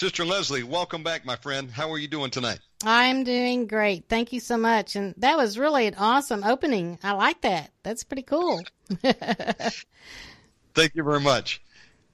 Sister 0.00 0.24
Leslie, 0.24 0.62
welcome 0.62 1.02
back, 1.02 1.26
my 1.26 1.36
friend. 1.36 1.70
How 1.70 1.92
are 1.92 1.98
you 1.98 2.08
doing 2.08 2.30
tonight? 2.30 2.58
I'm 2.82 3.22
doing 3.22 3.66
great. 3.66 4.08
Thank 4.08 4.32
you 4.32 4.40
so 4.40 4.56
much. 4.56 4.96
And 4.96 5.14
that 5.18 5.36
was 5.36 5.58
really 5.58 5.86
an 5.86 5.94
awesome 5.98 6.42
opening. 6.42 6.98
I 7.02 7.12
like 7.12 7.42
that. 7.42 7.70
That's 7.82 8.02
pretty 8.02 8.22
cool. 8.22 8.62
Thank 9.02 10.94
you 10.94 11.02
very 11.02 11.20
much. 11.20 11.60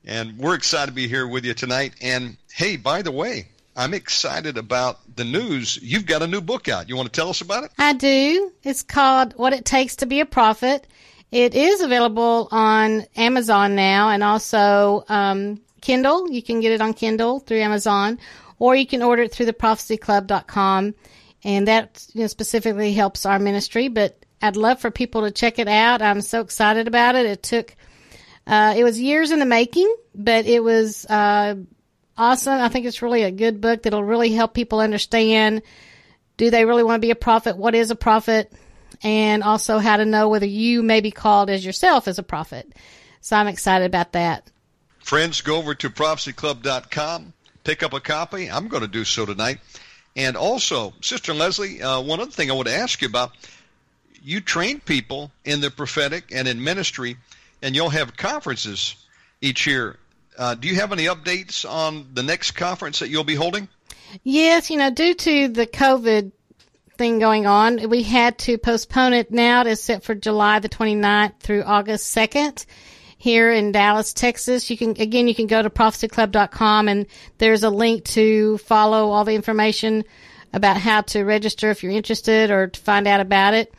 And 0.04 0.36
we're 0.36 0.56
excited 0.56 0.86
to 0.88 0.94
be 0.96 1.06
here 1.06 1.28
with 1.28 1.44
you 1.44 1.54
tonight. 1.54 1.94
And 2.02 2.36
hey, 2.52 2.76
by 2.76 3.02
the 3.02 3.12
way, 3.12 3.50
I'm 3.76 3.94
excited 3.94 4.58
about 4.58 4.98
the 5.14 5.24
news. 5.24 5.78
You've 5.80 6.06
got 6.06 6.22
a 6.22 6.26
new 6.26 6.40
book 6.40 6.68
out. 6.68 6.88
You 6.88 6.96
want 6.96 7.12
to 7.12 7.16
tell 7.16 7.28
us 7.28 7.40
about 7.40 7.62
it? 7.62 7.70
I 7.78 7.92
do. 7.92 8.50
It's 8.64 8.82
called 8.82 9.34
What 9.36 9.52
It 9.52 9.64
Takes 9.64 9.94
to 9.96 10.06
Be 10.06 10.18
a 10.18 10.26
Prophet. 10.26 10.88
It 11.30 11.54
is 11.54 11.82
available 11.82 12.48
on 12.50 13.04
Amazon 13.14 13.76
now 13.76 14.08
and 14.08 14.24
also 14.24 15.04
um, 15.08 15.60
Kindle. 15.86 16.28
You 16.30 16.42
can 16.42 16.60
get 16.60 16.72
it 16.72 16.80
on 16.80 16.94
Kindle 16.94 17.38
through 17.38 17.60
Amazon, 17.60 18.18
or 18.58 18.74
you 18.74 18.86
can 18.86 19.02
order 19.02 19.22
it 19.22 19.32
through 19.32 19.46
the 19.46 19.52
prophecyclub.com. 19.52 20.94
And 21.44 21.68
that 21.68 22.04
you 22.12 22.22
know, 22.22 22.26
specifically 22.26 22.92
helps 22.92 23.24
our 23.24 23.38
ministry. 23.38 23.86
But 23.86 24.18
I'd 24.42 24.56
love 24.56 24.80
for 24.80 24.90
people 24.90 25.22
to 25.22 25.30
check 25.30 25.60
it 25.60 25.68
out. 25.68 26.02
I'm 26.02 26.22
so 26.22 26.40
excited 26.40 26.88
about 26.88 27.14
it. 27.14 27.26
It 27.26 27.42
took, 27.42 27.76
uh, 28.48 28.74
it 28.76 28.82
was 28.82 29.00
years 29.00 29.30
in 29.30 29.38
the 29.38 29.46
making, 29.46 29.94
but 30.12 30.46
it 30.46 30.60
was 30.60 31.06
uh, 31.06 31.54
awesome. 32.18 32.60
I 32.60 32.68
think 32.68 32.86
it's 32.86 33.00
really 33.00 33.22
a 33.22 33.30
good 33.30 33.60
book 33.60 33.84
that'll 33.84 34.02
really 34.02 34.32
help 34.32 34.54
people 34.54 34.80
understand 34.80 35.62
do 36.36 36.50
they 36.50 36.64
really 36.64 36.82
want 36.82 37.00
to 37.00 37.06
be 37.06 37.12
a 37.12 37.16
prophet? 37.16 37.56
What 37.56 37.74
is 37.74 37.90
a 37.90 37.96
prophet? 37.96 38.52
And 39.02 39.42
also 39.42 39.78
how 39.78 39.96
to 39.96 40.04
know 40.04 40.28
whether 40.28 40.46
you 40.46 40.82
may 40.82 41.00
be 41.00 41.10
called 41.10 41.48
as 41.48 41.64
yourself 41.64 42.08
as 42.08 42.18
a 42.18 42.22
prophet. 42.22 42.72
So 43.20 43.36
I'm 43.36 43.46
excited 43.46 43.86
about 43.86 44.12
that. 44.12 44.50
Friends, 45.06 45.40
go 45.40 45.56
over 45.56 45.74
to 45.76 45.88
prophecyclub.com, 45.88 47.32
pick 47.64 47.82
up 47.82 47.92
a 47.92 48.00
copy. 48.00 48.50
I'm 48.50 48.68
going 48.68 48.82
to 48.82 48.88
do 48.88 49.04
so 49.04 49.24
tonight. 49.24 49.58
And 50.16 50.36
also, 50.36 50.94
Sister 51.00 51.32
Leslie, 51.32 51.80
uh, 51.80 52.00
one 52.00 52.20
other 52.20 52.30
thing 52.30 52.50
I 52.50 52.54
want 52.54 52.68
to 52.68 52.74
ask 52.74 53.00
you 53.00 53.08
about 53.08 53.32
you 54.22 54.40
train 54.40 54.80
people 54.80 55.30
in 55.44 55.60
the 55.60 55.70
prophetic 55.70 56.32
and 56.34 56.48
in 56.48 56.62
ministry, 56.62 57.16
and 57.62 57.76
you'll 57.76 57.90
have 57.90 58.16
conferences 58.16 58.96
each 59.40 59.66
year 59.66 59.96
uh, 60.38 60.54
do 60.54 60.68
you 60.68 60.74
have 60.74 60.92
any 60.92 61.04
updates 61.04 61.68
on 61.68 62.08
the 62.12 62.22
next 62.22 62.52
conference 62.52 62.98
that 62.98 63.08
you'll 63.08 63.24
be 63.24 63.34
holding? 63.34 63.68
Yes, 64.22 64.70
you 64.70 64.76
know, 64.76 64.90
due 64.90 65.14
to 65.14 65.48
the 65.48 65.66
COVID 65.66 66.32
thing 66.96 67.18
going 67.18 67.46
on, 67.46 67.88
we 67.88 68.02
had 68.02 68.38
to 68.38 68.58
postpone 68.58 69.12
it 69.12 69.30
now 69.30 69.62
to 69.62 69.76
set 69.76 70.02
for 70.02 70.14
July 70.14 70.58
the 70.58 70.68
29th 70.68 71.40
through 71.40 71.62
August 71.62 72.14
2nd 72.14 72.66
here 73.16 73.50
in 73.50 73.72
Dallas, 73.72 74.12
Texas. 74.12 74.70
You 74.70 74.76
can, 74.76 74.90
again, 74.90 75.28
you 75.28 75.34
can 75.34 75.46
go 75.46 75.62
to 75.62 75.70
prophecyclub.com 75.70 76.88
and 76.88 77.06
there's 77.38 77.62
a 77.62 77.70
link 77.70 78.04
to 78.04 78.58
follow 78.58 79.10
all 79.10 79.24
the 79.24 79.34
information 79.34 80.04
about 80.52 80.76
how 80.76 81.02
to 81.02 81.24
register 81.24 81.70
if 81.70 81.82
you're 81.82 81.92
interested 81.92 82.50
or 82.50 82.68
to 82.68 82.80
find 82.80 83.06
out 83.06 83.20
about 83.20 83.54
it. 83.54 83.74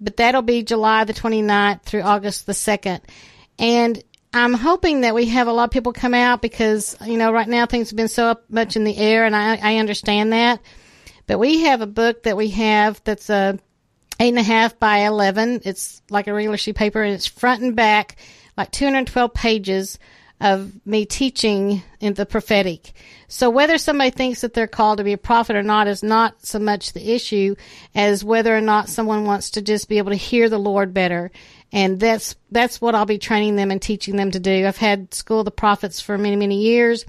But 0.00 0.16
that'll 0.16 0.42
be 0.42 0.62
July 0.62 1.04
the 1.04 1.12
29th 1.12 1.82
through 1.82 2.02
August 2.02 2.46
the 2.46 2.52
2nd. 2.52 3.00
And 3.58 4.02
I'm 4.32 4.54
hoping 4.54 5.02
that 5.02 5.14
we 5.14 5.26
have 5.26 5.48
a 5.48 5.52
lot 5.52 5.64
of 5.64 5.70
people 5.70 5.92
come 5.92 6.14
out 6.14 6.40
because, 6.40 6.96
you 7.04 7.16
know, 7.16 7.32
right 7.32 7.48
now 7.48 7.66
things 7.66 7.90
have 7.90 7.96
been 7.96 8.08
so 8.08 8.36
much 8.48 8.76
in 8.76 8.84
the 8.84 8.96
air 8.96 9.24
and 9.24 9.34
I, 9.34 9.56
I 9.56 9.76
understand 9.76 10.32
that. 10.32 10.60
But 11.26 11.38
we 11.38 11.62
have 11.64 11.80
a 11.80 11.86
book 11.86 12.22
that 12.24 12.36
we 12.36 12.50
have 12.50 13.00
that's 13.04 13.28
a 13.28 13.58
eight 14.20 14.28
and 14.28 14.38
a 14.38 14.42
half 14.42 14.78
by 14.78 14.98
11. 14.98 15.62
It's 15.64 16.02
like 16.10 16.26
a 16.26 16.34
regular 16.34 16.56
sheet 16.56 16.76
paper 16.76 17.02
and 17.02 17.14
it's 17.14 17.26
front 17.26 17.62
and 17.62 17.74
back, 17.74 18.16
like 18.60 18.70
212 18.70 19.34
pages 19.34 19.98
of 20.40 20.72
me 20.86 21.04
teaching 21.04 21.82
in 22.00 22.14
the 22.14 22.24
prophetic. 22.24 22.92
So 23.28 23.50
whether 23.50 23.76
somebody 23.76 24.10
thinks 24.10 24.40
that 24.40 24.54
they're 24.54 24.66
called 24.66 24.98
to 24.98 25.04
be 25.04 25.12
a 25.12 25.18
prophet 25.18 25.54
or 25.54 25.62
not 25.62 25.86
is 25.86 26.02
not 26.02 26.46
so 26.46 26.58
much 26.58 26.92
the 26.92 27.14
issue 27.14 27.56
as 27.94 28.24
whether 28.24 28.56
or 28.56 28.62
not 28.62 28.88
someone 28.88 29.26
wants 29.26 29.50
to 29.50 29.62
just 29.62 29.88
be 29.88 29.98
able 29.98 30.12
to 30.12 30.16
hear 30.16 30.48
the 30.48 30.58
Lord 30.58 30.94
better 30.94 31.30
and 31.72 32.00
that's 32.00 32.34
that's 32.50 32.80
what 32.80 32.94
I'll 32.94 33.06
be 33.06 33.18
training 33.18 33.56
them 33.56 33.70
and 33.70 33.80
teaching 33.80 34.16
them 34.16 34.30
to 34.32 34.40
do. 34.40 34.66
I've 34.66 34.76
had 34.76 35.14
School 35.14 35.40
of 35.40 35.44
the 35.44 35.50
Prophets 35.50 36.00
for 36.00 36.18
many 36.18 36.36
many 36.36 36.62
years, 36.62 37.04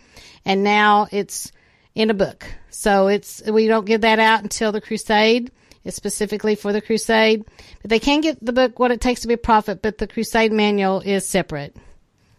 and 0.45 0.63
now 0.63 1.07
it's 1.11 1.51
in 1.95 2.09
a 2.09 2.13
book. 2.13 2.45
So 2.69 3.07
it's 3.07 3.41
we 3.43 3.67
don't 3.67 3.85
give 3.85 4.01
that 4.01 4.19
out 4.19 4.43
until 4.43 4.71
the 4.71 4.81
crusade. 4.81 5.51
It's 5.83 5.97
specifically 5.97 6.55
for 6.55 6.71
the 6.71 6.81
crusade, 6.81 7.43
but 7.81 7.89
they 7.89 7.99
can 7.99 8.21
get 8.21 8.43
the 8.43 8.53
book 8.53 8.77
"What 8.77 8.91
It 8.91 9.01
Takes 9.01 9.21
to 9.21 9.27
Be 9.27 9.33
a 9.33 9.37
Prophet," 9.37 9.81
but 9.81 9.97
the 9.97 10.07
crusade 10.07 10.51
manual 10.51 11.01
is 11.01 11.27
separate. 11.27 11.75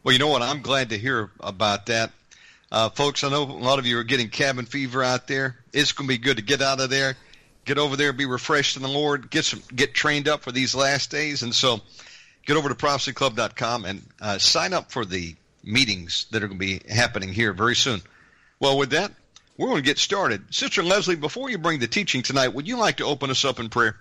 Well, 0.04 0.12
you 0.12 0.19
know 0.19 0.28
what? 0.28 0.42
I'm 0.42 0.62
glad 0.62 0.91
to 0.91 0.98
hear 0.98 1.30
about 1.41 1.86
that. 1.86 2.12
Uh, 2.70 2.88
folks, 2.88 3.22
I 3.22 3.28
know 3.30 3.42
a 3.42 3.44
lot 3.44 3.78
of 3.78 3.86
you 3.86 3.98
are 3.98 4.04
getting 4.04 4.28
cabin 4.28 4.64
fever 4.64 5.03
out 5.03 5.26
there. 5.26 5.56
It's 5.72 5.92
going 5.92 6.08
to 6.08 6.14
be 6.14 6.19
good 6.19 6.38
to 6.38 6.42
get 6.42 6.62
out 6.62 6.80
of 6.80 6.88
there, 6.88 7.16
get 7.64 7.78
over 7.78 7.97
there, 7.97 8.12
be 8.12 8.26
refreshed 8.26 8.76
in 8.76 8.82
the 8.82 8.88
Lord, 8.88 9.30
get 9.30 9.44
some, 9.44 9.62
get 9.74 9.92
trained 9.92 10.26
up 10.26 10.42
for 10.42 10.53
these 10.53 10.74
last 10.74 11.10
days. 11.10 11.42
And 11.42 11.54
so, 11.54 11.82
get 12.47 12.56
over 12.56 12.69
to 12.69 12.74
prophecyclub.com 12.74 13.84
and 13.84 14.03
uh, 14.20 14.38
sign 14.38 14.72
up 14.72 14.91
for 14.91 15.04
the 15.04 15.36
meetings 15.62 16.26
that 16.30 16.42
are 16.42 16.48
going 16.48 16.59
to 16.59 16.66
be 16.66 16.80
happening 16.91 17.32
here 17.32 17.53
very 17.53 17.76
soon. 17.76 18.00
Well, 18.59 18.78
with 18.78 18.91
that, 18.91 19.12
we're 19.56 19.68
going 19.68 19.82
to 19.82 19.86
get 19.86 19.98
started. 19.98 20.54
Sister 20.54 20.82
Leslie, 20.82 21.16
before 21.16 21.50
you 21.50 21.58
bring 21.58 21.80
the 21.80 21.86
teaching 21.86 22.22
tonight, 22.22 22.48
would 22.48 22.68
you 22.68 22.76
like 22.76 22.96
to 22.98 23.04
open 23.04 23.30
us 23.30 23.44
up 23.44 23.60
in 23.60 23.68
prayer? 23.68 23.96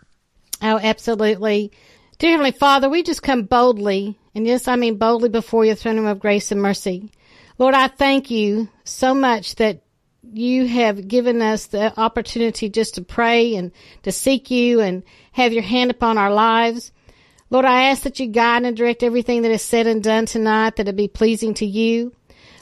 Oh, 0.62 0.80
absolutely. 0.82 1.72
Dear 2.20 2.32
Heavenly 2.32 2.52
Father, 2.52 2.90
we 2.90 3.04
just 3.04 3.24
come 3.24 3.44
boldly, 3.44 4.18
and 4.36 4.46
yes, 4.46 4.68
I 4.68 4.76
mean 4.76 4.98
boldly 4.98 5.30
before 5.30 5.66
your 5.66 5.76
throne 5.76 6.06
of 6.06 6.20
grace 6.20 6.52
and 6.52 6.62
mercy. 6.62 7.12
Lord, 7.58 7.74
I 7.74 7.88
thank 7.88 8.32
you 8.32 8.70
so 8.84 9.14
much 9.14 9.56
that 9.56 9.82
you 10.24 10.68
have 10.68 11.08
given 11.08 11.42
us 11.42 11.66
the 11.66 12.00
opportunity 12.00 12.70
just 12.70 12.96
to 12.96 13.02
pray 13.02 13.56
and 13.56 13.72
to 14.04 14.12
seek 14.12 14.52
you 14.52 14.80
and 14.80 15.04
have 15.32 15.52
your 15.52 15.64
hand 15.64 15.92
upon 15.92 16.18
our 16.18 16.32
lives. 16.32 16.92
Lord, 17.50 17.66
I 17.66 17.90
ask 17.90 18.04
that 18.04 18.20
you 18.20 18.28
guide 18.28 18.64
and 18.64 18.78
direct 18.78 19.04
everything 19.04 19.42
that 19.42 19.52
is 19.52 19.62
said 19.62 19.88
and 19.88 20.04
done 20.04 20.26
tonight, 20.26 20.78
that 20.78 20.88
it 20.88 20.96
be 20.96 21.08
pleasing 21.08 21.56
to 21.56 21.66
you. 21.66 22.14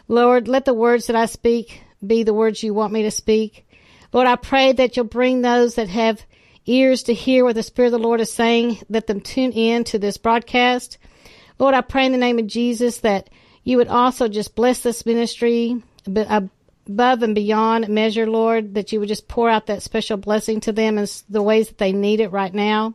Lord, 0.08 0.48
let 0.48 0.66
the 0.66 0.74
words 0.74 1.08
that 1.08 1.16
I 1.16 1.28
speak 1.28 1.84
be 2.06 2.24
the 2.24 2.34
words 2.34 2.64
you 2.64 2.74
want 2.74 2.94
me 2.94 3.04
to 3.04 3.12
speak. 3.12 3.66
Lord, 4.12 4.28
I 4.28 4.36
pray 4.36 4.72
that 4.74 4.96
you'll 4.96 5.06
bring 5.06 5.42
those 5.42 5.76
that 5.76 5.90
have 5.90 6.24
ears 6.66 7.04
to 7.04 7.14
hear 7.14 7.44
what 7.44 7.56
the 7.56 7.64
Spirit 7.64 7.88
of 7.88 7.94
the 7.94 8.08
Lord 8.08 8.22
is 8.22 8.32
saying, 8.32 8.80
let 8.90 9.08
them 9.08 9.22
tune 9.22 9.52
in 9.52 9.84
to 9.86 10.00
this 10.00 10.18
broadcast. 10.18 10.98
Lord, 11.58 11.74
I 11.74 11.82
pray 11.82 12.06
in 12.06 12.12
the 12.12 12.18
name 12.18 12.40
of 12.40 12.48
Jesus 12.48 13.00
that 13.00 13.30
you 13.64 13.78
would 13.78 13.88
also 13.88 14.28
just 14.28 14.56
bless 14.56 14.82
this 14.82 15.06
ministry 15.06 15.82
above 16.08 17.24
and 17.24 17.36
beyond 17.36 17.90
measure, 17.90 18.28
Lord, 18.28 18.76
that 18.76 18.92
you 18.92 19.00
would 19.00 19.10
just 19.10 19.28
pour 19.28 19.50
out 19.50 19.68
that 19.68 19.84
special 19.84 20.18
blessing 20.18 20.60
to 20.62 20.72
them 20.72 20.98
in 20.98 21.08
the 21.30 21.44
ways 21.44 21.68
that 21.68 21.78
they 21.78 21.92
need 21.92 22.20
it 22.20 22.32
right 22.32 22.54
now. 22.54 22.94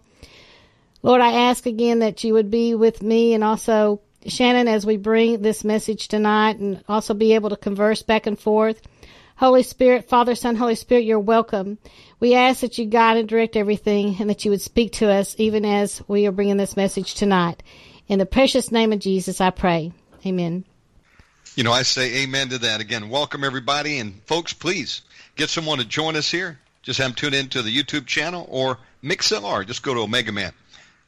Lord, 1.03 1.21
I 1.21 1.33
ask 1.33 1.67
again 1.67 1.99
that 1.99 2.25
you 2.25 2.33
would 2.33 2.51
be 2.51 2.75
with 2.75 3.03
me 3.03 3.35
and 3.35 3.45
also 3.45 4.01
Shannon 4.27 4.69
as 4.69 4.87
we 4.87 4.97
bring 4.97 5.43
this 5.43 5.63
message 5.63 6.09
tonight 6.09 6.59
and 6.59 6.83
also 6.89 7.13
be 7.13 7.35
able 7.35 7.51
to 7.51 7.57
converse 7.57 8.03
back 8.03 8.27
and 8.27 8.39
forth. 8.39 8.81
Holy 9.37 9.65
Spirit, 9.65 10.09
Father, 10.09 10.37
Son, 10.37 10.55
Holy 10.55 10.77
Spirit, 10.77 11.05
you're 11.05 11.19
welcome. 11.19 11.79
We 12.21 12.35
ask 12.35 12.61
that 12.61 12.79
you 12.79 12.85
guide 12.85 13.17
and 13.17 13.29
direct 13.29 13.57
everything 13.57 14.17
and 14.21 14.31
that 14.31 14.45
you 14.45 14.53
would 14.53 14.63
speak 14.63 14.93
to 14.93 15.11
us 15.11 15.35
even 15.39 15.65
as 15.65 16.01
we 16.07 16.27
are 16.27 16.33
bringing 16.33 16.57
this 16.57 16.77
message 16.77 17.15
tonight. 17.15 17.63
In 18.07 18.21
the 18.21 18.27
precious 18.27 18.71
name 18.71 18.93
of 18.93 19.01
Jesus, 19.01 19.41
I 19.41 19.51
pray. 19.51 19.93
Amen. 20.25 20.65
You 21.57 21.65
know, 21.65 21.73
I 21.73 21.83
say 21.83 22.23
amen 22.23 22.51
to 22.51 22.59
that. 22.59 22.81
Again, 22.81 23.09
welcome 23.09 23.43
everybody. 23.43 23.99
And 23.99 24.23
folks, 24.25 24.53
please 24.53 25.03
get 25.35 25.51
someone 25.51 25.79
to 25.79 25.85
join 25.85 26.15
us 26.15 26.31
here. 26.31 26.61
Just 26.83 26.99
have 26.99 27.09
them 27.09 27.15
tune 27.15 27.35
in 27.35 27.49
to 27.51 27.63
the 27.63 27.77
YouTube 27.77 28.07
channel 28.07 28.47
or 28.49 28.79
MixLR. 29.03 29.67
Just 29.67 29.83
go 29.83 29.95
to 29.95 30.01
Omega 30.01 30.31
Man. 30.31 30.53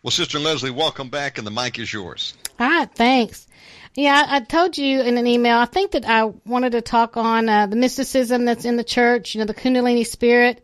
Well, 0.03 0.11
Sister 0.11 0.39
Leslie, 0.39 0.71
welcome 0.71 1.11
back, 1.11 1.39
and 1.39 1.47
the 1.47 1.51
mic 1.51 1.79
is 1.79 1.93
yours. 1.93 2.35
All 2.59 2.67
right, 2.69 2.93
thanks. 2.95 3.47
Yeah, 3.97 4.27
I 4.29 4.41
told 4.41 4.77
you 4.77 5.01
in 5.01 5.17
an 5.17 5.27
email. 5.27 5.57
I 5.57 5.65
think 5.65 5.93
that 5.93 6.07
I 6.07 6.25
wanted 6.45 6.73
to 6.73 6.83
talk 6.83 7.17
on 7.17 7.49
uh, 7.49 7.67
the 7.67 7.77
mysticism 7.77 8.45
that's 8.45 8.67
in 8.67 8.77
the 8.77 8.85
church. 8.85 9.35
You 9.35 9.41
know, 9.41 9.47
the 9.47 9.55
Kundalini 9.55 10.07
spirit. 10.07 10.63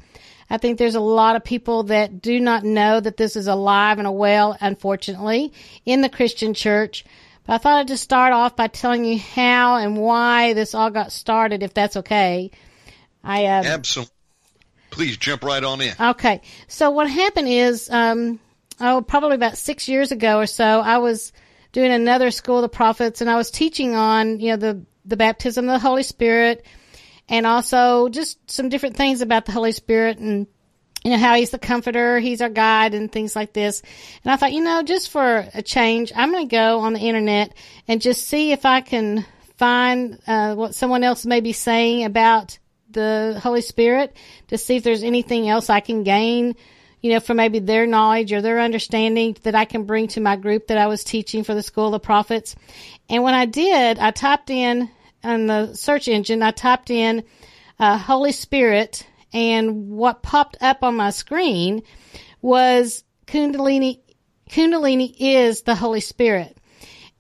I 0.51 0.59
think 0.59 0.79
there's 0.79 0.97
a 0.97 1.01
lot 1.01 1.35
of 1.35 1.43
people 1.43 1.85
that 1.85 2.21
do 2.21 2.39
not 2.39 2.63
know 2.63 3.01
that 3.01 3.17
this 3.17 3.37
is 3.37 3.47
alive 3.47 3.99
and 3.99 4.15
well, 4.15 4.55
unfortunately, 4.61 5.55
in 5.87 6.03
the 6.03 6.11
Christian 6.11 6.53
church. 6.53 7.07
But 7.47 7.55
I 7.55 7.59
thought 7.59 7.79
I'd 7.79 7.89
just 7.89 8.05
start 8.05 8.35
off 8.35 8.55
by 8.55 8.67
telling 8.67 9.07
you 9.07 9.19
how 9.19 9.77
and 9.77 9.97
why 9.97 10.53
this 10.53 10.75
all 10.75 10.91
got 10.91 11.11
started, 11.11 11.63
if 11.63 11.73
that's 11.73 11.97
okay. 11.97 12.51
I 13.25 13.47
uh, 13.47 13.63
absolutely. 13.65 14.13
Please 14.91 15.17
jump 15.17 15.43
right 15.43 15.65
on 15.65 15.81
in. 15.81 15.95
Okay. 15.99 16.43
So 16.69 16.91
what 16.91 17.09
happened 17.09 17.49
is, 17.49 17.89
um, 17.89 18.39
oh, 18.79 19.01
probably 19.01 19.37
about 19.37 19.57
six 19.57 19.89
years 19.89 20.13
ago 20.13 20.37
or 20.37 20.47
so, 20.47 20.81
I 20.81 20.99
was 20.99 21.33
doing 21.73 21.91
another 21.91 22.31
school 22.31 22.59
of 22.59 22.63
the 22.63 22.69
prophets 22.69 23.21
and 23.21 23.29
I 23.29 23.37
was 23.37 23.51
teaching 23.51 23.95
on, 23.95 24.41
you 24.41 24.51
know, 24.51 24.57
the, 24.57 24.85
the 25.05 25.17
baptism 25.17 25.69
of 25.69 25.73
the 25.73 25.87
Holy 25.87 26.03
Spirit 26.03 26.65
and 27.29 27.47
also 27.47 28.09
just 28.09 28.51
some 28.51 28.69
different 28.69 28.97
things 28.97 29.23
about 29.23 29.47
the 29.47 29.53
Holy 29.53 29.73
Spirit 29.73 30.19
and, 30.19 30.47
you 31.03 31.11
know, 31.11 31.19
how 31.19 31.35
he's 31.35 31.51
the 31.51 31.59
comforter, 31.59 32.21
he's 32.21 32.43
our 32.43 32.51
guide 32.51 32.95
and 32.95 33.11
things 33.11 33.35
like 33.35 33.53
this. 33.53 33.83
And 34.23 34.33
I 34.33 34.37
thought, 34.37 34.53
you 34.53 34.63
know, 34.63 34.83
just 34.83 35.11
for 35.11 35.47
a 35.55 35.63
change, 35.63 36.13
I'm 36.15 36.31
going 36.31 36.49
to 36.49 36.55
go 36.55 36.81
on 36.81 36.93
the 36.93 37.01
internet 37.01 37.55
and 37.89 38.01
just 38.01 38.27
see 38.29 38.53
if 38.53 38.67
I 38.67 38.83
can 38.83 39.25
find 39.57 40.19
uh, 40.27 40.55
what 40.55 40.75
someone 40.75 41.05
else 41.05 41.25
may 41.25 41.41
be 41.41 41.53
saying 41.53 42.05
about 42.05 42.59
the 42.91 43.41
Holy 43.43 43.63
Spirit 43.63 44.17
to 44.49 44.59
see 44.59 44.77
if 44.77 44.83
there's 44.83 45.03
anything 45.03 45.49
else 45.49 45.71
I 45.71 45.81
can 45.81 46.03
gain, 46.03 46.55
you 47.03 47.11
know, 47.11 47.21
for 47.21 47.35
maybe 47.35 47.59
their 47.59 47.87
knowledge 47.87 48.33
or 48.33 48.41
their 48.41 48.61
understanding 48.61 49.37
that 49.43 49.57
I 49.57 49.65
can 49.65 49.85
bring 49.85 50.09
to 50.09 50.21
my 50.21 50.37
group 50.37 50.69
that 50.69 50.79
I 50.79 50.87
was 50.87 51.03
teaching 51.03 51.43
for 51.43 51.53
the 51.53 51.63
School 51.63 51.95
of 51.95 52.03
Prophets. 52.03 52.55
And 53.11 53.25
when 53.25 53.35
I 53.35 53.45
did, 53.45 53.99
I 53.99 54.13
typed 54.13 54.51
in 54.51 54.89
on 55.25 55.47
the 55.47 55.75
search 55.75 56.09
engine, 56.09 56.43
I 56.43 56.53
typed 56.53 56.91
in 56.91 57.25
uh, 57.79 57.99
Holy 57.99 58.33
Spirit, 58.33 59.07
and 59.33 59.91
what 59.91 60.23
popped 60.23 60.57
up 60.61 60.83
on 60.83 60.97
my 60.97 61.11
screen 61.11 61.83
was 62.41 63.03
Kundalini. 63.27 64.01
Kundalini 64.49 65.15
is 65.19 65.63
the 65.63 65.75
Holy 65.75 66.01
Spirit. 66.01 66.57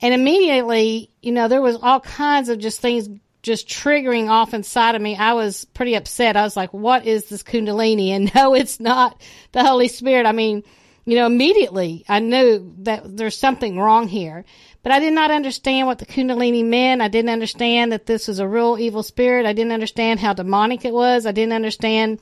And 0.00 0.14
immediately, 0.14 1.10
you 1.22 1.32
know, 1.32 1.48
there 1.48 1.62
was 1.62 1.76
all 1.80 2.00
kinds 2.00 2.48
of 2.48 2.58
just 2.58 2.80
things 2.80 3.08
just 3.42 3.68
triggering 3.68 4.28
off 4.28 4.54
inside 4.54 4.94
of 4.94 5.02
me. 5.02 5.16
I 5.16 5.34
was 5.34 5.64
pretty 5.64 5.94
upset. 5.94 6.36
I 6.36 6.42
was 6.42 6.56
like, 6.56 6.72
what 6.72 7.06
is 7.06 7.24
this 7.26 7.42
Kundalini? 7.42 8.08
And 8.08 8.32
no, 8.34 8.54
it's 8.54 8.80
not 8.80 9.20
the 9.52 9.64
Holy 9.64 9.88
Spirit. 9.88 10.26
I 10.26 10.32
mean, 10.32 10.62
you 11.04 11.16
know, 11.16 11.26
immediately 11.26 12.04
I 12.08 12.20
knew 12.20 12.74
that 12.78 13.16
there's 13.16 13.36
something 13.36 13.78
wrong 13.78 14.08
here. 14.08 14.44
But 14.82 14.92
I 14.92 14.98
did 14.98 15.12
not 15.12 15.30
understand 15.30 15.86
what 15.86 15.98
the 15.98 16.06
Kundalini 16.06 16.64
meant. 16.64 17.02
I 17.02 17.08
didn't 17.08 17.30
understand 17.30 17.92
that 17.92 18.06
this 18.06 18.26
was 18.26 18.40
a 18.40 18.48
real 18.48 18.76
evil 18.78 19.02
spirit. 19.02 19.46
I 19.46 19.52
didn't 19.52 19.72
understand 19.72 20.18
how 20.18 20.32
demonic 20.32 20.84
it 20.84 20.92
was. 20.92 21.24
I 21.24 21.32
didn't 21.32 21.52
understand 21.52 22.20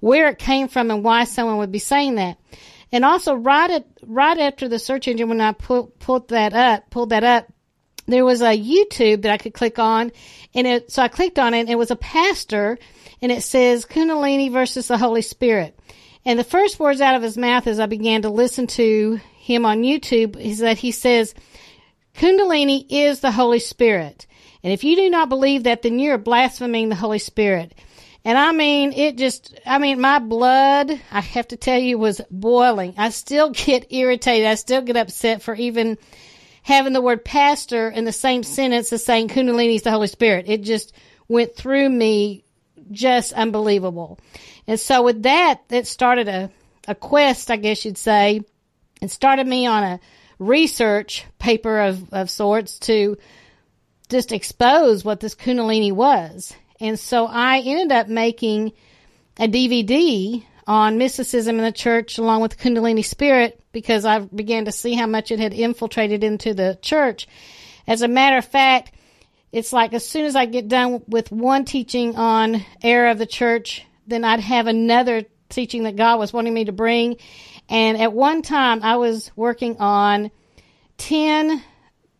where 0.00 0.28
it 0.28 0.38
came 0.38 0.68
from 0.68 0.90
and 0.90 1.04
why 1.04 1.24
someone 1.24 1.58
would 1.58 1.72
be 1.72 1.78
saying 1.78 2.14
that. 2.14 2.38
And 2.92 3.04
also, 3.04 3.34
right 3.34 3.70
at 3.70 3.86
right 4.06 4.38
after 4.38 4.68
the 4.68 4.78
search 4.78 5.08
engine, 5.08 5.28
when 5.28 5.42
I 5.42 5.52
pull, 5.52 5.88
pulled 5.98 6.28
that 6.28 6.54
up, 6.54 6.88
pulled 6.88 7.10
that 7.10 7.24
up, 7.24 7.52
there 8.08 8.24
was 8.24 8.40
a 8.40 8.58
YouTube 8.58 9.22
that 9.22 9.32
I 9.32 9.38
could 9.38 9.54
click 9.54 9.78
on, 9.78 10.12
and 10.54 10.66
it 10.66 10.90
so 10.90 11.02
I 11.02 11.08
clicked 11.08 11.38
on 11.38 11.54
it. 11.54 11.60
and 11.60 11.70
It 11.70 11.78
was 11.78 11.90
a 11.90 11.96
pastor, 11.96 12.78
and 13.20 13.30
it 13.30 13.42
says 13.42 13.84
Kundalini 13.84 14.50
versus 14.50 14.88
the 14.88 14.98
Holy 14.98 15.22
Spirit. 15.22 15.78
And 16.24 16.38
the 16.38 16.44
first 16.44 16.78
words 16.78 17.00
out 17.00 17.14
of 17.14 17.22
his 17.22 17.38
mouth 17.38 17.66
as 17.66 17.80
I 17.80 17.86
began 17.86 18.22
to 18.22 18.30
listen 18.30 18.66
to 18.68 19.20
him 19.38 19.64
on 19.64 19.82
YouTube 19.82 20.36
is 20.36 20.58
that 20.58 20.78
he 20.78 20.90
says, 20.90 21.34
Kundalini 22.14 22.84
is 22.90 23.20
the 23.20 23.30
Holy 23.30 23.60
Spirit. 23.60 24.26
And 24.62 24.72
if 24.72 24.84
you 24.84 24.96
do 24.96 25.08
not 25.08 25.28
believe 25.28 25.64
that, 25.64 25.82
then 25.82 25.98
you're 25.98 26.18
blaspheming 26.18 26.88
the 26.88 26.96
Holy 26.96 27.20
Spirit. 27.20 27.74
And 28.24 28.36
I 28.36 28.52
mean, 28.52 28.92
it 28.92 29.16
just, 29.16 29.58
I 29.64 29.78
mean, 29.78 30.00
my 30.00 30.18
blood, 30.18 30.90
I 31.10 31.20
have 31.20 31.48
to 31.48 31.56
tell 31.56 31.78
you, 31.78 31.96
was 31.96 32.20
boiling. 32.30 32.94
I 32.98 33.10
still 33.10 33.50
get 33.50 33.92
irritated. 33.92 34.46
I 34.46 34.56
still 34.56 34.82
get 34.82 34.96
upset 34.96 35.42
for 35.42 35.54
even 35.54 35.96
having 36.68 36.92
the 36.92 37.00
word 37.00 37.24
pastor 37.24 37.88
in 37.88 38.04
the 38.04 38.12
same 38.12 38.42
sentence 38.42 38.92
as 38.92 39.02
saying 39.02 39.28
Kundalini 39.28 39.76
is 39.76 39.82
the 39.82 39.90
Holy 39.90 40.06
Spirit. 40.06 40.50
It 40.50 40.62
just 40.62 40.92
went 41.26 41.56
through 41.56 41.88
me 41.88 42.44
just 42.90 43.32
unbelievable. 43.32 44.20
And 44.66 44.78
so 44.78 45.02
with 45.02 45.22
that, 45.22 45.62
it 45.70 45.86
started 45.86 46.28
a, 46.28 46.50
a 46.86 46.94
quest, 46.94 47.50
I 47.50 47.56
guess 47.56 47.86
you'd 47.86 47.96
say. 47.96 48.42
It 49.00 49.10
started 49.10 49.46
me 49.46 49.66
on 49.66 49.82
a 49.82 50.00
research 50.38 51.24
paper 51.38 51.80
of, 51.80 52.12
of 52.12 52.28
sorts 52.28 52.78
to 52.80 53.16
just 54.10 54.30
expose 54.30 55.02
what 55.02 55.20
this 55.20 55.34
Kundalini 55.34 55.92
was. 55.92 56.54
And 56.80 56.98
so 56.98 57.26
I 57.26 57.60
ended 57.60 57.92
up 57.92 58.08
making 58.08 58.72
a 59.38 59.48
DVD 59.48 60.44
on 60.68 60.98
mysticism 60.98 61.56
in 61.56 61.64
the 61.64 61.72
church 61.72 62.18
along 62.18 62.42
with 62.42 62.56
the 62.56 62.62
Kundalini 62.62 63.04
spirit 63.04 63.58
because 63.72 64.04
I 64.04 64.18
began 64.18 64.66
to 64.66 64.72
see 64.72 64.92
how 64.92 65.06
much 65.06 65.30
it 65.30 65.40
had 65.40 65.54
infiltrated 65.54 66.22
into 66.22 66.52
the 66.52 66.78
church. 66.82 67.26
As 67.86 68.02
a 68.02 68.08
matter 68.08 68.36
of 68.36 68.44
fact, 68.44 68.94
it's 69.50 69.72
like 69.72 69.94
as 69.94 70.06
soon 70.06 70.26
as 70.26 70.36
I 70.36 70.44
get 70.44 70.68
done 70.68 71.02
with 71.08 71.32
one 71.32 71.64
teaching 71.64 72.16
on 72.16 72.62
era 72.82 73.12
of 73.12 73.18
the 73.18 73.26
church, 73.26 73.86
then 74.06 74.24
I'd 74.24 74.40
have 74.40 74.66
another 74.66 75.24
teaching 75.48 75.84
that 75.84 75.96
God 75.96 76.18
was 76.18 76.34
wanting 76.34 76.52
me 76.52 76.66
to 76.66 76.72
bring. 76.72 77.16
And 77.70 77.98
at 77.98 78.12
one 78.12 78.42
time, 78.42 78.82
I 78.82 78.96
was 78.96 79.30
working 79.36 79.78
on 79.78 80.30
10 80.98 81.62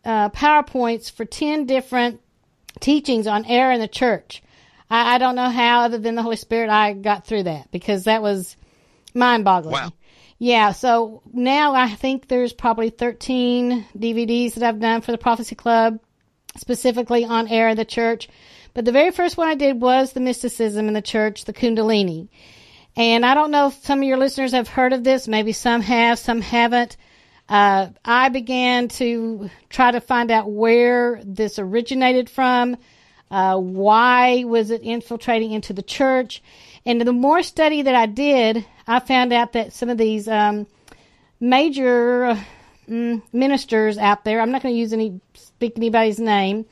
uh, 0.03 0.29
PowerPoints 0.29 1.11
for 1.11 1.23
10 1.23 1.67
different 1.67 2.19
teachings 2.79 3.27
on 3.27 3.45
error 3.45 3.71
in 3.71 3.79
the 3.79 3.87
church. 3.87 4.41
I, 4.89 5.15
I, 5.15 5.17
don't 5.17 5.35
know 5.35 5.49
how, 5.49 5.81
other 5.81 5.97
than 5.97 6.15
the 6.15 6.23
Holy 6.23 6.35
Spirit, 6.35 6.69
I 6.69 6.93
got 6.93 7.25
through 7.25 7.43
that 7.43 7.71
because 7.71 8.05
that 8.05 8.21
was 8.21 8.55
mind 9.13 9.43
boggling. 9.45 9.73
Wow. 9.73 9.93
Yeah, 10.37 10.71
so 10.71 11.21
now 11.33 11.75
I 11.75 11.89
think 11.89 12.27
there's 12.27 12.53
probably 12.53 12.89
13 12.89 13.85
DVDs 13.97 14.53
that 14.53 14.63
I've 14.63 14.79
done 14.79 15.01
for 15.01 15.11
the 15.11 15.17
Prophecy 15.17 15.55
Club, 15.55 15.99
specifically 16.55 17.25
on 17.25 17.49
error 17.49 17.69
in 17.69 17.77
the 17.77 17.83
church. 17.83 18.29
But 18.73 18.85
the 18.85 18.93
very 18.93 19.11
first 19.11 19.35
one 19.35 19.49
I 19.49 19.55
did 19.55 19.81
was 19.81 20.13
the 20.13 20.21
mysticism 20.21 20.87
in 20.87 20.93
the 20.93 21.01
church, 21.01 21.43
the 21.43 21.53
Kundalini. 21.53 22.29
And 22.95 23.25
I 23.25 23.33
don't 23.33 23.51
know 23.51 23.67
if 23.67 23.85
some 23.85 23.99
of 23.99 24.05
your 24.05 24.17
listeners 24.17 24.53
have 24.53 24.67
heard 24.69 24.93
of 24.93 25.03
this. 25.03 25.27
Maybe 25.27 25.51
some 25.51 25.81
have, 25.81 26.19
some 26.19 26.41
haven't. 26.41 26.95
Uh, 27.49 27.87
I 28.05 28.29
began 28.29 28.87
to 28.89 29.49
try 29.69 29.91
to 29.91 29.99
find 29.99 30.31
out 30.31 30.49
where 30.49 31.19
this 31.25 31.59
originated 31.59 32.29
from. 32.29 32.77
Uh, 33.31 33.57
why 33.57 34.43
was 34.43 34.71
it 34.71 34.81
infiltrating 34.81 35.51
into 35.51 35.73
the 35.73 35.83
church? 35.83 36.41
And 36.85 37.01
the 37.01 37.13
more 37.13 37.43
study 37.43 37.81
that 37.81 37.95
I 37.95 38.05
did, 38.05 38.65
I 38.87 38.99
found 38.99 39.33
out 39.33 39.53
that 39.53 39.73
some 39.73 39.89
of 39.89 39.97
these 39.97 40.27
um, 40.27 40.67
major 41.39 42.37
mm, 42.89 43.21
ministers 43.31 43.97
out 43.97 44.23
there, 44.23 44.41
I'm 44.41 44.51
not 44.51 44.63
going 44.63 44.73
to 44.73 44.79
use 44.79 44.93
any 44.93 45.19
speak 45.33 45.73
anybody's 45.75 46.19
name, 46.19 46.65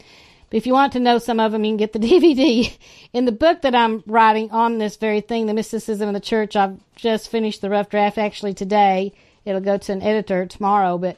but 0.50 0.58
if 0.58 0.66
you 0.66 0.74
want 0.74 0.94
to 0.94 1.00
know 1.00 1.20
some 1.20 1.40
of 1.40 1.52
them, 1.52 1.64
you 1.64 1.72
can 1.72 1.78
get 1.78 1.94
the 1.94 2.00
DVD. 2.00 2.76
In 3.14 3.26
the 3.26 3.32
book 3.32 3.62
that 3.62 3.76
I'm 3.76 4.04
writing 4.08 4.50
on 4.52 4.78
this 4.78 4.96
very 4.96 5.22
thing, 5.22 5.46
the 5.46 5.54
mysticism 5.54 6.08
of 6.08 6.14
the 6.14 6.20
church, 6.20 6.56
I've 6.56 6.80
just 6.96 7.30
finished 7.30 7.62
the 7.62 7.70
rough 7.70 7.90
draft 7.90 8.18
actually 8.18 8.54
today 8.54 9.14
It'll 9.48 9.62
go 9.62 9.78
to 9.78 9.94
an 9.94 10.02
editor 10.02 10.46
tomorrow, 10.46 10.98
but 10.98 11.18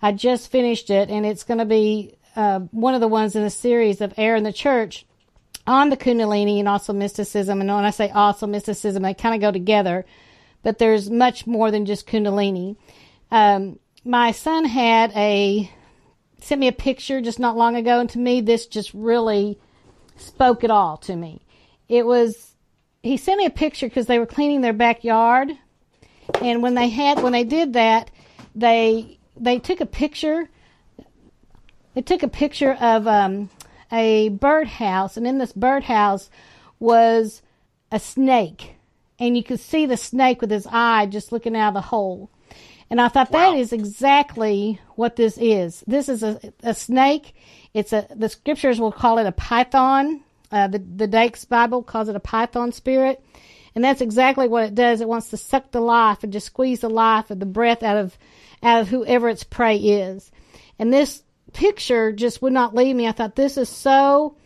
I 0.00 0.12
just 0.12 0.50
finished 0.50 0.88
it, 0.88 1.10
and 1.10 1.26
it's 1.26 1.44
going 1.44 1.58
to 1.58 1.66
be 1.66 2.14
uh, 2.36 2.60
one 2.70 2.94
of 2.94 3.00
the 3.00 3.08
ones 3.08 3.34
in 3.34 3.42
the 3.42 3.50
series 3.50 4.00
of 4.00 4.14
Error 4.16 4.36
in 4.36 4.44
the 4.44 4.52
Church 4.52 5.06
on 5.66 5.90
the 5.90 5.96
Kundalini 5.96 6.58
and 6.58 6.68
also 6.68 6.92
mysticism. 6.92 7.60
And 7.60 7.70
when 7.70 7.84
I 7.84 7.90
say 7.90 8.10
also 8.10 8.46
mysticism, 8.46 9.02
they 9.02 9.14
kind 9.14 9.34
of 9.34 9.40
go 9.40 9.50
together, 9.50 10.04
but 10.62 10.78
there's 10.78 11.10
much 11.10 11.46
more 11.46 11.70
than 11.70 11.86
just 11.86 12.06
Kundalini. 12.06 12.76
Um, 13.30 13.78
my 14.04 14.30
son 14.30 14.64
had 14.64 15.12
a 15.16 15.70
sent 16.40 16.60
me 16.60 16.68
a 16.68 16.72
picture 16.72 17.20
just 17.20 17.40
not 17.40 17.56
long 17.56 17.74
ago, 17.74 17.98
and 17.98 18.10
to 18.10 18.18
me, 18.18 18.40
this 18.40 18.66
just 18.66 18.94
really 18.94 19.58
spoke 20.16 20.62
it 20.62 20.70
all 20.70 20.96
to 20.98 21.16
me. 21.16 21.42
It 21.88 22.06
was 22.06 22.54
he 23.02 23.16
sent 23.16 23.38
me 23.38 23.46
a 23.46 23.50
picture 23.50 23.88
because 23.88 24.06
they 24.06 24.18
were 24.18 24.26
cleaning 24.26 24.60
their 24.60 24.72
backyard 24.72 25.50
and 26.42 26.62
when 26.62 26.74
they 26.74 26.88
had 26.88 27.22
when 27.22 27.32
they 27.32 27.44
did 27.44 27.74
that, 27.74 28.10
they 28.54 29.18
they 29.36 29.58
took 29.58 29.80
a 29.80 29.86
picture. 29.86 30.48
They 31.96 32.02
took 32.02 32.22
a 32.22 32.28
picture 32.28 32.74
of 32.74 33.08
um, 33.08 33.48
a 33.90 34.28
birdhouse, 34.28 35.16
and 35.16 35.26
in 35.26 35.38
this 35.38 35.52
birdhouse 35.52 36.28
was 36.78 37.40
a 37.90 37.98
snake, 37.98 38.74
and 39.18 39.34
you 39.34 39.42
could 39.42 39.60
see 39.60 39.86
the 39.86 39.96
snake 39.96 40.42
with 40.42 40.50
his 40.50 40.68
eye 40.70 41.06
just 41.06 41.32
looking 41.32 41.56
out 41.56 41.68
of 41.68 41.74
the 41.74 41.80
hole. 41.80 42.28
And 42.90 43.00
I 43.00 43.08
thought 43.08 43.30
wow. 43.30 43.52
that 43.52 43.58
is 43.58 43.72
exactly 43.72 44.78
what 44.96 45.16
this 45.16 45.38
is. 45.38 45.82
This 45.86 46.10
is 46.10 46.22
a, 46.22 46.38
a 46.62 46.74
snake. 46.74 47.34
It's 47.72 47.94
a 47.94 48.06
the 48.14 48.28
scriptures 48.28 48.78
will 48.78 48.92
call 48.92 49.16
it 49.16 49.26
a 49.26 49.32
python. 49.32 50.20
Uh, 50.52 50.68
the 50.68 50.78
the 50.80 51.06
Dake's 51.06 51.46
Bible 51.46 51.82
calls 51.82 52.10
it 52.10 52.14
a 52.14 52.20
python 52.20 52.72
spirit. 52.72 53.24
And 53.74 53.82
that's 53.82 54.02
exactly 54.02 54.48
what 54.48 54.64
it 54.64 54.74
does. 54.74 55.00
It 55.00 55.08
wants 55.08 55.30
to 55.30 55.38
suck 55.38 55.70
the 55.70 55.80
life 55.80 56.22
and 56.22 56.32
just 56.32 56.46
squeeze 56.46 56.80
the 56.80 56.90
life 56.90 57.30
and 57.30 57.40
the 57.40 57.46
breath 57.46 57.82
out 57.82 57.96
of 57.96 58.18
out 58.62 58.82
of 58.82 58.88
whoever 58.88 59.30
its 59.30 59.44
prey 59.44 59.78
is. 59.78 60.30
And 60.78 60.92
this 60.92 61.22
picture 61.52 62.12
just 62.12 62.42
would 62.42 62.52
not 62.52 62.74
leave 62.74 62.96
me. 62.96 63.06
I 63.06 63.12
thought 63.12 63.36
this 63.36 63.56
is 63.56 63.68
so 63.68 64.36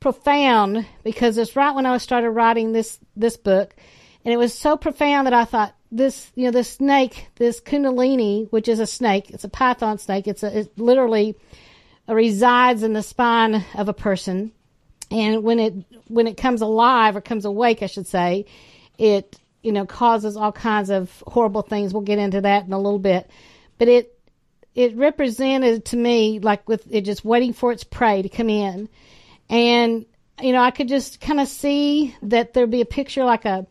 profound 0.00 0.86
because 1.04 1.38
it's 1.38 1.56
right 1.56 1.74
when 1.74 1.86
I 1.86 1.98
started 1.98 2.30
writing 2.30 2.72
this 2.72 2.98
this 3.14 3.36
book, 3.36 3.74
and 4.24 4.32
it 4.32 4.36
was 4.36 4.54
so 4.54 4.76
profound 4.76 5.26
that 5.26 5.34
I 5.34 5.44
thought 5.44 5.74
this 5.90 6.30
you 6.34 6.44
know 6.44 6.50
this 6.50 6.70
snake, 6.70 7.28
this 7.36 7.60
kundalini, 7.60 8.50
which 8.50 8.68
is 8.68 8.80
a 8.80 8.86
snake, 8.86 9.30
it's 9.30 9.44
a 9.44 9.48
python 9.48 9.98
snake. 9.98 10.26
It's 10.26 10.42
a 10.42 10.60
it 10.60 10.78
literally 10.78 11.36
resides 12.08 12.82
in 12.82 12.92
the 12.92 13.02
spine 13.02 13.64
of 13.74 13.88
a 13.88 13.94
person, 13.94 14.52
and 15.10 15.42
when 15.42 15.58
it 15.58 15.74
when 16.08 16.26
it 16.26 16.36
comes 16.36 16.60
alive 16.60 17.16
or 17.16 17.20
comes 17.20 17.44
awake, 17.44 17.82
I 17.82 17.86
should 17.86 18.06
say, 18.06 18.46
it, 18.98 19.38
you 19.62 19.72
know, 19.72 19.86
causes 19.86 20.36
all 20.36 20.52
kinds 20.52 20.90
of 20.90 21.22
horrible 21.26 21.62
things. 21.62 21.92
We'll 21.92 22.02
get 22.02 22.18
into 22.18 22.40
that 22.42 22.66
in 22.66 22.72
a 22.72 22.78
little 22.78 22.98
bit. 22.98 23.30
But 23.78 23.88
it, 23.88 24.15
it 24.76 24.94
represented 24.94 25.86
to 25.86 25.96
me 25.96 26.38
like 26.38 26.68
with 26.68 26.86
it 26.90 27.00
just 27.00 27.24
waiting 27.24 27.54
for 27.54 27.72
its 27.72 27.82
prey 27.82 28.20
to 28.20 28.28
come 28.28 28.50
in. 28.50 28.88
And, 29.48 30.04
you 30.40 30.52
know, 30.52 30.60
I 30.60 30.70
could 30.70 30.86
just 30.86 31.18
kind 31.18 31.40
of 31.40 31.48
see 31.48 32.14
that 32.22 32.52
there'd 32.52 32.70
be 32.70 32.82
a 32.82 32.86
picture 32.86 33.24
like 33.24 33.46
a, 33.46 33.66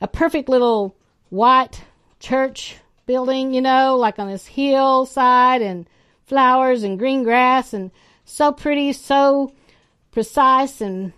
a 0.00 0.08
perfect 0.08 0.48
little 0.48 0.96
white 1.30 1.80
church 2.18 2.76
building, 3.06 3.54
you 3.54 3.60
know, 3.60 3.96
like 3.96 4.18
on 4.18 4.28
this 4.28 4.44
hillside 4.44 5.62
and 5.62 5.88
flowers 6.24 6.82
and 6.82 6.98
green 6.98 7.22
grass 7.22 7.72
and 7.72 7.92
so 8.24 8.50
pretty, 8.50 8.92
so 8.92 9.52
precise 10.10 10.80
and 10.80 11.12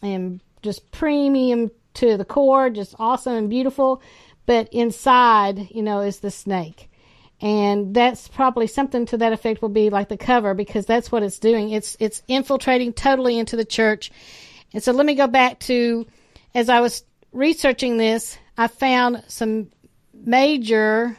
and 0.00 0.40
just 0.62 0.90
premium 0.90 1.70
to 1.94 2.16
the 2.16 2.24
core, 2.24 2.70
just 2.70 2.94
awesome 2.98 3.34
and 3.34 3.50
beautiful. 3.50 4.00
But 4.46 4.72
inside, 4.72 5.68
you 5.70 5.82
know, 5.82 6.00
is 6.00 6.20
the 6.20 6.30
snake. 6.30 6.88
And 7.42 7.92
that's 7.92 8.28
probably 8.28 8.68
something 8.68 9.04
to 9.06 9.16
that 9.18 9.32
effect 9.32 9.60
will 9.60 9.68
be 9.68 9.90
like 9.90 10.08
the 10.08 10.16
cover 10.16 10.54
because 10.54 10.86
that's 10.86 11.10
what 11.10 11.24
it's 11.24 11.40
doing. 11.40 11.70
It's, 11.70 11.96
it's 11.98 12.22
infiltrating 12.28 12.92
totally 12.92 13.36
into 13.36 13.56
the 13.56 13.64
church. 13.64 14.12
And 14.72 14.80
so 14.80 14.92
let 14.92 15.04
me 15.04 15.16
go 15.16 15.26
back 15.26 15.58
to, 15.60 16.06
as 16.54 16.68
I 16.68 16.80
was 16.80 17.02
researching 17.32 17.96
this, 17.96 18.38
I 18.56 18.68
found 18.68 19.24
some 19.26 19.72
major 20.14 21.16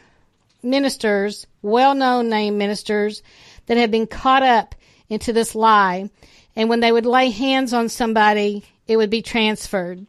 ministers, 0.62 1.46
well 1.60 1.94
known 1.94 2.30
name 2.30 2.56
ministers, 2.56 3.22
that 3.66 3.76
had 3.76 3.90
been 3.90 4.06
caught 4.06 4.42
up 4.42 4.74
into 5.10 5.34
this 5.34 5.54
lie. 5.54 6.08
And 6.56 6.70
when 6.70 6.80
they 6.80 6.90
would 6.90 7.06
lay 7.06 7.28
hands 7.28 7.74
on 7.74 7.90
somebody, 7.90 8.64
it 8.86 8.96
would 8.96 9.10
be 9.10 9.20
transferred. 9.20 10.06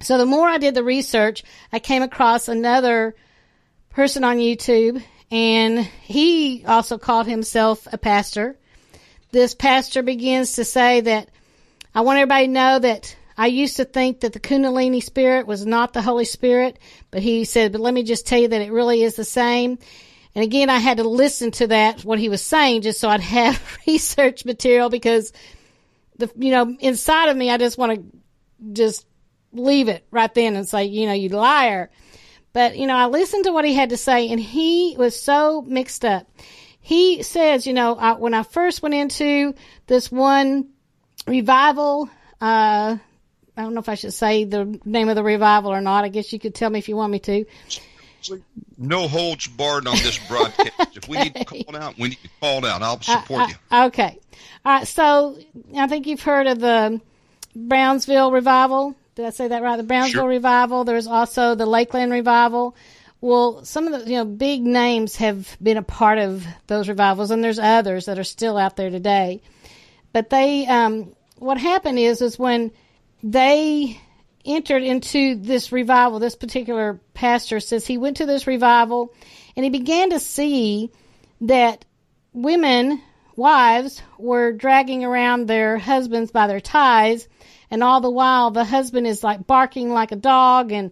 So 0.00 0.16
the 0.16 0.24
more 0.24 0.48
I 0.48 0.56
did 0.56 0.74
the 0.74 0.82
research, 0.82 1.42
I 1.70 1.80
came 1.80 2.02
across 2.02 2.48
another 2.48 3.14
person 3.90 4.24
on 4.24 4.38
YouTube, 4.38 5.02
and 5.30 5.78
he 5.78 6.64
also 6.66 6.98
called 6.98 7.26
himself 7.26 7.86
a 7.92 7.98
pastor. 7.98 8.56
This 9.30 9.54
pastor 9.54 10.02
begins 10.02 10.54
to 10.54 10.64
say 10.64 11.02
that 11.02 11.28
I 11.94 12.00
want 12.00 12.18
everybody 12.18 12.46
to 12.46 12.52
know 12.52 12.78
that 12.78 13.16
I 13.36 13.46
used 13.46 13.76
to 13.76 13.84
think 13.84 14.20
that 14.20 14.32
the 14.32 14.40
Kundalini 14.40 15.02
spirit 15.02 15.46
was 15.46 15.64
not 15.64 15.92
the 15.92 16.02
Holy 16.02 16.24
Spirit, 16.24 16.78
but 17.10 17.22
he 17.22 17.44
said, 17.44 17.72
but 17.72 17.80
let 17.80 17.94
me 17.94 18.02
just 18.02 18.26
tell 18.26 18.40
you 18.40 18.48
that 18.48 18.60
it 18.60 18.72
really 18.72 19.02
is 19.02 19.16
the 19.16 19.24
same. 19.24 19.78
And 20.34 20.44
again, 20.44 20.68
I 20.68 20.78
had 20.78 20.98
to 20.98 21.08
listen 21.08 21.50
to 21.52 21.68
that, 21.68 22.04
what 22.04 22.18
he 22.18 22.28
was 22.28 22.42
saying, 22.42 22.82
just 22.82 23.00
so 23.00 23.08
I'd 23.08 23.20
have 23.20 23.78
research 23.86 24.44
material 24.44 24.90
because 24.90 25.32
the, 26.18 26.30
you 26.36 26.50
know, 26.50 26.76
inside 26.80 27.28
of 27.28 27.36
me, 27.36 27.50
I 27.50 27.56
just 27.56 27.78
want 27.78 27.94
to 27.94 28.72
just 28.72 29.06
leave 29.52 29.88
it 29.88 30.04
right 30.10 30.32
then 30.34 30.54
and 30.54 30.68
say, 30.68 30.84
you 30.84 31.06
know, 31.06 31.12
you 31.12 31.30
liar. 31.30 31.90
But, 32.52 32.76
you 32.76 32.86
know, 32.86 32.96
I 32.96 33.06
listened 33.06 33.44
to 33.44 33.52
what 33.52 33.64
he 33.64 33.74
had 33.74 33.90
to 33.90 33.96
say 33.96 34.28
and 34.28 34.40
he 34.40 34.96
was 34.98 35.20
so 35.20 35.62
mixed 35.62 36.04
up. 36.04 36.26
He 36.80 37.22
says, 37.22 37.66
you 37.66 37.72
know, 37.72 37.94
I, 37.94 38.12
when 38.12 38.34
I 38.34 38.42
first 38.42 38.82
went 38.82 38.94
into 38.94 39.54
this 39.86 40.10
one 40.10 40.70
revival, 41.26 42.08
uh, 42.40 42.96
I 43.56 43.62
don't 43.62 43.74
know 43.74 43.80
if 43.80 43.88
I 43.88 43.94
should 43.94 44.14
say 44.14 44.44
the 44.44 44.80
name 44.84 45.08
of 45.08 45.16
the 45.16 45.22
revival 45.22 45.72
or 45.72 45.80
not. 45.80 46.04
I 46.04 46.08
guess 46.08 46.32
you 46.32 46.38
could 46.38 46.54
tell 46.54 46.70
me 46.70 46.78
if 46.78 46.88
you 46.88 46.96
want 46.96 47.12
me 47.12 47.18
to. 47.20 47.44
No 48.76 49.08
holds 49.08 49.46
barred 49.46 49.86
on 49.86 49.96
this 49.96 50.18
broadcast. 50.28 50.72
okay. 50.80 50.90
If 50.94 51.08
we 51.08 51.18
need 51.18 51.34
to 51.34 51.44
call 51.44 51.76
out, 51.76 51.98
we 51.98 52.10
need 52.10 52.18
to 52.22 52.28
call 52.40 52.64
out. 52.66 52.82
I'll 52.82 53.00
support 53.00 53.42
uh, 53.42 53.46
you. 53.48 53.54
Uh, 53.70 53.86
okay. 53.86 54.18
All 54.64 54.72
right. 54.72 54.86
So 54.86 55.38
I 55.76 55.86
think 55.86 56.06
you've 56.06 56.22
heard 56.22 56.46
of 56.46 56.58
the 56.58 57.00
Brownsville 57.54 58.32
revival. 58.32 58.94
Did 59.20 59.26
I 59.26 59.30
say 59.30 59.48
that 59.48 59.62
right? 59.62 59.76
The 59.76 59.82
Brownsville 59.82 60.22
sure. 60.22 60.28
revival. 60.28 60.84
There's 60.84 61.06
also 61.06 61.54
the 61.54 61.66
Lakeland 61.66 62.10
revival. 62.10 62.74
Well, 63.20 63.66
some 63.66 63.86
of 63.86 63.92
the 63.92 64.10
you 64.10 64.16
know 64.16 64.24
big 64.24 64.62
names 64.62 65.16
have 65.16 65.58
been 65.62 65.76
a 65.76 65.82
part 65.82 66.16
of 66.18 66.46
those 66.68 66.88
revivals, 66.88 67.30
and 67.30 67.44
there's 67.44 67.58
others 67.58 68.06
that 68.06 68.18
are 68.18 68.24
still 68.24 68.56
out 68.56 68.76
there 68.76 68.88
today. 68.88 69.42
But 70.14 70.30
they, 70.30 70.66
um, 70.66 71.14
what 71.36 71.58
happened 71.58 71.98
is, 71.98 72.22
is 72.22 72.38
when 72.38 72.70
they 73.22 74.00
entered 74.46 74.82
into 74.82 75.34
this 75.34 75.70
revival. 75.70 76.18
This 76.18 76.34
particular 76.34 76.98
pastor 77.12 77.60
says 77.60 77.86
he 77.86 77.98
went 77.98 78.16
to 78.16 78.26
this 78.26 78.46
revival 78.46 79.12
and 79.54 79.64
he 79.64 79.70
began 79.70 80.10
to 80.10 80.18
see 80.18 80.90
that 81.42 81.84
women, 82.32 83.02
wives, 83.36 84.00
were 84.18 84.52
dragging 84.52 85.04
around 85.04 85.46
their 85.46 85.76
husbands 85.76 86.30
by 86.30 86.46
their 86.46 86.60
ties. 86.60 87.28
And 87.70 87.82
all 87.82 88.00
the 88.00 88.10
while, 88.10 88.50
the 88.50 88.64
husband 88.64 89.06
is 89.06 89.22
like 89.22 89.46
barking 89.46 89.90
like 89.90 90.12
a 90.12 90.16
dog. 90.16 90.72
And 90.72 90.90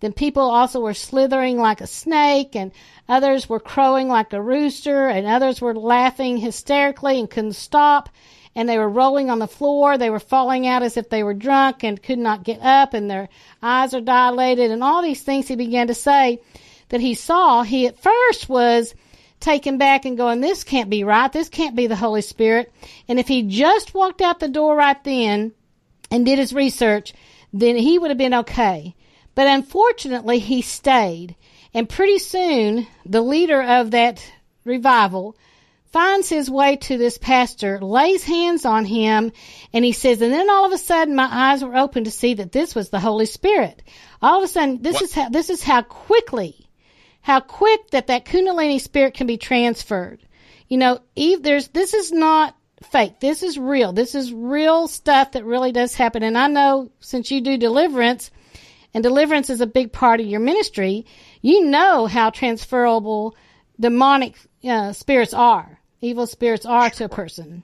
then 0.00 0.12
people 0.12 0.42
also 0.42 0.80
were 0.80 0.94
slithering 0.94 1.58
like 1.58 1.80
a 1.80 1.86
snake. 1.86 2.54
And 2.54 2.72
others 3.08 3.48
were 3.48 3.60
crowing 3.60 4.08
like 4.08 4.32
a 4.32 4.42
rooster. 4.42 5.08
And 5.08 5.26
others 5.26 5.60
were 5.60 5.74
laughing 5.74 6.36
hysterically 6.36 7.18
and 7.18 7.30
couldn't 7.30 7.54
stop 7.54 8.08
and 8.54 8.68
they 8.68 8.78
were 8.78 8.88
rolling 8.88 9.30
on 9.30 9.38
the 9.38 9.46
floor. 9.46 9.96
They 9.96 10.10
were 10.10 10.18
falling 10.18 10.66
out 10.66 10.82
as 10.82 10.96
if 10.96 11.08
they 11.08 11.22
were 11.22 11.34
drunk 11.34 11.84
and 11.84 12.02
could 12.02 12.18
not 12.18 12.42
get 12.42 12.60
up, 12.60 12.94
and 12.94 13.10
their 13.10 13.28
eyes 13.62 13.94
are 13.94 14.00
dilated, 14.00 14.70
and 14.70 14.82
all 14.82 15.02
these 15.02 15.22
things 15.22 15.48
he 15.48 15.56
began 15.56 15.86
to 15.86 15.94
say 15.94 16.40
that 16.88 17.00
he 17.00 17.14
saw. 17.14 17.62
He 17.62 17.86
at 17.86 17.98
first 17.98 18.48
was 18.48 18.94
taken 19.38 19.78
back 19.78 20.04
and 20.04 20.16
going, 20.16 20.40
This 20.40 20.64
can't 20.64 20.90
be 20.90 21.04
right. 21.04 21.32
This 21.32 21.48
can't 21.48 21.76
be 21.76 21.86
the 21.86 21.96
Holy 21.96 22.22
Spirit. 22.22 22.72
And 23.08 23.18
if 23.18 23.28
he 23.28 23.42
just 23.42 23.94
walked 23.94 24.20
out 24.20 24.40
the 24.40 24.48
door 24.48 24.76
right 24.76 25.02
then 25.04 25.52
and 26.10 26.26
did 26.26 26.38
his 26.38 26.52
research, 26.52 27.14
then 27.52 27.76
he 27.76 27.98
would 27.98 28.10
have 28.10 28.18
been 28.18 28.34
okay. 28.34 28.94
But 29.34 29.46
unfortunately, 29.46 30.38
he 30.38 30.62
stayed. 30.62 31.36
And 31.72 31.88
pretty 31.88 32.18
soon, 32.18 32.86
the 33.06 33.20
leader 33.20 33.62
of 33.62 33.92
that 33.92 34.24
revival 34.64 35.36
finds 35.92 36.28
his 36.28 36.50
way 36.50 36.76
to 36.76 36.98
this 36.98 37.18
pastor, 37.18 37.80
lays 37.80 38.24
hands 38.24 38.64
on 38.64 38.84
him, 38.84 39.32
and 39.72 39.84
he 39.84 39.92
says, 39.92 40.20
and 40.20 40.32
then 40.32 40.48
all 40.48 40.64
of 40.64 40.72
a 40.72 40.78
sudden 40.78 41.14
my 41.16 41.28
eyes 41.30 41.64
were 41.64 41.76
open 41.76 42.04
to 42.04 42.10
see 42.10 42.34
that 42.34 42.52
this 42.52 42.74
was 42.74 42.90
the 42.90 43.00
Holy 43.00 43.26
Spirit. 43.26 43.82
All 44.22 44.38
of 44.38 44.44
a 44.44 44.52
sudden, 44.52 44.82
this 44.82 44.94
what? 44.94 45.02
is 45.02 45.14
how, 45.14 45.28
this 45.28 45.50
is 45.50 45.62
how 45.62 45.82
quickly, 45.82 46.68
how 47.22 47.40
quick 47.40 47.90
that 47.90 48.06
that 48.06 48.24
Kundalini 48.24 48.80
spirit 48.80 49.14
can 49.14 49.26
be 49.26 49.36
transferred. 49.36 50.20
You 50.68 50.78
know, 50.78 51.00
Eve, 51.16 51.42
there's, 51.42 51.68
this 51.68 51.94
is 51.94 52.12
not 52.12 52.54
fake. 52.82 53.20
This 53.20 53.42
is 53.42 53.58
real. 53.58 53.92
This 53.92 54.14
is 54.14 54.32
real 54.32 54.88
stuff 54.88 55.32
that 55.32 55.44
really 55.44 55.72
does 55.72 55.94
happen. 55.94 56.22
And 56.22 56.36
I 56.38 56.48
know 56.48 56.90
since 57.00 57.30
you 57.30 57.40
do 57.40 57.56
deliverance, 57.56 58.30
and 58.94 59.02
deliverance 59.02 59.50
is 59.50 59.60
a 59.60 59.66
big 59.66 59.92
part 59.92 60.20
of 60.20 60.26
your 60.26 60.40
ministry, 60.40 61.06
you 61.42 61.66
know 61.66 62.06
how 62.06 62.30
transferable 62.30 63.36
demonic 63.78 64.36
uh, 64.64 64.92
spirits 64.92 65.32
are 65.32 65.80
evil 66.00 66.26
spirits 66.26 66.66
are 66.66 66.90
to 66.90 67.04
a 67.04 67.08
person. 67.08 67.62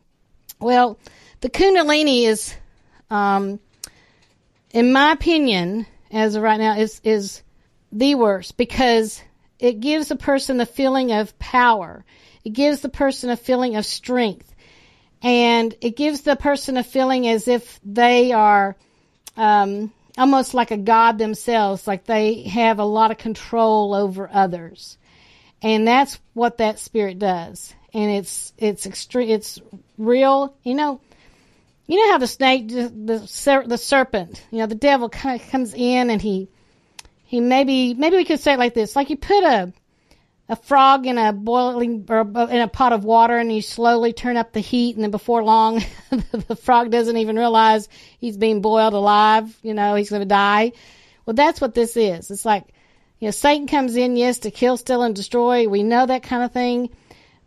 Well, 0.60 0.98
the 1.40 1.50
Kundalini 1.50 2.24
is, 2.24 2.54
um, 3.10 3.60
in 4.70 4.92
my 4.92 5.12
opinion, 5.12 5.86
as 6.10 6.34
of 6.34 6.42
right 6.42 6.58
now, 6.58 6.76
is 6.76 7.00
is 7.04 7.42
the 7.92 8.14
worst 8.14 8.56
because 8.56 9.22
it 9.58 9.80
gives 9.80 10.10
a 10.10 10.16
person 10.16 10.60
a 10.60 10.66
feeling 10.66 11.12
of 11.12 11.38
power. 11.38 12.04
It 12.44 12.50
gives 12.50 12.80
the 12.80 12.88
person 12.88 13.30
a 13.30 13.36
feeling 13.36 13.76
of 13.76 13.84
strength, 13.84 14.54
and 15.22 15.74
it 15.80 15.96
gives 15.96 16.22
the 16.22 16.36
person 16.36 16.76
a 16.76 16.84
feeling 16.84 17.26
as 17.26 17.48
if 17.48 17.80
they 17.84 18.32
are 18.32 18.76
um, 19.36 19.92
almost 20.18 20.54
like 20.54 20.70
a 20.70 20.76
god 20.76 21.18
themselves, 21.18 21.86
like 21.86 22.04
they 22.04 22.42
have 22.42 22.78
a 22.78 22.84
lot 22.84 23.10
of 23.10 23.18
control 23.18 23.94
over 23.94 24.30
others. 24.32 24.98
And 25.62 25.86
that's 25.86 26.18
what 26.34 26.58
that 26.58 26.78
spirit 26.78 27.18
does 27.18 27.74
and 27.96 28.10
it's 28.10 28.52
it's 28.58 28.84
extreme. 28.84 29.30
It's 29.30 29.58
real. 29.96 30.54
You 30.62 30.74
know, 30.74 31.00
you 31.86 31.98
know 31.98 32.12
how 32.12 32.18
the 32.18 32.26
snake, 32.26 32.68
the 32.68 33.22
ser- 33.26 33.66
the 33.66 33.78
serpent, 33.78 34.44
you 34.50 34.58
know, 34.58 34.66
the 34.66 34.74
devil 34.74 35.08
kind 35.08 35.40
of 35.40 35.48
comes 35.48 35.72
in 35.72 36.10
and 36.10 36.20
he 36.20 36.48
he 37.24 37.40
maybe 37.40 37.94
maybe 37.94 38.16
we 38.16 38.26
could 38.26 38.40
say 38.40 38.52
it 38.52 38.58
like 38.58 38.74
this: 38.74 38.94
like 38.94 39.08
you 39.08 39.16
put 39.16 39.42
a 39.42 39.72
a 40.48 40.56
frog 40.56 41.06
in 41.06 41.18
a 41.18 41.32
boiling 41.32 42.06
or 42.08 42.20
in 42.20 42.60
a 42.60 42.68
pot 42.68 42.92
of 42.92 43.04
water 43.04 43.36
and 43.36 43.52
you 43.52 43.60
slowly 43.60 44.12
turn 44.12 44.36
up 44.36 44.52
the 44.52 44.60
heat 44.60 44.94
and 44.94 45.02
then 45.02 45.10
before 45.10 45.42
long 45.42 45.82
the 46.10 46.56
frog 46.56 46.90
doesn't 46.90 47.16
even 47.16 47.36
realize 47.36 47.88
he's 48.20 48.36
being 48.36 48.60
boiled 48.60 48.94
alive 48.94 49.56
you 49.62 49.74
know 49.74 49.94
he's 49.94 50.10
going 50.10 50.22
to 50.22 50.26
die. 50.26 50.72
Well 51.24 51.34
that's 51.34 51.60
what 51.60 51.74
this 51.74 51.96
is. 51.96 52.30
It's 52.30 52.44
like 52.44 52.64
you 53.18 53.26
know 53.26 53.32
satan 53.32 53.66
comes 53.66 53.96
in 53.96 54.16
yes 54.16 54.40
to 54.40 54.50
kill 54.50 54.76
steal 54.76 55.02
and 55.02 55.16
destroy. 55.16 55.68
We 55.68 55.82
know 55.82 56.06
that 56.06 56.22
kind 56.22 56.42
of 56.44 56.52
thing. 56.52 56.90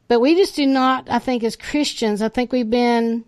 But 0.10 0.22
we 0.22 0.36
just 0.36 0.56
do 0.56 0.66
not, 0.66 1.08
I 1.08 1.20
think, 1.20 1.44
as 1.44 1.56
Christians, 1.56 2.24
I 2.24 2.30
think 2.30 2.52
we've 2.52 2.70
been 2.70 3.24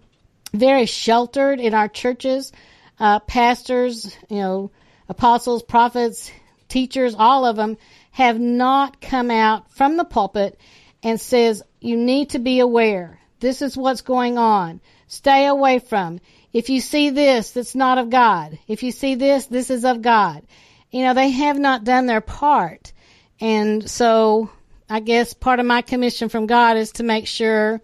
very 0.52 0.88
sheltered 0.88 1.60
in 1.60 1.76
our 1.76 1.88
churches. 1.88 2.52
Uh, 3.00 3.20
pastors, 3.20 4.18
you 4.30 4.38
know, 4.38 4.72
apostles, 5.08 5.62
prophets, 5.62 6.32
teachers, 6.70 7.16
all 7.16 7.46
of 7.46 7.56
them 7.56 7.78
have 8.12 8.40
not 8.40 9.02
come 9.02 9.32
out 9.32 9.72
from 9.72 9.98
the 9.98 10.06
pulpit 10.06 10.60
and 11.02 11.20
says, 11.20 11.64
you 11.80 11.98
need 11.98 12.32
to 12.32 12.40
be 12.40 12.60
aware. 12.60 13.20
This 13.40 13.62
is 13.62 13.76
what's 13.76 14.02
going 14.02 14.38
on. 14.38 14.82
Stay 15.08 15.48
away 15.48 15.80
from. 15.80 16.20
If 16.54 16.70
you 16.70 16.80
see 16.80 17.10
this, 17.10 17.52
that's 17.52 17.76
not 17.76 17.98
of 17.98 18.10
God. 18.10 18.60
If 18.68 18.84
you 18.84 18.92
see 18.92 19.16
this, 19.16 19.48
this 19.48 19.70
is 19.70 19.86
of 19.86 20.02
God. 20.02 20.44
You 20.92 21.04
know, 21.04 21.14
they 21.14 21.30
have 21.30 21.58
not 21.58 21.84
done 21.84 22.06
their 22.06 22.22
part. 22.22 22.92
And 23.40 23.90
so 23.90 24.50
I 24.90 25.00
guess 25.00 25.34
part 25.34 25.60
of 25.60 25.66
my 25.66 25.82
commission 25.82 26.28
from 26.28 26.48
God 26.48 26.78
is 26.78 26.92
to 26.94 27.04
make 27.04 27.26
sure 27.26 27.82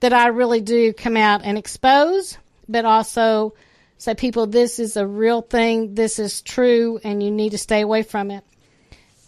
that 0.00 0.14
I 0.14 0.28
really 0.28 0.62
do 0.62 0.94
come 0.94 1.16
out 1.18 1.42
and 1.44 1.58
expose, 1.58 2.38
but 2.66 2.86
also 2.86 3.54
say, 3.98 4.14
people, 4.14 4.46
this 4.46 4.78
is 4.78 4.96
a 4.96 5.06
real 5.06 5.42
thing. 5.42 5.94
This 5.94 6.18
is 6.18 6.40
true, 6.40 6.98
and 7.04 7.22
you 7.22 7.30
need 7.30 7.50
to 7.50 7.58
stay 7.58 7.82
away 7.82 8.02
from 8.02 8.30
it. 8.30 8.42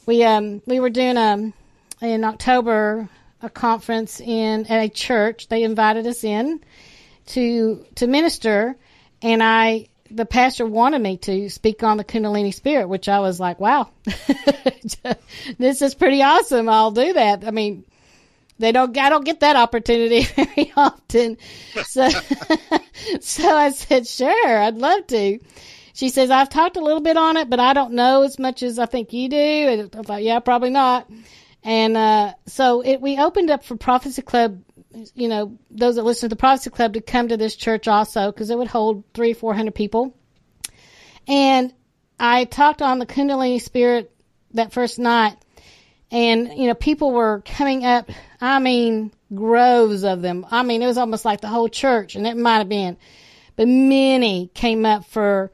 We 0.07 0.25
um 0.25 0.63
we 0.67 0.81
were 0.81 0.91
doing 0.91 1.17
um, 1.17 1.53
in 2.01 2.25
October 2.25 3.09
a 3.41 3.51
conference 3.51 4.21
in 4.21 4.67
at 4.67 4.83
a 4.83 4.89
church. 4.89 5.49
They 5.49 5.63
invited 5.63 6.07
us 6.07 6.25
in 6.25 6.61
to 7.27 7.85
to 7.97 8.07
minister, 8.07 8.77
and 9.21 9.43
I 9.43 9.89
the 10.13 10.27
pastor 10.27 10.67
wanted 10.67 11.01
me 11.01 11.17
to 11.19 11.49
speak 11.49 11.83
on 11.83 11.97
the 11.97 12.05
Kundalini 12.05 12.53
spirit, 12.53 12.89
which 12.89 13.09
I 13.09 13.21
was 13.21 13.41
like, 13.41 13.59
wow, 13.61 13.89
this 15.59 15.83
is 15.83 15.95
pretty 15.95 16.23
awesome. 16.23 16.69
I'll 16.69 16.91
do 16.91 17.15
that. 17.15 17.47
I 17.47 17.51
mean, 17.51 17.85
they 18.59 18.73
don't, 18.73 18.97
I 18.97 19.09
don't 19.09 19.25
get 19.25 19.41
that 19.41 19.57
opportunity 19.57 20.23
very 20.37 20.73
often. 20.77 21.39
So, 21.85 22.09
so 23.21 23.57
I 23.57 23.71
said, 23.71 24.07
sure, 24.07 24.59
I'd 24.59 24.77
love 24.77 25.07
to. 25.09 25.39
She 25.95 26.09
says, 26.09 26.31
I've 26.31 26.49
talked 26.49 26.77
a 26.77 26.81
little 26.81 27.03
bit 27.03 27.17
on 27.17 27.37
it, 27.37 27.51
but 27.51 27.61
I 27.61 27.73
don't 27.73 27.93
know 27.93 28.23
as 28.23 28.39
much 28.39 28.63
as 28.63 28.79
I 28.79 28.87
think 28.87 29.13
you 29.13 29.29
do. 29.29 29.37
And 29.37 29.95
I 29.95 30.03
thought, 30.03 30.23
yeah, 30.23 30.39
probably 30.41 30.71
not. 30.71 31.11
And, 31.63 31.97
uh, 31.97 32.33
so 32.47 32.81
it, 32.81 33.01
we 33.01 33.19
opened 33.19 33.51
up 33.51 33.65
for 33.65 33.77
Prophecy 33.77 34.23
Club 34.23 34.63
you 35.15 35.29
know, 35.29 35.59
those 35.71 35.97
that 35.97 36.03
listen 36.03 36.29
to 36.29 36.35
the 36.35 36.39
Prophecy 36.39 36.71
Club 36.71 36.95
to 36.95 37.01
come 37.01 37.29
to 37.29 37.37
this 37.37 37.57
church 37.57 37.89
also 37.89 38.31
because 38.31 38.51
it 38.51 38.59
would 38.59 38.69
hold 38.69 39.05
three, 39.15 39.33
four 39.33 39.55
hundred 39.55 39.75
people. 39.75 40.15
And 41.27 41.73
I 42.19 42.45
talked 42.45 42.83
on 42.83 42.99
the 42.99 43.07
Kundalini 43.07 43.61
spirit 43.61 44.13
that 44.53 44.73
first 44.73 44.99
night, 44.99 45.37
and 46.11 46.53
you 46.57 46.67
know, 46.67 46.75
people 46.75 47.13
were 47.13 47.43
coming 47.45 47.85
up. 47.85 48.11
I 48.41 48.59
mean, 48.59 49.13
groves 49.35 50.05
of 50.05 50.21
them. 50.23 50.47
I 50.51 50.63
mean, 50.63 50.83
it 50.83 50.87
was 50.87 50.99
almost 50.99 51.25
like 51.25 51.41
the 51.41 51.49
whole 51.49 51.69
church, 51.69 52.17
and 52.17 52.27
it 52.27 52.37
might 52.37 52.59
have 52.59 52.69
been, 52.69 52.97
but 53.57 53.69
many 53.69 54.51
came 54.53 54.85
up 54.85 55.07
for, 55.07 55.53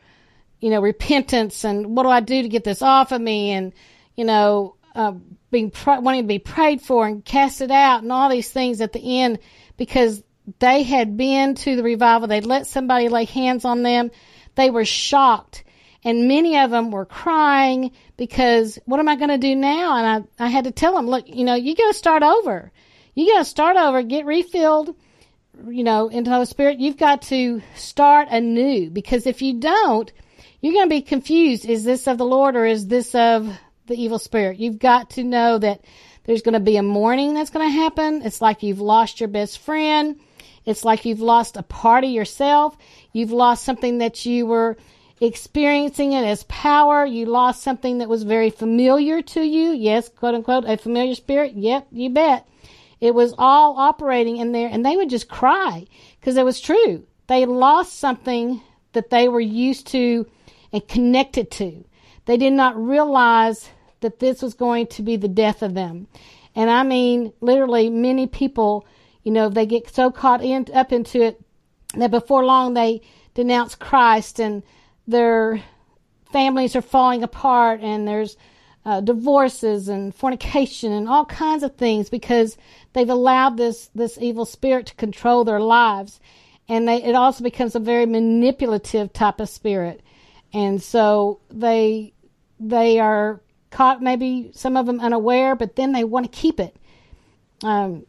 you 0.61 0.71
know, 0.71 0.81
repentance 0.81 1.65
and 1.65 1.97
what 1.97 2.03
do 2.03 2.09
I 2.09 2.21
do 2.21 2.43
to 2.43 2.49
get 2.49 2.65
this 2.65 2.83
off 2.83 3.13
of 3.13 3.21
me, 3.21 3.51
and 3.51 3.73
you 4.17 4.25
know, 4.25 4.75
uh, 4.95 5.13
being 5.51 5.73
wanting 5.87 6.23
to 6.23 6.29
be 6.29 6.39
prayed 6.39 6.83
for 6.83 7.07
and 7.07 7.25
cast 7.25 7.61
it 7.61 7.71
out 7.71 8.03
and 8.03 8.13
all 8.13 8.29
these 8.29 8.51
things 8.51 8.81
at 8.81 8.93
the 8.93 9.21
end 9.21 9.39
because 9.77 10.23
they 10.59 10.83
had 10.83 11.17
been 11.17 11.55
to 11.55 11.77
the 11.77 11.83
revival. 11.83 12.29
They'd 12.29 12.47
let 12.47 12.67
somebody 12.67 13.09
lay 13.09 13.25
hands 13.25 13.65
on 13.65 13.83
them. 13.83 14.11
They 14.55 14.71
were 14.71 14.85
shocked. 14.85 15.65
And 16.05 16.29
many 16.29 16.59
of 16.59 16.71
them 16.71 16.91
were 16.91 17.05
crying 17.05 17.93
because 18.17 18.79
what 18.87 19.01
am 19.01 19.09
I 19.09 19.17
going 19.17 19.31
to 19.31 19.39
do 19.39 19.55
now? 19.55 19.97
And 19.97 20.27
I, 20.39 20.45
I 20.45 20.49
had 20.49 20.65
to 20.65 20.71
tell 20.71 20.95
them, 20.95 21.07
look, 21.07 21.29
you 21.29 21.45
know, 21.45 21.55
you 21.55 21.75
got 21.75 21.89
to 21.89 21.99
start 21.99 22.23
over. 22.23 22.73
You 23.15 23.27
got 23.27 23.41
to 23.41 23.45
start 23.45 23.77
over, 23.77 24.03
get 24.03 24.25
refilled, 24.25 24.95
you 25.69 25.83
know, 25.83 26.09
into 26.09 26.31
the 26.31 26.35
Holy 26.35 26.47
Spirit. 26.47 26.79
You've 26.79 26.97
got 26.97 27.23
to 27.23 27.63
start 27.75 28.29
anew 28.31 28.91
because 28.91 29.27
if 29.27 29.43
you 29.43 29.55
don't, 29.55 30.13
you're 30.61 30.73
going 30.73 30.87
to 30.87 30.95
be 30.95 31.03
confused. 31.03 31.65
Is 31.65 31.85
this 31.85 32.07
of 32.07 32.19
the 32.19 32.25
Lord 32.25 32.57
or 32.57 32.67
is 32.67 32.87
this 32.87 33.15
of 33.15 33.59
the 33.89 34.01
evil 34.01 34.19
spirit. 34.19 34.59
You've 34.59 34.79
got 34.79 35.11
to 35.11 35.25
know 35.25 35.59
that 35.59 35.81
there's 36.25 36.43
going 36.43 36.55
to 36.55 36.61
be 36.61 36.77
a 36.77 36.83
mourning 36.83 37.35
that's 37.35 37.51
going 37.51 37.67
to 37.67 37.73
happen. 37.73 38.23
It's 38.23 38.41
like 38.41 38.63
you've 38.63 38.81
lost 38.81 39.21
your 39.21 39.29
best 39.29 39.59
friend. 39.59 40.21
It's 40.65 40.85
like 40.85 41.05
you've 41.05 41.21
lost 41.21 41.57
a 41.57 41.63
part 41.63 42.05
of 42.05 42.11
yourself. 42.11 42.77
You've 43.13 43.33
lost 43.33 43.65
something 43.65 43.99
that 43.99 44.25
you 44.27 44.47
were 44.47 44.77
experiencing 45.21 46.13
it 46.13 46.25
as 46.25 46.45
power. 46.45 47.05
You 47.05 47.27
lost 47.27 47.63
something 47.63 47.99
that 47.99 48.09
was 48.09 48.23
very 48.23 48.51
familiar 48.51 49.23
to 49.23 49.41
you. 49.41 49.73
Yes, 49.73 50.09
quote 50.11 50.35
unquote, 50.35 50.65
a 50.67 50.77
familiar 50.77 51.15
spirit. 51.15 51.55
Yep, 51.55 51.89
you 51.91 52.11
bet. 52.11 52.47
It 53.01 53.15
was 53.15 53.35
all 53.39 53.79
operating 53.79 54.37
in 54.37 54.53
there 54.53 54.69
and 54.71 54.85
they 54.85 54.97
would 54.97 55.11
just 55.11 55.29
cry 55.29 55.87
because 56.21 56.37
it 56.37 56.45
was 56.45 56.61
true. 56.61 57.05
They 57.27 57.47
lost 57.47 57.99
something 57.99 58.61
that 58.93 59.11
they 59.11 59.29
were 59.29 59.41
used 59.41 59.87
to 59.89 60.27
and 60.73 60.87
connected 60.89 61.51
to. 61.53 61.85
They 62.27 62.37
did 62.37 62.53
not 62.53 62.77
realize 62.77 63.71
that 64.01 64.19
this 64.21 64.43
was 64.43 64.55
going 64.55 64.87
to 64.89 65.03
be 65.03 65.17
the 65.17 65.29
death 65.29 65.63
of 65.63 65.75
them. 65.75 66.07
And 66.55 66.71
I 66.71 66.83
mean, 66.83 67.33
literally, 67.41 67.91
many 67.91 68.27
people, 68.27 68.87
you 69.23 69.33
know, 69.33 69.49
they 69.49 69.67
get 69.67 69.89
so 69.89 70.11
caught 70.11 70.43
in, 70.43 70.67
up 70.75 70.93
into 70.93 71.23
it 71.23 71.41
that 71.95 72.11
before 72.11 72.45
long 72.45 72.75
they 72.75 73.01
denounce 73.35 73.75
Christ 73.75 74.41
and 74.41 74.63
their 75.07 75.63
families 76.33 76.77
are 76.77 76.83
falling 76.83 77.23
apart 77.23 77.81
and 77.81 78.07
there's 78.07 78.37
uh, 78.85 79.01
divorces 79.01 79.89
and 79.89 80.15
fornication 80.15 80.93
and 80.93 81.09
all 81.09 81.25
kinds 81.25 81.63
of 81.63 81.77
things 81.77 82.09
because 82.09 82.57
they've 82.93 83.09
allowed 83.09 83.57
this 83.57 83.91
this 83.95 84.19
evil 84.21 84.45
spirit 84.45 84.87
to 84.87 84.95
control 84.95 85.45
their 85.45 85.61
lives 85.61 86.21
and 86.69 86.87
they, 86.87 87.03
it 87.03 87.15
also 87.15 87.43
becomes 87.43 87.75
a 87.75 87.81
very 87.81 88.07
manipulative 88.07 89.13
type 89.13 89.41
of 89.41 89.49
spirit 89.49 90.03
and 90.53 90.83
so 90.83 91.41
they 91.51 92.13
they 92.61 92.99
are 92.99 93.41
caught 93.71 94.03
maybe 94.03 94.51
some 94.55 94.77
of 94.77 94.87
them 94.87 95.01
unaware, 95.01 95.55
but 95.55 95.77
then 95.77 95.93
they 95.93 96.05
want 96.05 96.31
to 96.31 96.39
keep 96.39 96.61
it. 96.61 96.75
Um, 97.63 98.07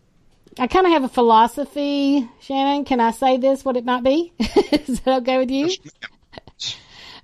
I 0.58 0.68
kind 0.68 0.86
of 0.86 0.92
have 0.92 1.04
a 1.04 1.10
philosophy, 1.10 2.30
Shannon. 2.40 2.86
Can 2.86 3.00
I 3.00 3.12
say 3.12 3.38
this? 3.38 3.64
What 3.64 3.78
it 3.78 3.86
might 3.86 4.04
be? 4.04 4.34
Is 4.40 5.02
that 5.02 5.22
okay 5.22 5.38
with 5.38 5.52
you? 5.52 5.70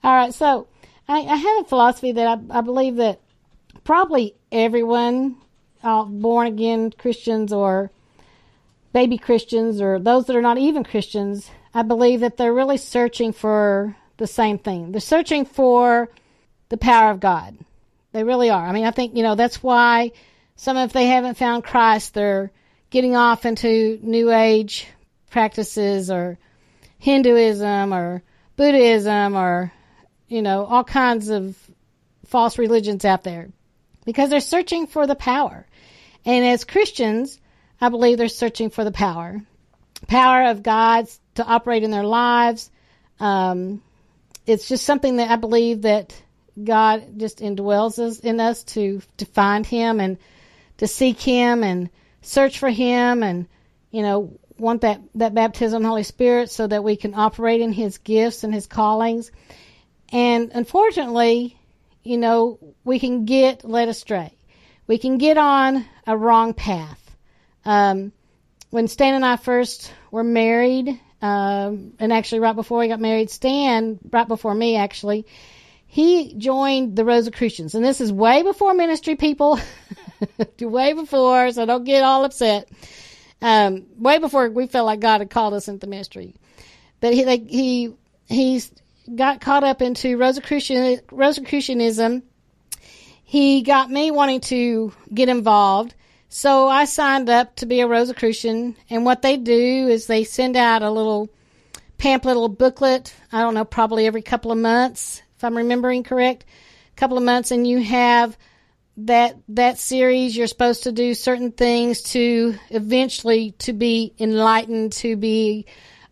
All 0.04 0.16
right. 0.16 0.34
So 0.34 0.68
I, 1.08 1.20
I, 1.20 1.36
have 1.36 1.66
a 1.66 1.68
philosophy 1.68 2.12
that 2.14 2.28
I, 2.28 2.60
I 2.60 2.62
believe 2.62 2.98
that 2.98 3.20
probably 3.84 4.36
everyone, 4.52 5.38
uh, 5.84 6.04
born 6.04 6.48
again 6.48 6.92
Christians 6.92 7.52
or 7.52 7.92
baby 8.94 9.18
Christians 9.18 9.82
or 9.82 10.00
those 10.00 10.26
that 10.26 10.36
are 10.36 10.42
not 10.42 10.58
even 10.58 10.84
Christians, 10.84 11.50
I 11.74 11.82
believe 11.82 12.22
that 12.22 12.38
they're 12.38 12.54
really 12.54 12.78
searching 12.78 13.34
for 13.34 13.96
the 14.18 14.28
same 14.28 14.58
thing. 14.58 14.92
They're 14.92 15.02
searching 15.02 15.46
for 15.46 16.10
the 16.70 16.78
power 16.78 17.12
of 17.12 17.20
God. 17.20 17.58
They 18.12 18.24
really 18.24 18.50
are. 18.50 18.66
I 18.66 18.72
mean, 18.72 18.86
I 18.86 18.92
think, 18.92 19.16
you 19.16 19.24
know, 19.24 19.36
that's 19.36 19.62
why 19.62 20.12
some, 20.56 20.78
if 20.78 20.94
they 20.94 21.08
haven't 21.08 21.38
found 21.38 21.64
Christ, 21.64 22.14
they're 22.14 22.52
getting 22.90 23.16
off 23.16 23.46
into 23.46 24.00
New 24.02 24.32
Age 24.32 24.88
practices 25.30 26.10
or 26.10 26.38
Hinduism 26.98 27.94
or 27.94 28.24
Buddhism 28.56 29.36
or, 29.36 29.72
you 30.28 30.42
know, 30.42 30.66
all 30.66 30.84
kinds 30.84 31.30
of 31.30 31.58
false 32.26 32.58
religions 32.58 33.06
out 33.06 33.24
there 33.24 33.50
because 34.06 34.30
they're 34.30 34.40
searching 34.40 34.88
for 34.88 35.06
the 35.08 35.16
power. 35.16 35.68
And 36.24 36.46
as 36.46 36.64
Christians, 36.64 37.40
I 37.82 37.90
believe 37.90 38.18
they're 38.18 38.30
searching 38.30 38.70
for 38.70 38.84
the 38.84 38.92
power, 38.92 39.42
power 40.08 40.50
of 40.50 40.64
God 40.64 41.08
to 41.36 41.46
operate 41.46 41.84
in 41.84 41.92
their 41.92 42.06
lives. 42.06 42.72
Um, 43.20 43.82
it's 44.46 44.68
just 44.68 44.86
something 44.86 45.18
that 45.18 45.30
I 45.30 45.36
believe 45.36 45.84
that 45.84 46.22
God 46.62 47.18
just 47.18 47.40
indwells 47.40 48.00
us 48.00 48.20
in 48.20 48.40
us 48.40 48.64
to 48.64 49.02
to 49.18 49.26
find 49.26 49.66
Him 49.66 50.00
and 50.00 50.18
to 50.78 50.88
seek 50.88 51.20
Him 51.20 51.64
and 51.64 51.90
search 52.22 52.60
for 52.60 52.70
Him 52.70 53.24
and 53.24 53.48
you 53.92 54.02
know 54.02 54.40
want 54.58 54.82
that 54.82 55.02
that 55.16 55.34
baptism 55.34 55.84
Holy 55.84 56.04
Spirit 56.04 56.50
so 56.50 56.68
that 56.68 56.84
we 56.84 56.96
can 56.96 57.14
operate 57.14 57.62
in 57.62 57.74
His 57.74 57.98
gifts 57.98 58.44
and 58.44 58.54
His 58.54 58.68
callings. 58.68 59.32
And 60.12 60.52
unfortunately, 60.54 61.60
you 62.04 62.18
know, 62.18 62.60
we 62.84 63.00
can 63.00 63.26
get 63.26 63.66
led 63.66 63.90
astray. 63.90 64.32
We 64.88 64.98
can 64.98 65.18
get 65.18 65.38
on 65.38 65.86
a 66.06 66.16
wrong 66.16 66.54
path. 66.54 67.02
Um, 67.66 68.12
when 68.70 68.88
Stan 68.88 69.16
and 69.16 69.26
I 69.26 69.38
first 69.38 69.92
were 70.12 70.24
married, 70.24 71.00
um, 71.26 71.94
and 71.98 72.14
actually 72.14 72.40
right 72.40 72.56
before 72.56 72.78
we 72.78 72.88
got 72.88 73.00
married, 73.00 73.32
Stan, 73.32 73.98
right 74.12 74.28
before 74.28 74.54
me 74.54 74.76
actually, 74.76 75.26
he 75.88 76.36
joined 76.36 76.96
the 76.96 77.04
Rosicrucians. 77.04 77.74
And 77.74 77.84
this 77.84 78.00
is 78.00 78.14
way 78.14 78.44
before 78.44 78.76
ministry, 78.76 79.16
people. 79.16 79.60
way 80.60 80.94
before, 80.94 81.52
so 81.52 81.66
don't 81.66 81.84
get 81.84 82.04
all 82.04 82.26
upset. 82.26 82.70
Um, 83.42 83.88
way 83.98 84.20
before 84.20 84.50
we 84.50 84.68
felt 84.68 84.86
like 84.86 85.00
God 85.00 85.22
had 85.22 85.32
called 85.32 85.56
us 85.56 85.68
into 85.68 85.88
ministry. 85.88 86.36
But 87.00 87.16
he, 87.16 87.26
like, 87.26 87.48
he, 87.50 87.96
he's 88.28 88.72
got 89.16 89.42
caught 89.42 89.64
up 89.64 89.82
into 89.82 90.18
Rosicrucian, 90.18 91.02
Rosicrucianism. 91.12 92.22
He 93.24 93.64
got 93.64 93.90
me 93.90 94.12
wanting 94.12 94.42
to 94.42 94.94
get 95.12 95.30
involved. 95.30 95.96
So 96.30 96.68
I 96.68 96.86
signed 96.86 97.30
up 97.30 97.56
to 97.58 97.66
be 97.66 97.82
a 97.82 97.88
Rosicrucian. 97.88 98.76
And 98.90 99.06
what 99.06 99.22
they 99.22 99.38
do 99.38 99.88
is 99.88 100.08
they 100.08 100.24
send 100.24 100.56
out 100.56 100.82
a 100.82 100.92
little 100.92 101.30
pamphlet, 101.98 102.36
little 102.36 102.50
booklet. 102.50 103.14
I 103.32 103.42
don't 103.42 103.54
know, 103.54 103.66
probably 103.66 104.06
every 104.06 104.22
couple 104.22 104.52
of 104.52 104.58
months 104.58 105.22
if 105.36 105.44
I'm 105.44 105.58
remembering 105.58 106.04
correct, 106.04 106.46
a 106.96 107.00
couple 107.00 107.18
of 107.18 107.24
months, 107.24 107.52
and 107.52 107.68
you 107.68 107.84
have 107.84 108.38
that 108.98 109.38
that 109.50 109.78
series. 109.78 110.36
You're 110.36 110.48
supposed 110.48 110.84
to 110.84 110.92
do 110.92 111.14
certain 111.14 111.52
things 111.52 112.02
to 112.14 112.56
eventually 112.70 113.52
to 113.60 113.74
be 113.74 114.14
enlightened, 114.20 114.94
to 114.94 115.16
be 115.18 115.66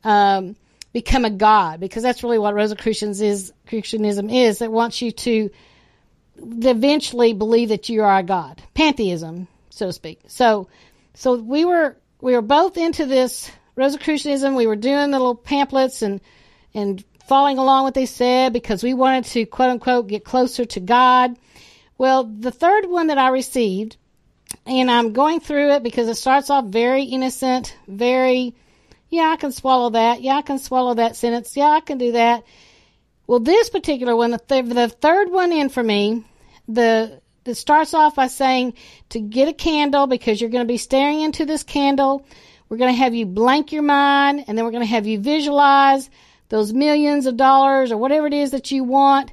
um, 0.04 0.56
become 0.91 1.26
a 1.26 1.30
god, 1.30 1.80
because 1.80 2.04
that's 2.04 2.23
really 2.23 2.39
what 2.39 2.54
Rosicrucians 2.54 3.21
is. 3.21 3.54
Christianism 3.67 4.30
is. 4.30 4.62
It 4.62 4.71
wants 4.71 5.02
you 5.02 5.12
to 5.12 5.49
eventually 6.38 7.34
believe 7.34 7.69
that 7.69 7.88
you 7.88 8.04
are 8.04 8.17
a 8.17 8.23
god, 8.23 8.62
pantheism, 8.73 9.47
so 9.73 9.88
to 9.88 9.93
speak. 9.93 10.21
So, 10.27 10.67
so 11.13 11.36
we 11.36 11.65
were 11.65 11.97
we 12.21 12.33
were 12.33 12.41
both 12.41 12.77
into 12.77 13.05
this 13.05 13.51
Rosicrucianism. 13.75 14.55
We 14.55 14.67
were 14.67 14.75
doing 14.75 15.12
the 15.12 15.19
little 15.19 15.36
pamphlets 15.36 16.01
and 16.01 16.21
and 16.73 17.03
following 17.27 17.57
along 17.57 17.83
what 17.83 17.93
they 17.93 18.05
said 18.05 18.53
because 18.53 18.83
we 18.83 18.93
wanted 18.93 19.25
to 19.25 19.45
quote 19.45 19.69
unquote 19.69 20.07
get 20.07 20.23
closer 20.23 20.65
to 20.65 20.79
God. 20.79 21.38
Well, 21.97 22.23
the 22.23 22.51
third 22.51 22.89
one 22.89 23.07
that 23.07 23.17
I 23.17 23.29
received, 23.29 23.97
and 24.65 24.89
I'm 24.89 25.13
going 25.13 25.39
through 25.39 25.71
it 25.73 25.83
because 25.83 26.07
it 26.07 26.15
starts 26.15 26.49
off 26.49 26.65
very 26.65 27.03
innocent, 27.03 27.75
very, 27.88 28.55
yeah, 29.09 29.29
I 29.29 29.38
can 29.38 29.51
swallow 29.51 29.91
that. 29.91 30.21
Yeah, 30.21 30.36
I 30.36 30.41
can 30.41 30.59
swallow 30.59 30.95
that 30.95 31.15
sentence. 31.15 31.55
Yeah, 31.55 31.69
I 31.69 31.79
can 31.79 31.97
do 31.97 32.13
that. 32.13 32.43
Well, 33.25 33.39
this 33.39 33.69
particular 33.69 34.15
one, 34.15 34.31
the, 34.31 34.39
th- 34.39 34.65
the 34.65 34.89
third 34.89 35.31
one 35.31 35.53
in 35.53 35.69
for 35.69 35.83
me, 35.83 36.25
the 36.67 37.21
it 37.45 37.56
starts 37.56 37.93
off 37.93 38.15
by 38.15 38.27
saying 38.27 38.73
to 39.10 39.19
get 39.19 39.47
a 39.47 39.53
candle 39.53 40.08
because 40.08 40.39
you're 40.39 40.49
going 40.49 40.65
to 40.65 40.71
be 40.71 40.77
staring 40.77 41.21
into 41.21 41.45
this 41.45 41.63
candle. 41.63 42.25
We're 42.69 42.77
going 42.77 42.93
to 42.93 42.99
have 42.99 43.13
you 43.13 43.25
blank 43.25 43.71
your 43.71 43.84
mind, 43.84 44.45
and 44.47 44.58
then 44.58 44.65
we're 44.65 44.71
going 44.71 44.84
to 44.84 44.88
have 44.88 45.06
you 45.06 45.19
visualize 45.19 46.10
those 46.49 46.73
millions 46.73 47.25
of 47.25 47.38
dollars 47.38 47.91
or 47.91 47.97
whatever 47.97 48.27
it 48.27 48.34
is 48.34 48.51
that 48.51 48.71
you 48.71 48.84
want. 48.84 49.32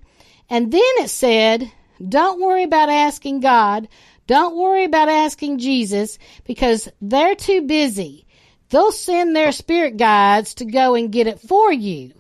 And 0.48 0.72
then 0.72 0.80
it 0.98 1.10
said, 1.10 1.70
don't 2.06 2.40
worry 2.40 2.64
about 2.64 2.88
asking 2.88 3.40
God. 3.40 3.88
Don't 4.26 4.56
worry 4.56 4.84
about 4.84 5.08
asking 5.08 5.58
Jesus 5.58 6.18
because 6.44 6.88
they're 7.00 7.34
too 7.34 7.62
busy. 7.62 8.26
They'll 8.70 8.92
send 8.92 9.34
their 9.34 9.52
spirit 9.52 9.96
guides 9.96 10.54
to 10.54 10.64
go 10.64 10.94
and 10.94 11.12
get 11.12 11.26
it 11.26 11.40
for 11.40 11.72
you. 11.72 12.12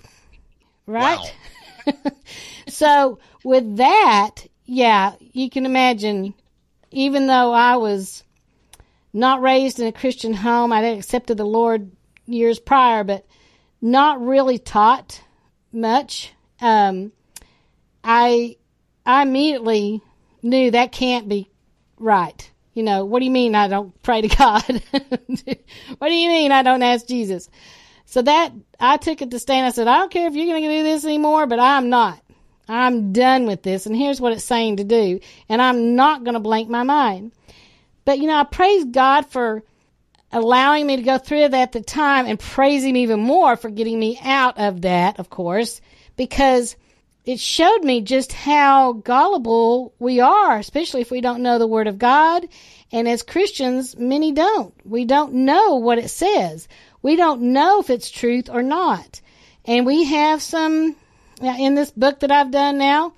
Right? 0.86 1.32
Wow. 1.86 1.92
so 2.68 3.18
with 3.44 3.76
that, 3.76 4.46
yeah, 4.72 5.14
you 5.18 5.50
can 5.50 5.66
imagine, 5.66 6.32
even 6.92 7.26
though 7.26 7.52
I 7.52 7.76
was 7.78 8.22
not 9.12 9.42
raised 9.42 9.80
in 9.80 9.88
a 9.88 9.92
Christian 9.92 10.32
home, 10.32 10.72
I 10.72 10.80
had 10.80 10.96
accepted 10.96 11.38
the 11.38 11.44
Lord 11.44 11.90
years 12.24 12.60
prior, 12.60 13.02
but 13.02 13.26
not 13.82 14.24
really 14.24 14.58
taught 14.58 15.20
much. 15.72 16.32
Um, 16.60 17.10
I 18.04 18.58
I 19.04 19.22
immediately 19.22 20.02
knew 20.40 20.70
that 20.70 20.92
can't 20.92 21.28
be 21.28 21.50
right. 21.98 22.48
You 22.72 22.84
know, 22.84 23.04
what 23.04 23.18
do 23.18 23.24
you 23.24 23.32
mean 23.32 23.56
I 23.56 23.66
don't 23.66 24.00
pray 24.04 24.20
to 24.20 24.28
God? 24.28 24.62
what 25.98 26.08
do 26.08 26.14
you 26.14 26.28
mean 26.28 26.52
I 26.52 26.62
don't 26.62 26.84
ask 26.84 27.08
Jesus? 27.08 27.50
So 28.04 28.22
that 28.22 28.52
I 28.78 28.98
took 28.98 29.20
it 29.20 29.32
to 29.32 29.40
Stan. 29.40 29.64
I 29.64 29.70
said, 29.70 29.88
I 29.88 29.98
don't 29.98 30.12
care 30.12 30.28
if 30.28 30.34
you're 30.34 30.46
going 30.46 30.62
to 30.62 30.68
do 30.68 30.84
this 30.84 31.04
anymore, 31.04 31.48
but 31.48 31.58
I'm 31.58 31.90
not. 31.90 32.22
I'm 32.70 33.12
done 33.12 33.46
with 33.46 33.62
this. 33.62 33.86
And 33.86 33.96
here's 33.96 34.20
what 34.20 34.32
it's 34.32 34.44
saying 34.44 34.76
to 34.76 34.84
do. 34.84 35.20
And 35.48 35.60
I'm 35.60 35.96
not 35.96 36.24
going 36.24 36.34
to 36.34 36.40
blank 36.40 36.68
my 36.68 36.82
mind. 36.82 37.32
But 38.04 38.18
you 38.18 38.26
know, 38.26 38.36
I 38.36 38.44
praise 38.44 38.84
God 38.84 39.26
for 39.26 39.62
allowing 40.32 40.86
me 40.86 40.96
to 40.96 41.02
go 41.02 41.18
through 41.18 41.48
that 41.48 41.54
at 41.54 41.72
the 41.72 41.80
time 41.80 42.26
and 42.26 42.38
praise 42.38 42.84
him 42.84 42.96
even 42.96 43.20
more 43.20 43.56
for 43.56 43.68
getting 43.68 43.98
me 43.98 44.18
out 44.22 44.58
of 44.58 44.82
that, 44.82 45.18
of 45.18 45.28
course, 45.30 45.80
because 46.16 46.76
it 47.24 47.38
showed 47.38 47.82
me 47.82 48.00
just 48.00 48.32
how 48.32 48.92
gullible 48.92 49.92
we 49.98 50.20
are, 50.20 50.58
especially 50.58 51.00
if 51.00 51.10
we 51.10 51.20
don't 51.20 51.42
know 51.42 51.58
the 51.58 51.66
Word 51.66 51.86
of 51.86 51.98
God. 51.98 52.46
And 52.92 53.06
as 53.06 53.22
Christians, 53.22 53.96
many 53.96 54.32
don't. 54.32 54.74
We 54.84 55.04
don't 55.04 55.32
know 55.34 55.76
what 55.76 55.98
it 55.98 56.08
says. 56.08 56.66
We 57.02 57.16
don't 57.16 57.42
know 57.52 57.80
if 57.80 57.90
it's 57.90 58.10
truth 58.10 58.48
or 58.50 58.62
not. 58.62 59.20
And 59.64 59.84
we 59.84 60.04
have 60.04 60.42
some, 60.42 60.96
in 61.40 61.74
this 61.74 61.90
book 61.90 62.20
that 62.20 62.30
I've 62.30 62.50
done 62.50 62.78
now, 62.78 63.14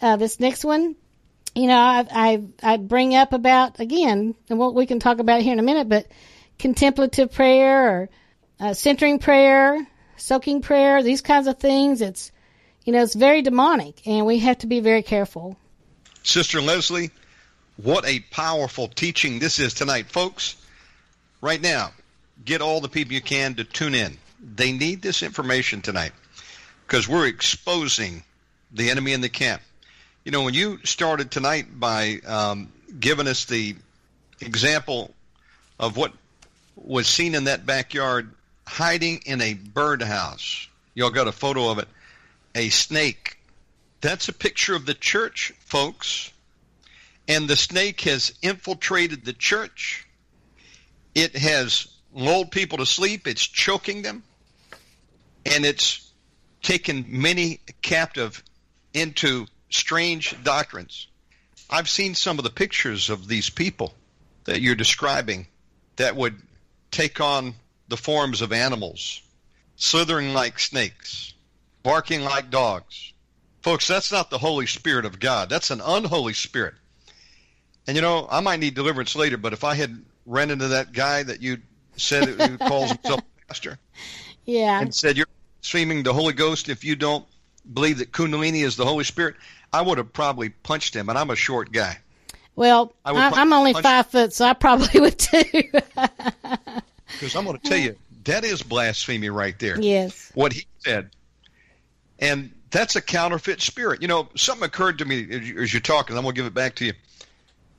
uh, 0.00 0.16
this 0.16 0.40
next 0.40 0.64
one, 0.64 0.96
you 1.54 1.66
know, 1.66 1.78
I, 1.78 2.06
I, 2.10 2.42
I 2.62 2.76
bring 2.76 3.14
up 3.14 3.32
about, 3.32 3.80
again, 3.80 4.34
and 4.48 4.58
what 4.58 4.74
we 4.74 4.86
can 4.86 5.00
talk 5.00 5.18
about 5.18 5.42
here 5.42 5.52
in 5.52 5.58
a 5.58 5.62
minute, 5.62 5.88
but 5.88 6.06
contemplative 6.58 7.32
prayer 7.32 7.90
or 7.90 8.08
uh, 8.60 8.74
centering 8.74 9.18
prayer, 9.18 9.86
soaking 10.16 10.62
prayer, 10.62 11.02
these 11.02 11.20
kinds 11.20 11.46
of 11.46 11.58
things. 11.58 12.00
It's, 12.00 12.32
you 12.84 12.92
know, 12.92 13.02
it's 13.02 13.14
very 13.14 13.42
demonic, 13.42 14.06
and 14.06 14.26
we 14.26 14.38
have 14.40 14.58
to 14.58 14.66
be 14.66 14.80
very 14.80 15.02
careful. 15.02 15.56
Sister 16.22 16.60
Leslie, 16.60 17.10
what 17.76 18.06
a 18.06 18.20
powerful 18.30 18.88
teaching 18.88 19.38
this 19.38 19.58
is 19.58 19.74
tonight. 19.74 20.06
Folks, 20.06 20.56
right 21.40 21.60
now, 21.60 21.92
get 22.44 22.60
all 22.60 22.80
the 22.80 22.88
people 22.88 23.14
you 23.14 23.20
can 23.20 23.54
to 23.56 23.64
tune 23.64 23.94
in. 23.94 24.16
They 24.40 24.72
need 24.72 25.02
this 25.02 25.22
information 25.22 25.82
tonight 25.82 26.12
because 26.92 27.08
we're 27.08 27.26
exposing 27.26 28.22
the 28.70 28.90
enemy 28.90 29.14
in 29.14 29.22
the 29.22 29.28
camp. 29.30 29.62
You 30.26 30.30
know, 30.30 30.42
when 30.42 30.52
you 30.52 30.78
started 30.84 31.30
tonight 31.30 31.80
by 31.80 32.18
um, 32.26 32.70
giving 33.00 33.26
us 33.26 33.46
the 33.46 33.76
example 34.42 35.14
of 35.80 35.96
what 35.96 36.12
was 36.76 37.08
seen 37.08 37.34
in 37.34 37.44
that 37.44 37.64
backyard 37.64 38.30
hiding 38.66 39.22
in 39.24 39.40
a 39.40 39.54
birdhouse, 39.54 40.68
y'all 40.92 41.08
got 41.08 41.28
a 41.28 41.32
photo 41.32 41.70
of 41.70 41.78
it 41.78 41.88
a 42.54 42.68
snake. 42.68 43.38
That's 44.02 44.28
a 44.28 44.34
picture 44.34 44.74
of 44.74 44.84
the 44.84 44.92
church, 44.92 45.54
folks. 45.60 46.30
And 47.26 47.48
the 47.48 47.56
snake 47.56 48.02
has 48.02 48.34
infiltrated 48.42 49.24
the 49.24 49.32
church. 49.32 50.06
It 51.14 51.38
has 51.38 51.86
lulled 52.12 52.50
people 52.50 52.76
to 52.78 52.86
sleep. 52.86 53.26
It's 53.26 53.46
choking 53.46 54.02
them. 54.02 54.22
And 55.46 55.64
it's 55.64 56.11
taken 56.62 57.04
many 57.08 57.60
captive 57.82 58.42
into 58.94 59.46
strange 59.70 60.36
doctrines. 60.42 61.08
I've 61.68 61.88
seen 61.88 62.14
some 62.14 62.38
of 62.38 62.44
the 62.44 62.50
pictures 62.50 63.10
of 63.10 63.26
these 63.26 63.50
people 63.50 63.94
that 64.44 64.60
you're 64.60 64.74
describing 64.74 65.46
that 65.96 66.16
would 66.16 66.40
take 66.90 67.20
on 67.20 67.54
the 67.88 67.96
forms 67.96 68.42
of 68.42 68.52
animals, 68.52 69.22
slithering 69.76 70.34
like 70.34 70.58
snakes, 70.58 71.34
barking 71.82 72.22
like 72.22 72.50
dogs. 72.50 73.12
Folks, 73.62 73.86
that's 73.86 74.12
not 74.12 74.30
the 74.30 74.38
Holy 74.38 74.66
Spirit 74.66 75.04
of 75.04 75.20
God. 75.20 75.48
That's 75.48 75.70
an 75.70 75.80
unholy 75.80 76.32
spirit. 76.32 76.74
And 77.86 77.96
you 77.96 78.02
know, 78.02 78.26
I 78.30 78.40
might 78.40 78.60
need 78.60 78.74
deliverance 78.74 79.16
later, 79.16 79.36
but 79.36 79.52
if 79.52 79.64
I 79.64 79.74
had 79.74 80.04
ran 80.26 80.50
into 80.50 80.68
that 80.68 80.92
guy 80.92 81.22
that 81.22 81.42
you 81.42 81.58
said 81.96 82.28
who 82.28 82.58
calls 82.68 82.90
himself 82.90 83.20
pastor, 83.48 83.78
yeah, 84.44 84.80
and 84.80 84.94
said 84.94 85.16
you're 85.16 85.26
streaming 85.62 86.02
the 86.02 86.12
Holy 86.12 86.34
Ghost 86.34 86.68
if 86.68 86.84
you 86.84 86.94
don't 86.94 87.24
believe 87.72 87.98
that 87.98 88.12
Kundalini 88.12 88.64
is 88.64 88.76
the 88.76 88.84
Holy 88.84 89.04
Spirit, 89.04 89.36
I 89.72 89.80
would 89.80 89.98
have 89.98 90.12
probably 90.12 90.50
punched 90.50 90.94
him. 90.94 91.08
And 91.08 91.18
I'm 91.18 91.30
a 91.30 91.36
short 91.36 91.72
guy. 91.72 91.98
Well, 92.54 92.92
I'm, 93.04 93.32
I'm 93.32 93.52
only 93.54 93.72
five 93.72 94.08
foot, 94.08 94.34
so 94.34 94.44
I 94.44 94.52
probably 94.52 95.00
would 95.00 95.18
too. 95.18 95.42
Because 95.52 97.34
I'm 97.34 97.46
going 97.46 97.58
to 97.58 97.68
tell 97.68 97.78
you, 97.78 97.96
that 98.24 98.44
is 98.44 98.62
blasphemy 98.62 99.30
right 99.30 99.58
there. 99.58 99.80
Yes. 99.80 100.30
What 100.34 100.52
he 100.52 100.66
said 100.78 101.10
and 102.22 102.52
that's 102.70 102.96
a 102.96 103.02
counterfeit 103.02 103.60
spirit. 103.60 104.00
You 104.00 104.08
know, 104.08 104.28
something 104.36 104.64
occurred 104.64 104.98
to 104.98 105.04
me 105.04 105.28
as 105.58 105.74
you're 105.74 105.80
talking. 105.80 106.16
I'm 106.16 106.22
going 106.22 106.34
to 106.34 106.38
give 106.38 106.46
it 106.46 106.54
back 106.54 106.76
to 106.76 106.86
you. 106.86 106.92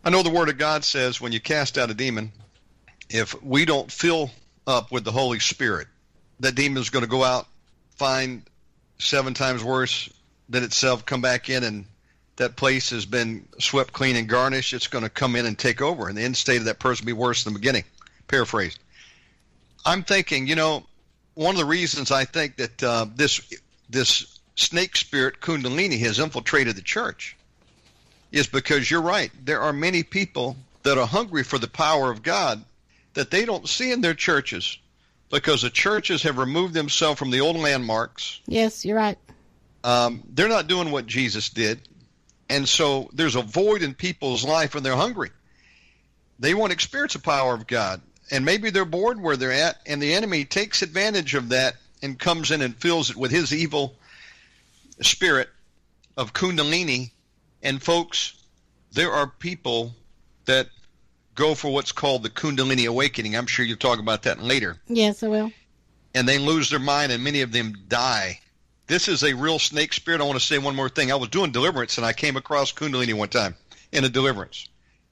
I 0.04 0.10
know 0.10 0.22
the 0.22 0.30
Word 0.30 0.50
of 0.50 0.58
God 0.58 0.84
says 0.84 1.22
when 1.22 1.32
you 1.32 1.40
cast 1.40 1.78
out 1.78 1.90
a 1.90 1.94
demon, 1.94 2.32
if 3.10 3.42
we 3.42 3.64
don't 3.64 3.90
fill 3.90 4.30
up 4.68 4.92
with 4.92 5.06
the 5.06 5.14
Holy 5.14 5.40
Spirit, 5.40 5.88
that 6.42 6.56
demon 6.56 6.82
is 6.82 6.90
going 6.90 7.06
to 7.06 7.10
go 7.10 7.24
out, 7.24 7.48
find 7.98 8.44
seven 9.00 9.34
times 9.34 9.64
worse 9.64 10.10
than 10.50 10.64
itself, 10.64 11.06
come 11.06 11.22
back 11.22 11.50
in, 11.50 11.64
and 11.64 11.86
that 12.36 12.56
place 12.56 12.90
has 12.90 13.06
been 13.06 13.48
swept 13.60 13.94
clean 13.94 14.16
and 14.16 14.28
garnished. 14.28 14.74
It's 14.74 14.88
going 14.88 15.04
to 15.04 15.10
come 15.10 15.36
in 15.36 15.46
and 15.46 15.58
take 15.58 15.82
over, 15.82 16.08
and 16.08 16.18
the 16.18 16.24
end 16.24 16.38
state 16.38 16.58
of 16.58 16.66
that 16.66 16.80
person 16.80 17.06
will 17.06 17.14
be 17.14 17.20
worse 17.20 17.44
than 17.44 17.54
the 17.54 17.60
beginning. 17.60 17.84
Paraphrased. 18.28 18.80
I'm 19.86 20.04
thinking, 20.04 20.48
you 20.48 20.56
know, 20.56 20.86
one 21.36 21.56
of 21.56 21.60
the 21.60 21.66
reasons 21.66 22.12
I 22.12 22.26
think 22.26 22.58
that 22.58 22.84
uh, 22.84 23.06
this 23.16 23.42
this 23.90 24.40
snake 24.56 24.96
spirit 24.96 25.42
kundalini 25.42 26.00
has 26.00 26.20
infiltrated 26.20 26.76
the 26.76 26.82
church 26.82 27.36
is 28.32 28.48
because 28.48 28.90
you're 28.90 29.02
right. 29.02 29.32
There 29.44 29.62
are 29.62 29.74
many 29.74 30.04
people 30.04 30.56
that 30.84 30.98
are 30.98 31.08
hungry 31.08 31.44
for 31.44 31.58
the 31.58 31.68
power 31.68 32.12
of 32.12 32.24
God 32.24 32.64
that 33.14 33.32
they 33.32 33.46
don't 33.46 33.68
see 33.68 33.92
in 33.92 34.02
their 34.02 34.14
churches 34.14 34.78
because 35.34 35.64
the 35.64 35.70
churches 35.72 36.22
have 36.22 36.38
removed 36.38 36.76
themselves 36.76 37.18
from 37.18 37.32
the 37.32 37.42
old 37.42 37.56
landmarks. 37.56 38.40
Yes, 38.46 38.86
you're 38.86 38.96
right. 38.96 39.18
Um, 39.84 40.22
they're 40.30 40.48
not 40.48 40.68
doing 40.68 40.92
what 40.92 41.08
Jesus 41.08 41.50
did. 41.50 41.82
And 42.50 42.70
so 42.70 43.10
there's 43.14 43.36
a 43.36 43.42
void 43.42 43.82
in 43.82 43.96
people's 43.96 44.46
life 44.46 44.76
and 44.76 44.86
they're 44.86 44.96
hungry. 44.96 45.32
They 46.38 46.54
want 46.54 46.70
to 46.70 46.76
experience 46.76 47.14
the 47.14 47.20
power 47.20 47.56
of 47.56 47.66
God. 47.66 48.00
And 48.30 48.46
maybe 48.46 48.70
they're 48.70 48.86
bored 48.86 49.20
where 49.20 49.36
they're 49.36 49.52
at, 49.52 49.78
and 49.86 50.02
the 50.02 50.14
enemy 50.14 50.46
takes 50.46 50.82
advantage 50.82 51.34
of 51.34 51.50
that 51.50 51.76
and 52.02 52.18
comes 52.18 52.52
in 52.52 52.62
and 52.62 52.76
fills 52.76 53.10
it 53.10 53.18
with 53.18 53.32
his 53.32 53.54
evil 53.54 53.96
spirit 55.02 55.50
of 56.16 56.34
Kundalini. 56.34 57.10
And 57.64 57.82
folks, 57.82 58.34
there 58.92 59.12
are 59.12 59.28
people 59.28 59.96
that 60.46 60.68
go 61.36 61.56
for 61.56 61.72
what's 61.72 61.92
called 61.92 62.24
the 62.24 62.30
Kundalini 62.30 62.88
awakening. 62.88 63.36
I'm 63.36 63.48
sure 63.48 63.66
you'll 63.66 63.78
talk 63.78 64.00
about 64.00 64.24
that 64.24 64.42
later. 64.42 64.78
Yes, 64.88 65.24
I 65.24 65.28
will. 65.28 65.52
And 66.16 66.28
they 66.28 66.38
lose 66.38 66.70
their 66.70 66.80
mind, 66.80 67.12
and 67.12 67.24
many 67.24 67.42
of 67.42 67.52
them 67.52 67.74
die. 67.88 68.40
This 68.88 69.08
is 69.08 69.24
a 69.24 69.34
real 69.34 69.60
snake 69.60 69.94
spirit. 69.94 70.22
I 70.22 70.26
want 70.26 70.40
to 70.40 70.46
say 70.46 70.58
one 70.58 70.76
more 70.76 70.90
thing. 70.90 71.12
I 71.12 71.16
was 71.16 71.30
doing 71.30 71.52
deliverance, 71.52 71.98
and 71.98 72.06
I 72.06 72.14
came 72.14 72.38
across 72.38 72.72
Kundalini 72.72 73.14
one 73.14 73.30
time 73.30 73.56
in 73.92 74.04
a 74.04 74.10
deliverance. 74.10 74.68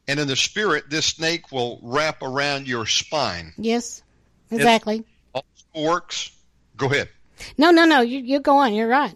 And 0.08 0.20
in 0.20 0.28
the 0.28 0.36
spirit, 0.36 0.90
this 0.90 1.06
snake 1.06 1.52
will 1.52 1.80
wrap 1.82 2.22
around 2.22 2.68
your 2.68 2.86
spine. 2.86 3.54
Yes, 3.58 4.04
exactly. 4.52 4.98
It 4.98 5.06
also 5.34 5.90
works. 5.90 6.32
Go 6.76 6.88
ahead. 6.88 7.10
No, 7.58 7.72
no, 7.72 7.86
no. 7.86 8.02
You, 8.02 8.20
you 8.20 8.40
go 8.40 8.58
on. 8.58 8.74
You're 8.74 8.88
right 8.88 9.16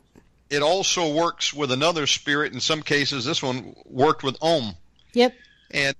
it 0.49 0.61
also 0.61 1.13
works 1.13 1.53
with 1.53 1.71
another 1.71 2.07
spirit. 2.07 2.53
In 2.53 2.59
some 2.59 2.81
cases, 2.81 3.25
this 3.25 3.41
one 3.41 3.75
worked 3.85 4.23
with 4.23 4.37
Om. 4.41 4.75
Yep. 5.13 5.33
And 5.71 5.95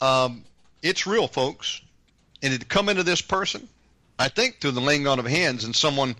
um, 0.00 0.44
it's 0.82 1.06
real, 1.06 1.28
folks. 1.28 1.80
And 2.42 2.54
it 2.54 2.68
come 2.68 2.88
into 2.88 3.02
this 3.02 3.20
person, 3.20 3.68
I 4.18 4.28
think, 4.28 4.60
through 4.60 4.70
the 4.72 4.80
laying 4.80 5.06
on 5.06 5.18
of 5.18 5.26
hands, 5.26 5.64
and 5.64 5.76
someone 5.76 6.16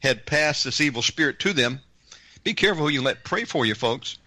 had 0.00 0.26
passed 0.26 0.64
this 0.64 0.80
evil 0.80 1.02
spirit 1.02 1.38
to 1.40 1.52
them 1.52 1.80
be 2.42 2.54
careful 2.54 2.84
who 2.84 2.92
you 2.92 3.02
let 3.02 3.24
pray 3.24 3.44
for 3.44 3.66
you, 3.66 3.74
folks, 3.74 4.18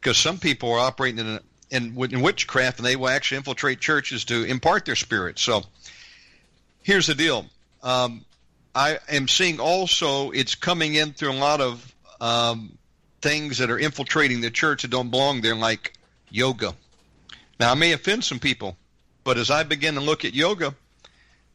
because 0.00 0.16
some 0.16 0.38
people 0.38 0.72
are 0.72 0.78
operating 0.78 1.18
in, 1.18 1.40
in, 1.70 2.12
in 2.12 2.22
witchcraft 2.22 2.78
and 2.78 2.86
they 2.86 2.96
will 2.96 3.08
actually 3.08 3.38
infiltrate 3.38 3.80
churches 3.80 4.24
to 4.26 4.44
impart 4.44 4.84
their 4.84 4.96
spirit. 4.96 5.38
So 5.38 5.62
here's 6.82 7.06
the 7.06 7.14
deal. 7.14 7.46
Um, 7.82 8.24
I 8.74 8.98
am 9.08 9.28
seeing 9.28 9.58
also 9.58 10.30
it's 10.30 10.54
coming 10.54 10.94
in 10.94 11.12
through 11.12 11.32
a 11.32 11.34
lot 11.34 11.60
of 11.60 11.94
um, 12.20 12.78
things 13.22 13.58
that 13.58 13.70
are 13.70 13.78
infiltrating 13.78 14.40
the 14.40 14.50
church 14.50 14.82
that 14.82 14.90
don't 14.90 15.10
belong 15.10 15.40
there, 15.40 15.56
like 15.56 15.94
yoga. 16.30 16.74
Now, 17.58 17.72
I 17.72 17.74
may 17.74 17.92
offend 17.92 18.24
some 18.24 18.38
people, 18.38 18.76
but 19.28 19.36
as 19.36 19.50
I 19.50 19.62
begin 19.62 19.96
to 19.96 20.00
look 20.00 20.24
at 20.24 20.32
yoga, 20.32 20.74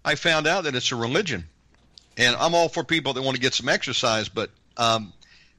I 0.05 0.13
found 0.13 0.45
out 0.45 0.65
that 0.65 0.75
it's 0.75 0.91
a 0.91 0.95
religion. 0.95 1.45
And 2.17 2.36
I'm 2.36 2.53
all 2.53 2.69
for 2.69 2.83
people 2.83 3.13
that 3.13 3.23
want 3.23 3.33
to 3.33 3.41
get 3.41 3.55
some 3.55 3.67
exercise, 3.67 4.29
but 4.29 4.51
um, 4.77 5.12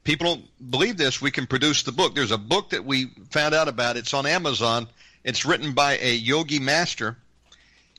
people 0.05 0.27
don't 0.27 0.71
believe 0.71 0.95
this. 0.95 1.21
We 1.21 1.29
can 1.29 1.45
produce 1.45 1.83
the 1.83 1.91
book. 1.91 2.15
There's 2.15 2.31
a 2.31 2.37
book 2.37 2.69
that 2.69 2.85
we 2.85 3.07
found 3.31 3.53
out 3.53 3.67
about. 3.67 3.97
It's 3.97 4.13
on 4.13 4.25
Amazon. 4.25 4.87
It's 5.25 5.43
written 5.43 5.73
by 5.73 5.97
a 5.97 6.15
yogi 6.15 6.59
master, 6.59 7.17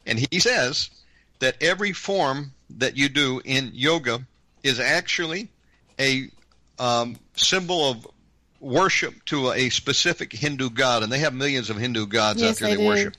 and 0.07 0.18
he 0.18 0.40
says 0.40 0.88
that 1.40 1.62
every 1.62 1.92
form 1.92 2.55
that 2.70 2.96
you 2.96 3.11
do 3.11 3.42
in 3.44 3.72
yoga 3.74 4.26
is 4.62 4.81
actually 4.81 5.50
a 6.00 6.31
um, 6.79 7.16
symbol 7.35 7.90
of 7.90 8.09
worship 8.61 9.26
to 9.26 9.52
a 9.52 9.68
specific 9.68 10.33
Hindu 10.33 10.70
god, 10.70 11.02
and 11.02 11.12
they 11.12 11.18
have 11.18 11.35
millions 11.35 11.68
of 11.68 11.76
Hindu 11.76 12.07
gods 12.07 12.40
yes, 12.40 12.52
out 12.52 12.57
there 12.61 12.70
they, 12.70 12.83
they, 12.83 12.88
worship. 12.88 13.14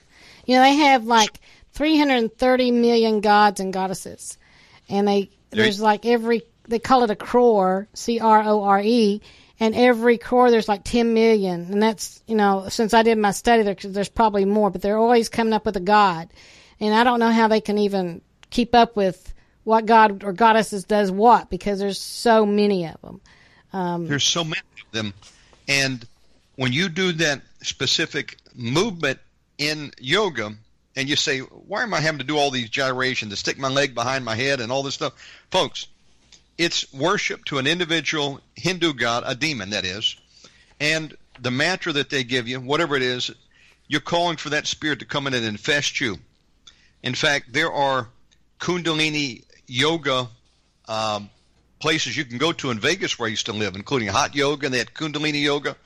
You 0.48 0.54
know, 0.54 0.62
they 0.62 0.76
have 0.76 1.04
like 1.04 1.40
330 1.74 2.70
million 2.70 3.20
gods 3.20 3.60
and 3.60 3.70
goddesses, 3.70 4.38
and 4.88 5.06
they 5.06 5.30
there's 5.50 5.78
like 5.78 6.06
every 6.06 6.42
they 6.66 6.78
call 6.78 7.04
it 7.04 7.10
a 7.10 7.16
crore, 7.16 7.86
C 7.92 8.18
R 8.18 8.42
O 8.42 8.62
R 8.62 8.80
E, 8.82 9.20
and 9.60 9.74
every 9.74 10.16
crore 10.16 10.50
there's 10.50 10.66
like 10.66 10.84
10 10.84 11.12
million, 11.12 11.70
and 11.70 11.82
that's 11.82 12.22
you 12.26 12.34
know 12.34 12.66
since 12.70 12.94
I 12.94 13.02
did 13.02 13.18
my 13.18 13.32
study 13.32 13.62
there, 13.62 13.76
there's 13.78 14.08
probably 14.08 14.46
more, 14.46 14.70
but 14.70 14.80
they're 14.80 14.96
always 14.96 15.28
coming 15.28 15.52
up 15.52 15.66
with 15.66 15.76
a 15.76 15.80
god, 15.80 16.30
and 16.80 16.94
I 16.94 17.04
don't 17.04 17.20
know 17.20 17.30
how 17.30 17.48
they 17.48 17.60
can 17.60 17.76
even 17.76 18.22
keep 18.48 18.74
up 18.74 18.96
with 18.96 19.34
what 19.64 19.84
god 19.84 20.24
or 20.24 20.32
goddesses 20.32 20.84
does 20.84 21.10
what 21.10 21.50
because 21.50 21.78
there's 21.78 22.00
so 22.00 22.46
many 22.46 22.86
of 22.86 22.98
them. 23.02 23.20
Um, 23.74 24.06
There's 24.06 24.24
so 24.24 24.44
many 24.44 24.62
of 24.82 24.92
them, 24.92 25.12
and 25.68 26.06
when 26.56 26.72
you 26.72 26.88
do 26.88 27.12
that 27.12 27.42
specific 27.60 28.38
movement 28.54 29.18
in 29.58 29.92
yoga, 29.98 30.54
and 30.96 31.08
you 31.08 31.16
say, 31.16 31.40
"Why 31.40 31.82
am 31.82 31.92
I 31.92 32.00
having 32.00 32.18
to 32.18 32.24
do 32.24 32.38
all 32.38 32.50
these 32.50 32.70
gyrations 32.70 33.32
to 33.32 33.36
stick 33.36 33.58
my 33.58 33.68
leg 33.68 33.94
behind 33.94 34.24
my 34.24 34.34
head 34.34 34.60
and 34.60 34.72
all 34.72 34.82
this 34.82 34.94
stuff?" 34.94 35.12
Folks, 35.50 35.86
it's 36.56 36.90
worship 36.92 37.44
to 37.46 37.58
an 37.58 37.66
individual 37.66 38.40
Hindu 38.56 38.94
god, 38.94 39.24
a 39.26 39.34
demon 39.34 39.70
that 39.70 39.84
is, 39.84 40.16
and 40.80 41.16
the 41.40 41.50
mantra 41.50 41.92
that 41.92 42.10
they 42.10 42.24
give 42.24 42.48
you, 42.48 42.60
whatever 42.60 42.96
it 42.96 43.02
is, 43.02 43.30
you're 43.86 44.00
calling 44.00 44.36
for 44.36 44.50
that 44.50 44.66
spirit 44.66 44.98
to 45.00 45.04
come 45.04 45.26
in 45.26 45.34
and 45.34 45.44
infest 45.44 46.00
you. 46.00 46.18
In 47.02 47.14
fact, 47.14 47.52
there 47.52 47.72
are 47.72 48.08
Kundalini 48.58 49.44
yoga 49.66 50.28
um, 50.88 51.30
places 51.78 52.16
you 52.16 52.24
can 52.24 52.38
go 52.38 52.52
to 52.52 52.70
in 52.70 52.80
Vegas 52.80 53.18
where 53.18 53.28
I 53.28 53.30
used 53.30 53.46
to 53.46 53.52
live, 53.52 53.76
including 53.76 54.08
hot 54.08 54.34
yoga, 54.34 54.66
and 54.66 54.74
they 54.74 54.78
had 54.78 54.94
Kundalini 54.94 55.42
yoga, 55.42 55.76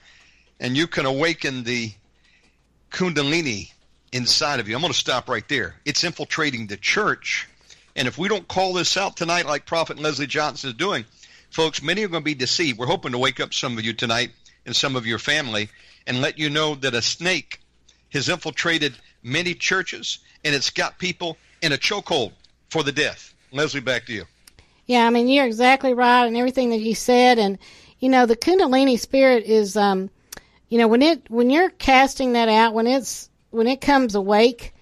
and 0.58 0.76
you 0.76 0.86
can 0.86 1.04
awaken 1.06 1.64
the 1.64 1.92
Kundalini 2.92 3.72
inside 4.12 4.60
of 4.60 4.68
you. 4.68 4.74
I'm 4.74 4.82
going 4.82 4.92
to 4.92 4.98
stop 4.98 5.28
right 5.28 5.46
there. 5.48 5.74
It's 5.84 6.04
infiltrating 6.04 6.66
the 6.66 6.76
church, 6.76 7.48
and 7.96 8.06
if 8.06 8.18
we 8.18 8.28
don't 8.28 8.46
call 8.46 8.74
this 8.74 8.96
out 8.96 9.16
tonight, 9.16 9.46
like 9.46 9.66
Prophet 9.66 9.98
Leslie 9.98 10.26
Johnson 10.26 10.70
is 10.70 10.76
doing, 10.76 11.04
folks, 11.50 11.82
many 11.82 12.04
are 12.04 12.08
going 12.08 12.22
to 12.22 12.24
be 12.24 12.34
deceived. 12.34 12.78
We're 12.78 12.86
hoping 12.86 13.12
to 13.12 13.18
wake 13.18 13.40
up 13.40 13.54
some 13.54 13.78
of 13.78 13.84
you 13.84 13.92
tonight 13.92 14.30
and 14.66 14.76
some 14.76 14.96
of 14.96 15.06
your 15.06 15.18
family 15.18 15.68
and 16.06 16.20
let 16.20 16.38
you 16.38 16.50
know 16.50 16.74
that 16.76 16.94
a 16.94 17.02
snake 17.02 17.60
has 18.12 18.28
infiltrated 18.28 18.94
many 19.22 19.54
churches, 19.54 20.18
and 20.44 20.54
it's 20.54 20.70
got 20.70 20.98
people 20.98 21.38
in 21.62 21.72
a 21.72 21.78
chokehold 21.78 22.32
for 22.70 22.82
the 22.82 22.92
death. 22.92 23.34
Leslie, 23.52 23.80
back 23.80 24.06
to 24.06 24.12
you. 24.12 24.24
Yeah, 24.86 25.06
I 25.06 25.10
mean 25.10 25.28
you're 25.28 25.46
exactly 25.46 25.94
right, 25.94 26.26
and 26.26 26.36
everything 26.36 26.70
that 26.70 26.80
you 26.80 26.94
said, 26.94 27.38
and 27.38 27.58
you 28.00 28.08
know 28.08 28.26
the 28.26 28.36
Kundalini 28.36 28.98
spirit 28.98 29.44
is, 29.44 29.76
um, 29.76 30.10
you 30.72 30.78
know, 30.78 30.88
when 30.88 31.02
it 31.02 31.28
when 31.28 31.50
you're 31.50 31.68
casting 31.68 32.32
that 32.32 32.48
out, 32.48 32.72
when 32.72 32.86
it's 32.86 33.28
when 33.50 33.66
it 33.66 33.82
comes 33.82 34.14
awake, 34.14 34.72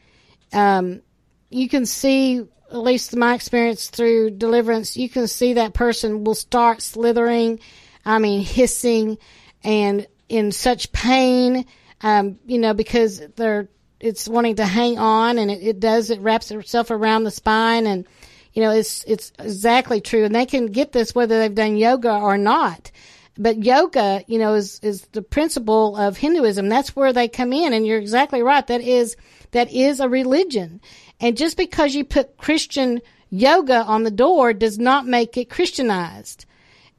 um, 0.53 1.03
you 1.49 1.69
can 1.69 1.85
see, 1.85 2.39
at 2.71 2.79
least 2.79 3.17
my 3.17 3.35
experience 3.35 3.91
through 3.91 4.31
deliverance, 4.31 4.97
you 4.97 5.09
can 5.09 5.27
see 5.27 5.55
that 5.55 5.75
person 5.75 6.23
will 6.23 6.37
start 6.37 6.81
slithering, 6.81 7.59
I 8.05 8.21
mean 8.21 8.41
hissing, 8.43 9.19
and 9.65 10.07
in 10.29 10.53
such 10.53 10.93
pain, 10.93 11.67
um, 12.03 12.39
you 12.47 12.61
know, 12.61 12.73
because 12.73 13.19
they're 13.35 13.69
it's 13.99 14.29
wanting 14.29 14.55
to 14.57 14.67
hang 14.67 14.97
on, 14.97 15.39
and 15.39 15.51
it, 15.51 15.61
it 15.61 15.81
does 15.81 16.11
it 16.11 16.21
wraps 16.21 16.53
itself 16.53 16.93
around 16.93 17.25
the 17.25 17.33
spine 17.33 17.89
and 17.89 18.07
you 18.53 18.63
know, 18.63 18.71
it's 18.71 19.03
it's 19.09 19.33
exactly 19.41 20.01
true, 20.01 20.25
and 20.25 20.37
they 20.37 20.47
can 20.47 20.67
get 20.67 20.93
this 20.93 21.17
whether 21.17 21.41
they've 21.41 21.53
done 21.53 21.77
yoga 21.77 22.13
or 22.13 22.39
not. 22.39 22.93
But 23.39 23.65
yoga, 23.65 24.25
you 24.27 24.39
know, 24.39 24.55
is 24.55 24.81
is 24.83 25.03
the 25.13 25.23
principle 25.23 25.97
of 25.97 26.17
Hinduism. 26.17 26.69
That's 26.69 26.95
where 26.95 27.13
they 27.13 27.29
come 27.29 27.53
in, 27.53 27.73
and 27.73 27.87
you're 27.87 27.99
exactly 27.99 28.43
right. 28.43 28.67
That 28.67 28.81
is 28.81 29.17
that 29.53 29.73
is 29.73 30.01
a 30.01 30.09
religion, 30.09 30.81
and 31.21 31.37
just 31.37 31.57
because 31.57 31.95
you 31.95 32.05
put 32.05 32.37
Christian 32.37 33.01
yoga 33.31 33.83
on 33.83 34.03
the 34.03 34.11
door 34.11 34.53
does 34.53 34.79
not 34.79 35.07
make 35.07 35.37
it 35.37 35.51
Christianized. 35.51 36.45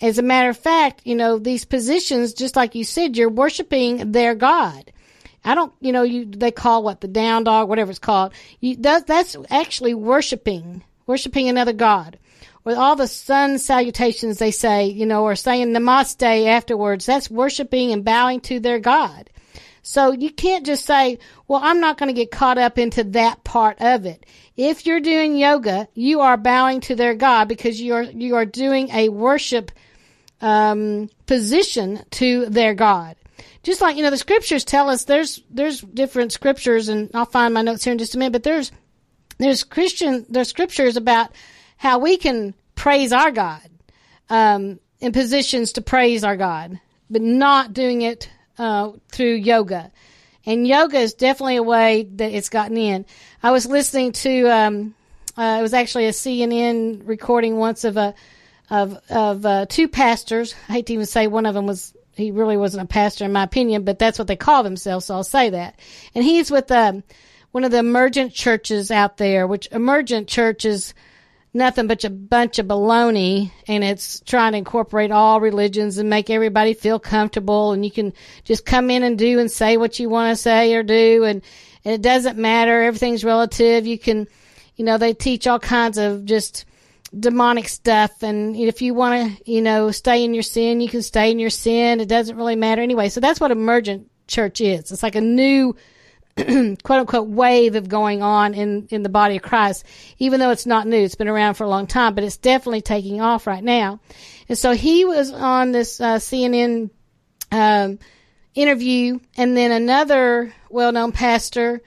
As 0.01 0.17
a 0.17 0.23
matter 0.23 0.49
of 0.49 0.57
fact, 0.57 1.01
you 1.03 1.13
know, 1.13 1.37
these 1.37 1.65
positions, 1.65 2.33
just 2.33 2.55
like 2.55 2.73
you 2.73 2.83
said, 2.83 3.17
you're 3.17 3.29
worshiping 3.29 4.11
their 4.11 4.33
God. 4.33 4.91
I 5.43 5.53
don't, 5.53 5.73
you 5.79 5.91
know, 5.91 6.03
you 6.03 6.25
they 6.25 6.51
call 6.51 6.83
what 6.83 7.01
the 7.01 7.07
down 7.07 7.43
dog, 7.43 7.69
whatever 7.69 7.91
it's 7.91 7.99
called. 7.99 8.33
You, 8.59 8.77
that, 8.77 9.05
that's 9.05 9.35
actually 9.49 9.93
worshiping 9.93 10.83
worshiping 11.07 11.49
another 11.49 11.73
god. 11.73 12.17
With 12.63 12.77
all 12.77 12.95
the 12.95 13.07
sun 13.07 13.57
salutations 13.57 14.37
they 14.37 14.51
say, 14.51 14.85
you 14.85 15.05
know, 15.05 15.23
or 15.23 15.35
saying 15.35 15.73
namaste 15.73 16.47
afterwards, 16.47 17.05
that's 17.05 17.29
worshiping 17.29 17.91
and 17.91 18.05
bowing 18.05 18.39
to 18.41 18.59
their 18.59 18.79
God. 18.79 19.29
So 19.83 20.11
you 20.11 20.29
can't 20.29 20.65
just 20.65 20.85
say, 20.85 21.17
well, 21.47 21.61
I'm 21.63 21.79
not 21.79 21.97
going 21.97 22.07
to 22.07 22.13
get 22.13 22.29
caught 22.29 22.59
up 22.59 22.77
into 22.77 23.03
that 23.05 23.43
part 23.43 23.81
of 23.81 24.05
it. 24.05 24.25
If 24.55 24.85
you're 24.85 24.99
doing 24.99 25.35
yoga, 25.35 25.87
you 25.95 26.21
are 26.21 26.37
bowing 26.37 26.81
to 26.81 26.95
their 26.95 27.15
God 27.15 27.47
because 27.47 27.81
you 27.81 27.95
are, 27.95 28.03
you 28.03 28.35
are 28.35 28.45
doing 28.45 28.89
a 28.91 29.09
worship, 29.09 29.71
um, 30.39 31.09
position 31.25 32.03
to 32.11 32.45
their 32.45 32.75
God. 32.75 33.15
Just 33.63 33.81
like, 33.81 33.95
you 33.95 34.03
know, 34.03 34.11
the 34.11 34.17
scriptures 34.17 34.63
tell 34.63 34.87
us 34.87 35.05
there's, 35.05 35.41
there's 35.49 35.81
different 35.81 36.31
scriptures 36.31 36.89
and 36.89 37.09
I'll 37.15 37.25
find 37.25 37.53
my 37.53 37.63
notes 37.63 37.83
here 37.83 37.93
in 37.93 37.97
just 37.97 38.13
a 38.13 38.19
minute, 38.19 38.33
but 38.33 38.43
there's 38.43 38.71
there's 39.41 39.63
Christian, 39.63 40.23
there's 40.29 40.49
scriptures 40.49 40.97
about 40.97 41.31
how 41.81 41.97
we 41.97 42.15
can 42.15 42.53
praise 42.75 43.11
our 43.11 43.31
God, 43.31 43.67
um, 44.29 44.79
in 44.99 45.11
positions 45.13 45.71
to 45.71 45.81
praise 45.81 46.23
our 46.23 46.37
God, 46.37 46.79
but 47.09 47.23
not 47.23 47.73
doing 47.73 48.03
it, 48.03 48.29
uh, 48.59 48.91
through 49.11 49.33
yoga. 49.33 49.91
And 50.45 50.67
yoga 50.67 50.99
is 50.99 51.15
definitely 51.15 51.55
a 51.55 51.63
way 51.63 52.07
that 52.17 52.33
it's 52.33 52.49
gotten 52.49 52.77
in. 52.77 53.07
I 53.41 53.49
was 53.49 53.65
listening 53.65 54.11
to, 54.11 54.43
um, 54.43 54.93
uh, 55.35 55.57
it 55.57 55.63
was 55.63 55.73
actually 55.73 56.05
a 56.05 56.11
CNN 56.11 57.01
recording 57.07 57.57
once 57.57 57.83
of 57.83 57.97
a, 57.97 58.13
of, 58.69 58.99
of, 59.09 59.43
uh, 59.43 59.65
two 59.65 59.87
pastors. 59.87 60.53
I 60.69 60.73
hate 60.73 60.85
to 60.85 60.93
even 60.93 61.07
say 61.07 61.25
one 61.25 61.47
of 61.47 61.55
them 61.55 61.65
was, 61.65 61.95
he 62.13 62.29
really 62.29 62.57
wasn't 62.57 62.83
a 62.83 62.93
pastor 62.93 63.25
in 63.25 63.33
my 63.33 63.41
opinion, 63.41 63.85
but 63.85 63.97
that's 63.97 64.19
what 64.19 64.27
they 64.27 64.35
call 64.35 64.61
themselves, 64.61 65.07
so 65.07 65.15
I'll 65.15 65.23
say 65.23 65.49
that. 65.49 65.79
And 66.13 66.23
he's 66.23 66.51
with, 66.51 66.71
um, 66.71 67.03
one 67.51 67.63
of 67.63 67.71
the 67.71 67.79
emergent 67.79 68.35
churches 68.35 68.91
out 68.91 69.17
there, 69.17 69.47
which 69.47 69.67
emergent 69.71 70.27
church 70.27 70.63
is 70.63 70.93
nothing 71.53 71.87
but 71.87 72.03
a 72.03 72.09
bunch 72.09 72.59
of 72.59 72.65
baloney 72.65 73.51
and 73.67 73.83
it's 73.83 74.21
trying 74.21 74.53
to 74.53 74.57
incorporate 74.57 75.11
all 75.11 75.41
religions 75.41 75.97
and 75.97 76.09
make 76.09 76.29
everybody 76.29 76.73
feel 76.73 76.99
comfortable 76.99 77.71
and 77.71 77.83
you 77.83 77.91
can 77.91 78.13
just 78.45 78.65
come 78.65 78.89
in 78.89 79.03
and 79.03 79.17
do 79.17 79.39
and 79.39 79.51
say 79.51 79.77
what 79.77 79.99
you 79.99 80.09
want 80.09 80.31
to 80.31 80.41
say 80.41 80.73
or 80.73 80.83
do 80.83 81.23
and, 81.25 81.41
and 81.83 81.93
it 81.93 82.01
doesn't 82.01 82.37
matter. 82.37 82.83
Everything's 82.83 83.25
relative. 83.25 83.85
You 83.85 83.99
can, 83.99 84.27
you 84.75 84.85
know, 84.85 84.97
they 84.97 85.13
teach 85.13 85.45
all 85.45 85.59
kinds 85.59 85.97
of 85.97 86.25
just 86.25 86.65
demonic 87.17 87.67
stuff 87.67 88.23
and 88.23 88.55
if 88.55 88.81
you 88.81 88.93
want 88.93 89.37
to, 89.37 89.51
you 89.51 89.61
know, 89.61 89.91
stay 89.91 90.23
in 90.23 90.33
your 90.33 90.43
sin, 90.43 90.79
you 90.79 90.87
can 90.87 91.01
stay 91.01 91.31
in 91.31 91.39
your 91.39 91.49
sin. 91.49 91.99
It 91.99 92.07
doesn't 92.07 92.37
really 92.37 92.55
matter 92.55 92.81
anyway. 92.81 93.09
So 93.09 93.19
that's 93.19 93.41
what 93.41 93.51
emergent 93.51 94.09
church 94.27 94.61
is. 94.61 94.91
It's 94.91 95.03
like 95.03 95.15
a 95.15 95.21
new 95.21 95.75
quote 96.37 96.99
unquote 96.99 97.27
wave 97.27 97.75
of 97.75 97.89
going 97.89 98.21
on 98.21 98.53
in, 98.53 98.87
in 98.89 99.03
the 99.03 99.09
body 99.09 99.37
of 99.37 99.41
Christ, 99.41 99.85
even 100.17 100.39
though 100.39 100.51
it's 100.51 100.65
not 100.65 100.87
new. 100.87 101.03
It's 101.03 101.15
been 101.15 101.27
around 101.27 101.55
for 101.55 101.65
a 101.65 101.69
long 101.69 101.87
time, 101.87 102.15
but 102.15 102.23
it's 102.23 102.37
definitely 102.37 102.81
taking 102.81 103.21
off 103.21 103.47
right 103.47 103.63
now. 103.63 103.99
And 104.47 104.57
so 104.57 104.73
he 104.73 105.05
was 105.05 105.31
on 105.31 105.71
this 105.71 105.99
uh, 105.99 106.15
CNN 106.15 106.89
um, 107.51 107.99
interview, 108.55 109.19
and 109.37 109.55
then 109.55 109.71
another 109.71 110.53
well 110.69 110.91
known 110.91 111.11
pastor, 111.11 111.81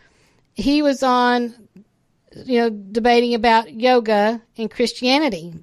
he 0.55 0.83
was 0.83 1.03
on, 1.03 1.55
you 2.35 2.61
know, 2.61 2.71
debating 2.71 3.35
about 3.35 3.73
yoga 3.73 4.43
and 4.57 4.71
Christianity. 4.71 5.55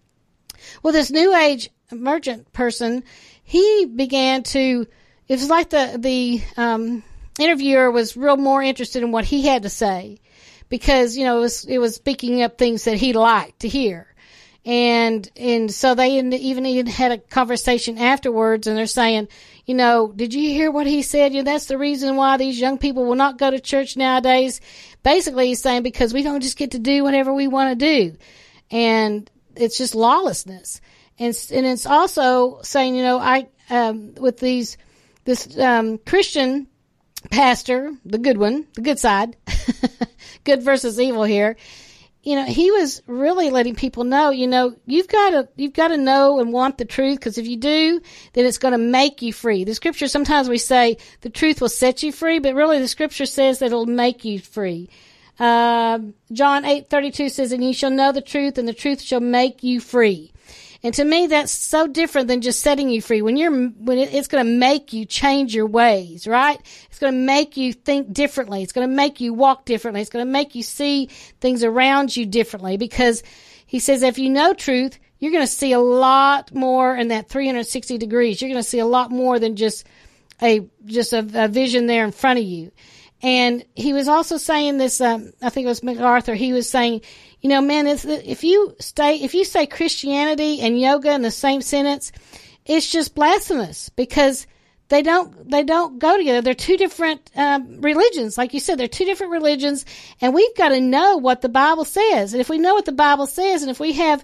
Well, 0.82 0.94
this 0.94 1.12
new 1.12 1.36
age 1.36 1.70
emergent 1.92 2.52
person, 2.54 3.04
he 3.44 3.86
began 3.86 4.44
to. 4.44 4.88
It 5.28 5.34
was 5.34 5.50
like 5.50 5.70
the 5.70 5.98
the 5.98 6.42
um, 6.58 7.04
interviewer 7.40 7.92
was 7.92 8.18
real 8.18 8.38
more 8.38 8.62
interested 8.62 9.04
in 9.04 9.12
what 9.12 9.26
he 9.26 9.48
had 9.48 9.64
to 9.64 9.70
say 9.70 10.18
because 10.72 11.18
you 11.18 11.24
know 11.24 11.38
it 11.38 11.42
was 11.42 11.66
it 11.66 11.78
was 11.78 11.96
speaking 11.96 12.42
up 12.42 12.58
things 12.58 12.86
that 12.86 12.98
he 12.98 13.14
liked 13.14 13.60
to 13.60 13.68
hear. 13.68 14.08
And 14.64 15.30
and 15.36 15.72
so 15.72 15.96
they 15.96 16.18
even 16.18 16.34
even 16.34 16.86
had 16.88 17.12
a 17.12 17.18
conversation 17.18 17.98
afterwards 17.98 18.68
and 18.68 18.78
they're 18.78 18.88
saying 18.88 19.28
you 19.66 19.76
know 19.76 20.12
did 20.16 20.34
you 20.34 20.50
hear 20.50 20.72
what 20.72 20.88
he 20.88 21.02
said? 21.02 21.34
You 21.34 21.40
know, 21.40 21.52
that's 21.52 21.66
the 21.66 21.78
reason 21.78 22.16
why 22.16 22.38
these 22.38 22.60
young 22.60 22.78
people 22.78 23.06
will 23.06 23.16
not 23.16 23.38
go 23.38 23.52
to 23.52 23.60
church 23.60 23.98
nowadays. 23.98 24.62
Basically 25.04 25.48
he's 25.48 25.62
saying 25.62 25.84
because 25.84 26.14
we 26.14 26.24
don't 26.24 26.42
just 26.42 26.58
get 26.58 26.72
to 26.72 26.80
do 26.80 27.04
whatever 27.04 27.34
we 27.34 27.48
want 27.48 27.78
to 27.78 27.86
do. 27.86 28.18
And 28.70 29.30
it's 29.56 29.78
just 29.78 29.96
lawlessness. 29.96 30.80
And 31.20 31.36
and 31.52 31.66
it's 31.66 31.86
also 31.86 32.62
saying 32.62 32.96
you 32.96 33.04
know 33.04 33.20
i 33.20 33.48
um 33.70 34.16
with 34.16 34.40
these 34.40 34.78
this 35.26 35.58
um 35.60 35.98
christian 36.00 36.68
pastor 37.32 37.92
the 38.06 38.18
good 38.18 38.38
one 38.38 38.68
the 38.76 38.82
good 38.82 39.00
side 39.00 39.36
good 40.44 40.62
versus 40.62 41.00
evil 41.00 41.24
here 41.24 41.56
you 42.24 42.36
know, 42.36 42.46
he 42.46 42.70
was 42.70 43.02
really 43.08 43.50
letting 43.50 43.76
people 43.76 44.04
know, 44.04 44.30
you 44.30 44.48
know, 44.48 44.76
you've 44.86 45.08
got 45.08 45.32
to, 45.32 45.50
you've 45.56 45.74
got 45.74 45.88
to 45.88 45.98
know 45.98 46.40
and 46.40 46.54
want 46.54 46.78
the 46.78 46.86
truth 46.86 47.20
because 47.20 47.38
if 47.40 47.48
you 47.48 47.58
do, 47.58 48.00
then 48.34 48.46
it's 48.46 48.60
going 48.60 48.74
to 48.74 48.78
make 48.78 49.24
you 49.24 49.34
free. 49.34 49.64
The 49.64 49.74
scripture, 49.74 50.08
sometimes 50.08 50.48
we 50.48 50.60
say 50.60 50.98
the 51.22 51.32
truth 51.32 51.62
will 51.62 51.70
set 51.70 52.04
you 52.04 52.12
free, 52.12 52.38
but 52.38 52.54
really 52.54 52.80
the 52.80 52.88
scripture 52.88 53.26
says 53.26 53.60
that 53.60 53.68
it'll 53.68 53.88
make 53.88 54.24
you 54.24 54.40
free. 54.40 54.90
Uh, 55.40 56.00
John 56.32 56.64
8, 56.64 56.90
32 56.90 57.30
says, 57.30 57.52
and 57.52 57.64
you 57.64 57.74
shall 57.74 57.90
know 57.90 58.12
the 58.12 58.22
truth 58.22 58.60
and 58.60 58.68
the 58.68 58.74
truth 58.74 59.02
shall 59.02 59.20
make 59.20 59.64
you 59.64 59.80
free. 59.80 60.31
And 60.84 60.94
to 60.96 61.06
me, 61.06 61.28
that's 61.28 61.52
so 61.52 61.86
different 61.86 62.28
than 62.28 62.42
just 62.42 62.62
setting 62.62 62.90
you 62.90 63.02
free. 63.02 63.22
When 63.22 63.38
you're, 63.38 63.52
when 63.52 64.00
it, 64.00 64.14
it's 64.14 64.28
going 64.28 64.44
to 64.44 64.52
make 64.52 64.94
you 64.94 65.06
change 65.06 65.54
your 65.54 65.68
ways, 65.68 66.26
right? 66.26 66.60
It's 66.90 66.98
going 66.98 67.14
to 67.14 67.20
make 67.20 67.56
you 67.56 67.72
think 67.72 68.12
differently. 68.12 68.64
It's 68.64 68.74
going 68.74 68.90
to 68.90 68.96
make 68.96 69.22
you 69.22 69.34
walk 69.34 69.66
differently. 69.66 70.02
It's 70.02 70.10
going 70.10 70.26
to 70.26 70.32
make 70.32 70.56
you 70.56 70.64
see 70.64 71.08
things 71.40 71.64
around 71.64 72.16
you 72.16 72.26
differently 72.26 72.78
because 72.78 73.22
he 73.68 73.78
says 73.78 74.02
if 74.02 74.18
you 74.18 74.30
know 74.32 74.54
truth, 74.54 74.98
you're 75.20 75.32
going 75.32 75.46
to 75.46 75.52
see 75.52 75.72
a 75.72 75.80
lot 75.80 76.54
more 76.54 76.96
in 76.96 77.10
that 77.10 77.30
360 77.30 78.00
degrees. 78.00 78.42
You're 78.42 78.50
going 78.50 78.64
to 78.64 78.68
see 78.68 78.80
a 78.80 78.86
lot 78.86 79.12
more 79.12 79.38
than 79.38 79.56
just 79.56 79.86
a, 80.42 80.68
just 80.86 81.14
a, 81.14 81.20
a 81.36 81.48
vision 81.48 81.86
there 81.86 82.04
in 82.04 82.12
front 82.12 82.40
of 82.40 82.46
you. 82.46 82.72
And 83.22 83.64
he 83.76 83.94
was 83.94 84.08
also 84.08 84.38
saying 84.38 84.78
this, 84.78 85.00
um, 85.00 85.32
I 85.42 85.50
think 85.50 85.66
it 85.66 85.70
was 85.70 85.84
MacArthur, 85.84 86.34
he 86.34 86.54
was 86.54 86.70
saying, 86.70 87.02
you 87.42 87.50
know, 87.50 87.62
man, 87.62 87.88
if 87.88 88.44
you 88.44 88.76
stay, 88.80 89.16
if 89.16 89.34
you 89.34 89.46
say 89.46 89.66
Christianity 89.66 90.62
and 90.62 90.80
yoga 90.80 91.12
in 91.14 91.22
the 91.22 91.32
same 91.32 91.62
sentence, 91.62 92.12
it's 92.66 92.90
just 92.90 93.16
blasphemous 93.16 93.90
because 93.90 94.46
they 94.90 95.02
don't 95.02 95.50
they 95.50 95.64
don't 95.64 96.00
go 96.00 96.18
together. 96.18 96.42
They're 96.42 96.54
two 96.54 96.78
different 96.78 97.32
um, 97.36 97.82
religions, 97.82 98.38
like 98.38 98.54
you 98.54 98.60
said. 98.60 98.78
They're 98.78 98.88
two 98.88 99.06
different 99.06 99.32
religions, 99.32 99.86
and 100.20 100.34
we've 100.34 100.56
got 100.56 100.70
to 100.70 100.82
know 100.82 101.18
what 101.18 101.42
the 101.42 101.50
Bible 101.50 101.86
says. 101.86 102.34
And 102.34 102.42
if 102.42 102.50
we 102.50 102.58
know 102.58 102.76
what 102.76 102.86
the 102.86 102.92
Bible 102.92 103.26
says, 103.26 103.62
and 103.62 103.72
if 103.72 103.80
we 103.80 103.94
have 103.94 104.24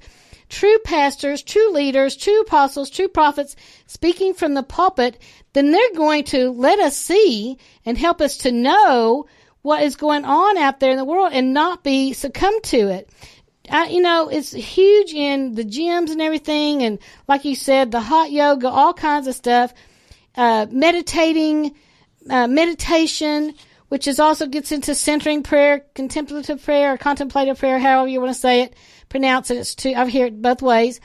true 0.49 0.77
pastors, 0.79 1.43
true 1.43 1.71
leaders, 1.71 2.15
true 2.15 2.41
apostles, 2.41 2.89
true 2.89 3.07
prophets 3.07 3.55
speaking 3.85 4.33
from 4.33 4.53
the 4.53 4.63
pulpit, 4.63 5.21
then 5.53 5.71
they're 5.71 5.95
going 5.95 6.23
to 6.25 6.51
let 6.51 6.79
us 6.79 6.97
see 6.97 7.57
and 7.85 7.97
help 7.97 8.21
us 8.21 8.37
to 8.37 8.51
know 8.51 9.25
what 9.61 9.83
is 9.83 9.95
going 9.95 10.23
on 10.23 10.57
out 10.57 10.79
there 10.79 10.91
in 10.91 10.97
the 10.97 11.05
world 11.05 11.31
and 11.33 11.53
not 11.53 11.83
be 11.83 12.13
succumb 12.13 12.61
to 12.61 12.87
it. 12.89 13.09
I, 13.69 13.87
you 13.87 14.01
know, 14.01 14.29
it's 14.29 14.53
huge 14.53 15.13
in 15.13 15.55
the 15.55 15.65
gyms 15.65 16.09
and 16.09 16.21
everything. 16.21 16.83
And 16.83 16.99
like 17.27 17.43
you 17.43 17.55
said, 17.55 17.91
the 17.91 17.99
hot 17.99 18.31
yoga, 18.31 18.69
all 18.69 18.93
kinds 18.93 19.27
of 19.27 19.35
stuff, 19.35 19.73
uh, 20.35 20.67
meditating, 20.71 21.75
uh, 22.29 22.47
meditation, 22.47 23.53
which 23.89 24.07
is 24.07 24.19
also 24.19 24.47
gets 24.47 24.71
into 24.71 24.95
centering 24.95 25.43
prayer, 25.43 25.85
contemplative 25.95 26.63
prayer, 26.63 26.93
or 26.93 26.97
contemplative 26.97 27.59
prayer, 27.59 27.79
however 27.79 28.07
you 28.07 28.21
want 28.21 28.33
to 28.33 28.39
say 28.39 28.61
it, 28.61 28.75
pronounce 29.09 29.51
it. 29.51 29.57
It's 29.57 29.75
two, 29.75 29.93
I've 29.95 30.11
heard 30.11 30.33
it 30.33 30.41
both 30.41 30.61
ways 30.61 30.99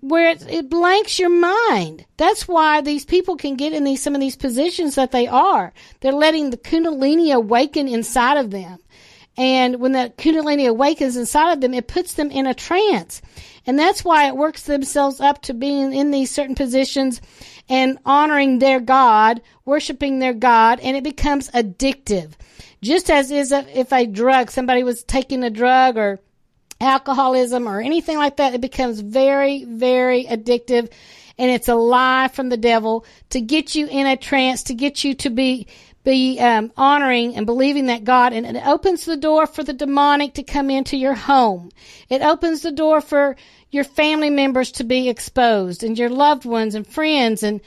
where 0.00 0.30
it, 0.30 0.46
it 0.48 0.68
blanks 0.68 1.18
your 1.18 1.30
mind. 1.30 2.04
That's 2.16 2.46
why 2.46 2.80
these 2.80 3.04
people 3.04 3.36
can 3.36 3.56
get 3.56 3.72
in 3.72 3.84
these 3.84 4.02
some 4.02 4.14
of 4.14 4.20
these 4.20 4.36
positions 4.36 4.94
that 4.94 5.10
they 5.10 5.26
are. 5.26 5.72
They're 6.00 6.12
letting 6.12 6.50
the 6.50 6.56
kundalini 6.56 7.34
awaken 7.34 7.88
inside 7.88 8.36
of 8.36 8.50
them. 8.50 8.78
And 9.38 9.80
when 9.80 9.92
that 9.92 10.16
kundalini 10.16 10.68
awakens 10.68 11.16
inside 11.16 11.52
of 11.52 11.60
them, 11.60 11.74
it 11.74 11.88
puts 11.88 12.14
them 12.14 12.30
in 12.30 12.46
a 12.46 12.54
trance. 12.54 13.20
And 13.66 13.78
that's 13.78 14.04
why 14.04 14.28
it 14.28 14.36
works 14.36 14.62
themselves 14.62 15.20
up 15.20 15.42
to 15.42 15.54
being 15.54 15.92
in 15.92 16.10
these 16.10 16.30
certain 16.30 16.54
positions 16.54 17.20
and 17.68 17.98
honoring 18.06 18.58
their 18.58 18.80
God, 18.80 19.42
worshiping 19.64 20.20
their 20.20 20.32
God, 20.32 20.78
and 20.80 20.96
it 20.96 21.04
becomes 21.04 21.50
addictive. 21.50 22.32
Just 22.80 23.10
as 23.10 23.30
is 23.30 23.52
a, 23.52 23.78
if 23.78 23.92
a 23.92 24.06
drug, 24.06 24.50
somebody 24.50 24.84
was 24.84 25.02
taking 25.02 25.42
a 25.42 25.50
drug 25.50 25.96
or 25.96 26.20
alcoholism 26.80 27.68
or 27.68 27.80
anything 27.80 28.18
like 28.18 28.36
that, 28.36 28.54
it 28.54 28.60
becomes 28.60 29.00
very, 29.00 29.64
very 29.64 30.24
addictive. 30.24 30.90
And 31.38 31.50
it's 31.50 31.68
a 31.68 31.74
lie 31.74 32.28
from 32.28 32.48
the 32.48 32.56
devil 32.56 33.04
to 33.30 33.40
get 33.40 33.74
you 33.74 33.86
in 33.86 34.06
a 34.06 34.16
trance, 34.16 34.64
to 34.64 34.74
get 34.74 35.04
you 35.04 35.14
to 35.16 35.30
be, 35.30 35.66
be 36.02 36.38
um, 36.38 36.72
honoring 36.76 37.36
and 37.36 37.44
believing 37.44 37.86
that 37.86 38.04
God, 38.04 38.32
and 38.32 38.46
it 38.46 38.66
opens 38.66 39.04
the 39.04 39.16
door 39.16 39.46
for 39.46 39.62
the 39.62 39.72
demonic 39.72 40.34
to 40.34 40.42
come 40.42 40.70
into 40.70 40.96
your 40.96 41.14
home. 41.14 41.70
It 42.08 42.22
opens 42.22 42.62
the 42.62 42.72
door 42.72 43.00
for 43.00 43.36
your 43.70 43.84
family 43.84 44.30
members 44.30 44.72
to 44.72 44.84
be 44.84 45.08
exposed 45.08 45.82
and 45.82 45.98
your 45.98 46.08
loved 46.08 46.44
ones 46.44 46.74
and 46.74 46.86
friends, 46.86 47.42
and 47.42 47.60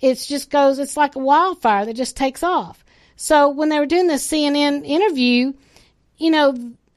it 0.00 0.16
just 0.18 0.50
goes. 0.50 0.78
It's 0.78 0.96
like 0.96 1.16
a 1.16 1.20
wildfire 1.20 1.86
that 1.86 1.94
just 1.94 2.16
takes 2.16 2.42
off. 2.42 2.84
So 3.16 3.48
when 3.48 3.70
they 3.70 3.78
were 3.78 3.86
doing 3.86 4.08
this 4.08 4.30
CNN 4.30 4.86
interview, 4.86 5.54
you 6.18 6.30
know, 6.30 6.54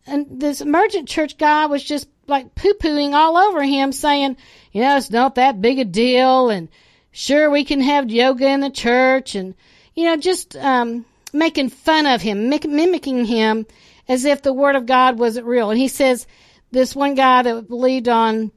and 0.10 0.42
this 0.42 0.62
emergent 0.62 1.08
church 1.08 1.38
guy 1.38 1.66
was 1.68 1.84
just 1.84 2.08
like 2.28 2.56
poo 2.56 2.74
pooing 2.74 3.14
all 3.14 3.38
over 3.38 3.64
him, 3.64 3.92
saying, 3.92 4.38
you 4.72 4.82
know, 4.82 4.98
it's 4.98 5.12
not 5.12 5.36
that 5.36 5.62
big 5.62 5.80
a 5.80 5.86
deal, 5.86 6.50
and 6.50 6.70
sure 7.12 7.50
we 7.50 7.64
can 7.64 7.82
have 7.82 8.10
yoga 8.10 8.48
in 8.48 8.60
the 8.60 8.70
church, 8.70 9.36
and 9.36 9.56
you 9.96 10.06
know, 10.06 10.18
just 10.18 10.56
um, 10.56 11.06
making 11.34 11.70
fun 11.70 12.06
of 12.06 12.22
him, 12.22 12.50
mimicking 12.50 13.26
him 13.26 13.66
as 14.08 14.26
if 14.26 14.42
the 14.42 14.54
word 14.54 14.76
of 14.76 14.86
God 14.86 15.20
wasn't 15.20 15.46
real. 15.46 15.70
And 15.70 15.80
he 15.80 15.88
says, 15.88 16.26
this 16.72 16.96
one 16.96 17.16
guy 17.16 17.42
that 17.44 17.68
believed 17.68 18.08
on 18.08 18.52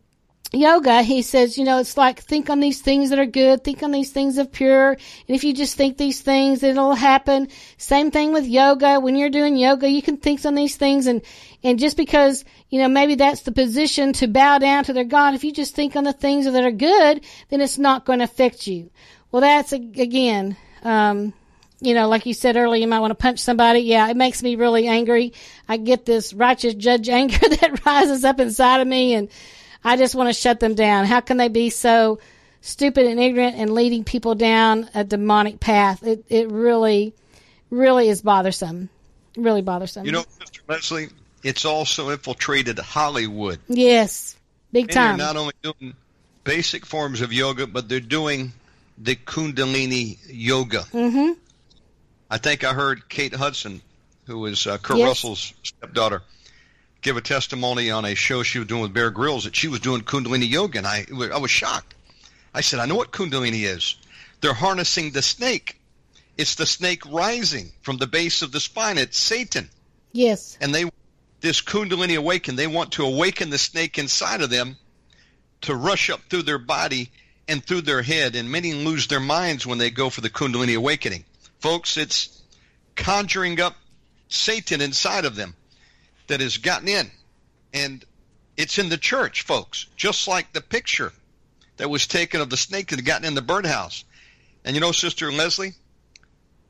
yoga, 0.53 1.03
he 1.03 1.23
says, 1.23 1.57
you 1.57 1.65
know, 1.65 1.79
it's 1.79 1.97
like 1.97 2.21
think 2.21 2.51
on 2.51 2.61
these 2.61 2.81
things 2.81 3.11
that 3.11 3.19
are 3.19 3.27
good, 3.27 3.65
think 3.65 3.83
on 3.83 3.91
these 3.91 4.11
things 4.11 4.39
of 4.39 4.53
pure, 4.53 4.91
and 4.91 5.01
if 5.29 5.45
you 5.45 5.55
just 5.55 5.77
think 5.77 5.97
these 5.97 6.21
things, 6.21 6.63
it'll 6.63 6.95
happen. 6.95 7.49
Same 7.79 8.11
thing 8.11 8.33
with 8.33 8.47
yoga. 8.47 9.01
When 9.01 9.17
you're 9.17 9.31
doing 9.31 9.57
yoga, 9.57 9.89
you 9.89 10.03
can 10.03 10.19
think 10.19 10.45
on 10.45 10.55
these 10.55 10.77
things 10.77 11.07
and, 11.07 11.23
and 11.63 11.79
just 11.79 11.97
because, 11.97 12.45
you 12.69 12.81
know, 12.81 12.89
maybe 12.89 13.15
that's 13.15 13.43
the 13.43 13.53
position 13.53 14.13
to 14.15 14.27
bow 14.27 14.59
down 14.59 14.85
to 14.85 14.93
their 14.93 15.05
God, 15.05 15.35
if 15.35 15.45
you 15.45 15.53
just 15.53 15.75
think 15.75 15.97
on 15.97 16.05
the 16.05 16.13
things 16.13 16.45
that 16.45 16.65
are 16.65 16.71
good, 16.71 17.25
then 17.49 17.61
it's 17.61 17.79
not 17.79 18.05
going 18.05 18.19
to 18.19 18.27
affect 18.27 18.67
you. 18.67 18.91
Well, 19.31 19.41
that's 19.41 19.73
again, 19.73 20.57
um, 20.83 21.33
you 21.81 21.95
know, 21.95 22.09
like 22.09 22.27
you 22.27 22.35
said 22.35 22.57
earlier, 22.57 22.81
you 22.81 22.89
might 22.89 23.01
want 23.01 23.13
to 23.13 23.17
punch 23.17 23.39
somebody. 23.39 23.81
Yeah, 23.81 24.09
it 24.11 24.17
makes 24.17 24.43
me 24.43 24.57
really 24.57 24.87
angry. 24.87 25.33
I 25.69 25.79
get 25.79 26.05
this 26.05 26.35
righteous 26.35 26.75
judge 26.75 27.09
anger 27.09 27.39
that 27.39 27.85
rises 27.87 28.25
up 28.25 28.39
inside 28.39 28.81
of 28.81 28.87
me 28.87 29.15
and, 29.15 29.31
I 29.85 29.97
just 29.97 30.15
want 30.15 30.29
to 30.29 30.33
shut 30.33 30.61
them 30.61 30.75
down. 30.75 31.07
How 31.07 31.21
can 31.21 31.37
they 31.37 31.49
be 31.49 31.71
so 31.71 32.19
stupid 32.61 33.07
and 33.07 33.19
ignorant 33.19 33.57
and 33.57 33.75
leading 33.75 34.05
people 34.05 34.35
down 34.35 34.89
a 34.95 35.05
demonic 35.05 35.61
path? 35.61 36.03
It 36.03 36.25
it 36.29 36.51
really, 36.51 37.15
really 37.71 38.09
is 38.09 38.23
bothersome. 38.23 38.89
Really 39.37 39.63
bothersome. 39.63 40.05
You 40.05 40.13
know, 40.13 40.25
Mr. 40.41 40.61
Leslie, 40.69 41.09
it's 41.43 41.65
also 41.65 42.11
infiltrated 42.11 42.79
Hollywood. 42.79 43.59
Yes, 43.69 44.37
big 44.73 44.85
and 44.85 44.93
time. 44.93 45.19
They're 45.19 45.27
not 45.27 45.37
only 45.37 45.55
doing 45.63 45.95
basic 46.45 46.87
forms 46.87 47.21
of 47.21 47.33
yoga, 47.33 47.67
but 47.67 47.89
they're 47.89 48.01
doing 48.01 48.53
the 48.99 49.17
Kundalini 49.17 50.19
yoga. 50.29 50.81
Mm-hmm. 50.93 51.33
I 52.31 52.39
think 52.39 52.65
I 52.65 52.73
heard 52.73 53.09
Kate 53.09 53.35
Hudson, 53.35 53.83
who 54.27 54.47
is 54.47 54.67
uh, 54.67 54.79
Kurt 54.79 54.99
Yes. 54.99 55.09
Russell's 55.09 55.53
stepdaughter, 55.63 56.23
give 57.03 57.17
a 57.17 57.21
testimony 57.21 57.91
on 57.91 58.05
a 58.05 58.15
show 58.15 58.43
she 58.43 58.59
was 58.59 58.69
doing 58.69 58.83
with 58.83 58.95
Bear 58.95 59.11
Grylls 59.11 59.45
that 59.45 59.57
she 59.57 59.69
was 59.69 59.81
doing 59.81 60.03
Kundalini 60.03 60.49
yoga, 60.49 60.79
and 60.79 60.87
I 60.87 61.07
I 61.33 61.39
was 61.39 61.51
shocked. 61.51 61.95
I 62.55 62.61
said, 62.61 62.79
I 62.81 62.87
know 62.87 62.95
what 62.95 63.13
Kundalini 63.13 63.65
is. 63.65 63.97
They're 64.41 64.55
harnessing 64.55 65.11
the 65.11 65.23
snake. 65.23 65.79
It's 66.39 66.55
the 66.55 66.67
snake 66.67 67.05
rising 67.07 67.73
from 67.83 67.99
the 67.99 68.07
base 68.07 68.43
of 68.43 68.53
the 68.53 68.61
spine. 68.61 68.99
It's 68.99 69.19
Satan, 69.19 69.69
Yes. 70.13 70.57
and 70.61 70.75
they 70.75 70.91
this 71.41 71.61
Kundalini 71.61 72.17
awaken. 72.17 72.57
They 72.57 72.67
want 72.69 72.93
to 72.93 73.05
awaken 73.05 73.51
the 73.51 73.59
snake 73.59 73.99
inside 73.99 74.41
of 74.41 74.51
them 74.51 74.77
to 75.63 75.75
rush 75.75 76.09
up 76.09 76.21
through 76.31 76.43
their 76.43 76.59
body 76.59 77.11
and 77.49 77.65
through 77.65 77.83
their 77.83 78.03
head, 78.03 78.37
and 78.37 78.51
many 78.51 78.73
lose 78.73 79.09
their 79.09 79.21
minds 79.21 79.67
when 79.67 79.79
they 79.79 79.91
go 79.91 80.09
for 80.09 80.21
the 80.21 80.31
Kundalini 80.31 80.77
awakening. 80.77 81.25
Folks, 81.59 81.97
it's 81.97 82.41
conjuring 82.95 83.61
up 83.61 83.75
Satan 84.29 84.81
inside 84.81 85.25
of 85.25 85.35
them 85.35 85.55
that 86.33 86.41
has 86.41 86.57
gotten 86.57 86.89
in. 86.89 87.11
And 87.75 88.05
it's 88.57 88.79
in 88.79 88.89
the 88.89 88.97
church, 88.97 89.43
folks, 89.43 89.87
just 89.97 90.27
like 90.27 90.53
the 90.53 90.63
picture 90.63 91.13
that 91.77 91.91
was 91.91 92.07
taken 92.07 92.41
of 92.41 92.49
the 92.49 92.57
snake 92.57 92.89
that 92.89 92.97
had 92.97 93.05
gotten 93.05 93.27
in 93.27 93.35
the 93.35 93.43
birdhouse. 93.43 94.05
And 94.65 94.75
you 94.75 94.81
know, 94.81 94.93
Sister 94.93 95.31
Leslie, 95.31 95.73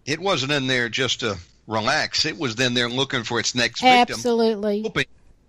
it 0.05 0.19
wasn't 0.19 0.51
in 0.51 0.67
there 0.67 0.89
just 0.89 1.21
to 1.21 1.37
relax. 1.69 2.25
It 2.25 2.39
was 2.39 2.59
in 2.59 2.75
there 2.75 2.89
looking 2.89 3.23
for 3.23 3.39
its 3.39 3.55
next 3.55 3.83
victim. 3.83 4.15
Absolutely. 4.15 4.83
Hoping 4.83 5.07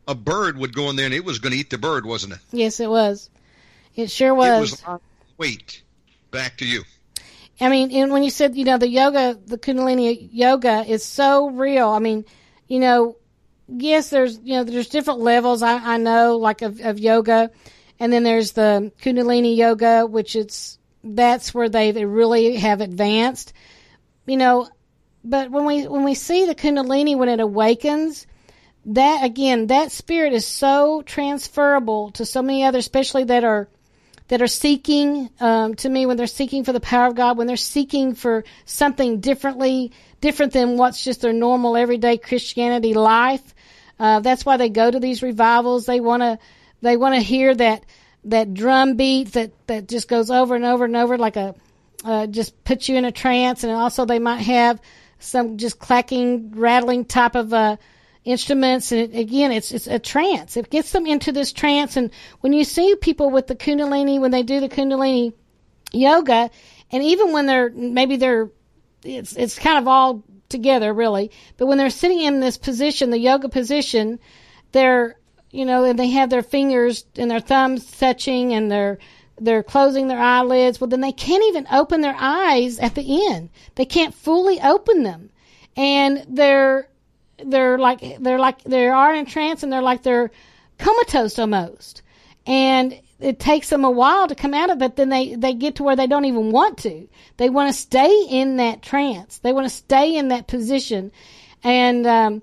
a 0.08 0.14
bird 0.14 0.60
would 0.60 0.76
go 0.76 0.92
in 0.92 0.96
there 0.96 1.06
and 1.06 1.14
it 1.14 1.26
was 1.26 1.40
going 1.40 1.54
to 1.54 1.58
eat 1.58 1.72
the 1.72 1.80
bird, 1.80 2.06
wasn't 2.06 2.34
it? 2.34 2.40
Yes, 2.52 2.80
it 2.80 2.90
was. 2.90 3.32
It 3.96 4.12
sure 4.12 4.36
was. 4.36 4.74
It 4.74 4.88
was. 4.88 5.00
Wait, 5.40 5.82
back 6.30 6.58
to 6.58 6.66
you. 6.66 6.84
I 7.60 7.70
mean, 7.70 7.92
and 7.92 8.12
when 8.12 8.22
you 8.22 8.30
said, 8.30 8.56
you 8.56 8.66
know, 8.66 8.78
the 8.78 8.88
yoga, 8.88 9.40
the 9.46 9.58
Kundalini 9.58 10.30
yoga 10.32 10.84
is 10.88 11.04
so 11.04 11.50
real. 11.50 11.90
I 11.90 12.00
mean, 12.00 12.26
you 12.68 12.80
know, 12.80 13.16
yes, 13.76 14.10
there's, 14.10 14.40
you 14.44 14.56
know, 14.56 14.64
there's 14.64 14.90
different 14.90 15.20
levels. 15.20 15.62
I, 15.62 15.96
I 15.96 15.98
know, 15.98 16.38
like 16.38 16.62
of, 16.62 16.80
of 16.82 17.00
yoga, 17.00 17.52
and 18.00 18.12
then 18.12 18.24
there's 18.24 18.54
the 18.54 18.92
Kundalini 19.02 19.56
yoga, 19.56 20.06
which 20.06 20.36
it's 20.36 20.78
that's 21.04 21.54
where 21.54 21.70
they, 21.70 21.92
really 22.06 22.56
have 22.56 22.82
advanced. 22.82 23.54
You 24.26 24.38
know, 24.38 24.70
but 25.24 25.52
when 25.52 25.66
we 25.66 25.88
when 25.88 26.04
we 26.04 26.16
see 26.16 26.46
the 26.46 26.56
Kundalini 26.56 27.18
when 27.18 27.30
it 27.30 27.40
awakens, 27.40 28.28
that 28.86 29.24
again, 29.24 29.68
that 29.68 29.92
spirit 29.92 30.34
is 30.34 30.46
so 30.46 31.02
transferable 31.04 32.12
to 32.12 32.26
so 32.26 32.42
many 32.42 32.64
others, 32.64 32.86
especially 32.86 33.26
that 33.26 33.44
are 33.44 33.68
that 34.30 34.42
are 34.42 34.48
seeking 34.48 35.30
um, 35.40 35.76
to 35.76 35.90
me 35.90 36.06
when 36.06 36.18
they're 36.18 36.28
seeking 36.28 36.64
for 36.64 36.74
the 36.74 36.80
power 36.80 37.08
of 37.08 37.16
God, 37.16 37.38
when 37.38 37.48
they're 37.48 37.58
seeking 37.58 38.16
for 38.16 38.44
something 38.66 39.20
differently, 39.20 39.92
different 40.22 40.54
than 40.54 40.78
what's 40.78 41.04
just 41.04 41.22
their 41.22 41.34
normal 41.34 41.76
everyday 41.76 42.18
Christianity 42.18 42.94
life. 42.94 43.53
Uh, 44.04 44.20
that's 44.20 44.46
why 44.46 44.58
they 44.58 44.68
go 44.68 44.92
to 44.92 45.00
these 45.00 45.24
revivals. 45.24 45.86
They 45.86 46.02
want 46.02 46.24
to 46.24 46.38
they 46.82 46.98
want 46.98 47.16
to 47.16 47.22
hear 47.22 47.56
that 47.56 47.86
that 48.26 48.54
drum 48.54 48.98
beat 48.98 49.32
that 49.32 49.54
that 49.68 49.88
just 49.88 50.10
goes 50.10 50.30
over 50.30 50.56
and 50.56 50.66
over 50.66 50.84
and 50.84 50.98
over 50.98 51.18
like 51.18 51.38
a 51.38 51.56
uh, 52.04 52.28
just 52.28 52.66
puts 52.66 52.90
you 52.90 52.98
in 52.98 53.06
a 53.06 53.14
trance. 53.14 53.64
And 53.64 53.72
also 53.72 54.04
they 54.04 54.20
might 54.20 54.42
have 54.42 54.82
some 55.20 55.58
just 55.58 55.80
clacking, 55.80 56.52
rattling 56.52 57.06
type 57.06 57.36
of 57.36 57.54
uh, 57.54 57.78
instruments 58.26 58.92
and 58.92 59.02
it, 59.02 59.18
again 59.18 59.52
it's 59.52 59.74
it's 59.74 59.86
a 59.86 60.00
trance 60.00 60.56
it 60.56 60.70
gets 60.70 60.94
them 60.94 61.06
into 61.06 61.34
this 61.34 61.52
trance 61.52 61.98
and 61.98 62.10
when 62.40 62.54
you 62.54 62.64
see 62.64 62.96
people 62.96 63.30
with 63.30 63.48
the 63.48 63.56
kundalini 63.56 64.18
when 64.18 64.32
they 64.32 64.44
do 64.44 64.62
the 64.62 64.70
kundalini 64.70 65.34
yoga 65.92 66.50
and 66.90 67.04
even 67.04 67.34
when 67.34 67.48
they're 67.48 67.70
maybe 67.72 68.16
they're 68.16 68.50
it's 69.04 69.36
it's 69.36 69.60
kind 69.60 69.78
of 69.78 69.90
all 69.90 70.24
together 70.54 70.94
really. 70.94 71.30
But 71.58 71.66
when 71.66 71.78
they're 71.78 71.90
sitting 71.90 72.22
in 72.22 72.40
this 72.40 72.58
position 72.58 73.10
the 73.10 73.20
yoga 73.20 73.50
position 73.50 74.20
they're 74.72 75.18
you 75.52 75.66
know 75.66 75.84
and 75.84 76.00
they 76.00 76.10
have 76.12 76.30
their 76.30 76.42
fingers 76.42 77.06
and 77.18 77.30
their 77.30 77.42
thumbs 77.42 77.86
touching 77.92 78.54
and 78.54 78.72
they're 78.72 78.98
they're 79.40 79.64
closing 79.64 80.08
their 80.08 80.20
eyelids 80.20 80.80
well 80.80 80.90
then 80.90 81.02
they 81.02 81.12
can't 81.12 81.44
even 81.46 81.68
open 81.72 82.00
their 82.00 82.16
eyes 82.18 82.80
at 82.80 82.96
the 82.96 83.28
end. 83.30 83.50
They 83.76 83.86
can't 83.86 84.14
fully 84.14 84.62
open 84.62 85.04
them. 85.04 85.30
And 85.76 86.26
they're 86.30 86.88
they're 87.44 87.78
like 87.78 88.00
they're 88.20 88.40
like 88.40 88.64
they 88.64 88.88
are 88.88 89.14
in 89.14 89.26
trance 89.26 89.64
and 89.64 89.74
they're 89.74 89.82
like 89.82 90.04
they're 90.04 90.32
comatose 90.78 91.40
almost. 91.40 92.02
And 92.46 93.00
it 93.20 93.40
takes 93.40 93.70
them 93.70 93.84
a 93.84 93.92
while 93.92 94.28
to 94.28 94.36
come 94.36 94.54
out 94.54 94.70
of 94.70 94.82
it 94.82 94.96
then 94.96 95.10
they 95.10 95.36
they 95.36 95.54
get 95.54 95.76
to 95.76 95.84
where 95.84 95.96
they 95.96 96.08
don't 96.08 96.26
even 96.26 96.52
want 96.52 96.78
to 96.78 97.08
they 97.38 97.50
want 97.50 97.74
to 97.74 97.80
stay 97.80 98.26
in 98.30 98.58
that 98.58 98.82
trance 98.82 99.38
they 99.40 99.54
want 99.54 99.66
to 99.66 99.74
stay 99.74 100.16
in 100.16 100.30
that 100.30 100.48
position 100.48 101.12
and 101.64 102.06
um, 102.06 102.42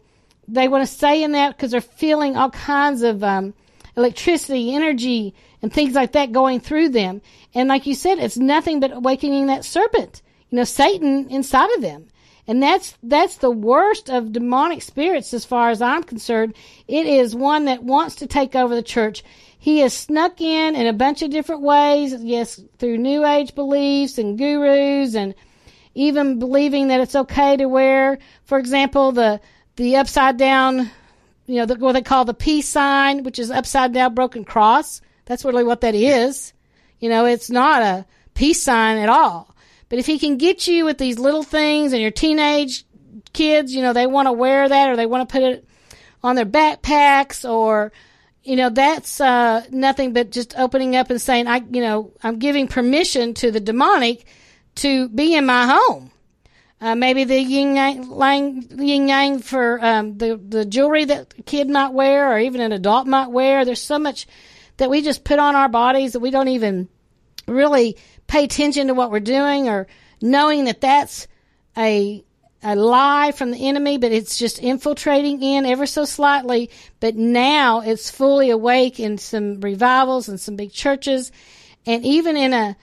they 0.49 0.69
want 0.69 0.87
to 0.87 0.93
stay 0.93 1.23
in 1.23 1.33
that 1.33 1.57
because 1.57 1.71
they're 1.71 1.81
feeling 1.81 2.37
all 2.37 2.51
kinds 2.51 3.03
of 3.03 3.23
um, 3.23 3.53
electricity 3.97 4.75
energy 4.75 5.35
and 5.63 5.73
things 5.73 5.95
like 5.95 6.13
that 6.13 6.33
going 6.33 6.61
through 6.61 6.89
them 6.89 7.21
and 7.55 7.69
like 7.69 7.87
you 7.87 7.95
said 7.95 8.19
it's 8.19 8.37
nothing 8.37 8.81
but 8.81 8.93
awakening 8.93 9.47
that 9.47 9.65
serpent 9.65 10.23
you 10.51 10.57
know 10.57 10.65
satan 10.65 11.29
inside 11.29 11.71
of 11.75 11.83
them 11.83 12.07
and 12.51 12.61
that's 12.61 12.99
that's 13.03 13.37
the 13.37 13.51
worst 13.51 14.11
of 14.11 14.33
demonic 14.33 14.83
spirits 14.83 15.33
as 15.33 15.45
far 15.45 15.71
as 15.71 15.81
I'm 15.81 16.03
concerned. 16.03 16.55
It 16.89 17.07
is 17.07 17.33
one 17.33 17.67
that 17.67 17.85
wants 17.85 18.17
to 18.17 18.27
take 18.27 18.57
over 18.57 18.75
the 18.75 18.83
church. 18.83 19.23
He 19.63 19.81
has 19.81 19.93
snuck 19.93 20.41
in 20.41 20.75
in 20.75 20.87
a 20.87 20.95
bunch 20.95 21.21
of 21.21 21.31
different 21.31 21.61
ways, 21.61 22.15
yes, 22.15 22.59
through 22.79 22.97
new 22.97 23.27
age 23.27 23.55
beliefs 23.55 24.17
and 24.17 24.39
gurus 24.39 25.15
and 25.15 25.35
even 25.95 26.39
believing 26.39 26.89
that 26.89 27.01
it's 27.01 27.15
okay 27.15 27.59
to 27.59 27.67
wear, 27.67 28.19
for 28.45 28.59
example, 28.59 29.13
the 29.13 29.39
the 29.77 29.97
upside 29.97 30.39
down, 30.39 30.91
you 31.47 31.57
know, 31.57 31.67
the, 31.67 31.75
what 31.75 31.93
they 31.93 32.01
call 32.01 32.25
the 32.25 32.33
peace 32.33 32.71
sign, 32.71 33.23
which 33.23 33.39
is 33.39 33.51
upside 33.51 33.93
down 33.93 34.15
broken 34.15 34.47
cross. 34.47 35.03
That's 35.27 35.45
really 35.45 35.65
what 35.65 35.83
that 35.83 35.95
is. 35.95 36.55
You 36.99 37.11
know, 37.11 37.27
it's 37.27 37.51
not 37.51 37.83
a 37.83 38.07
peace 38.33 38.63
sign 38.63 38.97
at 38.97 39.11
all. 39.11 39.55
But 39.91 39.99
if 39.99 40.07
he 40.07 40.19
can 40.19 40.39
get 40.39 40.67
you 40.69 40.87
with 40.87 40.97
these 40.97 41.19
little 41.19 41.43
things 41.43 41.93
and 41.93 42.01
your 42.01 42.11
teenage 42.11 42.87
kids, 43.35 43.75
you 43.75 43.83
know, 43.83 43.93
they 43.93 44.07
want 44.07 44.27
to 44.27 44.33
wear 44.33 44.67
that 44.67 44.89
or 44.89 44.97
they 44.97 45.05
want 45.05 45.29
to 45.29 45.33
put 45.33 45.43
it 45.43 45.69
on 46.23 46.35
their 46.35 46.47
backpacks 46.47 47.47
or, 47.47 47.93
you 48.43 48.57
know, 48.57 48.71
that's 48.71 49.21
uh, 49.21 49.65
nothing 49.71 50.13
but 50.13 50.31
just 50.31 50.59
opening 50.59 50.97
up 50.97 51.11
and 51.11 51.21
saying, 51.21 51.47
I, 51.47 51.57
you 51.71 51.83
know, 51.83 52.13
I'm 52.23 52.39
giving 52.39 52.69
permission 52.69 53.35
to 53.35 53.51
the 53.51 53.61
demonic 53.61 54.25
to 54.77 55.09
be 55.09 55.35
in 55.35 55.47
my 55.47 55.67
home. 55.67 56.11
Uh, 56.81 56.95
maybe 56.95 57.25
the 57.25 57.39
yin 57.39 57.77
yang, 57.77 58.67
yin 58.79 59.09
yang 59.09 59.39
for 59.41 59.85
um, 59.85 60.17
the 60.17 60.37
the 60.37 60.65
jewelry 60.65 61.05
that 61.05 61.35
a 61.39 61.43
kid 61.43 61.69
might 61.69 61.93
wear, 61.93 62.33
or 62.33 62.39
even 62.39 62.63
an 62.63 62.73
adult 62.73 63.07
might 63.07 63.29
wear. 63.29 63.67
There's 63.67 63.83
so 63.83 63.99
much 63.99 64.27
that 64.79 64.89
we 64.89 65.03
just 65.03 65.23
put 65.23 65.39
on 65.39 65.55
our 65.55 65.69
bodies 65.69 66.15
that 66.15 66.21
we 66.21 66.31
don't 66.31 66.49
even 66.49 66.89
really 67.47 67.99
pay 68.29 68.45
attention 68.45 68.87
to 68.87 68.95
what 68.95 69.11
we're 69.11 69.21
doing 69.21 69.69
or 69.69 69.89
knowing 70.23 70.65
that 70.65 70.81
that's 70.81 71.29
a 71.77 72.25
a 72.63 72.77
lie 72.77 73.33
from 73.33 73.51
the 73.51 73.69
enemy, 73.69 73.99
but 73.99 74.13
it's 74.13 74.39
just 74.39 74.59
infiltrating 74.59 75.43
in 75.43 75.65
ever 75.65 75.87
so 75.87 76.05
slightly. 76.05 76.71
But 77.01 77.17
now 77.17 77.81
it's 77.81 78.11
fully 78.11 78.51
awake 78.51 79.01
in 79.01 79.19
some 79.19 79.61
revivals 79.61 80.29
and 80.29 80.41
some 80.41 80.57
big 80.57 80.73
churches, 80.73 81.33
and 81.87 82.05
even 82.05 82.37
in 82.37 82.53
a. 82.53 82.77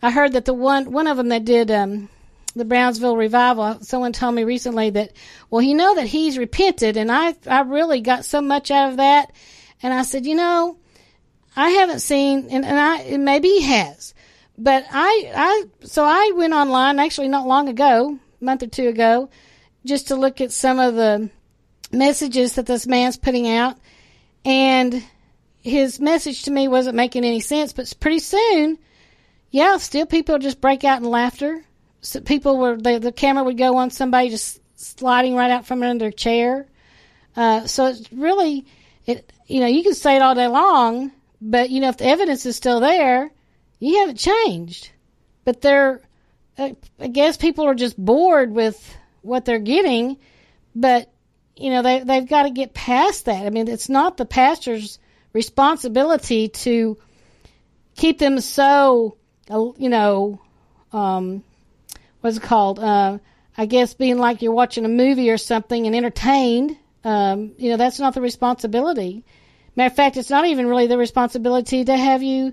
I 0.00 0.10
heard 0.12 0.32
that 0.34 0.44
the 0.44 0.54
one 0.54 0.92
one 0.92 1.06
of 1.06 1.16
them 1.16 1.28
that 1.28 1.44
did 1.44 1.70
um, 1.70 2.08
the 2.54 2.64
Brownsville 2.64 3.16
revival. 3.16 3.78
Someone 3.82 4.12
told 4.12 4.34
me 4.34 4.44
recently 4.44 4.90
that 4.90 5.12
well, 5.50 5.62
you 5.62 5.74
know 5.74 5.94
that 5.96 6.06
he's 6.06 6.38
repented, 6.38 6.96
and 6.96 7.10
I 7.10 7.34
I 7.46 7.62
really 7.62 8.00
got 8.00 8.24
so 8.24 8.40
much 8.40 8.70
out 8.70 8.90
of 8.90 8.96
that. 8.98 9.32
And 9.82 9.94
I 9.94 10.02
said, 10.02 10.26
you 10.26 10.34
know, 10.34 10.76
I 11.56 11.70
haven't 11.70 12.00
seen, 12.00 12.48
and, 12.50 12.64
and 12.64 12.78
I 12.78 13.16
maybe 13.16 13.48
he 13.48 13.62
has, 13.62 14.14
but 14.56 14.84
I, 14.90 15.32
I, 15.34 15.86
so 15.86 16.04
I 16.04 16.32
went 16.34 16.52
online 16.52 16.98
actually 16.98 17.28
not 17.28 17.46
long 17.46 17.68
ago, 17.68 18.18
month 18.40 18.62
or 18.62 18.66
two 18.66 18.88
ago, 18.88 19.30
just 19.84 20.08
to 20.08 20.16
look 20.16 20.40
at 20.40 20.52
some 20.52 20.78
of 20.78 20.94
the 20.94 21.30
messages 21.92 22.54
that 22.54 22.66
this 22.66 22.86
man's 22.86 23.16
putting 23.16 23.48
out. 23.48 23.76
And 24.44 25.02
his 25.60 26.00
message 26.00 26.44
to 26.44 26.50
me 26.50 26.68
wasn't 26.68 26.96
making 26.96 27.24
any 27.24 27.40
sense, 27.40 27.72
but 27.72 27.92
pretty 28.00 28.20
soon, 28.20 28.78
yeah, 29.50 29.76
still 29.78 30.06
people 30.06 30.38
just 30.38 30.60
break 30.60 30.84
out 30.84 31.00
in 31.00 31.08
laughter. 31.08 31.64
So 32.00 32.20
people 32.20 32.58
were, 32.58 32.76
the, 32.76 32.98
the 32.98 33.12
camera 33.12 33.44
would 33.44 33.58
go 33.58 33.76
on 33.76 33.90
somebody 33.90 34.30
just 34.30 34.60
sliding 34.76 35.34
right 35.34 35.50
out 35.50 35.66
from 35.66 35.82
under 35.82 36.04
their 36.04 36.12
chair. 36.12 36.66
Uh, 37.36 37.66
so 37.66 37.86
it's 37.86 38.12
really, 38.12 38.66
it, 39.06 39.32
you 39.46 39.60
know, 39.60 39.66
you 39.66 39.82
can 39.82 39.94
say 39.94 40.16
it 40.16 40.22
all 40.22 40.34
day 40.34 40.46
long, 40.46 41.12
but 41.40 41.70
you 41.70 41.80
know, 41.80 41.88
if 41.88 41.96
the 41.96 42.06
evidence 42.06 42.46
is 42.46 42.56
still 42.56 42.80
there, 42.80 43.30
you 43.80 43.98
haven't 43.98 44.18
changed. 44.18 44.90
But 45.44 45.60
they're, 45.60 46.00
I 46.58 47.06
guess 47.06 47.36
people 47.36 47.66
are 47.66 47.74
just 47.74 47.96
bored 47.96 48.52
with 48.52 48.96
what 49.22 49.44
they're 49.44 49.58
getting, 49.58 50.18
but 50.74 51.10
you 51.56 51.70
know 51.70 51.82
they 51.82 52.00
they've 52.00 52.28
got 52.28 52.44
to 52.44 52.50
get 52.50 52.74
past 52.74 53.26
that. 53.26 53.46
I 53.46 53.50
mean, 53.50 53.68
it's 53.68 53.88
not 53.88 54.16
the 54.16 54.26
pastor's 54.26 54.98
responsibility 55.32 56.48
to 56.48 56.96
keep 57.96 58.18
them 58.18 58.40
so, 58.40 59.16
uh, 59.50 59.70
you 59.76 59.88
know, 59.88 60.40
um, 60.92 61.44
what's 62.20 62.38
it 62.38 62.42
called? 62.42 62.78
Uh, 62.78 63.18
I 63.56 63.66
guess 63.66 63.94
being 63.94 64.18
like 64.18 64.42
you're 64.42 64.52
watching 64.52 64.84
a 64.84 64.88
movie 64.88 65.30
or 65.30 65.38
something 65.38 65.86
and 65.86 65.94
entertained. 65.94 66.76
Um, 67.04 67.52
you 67.58 67.70
know, 67.70 67.76
that's 67.76 68.00
not 68.00 68.14
the 68.14 68.20
responsibility. 68.20 69.24
Matter 69.76 69.92
of 69.92 69.96
fact, 69.96 70.16
it's 70.16 70.30
not 70.30 70.46
even 70.46 70.66
really 70.66 70.86
the 70.86 70.98
responsibility 70.98 71.84
to 71.84 71.96
have 71.96 72.22
you 72.22 72.52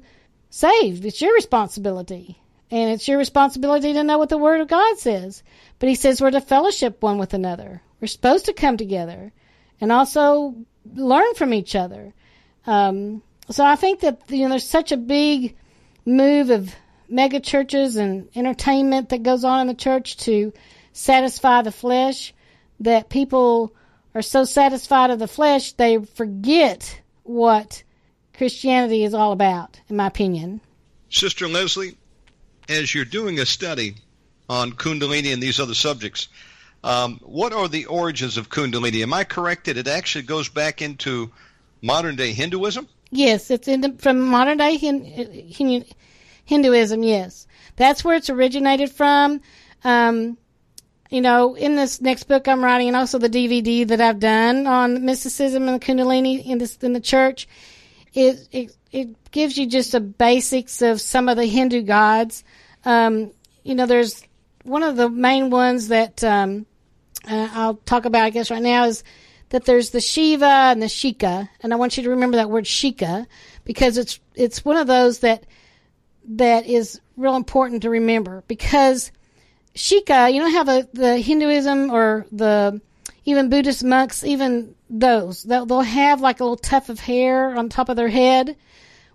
saved. 0.50 1.06
It's 1.06 1.22
your 1.22 1.34
responsibility. 1.34 2.40
And 2.76 2.92
it's 2.92 3.08
your 3.08 3.18
responsibility 3.18 3.94
to 3.94 4.04
know 4.04 4.18
what 4.18 4.28
the 4.28 4.38
Word 4.38 4.60
of 4.60 4.68
God 4.68 5.00
says. 5.00 5.44
But 5.80 5.88
He 5.88 5.96
says 5.96 6.20
we're 6.20 6.32
to 6.32 6.42
fellowship 6.42 7.02
one 7.02 7.18
with 7.18 7.34
another. 7.34 7.82
We're 8.02 8.08
supposed 8.08 8.48
to 8.48 8.54
come 8.54 8.76
together 8.76 9.32
and 9.80 9.94
also 9.94 10.56
learn 10.94 11.36
from 11.36 11.54
each 11.54 11.74
other. 11.74 12.14
Um, 12.68 13.24
so 13.50 13.64
I 13.64 13.78
think 13.78 14.02
that 14.02 14.24
you 14.28 14.44
know 14.44 14.50
there's 14.50 14.68
such 14.68 14.92
a 14.92 14.98
big 14.98 15.56
move 16.06 16.50
of 16.50 16.76
mega 17.08 17.40
churches 17.40 17.96
and 17.96 18.28
entertainment 18.36 19.08
that 19.08 19.24
goes 19.24 19.46
on 19.46 19.62
in 19.62 19.68
the 19.68 19.74
church 19.74 20.18
to 20.26 20.52
satisfy 20.92 21.62
the 21.62 21.72
flesh 21.72 22.34
that 22.82 23.08
people 23.08 23.74
are 24.14 24.22
so 24.22 24.44
satisfied 24.44 25.12
of 25.12 25.20
the 25.20 25.30
flesh 25.30 25.72
they 25.72 25.98
forget 26.00 27.02
what 27.24 27.84
Christianity 28.34 29.06
is 29.06 29.14
all 29.14 29.32
about, 29.32 29.80
in 29.88 29.96
my 29.96 30.08
opinion. 30.08 30.60
Sister 31.10 31.48
Leslie, 31.48 31.96
as 32.70 32.94
you're 32.94 33.06
doing 33.06 33.40
a 33.40 33.46
study 33.46 33.96
on 34.50 34.74
Kundalini 34.74 35.34
and 35.34 35.42
these 35.42 35.60
other 35.60 35.74
subjects, 35.74 36.28
um, 36.84 37.20
what 37.24 37.54
are 37.54 37.68
the 37.68 37.86
origins 37.86 38.38
of 38.38 38.50
Kundalini? 38.50 39.02
Am 39.02 39.14
I 39.14 39.24
correct 39.24 39.66
that 39.66 39.78
it 39.78 39.88
actually 39.88 40.24
goes 40.24 40.50
back 40.50 40.82
into 40.82 41.32
modern 41.82 42.16
day 42.16 42.32
Hinduism? 42.32 42.88
Yes, 43.12 43.50
it's 43.50 43.68
in 43.68 43.82
the, 43.82 43.96
from 43.98 44.22
modern 44.22 44.58
day 44.58 44.78
Hin, 44.78 45.86
Hinduism. 46.46 47.04
Yes, 47.04 47.48
that's 47.76 48.04
where 48.04 48.16
it's 48.16 48.30
originated 48.30 48.92
from. 48.92 49.42
Um, 49.84 50.38
you 51.10 51.22
know, 51.22 51.56
in 51.56 51.76
this 51.76 52.02
next 52.02 52.24
book 52.24 52.48
I'm 52.48 52.64
writing, 52.64 52.88
and 52.88 52.98
also 52.98 53.18
the 53.18 53.30
DVD 53.30 53.88
that 53.88 54.02
I've 54.02 54.20
done 54.20 54.68
on 54.68 55.06
mysticism 55.06 55.68
and 55.68 55.82
Kundalini 55.82 56.46
in 56.46 56.58
this 56.58 56.78
in 56.78 56.94
the 56.94 57.00
church, 57.00 57.48
it 58.16 58.48
it 58.52 58.78
it 58.92 59.32
gives 59.32 59.58
you 59.58 59.68
just 59.68 59.92
the 59.92 60.00
basics 60.00 60.82
of 60.82 61.02
some 61.02 61.30
of 61.30 61.38
the 61.38 61.46
Hindu 61.46 61.82
gods. 61.82 62.44
Um, 62.86 63.32
you 63.64 63.76
know, 63.76 63.86
there's 63.86 64.24
one 64.64 64.84
of 64.84 64.96
the 64.96 65.10
main 65.10 65.50
ones 65.50 65.90
that 65.90 66.24
um, 66.24 66.66
uh, 67.30 67.50
I'll 67.54 67.76
talk 67.76 68.06
about, 68.06 68.24
I 68.24 68.30
guess, 68.30 68.50
right 68.50 68.62
now 68.62 68.86
is 68.86 69.04
that 69.50 69.66
there's 69.66 69.92
the 69.92 70.02
Shiva 70.02 70.46
and 70.46 70.82
the 70.82 70.88
Shika, 70.88 71.50
and 71.62 71.74
I 71.74 71.76
want 71.76 71.98
you 71.98 72.04
to 72.04 72.10
remember 72.10 72.38
that 72.38 72.50
word 72.50 72.64
Shika 72.64 73.28
because 73.66 73.98
it's 73.98 74.20
it's 74.34 74.64
one 74.64 74.78
of 74.78 74.88
those 74.88 75.20
that 75.20 75.46
that 76.28 76.66
is 76.66 77.00
real 77.18 77.36
important 77.36 77.82
to 77.84 77.90
remember 77.90 78.44
because 78.48 79.12
Shika, 79.76 80.34
you 80.34 80.40
know 80.40 80.52
how 80.52 80.64
the, 80.64 80.88
the 80.94 81.18
Hinduism 81.18 81.92
or 81.92 82.26
the 82.32 82.82
even 83.26 83.50
Buddhist 83.50 83.84
monks, 83.84 84.24
even 84.24 84.76
those, 84.90 85.44
they'll, 85.44 85.66
they'll 85.66 85.82
have 85.82 86.22
like 86.22 86.40
a 86.40 86.44
little 86.44 86.58
tuft 86.58 86.90
of 86.90 87.00
hair 87.00 87.56
on 87.56 87.70
top 87.70 87.90
of 87.90 87.96
their 87.96 88.08
head. 88.08 88.56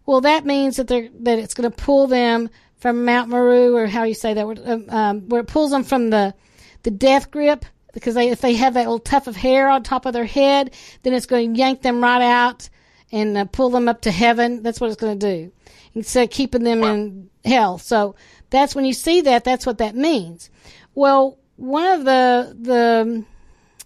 Well, 0.05 0.23
that 0.23 0.45
means 0.45 0.77
that 0.77 0.89
they're, 0.89 1.09
that 1.21 1.39
it's 1.39 1.55
going 1.55 1.71
to 1.71 1.77
pull 1.77 2.09
them 2.09 2.51
from 2.79 3.05
Mount 3.05 3.29
Meru 3.29 3.77
or 3.77 3.87
how 3.87 4.03
you 4.03 4.15
say 4.15 4.35
that, 4.35 4.45
um, 4.45 4.85
um, 4.89 5.29
where 5.29 5.43
it 5.43 5.47
pulls 5.47 5.71
them 5.71 5.85
from 5.85 6.11
the, 6.11 6.35
the 6.83 6.91
death 6.91 7.31
grip 7.31 7.65
because 7.93 8.15
they, 8.15 8.31
if 8.31 8.41
they 8.41 8.55
have 8.55 8.75
that 8.75 8.81
little 8.81 8.99
tuft 8.99 9.29
of 9.29 9.37
hair 9.37 9.69
on 9.69 9.83
top 9.83 10.07
of 10.07 10.13
their 10.13 10.25
head, 10.25 10.75
then 11.03 11.13
it's 11.13 11.27
going 11.27 11.55
to 11.55 11.59
yank 11.59 11.83
them 11.83 12.03
right 12.03 12.23
out 12.23 12.69
and 13.13 13.37
uh, 13.37 13.45
pull 13.45 13.71
them 13.71 13.89
up 13.89 14.03
to 14.03 14.11
heaven. 14.11 14.63
That's 14.63 14.81
what 14.81 14.91
it's 14.91 15.01
going 15.01 15.19
to 15.19 15.35
do 15.35 15.53
instead 15.95 16.25
of 16.25 16.31
keeping 16.31 16.65
them 16.65 16.81
wow. 16.81 16.95
in 16.95 17.31
hell. 17.45 17.79
So 17.79 18.17
that's 18.49 18.75
when 18.75 18.85
you 18.85 18.93
see 18.93 19.21
that, 19.23 19.45
that's 19.45 19.67
what 19.67 19.79
that 19.79 19.95
means. 19.95 20.51
Well, 20.95 21.39
one 21.57 21.87
of 21.87 22.05
the, 22.05 22.57
the, 22.61 23.25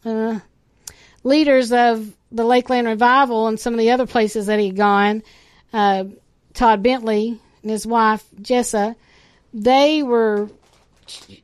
uh, 0.05 0.40
leaders 1.22 1.72
of 1.72 2.12
the 2.30 2.44
Lakeland 2.44 2.86
Revival 2.86 3.48
and 3.48 3.59
some 3.59 3.72
of 3.72 3.78
the 3.78 3.90
other 3.90 4.07
places 4.07 4.46
that 4.46 4.59
he'd 4.59 4.76
gone, 4.76 5.22
uh, 5.72 6.05
Todd 6.52 6.82
Bentley 6.82 7.38
and 7.62 7.70
his 7.70 7.86
wife, 7.86 8.24
Jessa, 8.40 8.96
they 9.52 10.02
were, 10.02 10.48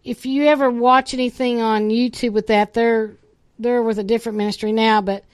if 0.04 0.26
you 0.26 0.46
ever 0.46 0.70
watch 0.70 1.14
anything 1.14 1.60
on 1.60 1.90
YouTube 1.90 2.32
with 2.32 2.48
that, 2.48 2.74
they're, 2.74 3.12
they're 3.58 3.82
with 3.82 3.98
a 3.98 4.04
different 4.04 4.38
ministry 4.38 4.72
now, 4.72 5.00
but 5.00 5.24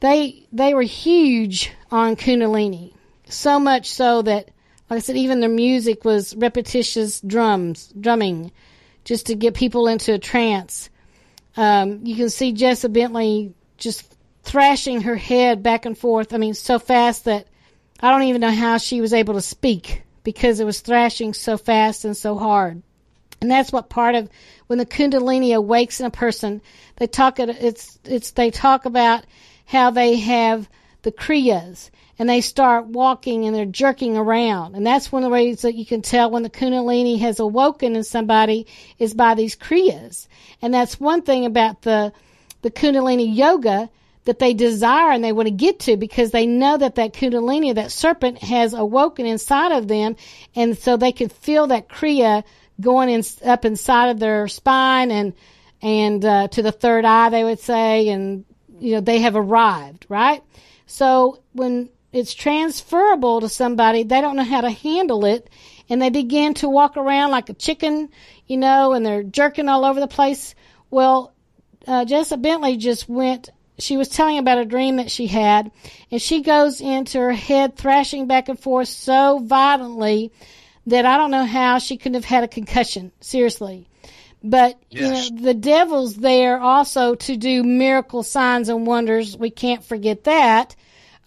they, 0.00 0.46
they 0.52 0.74
were 0.74 0.82
huge 0.82 1.72
on 1.90 2.16
Kundalini. 2.16 2.92
So 3.28 3.58
much 3.58 3.90
so 3.90 4.22
that 4.22 4.50
like 4.90 4.98
I 4.98 5.00
said, 5.00 5.16
even 5.16 5.40
their 5.40 5.50
music 5.50 6.04
was 6.04 6.34
repetitious 6.34 7.20
drums, 7.20 7.92
drumming, 8.00 8.52
just 9.04 9.26
to 9.26 9.34
get 9.34 9.54
people 9.54 9.86
into 9.86 10.14
a 10.14 10.18
trance. 10.18 10.88
Um, 11.58 12.06
you 12.06 12.14
can 12.14 12.30
see 12.30 12.54
Jessa 12.54 12.90
Bentley 12.90 13.52
just 13.78 14.16
thrashing 14.44 15.00
her 15.00 15.16
head 15.16 15.60
back 15.60 15.86
and 15.86 15.98
forth. 15.98 16.32
I 16.32 16.36
mean, 16.36 16.54
so 16.54 16.78
fast 16.78 17.24
that 17.24 17.48
I 17.98 18.12
don't 18.12 18.22
even 18.22 18.40
know 18.40 18.52
how 18.52 18.78
she 18.78 19.00
was 19.00 19.12
able 19.12 19.34
to 19.34 19.40
speak 19.40 20.04
because 20.22 20.60
it 20.60 20.64
was 20.64 20.80
thrashing 20.80 21.34
so 21.34 21.58
fast 21.58 22.04
and 22.04 22.16
so 22.16 22.38
hard. 22.38 22.80
And 23.40 23.50
that's 23.50 23.72
what 23.72 23.90
part 23.90 24.14
of 24.14 24.30
when 24.68 24.78
the 24.78 24.86
Kundalini 24.86 25.52
awakes 25.52 25.98
in 25.98 26.06
a 26.06 26.10
person, 26.10 26.62
they 26.94 27.08
talk 27.08 27.40
it's 27.40 27.98
it's 28.04 28.30
they 28.30 28.52
talk 28.52 28.84
about 28.84 29.24
how 29.66 29.90
they 29.90 30.14
have 30.14 30.68
the 31.02 31.10
kriyas 31.10 31.90
and 32.18 32.28
they 32.28 32.40
start 32.40 32.86
walking 32.86 33.44
and 33.44 33.54
they're 33.54 33.64
jerking 33.64 34.16
around. 34.16 34.74
And 34.74 34.86
that's 34.86 35.12
one 35.12 35.22
of 35.22 35.28
the 35.28 35.32
ways 35.32 35.62
that 35.62 35.76
you 35.76 35.86
can 35.86 36.02
tell 36.02 36.30
when 36.30 36.42
the 36.42 36.50
Kundalini 36.50 37.20
has 37.20 37.38
awoken 37.38 37.94
in 37.94 38.02
somebody 38.02 38.66
is 38.98 39.14
by 39.14 39.34
these 39.34 39.54
Kriyas. 39.54 40.26
And 40.60 40.74
that's 40.74 40.98
one 40.98 41.22
thing 41.22 41.46
about 41.46 41.82
the, 41.82 42.12
the 42.62 42.70
Kundalini 42.70 43.36
yoga 43.36 43.88
that 44.24 44.40
they 44.40 44.52
desire 44.52 45.12
and 45.12 45.22
they 45.22 45.32
want 45.32 45.46
to 45.46 45.54
get 45.54 45.80
to 45.80 45.96
because 45.96 46.32
they 46.32 46.46
know 46.46 46.76
that 46.76 46.96
that 46.96 47.14
Kundalini, 47.14 47.76
that 47.76 47.92
serpent 47.92 48.42
has 48.42 48.74
awoken 48.74 49.24
inside 49.24 49.72
of 49.72 49.86
them. 49.86 50.16
And 50.56 50.76
so 50.76 50.96
they 50.96 51.12
can 51.12 51.28
feel 51.28 51.68
that 51.68 51.88
Kriya 51.88 52.42
going 52.80 53.10
in, 53.10 53.22
up 53.44 53.64
inside 53.64 54.10
of 54.10 54.18
their 54.18 54.48
spine 54.48 55.12
and, 55.12 55.34
and, 55.80 56.24
uh, 56.24 56.48
to 56.48 56.62
the 56.62 56.72
third 56.72 57.04
eye, 57.04 57.30
they 57.30 57.44
would 57.44 57.60
say, 57.60 58.08
and, 58.08 58.44
you 58.80 58.96
know, 58.96 59.00
they 59.00 59.20
have 59.20 59.36
arrived, 59.36 60.04
right? 60.08 60.42
So 60.86 61.40
when 61.52 61.88
it's 62.12 62.34
transferable 62.34 63.40
to 63.40 63.48
somebody. 63.48 64.02
They 64.02 64.20
don't 64.20 64.36
know 64.36 64.44
how 64.44 64.62
to 64.62 64.70
handle 64.70 65.24
it. 65.24 65.48
And 65.90 66.00
they 66.02 66.10
begin 66.10 66.54
to 66.54 66.68
walk 66.68 66.96
around 66.96 67.30
like 67.30 67.48
a 67.48 67.54
chicken, 67.54 68.10
you 68.46 68.56
know, 68.56 68.92
and 68.92 69.04
they're 69.04 69.22
jerking 69.22 69.68
all 69.68 69.84
over 69.84 70.00
the 70.00 70.08
place. 70.08 70.54
Well, 70.90 71.32
uh, 71.86 72.04
Jessa 72.04 72.40
Bentley 72.40 72.76
just 72.76 73.08
went, 73.08 73.50
she 73.78 73.96
was 73.96 74.08
telling 74.08 74.38
about 74.38 74.58
a 74.58 74.66
dream 74.66 74.96
that 74.96 75.10
she 75.10 75.26
had, 75.26 75.70
and 76.10 76.20
she 76.20 76.42
goes 76.42 76.80
into 76.80 77.18
her 77.18 77.32
head 77.32 77.76
thrashing 77.76 78.26
back 78.26 78.50
and 78.50 78.58
forth 78.58 78.88
so 78.88 79.38
violently 79.38 80.30
that 80.86 81.06
I 81.06 81.16
don't 81.16 81.30
know 81.30 81.46
how 81.46 81.78
she 81.78 81.96
couldn't 81.96 82.14
have 82.14 82.24
had 82.24 82.44
a 82.44 82.48
concussion. 82.48 83.12
Seriously. 83.20 83.88
But 84.42 84.78
yes. 84.90 85.30
you 85.30 85.36
know, 85.36 85.42
the 85.42 85.54
devil's 85.54 86.16
there 86.16 86.60
also 86.60 87.14
to 87.14 87.36
do 87.36 87.62
miracle 87.62 88.22
signs 88.22 88.68
and 88.68 88.86
wonders. 88.86 89.36
We 89.36 89.50
can't 89.50 89.84
forget 89.84 90.24
that 90.24 90.76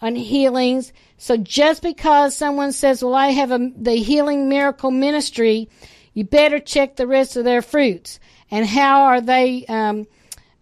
on 0.02 0.16
healings. 0.16 0.92
So 1.16 1.36
just 1.36 1.80
because 1.80 2.36
someone 2.36 2.72
says, 2.72 3.02
well, 3.02 3.14
I 3.14 3.28
have 3.28 3.52
a, 3.52 3.70
the 3.76 3.94
healing 3.94 4.48
miracle 4.48 4.90
ministry, 4.90 5.70
you 6.12 6.24
better 6.24 6.58
check 6.58 6.96
the 6.96 7.06
rest 7.06 7.36
of 7.36 7.44
their 7.44 7.62
fruits. 7.62 8.18
And 8.50 8.66
how 8.66 9.04
are 9.04 9.20
they, 9.20 9.64
um, 9.66 10.06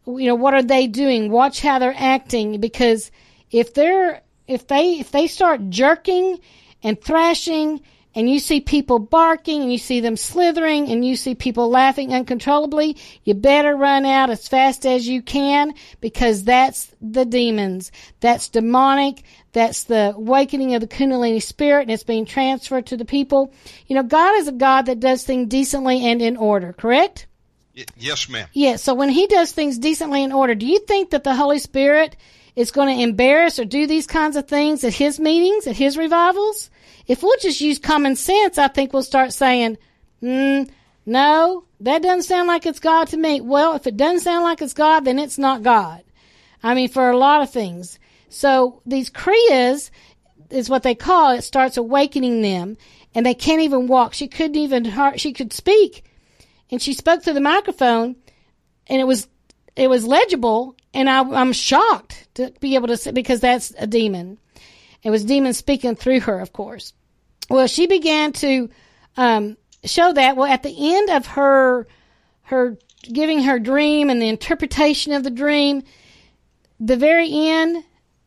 you 0.06 0.26
know, 0.26 0.34
what 0.34 0.54
are 0.54 0.62
they 0.62 0.86
doing? 0.86 1.30
Watch 1.30 1.60
how 1.60 1.78
they're 1.78 1.94
acting 1.96 2.60
because 2.60 3.10
if 3.50 3.74
they're, 3.74 4.20
if 4.46 4.68
they, 4.68 5.00
if 5.00 5.10
they 5.10 5.26
start 5.26 5.70
jerking 5.70 6.38
and 6.82 7.00
thrashing 7.00 7.80
and 8.14 8.28
you 8.28 8.38
see 8.38 8.60
people 8.60 8.98
barking 8.98 9.62
and 9.62 9.72
you 9.72 9.78
see 9.78 10.00
them 10.00 10.16
slithering 10.16 10.88
and 10.88 11.04
you 11.04 11.16
see 11.16 11.34
people 11.34 11.68
laughing 11.68 12.12
uncontrollably, 12.12 12.96
you 13.24 13.34
better 13.34 13.76
run 13.76 14.04
out 14.04 14.30
as 14.30 14.48
fast 14.48 14.84
as 14.84 15.06
you 15.06 15.22
can 15.22 15.74
because 16.00 16.44
that's 16.44 16.92
the 17.00 17.24
demons. 17.24 17.92
That's 18.20 18.48
demonic. 18.48 19.22
That's 19.52 19.84
the 19.84 20.14
awakening 20.16 20.74
of 20.74 20.80
the 20.80 20.88
Kundalini 20.88 21.42
spirit 21.42 21.82
and 21.82 21.90
it's 21.90 22.02
being 22.02 22.26
transferred 22.26 22.86
to 22.86 22.96
the 22.96 23.04
people. 23.04 23.52
You 23.86 23.96
know, 23.96 24.02
God 24.02 24.36
is 24.38 24.48
a 24.48 24.52
God 24.52 24.86
that 24.86 25.00
does 25.00 25.24
things 25.24 25.48
decently 25.48 26.06
and 26.06 26.20
in 26.20 26.36
order, 26.36 26.72
correct? 26.72 27.26
yes, 27.96 28.28
ma'am. 28.28 28.46
Yeah. 28.52 28.76
So 28.76 28.94
when 28.94 29.08
he 29.08 29.26
does 29.26 29.52
things 29.52 29.78
decently 29.78 30.22
in 30.22 30.32
order, 30.32 30.54
do 30.54 30.66
you 30.66 30.80
think 30.80 31.10
that 31.10 31.24
the 31.24 31.34
Holy 31.34 31.58
Spirit 31.58 32.16
is 32.56 32.72
going 32.72 32.94
to 32.94 33.02
embarrass 33.02 33.58
or 33.58 33.64
do 33.64 33.86
these 33.86 34.06
kinds 34.06 34.36
of 34.36 34.48
things 34.48 34.84
at 34.84 34.92
his 34.92 35.20
meetings, 35.20 35.66
at 35.66 35.76
his 35.76 35.96
revivals? 35.96 36.70
If 37.10 37.24
we'll 37.24 37.36
just 37.40 37.60
use 37.60 37.80
common 37.80 38.14
sense, 38.14 38.56
I 38.56 38.68
think 38.68 38.92
we'll 38.92 39.02
start 39.02 39.32
saying, 39.32 39.78
hmm, 40.20 40.62
no, 41.04 41.64
that 41.80 42.02
doesn't 42.02 42.22
sound 42.22 42.46
like 42.46 42.66
it's 42.66 42.78
God 42.78 43.08
to 43.08 43.16
me. 43.16 43.40
Well, 43.40 43.74
if 43.74 43.88
it 43.88 43.96
doesn't 43.96 44.20
sound 44.20 44.44
like 44.44 44.62
it's 44.62 44.74
God, 44.74 45.00
then 45.00 45.18
it's 45.18 45.36
not 45.36 45.64
God. 45.64 46.04
I 46.62 46.72
mean, 46.74 46.88
for 46.88 47.10
a 47.10 47.16
lot 47.16 47.42
of 47.42 47.50
things. 47.50 47.98
So 48.28 48.80
these 48.86 49.10
Kriyas 49.10 49.90
is 50.50 50.70
what 50.70 50.84
they 50.84 50.94
call 50.94 51.32
it, 51.32 51.42
starts 51.42 51.76
awakening 51.76 52.42
them 52.42 52.76
and 53.12 53.26
they 53.26 53.34
can't 53.34 53.62
even 53.62 53.88
walk. 53.88 54.14
She 54.14 54.28
couldn't 54.28 54.54
even, 54.54 54.92
she 55.16 55.32
could 55.32 55.52
speak 55.52 56.04
and 56.70 56.80
she 56.80 56.92
spoke 56.92 57.24
through 57.24 57.34
the 57.34 57.40
microphone 57.40 58.14
and 58.86 59.00
it 59.00 59.04
was, 59.04 59.26
it 59.74 59.90
was 59.90 60.06
legible 60.06 60.76
and 60.94 61.10
I, 61.10 61.22
I'm 61.22 61.54
shocked 61.54 62.28
to 62.34 62.52
be 62.60 62.76
able 62.76 62.86
to 62.86 62.96
say, 62.96 63.10
because 63.10 63.40
that's 63.40 63.74
a 63.78 63.88
demon. 63.88 64.38
It 65.02 65.10
was 65.10 65.24
demons 65.24 65.58
speaking 65.58 65.96
through 65.96 66.20
her, 66.20 66.38
of 66.38 66.52
course. 66.52 66.92
Well, 67.50 67.66
she 67.66 67.86
began 67.86 68.32
to 68.34 68.70
um, 69.16 69.56
show 69.84 70.12
that. 70.12 70.36
Well, 70.36 70.50
at 70.50 70.62
the 70.62 70.94
end 70.94 71.10
of 71.10 71.26
her 71.26 71.86
her 72.42 72.78
giving 73.02 73.42
her 73.42 73.58
dream 73.58 74.08
and 74.08 74.22
the 74.22 74.28
interpretation 74.28 75.12
of 75.12 75.24
the 75.24 75.30
dream, 75.30 75.82
the 76.78 76.96
very 76.96 77.28
end, 77.32 77.84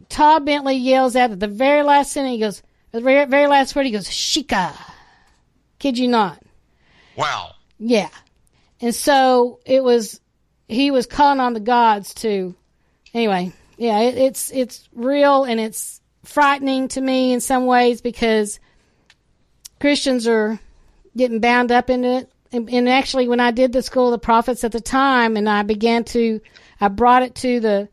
Todd 0.10 0.46
Bentley 0.46 0.76
yells 0.76 1.16
out 1.16 1.32
at 1.32 1.40
the 1.40 1.48
very 1.48 1.84
last 1.84 2.12
sentence. 2.12 2.34
He 2.34 2.40
goes, 2.40 2.64
the 2.92 3.02
very, 3.02 3.26
very 3.26 3.48
last 3.48 3.76
word. 3.76 3.86
He 3.86 3.92
goes, 3.92 4.08
"Shika." 4.08 4.72
Kid 5.80 5.98
you 5.98 6.08
not? 6.08 6.42
Wow. 7.18 7.56
Yeah, 7.80 8.10
and 8.80 8.94
so 8.96 9.60
it 9.66 9.84
was. 9.84 10.22
He 10.70 10.92
was 10.92 11.06
calling 11.06 11.40
on 11.40 11.54
the 11.54 11.60
gods 11.60 12.14
to. 12.16 12.56
Anyway, 13.14 13.52
yeah, 13.78 14.00
it, 14.00 14.18
it's 14.18 14.52
it's 14.52 14.88
real 14.94 15.44
and 15.44 15.60
it's 15.60 16.02
frightening 16.24 16.88
to 16.90 17.02
me 17.02 17.34
in 17.34 17.42
some 17.42 17.66
ways 17.66 18.02
because 18.02 18.60
Christians 19.80 20.28
are 20.28 20.60
getting 21.16 21.40
bound 21.40 21.72
up 21.72 21.90
in 21.90 22.04
it. 22.04 22.32
And, 22.52 22.70
and 22.70 22.88
actually, 22.88 23.28
when 23.28 23.40
I 23.40 23.52
did 23.52 23.74
the 23.74 23.82
School 23.82 24.08
of 24.08 24.12
the 24.12 24.20
Prophets 24.20 24.64
at 24.64 24.72
the 24.72 24.82
time, 24.82 25.38
and 25.38 25.50
I 25.50 25.64
began 25.64 26.04
to, 26.06 26.40
I 26.80 26.88
brought 26.88 27.24
it 27.24 27.36
to 27.36 27.60
the 27.60 27.90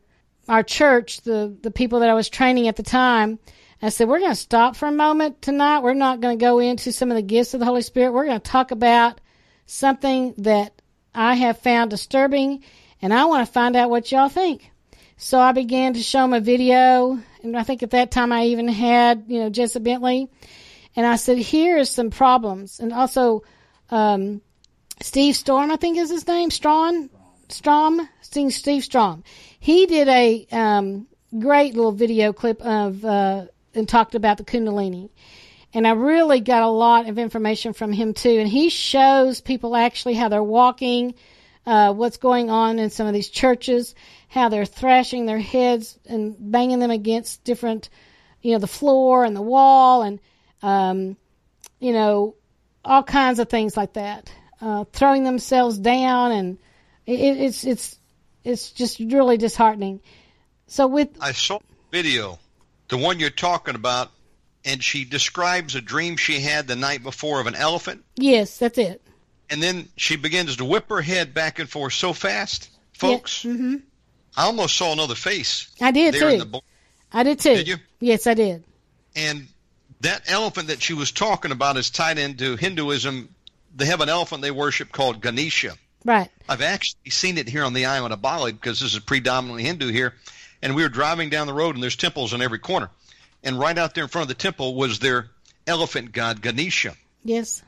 our 0.47 0.63
church, 0.63 1.21
the 1.21 1.55
the 1.61 1.71
people 1.71 1.99
that 2.01 2.09
I 2.09 2.13
was 2.13 2.29
training 2.29 2.67
at 2.67 2.75
the 2.75 2.83
time. 2.83 3.39
I 3.83 3.89
said, 3.89 4.07
we're 4.07 4.19
going 4.19 4.31
to 4.31 4.35
stop 4.35 4.75
for 4.75 4.87
a 4.87 4.91
moment 4.91 5.41
tonight. 5.41 5.79
We're 5.79 5.95
not 5.95 6.21
going 6.21 6.37
to 6.37 6.45
go 6.45 6.59
into 6.59 6.91
some 6.91 7.09
of 7.09 7.15
the 7.15 7.23
gifts 7.23 7.55
of 7.55 7.59
the 7.59 7.65
Holy 7.65 7.81
Spirit. 7.81 8.11
We're 8.11 8.27
going 8.27 8.39
to 8.39 8.51
talk 8.51 8.69
about 8.69 9.19
something 9.65 10.35
that 10.37 10.79
I 11.15 11.33
have 11.33 11.57
found 11.57 11.89
disturbing, 11.89 12.63
and 13.01 13.11
I 13.11 13.25
want 13.25 13.45
to 13.45 13.51
find 13.51 13.75
out 13.75 13.89
what 13.89 14.11
y'all 14.11 14.29
think. 14.29 14.69
So 15.17 15.39
I 15.39 15.51
began 15.51 15.93
to 15.95 16.03
show 16.03 16.21
them 16.21 16.33
a 16.33 16.39
video, 16.39 17.19
and 17.41 17.57
I 17.57 17.63
think 17.63 17.81
at 17.81 17.91
that 17.91 18.11
time 18.11 18.31
I 18.31 18.45
even 18.45 18.67
had, 18.67 19.25
you 19.27 19.39
know, 19.39 19.49
Jessa 19.49 19.81
Bentley, 19.81 20.29
and 20.95 21.05
I 21.05 21.15
said, 21.15 21.37
here 21.37 21.77
is 21.77 21.89
some 21.89 22.09
problems, 22.09 22.79
and 22.79 22.91
also 22.93 23.43
um, 23.89 24.41
Steve 25.01 25.35
Storm, 25.35 25.71
I 25.71 25.75
think 25.75 25.97
is 25.97 26.09
his 26.09 26.27
name, 26.27 26.51
Strawn, 26.51 27.09
Strom, 27.49 28.07
Steve, 28.21 28.53
Steve 28.53 28.83
Strom. 28.83 29.23
He 29.59 29.85
did 29.85 30.07
a 30.07 30.47
um, 30.51 31.07
great 31.37 31.75
little 31.75 31.91
video 31.91 32.33
clip 32.33 32.61
of 32.61 33.03
uh, 33.05 33.45
and 33.73 33.87
talked 33.87 34.15
about 34.15 34.37
the 34.37 34.43
Kundalini. 34.43 35.09
And 35.73 35.87
I 35.87 35.91
really 35.91 36.41
got 36.41 36.63
a 36.63 36.69
lot 36.69 37.07
of 37.07 37.17
information 37.17 37.73
from 37.73 37.93
him 37.93 38.13
too. 38.13 38.39
And 38.39 38.49
he 38.49 38.69
shows 38.69 39.39
people 39.39 39.75
actually 39.75 40.15
how 40.15 40.27
they're 40.27 40.43
walking, 40.43 41.15
uh, 41.65 41.93
what's 41.93 42.17
going 42.17 42.49
on 42.49 42.77
in 42.79 42.89
some 42.89 43.07
of 43.07 43.13
these 43.13 43.29
churches, 43.29 43.95
how 44.27 44.49
they're 44.49 44.65
thrashing 44.65 45.25
their 45.25 45.39
heads 45.39 45.97
and 46.05 46.35
banging 46.37 46.79
them 46.79 46.91
against 46.91 47.43
different, 47.45 47.89
you 48.41 48.51
know, 48.51 48.59
the 48.59 48.67
floor 48.67 49.23
and 49.23 49.35
the 49.35 49.41
wall 49.41 50.01
and, 50.01 50.19
um, 50.61 51.17
you 51.79 51.93
know, 51.93 52.35
all 52.83 53.03
kinds 53.03 53.39
of 53.39 53.49
things 53.49 53.75
like 53.75 53.93
that. 53.93 54.31
Uh, 54.59 54.85
throwing 54.93 55.23
themselves 55.23 55.79
down 55.79 56.31
and 56.31 56.57
it, 57.07 57.19
it's, 57.19 57.63
it's, 57.63 57.97
it's 58.43 58.71
just 58.71 58.99
really 58.99 59.37
disheartening. 59.37 60.01
So 60.67 60.87
with 60.87 61.09
I 61.19 61.31
saw 61.31 61.59
video, 61.91 62.39
the 62.89 62.97
one 62.97 63.19
you're 63.19 63.29
talking 63.29 63.75
about, 63.75 64.11
and 64.63 64.83
she 64.83 65.05
describes 65.05 65.75
a 65.75 65.81
dream 65.81 66.17
she 66.17 66.39
had 66.39 66.67
the 66.67 66.75
night 66.75 67.03
before 67.03 67.41
of 67.41 67.47
an 67.47 67.55
elephant. 67.55 68.05
Yes, 68.15 68.57
that's 68.57 68.77
it. 68.77 69.01
And 69.49 69.61
then 69.61 69.89
she 69.97 70.15
begins 70.15 70.55
to 70.57 70.65
whip 70.65 70.89
her 70.89 71.01
head 71.01 71.33
back 71.33 71.59
and 71.59 71.69
forth 71.69 71.93
so 71.93 72.13
fast, 72.13 72.69
folks. 72.93 73.43
Yeah, 73.43 73.51
mm-hmm. 73.51 73.75
I 74.37 74.45
almost 74.45 74.77
saw 74.77 74.93
another 74.93 75.15
face. 75.15 75.69
I 75.81 75.91
did 75.91 76.13
too. 76.13 76.61
I 77.11 77.23
did 77.23 77.39
too. 77.39 77.55
Did 77.55 77.67
you? 77.67 77.77
Yes, 77.99 78.27
I 78.27 78.33
did. 78.33 78.63
And 79.15 79.47
that 80.01 80.23
elephant 80.27 80.67
that 80.67 80.81
she 80.81 80.93
was 80.93 81.11
talking 81.11 81.51
about 81.51 81.77
is 81.77 81.89
tied 81.89 82.17
into 82.17 82.55
Hinduism. 82.55 83.33
They 83.75 83.85
have 83.85 84.01
an 84.01 84.09
elephant 84.09 84.41
they 84.41 84.51
worship 84.51 84.91
called 84.91 85.21
Ganesha. 85.21 85.75
Right. 86.03 86.29
I've 86.49 86.61
actually 86.61 87.11
seen 87.11 87.37
it 87.37 87.47
here 87.47 87.63
on 87.63 87.73
the 87.73 87.85
island 87.85 88.13
of 88.13 88.21
Bali 88.21 88.51
because 88.51 88.79
this 88.79 88.93
is 88.93 88.99
predominantly 88.99 89.63
Hindu 89.63 89.91
here. 89.91 90.15
And 90.61 90.75
we 90.75 90.83
were 90.83 90.89
driving 90.89 91.29
down 91.29 91.47
the 91.47 91.53
road, 91.53 91.75
and 91.75 91.83
there's 91.83 91.95
temples 91.95 92.33
on 92.33 92.41
every 92.41 92.59
corner. 92.59 92.89
And 93.43 93.59
right 93.59 93.77
out 93.77 93.95
there 93.95 94.03
in 94.03 94.09
front 94.09 94.23
of 94.23 94.27
the 94.29 94.41
temple 94.41 94.75
was 94.75 94.99
their 94.99 95.29
elephant 95.65 96.11
god 96.11 96.41
Ganesha. 96.41 96.95
Yes. 97.23 97.61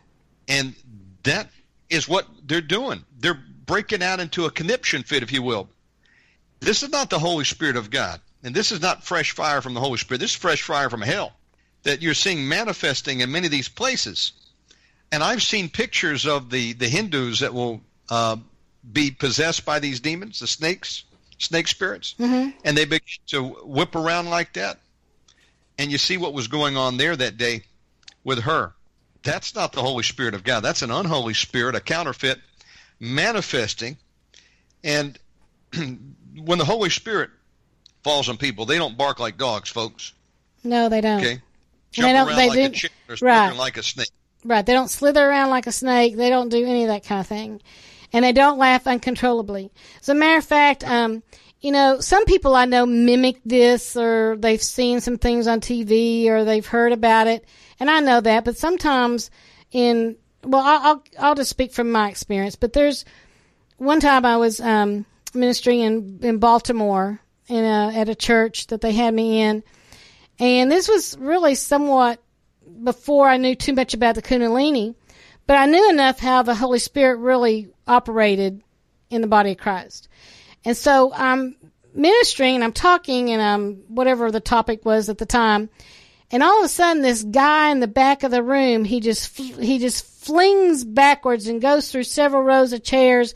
And 0.48 0.76
that 1.24 1.50
is 1.90 2.08
what 2.08 2.28
they're 2.46 2.62
doing. 2.62 3.04
They're 3.20 3.40
breaking 3.66 4.04
out 4.04 4.20
into 4.20 4.46
a 4.46 4.52
conniption 4.52 5.04
fit, 5.04 5.24
if 5.24 5.32
you 5.32 5.42
will. 5.42 5.70
This 6.60 6.84
is 6.84 6.90
not 6.90 7.10
the 7.10 7.20
Holy 7.20 7.46
Spirit 7.46 7.76
of 7.76 7.92
God. 7.92 8.20
And 8.44 8.54
this 8.56 8.72
is 8.72 8.82
not 8.82 9.04
fresh 9.04 9.32
fire 9.32 9.62
from 9.62 9.74
the 9.74 9.80
Holy 9.80 9.98
Spirit. 9.98 10.20
This 10.20 10.32
is 10.32 10.38
fresh 10.38 10.64
fire 10.64 10.90
from 10.90 11.02
hell 11.02 11.34
that 11.84 12.02
you're 12.02 12.14
seeing 12.14 12.48
manifesting 12.48 13.20
in 13.20 13.32
many 13.32 13.46
of 13.46 13.52
these 13.52 13.70
places. 13.70 14.32
And 15.12 15.22
I've 15.22 15.44
seen 15.44 15.70
pictures 15.70 16.26
of 16.26 16.50
the, 16.50 16.74
the 16.74 16.88
Hindus 16.88 17.42
that 17.42 17.54
will 17.54 17.82
uh, 18.10 18.38
be 18.92 19.12
possessed 19.12 19.66
by 19.66 19.80
these 19.80 20.00
demons, 20.00 20.40
the 20.40 20.48
snakes, 20.48 21.04
snake 21.38 21.68
spirits, 21.68 22.16
mm-hmm. 22.20 22.50
and 22.64 22.78
they 22.78 22.86
begin 22.86 23.02
to 23.28 23.44
whip 23.64 23.96
around 23.96 24.30
like 24.30 24.54
that. 24.54 24.80
And 25.78 25.92
you 25.92 25.98
see 25.98 26.18
what 26.18 26.34
was 26.34 26.48
going 26.48 26.78
on 26.78 26.98
there 26.98 27.16
that 27.16 27.38
day 27.38 27.64
with 28.24 28.40
her. 28.40 28.74
That's 29.24 29.56
not 29.56 29.72
the 29.74 29.82
Holy 29.82 30.04
Spirit 30.04 30.34
of 30.34 30.44
God. 30.44 30.62
That's 30.62 30.82
an 30.82 30.92
unholy 30.92 31.34
spirit, 31.34 31.76
a 31.76 31.80
counterfeit, 31.80 32.40
manifesting. 33.00 33.98
And 34.84 35.18
when 35.74 36.58
the 36.58 36.66
Holy 36.66 36.90
Spirit 36.90 37.30
falls 38.04 38.30
on 38.30 38.38
people, 38.38 38.66
they 38.66 38.78
don't 38.78 38.98
bark 38.98 39.20
like 39.20 39.38
dogs, 39.38 39.70
folks. 39.70 40.14
No, 40.64 40.90
they 40.90 41.02
don't. 41.02 41.20
Okay, 41.20 41.42
jump 41.94 42.10
don't- 42.10 42.28
around 42.28 42.38
they 42.38 42.50
like 42.50 42.60
a 42.60 42.70
chicken 42.70 42.98
or 43.10 43.16
right. 43.22 43.56
like 43.56 43.78
a 43.78 43.84
snake. 43.84 44.10
Right. 44.46 44.66
They 44.66 44.74
don't 44.74 44.90
slither 44.90 45.26
around 45.28 45.52
like 45.52 45.68
a 45.68 45.72
snake. 45.72 46.18
They 46.18 46.30
don't 46.30 46.50
do 46.50 46.66
any 46.66 46.84
of 46.84 46.90
that 46.90 47.06
kind 47.06 47.22
of 47.22 47.28
thing. 47.28 47.62
And 48.12 48.26
they 48.26 48.34
don't 48.34 48.60
laugh 48.60 48.86
uncontrollably. 48.86 49.72
As 50.02 50.10
a 50.10 50.14
matter 50.14 50.38
of 50.38 50.46
fact, 50.46 50.84
um, 50.84 51.24
you 51.62 51.72
know, 51.72 52.02
some 52.02 52.26
people 52.26 52.54
I 52.54 52.66
know 52.66 52.86
mimic 52.86 53.40
this 53.46 53.96
or 53.96 54.36
they've 54.38 54.62
seen 54.62 55.00
some 55.00 55.18
things 55.18 55.48
on 55.48 55.62
TV 55.62 56.28
or 56.28 56.44
they've 56.44 56.66
heard 56.66 56.92
about 56.92 57.28
it. 57.28 57.46
And 57.80 57.90
I 57.90 58.02
know 58.02 58.20
that, 58.20 58.44
but 58.44 58.58
sometimes 58.58 59.32
in, 59.72 60.18
well, 60.44 60.62
I'll, 60.62 60.82
I'll, 60.82 61.04
I'll 61.20 61.36
just 61.36 61.50
speak 61.50 61.72
from 61.72 61.92
my 61.92 62.10
experience, 62.10 62.58
but 62.58 62.74
there's 62.74 63.06
one 63.78 64.02
time 64.02 64.26
I 64.26 64.38
was, 64.38 64.60
um, 64.60 65.06
ministering 65.34 65.80
in, 65.80 66.20
in 66.22 66.38
Baltimore 66.38 67.20
in 67.48 67.64
a, 67.64 67.92
at 67.96 68.10
a 68.10 68.16
church 68.16 68.68
that 68.68 68.82
they 68.82 68.92
had 68.92 69.14
me 69.14 69.42
in. 69.42 69.64
And 70.40 70.72
this 70.72 70.88
was 70.88 71.18
really 71.18 71.56
somewhat 71.56 72.22
before 72.84 73.28
I 73.28 73.38
knew 73.38 73.56
too 73.56 73.74
much 73.74 73.94
about 73.94 74.16
the 74.16 74.22
Kundalini, 74.22 74.96
but 75.46 75.58
I 75.58 75.66
knew 75.66 75.90
enough 75.90 76.20
how 76.20 76.42
the 76.42 76.56
Holy 76.56 76.80
Spirit 76.80 77.18
really 77.18 77.70
operated 77.88 78.62
in 79.10 79.22
the 79.22 79.28
body 79.28 79.52
of 79.52 79.58
Christ. 79.58 80.08
And 80.66 80.76
so 80.76 81.14
I'm 81.14 81.56
ministering 81.94 82.56
and 82.56 82.64
I'm 82.64 82.74
talking 82.74 83.30
and 83.30 83.42
I'm 83.42 83.84
whatever 83.88 84.32
the 84.32 84.40
topic 84.40 84.86
was 84.86 85.10
at 85.10 85.18
the 85.18 85.26
time. 85.26 85.70
And 86.32 86.42
all 86.42 86.60
of 86.60 86.66
a 86.66 86.70
sudden 86.70 87.04
this 87.04 87.24
guy 87.24 87.70
in 87.70 87.80
the 87.80 87.88
back 87.88 88.24
of 88.24 88.32
the 88.32 88.42
room, 88.42 88.86
he 88.86 89.00
just, 89.00 89.38
he 89.38 89.78
just 89.78 90.06
flings 90.06 90.84
backwards 90.84 91.48
and 91.48 91.62
goes 91.62 91.92
through 91.92 92.04
several 92.04 92.44
rows 92.44 92.74
of 92.74 92.84
chairs. 92.84 93.36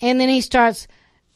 And 0.00 0.20
then 0.20 0.28
he 0.28 0.40
starts 0.40 0.88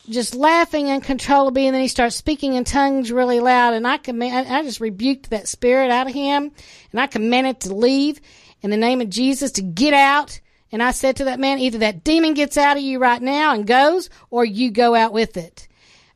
just 0.08 0.34
laughing 0.34 0.90
uncontrollably, 0.90 1.66
and 1.66 1.74
then 1.74 1.82
he 1.82 1.88
starts 1.88 2.16
speaking 2.16 2.54
in 2.54 2.64
tongues 2.64 3.12
really 3.12 3.40
loud. 3.40 3.74
And 3.74 3.86
I 3.86 3.98
command, 3.98 4.48
I 4.48 4.62
just 4.62 4.80
rebuked 4.80 5.30
that 5.30 5.48
spirit 5.48 5.90
out 5.90 6.06
of 6.06 6.14
him, 6.14 6.52
and 6.92 7.00
I 7.00 7.06
commanded 7.06 7.60
to 7.60 7.74
leave 7.74 8.20
in 8.62 8.70
the 8.70 8.76
name 8.76 9.00
of 9.00 9.10
Jesus 9.10 9.52
to 9.52 9.62
get 9.62 9.94
out. 9.94 10.40
And 10.72 10.82
I 10.82 10.90
said 10.90 11.16
to 11.16 11.24
that 11.24 11.40
man, 11.40 11.58
either 11.58 11.78
that 11.78 12.04
demon 12.04 12.34
gets 12.34 12.56
out 12.56 12.76
of 12.76 12.82
you 12.82 12.98
right 12.98 13.22
now 13.22 13.54
and 13.54 13.66
goes, 13.66 14.10
or 14.30 14.44
you 14.44 14.70
go 14.70 14.94
out 14.94 15.12
with 15.12 15.36
it. 15.36 15.68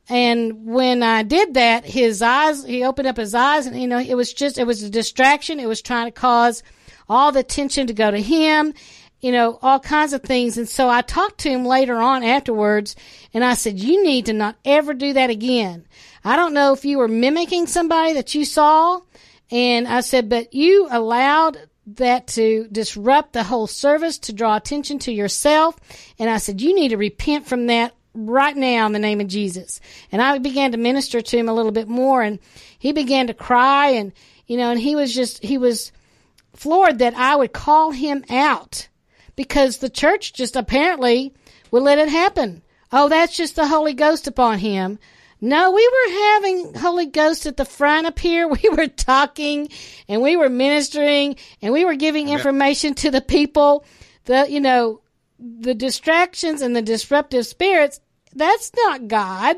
And 0.09 0.65
when 0.65 1.03
I 1.03 1.23
did 1.23 1.53
that, 1.53 1.85
his 1.85 2.21
eyes, 2.21 2.65
he 2.65 2.83
opened 2.83 3.07
up 3.07 3.17
his 3.17 3.33
eyes, 3.33 3.65
and 3.65 3.79
you 3.79 3.87
know, 3.87 3.99
it 3.99 4.15
was 4.15 4.33
just, 4.33 4.57
it 4.57 4.67
was 4.67 4.83
a 4.83 4.89
distraction. 4.89 5.59
It 5.59 5.67
was 5.67 5.81
trying 5.81 6.07
to 6.07 6.11
cause 6.11 6.63
all 7.07 7.31
the 7.31 7.39
attention 7.39 7.87
to 7.87 7.93
go 7.93 8.11
to 8.11 8.21
him 8.21 8.73
you 9.21 9.31
know, 9.31 9.59
all 9.61 9.79
kinds 9.79 10.13
of 10.13 10.23
things. 10.23 10.57
And 10.57 10.67
so 10.67 10.89
I 10.89 11.01
talked 11.01 11.39
to 11.41 11.49
him 11.49 11.63
later 11.63 11.95
on 11.95 12.23
afterwards 12.23 12.95
and 13.33 13.45
I 13.45 13.53
said, 13.53 13.79
you 13.79 14.03
need 14.03 14.25
to 14.25 14.33
not 14.33 14.57
ever 14.65 14.93
do 14.93 15.13
that 15.13 15.29
again. 15.29 15.85
I 16.23 16.35
don't 16.35 16.53
know 16.53 16.73
if 16.73 16.83
you 16.83 16.97
were 16.97 17.07
mimicking 17.07 17.67
somebody 17.67 18.13
that 18.13 18.35
you 18.35 18.45
saw. 18.45 19.01
And 19.51 19.87
I 19.87 20.01
said, 20.01 20.27
but 20.27 20.53
you 20.53 20.87
allowed 20.89 21.57
that 21.85 22.27
to 22.27 22.67
disrupt 22.71 23.33
the 23.33 23.43
whole 23.43 23.67
service, 23.67 24.17
to 24.19 24.33
draw 24.33 24.55
attention 24.55 24.97
to 24.99 25.11
yourself. 25.11 25.77
And 26.17 26.29
I 26.29 26.37
said, 26.37 26.61
you 26.61 26.73
need 26.73 26.89
to 26.89 26.97
repent 26.97 27.47
from 27.47 27.67
that 27.67 27.93
right 28.13 28.55
now 28.55 28.85
in 28.85 28.91
the 28.91 28.99
name 28.99 29.21
of 29.21 29.27
Jesus. 29.27 29.79
And 30.11 30.21
I 30.21 30.37
began 30.39 30.71
to 30.71 30.77
minister 30.77 31.21
to 31.21 31.37
him 31.37 31.47
a 31.47 31.53
little 31.53 31.71
bit 31.71 31.87
more 31.87 32.21
and 32.21 32.39
he 32.77 32.91
began 32.91 33.27
to 33.27 33.33
cry 33.33 33.89
and, 33.89 34.13
you 34.47 34.57
know, 34.57 34.71
and 34.71 34.79
he 34.79 34.95
was 34.95 35.13
just, 35.13 35.43
he 35.43 35.57
was 35.57 35.91
floored 36.53 36.99
that 36.99 37.13
I 37.13 37.35
would 37.35 37.53
call 37.53 37.91
him 37.91 38.23
out 38.29 38.87
because 39.41 39.77
the 39.77 39.89
church 39.89 40.33
just 40.33 40.55
apparently 40.55 41.33
would 41.71 41.81
let 41.81 41.97
it 41.97 42.09
happen. 42.09 42.61
Oh, 42.91 43.09
that's 43.09 43.35
just 43.35 43.55
the 43.55 43.65
Holy 43.65 43.95
Ghost 43.95 44.27
upon 44.27 44.59
him. 44.59 44.99
No, 45.41 45.71
we 45.71 45.87
were 45.87 46.13
having 46.13 46.73
Holy 46.75 47.07
Ghost 47.07 47.47
at 47.47 47.57
the 47.57 47.65
front 47.65 48.05
up 48.05 48.19
here. 48.19 48.47
We 48.61 48.69
were 48.69 48.85
talking 48.85 49.69
and 50.07 50.21
we 50.21 50.35
were 50.35 50.49
ministering 50.49 51.37
and 51.59 51.73
we 51.73 51.85
were 51.85 51.95
giving 51.95 52.29
information 52.29 52.93
to 52.95 53.09
the 53.09 53.21
people. 53.21 53.83
The, 54.25 54.45
you 54.47 54.59
know, 54.59 55.01
the 55.39 55.73
distractions 55.73 56.61
and 56.61 56.75
the 56.75 56.83
disruptive 56.83 57.47
spirits, 57.47 57.99
that's 58.35 58.71
not 58.75 59.07
God. 59.07 59.55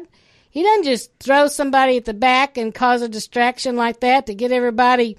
He 0.49 0.63
doesn't 0.63 0.85
just 0.85 1.11
throw 1.19 1.47
somebody 1.47 1.97
at 1.97 2.05
the 2.05 2.13
back 2.13 2.57
and 2.57 2.73
cause 2.73 3.01
a 3.01 3.09
distraction 3.09 3.75
like 3.75 3.99
that 3.99 4.27
to 4.27 4.33
get 4.33 4.53
everybody 4.53 5.17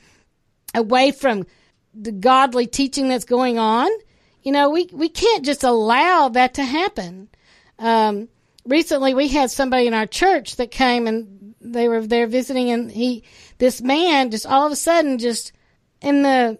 away 0.74 1.10
from 1.10 1.44
the 1.92 2.12
godly 2.12 2.66
teaching 2.66 3.08
that's 3.08 3.26
going 3.26 3.58
on. 3.58 3.90
You 4.44 4.52
know, 4.52 4.70
we, 4.70 4.88
we 4.92 5.08
can't 5.08 5.44
just 5.44 5.64
allow 5.64 6.28
that 6.28 6.54
to 6.54 6.64
happen. 6.64 7.28
Um, 7.78 8.28
recently 8.64 9.14
we 9.14 9.28
had 9.28 9.50
somebody 9.50 9.86
in 9.86 9.94
our 9.94 10.06
church 10.06 10.56
that 10.56 10.70
came 10.70 11.06
and 11.06 11.54
they 11.60 11.88
were 11.88 12.06
there 12.06 12.26
visiting 12.26 12.70
and 12.70 12.90
he, 12.90 13.24
this 13.58 13.80
man 13.80 14.30
just 14.30 14.46
all 14.46 14.66
of 14.66 14.72
a 14.72 14.76
sudden 14.76 15.18
just 15.18 15.52
in 16.00 16.22
the 16.22 16.58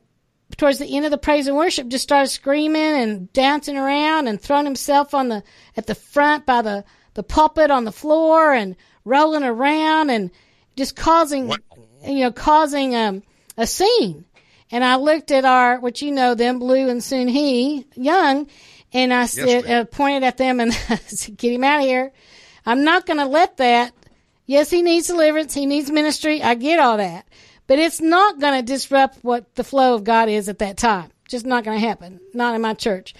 towards 0.56 0.78
the 0.78 0.96
end 0.96 1.04
of 1.04 1.10
the 1.10 1.18
praise 1.18 1.46
and 1.46 1.56
worship, 1.56 1.88
just 1.88 2.04
started 2.04 2.28
screaming 2.28 2.82
and 2.82 3.32
dancing 3.32 3.76
around 3.76 4.28
and 4.28 4.40
throwing 4.40 4.64
himself 4.64 5.14
on 5.14 5.28
the 5.28 5.42
at 5.76 5.86
the 5.86 5.94
front 5.94 6.46
by 6.46 6.62
the 6.62 6.84
the 7.14 7.22
pulpit 7.22 7.70
on 7.70 7.84
the 7.84 7.92
floor 7.92 8.52
and 8.52 8.76
rolling 9.04 9.44
around 9.44 10.10
and 10.10 10.30
just 10.76 10.96
causing 10.96 11.48
What? 11.48 11.60
you 12.06 12.20
know 12.20 12.32
causing 12.32 12.94
um, 12.94 13.22
a 13.56 13.66
scene. 13.66 14.24
And 14.74 14.82
I 14.82 14.96
looked 14.96 15.30
at 15.30 15.44
our, 15.44 15.78
what 15.78 16.02
you 16.02 16.10
know 16.10 16.34
them, 16.34 16.58
Blue 16.58 16.88
and 16.88 17.00
Soon 17.00 17.28
He 17.28 17.86
Young, 17.94 18.48
and 18.92 19.14
I 19.14 19.26
said, 19.26 19.70
uh, 19.70 19.84
pointed 19.84 20.24
at 20.24 20.36
them 20.36 20.58
and 20.58 20.72
I 20.90 20.96
said, 21.06 21.36
"Get 21.36 21.52
him 21.52 21.62
out 21.62 21.78
of 21.78 21.86
here! 21.86 22.10
I'm 22.66 22.82
not 22.82 23.06
going 23.06 23.20
to 23.20 23.26
let 23.26 23.58
that. 23.58 23.92
Yes, 24.46 24.70
he 24.70 24.82
needs 24.82 25.06
deliverance. 25.06 25.54
He 25.54 25.66
needs 25.66 25.92
ministry. 25.92 26.42
I 26.42 26.56
get 26.56 26.80
all 26.80 26.96
that, 26.96 27.24
but 27.68 27.78
it's 27.78 28.00
not 28.00 28.40
going 28.40 28.58
to 28.58 28.66
disrupt 28.66 29.22
what 29.22 29.54
the 29.54 29.62
flow 29.62 29.94
of 29.94 30.02
God 30.02 30.28
is 30.28 30.48
at 30.48 30.58
that 30.58 30.76
time. 30.76 31.12
Just 31.28 31.46
not 31.46 31.62
going 31.62 31.78
to 31.78 31.86
happen. 31.86 32.18
Not 32.32 32.56
in 32.56 32.60
my 32.60 32.74
church, 32.74 33.14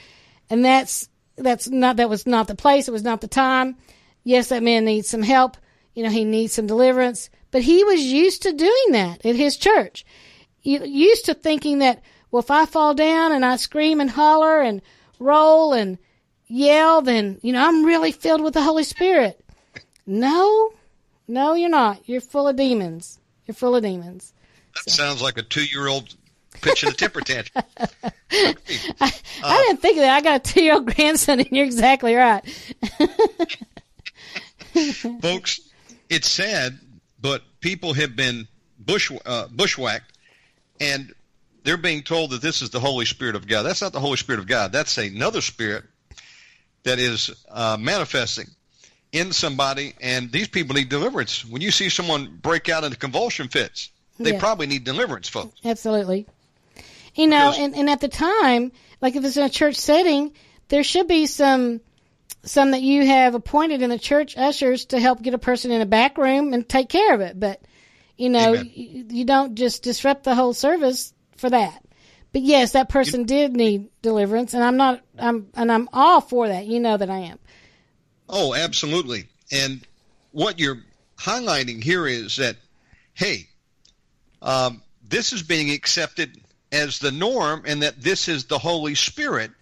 and 0.51 0.65
that's 0.65 1.09
that's 1.37 1.69
not 1.69 1.99
that 1.99 2.11
was 2.11 2.27
not 2.27 2.49
the 2.49 2.57
place. 2.57 2.89
It 2.89 2.93
was 2.93 3.05
not 3.05 3.21
the 3.21 3.29
time. 3.29 3.77
Yes, 4.25 4.49
that 4.49 4.65
man 4.65 4.87
needs 4.87 5.09
some 5.09 5.23
help. 5.23 5.57
You 5.95 6.03
know, 6.03 6.11
he 6.11 6.25
needs 6.25 6.53
some 6.53 6.67
deliverance, 6.67 7.31
but 7.53 7.63
he 7.63 7.85
was 7.85 8.03
used 8.03 8.43
to 8.43 8.53
doing 8.53 8.91
that 8.91 9.25
at 9.25 9.37
his 9.37 9.57
church. 9.57 10.05
You 10.65 10.85
used 10.85 11.27
to 11.27 11.35
thinking 11.35 11.79
that 11.79 12.03
well, 12.31 12.43
if 12.43 12.51
I 12.51 12.67
fall 12.67 12.95
down 12.95 13.31
and 13.31 13.45
I 13.45 13.55
scream 13.57 14.01
and 14.01 14.11
holler 14.11 14.61
and 14.61 14.83
roll 15.21 15.73
and 15.73 15.99
yell, 16.49 17.01
then 17.01 17.39
you 17.43 17.53
know 17.53 17.65
I'm 17.65 17.85
really 17.85 18.11
filled 18.11 18.43
with 18.43 18.55
the 18.55 18.63
Holy 18.63 18.83
Spirit. 18.83 19.41
No, 20.07 20.73
no, 21.29 21.55
you're 21.55 21.69
not. 21.69 22.09
You're 22.09 22.21
full 22.21 22.49
of 22.49 22.57
demons. 22.57 23.21
You're 23.47 23.55
full 23.55 23.77
of 23.77 23.85
demons. 23.85 24.33
That 24.75 24.91
sounds 24.91 25.23
like 25.23 25.39
a 25.39 25.43
two-year-old 25.43 26.15
pitching 26.61 26.91
a 26.91 26.93
temper 26.93 27.21
tantrum. 27.21 27.65
I 27.79 29.65
didn't 29.67 29.81
think 29.81 29.99
of 29.99 30.03
that. 30.03 30.17
I 30.17 30.21
got 30.21 30.41
a 30.41 30.53
two 30.53 30.63
year 30.63 30.75
old 30.75 30.87
grandson, 30.95 31.41
and 31.41 31.51
you're 31.51 31.65
exactly 31.65 32.15
right. 32.15 32.43
Folks, 35.21 35.61
it's 36.09 36.29
sad, 36.29 36.79
but 37.21 37.43
people 37.61 37.95
have 37.95 38.17
been 38.17 38.49
bush 38.79 39.13
uh, 39.25 39.47
bushwhacked, 39.49 40.14
and 40.85 41.13
they're 41.63 41.77
being 41.77 42.03
told 42.03 42.31
that 42.31 42.43
this 42.43 42.63
is 42.63 42.71
the 42.71 42.81
Holy 42.81 43.05
Spirit 43.07 43.37
of 43.37 43.47
God. 43.47 43.63
That's 43.63 43.81
not 43.83 43.93
the 43.93 44.01
Holy 44.01 44.17
Spirit 44.17 44.39
of 44.39 44.47
God. 44.47 44.73
That's 44.73 44.99
another 44.99 45.41
spirit 45.41 45.85
that 46.83 46.99
is 46.99 47.31
uh, 47.51 47.77
manifesting 47.81 48.47
in 49.13 49.33
somebody, 49.33 49.95
and 50.01 50.31
these 50.31 50.49
people 50.49 50.75
need 50.75 50.89
deliverance. 50.89 51.45
When 51.45 51.63
you 51.63 51.71
see 51.71 51.89
someone 51.89 52.39
break 52.43 52.69
out 52.69 52.85
into 52.85 52.97
convulsion 52.99 53.49
fits, 53.49 53.91
they 54.19 54.33
Yeah. 54.33 54.41
probably 54.41 54.67
need 54.67 54.85
deliverance, 54.85 55.29
folks. 55.29 55.59
Absolutely. 55.65 56.27
You 57.15 57.29
know, 57.29 57.51
Because- 57.51 57.59
and, 57.65 57.75
and 57.77 57.91
at 57.91 58.01
the 58.01 58.09
time, 58.09 58.73
like 59.01 59.17
if 59.17 59.25
it's 59.25 59.37
in 59.37 59.45
a 59.45 59.49
church 59.49 59.77
setting, 59.77 60.33
there 60.69 60.85
should 60.85 61.09
be 61.09 61.27
some 61.27 61.81
some 62.47 62.73
that 62.73 62.83
you 62.83 63.07
have 63.07 63.35
appointed 63.35 63.81
in 63.81 63.89
the 63.89 63.99
church 63.99 64.37
ushers 64.37 64.85
to 64.87 65.01
help 65.01 65.23
get 65.23 65.33
a 65.33 65.39
person 65.39 65.71
in 65.71 65.81
a 65.81 65.87
back 65.87 66.19
room 66.19 66.53
and 66.53 66.69
take 66.69 66.91
care 66.91 67.15
of 67.15 67.23
it. 67.23 67.41
But 67.41 67.63
you 68.17 68.31
know, 68.31 68.53
you, 68.53 69.07
you 69.09 69.25
don't 69.25 69.55
just 69.55 69.83
disrupt 69.83 70.25
the 70.25 70.35
whole 70.35 70.55
service 70.55 71.13
for 71.37 71.51
that. 71.51 71.85
But 72.33 72.43
yes, 72.43 72.73
that 72.73 72.89
person 72.89 73.25
did 73.25 73.55
need 73.55 73.89
deliverance, 74.03 74.55
and 74.55 74.65
I'm 74.65 74.77
not. 74.77 75.03
I'm 75.19 75.49
and 75.55 75.71
I'm 75.71 75.89
all 75.93 76.21
for 76.21 76.49
that. 76.49 76.67
You 76.67 76.81
know 76.81 76.97
that 76.97 77.09
I 77.09 77.19
am. 77.19 77.39
Oh, 78.29 78.55
absolutely. 78.55 79.29
And 79.53 79.87
what 80.33 80.59
you're 80.59 80.83
highlighting 81.17 81.83
here 81.83 82.09
is 82.09 82.37
that, 82.37 82.57
hey, 83.15 83.47
um, 84.43 84.83
this 85.09 85.33
is 85.33 85.45
being 85.45 85.71
accepted 85.71 86.41
as 86.73 86.99
the 86.99 87.13
norm, 87.13 87.63
and 87.67 87.83
that 87.83 88.03
this 88.03 88.27
is 88.27 88.47
the 88.47 88.59
Holy 88.59 88.97
Spirit, 88.97 89.53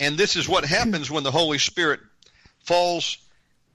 and 0.00 0.18
this 0.18 0.34
is 0.34 0.48
what 0.48 0.64
happens 0.64 1.12
when 1.12 1.22
the 1.22 1.30
Holy 1.30 1.58
Spirit 1.58 2.00
falls. 2.64 3.18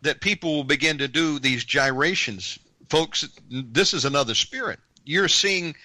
That 0.01 0.19
people 0.19 0.55
will 0.55 0.65
begin 0.65 0.97
to 0.97 1.07
do 1.07 1.39
these 1.39 1.63
gyrations, 1.63 2.59
folks. 2.95 3.27
This 3.49 3.93
is 3.93 4.05
another 4.05 4.35
spirit. 4.35 4.79
You're 5.03 5.27
seeing 5.27 5.75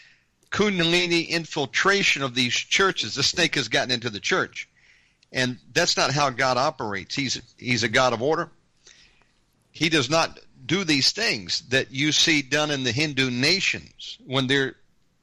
Kundalini 0.51 1.29
infiltration 1.29 2.23
of 2.23 2.35
these 2.35 2.55
churches. 2.55 3.15
The 3.15 3.23
snake 3.23 3.55
has 3.57 3.69
gotten 3.69 3.91
into 3.91 4.11
the 4.11 4.21
church 4.21 4.69
and 5.33 5.59
that's 5.73 5.97
not 5.97 6.11
how 6.11 6.31
God 6.31 6.57
operates. 6.57 7.15
He's 7.15 7.41
he's 7.57 7.83
a 7.83 7.89
God 7.89 8.13
of 8.13 8.23
order. 8.23 8.51
He 9.71 9.89
does 9.89 10.11
not 10.11 10.39
do 10.65 10.85
these 10.85 11.13
things 11.13 11.63
that 11.69 11.91
you 11.91 12.13
see 12.13 12.43
done 12.43 12.71
in 12.71 12.83
the 12.83 12.93
Hindu 12.93 13.31
nations 13.31 14.19
when 14.27 14.47
they're 14.47 14.75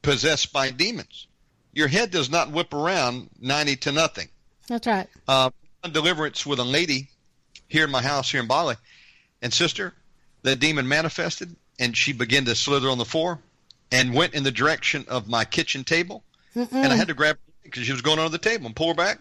possessed 0.02 0.54
by 0.54 0.72
demons. 0.72 1.28
Your 1.74 1.88
head 1.88 2.12
does 2.12 2.30
not 2.30 2.52
whip 2.52 2.74
around 2.74 3.30
ninety 3.40 3.76
to 3.78 3.92
nothing. 3.92 4.30
That's 4.68 4.88
right. 4.88 5.08
Uh, 5.28 5.52
on 5.84 5.92
deliverance 5.92 6.46
with 6.46 6.60
a 6.60 6.64
lady 6.64 7.10
here 7.68 7.86
in 7.86 7.92
my 7.92 8.02
house 8.02 8.32
here 8.32 8.42
in 8.42 8.48
Bali, 8.48 8.76
and 9.42 9.54
sister, 9.54 9.94
the 10.42 10.56
demon 10.56 10.88
manifested, 10.88 11.56
and 11.80 11.96
she 11.96 12.14
began 12.14 12.46
to 12.46 12.56
slither 12.56 12.90
on 12.90 12.98
the 12.98 13.06
floor, 13.06 13.40
and 13.92 14.14
went 14.14 14.34
in 14.34 14.44
the 14.44 14.52
direction 14.52 15.06
of 15.08 15.28
my 15.28 15.46
kitchen 15.46 15.84
table, 15.84 16.24
and 16.56 16.92
I 16.92 16.96
had 16.96 17.08
to 17.10 17.14
grab 17.14 17.36
her 17.38 17.54
because 17.64 17.84
she 17.86 17.92
was 17.92 18.02
going 18.02 18.20
under 18.20 18.30
the 18.32 18.38
table 18.38 18.66
and 18.66 18.76
pull 18.76 18.90
her 18.90 18.94
back. 18.94 19.20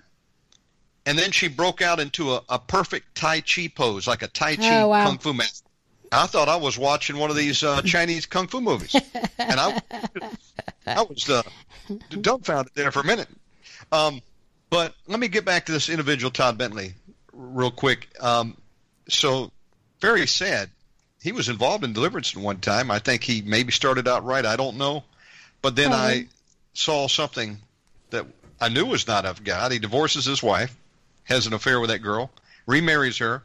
And 1.05 1.17
then 1.17 1.31
she 1.31 1.47
broke 1.49 1.83
out 1.83 2.01
into 2.01 2.33
a, 2.33 2.43
a 2.49 2.59
perfect 2.59 3.15
Tai 3.15 3.41
Chi 3.43 3.69
pose, 3.69 4.09
like 4.09 4.23
a 4.23 4.29
Tai 4.29 4.57
Chi 4.57 4.81
Oh, 4.83 4.89
wow. 4.89 5.07
Kung 5.07 5.19
Fu 5.19 5.33
master. 5.33 5.65
I 6.11 6.27
thought 6.27 6.49
I 6.49 6.57
was 6.57 6.77
watching 6.79 7.17
one 7.19 7.31
of 7.31 7.37
these 7.37 7.63
uh, 7.63 7.83
Chinese 7.83 8.27
Kung 8.27 8.49
Fu 8.49 8.61
movies. 8.61 8.95
and 9.39 9.61
I, 9.61 9.81
I 10.87 11.03
was 11.03 11.29
uh, 11.31 11.43
dumbfounded 12.11 12.73
there 12.75 12.91
for 12.91 13.01
a 13.01 13.05
minute. 13.05 13.29
Um, 13.93 14.21
but 14.71 14.95
let 15.07 15.21
me 15.21 15.29
get 15.29 15.45
back 15.45 15.67
to 15.67 15.73
this 15.73 15.89
individual, 15.89 16.31
Todd 16.31 16.59
Bentley, 16.59 16.95
real 17.33 17.71
quick. 17.71 18.09
Um, 18.21 18.57
so, 19.09 19.53
very 20.01 20.27
sad. 20.27 20.71
He 21.23 21.33
was 21.33 21.49
involved 21.49 21.83
in 21.85 21.93
deliverance 21.93 22.37
at 22.37 22.43
one 22.43 22.61
time. 22.61 22.91
I 22.91 22.99
think 22.99 23.23
he 23.25 23.43
maybe 23.43 23.73
started 23.73 24.07
out 24.07 24.25
right. 24.25 24.45
I 24.45 24.57
don't 24.57 24.77
know. 24.77 25.03
But 25.63 25.75
then 25.75 25.93
I 25.93 26.29
saw 26.75 27.09
something 27.09 27.59
that 28.11 28.27
I 28.61 28.69
knew 28.69 28.87
was 28.87 29.07
not 29.07 29.25
of 29.25 29.43
God. 29.43 29.73
He 29.73 29.79
divorces 29.79 30.25
his 30.25 30.43
wife, 30.43 30.77
has 31.25 31.47
an 31.47 31.53
affair 31.53 31.81
with 31.81 31.91
that 31.91 31.99
girl, 31.99 32.31
remarries 32.67 33.19
her, 33.19 33.43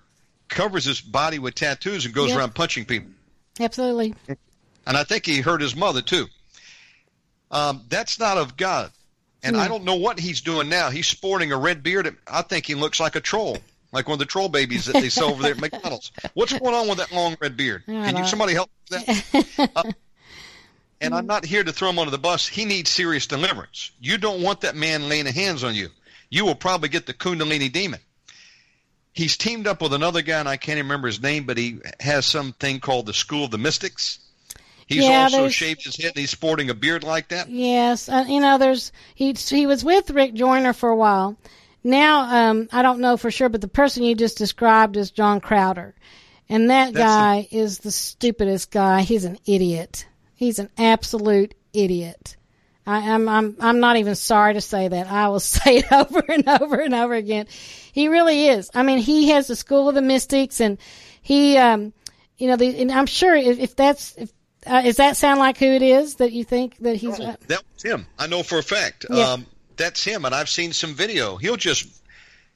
covers 0.47 0.85
his 0.85 1.01
body 1.01 1.39
with 1.39 1.55
tattoos, 1.55 2.05
and 2.05 2.13
goes 2.13 2.29
Yep. 2.29 2.37
around 2.37 2.55
punching 2.55 2.85
people. 2.85 3.09
Absolutely. 3.59 4.13
And 4.85 4.97
I 4.97 5.03
think 5.03 5.25
he 5.25 5.41
hurt 5.41 5.61
his 5.61 5.75
mother 5.75 6.01
too. 6.01 6.27
Um, 7.49 7.83
that's 7.89 8.19
not 8.19 8.37
of 8.37 8.57
God. 8.57 8.91
And 9.43 9.57
I 9.57 9.67
don't 9.67 9.83
know 9.85 9.95
what 9.95 10.19
he's 10.19 10.41
doing 10.41 10.69
now. 10.69 10.91
He's 10.91 11.07
sporting 11.07 11.51
a 11.51 11.57
red 11.57 11.81
beard. 11.81 12.15
I 12.27 12.43
think 12.43 12.67
he 12.67 12.75
looks 12.75 12.99
like 12.99 13.15
a 13.15 13.19
troll, 13.21 13.57
like 13.91 14.07
one 14.07 14.13
of 14.13 14.19
the 14.19 14.25
troll 14.25 14.49
babies 14.49 14.85
that 14.85 14.93
they 14.93 15.09
sell 15.09 15.29
over 15.29 15.43
there 15.43 15.51
at 15.51 15.59
McDonald's. 15.59 16.11
What's 16.33 16.57
going 16.57 16.73
on 16.73 16.87
with 16.87 16.97
that 16.99 17.11
long 17.11 17.35
red 17.41 17.57
beard? 17.57 17.83
I 17.87 17.91
Can 17.91 18.17
you 18.17 18.25
somebody 18.25 18.53
help 18.53 18.69
with 18.89 19.05
that? 19.05 19.71
Uh, 19.75 19.83
and 21.01 21.15
I'm 21.15 21.25
not 21.25 21.45
here 21.45 21.63
to 21.63 21.73
throw 21.73 21.89
him 21.89 21.97
under 21.97 22.11
the 22.11 22.19
bus. 22.19 22.47
He 22.47 22.63
needs 22.63 22.91
serious 22.91 23.25
deliverance. 23.25 23.91
You 23.99 24.19
don't 24.19 24.43
want 24.43 24.61
that 24.61 24.75
man 24.75 25.09
laying 25.09 25.25
hands 25.25 25.63
on 25.63 25.73
you. 25.73 25.89
You 26.29 26.45
will 26.45 26.55
probably 26.55 26.89
get 26.89 27.07
the 27.07 27.13
Kundalini 27.13 27.71
demon. 27.71 27.99
He's 29.13 29.35
teamed 29.35 29.67
up 29.67 29.81
with 29.81 29.93
another 29.93 30.21
guy, 30.21 30.39
and 30.39 30.47
I 30.47 30.57
can't 30.57 30.77
even 30.77 30.87
remember 30.87 31.07
his 31.07 31.21
name, 31.21 31.45
but 31.45 31.57
he 31.57 31.79
has 31.99 32.25
something 32.25 32.79
called 32.79 33.07
the 33.07 33.13
School 33.13 33.45
of 33.45 33.51
the 33.51 33.57
Mystics. 33.57 34.19
He's 34.87 35.05
Yeah, 35.05 35.23
also 35.23 35.47
shaved 35.47 35.83
his 35.85 35.95
head 35.95 36.07
and 36.07 36.17
he's 36.17 36.31
sporting 36.31 36.69
a 36.69 36.73
beard 36.73 37.03
like 37.03 37.29
that. 37.29 37.49
Yes, 37.49 38.09
uh, 38.09 38.25
you 38.27 38.41
know, 38.41 38.57
there's 38.57 38.91
he 39.15 39.33
he 39.33 39.65
was 39.65 39.83
with 39.83 40.09
Rick 40.11 40.33
Joyner 40.33 40.73
for 40.73 40.89
a 40.89 40.95
while. 40.95 41.37
Now, 41.83 42.49
um, 42.49 42.69
I 42.71 42.81
don't 42.81 42.99
know 42.99 43.17
for 43.17 43.31
sure, 43.31 43.49
but 43.49 43.61
the 43.61 43.67
person 43.67 44.03
you 44.03 44.15
just 44.15 44.37
described 44.37 44.97
is 44.97 45.11
John 45.11 45.41
Crowder, 45.41 45.95
and 46.47 46.69
that 46.69 46.93
That's 46.93 47.03
guy 47.03 47.47
is 47.51 47.79
the 47.79 47.91
stupidest 47.91 48.71
guy. 48.71 49.01
He's 49.01 49.25
an 49.25 49.37
idiot. 49.45 50.05
He's 50.35 50.59
an 50.59 50.69
absolute 50.77 51.55
idiot. 51.73 52.35
I, 52.85 53.11
I'm 53.11 53.29
I'm 53.29 53.55
I'm 53.59 53.79
not 53.79 53.97
even 53.97 54.15
sorry 54.15 54.55
to 54.55 54.61
say 54.61 54.87
that. 54.87 55.07
I 55.07 55.29
will 55.29 55.39
say 55.39 55.77
it 55.77 55.91
over 55.91 56.23
and 56.27 56.47
over 56.47 56.79
and 56.79 56.93
over 56.93 57.13
again. 57.13 57.47
He 57.91 58.07
really 58.07 58.47
is. 58.47 58.69
I 58.73 58.83
mean, 58.83 58.99
he 58.99 59.29
has 59.29 59.47
the 59.47 59.55
school 59.55 59.89
of 59.89 59.95
the 59.95 60.01
mystics, 60.01 60.59
and 60.59 60.77
he, 61.21 61.57
um, 61.57 61.93
you 62.37 62.47
know, 62.47 62.55
the, 62.55 62.81
and 62.81 62.91
I'm 62.91 63.05
sure 63.05 63.35
if, 63.35 63.59
if 63.59 63.75
that's 63.75 64.15
if 64.17 64.31
uh, 64.65 64.81
does 64.81 64.97
that 64.97 65.17
sound 65.17 65.39
like 65.39 65.57
who 65.57 65.65
it 65.65 65.81
is 65.81 66.15
that 66.15 66.31
you 66.31 66.43
think 66.43 66.77
that 66.77 66.95
he's? 66.95 67.19
Oh, 67.19 67.35
that 67.47 67.63
was 67.73 67.83
him. 67.83 68.05
I 68.19 68.27
know 68.27 68.43
for 68.43 68.59
a 68.59 68.63
fact. 68.63 69.05
Yeah. 69.09 69.31
Um, 69.31 69.45
that's 69.81 70.03
him, 70.03 70.25
and 70.25 70.33
I've 70.33 70.49
seen 70.49 70.71
some 70.73 70.93
video. 70.93 71.37
He'll 71.37 71.57
just 71.57 71.87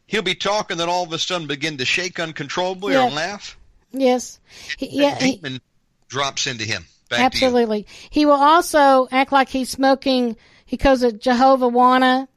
he'll 0.06 0.22
be 0.22 0.36
talking, 0.36 0.78
then 0.78 0.90
all 0.90 1.04
of 1.04 1.12
a 1.12 1.20
sudden 1.20 1.48
begin 1.48 1.78
to 1.78 1.86
shake 1.86 2.20
uncontrollably 2.20 2.94
Yeah. 2.94 3.08
or 3.08 3.12
laugh. 3.12 3.58
Yes. 3.92 4.40
He, 4.78 5.02
yeah, 5.02 5.16
he, 5.16 5.38
demon 5.38 5.62
drops 6.08 6.48
into 6.48 6.64
him. 6.64 6.86
Back 7.10 7.20
absolutely. 7.22 7.88
He 8.10 8.26
will 8.26 8.34
also 8.34 9.08
act 9.12 9.32
like 9.32 9.50
he's 9.50 9.70
smoking. 9.70 10.38
He 10.66 10.78
calls 10.78 11.04
it 11.04 11.22
Jehovah 11.22 11.70
Wana. 11.70 12.28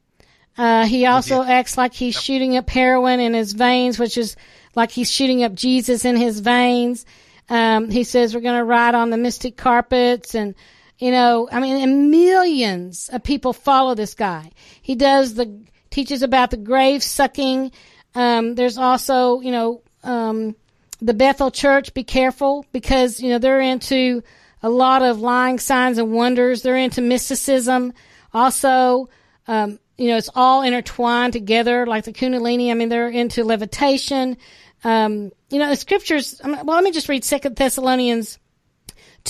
Uh, 0.57 0.85
he 0.85 1.05
also 1.05 1.41
acts 1.43 1.77
like 1.77 1.93
he's 1.93 2.19
shooting 2.19 2.57
up 2.57 2.69
heroin 2.69 3.19
in 3.19 3.33
his 3.33 3.53
veins, 3.53 3.97
which 3.97 4.17
is 4.17 4.35
like 4.75 4.91
he's 4.91 5.09
shooting 5.09 5.43
up 5.43 5.53
Jesus 5.53 6.05
in 6.05 6.17
his 6.17 6.39
veins. 6.39 7.05
Um, 7.49 7.89
he 7.89 8.03
says 8.03 8.35
we're 8.35 8.41
going 8.41 8.59
to 8.59 8.63
ride 8.65 8.93
on 8.93 9.09
the 9.09 9.17
mystic 9.17 9.57
carpets 9.57 10.35
and, 10.35 10.55
You 10.99 11.11
know, 11.11 11.47
I 11.49 11.61
mean, 11.61 11.77
and 11.77 12.11
millions 12.11 13.09
of 13.11 13.23
people 13.23 13.53
follow 13.53 13.95
this 13.95 14.13
guy. 14.15 14.51
He 14.81 14.95
does 14.95 15.33
the 15.33 15.61
teaches 15.89 16.21
about 16.21 16.51
the 16.51 16.57
grave 16.57 17.01
sucking. 17.01 17.71
Um, 18.15 18.55
there's 18.55 18.77
also, 18.77 19.39
you 19.39 19.51
know, 19.51 19.81
um, 20.03 20.55
the 21.01 21.13
Bethel 21.13 21.51
Church. 21.51 21.93
Be 21.93 22.03
careful 22.03 22.65
because 22.73 23.21
you 23.21 23.29
know 23.29 23.39
they're 23.39 23.61
into 23.61 24.23
a 24.61 24.69
lot 24.69 25.01
of 25.01 25.21
lying 25.21 25.57
signs 25.57 25.97
and 25.97 26.11
wonders. 26.11 26.63
They're 26.63 26.75
into 26.75 27.01
mysticism. 27.01 27.93
Also, 28.33 29.09
um, 29.47 29.79
you 29.97 30.09
know, 30.09 30.17
it's 30.17 30.29
all 30.35 30.63
intertwined 30.63 31.31
together, 31.31 31.85
like 31.85 32.03
the 32.03 32.13
Kundalini. 32.13 32.71
I 32.71 32.73
mean, 32.73 32.89
they're 32.89 33.07
into 33.07 33.45
levitation. 33.45 34.37
Um, 34.83 35.31
you 35.49 35.59
know, 35.59 35.69
the 35.69 35.77
scriptures. 35.77 36.41
Well, 36.43 36.65
let 36.65 36.83
me 36.83 36.91
just 36.91 37.07
read 37.07 37.23
Second 37.23 37.55
Thessalonians 37.55 38.37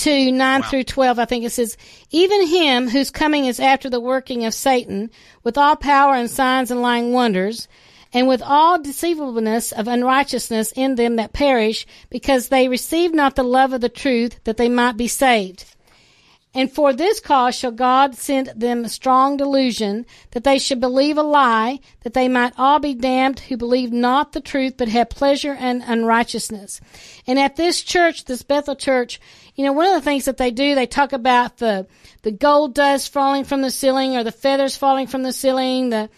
2, 0.00 0.32
9 0.32 0.60
wow. 0.60 0.66
through 0.68 0.84
12, 0.84 1.18
I 1.18 1.24
think 1.26 1.44
it 1.44 1.50
says, 1.50 1.76
Even 2.10 2.46
him 2.46 2.88
whose 2.88 3.10
coming 3.10 3.44
is 3.44 3.60
after 3.60 3.90
the 3.90 4.00
working 4.00 4.46
of 4.46 4.54
Satan, 4.54 5.10
with 5.44 5.58
all 5.58 5.76
power 5.76 6.14
and 6.14 6.30
signs 6.30 6.70
and 6.70 6.80
lying 6.80 7.12
wonders, 7.12 7.68
and 8.12 8.26
with 8.26 8.42
all 8.42 8.80
deceivableness 8.80 9.72
of 9.72 9.88
unrighteousness 9.88 10.72
in 10.74 10.94
them 10.94 11.16
that 11.16 11.34
perish, 11.34 11.86
because 12.08 12.48
they 12.48 12.66
receive 12.66 13.12
not 13.12 13.36
the 13.36 13.42
love 13.42 13.74
of 13.74 13.82
the 13.82 13.90
truth, 13.90 14.42
that 14.44 14.56
they 14.56 14.70
might 14.70 14.96
be 14.96 15.06
saved. 15.06 15.64
And 16.52 16.72
for 16.72 16.92
this 16.92 17.20
cause 17.20 17.54
shall 17.54 17.70
God 17.70 18.16
send 18.16 18.48
them 18.56 18.84
a 18.84 18.88
strong 18.88 19.36
delusion, 19.36 20.04
that 20.32 20.42
they 20.42 20.58
should 20.58 20.80
believe 20.80 21.16
a 21.16 21.22
lie, 21.22 21.78
that 22.00 22.12
they 22.12 22.26
might 22.26 22.54
all 22.58 22.80
be 22.80 22.94
damned 22.94 23.38
who 23.38 23.56
believe 23.56 23.92
not 23.92 24.32
the 24.32 24.40
truth, 24.40 24.74
but 24.76 24.88
have 24.88 25.10
pleasure 25.10 25.54
in 25.54 25.82
unrighteousness. 25.82 26.80
And 27.26 27.38
at 27.38 27.54
this 27.54 27.82
church, 27.82 28.24
this 28.24 28.42
Bethel 28.42 28.74
church, 28.74 29.20
you 29.60 29.66
know, 29.66 29.74
one 29.74 29.88
of 29.88 29.92
the 29.92 30.00
things 30.00 30.24
that 30.24 30.38
they 30.38 30.50
do, 30.50 30.74
they 30.74 30.86
talk 30.86 31.12
about 31.12 31.58
the, 31.58 31.86
the 32.22 32.30
gold 32.30 32.74
dust 32.74 33.12
falling 33.12 33.44
from 33.44 33.60
the 33.60 33.70
ceiling 33.70 34.16
or 34.16 34.24
the 34.24 34.32
feathers 34.32 34.74
falling 34.74 35.06
from 35.06 35.22
the 35.22 35.34
ceiling, 35.34 35.90
the, 35.90 36.08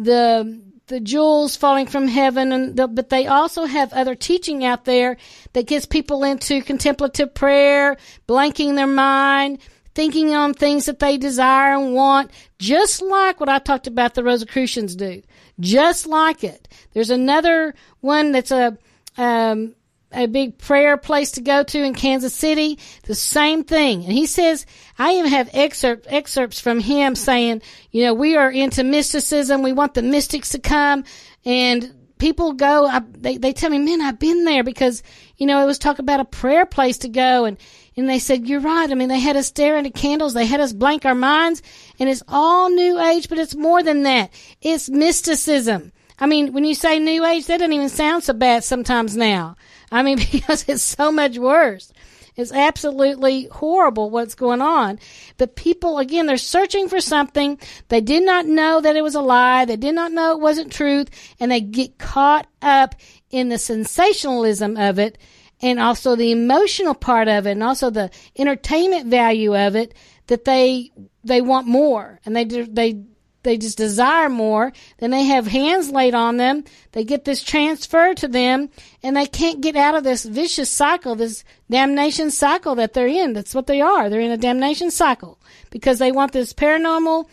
the, 0.00 0.60
the 0.88 0.98
jewels 0.98 1.54
falling 1.54 1.86
from 1.86 2.08
heaven 2.08 2.50
and 2.50 2.76
the, 2.76 2.88
but 2.88 3.08
they 3.08 3.28
also 3.28 3.66
have 3.66 3.92
other 3.92 4.16
teaching 4.16 4.64
out 4.64 4.84
there 4.84 5.16
that 5.52 5.68
gets 5.68 5.86
people 5.86 6.24
into 6.24 6.60
contemplative 6.60 7.32
prayer, 7.34 7.96
blanking 8.26 8.74
their 8.74 8.88
mind, 8.88 9.60
thinking 9.94 10.34
on 10.34 10.52
things 10.52 10.86
that 10.86 10.98
they 10.98 11.18
desire 11.18 11.78
and 11.78 11.94
want, 11.94 12.32
just 12.58 13.00
like 13.00 13.38
what 13.38 13.48
I 13.48 13.60
talked 13.60 13.86
about 13.86 14.14
the 14.14 14.24
Rosicrucians 14.24 14.96
do. 14.96 15.22
Just 15.60 16.08
like 16.08 16.42
it. 16.42 16.66
There's 16.94 17.10
another 17.10 17.76
one 18.00 18.32
that's 18.32 18.50
a 18.50 18.76
um, 19.16 19.76
a 20.12 20.26
big 20.26 20.58
prayer 20.58 20.96
place 20.96 21.32
to 21.32 21.40
go 21.40 21.62
to 21.62 21.82
in 21.82 21.94
Kansas 21.94 22.34
City. 22.34 22.78
The 23.04 23.14
same 23.14 23.64
thing. 23.64 24.04
And 24.04 24.12
he 24.12 24.26
says, 24.26 24.66
I 24.98 25.14
even 25.14 25.30
have 25.30 25.50
excerpt, 25.52 26.06
excerpts 26.08 26.60
from 26.60 26.80
him 26.80 27.14
saying, 27.14 27.62
you 27.90 28.04
know, 28.04 28.14
we 28.14 28.36
are 28.36 28.50
into 28.50 28.84
mysticism. 28.84 29.62
We 29.62 29.72
want 29.72 29.94
the 29.94 30.02
mystics 30.02 30.50
to 30.50 30.58
come 30.58 31.04
and 31.44 31.94
people 32.18 32.52
go, 32.52 32.86
I, 32.86 33.00
they, 33.10 33.38
they 33.38 33.52
tell 33.52 33.70
me, 33.70 33.78
man, 33.78 34.00
I've 34.00 34.18
been 34.18 34.44
there 34.44 34.64
because, 34.64 35.02
you 35.36 35.46
know, 35.46 35.62
it 35.62 35.66
was 35.66 35.78
talk 35.78 35.98
about 35.98 36.20
a 36.20 36.24
prayer 36.24 36.66
place 36.66 36.98
to 36.98 37.08
go 37.08 37.44
and, 37.44 37.56
and 37.96 38.08
they 38.08 38.18
said, 38.18 38.48
you're 38.48 38.60
right. 38.60 38.90
I 38.90 38.94
mean, 38.94 39.08
they 39.08 39.20
had 39.20 39.36
us 39.36 39.48
stare 39.48 39.76
into 39.76 39.90
candles. 39.90 40.34
They 40.34 40.46
had 40.46 40.60
us 40.60 40.72
blank 40.72 41.04
our 41.04 41.14
minds 41.14 41.62
and 41.98 42.08
it's 42.08 42.22
all 42.28 42.70
new 42.70 42.98
age, 43.00 43.28
but 43.28 43.38
it's 43.38 43.54
more 43.54 43.82
than 43.82 44.04
that. 44.04 44.32
It's 44.60 44.88
mysticism. 44.88 45.92
I 46.20 46.26
mean, 46.26 46.52
when 46.52 46.64
you 46.64 46.74
say 46.74 46.98
new 46.98 47.24
age, 47.24 47.46
that 47.46 47.58
doesn't 47.58 47.72
even 47.72 47.88
sound 47.88 48.24
so 48.24 48.32
bad 48.32 48.64
sometimes 48.64 49.16
now. 49.16 49.56
I 49.90 50.02
mean, 50.02 50.18
because 50.32 50.64
it's 50.68 50.82
so 50.82 51.10
much 51.10 51.38
worse. 51.38 51.92
It's 52.36 52.52
absolutely 52.52 53.48
horrible 53.50 54.10
what's 54.10 54.36
going 54.36 54.62
on. 54.62 55.00
But 55.38 55.56
people, 55.56 55.98
again, 55.98 56.26
they're 56.26 56.36
searching 56.36 56.88
for 56.88 57.00
something. 57.00 57.58
They 57.88 58.00
did 58.00 58.24
not 58.24 58.46
know 58.46 58.80
that 58.80 58.94
it 58.94 59.02
was 59.02 59.16
a 59.16 59.20
lie. 59.20 59.64
They 59.64 59.76
did 59.76 59.96
not 59.96 60.12
know 60.12 60.32
it 60.32 60.40
wasn't 60.40 60.72
truth. 60.72 61.10
And 61.40 61.50
they 61.50 61.60
get 61.60 61.98
caught 61.98 62.46
up 62.62 62.94
in 63.30 63.48
the 63.48 63.58
sensationalism 63.58 64.76
of 64.76 65.00
it 65.00 65.18
and 65.60 65.80
also 65.80 66.14
the 66.14 66.30
emotional 66.30 66.94
part 66.94 67.26
of 67.26 67.44
it 67.48 67.52
and 67.52 67.62
also 67.64 67.90
the 67.90 68.08
entertainment 68.36 69.06
value 69.06 69.56
of 69.56 69.74
it 69.74 69.92
that 70.28 70.44
they, 70.44 70.92
they 71.24 71.40
want 71.40 71.66
more 71.66 72.20
and 72.24 72.36
they, 72.36 72.44
they 72.44 73.02
they 73.42 73.56
just 73.56 73.78
desire 73.78 74.28
more. 74.28 74.72
Then 74.98 75.10
they 75.10 75.24
have 75.24 75.46
hands 75.46 75.90
laid 75.90 76.14
on 76.14 76.36
them. 76.36 76.64
They 76.92 77.04
get 77.04 77.24
this 77.24 77.42
transferred 77.42 78.16
to 78.18 78.28
them 78.28 78.68
and 79.02 79.16
they 79.16 79.26
can't 79.26 79.60
get 79.60 79.76
out 79.76 79.94
of 79.94 80.04
this 80.04 80.24
vicious 80.24 80.70
cycle, 80.70 81.14
this 81.14 81.44
damnation 81.70 82.30
cycle 82.30 82.74
that 82.76 82.94
they're 82.94 83.06
in. 83.06 83.32
That's 83.32 83.54
what 83.54 83.66
they 83.66 83.80
are. 83.80 84.10
They're 84.10 84.20
in 84.20 84.32
a 84.32 84.36
damnation 84.36 84.90
cycle 84.90 85.38
because 85.70 85.98
they 85.98 86.12
want 86.12 86.32
this 86.32 86.52
paranormal 86.52 87.28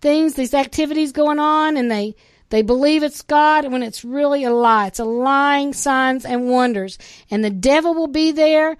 things, 0.00 0.34
these 0.34 0.54
activities 0.54 1.12
going 1.12 1.40
on 1.40 1.76
and 1.76 1.90
they, 1.90 2.14
they 2.50 2.62
believe 2.62 3.02
it's 3.02 3.22
God 3.22 3.70
when 3.70 3.82
it's 3.82 4.04
really 4.04 4.44
a 4.44 4.52
lie. 4.52 4.86
It's 4.86 5.00
a 5.00 5.04
lying 5.04 5.72
signs 5.72 6.24
and 6.24 6.48
wonders. 6.48 6.96
And 7.30 7.44
the 7.44 7.50
devil 7.50 7.92
will 7.94 8.06
be 8.06 8.30
there. 8.30 8.76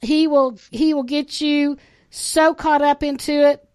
He 0.00 0.28
will, 0.28 0.58
he 0.70 0.94
will 0.94 1.02
get 1.02 1.40
you 1.40 1.76
so 2.10 2.54
caught 2.54 2.82
up 2.82 3.02
into 3.02 3.32
it 3.32 3.68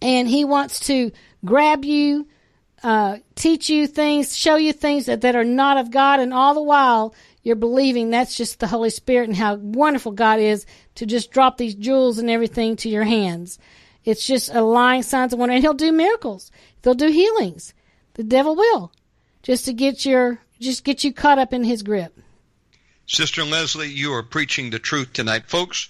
and 0.00 0.28
he 0.28 0.44
wants 0.44 0.80
to 0.86 1.12
grab 1.44 1.84
you, 1.84 2.26
uh, 2.82 3.18
teach 3.34 3.68
you 3.68 3.86
things, 3.86 4.36
show 4.36 4.56
you 4.56 4.72
things 4.72 5.06
that, 5.06 5.20
that 5.20 5.36
are 5.36 5.44
not 5.44 5.78
of 5.78 5.90
God, 5.90 6.20
and 6.20 6.32
all 6.32 6.54
the 6.54 6.62
while 6.62 7.14
you're 7.42 7.56
believing 7.56 8.10
that's 8.10 8.36
just 8.36 8.60
the 8.60 8.66
Holy 8.66 8.90
Spirit 8.90 9.28
and 9.28 9.36
how 9.36 9.56
wonderful 9.56 10.12
God 10.12 10.38
is 10.38 10.66
to 10.94 11.06
just 11.06 11.30
drop 11.30 11.58
these 11.58 11.74
jewels 11.74 12.18
and 12.18 12.30
everything 12.30 12.76
to 12.76 12.88
your 12.88 13.04
hands. 13.04 13.58
It's 14.04 14.26
just 14.26 14.52
a 14.54 14.62
lying 14.62 15.02
signs 15.02 15.32
of 15.32 15.38
wonder, 15.38 15.54
and 15.54 15.62
He'll 15.62 15.74
do 15.74 15.92
miracles. 15.92 16.50
He'll 16.82 16.94
do 16.94 17.08
healings. 17.08 17.74
The 18.14 18.24
devil 18.24 18.56
will, 18.56 18.92
just 19.42 19.64
to 19.66 19.72
get 19.72 20.04
your 20.04 20.40
just 20.60 20.84
get 20.84 21.02
you 21.02 21.12
caught 21.12 21.38
up 21.38 21.52
in 21.52 21.64
His 21.64 21.82
grip. 21.82 22.16
Sister 23.06 23.44
Leslie, 23.44 23.88
you 23.88 24.12
are 24.12 24.22
preaching 24.22 24.70
the 24.70 24.78
truth 24.78 25.12
tonight, 25.12 25.44
folks. 25.46 25.88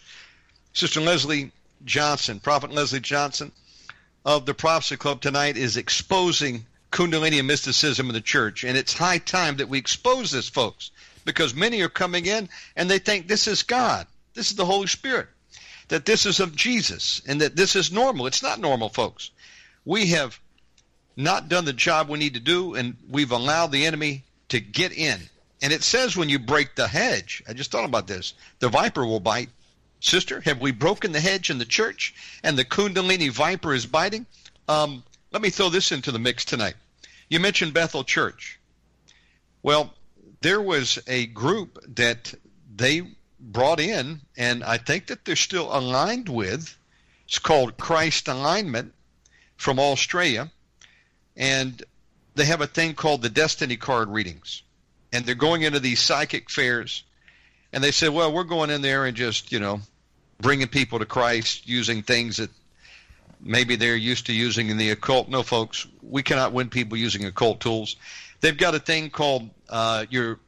Sister 0.73 1.01
Leslie 1.01 1.53
Johnson, 1.85 2.41
Prophet 2.41 2.73
Leslie 2.73 3.01
Johnson, 3.01 3.53
of 4.25 4.47
the 4.47 4.55
Prophecy 4.55 4.97
Club 4.97 5.21
tonight 5.21 5.57
is 5.57 5.77
exposing 5.77 6.65
Kundalini 6.91 7.45
mysticism 7.45 8.09
in 8.09 8.15
the 8.15 8.21
church. 8.21 8.65
And 8.65 8.77
it's 8.77 8.93
high 8.93 9.19
time 9.19 9.57
that 9.57 9.69
we 9.69 9.79
expose 9.79 10.31
this, 10.31 10.49
folks, 10.49 10.91
because 11.25 11.55
many 11.55 11.81
are 11.83 11.89
coming 11.89 12.27
in 12.27 12.49
and 12.77 12.91
they 12.91 12.99
think 12.99 13.27
this 13.27 13.47
is 13.47 13.63
God, 13.63 14.07
this 14.35 14.51
is 14.51 14.57
the 14.57 14.67
Holy 14.67 14.87
Spirit, 14.87 15.29
that 15.89 16.05
this 16.05 16.27
is 16.27 16.41
of 16.41 16.55
Jesus, 16.55 17.23
and 17.27 17.41
that 17.41 17.57
this 17.57 17.77
is 17.77 17.91
normal. 17.93 18.27
It's 18.27 18.43
not 18.43 18.61
normal, 18.61 18.89
folks. 18.89 19.31
We 19.85 20.09
have 20.09 20.39
not 21.17 21.49
done 21.49 21.65
the 21.65 21.73
job 21.73 22.09
we 22.09 22.19
need 22.19 22.35
to 22.35 22.41
do, 22.41 22.75
and 22.75 22.97
we've 23.11 23.33
allowed 23.33 23.73
the 23.73 23.87
enemy 23.87 24.25
to 24.51 24.61
get 24.61 24.93
in. 24.93 25.19
And 25.61 25.73
it 25.73 25.83
says 25.83 26.17
when 26.17 26.29
you 26.29 26.39
break 26.39 26.75
the 26.75 26.89
hedge, 26.89 27.43
I 27.49 27.53
just 27.53 27.71
thought 27.71 27.85
about 27.85 28.07
this, 28.07 28.35
the 28.59 28.69
viper 28.69 29.05
will 29.07 29.21
bite. 29.21 29.51
Sister, 30.03 30.41
have 30.41 30.61
we 30.61 30.73
broken 30.73 31.13
the 31.13 31.21
hedge 31.21 31.49
in 31.49 31.59
the 31.59 31.65
church 31.65 32.13
and 32.43 32.59
the 32.59 32.65
Kundalini 32.65 33.31
viper 33.31 33.73
is 33.73 33.87
biting? 33.87 34.27
Um, 34.69 35.05
let 35.31 35.41
me 35.41 35.49
throw 35.49 35.69
this 35.69 35.93
into 35.93 36.11
the 36.11 36.19
mix 36.19 36.45
tonight. 36.45 36.75
You 37.29 37.39
mentioned 37.39 37.73
Bethel 37.73 38.03
Church. 38.03 38.59
Well, 39.63 39.95
there 40.41 40.61
was 40.61 40.99
a 41.07 41.27
group 41.27 41.79
that 41.95 42.35
they 42.75 43.03
brought 43.39 43.79
in, 43.79 44.21
and 44.37 44.65
I 44.65 44.79
think 44.79 45.07
that 45.07 45.25
they're 45.25 45.37
still 45.37 45.75
aligned 45.75 46.29
with. 46.29 46.77
It's 47.29 47.39
called 47.39 47.79
Christ 47.79 48.27
Alignment 48.27 48.93
from 49.57 49.79
Australia. 49.79 50.51
And 51.37 51.81
they 52.35 52.47
have 52.47 52.61
a 52.61 52.67
thing 52.67 52.95
called 52.95 53.23
the 53.23 53.31
Destiny 53.31 53.77
Card 53.77 54.09
readings. 54.09 54.63
And 55.13 55.25
they're 55.25 55.37
going 55.37 55.63
into 55.63 55.79
these 55.79 56.01
psychic 56.01 56.51
fairs. 56.51 57.05
And 57.73 57.85
they 57.85 57.93
said, 57.93 58.11
well, 58.11 58.33
we're 58.33 58.43
going 58.43 58.71
in 58.71 58.83
there 58.83 59.07
and 59.07 59.17
just, 59.17 59.53
you 59.53 59.61
know, 59.61 59.81
bringing 60.43 60.69
people 60.69 60.99
to 60.99 61.07
Christ 61.07 61.67
using 61.67 62.03
things 62.03 62.37
that 62.37 62.51
maybe 63.41 63.77
they're 63.77 63.97
used 63.97 64.27
to 64.27 64.35
using 64.35 64.69
in 64.69 64.77
the 64.77 64.91
occult. 64.91 65.29
No, 65.29 65.43
folks, 65.43 65.87
we 66.03 66.23
cannot 66.23 66.53
win 66.53 66.69
people 66.69 66.99
using 66.99 67.25
occult 67.25 67.61
tools. 67.61 67.97
They've 68.41 68.57
got 68.57 68.75
a 68.75 68.79
thing 68.79 69.09
called 69.09 69.49
uh, 69.69 70.05
your 70.11 70.39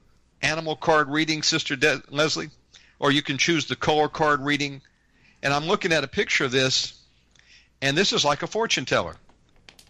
animal 0.43 0.77
card 0.77 1.09
reading, 1.09 1.43
Sister 1.43 1.77
De- 1.77 2.03
Leslie, 2.11 2.51
or 2.99 3.11
you 3.11 3.23
can 3.23 3.39
choose 3.39 3.67
the 3.67 3.77
color 3.77 4.09
card 4.09 4.41
reading. 4.41 4.83
And 5.43 5.55
I'm 5.55 5.67
looking 5.67 5.93
at 5.93 6.05
a 6.05 6.09
picture 6.09 6.45
of 6.45 6.51
this, 6.51 6.95
and 7.81 7.97
this 7.97 8.13
is 8.13 8.25
like 8.25 8.43
a 8.43 8.47
fortune 8.47 8.85
teller 8.85 9.17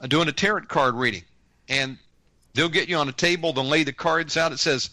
I'm 0.01 0.09
doing 0.09 0.29
a 0.29 0.33
tarot 0.33 0.67
card 0.67 0.95
reading. 0.97 1.23
And 1.69 1.97
they'll 2.53 2.69
get 2.69 2.89
you 2.89 2.97
on 2.97 3.09
a 3.09 3.13
table, 3.13 3.53
they'll 3.53 3.65
lay 3.65 3.85
the 3.85 3.93
cards 3.93 4.37
out. 4.37 4.53
It 4.53 4.59
says, 4.59 4.91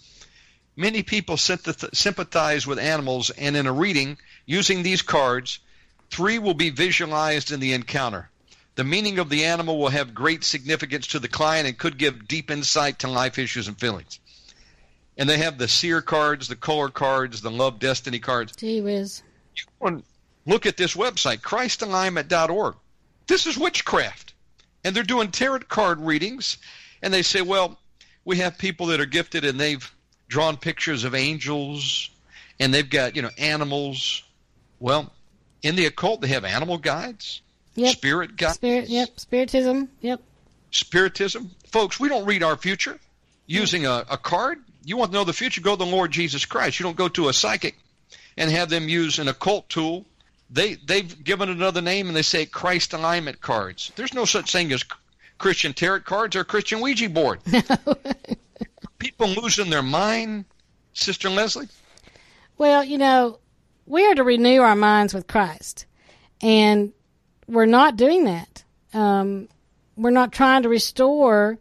Many 0.78 1.04
people 1.04 1.36
sympathize 1.36 2.66
with 2.66 2.80
animals, 2.80 3.30
and 3.30 3.58
in 3.58 3.68
a 3.68 3.74
reading, 3.74 4.18
Using 4.52 4.84
these 4.84 5.02
cards, 5.02 5.60
three 6.10 6.38
will 6.38 6.54
be 6.54 6.72
visualized 6.72 7.54
in 7.54 7.62
the 7.62 7.72
encounter. 7.72 8.30
The 8.76 8.84
meaning 8.84 9.18
of 9.18 9.30
the 9.30 9.46
animal 9.46 9.80
will 9.80 9.88
have 9.88 10.14
great 10.14 10.44
significance 10.44 11.08
to 11.08 11.20
the 11.20 11.30
client 11.30 11.70
and 11.70 11.78
could 11.78 11.98
give 11.98 12.28
deep 12.28 12.52
insight 12.52 13.00
to 13.00 13.08
life 13.08 13.40
issues 13.40 13.70
and 13.70 13.80
feelings. 13.80 14.20
And 15.18 15.30
they 15.30 15.38
have 15.38 15.58
the 15.58 15.70
seer 15.70 16.02
cards, 16.02 16.50
the 16.50 16.58
color 16.58 16.90
cards, 16.90 17.42
the 17.42 17.50
love 17.50 17.80
destiny 17.80 18.20
cards. 18.20 18.54
Gee 18.58 18.82
whiz. 18.82 19.24
Look 20.46 20.66
at 20.66 20.76
this 20.76 20.96
website, 20.96 21.40
christalignment.org. 21.40 22.76
This 23.28 23.48
is 23.48 23.58
witchcraft. 23.58 24.34
And 24.84 24.94
they're 24.94 25.04
doing 25.04 25.32
tarot 25.32 25.60
card 25.60 26.02
readings, 26.02 26.58
and 27.02 27.14
they 27.14 27.22
say, 27.22 27.42
well, 27.42 27.80
we 28.26 28.40
have 28.40 28.58
people 28.58 28.88
that 28.88 29.00
are 29.00 29.06
gifted 29.06 29.46
and 29.46 29.58
they've 29.58 29.90
drawn 30.28 30.58
pictures 30.58 31.06
of 31.06 31.16
angels 31.16 32.10
and 32.60 32.74
they've 32.74 32.90
got, 32.90 33.16
you 33.16 33.22
know, 33.22 33.32
animals. 33.38 34.24
Well, 34.82 35.14
in 35.62 35.76
the 35.76 35.86
occult, 35.86 36.20
they 36.22 36.28
have 36.30 36.44
animal 36.44 36.78
guides, 36.78 37.42
Yep. 37.76 37.94
spirit 37.96 38.36
guides, 38.36 38.56
Spirit, 38.56 38.90
yep. 38.90 39.18
Spiritism, 39.18 39.88
yep. 40.02 40.20
spiritism. 40.72 41.52
Folks, 41.68 42.00
we 42.00 42.10
don't 42.10 42.26
read 42.26 42.44
our 42.44 42.58
future 42.58 43.00
using 43.46 43.86
a, 43.86 44.04
a 44.10 44.18
card. 44.18 44.58
You 44.84 44.98
want 44.98 45.12
to 45.12 45.18
know 45.18 45.24
the 45.24 45.34
future? 45.34 45.62
Go 45.62 45.76
to 45.76 45.86
the 45.86 45.90
Lord 45.90 46.12
Jesus 46.12 46.46
Christ. 46.46 46.80
You 46.80 46.84
don't 46.84 46.98
go 46.98 47.08
to 47.10 47.30
a 47.30 47.34
psychic 47.34 47.78
and 48.36 48.50
have 48.52 48.70
them 48.70 48.90
use 48.90 49.20
an 49.20 49.28
occult 49.28 49.70
tool. 49.70 50.06
They 50.50 50.74
they've 50.74 51.24
given 51.24 51.48
another 51.50 51.82
name 51.82 52.08
and 52.08 52.16
they 52.16 52.24
say 52.24 52.46
Christ 52.46 52.94
alignment 52.94 53.40
cards. 53.40 53.92
There's 53.96 54.14
no 54.14 54.26
such 54.26 54.52
thing 54.52 54.74
as 54.74 54.84
Christian 55.38 55.74
tarot 55.74 56.02
cards 56.02 56.36
or 56.36 56.44
Christian 56.44 56.82
Ouija 56.82 57.08
board. 57.10 57.40
People 58.98 59.28
losing 59.30 59.70
their 59.70 59.82
mind, 59.84 60.46
Sister 60.94 61.30
Leslie. 61.30 61.68
Well, 62.58 62.84
you 62.84 62.98
know, 62.98 63.40
we 63.86 64.06
are 64.06 64.16
to 64.16 64.24
renew 64.24 64.62
our 64.62 64.76
minds 64.76 65.14
with 65.14 65.28
Christ, 65.28 65.86
and 66.42 66.94
we're 67.48 67.66
not 67.66 67.98
doing 67.98 68.26
that. 68.26 68.64
Um, 68.94 69.48
we're 69.96 70.12
not 70.12 70.32
trying 70.32 70.64
to 70.64 70.70
restore 70.70 71.60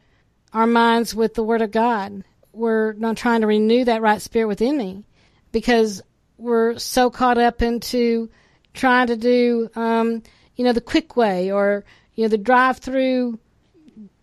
our 0.53 0.67
minds 0.67 1.15
with 1.15 1.35
the 1.35 1.43
Word 1.43 1.63
of 1.63 1.71
God. 1.71 2.25
We're 2.53 2.93
not 2.95 3.17
trying 3.17 3.43
to 3.43 3.47
renew 3.47 3.85
that 3.85 4.03
right 4.03 4.21
spirit 4.21 4.49
within 4.49 4.77
me 4.77 5.05
because 5.53 6.03
we're 6.39 6.79
so 6.79 7.11
caught 7.11 7.39
up 7.39 7.63
into 7.63 8.31
trying 8.75 9.09
to 9.09 9.17
do, 9.17 9.69
um, 9.75 10.23
you 10.57 10.65
know, 10.65 10.73
the 10.73 10.81
quick 10.81 11.17
way 11.17 11.53
or, 11.53 11.85
you 12.15 12.25
know, 12.25 12.29
the 12.29 12.39
drive 12.39 12.79
through, 12.79 13.39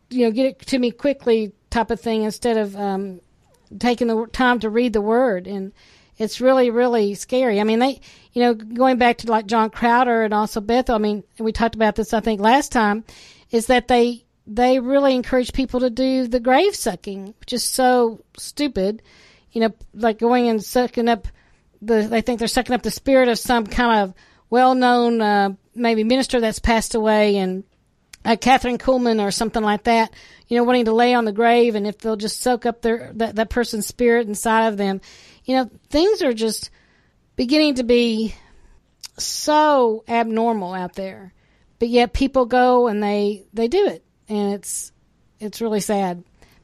you 0.09 0.25
know, 0.25 0.31
get 0.31 0.45
it 0.45 0.59
to 0.67 0.79
me 0.79 0.91
quickly 0.91 1.53
type 1.69 1.91
of 1.91 1.99
thing 1.99 2.23
instead 2.23 2.57
of 2.57 2.75
um, 2.75 3.21
taking 3.79 4.07
the 4.07 4.25
time 4.27 4.59
to 4.59 4.69
read 4.69 4.93
the 4.93 5.01
Word. 5.01 5.47
And 5.47 5.73
it's 6.18 6.41
really, 6.41 6.70
really 6.70 7.13
scary. 7.13 7.59
I 7.59 7.63
mean, 7.63 7.80
they, 7.80 8.01
you 8.34 8.41
know, 8.41 8.53
going 8.53 8.97
back 8.97 9.20
to 9.20 9.32
like 9.32 9.45
John 9.45 9.70
Crowder 9.70 10.24
and 10.24 10.34
also 10.34 10.61
Bethel, 10.61 10.95
I 10.95 10.99
mean, 10.99 11.24
we 11.39 11.51
talked 11.51 11.76
about 11.76 11.95
this, 11.95 12.13
I 12.13 12.20
think, 12.20 12.41
last 12.41 12.72
time, 12.72 13.03
is 13.51 13.68
that 13.68 13.88
they, 13.88 14.26
they 14.47 14.80
really 14.80 15.15
encourage 15.15 15.53
people 15.53 15.82
to 15.82 15.89
do 15.89 16.28
the 16.28 16.39
grave 16.39 16.76
sucking, 16.76 17.34
which 17.39 17.53
is 17.53 17.63
so 17.63 18.24
stupid. 18.38 19.01
You 19.51 19.61
know, 19.61 19.76
like 19.93 20.20
going 20.20 20.49
and 20.49 20.63
sucking 20.63 21.07
up 21.07 21.28
the, 21.82 22.07
they 22.09 22.22
think 22.22 22.39
they're 22.39 22.47
sucking 22.47 22.76
up 22.76 22.84
the 22.84 22.91
spirit 22.91 23.30
of 23.30 23.39
some 23.39 23.65
kind 23.65 24.01
of 24.01 24.13
well 24.49 24.76
known, 24.76 25.22
uh, 25.22 25.49
maybe 25.76 26.03
minister 26.03 26.39
that's 26.39 26.59
passed 26.59 26.95
away 26.95 27.38
and, 27.38 27.63
uh, 28.26 28.36
Kathryn 28.36 28.78
Kuhlman 28.78 29.24
or 29.24 29.32
something 29.32 29.63
like 29.63 29.84
that, 29.84 30.11
you 30.47 30.57
know, 30.57 30.63
wanting 30.63 30.86
to 30.86 30.93
lay 30.93 31.13
on 31.13 31.26
the 31.26 31.32
grave 31.32 31.76
and 31.76 31.86
if 31.88 31.99
they'll 31.99 32.15
just 32.15 32.41
soak 32.41 32.65
up 32.65 32.82
their, 32.82 33.11
that, 33.15 33.36
that 33.36 33.49
person's 33.49 33.86
spirit 33.86 34.28
inside 34.28 34.68
of 34.68 34.78
them, 34.78 35.01
you 35.47 35.55
know, 35.55 35.69
things 35.89 36.21
are 36.21 36.33
just 36.33 36.69
beginning 37.35 37.75
to 37.75 37.83
be 37.83 38.35
so 39.17 40.03
abnormal 40.07 40.73
out 40.73 40.93
there. 40.93 41.33
But 41.79 41.87
yet 41.89 42.13
people 42.13 42.45
go 42.45 42.87
and 42.87 43.01
they, 43.01 43.45
they 43.53 43.67
do 43.67 43.87
it. 43.87 44.03
And 44.27 44.53
it's, 44.53 44.91
it's 45.39 45.61
really 45.61 45.79
sad. 45.79 46.23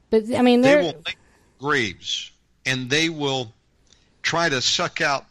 But 0.09 0.23
I 0.35 0.41
mean, 0.41 0.61
They 0.61 0.75
will 0.75 1.01
make 1.05 1.17
graves 1.59 2.31
and 2.65 2.89
they 2.89 3.09
will 3.09 3.53
try 4.21 4.49
to 4.49 4.61
suck 4.61 5.01
out 5.01 5.25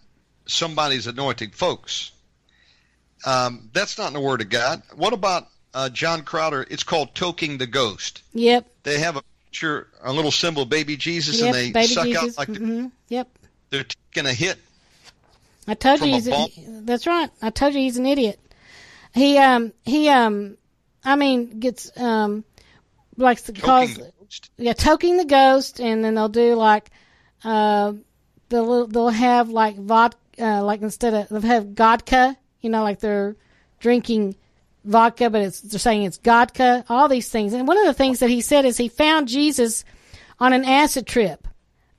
somebody's 0.47 1.07
anointing. 1.07 1.51
Folks, 1.51 2.13
um, 3.27 3.69
that's 3.73 3.99
not 3.99 4.09
in 4.09 4.15
the 4.15 4.21
Word 4.21 4.41
of 4.41 4.49
God. 4.49 4.83
What 4.97 5.13
about 5.13 5.49
uh, 5.75 5.91
John 5.91 6.23
Crowder? 6.23 6.67
It's 6.71 6.83
called 6.85 7.15
toking 7.15 7.59
the 7.59 7.67
ghost. 7.67 8.23
yep, 8.33 8.67
They 8.83 8.99
have 8.99 9.17
a 9.17 9.23
picture, 9.45 9.89
a 10.03 10.13
little 10.13 10.31
symbol, 10.31 10.65
baby 10.65 10.97
Jesus, 10.97 11.41
yep, 11.41 11.55
and 11.55 11.75
they 11.75 11.87
suck 11.87 12.07
Jesus. 12.07 12.23
out 12.23 12.39
like 12.39 12.49
they're, 12.49 12.67
hmm 12.67 12.87
Yep. 13.09 13.29
They're 13.73 13.85
taking 13.85 14.29
a 14.31 14.35
hit. 14.35 14.59
I 15.67 15.75
told 15.75 16.01
you 16.01 16.07
a 16.07 16.09
he's 16.11 16.29
bomb? 16.29 16.87
that's 16.87 17.07
right. 17.07 17.31
I 17.41 17.51
told 17.51 17.75
you 17.75 17.81
he's 17.81 17.97
an 17.97 18.07
idiot. 18.07 18.39
He 19.15 19.39
um 19.39 19.73
he 19.85 20.09
um 20.09 20.57
I 21.05 21.17
mean 21.17 21.59
gets 21.59 21.91
um 21.99 22.45
likes 23.17 23.43
to 23.43 23.53
cause 23.53 23.89
Toking 23.91 23.97
the 23.97 24.13
ghost. 24.21 24.51
yeah 24.59 24.73
toking 24.73 25.19
the 25.19 25.25
ghost 25.25 25.81
and 25.81 26.05
then 26.05 26.15
they'll 26.15 26.29
do 26.29 26.55
like 26.55 26.91
uh 27.45 27.93
they'll 28.49 28.87
they'll 28.87 29.09
have 29.09 29.49
like 29.49 29.77
vodka 29.77 30.19
uh, 30.41 30.63
like 30.65 30.81
instead 30.81 31.13
of 31.15 31.29
they'll 31.29 31.51
have 31.51 31.67
godka 31.67 32.37
you 32.63 32.71
know 32.71 32.83
like 32.83 33.01
they're 33.01 33.37
drinking 33.81 34.35
vodka 34.85 35.29
but 35.29 35.43
it's 35.43 35.61
they're 35.61 35.79
saying 35.79 36.05
it's 36.05 36.19
godka 36.19 36.85
all 36.89 37.07
these 37.07 37.29
things 37.29 37.53
and 37.53 37.69
one 37.69 37.79
of 37.79 37.85
the 37.85 37.95
things 37.95 38.21
that 38.21 38.31
he 38.31 38.41
said 38.41 38.65
is 38.65 38.79
he 38.79 38.89
found 38.89 39.29
Jesus 39.29 39.85
on 40.41 40.55
an 40.55 40.65
acid 40.65 41.07
trip 41.07 41.47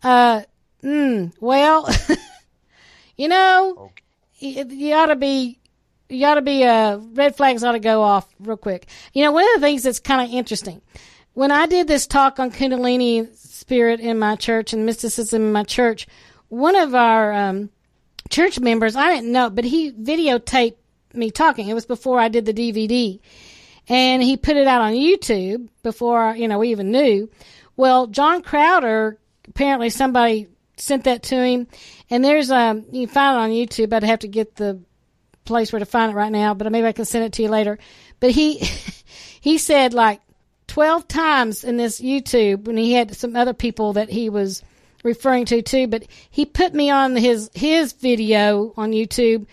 uh 0.01 0.41
mm, 0.83 1.31
well 1.39 1.89
you 3.17 3.27
know 3.27 3.91
you, 4.39 4.65
you 4.69 4.93
ought 4.93 5.07
to 5.07 5.15
be 5.15 5.59
you 6.09 6.25
ought 6.25 6.35
to 6.35 6.41
be 6.41 6.63
uh 6.63 6.97
red 7.13 7.35
flags 7.35 7.63
ought 7.63 7.71
to 7.71 7.79
go 7.79 8.01
off 8.01 8.27
real 8.39 8.57
quick 8.57 8.87
you 9.13 9.23
know 9.23 9.31
one 9.31 9.45
of 9.55 9.61
the 9.61 9.65
things 9.67 9.83
that's 9.83 9.99
kind 9.99 10.21
of 10.21 10.35
interesting 10.35 10.81
when 11.33 11.51
I 11.51 11.65
did 11.65 11.87
this 11.87 12.05
talk 12.05 12.39
on 12.39 12.51
Kundalini 12.51 13.35
spirit 13.35 13.99
in 13.99 14.19
my 14.19 14.35
church 14.35 14.73
and 14.73 14.85
mysticism 14.85 15.41
in 15.41 15.51
my 15.51 15.63
church, 15.63 16.07
one 16.49 16.75
of 16.75 16.93
our 16.93 17.33
um, 17.33 17.69
church 18.29 18.59
members, 18.59 18.95
I 18.95 19.15
didn't 19.15 19.31
know, 19.31 19.49
but 19.49 19.65
he 19.65 19.91
videotaped 19.91 20.75
me 21.13 21.31
talking. 21.31 21.67
It 21.67 21.73
was 21.73 21.85
before 21.85 22.19
I 22.19 22.27
did 22.27 22.45
the 22.45 22.53
DVD. 22.53 23.19
And 23.89 24.23
he 24.23 24.37
put 24.37 24.55
it 24.55 24.67
out 24.67 24.81
on 24.81 24.93
YouTube 24.93 25.67
before, 25.81 26.35
you 26.35 26.47
know, 26.47 26.59
we 26.59 26.69
even 26.69 26.91
knew. 26.91 27.29
Well, 27.75 28.07
John 28.07 28.41
Crowder, 28.41 29.17
apparently 29.47 29.89
somebody 29.89 30.47
sent 30.77 31.05
that 31.05 31.23
to 31.23 31.35
him. 31.35 31.67
And 32.09 32.23
there's, 32.23 32.51
um, 32.51 32.85
you 32.91 33.07
can 33.07 33.13
find 33.13 33.35
it 33.35 33.39
on 33.39 33.49
YouTube. 33.49 33.93
I'd 33.93 34.03
have 34.03 34.19
to 34.19 34.27
get 34.27 34.55
the 34.55 34.79
place 35.45 35.71
where 35.71 35.79
to 35.79 35.85
find 35.85 36.11
it 36.11 36.15
right 36.15 36.31
now, 36.31 36.53
but 36.53 36.71
maybe 36.71 36.87
I 36.87 36.93
can 36.93 37.05
send 37.05 37.25
it 37.25 37.33
to 37.33 37.43
you 37.43 37.49
later. 37.49 37.77
But 38.19 38.31
he, 38.31 38.57
he 39.41 39.57
said 39.57 39.93
like 39.93 40.21
12 40.67 41.07
times 41.07 41.63
in 41.63 41.77
this 41.77 41.99
YouTube 41.99 42.65
when 42.65 42.77
he 42.77 42.93
had 42.93 43.15
some 43.15 43.35
other 43.35 43.53
people 43.53 43.93
that 43.93 44.09
he 44.09 44.29
was 44.29 44.63
referring 45.03 45.45
to 45.45 45.61
too, 45.61 45.87
but 45.87 46.05
he 46.29 46.45
put 46.45 46.73
me 46.73 46.89
on 46.89 47.15
his, 47.15 47.49
his 47.53 47.93
video 47.93 48.73
on 48.77 48.91
YouTube 48.91 49.45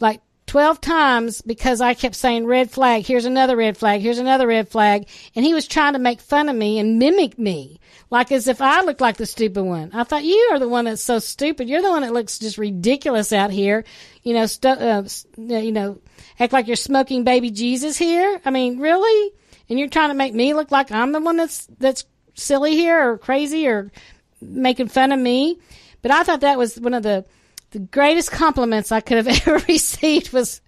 like 0.00 0.22
12 0.46 0.80
times 0.80 1.42
because 1.42 1.80
I 1.80 1.94
kept 1.94 2.16
saying 2.16 2.46
red 2.46 2.70
flag, 2.70 3.06
here's 3.06 3.26
another 3.26 3.56
red 3.56 3.76
flag, 3.76 4.00
here's 4.00 4.18
another 4.18 4.46
red 4.46 4.68
flag. 4.68 5.06
And 5.36 5.44
he 5.44 5.54
was 5.54 5.68
trying 5.68 5.92
to 5.92 5.98
make 5.98 6.20
fun 6.20 6.48
of 6.48 6.56
me 6.56 6.78
and 6.78 6.98
mimic 6.98 7.38
me. 7.38 7.78
Like 8.10 8.32
as 8.32 8.48
if 8.48 8.60
I 8.60 8.82
looked 8.82 9.00
like 9.00 9.16
the 9.16 9.26
stupid 9.26 9.62
one. 9.62 9.90
I 9.94 10.02
thought 10.02 10.24
you 10.24 10.50
are 10.52 10.58
the 10.58 10.68
one 10.68 10.86
that's 10.86 11.02
so 11.02 11.20
stupid. 11.20 11.68
You're 11.68 11.82
the 11.82 11.90
one 11.90 12.02
that 12.02 12.12
looks 12.12 12.40
just 12.40 12.58
ridiculous 12.58 13.32
out 13.32 13.52
here. 13.52 13.84
You 14.24 14.34
know, 14.34 14.46
stu- 14.46 14.68
uh, 14.68 15.04
you 15.36 15.70
know, 15.70 16.00
act 16.38 16.52
like 16.52 16.66
you're 16.66 16.76
smoking 16.76 17.22
baby 17.22 17.50
Jesus 17.50 17.96
here. 17.96 18.40
I 18.44 18.50
mean, 18.50 18.80
really? 18.80 19.32
And 19.68 19.78
you're 19.78 19.88
trying 19.88 20.10
to 20.10 20.14
make 20.14 20.34
me 20.34 20.54
look 20.54 20.72
like 20.72 20.90
I'm 20.90 21.12
the 21.12 21.20
one 21.20 21.36
that's, 21.36 21.66
that's 21.78 22.04
silly 22.34 22.72
here 22.72 23.12
or 23.12 23.18
crazy 23.18 23.68
or 23.68 23.92
making 24.40 24.88
fun 24.88 25.12
of 25.12 25.20
me. 25.20 25.60
But 26.02 26.10
I 26.10 26.24
thought 26.24 26.40
that 26.40 26.58
was 26.58 26.80
one 26.80 26.94
of 26.94 27.04
the, 27.04 27.24
the 27.70 27.78
greatest 27.78 28.32
compliments 28.32 28.90
I 28.90 29.00
could 29.00 29.24
have 29.24 29.28
ever 29.46 29.64
received 29.68 30.32
was 30.32 30.60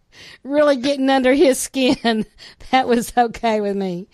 really 0.45 0.76
getting 0.76 1.11
under 1.11 1.34
his 1.34 1.59
skin. 1.59 2.24
That 2.70 2.88
was 2.88 3.12
okay 3.14 3.61
with 3.61 3.76
me. 3.76 4.09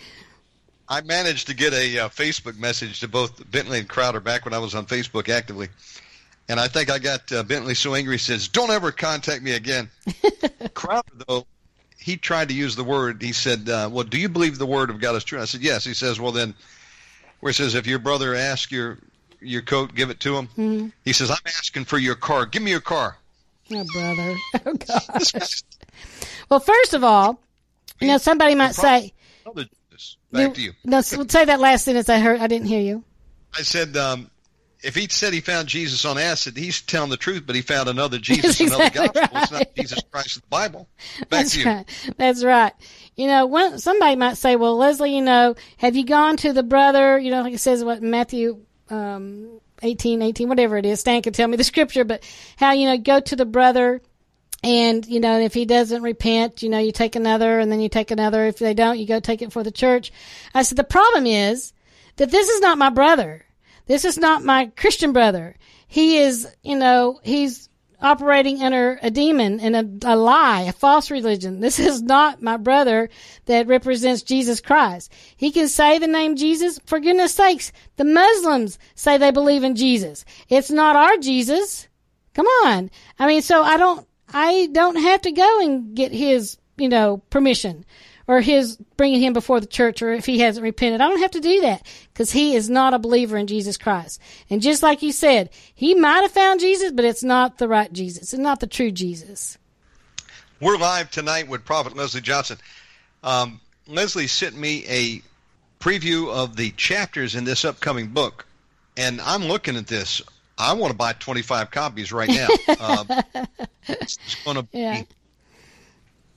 I 0.89 1.03
managed 1.03 1.49
to 1.49 1.55
get 1.55 1.73
a 1.75 1.99
uh, 1.99 2.09
Facebook 2.09 2.59
message 2.59 3.01
to 3.01 3.09
both 3.09 3.49
Bentley 3.51 3.79
and 3.79 3.89
Crowder 3.89 4.21
back 4.21 4.45
when 4.45 4.55
I 4.55 4.59
was 4.59 4.75
on 4.75 4.87
Facebook 4.87 5.29
actively. 5.29 5.69
And 6.49 6.59
I 6.59 6.67
think 6.69 6.91
I 6.91 6.99
got 6.99 7.31
uh, 7.31 7.43
Bentley 7.43 7.75
so 7.75 7.95
angry 7.95 8.15
he 8.15 8.19
says, 8.19 8.49
"Don't 8.49 8.71
ever 8.71 8.91
contact 8.91 9.43
me 9.43 9.53
again." 9.53 9.91
Crowder 10.75 11.13
though, 11.27 11.47
he 11.99 12.17
tried 12.17 12.49
to 12.49 12.55
use 12.55 12.75
the 12.75 12.85
word. 12.85 13.21
He 13.21 13.33
said, 13.33 13.69
uh, 13.69 13.91
"Well, 13.93 14.05
do 14.05 14.19
you 14.19 14.31
believe 14.31 14.57
the 14.57 14.65
word 14.67 14.89
of 14.89 14.99
God 14.99 15.15
is 15.15 15.25
true?" 15.25 15.41
I 15.41 15.45
said, 15.45 15.61
"Yes." 15.61 15.85
He 15.85 15.93
says, 15.93 16.19
"Well, 16.19 16.33
then," 16.33 16.55
where 17.41 17.51
it 17.51 17.55
says, 17.55 17.75
"If 17.75 17.87
your 17.87 17.99
brother 17.99 18.35
asks 18.35 18.73
your 18.73 18.99
your 19.43 19.61
coat, 19.61 19.95
give 19.95 20.09
it 20.09 20.21
to 20.21 20.39
him." 20.39 20.49
Mhm. 20.57 20.93
He 21.05 21.13
says, 21.13 21.31
"I'm 21.31 21.37
asking 21.45 21.85
for 21.85 21.99
your 21.99 22.15
car. 22.15 22.47
Give 22.47 22.63
me 22.63 22.71
your 22.71 22.81
car." 22.81 23.19
Oh, 23.71 23.85
brother. 23.93 24.37
Oh, 24.65 24.73
gosh. 25.19 25.63
Well, 26.49 26.61
first 26.61 26.95
of 26.95 27.05
all, 27.05 27.39
you 28.01 28.09
know, 28.09 28.17
somebody 28.17 28.55
might 28.55 28.75
say, 28.75 29.13
another 30.33 30.55
Jesus. 30.55 30.55
Back 30.55 30.55
to 30.55 30.63
you. 30.63 30.73
no, 30.85 31.01
say 31.01 31.45
that 31.45 31.61
last 31.61 31.85
sentence 31.85 32.09
I 32.09 32.19
heard. 32.19 32.41
I 32.41 32.47
didn't 32.47 32.69
hear 32.69 32.81
you. 32.81 33.05
I 33.57 33.63
said, 33.63 33.97
um, 33.97 34.31
if 34.83 34.95
he 34.95 35.09
said 35.09 35.33
he 35.33 35.41
found 35.41 35.69
Jesus 35.69 36.05
on 36.05 36.19
acid, 36.19 36.57
he's 36.57 36.81
telling 36.83 37.11
the 37.11 37.17
truth, 37.17 37.45
but 37.47 37.57
he 37.57 37.63
found 37.63 37.89
another 37.89 38.19
Jesus, 38.23 38.61
another 38.61 38.85
exactly 38.85 39.21
gospel. 39.21 39.39
It's 39.41 39.51
not. 39.53 39.75
Jesus 39.75 40.03
Christ 40.11 40.37
of 40.37 40.43
the 40.43 40.49
Bible. 40.49 40.89
Back 41.21 41.29
That's 41.31 41.53
to 41.53 41.61
you. 41.61 41.67
right. 41.67 42.15
That's 42.17 42.45
right. 42.45 42.73
You 43.17 43.27
know, 43.27 43.47
one, 43.47 43.79
somebody 43.79 44.17
might 44.17 44.37
say, 44.37 44.57
well, 44.57 44.77
Leslie, 44.77 45.15
you 45.15 45.23
know, 45.23 45.57
have 45.79 45.97
you 45.97 46.05
gone 46.05 46.37
to 46.39 46.53
the 46.53 46.63
brother, 46.63 47.19
you 47.19 47.31
know, 47.31 47.43
like 47.43 47.55
it 47.55 47.61
says 47.61 47.83
what 47.83 48.03
Matthew, 48.03 48.61
um, 48.91 49.61
18, 49.83 50.23
18, 50.23 50.49
whatever 50.49 50.77
it 50.77 50.87
is. 50.87 51.01
Stan 51.01 51.23
can 51.23 51.33
tell 51.33 51.49
me 51.49 51.57
the 51.57 51.65
scripture, 51.65 52.05
but 52.05 52.23
how, 52.57 52.73
you 52.73 52.87
know, 52.87 52.99
go 52.99 53.21
to 53.21 53.37
the 53.37 53.47
brother 53.47 54.01
and 54.63 55.07
you 55.07 55.21
know 55.21 55.39
if 55.39 55.55
he 55.55 55.65
doesn't 55.65 56.03
repent 56.03 56.63
you 56.63 56.69
know 56.69 56.79
you 56.79 56.91
take 56.93 57.17
another 57.17 57.59
and 57.59 57.71
then 57.71 57.81
you 57.81 57.89
take 57.89 58.11
another. 58.11 58.47
If 58.47 58.59
they 58.59 58.75
don't 58.75 58.99
you 58.99 59.07
go 59.07 59.21
take 59.21 59.43
it 59.43 59.53
for 59.53 59.63
the 59.63 59.71
church. 59.71 60.13
I 60.55 60.63
said 60.63 60.79
the 60.79 60.85
problem 60.85 61.27
is 61.27 61.73
that 62.17 62.31
this 62.31 62.49
is 62.49 62.61
not 62.61 62.79
my 62.79 62.91
brother. 62.91 63.45
This 63.87 64.05
is 64.05 64.19
not 64.19 64.45
my 64.45 64.67
christian 64.77 65.13
brother. 65.13 65.57
He 65.87 66.19
is 66.19 66.49
you 66.63 66.77
know 66.77 67.21
he's 67.23 67.69
operating 68.01 68.63
under 68.63 68.97
a 69.03 69.11
demon 69.11 69.59
and 69.59 70.05
a, 70.05 70.15
a 70.15 70.17
lie 70.17 70.63
a 70.63 70.73
false 70.73 71.11
religion. 71.11 71.61
This 71.61 71.79
is 71.79 72.03
not 72.03 72.43
my 72.43 72.57
brother 72.57 73.11
that 73.47 73.69
represents 73.69 74.23
jesus 74.23 74.61
christ. 74.61 75.13
He 75.37 75.53
can 75.53 75.69
say 75.69 75.99
the 75.99 76.09
name 76.09 76.35
jesus. 76.35 76.81
For 76.85 76.99
goodness 76.99 77.35
sakes 77.35 77.71
the 77.97 78.05
muslims 78.05 78.79
say 78.97 79.19
they 79.19 79.31
believe 79.31 79.63
in 79.63 79.77
jesus. 79.77 80.25
It's 80.49 80.71
not 80.71 80.97
our 80.97 81.17
jesus. 81.19 81.89
Come 82.39 82.47
on. 82.65 82.89
I 83.19 83.27
mean, 83.27 83.43
so 83.43 83.63
I 83.65 83.77
don't, 83.77 84.07
I 84.33 84.69
don't 84.73 84.97
have 84.97 85.23
to 85.23 85.33
go 85.33 85.61
and 85.61 85.95
get 85.95 86.13
his, 86.13 86.59
you 86.77 86.89
know, 86.89 87.23
permission 87.31 87.85
or 88.27 88.43
his 88.43 88.77
bringing 88.97 89.21
him 89.21 89.33
before 89.33 89.59
the 89.59 89.67
church 89.67 90.03
or 90.03 90.13
if 90.13 90.27
he 90.27 90.39
hasn't 90.41 90.63
repented. 90.63 91.01
I 91.01 91.09
don't 91.09 91.21
have 91.21 91.31
to 91.33 91.41
do 91.41 91.63
that 91.63 91.85
because 92.13 92.31
he 92.31 92.55
is 92.55 92.69
not 92.69 92.95
a 92.95 92.99
believer 92.99 93.39
in 93.39 93.47
Jesus 93.47 93.79
Christ. 93.79 94.21
And 94.51 94.61
just 94.61 94.83
like 94.83 95.03
you 95.03 95.13
said, 95.13 95.51
he 95.75 95.95
might 95.95 96.21
have 96.21 96.31
found 96.31 96.61
Jesus, 96.61 96.93
but 96.93 97.07
it's 97.07 97.25
not 97.25 97.59
the 97.59 97.69
right 97.69 97.93
Jesus. 97.93 98.35
It's 98.35 98.41
not 98.41 98.61
the 98.61 98.67
true 98.67 98.91
Jesus. 98.91 99.57
We're 100.61 100.77
live 100.77 101.11
tonight 101.11 101.49
with 101.49 101.65
Prophet 101.65 101.97
Leslie 101.97 102.21
Johnson. 102.21 102.59
Um, 103.23 103.61
Leslie 103.87 104.27
sent 104.27 104.57
me 104.57 104.85
a 104.89 105.23
preview 105.81 106.29
of 106.31 106.57
the 106.57 106.71
chapters 106.73 107.35
in 107.35 107.45
this 107.45 107.65
upcoming 107.65 108.09
book, 108.09 108.45
and 108.97 109.21
I'm 109.21 109.45
looking 109.45 109.77
at 109.77 109.87
this 109.87 110.21
I 110.59 110.73
want 110.73 110.91
to 110.91 110.97
buy 110.97 111.13
25 111.13 111.71
copies 111.71 112.13
right 112.13 112.29
now. 112.29 112.49
um, 112.81 113.09
it's 113.87 114.19
going 114.45 114.57
to 114.57 114.63
be. 114.65 114.79
Yeah. 114.79 115.03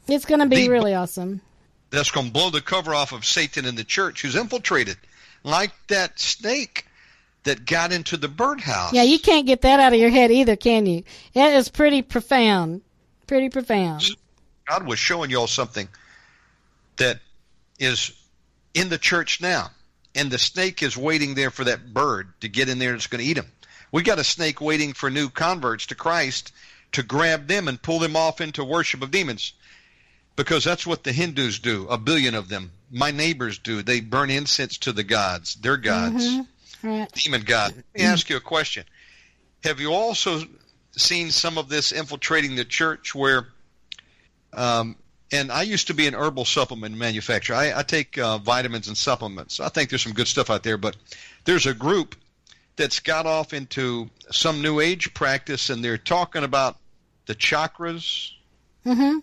It's 0.07 0.25
going 0.25 0.41
to 0.41 0.47
be 0.47 0.69
really 0.69 0.93
awesome. 0.93 1.41
That's 1.89 2.11
going 2.11 2.27
to 2.27 2.31
blow 2.31 2.49
the 2.49 2.61
cover 2.61 2.93
off 2.93 3.11
of 3.11 3.25
Satan 3.25 3.65
in 3.65 3.75
the 3.75 3.83
church, 3.83 4.21
who's 4.21 4.35
infiltrated, 4.35 4.97
like 5.43 5.71
that 5.87 6.19
snake 6.19 6.85
that 7.43 7.65
got 7.65 7.91
into 7.91 8.17
the 8.17 8.27
birdhouse. 8.27 8.93
Yeah, 8.93 9.03
you 9.03 9.19
can't 9.19 9.47
get 9.47 9.61
that 9.61 9.79
out 9.79 9.93
of 9.93 9.99
your 9.99 10.09
head 10.09 10.31
either, 10.31 10.55
can 10.55 10.85
you? 10.85 11.03
It 11.33 11.53
is 11.53 11.69
pretty 11.69 12.01
profound. 12.01 12.81
Pretty 13.27 13.49
profound. 13.49 14.15
God 14.67 14.85
was 14.85 14.99
showing 14.99 15.29
y'all 15.31 15.47
something 15.47 15.87
that 16.97 17.19
is 17.79 18.11
in 18.73 18.89
the 18.89 18.97
church 18.97 19.41
now, 19.41 19.71
and 20.13 20.29
the 20.29 20.37
snake 20.37 20.83
is 20.83 20.95
waiting 20.95 21.33
there 21.33 21.49
for 21.49 21.63
that 21.63 21.93
bird 21.93 22.33
to 22.41 22.49
get 22.49 22.69
in 22.69 22.79
there 22.79 22.89
and 22.89 22.97
it's 22.97 23.07
going 23.07 23.23
to 23.23 23.29
eat 23.29 23.37
him. 23.37 23.47
We 23.91 24.03
got 24.03 24.19
a 24.19 24.23
snake 24.23 24.61
waiting 24.61 24.93
for 24.93 25.09
new 25.09 25.29
converts 25.29 25.87
to 25.87 25.95
Christ 25.95 26.53
to 26.93 27.03
grab 27.03 27.47
them 27.47 27.67
and 27.67 27.81
pull 27.81 27.99
them 27.99 28.15
off 28.15 28.41
into 28.41 28.63
worship 28.63 29.01
of 29.01 29.11
demons. 29.11 29.53
Because 30.35 30.63
that's 30.63 30.87
what 30.87 31.03
the 31.03 31.11
Hindus 31.11 31.59
do, 31.59 31.87
a 31.89 31.97
billion 31.97 32.35
of 32.35 32.47
them. 32.47 32.71
My 32.89 33.11
neighbors 33.11 33.57
do. 33.57 33.81
They 33.81 33.99
burn 33.99 34.29
incense 34.29 34.77
to 34.79 34.93
the 34.93 35.03
gods, 35.03 35.55
their 35.55 35.77
gods, 35.77 36.25
mm-hmm. 36.25 36.87
right. 36.87 37.11
demon 37.11 37.41
god. 37.41 37.75
Let 37.75 38.01
me 38.01 38.05
ask 38.05 38.29
you 38.29 38.37
a 38.37 38.41
question. 38.41 38.85
Have 39.63 39.79
you 39.79 39.93
also 39.93 40.41
seen 40.95 41.31
some 41.31 41.57
of 41.57 41.69
this 41.69 41.91
infiltrating 41.91 42.55
the 42.55 42.65
church 42.65 43.13
where 43.13 43.47
um, 44.53 44.95
and 45.31 45.51
I 45.51 45.61
used 45.61 45.87
to 45.87 45.93
be 45.93 46.07
an 46.07 46.13
herbal 46.13 46.45
supplement 46.45 46.95
manufacturer. 46.97 47.55
I, 47.55 47.79
I 47.79 47.83
take 47.83 48.17
uh, 48.17 48.37
vitamins 48.37 48.87
and 48.89 48.97
supplements. 48.97 49.59
I 49.59 49.69
think 49.69 49.89
there's 49.89 50.01
some 50.01 50.13
good 50.13 50.27
stuff 50.27 50.49
out 50.49 50.63
there, 50.63 50.77
but 50.77 50.97
there's 51.45 51.65
a 51.65 51.73
group 51.73 52.15
that's 52.81 52.99
got 52.99 53.27
off 53.27 53.53
into 53.53 54.09
some 54.31 54.63
new 54.63 54.79
age 54.79 55.13
practice 55.13 55.69
and 55.69 55.83
they're 55.83 55.99
talking 55.99 56.43
about 56.43 56.77
the 57.27 57.35
chakras. 57.35 58.31
Mm-hmm. 58.83 59.19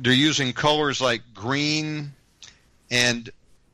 They're 0.00 0.12
using 0.14 0.54
colors 0.54 1.02
like 1.02 1.20
green 1.34 2.12
and 2.90 3.28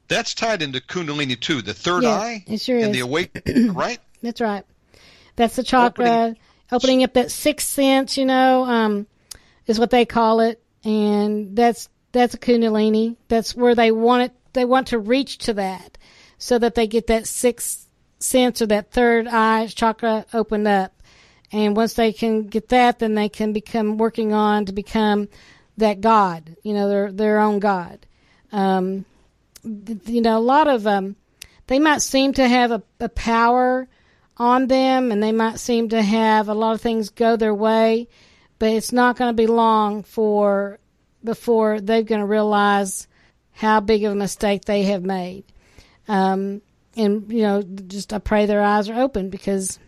that's 0.09 0.35
tied 0.35 0.63
into 0.63 0.81
Kundalini 0.81 1.39
too, 1.39 1.63
the 1.63 1.75
third 1.75 2.05
eye 2.05 2.43
it 2.49 2.61
sure 2.61 2.79
and 2.79 2.87
is. 2.87 2.93
the 2.93 3.01
awakening, 3.01 3.73
right? 3.75 4.01
That's 4.21 4.41
right. 4.41 4.65
That's 5.37 5.55
the 5.55 5.63
chakra 5.63 6.11
opening, 6.11 6.39
opening 6.73 7.05
up 7.05 7.15
that 7.15 7.31
sixth 7.31 7.69
sense, 7.69 8.17
you 8.17 8.27
know, 8.27 8.65
um, 8.65 9.07
is 9.69 9.79
what 9.79 9.91
they 9.91 10.05
call 10.05 10.41
it, 10.41 10.61
and 10.83 11.55
that's 11.55 11.89
that's 12.11 12.35
a 12.35 12.39
Kundalini. 12.39 13.17
That's 13.29 13.55
where 13.55 13.77
they 13.77 13.93
want 13.93 14.25
it. 14.25 14.33
They 14.55 14.65
want 14.65 14.89
to 14.89 14.99
reach 14.99 15.39
to 15.39 15.55
that, 15.55 15.97
so 16.39 16.59
that 16.59 16.75
they 16.75 16.89
get 16.89 17.07
that 17.07 17.29
sixth 17.29 17.87
sense 18.21 18.63
or 18.63 18.67
that 18.67 18.93
third 18.93 19.27
eye 19.27 19.67
chakra 19.67 20.27
opened 20.33 20.69
up. 20.69 20.93
And 21.53 21.75
once 21.75 21.95
they 21.95 22.13
can 22.13 22.47
get 22.47 22.69
that, 22.69 23.01
then 23.01 23.15
they 23.15 23.29
can 23.29 23.53
become 23.53 23.99
working 23.99 24.33
on 24.33 24.67
to 24.67 24.73
become 24.73 25.29
that 25.79 26.01
God, 26.01 26.57
you 26.63 26.75
know, 26.75 26.89
their 26.89 27.11
their 27.11 27.41
own 27.41 27.59
God. 27.59 28.07
Um, 28.53 29.05
you 29.65 30.21
know, 30.21 30.39
a 30.39 30.41
lot 30.41 30.69
of 30.69 30.87
um, 30.87 31.17
they 31.67 31.79
might 31.79 32.03
seem 32.03 32.35
to 32.35 32.47
have 32.47 32.71
a, 32.71 32.83
a 33.01 33.09
power 33.09 33.89
on 34.37 34.69
them, 34.69 35.11
and 35.11 35.23
they 35.23 35.33
might 35.33 35.59
seem 35.59 35.89
to 35.89 36.01
have 36.01 36.49
a 36.49 36.55
lot 36.55 36.73
of 36.73 36.81
things 36.81 37.11
go 37.11 37.37
their 37.37 37.55
way, 37.55 38.09
but 38.59 38.71
it's 38.71 38.93
not 38.93 39.17
going 39.17 39.29
to 39.29 39.37
be 39.37 39.47
long 39.47 40.03
for 40.03 40.79
before 41.23 41.81
they're 41.81 42.03
going 42.03 42.21
to 42.21 42.27
realize 42.27 43.07
how 43.53 43.81
big 43.81 44.05
of 44.05 44.13
a 44.13 44.15
mistake 44.15 44.65
they 44.65 44.85
have 44.85 45.03
made. 45.03 45.45
Um, 46.09 46.63
and 47.01 47.33
you 47.33 47.43
know, 47.43 47.63
just 47.63 48.13
I 48.13 48.19
pray 48.19 48.47
their 48.47 48.63
eyes 48.63 48.89
are 48.89 49.01
open 49.01 49.31
because 49.31 49.79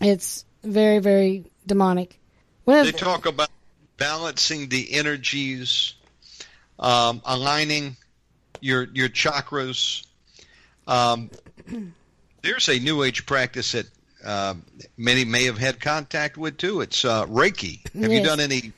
it's 0.00 0.44
very, 0.62 0.98
very 0.98 1.44
demonic. 1.66 2.18
Well, 2.66 2.84
they 2.84 2.92
talk 2.92 3.26
about 3.26 3.48
balancing 3.96 4.68
the 4.68 4.92
energies, 4.92 5.94
um, 6.78 7.22
aligning 7.24 7.96
your 8.60 8.86
your 8.92 9.08
chakras. 9.08 10.06
Um, 10.86 11.30
there's 12.42 12.68
a 12.68 12.78
new 12.78 13.02
age 13.02 13.24
practice 13.26 13.72
that 13.72 13.86
uh, 14.24 14.54
many 14.98 15.24
may 15.24 15.44
have 15.44 15.58
had 15.58 15.80
contact 15.80 16.36
with 16.36 16.58
too. 16.58 16.82
It's 16.82 17.04
uh, 17.04 17.26
Reiki. 17.26 17.80
Have 17.94 18.12
yes. 18.12 18.20
you 18.20 18.22
done 18.22 18.40
any 18.40 18.72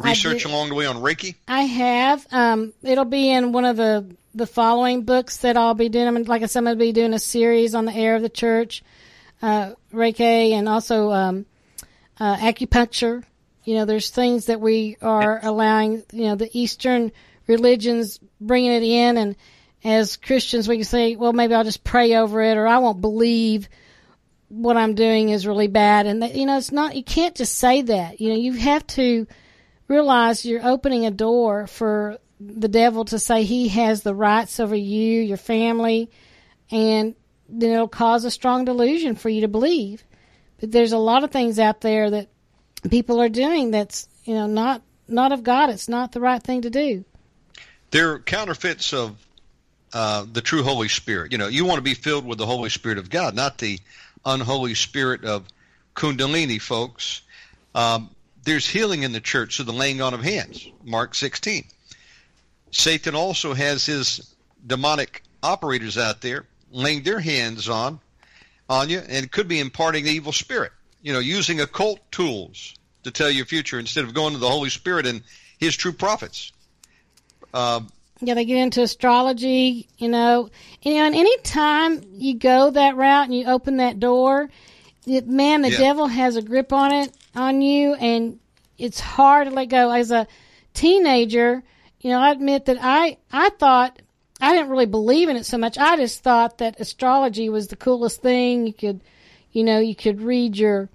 research 0.00 0.44
along 0.44 0.68
the 0.68 0.74
way 0.74 0.86
on 0.86 0.96
Reiki? 0.96 1.34
I 1.46 1.62
have. 1.62 2.26
Um, 2.32 2.72
it'll 2.82 3.04
be 3.04 3.30
in 3.30 3.52
one 3.52 3.64
of 3.64 3.76
the 3.76 4.16
the 4.34 4.46
following 4.46 5.02
books 5.02 5.38
that 5.38 5.56
I'll 5.56 5.74
be 5.74 5.90
doing. 5.90 6.08
I 6.08 6.10
mean, 6.10 6.24
like 6.24 6.42
I 6.42 6.46
said, 6.46 6.60
I'm 6.60 6.64
going 6.64 6.78
to 6.78 6.84
be 6.84 6.92
doing 6.92 7.12
a 7.12 7.18
series 7.18 7.74
on 7.74 7.84
the 7.84 7.92
air 7.92 8.16
of 8.16 8.22
the 8.22 8.30
church, 8.30 8.82
uh, 9.42 9.72
Reiki, 9.92 10.52
and 10.52 10.68
also 10.68 11.10
um, 11.10 11.46
uh, 12.18 12.36
acupuncture. 12.36 13.24
You 13.64 13.74
know, 13.76 13.84
there's 13.84 14.10
things 14.10 14.46
that 14.46 14.60
we 14.60 14.96
are 15.02 15.40
allowing. 15.42 16.02
You 16.12 16.24
know, 16.24 16.36
the 16.36 16.50
Eastern 16.58 17.12
religions 17.46 18.18
bringing 18.40 18.72
it 18.72 18.82
in, 18.82 19.18
and 19.18 19.36
as 19.84 20.16
Christians, 20.16 20.68
we 20.68 20.76
can 20.76 20.84
say, 20.84 21.16
well, 21.16 21.32
maybe 21.32 21.54
I'll 21.54 21.64
just 21.64 21.84
pray 21.84 22.14
over 22.14 22.40
it, 22.42 22.56
or 22.56 22.66
I 22.66 22.78
won't 22.78 23.00
believe 23.00 23.68
what 24.48 24.76
I'm 24.76 24.94
doing 24.94 25.30
is 25.30 25.46
really 25.46 25.68
bad. 25.68 26.06
And 26.06 26.22
that, 26.22 26.34
you 26.34 26.46
know, 26.46 26.58
it's 26.58 26.72
not. 26.72 26.94
You 26.94 27.02
can't 27.02 27.34
just 27.34 27.56
say 27.56 27.82
that. 27.82 28.20
You 28.20 28.30
know, 28.30 28.36
you 28.36 28.52
have 28.52 28.86
to 28.88 29.26
realize 29.92 30.44
you're 30.44 30.66
opening 30.66 31.06
a 31.06 31.10
door 31.10 31.66
for 31.66 32.18
the 32.40 32.68
devil 32.68 33.04
to 33.06 33.18
say 33.18 33.44
he 33.44 33.68
has 33.68 34.02
the 34.02 34.14
rights 34.14 34.58
over 34.58 34.74
you, 34.74 35.20
your 35.20 35.36
family, 35.36 36.10
and 36.70 37.14
then 37.48 37.70
it'll 37.70 37.88
cause 37.88 38.24
a 38.24 38.30
strong 38.30 38.64
delusion 38.64 39.14
for 39.14 39.28
you 39.28 39.42
to 39.42 39.48
believe. 39.48 40.02
But 40.58 40.72
there's 40.72 40.92
a 40.92 40.98
lot 40.98 41.24
of 41.24 41.30
things 41.30 41.58
out 41.58 41.80
there 41.80 42.10
that 42.10 42.28
people 42.90 43.20
are 43.20 43.28
doing 43.28 43.70
that's 43.70 44.08
you 44.24 44.34
know 44.34 44.46
not 44.46 44.82
not 45.08 45.32
of 45.32 45.42
God. 45.42 45.70
It's 45.70 45.88
not 45.88 46.12
the 46.12 46.20
right 46.20 46.42
thing 46.42 46.62
to 46.62 46.70
do. 46.70 47.04
They're 47.90 48.18
counterfeits 48.18 48.92
of 48.92 49.16
uh, 49.92 50.24
the 50.30 50.40
true 50.40 50.62
Holy 50.62 50.88
Spirit. 50.88 51.32
You 51.32 51.38
know, 51.38 51.48
you 51.48 51.64
want 51.64 51.76
to 51.76 51.82
be 51.82 51.94
filled 51.94 52.26
with 52.26 52.38
the 52.38 52.46
Holy 52.46 52.70
Spirit 52.70 52.98
of 52.98 53.10
God, 53.10 53.34
not 53.34 53.58
the 53.58 53.78
unholy 54.24 54.74
spirit 54.74 55.24
of 55.24 55.46
Kundalini, 55.94 56.60
folks. 56.60 57.22
Um, 57.74 58.10
there's 58.44 58.66
healing 58.66 59.02
in 59.02 59.12
the 59.12 59.20
church 59.20 59.56
through 59.56 59.66
the 59.66 59.72
laying 59.72 60.00
on 60.00 60.14
of 60.14 60.22
hands. 60.22 60.68
Mark 60.84 61.14
16. 61.14 61.64
Satan 62.70 63.14
also 63.14 63.54
has 63.54 63.86
his 63.86 64.34
demonic 64.66 65.22
operators 65.42 65.98
out 65.98 66.20
there 66.20 66.46
laying 66.70 67.02
their 67.02 67.20
hands 67.20 67.68
on 67.68 68.00
on 68.68 68.88
you, 68.88 68.98
and 68.98 69.24
it 69.24 69.32
could 69.32 69.48
be 69.48 69.60
imparting 69.60 70.04
the 70.04 70.10
evil 70.10 70.32
spirit. 70.32 70.72
You 71.02 71.12
know, 71.12 71.18
using 71.18 71.60
occult 71.60 72.00
tools 72.10 72.74
to 73.02 73.10
tell 73.10 73.30
your 73.30 73.44
future 73.44 73.78
instead 73.78 74.04
of 74.04 74.14
going 74.14 74.32
to 74.32 74.38
the 74.38 74.48
Holy 74.48 74.70
Spirit 74.70 75.06
and 75.06 75.22
His 75.58 75.76
true 75.76 75.92
prophets. 75.92 76.52
Um, 77.52 77.88
yeah, 78.20 78.34
they 78.34 78.44
get 78.44 78.58
into 78.58 78.82
astrology, 78.82 79.88
you 79.98 80.08
know. 80.08 80.48
You 80.82 80.94
know, 80.94 81.06
and 81.06 81.14
any 81.14 81.36
time 81.38 82.02
you 82.14 82.34
go 82.34 82.70
that 82.70 82.96
route 82.96 83.24
and 83.24 83.34
you 83.34 83.46
open 83.46 83.78
that 83.78 84.00
door, 84.00 84.48
it, 85.06 85.26
man, 85.26 85.62
the 85.62 85.70
yeah. 85.70 85.78
devil 85.78 86.06
has 86.06 86.36
a 86.36 86.42
grip 86.42 86.72
on 86.72 86.92
it, 86.92 87.16
on 87.34 87.60
you, 87.60 87.94
and 87.94 88.38
it's 88.78 89.00
hard 89.00 89.48
to 89.48 89.54
let 89.54 89.66
go. 89.66 89.90
As 89.90 90.10
a 90.10 90.26
teenager, 90.74 91.62
you 92.00 92.10
know, 92.10 92.20
I 92.20 92.30
admit 92.30 92.66
that 92.66 92.78
I, 92.80 93.18
I 93.32 93.50
thought, 93.50 94.00
I 94.40 94.52
didn't 94.52 94.70
really 94.70 94.86
believe 94.86 95.28
in 95.28 95.36
it 95.36 95.46
so 95.46 95.58
much. 95.58 95.78
I 95.78 95.96
just 95.96 96.22
thought 96.22 96.58
that 96.58 96.80
astrology 96.80 97.48
was 97.48 97.68
the 97.68 97.76
coolest 97.76 98.22
thing. 98.22 98.66
You 98.66 98.72
could, 98.72 99.00
you 99.52 99.64
know, 99.64 99.78
you 99.78 99.94
could 99.94 100.20
read 100.20 100.56
your 100.56 100.88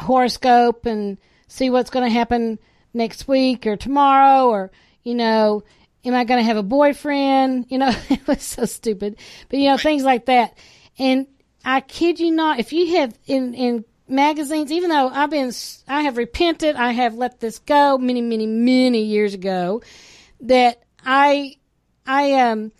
horoscope 0.00 0.86
and 0.86 1.18
see 1.46 1.70
what's 1.70 1.90
going 1.90 2.04
to 2.04 2.12
happen 2.12 2.58
next 2.94 3.28
week 3.28 3.66
or 3.66 3.76
tomorrow 3.76 4.48
or, 4.48 4.70
you 5.02 5.14
know, 5.14 5.62
am 6.04 6.14
I 6.14 6.24
going 6.24 6.40
to 6.40 6.46
have 6.46 6.56
a 6.56 6.62
boyfriend? 6.62 7.66
You 7.68 7.78
know, 7.78 7.92
it 8.08 8.26
was 8.26 8.42
so 8.42 8.64
stupid, 8.64 9.16
but 9.48 9.58
you 9.58 9.68
know, 9.68 9.76
things 9.76 10.04
like 10.04 10.26
that. 10.26 10.56
And 10.98 11.26
I 11.66 11.80
kid 11.80 12.20
you 12.20 12.30
not, 12.30 12.60
if 12.60 12.72
you 12.72 12.96
have 12.98 13.18
in, 13.26 13.52
in 13.52 13.84
magazines, 14.06 14.70
even 14.70 14.88
though 14.88 15.08
I've 15.08 15.30
been, 15.30 15.52
I 15.88 16.02
have 16.02 16.16
repented, 16.16 16.76
I 16.76 16.92
have 16.92 17.16
let 17.16 17.40
this 17.40 17.58
go 17.58 17.98
many, 17.98 18.20
many, 18.20 18.46
many 18.46 19.02
years 19.02 19.34
ago, 19.34 19.82
that 20.42 20.80
I, 21.04 21.56
I, 22.06 22.34
um, 22.34 22.70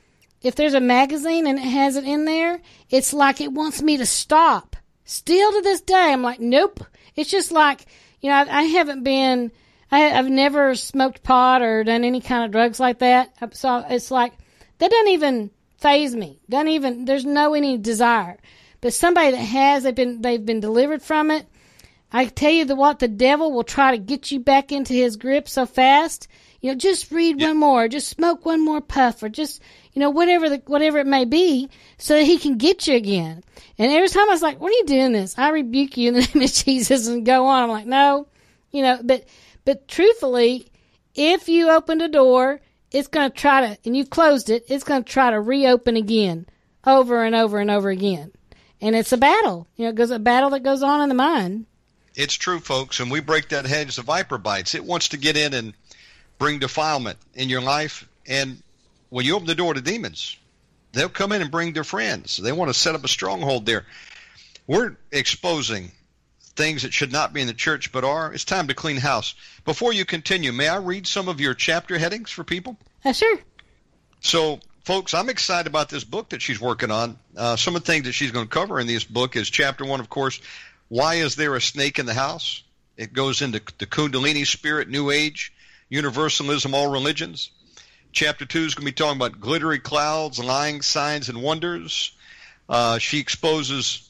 if 0.40 0.54
there's 0.54 0.74
a 0.74 0.80
magazine 0.80 1.48
and 1.48 1.58
it 1.58 1.62
has 1.62 1.96
it 1.96 2.04
in 2.04 2.26
there, 2.26 2.60
it's 2.88 3.12
like 3.12 3.40
it 3.40 3.52
wants 3.52 3.82
me 3.82 3.96
to 3.96 4.06
stop. 4.06 4.76
Still 5.04 5.50
to 5.50 5.62
this 5.62 5.80
day, 5.80 6.12
I'm 6.12 6.22
like, 6.22 6.38
nope. 6.38 6.78
It's 7.16 7.30
just 7.30 7.50
like, 7.50 7.86
you 8.20 8.30
know, 8.30 8.36
I, 8.36 8.60
I 8.60 8.62
haven't 8.62 9.02
been, 9.02 9.50
I, 9.90 9.98
have 9.98 10.28
never 10.28 10.76
smoked 10.76 11.24
pot 11.24 11.60
or 11.60 11.82
done 11.82 12.04
any 12.04 12.20
kind 12.20 12.44
of 12.44 12.52
drugs 12.52 12.78
like 12.78 13.00
that. 13.00 13.34
So 13.56 13.84
it's 13.88 14.12
like, 14.12 14.32
that 14.78 14.92
doesn't 14.92 15.08
even 15.08 15.50
phase 15.78 16.14
me. 16.14 16.40
Doesn't 16.48 16.68
even, 16.68 17.04
there's 17.04 17.24
no 17.24 17.54
any 17.54 17.78
desire. 17.78 18.38
But 18.80 18.94
somebody 18.94 19.32
that 19.32 19.36
has, 19.36 19.82
they've 19.82 19.94
been, 19.94 20.22
they've 20.22 20.44
been 20.44 20.60
delivered 20.60 21.02
from 21.02 21.30
it. 21.30 21.46
I 22.12 22.26
tell 22.26 22.50
you 22.50 22.64
the 22.64 22.76
what, 22.76 22.98
the 22.98 23.08
devil 23.08 23.52
will 23.52 23.64
try 23.64 23.90
to 23.90 23.98
get 23.98 24.30
you 24.30 24.38
back 24.38 24.70
into 24.72 24.92
his 24.92 25.16
grip 25.16 25.48
so 25.48 25.66
fast. 25.66 26.28
You 26.60 26.70
know, 26.70 26.78
just 26.78 27.10
read 27.10 27.40
one 27.40 27.58
more, 27.58 27.88
just 27.88 28.08
smoke 28.08 28.44
one 28.44 28.64
more 28.64 28.80
puff, 28.80 29.22
or 29.22 29.28
just, 29.28 29.60
you 29.92 30.00
know, 30.00 30.10
whatever 30.10 30.48
the, 30.48 30.62
whatever 30.66 30.98
it 30.98 31.06
may 31.06 31.24
be, 31.24 31.68
so 31.98 32.14
that 32.14 32.24
he 32.24 32.38
can 32.38 32.56
get 32.56 32.86
you 32.86 32.96
again. 32.96 33.42
And 33.78 33.92
every 33.92 34.08
time 34.08 34.28
I 34.28 34.32
was 34.32 34.42
like, 34.42 34.60
"What 34.60 34.72
are 34.72 34.76
you 34.76 34.86
doing 34.86 35.12
this?" 35.12 35.38
I 35.38 35.50
rebuke 35.50 35.96
you 35.96 36.08
in 36.08 36.14
the 36.14 36.20
name 36.34 36.44
of 36.44 36.52
Jesus 36.52 37.06
and 37.08 37.26
go 37.26 37.46
on. 37.46 37.64
I'm 37.64 37.68
like, 37.68 37.86
no, 37.86 38.28
you 38.70 38.82
know, 38.82 39.00
but 39.02 39.26
but 39.64 39.86
truthfully, 39.88 40.70
if 41.14 41.48
you 41.48 41.70
opened 41.70 42.02
a 42.02 42.08
door, 42.08 42.60
it's 42.90 43.08
going 43.08 43.30
to 43.30 43.36
try 43.36 43.60
to, 43.60 43.78
and 43.84 43.96
you've 43.96 44.10
closed 44.10 44.48
it, 44.48 44.64
it's 44.68 44.84
going 44.84 45.04
to 45.04 45.12
try 45.12 45.30
to 45.30 45.40
reopen 45.40 45.96
again, 45.96 46.46
over 46.86 47.24
and 47.24 47.34
over 47.34 47.58
and 47.58 47.70
over 47.70 47.90
again. 47.90 48.32
And 48.80 48.94
it's 48.94 49.12
a 49.12 49.16
battle. 49.16 49.66
You 49.76 49.84
know, 49.84 49.90
it 49.90 49.94
goes 49.96 50.10
a 50.10 50.18
battle 50.18 50.50
that 50.50 50.62
goes 50.62 50.82
on 50.82 51.00
in 51.00 51.08
the 51.08 51.14
mind. 51.14 51.66
It's 52.14 52.34
true, 52.34 52.60
folks, 52.60 53.00
and 53.00 53.10
we 53.10 53.20
break 53.20 53.50
that 53.50 53.66
hedge. 53.66 53.96
The 53.96 54.02
viper 54.02 54.38
bites. 54.38 54.74
It 54.74 54.84
wants 54.84 55.08
to 55.08 55.16
get 55.16 55.36
in 55.36 55.54
and 55.54 55.74
bring 56.38 56.58
defilement 56.58 57.18
in 57.34 57.48
your 57.48 57.60
life. 57.60 58.08
And 58.26 58.62
when 59.10 59.24
you 59.24 59.34
open 59.34 59.46
the 59.46 59.54
door 59.54 59.74
to 59.74 59.80
demons, 59.80 60.36
they'll 60.92 61.08
come 61.08 61.32
in 61.32 61.42
and 61.42 61.50
bring 61.50 61.72
their 61.72 61.84
friends. 61.84 62.36
They 62.36 62.52
want 62.52 62.70
to 62.70 62.74
set 62.74 62.94
up 62.94 63.04
a 63.04 63.08
stronghold 63.08 63.66
there. 63.66 63.84
We're 64.66 64.96
exposing 65.12 65.92
things 66.56 66.82
that 66.82 66.92
should 66.92 67.12
not 67.12 67.32
be 67.32 67.40
in 67.40 67.46
the 67.46 67.54
church 67.54 67.92
but 67.92 68.02
are. 68.02 68.32
It's 68.32 68.44
time 68.44 68.68
to 68.68 68.74
clean 68.74 68.96
house. 68.96 69.34
Before 69.64 69.92
you 69.92 70.04
continue, 70.04 70.52
may 70.52 70.68
I 70.68 70.78
read 70.78 71.06
some 71.06 71.28
of 71.28 71.40
your 71.40 71.54
chapter 71.54 71.98
headings 71.98 72.30
for 72.30 72.44
people? 72.44 72.76
Uh, 73.04 73.12
sure. 73.12 73.38
So, 74.20 74.60
folks, 74.86 75.14
I'm 75.14 75.28
excited 75.28 75.66
about 75.66 75.88
this 75.88 76.04
book 76.04 76.28
that 76.28 76.40
she's 76.40 76.60
working 76.60 76.92
on. 76.92 77.18
Uh, 77.36 77.56
some 77.56 77.74
of 77.74 77.82
the 77.82 77.92
things 77.92 78.04
that 78.04 78.12
she's 78.12 78.30
going 78.30 78.46
to 78.46 78.50
cover 78.50 78.78
in 78.78 78.86
this 78.86 79.02
book 79.02 79.34
is 79.34 79.50
chapter 79.50 79.84
one, 79.84 79.98
of 79.98 80.08
course, 80.08 80.40
why 80.86 81.16
is 81.16 81.34
there 81.34 81.56
a 81.56 81.60
snake 81.60 81.98
in 81.98 82.06
the 82.06 82.14
house? 82.14 82.62
It 82.96 83.12
goes 83.12 83.42
into 83.42 83.60
the 83.78 83.86
Kundalini 83.86 84.46
spirit, 84.46 84.88
New 84.88 85.10
Age, 85.10 85.52
universalism, 85.88 86.72
all 86.72 86.88
religions. 86.88 87.50
Chapter 88.12 88.46
two 88.46 88.60
is 88.60 88.76
going 88.76 88.86
to 88.86 88.92
be 88.92 88.94
talking 88.94 89.16
about 89.16 89.40
glittery 89.40 89.80
clouds, 89.80 90.38
lying 90.38 90.82
signs, 90.82 91.28
and 91.28 91.42
wonders. 91.42 92.12
Uh, 92.68 92.98
she 92.98 93.18
exposes, 93.18 94.08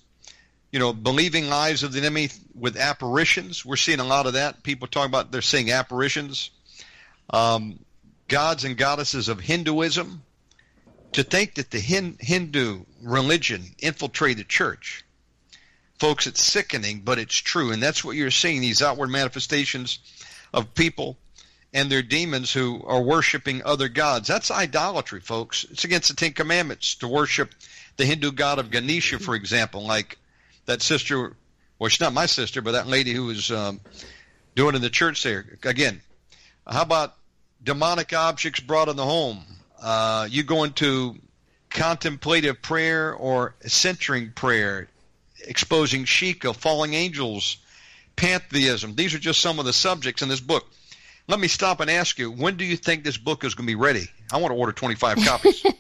you 0.73 0.78
know, 0.78 0.93
believing 0.93 1.48
lies 1.48 1.85
of 1.85 1.93
the 1.93 2.01
enemy 2.01 2.28
with 2.55 2.77
apparitions. 2.77 3.65
We're 3.65 3.77
seeing 3.77 4.01
a 4.01 4.05
lot 4.05 4.27
of 4.27 4.35
that. 4.35 4.62
People 4.62 4.89
talking 4.89 5.11
about 5.11 5.32
they're 5.32 5.40
seeing 5.40 5.73
apparitions. 5.73 6.51
Um, 7.31 7.78
gods 8.28 8.65
and 8.65 8.77
goddesses 8.77 9.31
of 9.31 9.40
Hinduism. 9.40 10.23
To 11.12 11.23
think 11.23 11.55
that 11.55 11.70
the 11.70 11.81
Hindu 11.81 12.85
religion 13.03 13.74
infiltrated 13.78 14.39
the 14.39 14.45
church 14.45 15.05
folks, 15.99 16.27
it's 16.27 16.43
sickening, 16.43 17.01
but 17.01 17.19
it's 17.19 17.37
true. 17.37 17.73
And 17.73 17.83
that's 17.83 18.05
what 18.05 18.16
you're 18.16 18.31
seeing 18.31 18.61
these 18.61 18.83
outward 18.83 19.09
manifestations 19.09 19.99
of 20.53 20.74
people 20.74 21.16
and 21.73 21.91
their 21.91 22.03
demons 22.03 22.53
who 22.53 22.83
are 22.87 23.03
worshiping 23.03 23.62
other 23.65 23.89
gods. 23.89 24.28
That's 24.28 24.51
idolatry, 24.51 25.20
folks. 25.20 25.65
It's 25.70 25.85
against 25.85 26.09
the 26.09 26.15
Ten 26.15 26.33
Commandments 26.33 26.95
to 26.97 27.09
worship 27.09 27.55
the 27.97 28.07
Hindu 28.07 28.33
god 28.33 28.59
of 28.59 28.70
Ganesha, 28.70 29.19
for 29.19 29.35
example, 29.35 29.87
like 29.87 30.19
that 30.66 30.83
sister, 30.83 31.35
well, 31.78 31.89
she's 31.89 32.01
not 32.01 32.12
my 32.12 32.27
sister, 32.27 32.62
but 32.62 32.73
that 32.73 32.87
lady 32.87 33.12
who 33.12 33.27
was 33.27 33.51
um, 33.51 33.81
doing 34.55 34.74
in 34.74 34.83
the 34.83 34.91
church 34.91 35.23
there. 35.23 35.59
Again, 35.65 36.01
how 36.66 36.83
about 36.83 37.15
demonic 37.62 38.12
objects 38.12 38.61
brought 38.61 38.89
in 38.89 38.97
the 38.97 39.05
home? 39.05 39.45
Uh, 39.81 40.27
you 40.31 40.43
go 40.43 40.65
into 40.65 41.16
contemplative 41.70 42.62
prayer 42.62 43.15
or 43.15 43.55
centering 43.66 44.32
prayer, 44.32 44.89
exposing 45.47 46.05
Shekinah, 46.05 46.55
falling 46.55 46.94
angels, 46.94 47.59
pantheism. 48.16 48.94
These 48.94 49.15
are 49.15 49.19
just 49.19 49.40
some 49.40 49.59
of 49.59 49.65
the 49.65 49.73
subjects 49.73 50.23
in 50.23 50.28
this 50.28 50.40
book. 50.40 50.66
Let 51.28 51.40
me 51.40 51.48
stop 51.48 51.81
and 51.81 51.90
ask 51.90 52.19
you, 52.19 52.31
when 52.31 52.57
do 52.57 52.65
you 52.65 52.77
think 52.77 53.05
this 53.05 53.16
book 53.16 53.44
is 53.44 53.55
going 53.55 53.66
to 53.66 53.70
be 53.70 53.74
ready? 53.74 54.09
I 54.32 54.39
want 54.39 54.53
to 54.53 54.59
order 54.59 54.73
25 54.73 55.19
copies. 55.24 55.65
uh, 55.66 55.73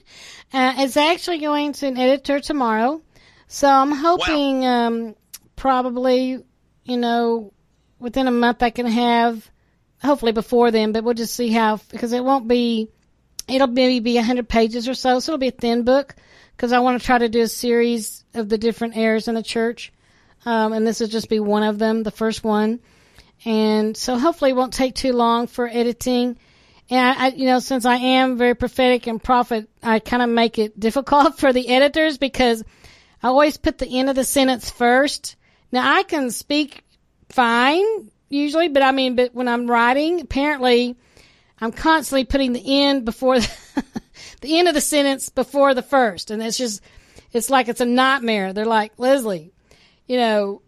it's 0.52 0.96
actually 0.96 1.38
going 1.38 1.72
to 1.74 1.86
an 1.86 1.96
editor 1.96 2.40
tomorrow. 2.40 3.00
So 3.46 3.68
I'm 3.68 3.92
hoping 3.92 4.60
wow. 4.60 4.86
um, 4.86 5.14
probably, 5.54 6.44
you 6.84 6.96
know, 6.96 7.52
within 7.98 8.26
a 8.26 8.32
month 8.32 8.62
I 8.62 8.70
can 8.70 8.86
have, 8.86 9.48
hopefully 10.02 10.32
before 10.32 10.70
then, 10.72 10.92
but 10.92 11.04
we'll 11.04 11.14
just 11.14 11.34
see 11.34 11.50
how, 11.50 11.80
because 11.90 12.12
it 12.12 12.24
won't 12.24 12.48
be, 12.48 12.90
it'll 13.48 13.68
maybe 13.68 14.00
be 14.00 14.16
100 14.16 14.48
pages 14.48 14.88
or 14.88 14.94
so, 14.94 15.20
so 15.20 15.32
it'll 15.32 15.38
be 15.38 15.48
a 15.48 15.52
thin 15.52 15.84
book 15.84 16.14
because 16.56 16.72
I 16.72 16.80
want 16.80 17.00
to 17.00 17.06
try 17.06 17.18
to 17.18 17.28
do 17.28 17.42
a 17.42 17.48
series 17.48 18.24
of 18.34 18.48
the 18.48 18.58
different 18.58 18.96
errors 18.96 19.28
in 19.28 19.34
the 19.34 19.42
church. 19.42 19.92
Um, 20.44 20.72
and 20.72 20.86
this 20.86 21.00
will 21.00 21.08
just 21.08 21.28
be 21.28 21.40
one 21.40 21.62
of 21.62 21.78
them, 21.78 22.02
the 22.02 22.10
first 22.10 22.44
one. 22.44 22.80
And 23.44 23.96
so 23.96 24.18
hopefully 24.18 24.52
it 24.52 24.56
won't 24.56 24.72
take 24.72 24.94
too 24.94 25.12
long 25.12 25.48
for 25.48 25.68
editing. 25.68 26.38
And 26.88 27.00
I, 27.00 27.26
I, 27.26 27.28
you 27.30 27.46
know, 27.46 27.58
since 27.58 27.84
I 27.84 27.96
am 27.96 28.38
very 28.38 28.54
prophetic 28.54 29.06
and 29.06 29.22
prophet, 29.22 29.68
I 29.82 29.98
kind 29.98 30.22
of 30.22 30.28
make 30.28 30.58
it 30.58 30.78
difficult 30.80 31.38
for 31.38 31.52
the 31.52 31.68
editors 31.68 32.16
because 32.18 32.62
I 33.22 33.28
always 33.28 33.56
put 33.56 33.78
the 33.78 33.98
end 33.98 34.08
of 34.08 34.16
the 34.16 34.24
sentence 34.24 34.70
first. 34.70 35.36
Now 35.72 35.96
I 35.96 36.04
can 36.04 36.30
speak 36.30 36.84
fine 37.28 38.10
usually, 38.28 38.68
but 38.68 38.82
I 38.82 38.92
mean, 38.92 39.16
but 39.16 39.34
when 39.34 39.48
I'm 39.48 39.70
writing, 39.70 40.20
apparently 40.20 40.96
I'm 41.60 41.72
constantly 41.72 42.24
putting 42.24 42.52
the 42.52 42.84
end 42.84 43.04
before 43.04 43.38
the, 43.40 43.84
the 44.40 44.58
end 44.58 44.68
of 44.68 44.74
the 44.74 44.80
sentence 44.80 45.28
before 45.28 45.74
the 45.74 45.82
first. 45.82 46.30
And 46.30 46.42
it's 46.42 46.58
just, 46.58 46.82
it's 47.32 47.50
like 47.50 47.68
it's 47.68 47.80
a 47.80 47.86
nightmare. 47.86 48.52
They're 48.52 48.64
like, 48.64 48.92
Leslie, 48.98 49.52
you 50.06 50.16
know, 50.16 50.62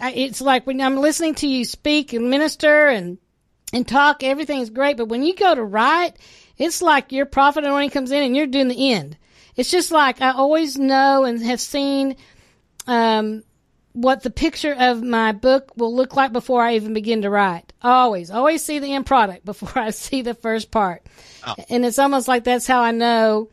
I, 0.00 0.12
it's 0.12 0.40
like 0.40 0.66
when 0.66 0.80
I'm 0.80 0.96
listening 0.96 1.34
to 1.36 1.48
you 1.48 1.64
speak 1.64 2.12
and 2.12 2.30
minister 2.30 2.88
and, 2.88 3.18
and 3.72 3.86
talk, 3.86 4.22
everything's 4.22 4.70
great. 4.70 4.96
But 4.96 5.08
when 5.08 5.22
you 5.22 5.34
go 5.34 5.54
to 5.54 5.64
write, 5.64 6.16
it's 6.58 6.82
like 6.82 7.12
your 7.12 7.26
prophet 7.26 7.64
when 7.64 7.82
he 7.82 7.88
comes 7.88 8.12
in 8.12 8.22
and 8.22 8.36
you're 8.36 8.46
doing 8.46 8.68
the 8.68 8.92
end. 8.92 9.16
It's 9.56 9.70
just 9.70 9.92
like 9.92 10.20
I 10.20 10.32
always 10.32 10.78
know 10.78 11.24
and 11.24 11.40
have 11.42 11.60
seen, 11.60 12.16
um, 12.86 13.44
what 13.94 14.24
the 14.24 14.30
picture 14.30 14.74
of 14.76 15.02
my 15.02 15.30
book 15.30 15.70
will 15.76 15.94
look 15.94 16.16
like 16.16 16.32
before 16.32 16.62
I 16.62 16.74
even 16.74 16.94
begin 16.94 17.22
to 17.22 17.30
write. 17.30 17.72
Always, 17.80 18.28
always 18.30 18.62
see 18.62 18.80
the 18.80 18.92
end 18.92 19.06
product 19.06 19.44
before 19.44 19.78
I 19.80 19.90
see 19.90 20.22
the 20.22 20.34
first 20.34 20.70
part. 20.70 21.06
Oh. 21.46 21.54
And 21.70 21.84
it's 21.84 21.98
almost 21.98 22.28
like 22.28 22.44
that's 22.44 22.66
how 22.66 22.82
I 22.82 22.90
know, 22.90 23.50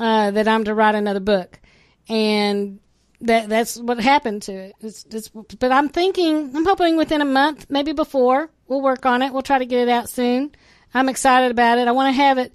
uh, 0.00 0.32
that 0.32 0.48
I'm 0.48 0.64
to 0.64 0.74
write 0.74 0.94
another 0.94 1.20
book. 1.20 1.60
And 2.08 2.80
that 3.20 3.48
that's 3.48 3.76
what 3.76 4.00
happened 4.00 4.42
to 4.42 4.52
it. 4.52 4.74
It's, 4.80 5.04
it's, 5.10 5.28
but 5.28 5.70
I'm 5.70 5.90
thinking, 5.90 6.56
I'm 6.56 6.64
hoping 6.64 6.96
within 6.96 7.20
a 7.20 7.26
month, 7.26 7.66
maybe 7.68 7.92
before, 7.92 8.50
we'll 8.66 8.82
work 8.82 9.04
on 9.04 9.20
it. 9.20 9.32
We'll 9.32 9.42
try 9.42 9.58
to 9.58 9.66
get 9.66 9.86
it 9.86 9.88
out 9.90 10.08
soon. 10.08 10.54
I'm 10.94 11.10
excited 11.10 11.50
about 11.50 11.78
it. 11.78 11.88
I 11.88 11.92
want 11.92 12.14
to 12.14 12.22
have 12.22 12.38
it 12.38 12.54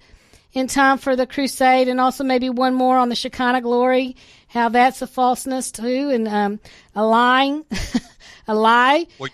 in 0.51 0.67
time 0.67 0.97
for 0.97 1.15
the 1.15 1.27
crusade 1.27 1.87
and 1.87 2.01
also 2.01 2.23
maybe 2.23 2.49
one 2.49 2.73
more 2.73 2.97
on 2.97 3.09
the 3.09 3.15
Shekinah 3.15 3.61
glory, 3.61 4.15
how 4.49 4.69
that's 4.69 5.01
a 5.01 5.07
falseness 5.07 5.71
too 5.71 6.09
and 6.11 6.27
um, 6.27 6.59
a 6.95 7.05
lying, 7.05 7.63
a 8.47 8.55
lie. 8.55 9.07
Well, 9.17 9.29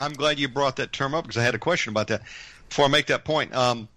I'm 0.00 0.14
glad 0.14 0.38
you 0.38 0.48
brought 0.48 0.76
that 0.76 0.92
term 0.92 1.14
up 1.14 1.24
because 1.24 1.36
I 1.36 1.42
had 1.44 1.54
a 1.54 1.58
question 1.58 1.90
about 1.90 2.08
that. 2.08 2.22
Before 2.68 2.86
I 2.86 2.88
make 2.88 3.06
that 3.06 3.24
point, 3.24 3.54
um, 3.54 3.88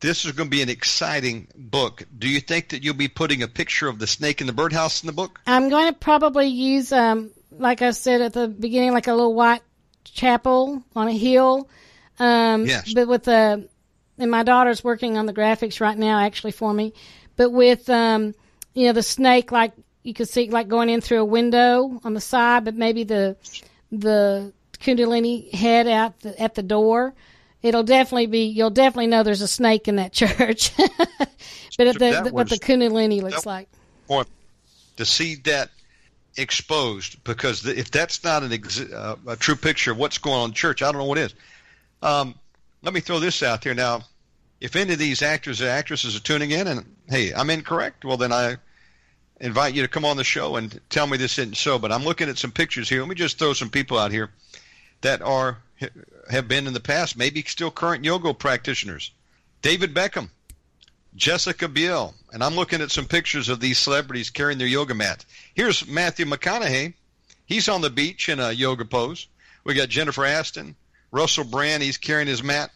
this 0.00 0.24
is 0.24 0.32
going 0.32 0.48
to 0.48 0.50
be 0.50 0.62
an 0.62 0.68
exciting 0.68 1.48
book. 1.56 2.02
Do 2.18 2.28
you 2.28 2.40
think 2.40 2.70
that 2.70 2.82
you'll 2.82 2.94
be 2.94 3.08
putting 3.08 3.42
a 3.42 3.48
picture 3.48 3.88
of 3.88 3.98
the 3.98 4.06
snake 4.06 4.40
in 4.40 4.46
the 4.46 4.52
birdhouse 4.52 5.02
in 5.02 5.06
the 5.06 5.12
book? 5.12 5.40
I'm 5.46 5.70
going 5.70 5.92
to 5.92 5.98
probably 5.98 6.48
use, 6.48 6.92
um, 6.92 7.30
like 7.50 7.82
I 7.82 7.92
said 7.92 8.20
at 8.20 8.32
the 8.32 8.48
beginning, 8.48 8.92
like 8.92 9.06
a 9.06 9.14
little 9.14 9.34
white 9.34 9.62
chapel 10.04 10.82
on 10.94 11.08
a 11.08 11.12
hill. 11.12 11.68
Um, 12.18 12.66
yes. 12.66 12.92
But 12.92 13.08
with 13.08 13.24
the, 13.24 13.68
and 14.18 14.30
my 14.30 14.42
daughter's 14.42 14.84
working 14.84 15.16
on 15.16 15.26
the 15.26 15.32
graphics 15.32 15.80
right 15.80 15.96
now, 15.96 16.18
actually 16.18 16.52
for 16.52 16.72
me. 16.72 16.92
But 17.36 17.50
with, 17.50 17.88
um, 17.88 18.34
you 18.74 18.86
know, 18.86 18.92
the 18.92 19.02
snake, 19.02 19.52
like 19.52 19.72
you 20.02 20.12
could 20.14 20.28
see, 20.28 20.50
like 20.50 20.68
going 20.68 20.88
in 20.88 21.00
through 21.00 21.20
a 21.20 21.24
window 21.24 22.00
on 22.04 22.14
the 22.14 22.20
side, 22.20 22.64
but 22.64 22.74
maybe 22.74 23.04
the 23.04 23.36
the 23.90 24.52
Kundalini 24.78 25.52
head 25.52 25.86
out 25.86 26.20
the, 26.20 26.40
at 26.40 26.54
the 26.54 26.62
door, 26.62 27.14
it'll 27.62 27.82
definitely 27.82 28.26
be. 28.26 28.46
You'll 28.46 28.70
definitely 28.70 29.06
know 29.06 29.22
there's 29.22 29.40
a 29.40 29.48
snake 29.48 29.88
in 29.88 29.96
that 29.96 30.12
church. 30.12 30.76
but 30.76 31.98
the, 31.98 32.22
the, 32.24 32.30
what 32.32 32.48
the 32.48 32.58
Kundalini 32.58 33.22
looks 33.22 33.46
like. 33.46 33.68
Or 34.08 34.26
to 34.96 35.04
see 35.04 35.36
that 35.44 35.70
exposed 36.36 37.22
because 37.24 37.64
if 37.66 37.90
that's 37.90 38.22
not 38.24 38.42
an 38.42 38.52
ex, 38.52 38.80
uh, 38.80 39.16
a 39.26 39.36
true 39.36 39.56
picture 39.56 39.92
of 39.92 39.98
what's 39.98 40.18
going 40.18 40.36
on 40.36 40.50
in 40.50 40.54
church, 40.54 40.82
I 40.82 40.86
don't 40.86 41.00
know 41.00 41.06
what 41.06 41.18
is. 41.18 41.34
Um, 42.02 42.34
let 42.82 42.92
me 42.92 43.00
throw 43.00 43.18
this 43.18 43.42
out 43.42 43.62
there 43.62 43.74
now. 43.74 44.02
If 44.64 44.76
any 44.76 44.94
of 44.94 44.98
these 44.98 45.20
actors 45.20 45.60
or 45.60 45.68
actresses 45.68 46.16
are 46.16 46.20
tuning 46.20 46.50
in 46.50 46.66
and 46.66 46.96
hey, 47.06 47.34
I'm 47.34 47.50
incorrect, 47.50 48.02
well 48.02 48.16
then 48.16 48.32
I 48.32 48.56
invite 49.38 49.74
you 49.74 49.82
to 49.82 49.88
come 49.88 50.06
on 50.06 50.16
the 50.16 50.24
show 50.24 50.56
and 50.56 50.80
tell 50.88 51.06
me 51.06 51.18
this 51.18 51.38
isn't 51.38 51.58
so. 51.58 51.78
But 51.78 51.92
I'm 51.92 52.04
looking 52.04 52.30
at 52.30 52.38
some 52.38 52.50
pictures 52.50 52.88
here. 52.88 53.00
Let 53.00 53.10
me 53.10 53.14
just 53.14 53.38
throw 53.38 53.52
some 53.52 53.68
people 53.68 53.98
out 53.98 54.10
here 54.10 54.30
that 55.02 55.20
are 55.20 55.58
have 56.30 56.48
been 56.48 56.66
in 56.66 56.72
the 56.72 56.80
past, 56.80 57.14
maybe 57.14 57.44
still 57.46 57.70
current 57.70 58.06
yoga 58.06 58.32
practitioners. 58.32 59.10
David 59.60 59.92
Beckham, 59.92 60.30
Jessica 61.14 61.68
Biel, 61.68 62.14
and 62.32 62.42
I'm 62.42 62.56
looking 62.56 62.80
at 62.80 62.90
some 62.90 63.04
pictures 63.04 63.50
of 63.50 63.60
these 63.60 63.76
celebrities 63.76 64.30
carrying 64.30 64.56
their 64.56 64.66
yoga 64.66 64.94
mat. 64.94 65.26
Here's 65.52 65.86
Matthew 65.86 66.24
McConaughey. 66.24 66.94
He's 67.44 67.68
on 67.68 67.82
the 67.82 67.90
beach 67.90 68.30
in 68.30 68.40
a 68.40 68.50
yoga 68.50 68.86
pose. 68.86 69.26
We 69.62 69.74
got 69.74 69.90
Jennifer 69.90 70.22
Aniston, 70.22 70.74
Russell 71.10 71.44
Brand. 71.44 71.82
He's 71.82 71.98
carrying 71.98 72.28
his 72.28 72.42
mat. 72.42 72.70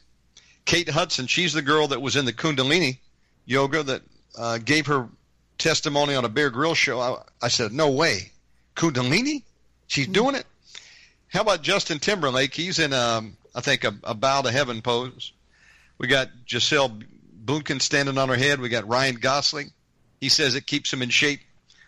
Kate 0.68 0.90
Hudson. 0.90 1.26
She's 1.26 1.54
the 1.54 1.62
girl 1.62 1.88
that 1.88 2.02
was 2.02 2.14
in 2.14 2.26
the 2.26 2.32
Kundalini 2.32 2.98
yoga 3.46 3.82
that 3.84 4.02
uh, 4.36 4.58
gave 4.58 4.86
her 4.88 5.08
testimony 5.56 6.14
on 6.14 6.26
a 6.26 6.28
Bear 6.28 6.50
Grylls 6.50 6.76
show. 6.76 7.00
I, 7.00 7.22
I 7.40 7.48
said, 7.48 7.72
"No 7.72 7.90
way, 7.90 8.32
Kundalini? 8.76 9.44
She's 9.86 10.04
mm-hmm. 10.04 10.12
doing 10.12 10.34
it." 10.34 10.44
How 11.28 11.40
about 11.40 11.62
Justin 11.62 12.00
Timberlake? 12.00 12.52
He's 12.52 12.78
in, 12.78 12.92
um, 12.92 13.38
I 13.54 13.62
think, 13.62 13.84
a, 13.84 13.94
a 14.04 14.12
bow 14.12 14.42
to 14.42 14.50
heaven 14.50 14.82
pose. 14.82 15.32
We 15.96 16.06
got 16.06 16.28
Gisele 16.44 17.00
Bündchen 17.46 17.80
standing 17.80 18.18
on 18.18 18.28
her 18.28 18.36
head. 18.36 18.60
We 18.60 18.68
got 18.68 18.86
Ryan 18.86 19.16
Gosling. 19.16 19.72
He 20.20 20.28
says 20.28 20.54
it 20.54 20.66
keeps 20.66 20.92
him 20.92 21.00
in 21.00 21.08
shape. 21.08 21.40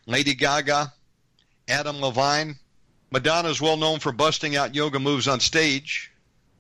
Lady 0.06 0.34
Gaga, 0.34 0.90
Adam 1.68 2.00
Levine. 2.00 2.56
Madonna's 3.10 3.60
well 3.60 3.76
known 3.76 3.98
for 3.98 4.10
busting 4.10 4.56
out 4.56 4.74
yoga 4.74 4.98
moves 4.98 5.28
on 5.28 5.40
stage. 5.40 6.10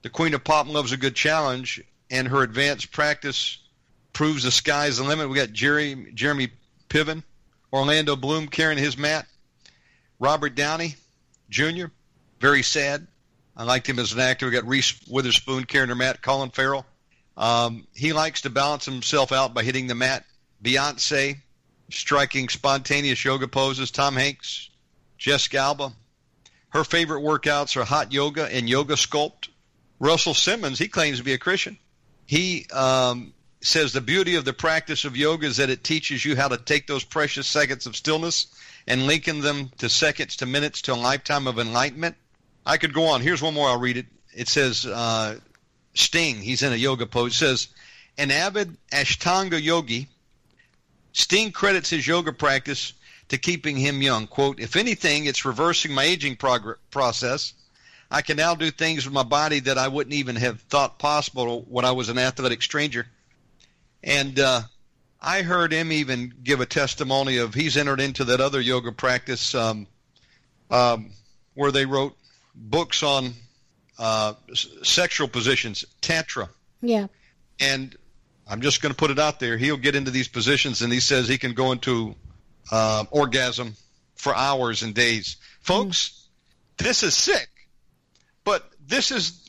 The 0.02 0.10
Queen 0.10 0.34
of 0.34 0.44
Pop 0.44 0.66
loves 0.68 0.92
a 0.92 0.98
good 0.98 1.16
challenge, 1.16 1.82
and 2.10 2.28
her 2.28 2.42
advanced 2.42 2.92
practice 2.92 3.58
proves 4.12 4.42
the 4.42 4.50
sky's 4.50 4.98
the 4.98 5.04
limit. 5.04 5.28
We 5.28 5.36
got 5.36 5.52
Jerry, 5.52 6.10
Jeremy 6.14 6.48
Piven, 6.88 7.22
Orlando 7.72 8.16
Bloom 8.16 8.48
carrying 8.48 8.78
his 8.78 8.98
mat, 8.98 9.26
Robert 10.18 10.54
Downey 10.54 10.96
Jr., 11.48 11.86
very 12.40 12.62
sad. 12.62 13.06
I 13.56 13.64
liked 13.64 13.88
him 13.88 13.98
as 13.98 14.12
an 14.12 14.20
actor. 14.20 14.46
We 14.46 14.52
got 14.52 14.66
Reese 14.66 14.94
Witherspoon 15.08 15.64
carrying 15.64 15.90
her 15.90 15.94
mat, 15.94 16.22
Colin 16.22 16.50
Farrell. 16.50 16.86
Um, 17.36 17.86
he 17.94 18.12
likes 18.12 18.42
to 18.42 18.50
balance 18.50 18.84
himself 18.84 19.32
out 19.32 19.54
by 19.54 19.62
hitting 19.62 19.86
the 19.86 19.94
mat. 19.94 20.24
Beyonce, 20.62 21.36
striking 21.90 22.48
spontaneous 22.48 23.24
yoga 23.24 23.48
poses. 23.48 23.90
Tom 23.90 24.16
Hanks, 24.16 24.70
Jessica 25.18 25.58
Alba. 25.58 25.92
Her 26.70 26.84
favorite 26.84 27.22
workouts 27.22 27.76
are 27.76 27.84
hot 27.84 28.12
yoga 28.12 28.46
and 28.46 28.68
yoga 28.68 28.94
sculpt. 28.94 29.48
Russell 29.98 30.34
Simmons, 30.34 30.78
he 30.78 30.88
claims 30.88 31.18
to 31.18 31.24
be 31.24 31.34
a 31.34 31.38
Christian. 31.38 31.78
He 32.30 32.66
um, 32.66 33.34
says 33.60 33.92
the 33.92 34.00
beauty 34.00 34.36
of 34.36 34.44
the 34.44 34.52
practice 34.52 35.04
of 35.04 35.16
yoga 35.16 35.48
is 35.48 35.56
that 35.56 35.68
it 35.68 35.82
teaches 35.82 36.24
you 36.24 36.36
how 36.36 36.46
to 36.46 36.58
take 36.58 36.86
those 36.86 37.02
precious 37.02 37.48
seconds 37.48 37.86
of 37.86 37.96
stillness 37.96 38.46
and 38.86 39.08
linking 39.08 39.40
them 39.40 39.72
to 39.78 39.88
seconds 39.88 40.36
to 40.36 40.46
minutes 40.46 40.82
to 40.82 40.92
a 40.92 40.94
lifetime 40.94 41.48
of 41.48 41.58
enlightenment. 41.58 42.14
I 42.64 42.76
could 42.76 42.94
go 42.94 43.06
on. 43.06 43.20
Here's 43.20 43.42
one 43.42 43.54
more. 43.54 43.68
I'll 43.68 43.80
read 43.80 43.96
it. 43.96 44.06
It 44.32 44.46
says 44.46 44.86
uh, 44.86 45.40
Sting. 45.94 46.36
He's 46.36 46.62
in 46.62 46.72
a 46.72 46.76
yoga 46.76 47.04
pose. 47.04 47.32
It 47.32 47.38
says 47.38 47.68
an 48.16 48.30
avid 48.30 48.76
Ashtanga 48.92 49.60
yogi. 49.60 50.06
Sting 51.12 51.50
credits 51.50 51.90
his 51.90 52.06
yoga 52.06 52.32
practice 52.32 52.92
to 53.30 53.38
keeping 53.38 53.76
him 53.76 54.02
young. 54.02 54.28
Quote, 54.28 54.60
if 54.60 54.76
anything, 54.76 55.24
it's 55.26 55.44
reversing 55.44 55.92
my 55.92 56.04
aging 56.04 56.36
prog- 56.36 56.78
process. 56.92 57.54
I 58.10 58.22
can 58.22 58.36
now 58.36 58.54
do 58.54 58.70
things 58.70 59.04
with 59.04 59.14
my 59.14 59.22
body 59.22 59.60
that 59.60 59.78
I 59.78 59.88
wouldn't 59.88 60.14
even 60.14 60.36
have 60.36 60.60
thought 60.62 60.98
possible 60.98 61.64
when 61.68 61.84
I 61.84 61.92
was 61.92 62.08
an 62.08 62.18
athletic 62.18 62.60
stranger. 62.62 63.06
And 64.02 64.38
uh, 64.38 64.62
I 65.20 65.42
heard 65.42 65.72
him 65.72 65.92
even 65.92 66.32
give 66.42 66.60
a 66.60 66.66
testimony 66.66 67.36
of 67.36 67.54
he's 67.54 67.76
entered 67.76 68.00
into 68.00 68.24
that 68.24 68.40
other 68.40 68.60
yoga 68.60 68.90
practice 68.90 69.54
um, 69.54 69.86
um, 70.70 71.10
where 71.54 71.70
they 71.70 71.86
wrote 71.86 72.16
books 72.54 73.02
on 73.02 73.34
uh, 73.98 74.34
sexual 74.82 75.28
positions, 75.28 75.84
tantra. 76.00 76.48
Yeah. 76.80 77.06
And 77.60 77.94
I'm 78.48 78.62
just 78.62 78.82
going 78.82 78.92
to 78.92 78.96
put 78.96 79.10
it 79.10 79.18
out 79.18 79.38
there. 79.38 79.56
He'll 79.56 79.76
get 79.76 79.94
into 79.94 80.10
these 80.10 80.26
positions, 80.26 80.82
and 80.82 80.92
he 80.92 81.00
says 81.00 81.28
he 81.28 81.38
can 81.38 81.52
go 81.52 81.70
into 81.70 82.16
uh, 82.72 83.04
orgasm 83.10 83.76
for 84.16 84.34
hours 84.34 84.82
and 84.82 84.94
days. 84.94 85.36
Folks, 85.60 86.28
mm. 86.78 86.84
this 86.84 87.02
is 87.02 87.14
sick. 87.14 87.49
But 88.50 88.68
this 88.84 89.12
is 89.12 89.48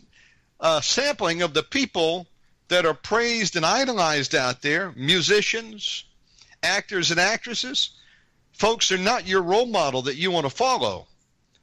a 0.59 0.79
sampling 0.83 1.41
of 1.41 1.55
the 1.55 1.63
people 1.63 2.27
that 2.67 2.85
are 2.85 2.93
praised 2.93 3.55
and 3.55 3.65
idolized 3.65 4.35
out 4.35 4.61
there 4.61 4.91
musicians, 4.95 6.03
actors, 6.61 7.09
and 7.09 7.19
actresses. 7.19 7.97
Folks, 8.53 8.89
they're 8.89 8.99
not 8.99 9.25
your 9.25 9.41
role 9.41 9.65
model 9.65 10.03
that 10.03 10.17
you 10.17 10.29
want 10.29 10.45
to 10.45 10.51
follow. 10.51 11.07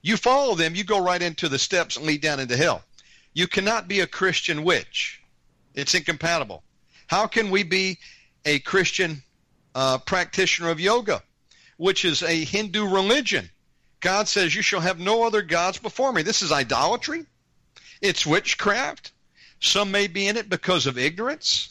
You 0.02 0.16
follow 0.16 0.56
them, 0.56 0.74
you 0.74 0.82
go 0.82 0.98
right 1.00 1.22
into 1.22 1.48
the 1.48 1.60
steps 1.60 1.96
and 1.96 2.06
lead 2.06 2.22
down 2.22 2.40
into 2.40 2.56
hell. 2.56 2.82
You 3.34 3.46
cannot 3.46 3.86
be 3.86 4.00
a 4.00 4.08
Christian 4.08 4.64
witch. 4.64 5.22
It's 5.74 5.94
incompatible. 5.94 6.64
How 7.06 7.28
can 7.28 7.52
we 7.52 7.62
be 7.62 8.00
a 8.44 8.58
Christian 8.58 9.22
uh, 9.76 9.98
practitioner 9.98 10.70
of 10.70 10.80
yoga, 10.80 11.22
which 11.76 12.04
is 12.04 12.24
a 12.24 12.44
Hindu 12.44 12.88
religion? 12.88 13.48
God 14.00 14.28
says, 14.28 14.54
You 14.54 14.62
shall 14.62 14.80
have 14.80 14.98
no 14.98 15.26
other 15.26 15.42
gods 15.42 15.78
before 15.78 16.12
me. 16.12 16.22
This 16.22 16.42
is 16.42 16.52
idolatry. 16.52 17.26
It's 18.00 18.26
witchcraft. 18.26 19.12
Some 19.60 19.90
may 19.90 20.06
be 20.06 20.28
in 20.28 20.36
it 20.36 20.48
because 20.48 20.86
of 20.86 20.98
ignorance. 20.98 21.70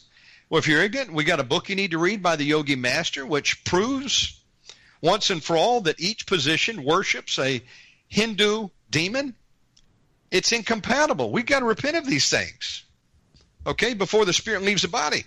Well, 0.50 0.58
if 0.58 0.66
you're 0.66 0.82
ignorant, 0.82 1.12
we 1.12 1.24
got 1.24 1.40
a 1.40 1.44
book 1.44 1.68
you 1.68 1.76
need 1.76 1.92
to 1.92 1.98
read 1.98 2.22
by 2.22 2.36
the 2.36 2.44
Yogi 2.44 2.76
Master, 2.76 3.24
which 3.24 3.64
proves 3.64 4.38
once 5.00 5.30
and 5.30 5.42
for 5.42 5.56
all 5.56 5.82
that 5.82 6.00
each 6.00 6.26
position 6.26 6.82
worships 6.82 7.38
a 7.38 7.62
Hindu 8.08 8.68
demon, 8.90 9.34
it's 10.30 10.52
incompatible. 10.52 11.30
We've 11.30 11.46
got 11.46 11.60
to 11.60 11.66
repent 11.66 11.96
of 11.96 12.06
these 12.06 12.28
things, 12.28 12.84
okay, 13.66 13.94
before 13.94 14.24
the 14.24 14.32
spirit 14.32 14.62
leaves 14.62 14.82
the 14.82 14.88
body. 14.88 15.24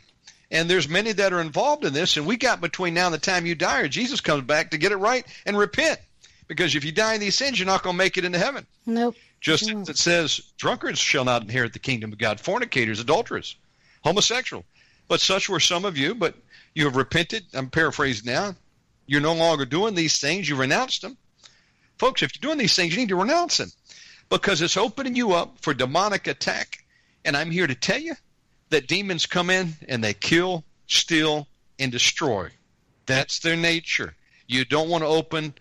And 0.50 0.70
there's 0.70 0.90
many 0.90 1.14
that 1.14 1.32
are 1.32 1.40
involved 1.40 1.86
in 1.86 1.94
this, 1.94 2.18
and 2.18 2.26
we 2.26 2.36
got 2.36 2.60
between 2.60 2.94
now 2.94 3.06
and 3.06 3.14
the 3.14 3.20
time 3.20 3.46
you 3.46 3.56
die 3.56 3.82
or 3.82 3.88
Jesus 3.88 4.20
comes 4.20 4.44
back 4.44 4.72
to 4.72 4.78
get 4.78 4.92
it 4.92 4.98
right 4.98 5.26
and 5.46 5.58
repent. 5.58 6.00
Because 6.52 6.76
if 6.76 6.84
you 6.84 6.92
die 6.92 7.14
in 7.14 7.22
these 7.22 7.36
sins, 7.36 7.58
you're 7.58 7.66
not 7.66 7.82
going 7.82 7.94
to 7.94 7.98
make 7.98 8.18
it 8.18 8.26
into 8.26 8.38
heaven. 8.38 8.68
Nope. 8.86 9.16
Just 9.40 9.72
as 9.72 9.88
it 9.88 9.98
says, 9.98 10.42
drunkards 10.58 11.00
shall 11.00 11.24
not 11.24 11.44
inherit 11.44 11.72
the 11.72 11.80
kingdom 11.80 12.12
of 12.12 12.18
God, 12.18 12.42
fornicators, 12.42 13.00
adulterers, 13.00 13.56
homosexual. 14.04 14.66
But 15.08 15.22
such 15.22 15.48
were 15.48 15.62
some 15.62 15.86
of 15.86 15.98
you, 15.98 16.14
but 16.14 16.36
you 16.76 16.84
have 16.84 16.98
repented. 16.98 17.46
I'm 17.54 17.70
paraphrasing 17.70 18.26
now. 18.26 18.54
You're 19.08 19.22
no 19.22 19.34
longer 19.34 19.64
doing 19.64 19.96
these 19.96 20.20
things. 20.20 20.50
You 20.50 20.58
renounced 20.58 21.02
them. 21.02 21.16
Folks, 21.98 22.22
if 22.22 22.32
you're 22.36 22.50
doing 22.50 22.58
these 22.58 22.76
things, 22.76 22.94
you 22.94 23.00
need 23.00 23.08
to 23.08 23.16
renounce 23.16 23.56
them 23.56 23.72
because 24.28 24.62
it's 24.62 24.76
opening 24.76 25.16
you 25.16 25.32
up 25.32 25.56
for 25.62 25.74
demonic 25.74 26.28
attack. 26.28 26.84
And 27.24 27.38
I'm 27.38 27.50
here 27.50 27.66
to 27.66 27.76
tell 27.76 27.98
you 27.98 28.16
that 28.72 28.90
demons 28.90 29.26
come 29.26 29.50
in 29.50 29.76
and 29.88 30.04
they 30.04 30.14
kill, 30.14 30.66
steal, 30.88 31.48
and 31.80 31.94
destroy. 31.94 32.50
That's 33.06 33.40
their 33.40 33.56
nature. 33.56 34.18
You 34.48 34.66
don't 34.66 34.90
want 34.90 35.06
to 35.06 35.08
open 35.08 35.54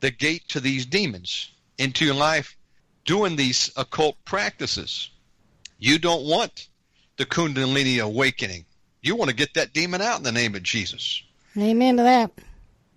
the 0.00 0.10
gate 0.10 0.48
to 0.48 0.60
these 0.60 0.86
demons 0.86 1.50
into 1.76 2.04
your 2.04 2.14
life 2.14 2.56
doing 3.04 3.36
these 3.36 3.70
occult 3.76 4.16
practices. 4.24 5.10
You 5.78 5.98
don't 5.98 6.24
want 6.24 6.68
the 7.16 7.26
Kundalini 7.26 8.02
awakening. 8.02 8.64
You 9.02 9.16
want 9.16 9.30
to 9.30 9.36
get 9.36 9.54
that 9.54 9.72
demon 9.72 10.00
out 10.00 10.18
in 10.18 10.24
the 10.24 10.32
name 10.32 10.54
of 10.54 10.62
Jesus. 10.62 11.22
Amen 11.56 11.96
to 11.96 12.02
that. 12.02 12.32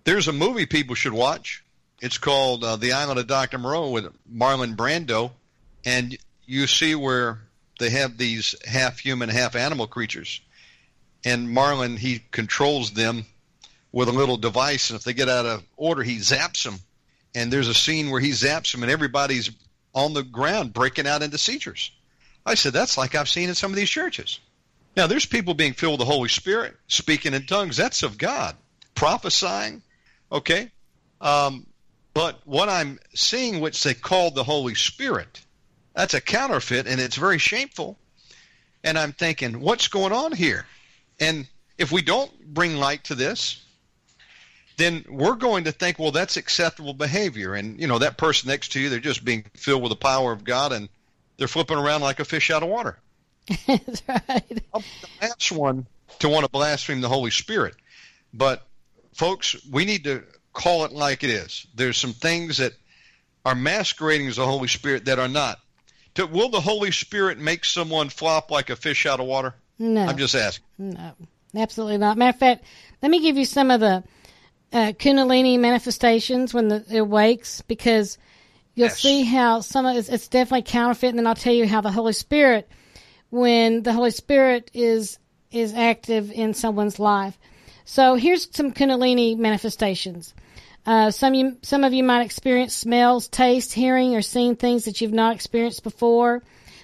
There's 0.04 0.28
a 0.28 0.32
movie 0.32 0.66
people 0.66 0.94
should 0.94 1.12
watch. 1.12 1.64
It's 2.00 2.18
called 2.18 2.64
uh, 2.64 2.76
The 2.76 2.92
Island 2.92 3.20
of 3.20 3.26
Dr. 3.28 3.58
Moreau 3.58 3.90
with 3.90 4.12
Marlon 4.30 4.74
Brando, 4.74 5.30
and 5.84 6.16
you 6.44 6.66
see 6.66 6.94
where 6.94 7.38
they 7.78 7.90
have 7.90 8.18
these 8.18 8.54
half 8.66 8.98
human, 8.98 9.28
half 9.28 9.54
animal 9.54 9.86
creatures, 9.86 10.40
and 11.24 11.48
Marlon 11.48 11.96
he 11.96 12.22
controls 12.30 12.92
them 12.92 13.24
with 13.92 14.08
a 14.08 14.12
little 14.12 14.36
device, 14.36 14.90
and 14.90 14.98
if 14.98 15.04
they 15.04 15.12
get 15.12 15.28
out 15.28 15.46
of 15.46 15.62
order, 15.76 16.02
he 16.02 16.16
zaps 16.16 16.64
them. 16.64 16.80
And 17.34 17.52
there's 17.52 17.68
a 17.68 17.74
scene 17.74 18.10
where 18.10 18.20
he 18.20 18.30
zaps 18.30 18.72
them, 18.72 18.82
and 18.82 18.92
everybody's 18.92 19.50
on 19.94 20.12
the 20.12 20.22
ground 20.22 20.72
breaking 20.72 21.06
out 21.06 21.22
into 21.22 21.38
seizures. 21.38 21.92
I 22.44 22.54
said 22.54 22.72
that's 22.72 22.98
like 22.98 23.14
I've 23.14 23.28
seen 23.28 23.48
in 23.48 23.54
some 23.54 23.70
of 23.70 23.76
these 23.76 23.90
churches. 23.90 24.40
Now 24.96 25.06
there's 25.06 25.26
people 25.26 25.54
being 25.54 25.72
filled 25.72 25.98
with 25.98 26.06
the 26.06 26.12
Holy 26.12 26.28
Spirit, 26.28 26.76
speaking 26.88 27.34
in 27.34 27.46
tongues. 27.46 27.76
That's 27.76 28.02
of 28.02 28.18
God, 28.18 28.56
prophesying. 28.94 29.82
Okay, 30.30 30.70
um, 31.20 31.66
but 32.14 32.40
what 32.44 32.68
I'm 32.68 32.98
seeing, 33.14 33.60
which 33.60 33.82
they 33.82 33.94
call 33.94 34.30
the 34.30 34.44
Holy 34.44 34.74
Spirit, 34.74 35.40
that's 35.94 36.14
a 36.14 36.20
counterfeit 36.20 36.86
and 36.86 37.00
it's 37.00 37.16
very 37.16 37.38
shameful. 37.38 37.98
And 38.84 38.98
I'm 38.98 39.12
thinking, 39.12 39.60
what's 39.60 39.88
going 39.88 40.12
on 40.12 40.32
here? 40.32 40.66
And 41.20 41.46
if 41.78 41.92
we 41.92 42.02
don't 42.02 42.32
bring 42.52 42.76
light 42.76 43.04
to 43.04 43.14
this, 43.14 43.62
then 44.76 45.04
we're 45.08 45.36
going 45.36 45.64
to 45.64 45.72
think, 45.72 45.98
well, 45.98 46.12
that's 46.12 46.36
acceptable 46.36 46.94
behavior. 46.94 47.54
And, 47.54 47.80
you 47.80 47.86
know, 47.86 47.98
that 47.98 48.16
person 48.16 48.48
next 48.48 48.72
to 48.72 48.80
you, 48.80 48.88
they're 48.88 49.00
just 49.00 49.24
being 49.24 49.44
filled 49.54 49.82
with 49.82 49.90
the 49.90 49.96
power 49.96 50.32
of 50.32 50.44
God 50.44 50.72
and 50.72 50.88
they're 51.36 51.48
flipping 51.48 51.78
around 51.78 52.02
like 52.02 52.20
a 52.20 52.24
fish 52.24 52.50
out 52.50 52.62
of 52.62 52.68
water. 52.68 52.98
That's 53.66 54.02
right. 54.08 54.62
I'm 54.74 54.82
the 55.00 55.08
last 55.20 55.52
one 55.52 55.86
to 56.20 56.28
want 56.28 56.44
to 56.44 56.50
blaspheme 56.50 57.00
the 57.00 57.08
Holy 57.08 57.30
Spirit. 57.30 57.74
But, 58.32 58.66
folks, 59.14 59.56
we 59.70 59.84
need 59.84 60.04
to 60.04 60.24
call 60.52 60.84
it 60.84 60.92
like 60.92 61.24
it 61.24 61.30
is. 61.30 61.66
There's 61.74 61.96
some 61.96 62.12
things 62.12 62.58
that 62.58 62.72
are 63.44 63.54
masquerading 63.54 64.28
as 64.28 64.36
the 64.36 64.46
Holy 64.46 64.68
Spirit 64.68 65.06
that 65.06 65.18
are 65.18 65.28
not. 65.28 65.58
To, 66.14 66.26
will 66.26 66.50
the 66.50 66.60
Holy 66.60 66.92
Spirit 66.92 67.38
make 67.38 67.64
someone 67.64 68.08
flop 68.08 68.50
like 68.50 68.70
a 68.70 68.76
fish 68.76 69.06
out 69.06 69.20
of 69.20 69.26
water? 69.26 69.54
No. 69.78 70.04
I'm 70.04 70.18
just 70.18 70.34
asking. 70.34 70.64
No, 70.78 71.12
absolutely 71.56 71.98
not. 71.98 72.16
Matter 72.16 72.30
of 72.30 72.38
fact, 72.38 72.64
let 73.02 73.10
me 73.10 73.20
give 73.20 73.36
you 73.36 73.44
some 73.44 73.70
of 73.70 73.80
the 73.80 74.04
uh, 74.72 74.92
Kundalini 74.92 75.58
manifestations 75.58 76.54
when 76.54 76.68
the, 76.68 76.84
it 76.90 76.98
awakes 76.98 77.62
because 77.62 78.18
you'll 78.74 78.88
Yes. 78.88 79.00
see 79.00 79.22
how 79.24 79.60
some 79.60 79.84
of 79.86 79.96
it's, 79.96 80.08
it's 80.08 80.28
definitely 80.28 80.62
counterfeit, 80.62 81.10
and 81.10 81.18
then 81.18 81.26
I'll 81.26 81.34
tell 81.34 81.52
you 81.52 81.66
how 81.66 81.80
the 81.80 81.92
Holy 81.92 82.12
Spirit, 82.14 82.68
when 83.30 83.82
the 83.82 83.92
Holy 83.92 84.10
Spirit 84.10 84.70
is 84.74 85.18
is 85.50 85.74
active 85.74 86.32
in 86.32 86.54
someone's 86.54 86.98
life. 86.98 87.38
So 87.84 88.14
here's 88.14 88.48
some 88.56 88.72
Kundalini 88.72 89.36
manifestations. 89.36 90.32
Uh, 90.86 91.10
some 91.10 91.34
you, 91.34 91.58
some 91.62 91.84
of 91.84 91.92
you 91.92 92.02
might 92.02 92.24
experience 92.24 92.74
smells, 92.74 93.28
taste, 93.28 93.72
hearing, 93.72 94.16
or 94.16 94.22
seeing 94.22 94.56
things 94.56 94.86
that 94.86 95.00
you've 95.00 95.12
not 95.12 95.34
experienced 95.34 95.82
before. 95.82 96.42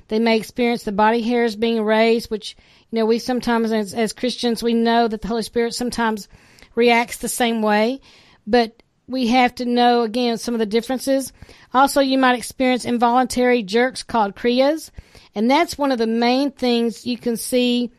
They 0.08 0.18
may 0.18 0.36
experience 0.36 0.84
the 0.84 0.92
body 0.92 1.22
hairs 1.22 1.56
being 1.56 1.82
raised, 1.82 2.30
which 2.30 2.56
you 2.90 2.96
know 2.98 3.06
we 3.06 3.18
sometimes 3.18 3.72
as, 3.72 3.94
as 3.94 4.12
Christians 4.12 4.62
we 4.62 4.74
know 4.74 5.08
that 5.08 5.22
the 5.22 5.28
Holy 5.28 5.42
Spirit 5.42 5.74
sometimes 5.74 6.28
reacts 6.74 7.18
the 7.18 7.28
same 7.28 7.62
way, 7.62 8.00
but 8.46 8.82
we 9.06 9.28
have 9.28 9.54
to 9.56 9.64
know 9.64 10.02
again 10.02 10.38
some 10.38 10.54
of 10.54 10.60
the 10.60 10.66
differences. 10.66 11.32
Also, 11.72 12.00
you 12.00 12.18
might 12.18 12.36
experience 12.38 12.84
involuntary 12.84 13.62
jerks 13.62 14.02
called 14.02 14.36
kriyas, 14.36 14.90
and 15.34 15.50
that's 15.50 15.78
one 15.78 15.92
of 15.92 15.98
the 15.98 16.06
main 16.06 16.50
things 16.50 17.06
you 17.06 17.18
can 17.18 17.36
see 17.36 17.90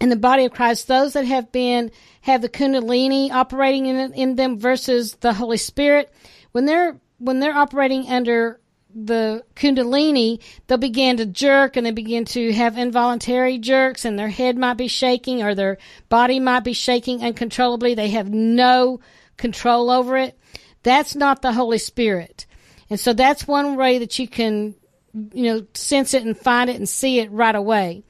in 0.00 0.08
the 0.08 0.16
body 0.16 0.44
of 0.44 0.52
Christ. 0.52 0.88
Those 0.88 1.12
that 1.14 1.24
have 1.24 1.52
been 1.52 1.90
have 2.22 2.42
the 2.42 2.48
Kundalini 2.48 3.30
operating 3.30 3.86
in 3.86 4.14
in 4.14 4.36
them 4.36 4.58
versus 4.58 5.14
the 5.20 5.32
Holy 5.32 5.58
Spirit, 5.58 6.12
when 6.52 6.64
they're 6.64 7.00
when 7.18 7.40
they're 7.40 7.56
operating 7.56 8.08
under 8.08 8.60
the 8.94 9.44
kundalini, 9.54 10.40
they'll 10.66 10.78
begin 10.78 11.16
to 11.18 11.26
jerk 11.26 11.76
and 11.76 11.86
they 11.86 11.90
begin 11.90 12.24
to 12.26 12.52
have 12.52 12.78
involuntary 12.78 13.58
jerks 13.58 14.04
and 14.04 14.18
their 14.18 14.28
head 14.28 14.56
might 14.56 14.74
be 14.74 14.88
shaking 14.88 15.42
or 15.42 15.54
their 15.54 15.78
body 16.08 16.40
might 16.40 16.64
be 16.64 16.72
shaking 16.72 17.22
uncontrollably. 17.22 17.94
They 17.94 18.08
have 18.10 18.30
no 18.30 19.00
control 19.36 19.90
over 19.90 20.16
it. 20.16 20.38
That's 20.82 21.14
not 21.14 21.42
the 21.42 21.52
Holy 21.52 21.78
Spirit. 21.78 22.46
And 22.90 22.98
so 22.98 23.12
that's 23.12 23.46
one 23.46 23.76
way 23.76 23.98
that 23.98 24.18
you 24.18 24.28
can, 24.28 24.74
you 25.14 25.44
know, 25.44 25.66
sense 25.74 26.14
it 26.14 26.24
and 26.24 26.36
find 26.36 26.68
it 26.68 26.76
and 26.76 26.88
see 26.88 27.20
it 27.20 27.30
right 27.30 27.54
away. 27.54 28.04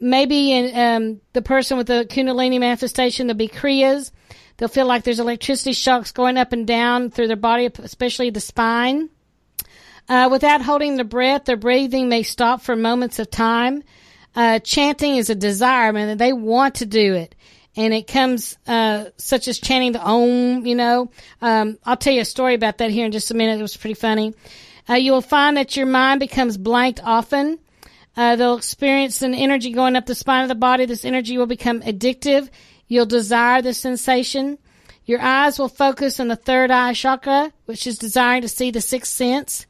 Maybe 0.00 0.52
in, 0.52 0.76
um, 0.76 1.20
the 1.32 1.42
person 1.42 1.76
with 1.78 1.86
the 1.86 2.06
kundalini 2.08 2.58
manifestation, 2.58 3.26
there'll 3.26 3.38
be 3.38 3.48
kriyas. 3.48 4.10
They'll 4.56 4.68
feel 4.68 4.86
like 4.86 5.04
there's 5.04 5.20
electricity 5.20 5.72
shocks 5.72 6.12
going 6.12 6.36
up 6.36 6.52
and 6.52 6.66
down 6.66 7.10
through 7.10 7.28
their 7.28 7.36
body, 7.36 7.70
especially 7.78 8.30
the 8.30 8.40
spine. 8.40 9.10
Uh, 10.12 10.28
without 10.28 10.60
holding 10.60 10.96
their 10.96 11.06
breath, 11.06 11.46
their 11.46 11.56
breathing 11.56 12.06
may 12.10 12.22
stop 12.22 12.60
for 12.60 12.76
moments 12.76 13.18
of 13.18 13.30
time. 13.30 13.82
Uh, 14.36 14.58
chanting 14.58 15.16
is 15.16 15.30
a 15.30 15.34
desire, 15.34 15.88
I 15.88 15.92
mean, 15.92 16.18
they 16.18 16.34
want 16.34 16.74
to 16.76 16.86
do 16.86 17.14
it. 17.14 17.34
And 17.76 17.94
it 17.94 18.08
comes, 18.08 18.58
uh, 18.66 19.06
such 19.16 19.48
as 19.48 19.58
chanting 19.58 19.92
the 19.92 20.02
Om, 20.02 20.66
you 20.66 20.74
know. 20.74 21.10
Um, 21.40 21.78
I'll 21.86 21.96
tell 21.96 22.12
you 22.12 22.20
a 22.20 22.26
story 22.26 22.52
about 22.52 22.76
that 22.76 22.90
here 22.90 23.06
in 23.06 23.12
just 23.12 23.30
a 23.30 23.34
minute. 23.34 23.58
It 23.58 23.62
was 23.62 23.74
pretty 23.74 23.94
funny. 23.94 24.34
Uh, 24.86 24.96
you 24.96 25.12
will 25.12 25.22
find 25.22 25.56
that 25.56 25.78
your 25.78 25.86
mind 25.86 26.20
becomes 26.20 26.58
blanked 26.58 27.00
often. 27.02 27.58
Uh, 28.14 28.36
they'll 28.36 28.58
experience 28.58 29.22
an 29.22 29.32
energy 29.32 29.72
going 29.72 29.96
up 29.96 30.04
the 30.04 30.14
spine 30.14 30.42
of 30.42 30.50
the 30.50 30.54
body. 30.54 30.84
This 30.84 31.06
energy 31.06 31.38
will 31.38 31.46
become 31.46 31.80
addictive. 31.80 32.50
You'll 32.86 33.06
desire 33.06 33.62
the 33.62 33.72
sensation. 33.72 34.58
Your 35.06 35.22
eyes 35.22 35.58
will 35.58 35.68
focus 35.68 36.20
on 36.20 36.28
the 36.28 36.36
third 36.36 36.70
eye 36.70 36.92
chakra, 36.92 37.50
which 37.64 37.86
is 37.86 37.96
desiring 37.96 38.42
to 38.42 38.48
see 38.48 38.70
the 38.70 38.82
sixth 38.82 39.10
sense. 39.10 39.66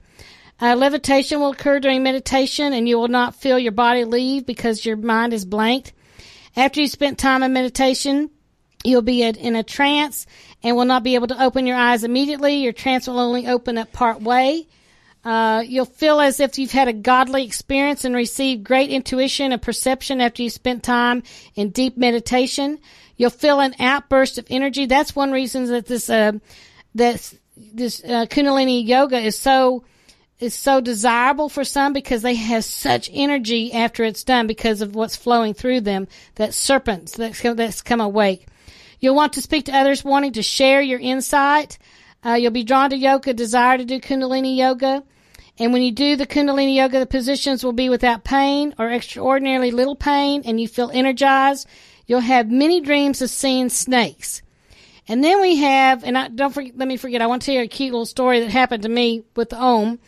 Uh, 0.63 0.77
levitation 0.77 1.41
will 1.41 1.51
occur 1.51 1.81
during 1.81 2.05
meditation, 2.05 2.73
and 2.73 2.89
you 2.89 2.97
will 2.97 3.09
not 3.09 3.35
feel 3.35 3.59
your 3.59 3.73
body 3.73 4.05
leave 4.05 4.47
because 4.47 4.87
your 4.87 4.97
mind 4.97 5.33
is 5.33 5.45
blanked. 5.45 5.93
After 6.57 6.81
you 6.81 6.87
spent 6.87 7.19
time 7.19 7.43
in 7.43 7.53
meditation, 7.53 8.31
you'll 8.85 9.03
be 9.03 9.25
in 9.25 9.57
a 9.57 9.65
trance 9.65 10.25
and 10.63 10.77
will 10.77 10.85
not 10.85 11.03
be 11.03 11.17
able 11.17 11.27
to 11.27 11.43
open 11.43 11.67
your 11.67 11.77
eyes 11.77 12.05
immediately. 12.05 12.59
Your 12.59 12.73
trance 12.73 13.09
will 13.09 13.19
only 13.19 13.49
open 13.49 13.77
up 13.77 13.93
part 13.93 14.23
way. 14.23 14.69
Uh, 15.25 15.65
you'll 15.67 15.85
feel 15.85 16.21
as 16.21 16.39
if 16.39 16.57
you've 16.59 16.71
had 16.71 16.87
a 16.87 16.93
godly 16.93 17.45
experience 17.45 18.05
and 18.05 18.15
received 18.15 18.63
great 18.63 18.91
intuition 18.91 19.51
and 19.51 19.61
perception 19.61 20.21
after 20.21 20.45
you 20.45 20.51
spent 20.51 20.85
time 20.85 21.25
in 21.57 21.71
deep 21.71 21.97
meditation. 21.97 22.79
You'll 23.17 23.31
feel 23.31 23.59
an 23.59 23.75
outburst 23.81 24.39
of 24.39 24.47
energy. 24.49 24.87
That's 24.87 25.17
one 25.17 25.33
reason 25.33 25.67
that 25.67 25.87
this 25.87 26.09
uh, 26.09 26.33
that 26.95 27.35
this 27.57 28.03
uh, 28.05 28.27
Kundalini 28.27 28.87
yoga 28.87 29.19
is 29.19 29.37
so 29.37 29.85
is 30.43 30.55
so 30.55 30.81
desirable 30.81 31.49
for 31.49 31.65
some 31.65 31.93
because 31.93 32.23
they 32.23 32.35
have 32.35 32.65
such 32.65 33.11
energy 33.13 33.73
after 33.73 34.05
it's 34.05 34.25
done 34.25 34.47
because 34.47 34.81
of 34.81 34.95
what's 34.95 35.17
flowing 35.17 35.55
through 35.55 35.81
them. 35.81 36.09
That 36.37 36.55
serpents 36.55 37.17
that's 37.17 37.41
come, 37.41 37.57
that's 37.57 37.83
come 37.83 38.01
awake. 38.01 38.47
You'll 39.01 39.15
want 39.15 39.33
to 39.35 39.43
speak 39.43 39.67
to 39.67 39.77
others 39.77 40.05
wanting 40.05 40.33
to 40.35 40.43
share 40.43 40.81
your 40.81 41.01
insight. 41.01 41.79
Uh, 42.25 42.35
you'll 42.35 42.53
be 42.53 42.65
drawn 42.65 42.91
to 42.91 42.97
yoga, 42.97 43.35
desire 43.35 43.79
to 43.79 43.85
do 43.85 44.01
Kundalini 44.01 44.57
yoga. 44.57 45.03
And 45.59 45.73
when 45.73 45.83
you 45.83 45.93
do 45.93 46.17
the 46.17 46.27
Kundalini 46.27 46.77
yoga, 46.77 47.01
the 47.01 47.07
positions 47.07 47.65
will 47.65 47.73
be 47.73 47.89
without 47.89 48.25
pain 48.25 48.75
or 48.79 48.91
extraordinarily 48.91 49.71
little 49.71 49.97
pain, 49.97 50.43
and 50.45 50.61
you 50.61 50.69
feel 50.69 50.91
energized. 50.93 51.69
You'll 52.07 52.21
have 52.21 52.51
many 52.51 52.81
dreams 52.81 53.23
of 53.23 53.31
seeing 53.31 53.69
snakes. 53.69 54.43
And 55.09 55.23
then 55.23 55.41
we 55.41 55.57
have, 55.57 56.05
and 56.05 56.17
I 56.17 56.29
don't 56.29 56.55
forget, 56.55 56.77
let 56.77 56.87
me 56.87 56.97
forget, 56.97 57.23
I 57.23 57.27
want 57.27 57.43
to 57.43 57.47
tell 57.47 57.55
you 57.57 57.63
a 57.63 57.69
cute 57.69 57.93
little 57.93 58.07
story 58.07 58.41
that 58.41 58.51
happened 58.51 58.85
to 58.85 58.89
me 58.89 59.25
with 59.35 59.51
the 59.51 59.57
Om. 59.57 59.99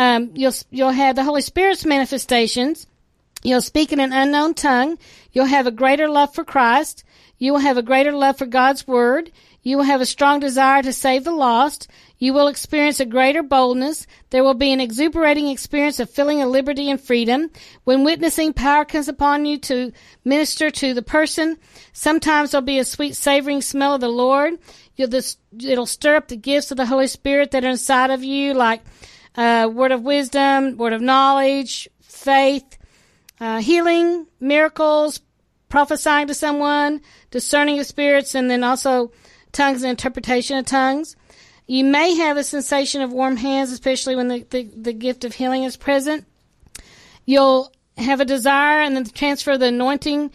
Um, 0.00 0.30
you'll, 0.32 0.54
you'll 0.70 0.92
have 0.92 1.14
the 1.14 1.24
Holy 1.24 1.42
Spirit's 1.42 1.84
manifestations. 1.84 2.86
You'll 3.42 3.60
speak 3.60 3.92
in 3.92 4.00
an 4.00 4.14
unknown 4.14 4.54
tongue. 4.54 4.96
You'll 5.30 5.44
have 5.44 5.66
a 5.66 5.70
greater 5.70 6.08
love 6.08 6.34
for 6.34 6.42
Christ. 6.42 7.04
You 7.36 7.52
will 7.52 7.60
have 7.60 7.76
a 7.76 7.82
greater 7.82 8.12
love 8.12 8.38
for 8.38 8.46
God's 8.46 8.86
Word. 8.86 9.30
You 9.62 9.76
will 9.76 9.84
have 9.84 10.00
a 10.00 10.06
strong 10.06 10.40
desire 10.40 10.82
to 10.82 10.94
save 10.94 11.24
the 11.24 11.32
lost. 11.32 11.86
You 12.16 12.32
will 12.32 12.48
experience 12.48 12.98
a 12.98 13.04
greater 13.04 13.42
boldness. 13.42 14.06
There 14.30 14.42
will 14.42 14.54
be 14.54 14.72
an 14.72 14.80
exuberating 14.80 15.48
experience 15.48 16.00
of 16.00 16.08
feeling 16.08 16.40
of 16.40 16.48
liberty 16.48 16.90
and 16.90 16.98
freedom. 16.98 17.50
When 17.84 18.02
witnessing, 18.02 18.54
power 18.54 18.86
comes 18.86 19.06
upon 19.06 19.44
you 19.44 19.58
to 19.58 19.92
minister 20.24 20.70
to 20.70 20.94
the 20.94 21.02
person. 21.02 21.58
Sometimes 21.92 22.52
there'll 22.52 22.64
be 22.64 22.78
a 22.78 22.84
sweet 22.84 23.16
savoring 23.16 23.60
smell 23.60 23.96
of 23.96 24.00
the 24.00 24.08
Lord. 24.08 24.54
You'll 24.96 25.08
just, 25.08 25.38
it'll 25.62 25.84
stir 25.84 26.16
up 26.16 26.28
the 26.28 26.38
gifts 26.38 26.70
of 26.70 26.78
the 26.78 26.86
Holy 26.86 27.06
Spirit 27.06 27.50
that 27.50 27.66
are 27.66 27.70
inside 27.70 28.10
of 28.10 28.24
you, 28.24 28.54
like 28.54 28.80
uh, 29.36 29.68
word 29.72 29.92
of 29.92 30.02
wisdom, 30.02 30.76
word 30.76 30.92
of 30.92 31.00
knowledge, 31.00 31.88
faith, 32.00 32.78
uh, 33.40 33.60
healing, 33.60 34.26
miracles, 34.40 35.20
prophesying 35.68 36.26
to 36.26 36.34
someone, 36.34 37.00
discerning 37.30 37.78
of 37.78 37.86
spirits, 37.86 38.34
and 38.34 38.50
then 38.50 38.62
also 38.64 39.12
tongues 39.52 39.82
and 39.82 39.90
interpretation 39.90 40.58
of 40.58 40.66
tongues. 40.66 41.16
You 41.66 41.84
may 41.84 42.16
have 42.16 42.36
a 42.36 42.44
sensation 42.44 43.00
of 43.00 43.12
warm 43.12 43.36
hands, 43.36 43.70
especially 43.70 44.16
when 44.16 44.28
the, 44.28 44.46
the, 44.50 44.64
the 44.64 44.92
gift 44.92 45.24
of 45.24 45.34
healing 45.34 45.62
is 45.62 45.76
present. 45.76 46.26
You'll 47.26 47.72
have 47.96 48.20
a 48.20 48.24
desire 48.24 48.80
and 48.80 48.96
then 48.96 49.04
the 49.04 49.10
transfer 49.10 49.56
the 49.56 49.66
anointing. 49.66 50.32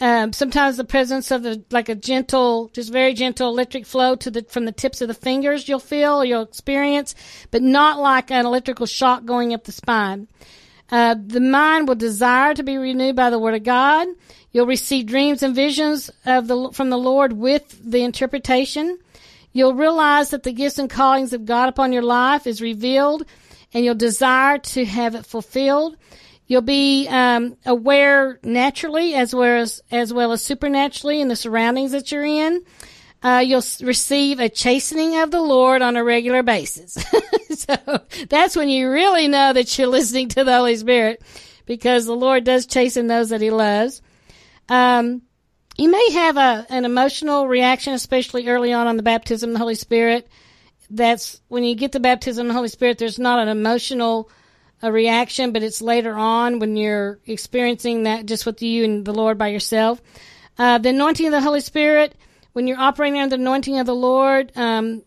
Um, 0.00 0.32
sometimes 0.32 0.76
the 0.76 0.84
presence 0.84 1.30
of 1.30 1.42
the 1.44 1.62
like 1.70 1.88
a 1.88 1.94
gentle, 1.94 2.68
just 2.72 2.92
very 2.92 3.14
gentle 3.14 3.48
electric 3.48 3.86
flow 3.86 4.16
to 4.16 4.30
the 4.30 4.42
from 4.48 4.64
the 4.64 4.72
tips 4.72 5.00
of 5.00 5.08
the 5.08 5.14
fingers 5.14 5.68
you'll 5.68 5.78
feel 5.78 6.14
or 6.14 6.24
you'll 6.24 6.42
experience, 6.42 7.14
but 7.50 7.62
not 7.62 8.00
like 8.00 8.30
an 8.30 8.44
electrical 8.44 8.86
shock 8.86 9.24
going 9.24 9.54
up 9.54 9.64
the 9.64 9.72
spine. 9.72 10.26
Uh, 10.90 11.14
the 11.26 11.40
mind 11.40 11.88
will 11.88 11.94
desire 11.94 12.54
to 12.54 12.62
be 12.62 12.76
renewed 12.76 13.16
by 13.16 13.30
the 13.30 13.38
Word 13.38 13.54
of 13.54 13.62
God. 13.62 14.08
You'll 14.52 14.66
receive 14.66 15.06
dreams 15.06 15.42
and 15.42 15.54
visions 15.54 16.10
of 16.26 16.48
the 16.48 16.70
from 16.72 16.90
the 16.90 16.98
Lord 16.98 17.32
with 17.32 17.80
the 17.82 18.02
interpretation. 18.02 18.98
You'll 19.52 19.74
realize 19.74 20.30
that 20.30 20.42
the 20.42 20.52
gifts 20.52 20.78
and 20.78 20.90
callings 20.90 21.32
of 21.32 21.46
God 21.46 21.68
upon 21.68 21.92
your 21.92 22.02
life 22.02 22.46
is 22.48 22.60
revealed, 22.60 23.24
and 23.72 23.84
you'll 23.84 23.94
desire 23.94 24.58
to 24.58 24.84
have 24.84 25.14
it 25.14 25.24
fulfilled. 25.24 25.96
You'll 26.46 26.60
be 26.62 27.08
um, 27.08 27.56
aware 27.64 28.38
naturally 28.42 29.14
as 29.14 29.34
well 29.34 29.62
as 29.62 29.82
as 29.90 30.12
well 30.12 30.32
as 30.32 30.42
supernaturally 30.44 31.20
in 31.20 31.28
the 31.28 31.36
surroundings 31.36 31.92
that 31.92 32.12
you're 32.12 32.24
in. 32.24 32.64
uh, 33.24 33.38
you'll 33.44 33.62
receive 33.80 34.38
a 34.38 34.50
chastening 34.50 35.18
of 35.18 35.30
the 35.30 35.40
Lord 35.40 35.80
on 35.80 35.96
a 35.96 36.04
regular 36.04 36.42
basis. 36.42 36.92
so 37.54 37.76
that's 38.28 38.54
when 38.54 38.68
you 38.68 38.90
really 38.90 39.28
know 39.28 39.54
that 39.54 39.78
you're 39.78 39.86
listening 39.88 40.28
to 40.28 40.44
the 40.44 40.54
Holy 40.54 40.76
Spirit 40.76 41.22
because 41.64 42.04
the 42.04 42.12
Lord 42.14 42.44
does 42.44 42.66
chasten 42.66 43.06
those 43.06 43.30
that 43.30 43.40
he 43.40 43.50
loves. 43.50 44.02
Um, 44.68 45.22
you 45.78 45.90
may 45.90 46.10
have 46.12 46.36
a, 46.36 46.66
an 46.68 46.84
emotional 46.84 47.48
reaction, 47.48 47.94
especially 47.94 48.46
early 48.48 48.74
on 48.74 48.86
on 48.86 48.98
the 48.98 49.02
baptism 49.02 49.50
of 49.50 49.54
the 49.54 49.58
Holy 49.58 49.74
Spirit. 49.74 50.28
That's 50.90 51.40
when 51.48 51.64
you 51.64 51.74
get 51.74 51.92
the 51.92 52.00
baptism 52.00 52.46
of 52.46 52.48
the 52.48 52.54
Holy 52.54 52.68
Spirit, 52.68 52.98
there's 52.98 53.18
not 53.18 53.38
an 53.38 53.48
emotional 53.48 54.30
a 54.84 54.92
reaction, 54.92 55.52
but 55.52 55.62
it's 55.62 55.80
later 55.80 56.14
on 56.14 56.58
when 56.58 56.76
you're 56.76 57.18
experiencing 57.26 58.02
that 58.02 58.26
just 58.26 58.44
with 58.44 58.60
you 58.60 58.84
and 58.84 59.04
the 59.04 59.14
Lord 59.14 59.38
by 59.38 59.48
yourself. 59.48 60.02
Uh, 60.58 60.76
the 60.76 60.90
anointing 60.90 61.26
of 61.26 61.32
the 61.32 61.40
Holy 61.40 61.60
Spirit, 61.60 62.14
when 62.52 62.66
you're 62.66 62.78
operating 62.78 63.18
under 63.18 63.34
the 63.36 63.40
anointing 63.40 63.78
of 63.78 63.86
the 63.86 63.94
Lord, 63.94 64.52
um, 64.56 65.02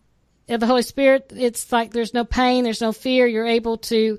of 0.48 0.58
the 0.58 0.66
Holy 0.66 0.82
Spirit, 0.82 1.32
it's 1.34 1.70
like 1.70 1.92
there's 1.92 2.12
no 2.12 2.24
pain, 2.24 2.64
there's 2.64 2.80
no 2.80 2.92
fear. 2.92 3.26
You're 3.26 3.46
able 3.46 3.78
to 3.78 4.18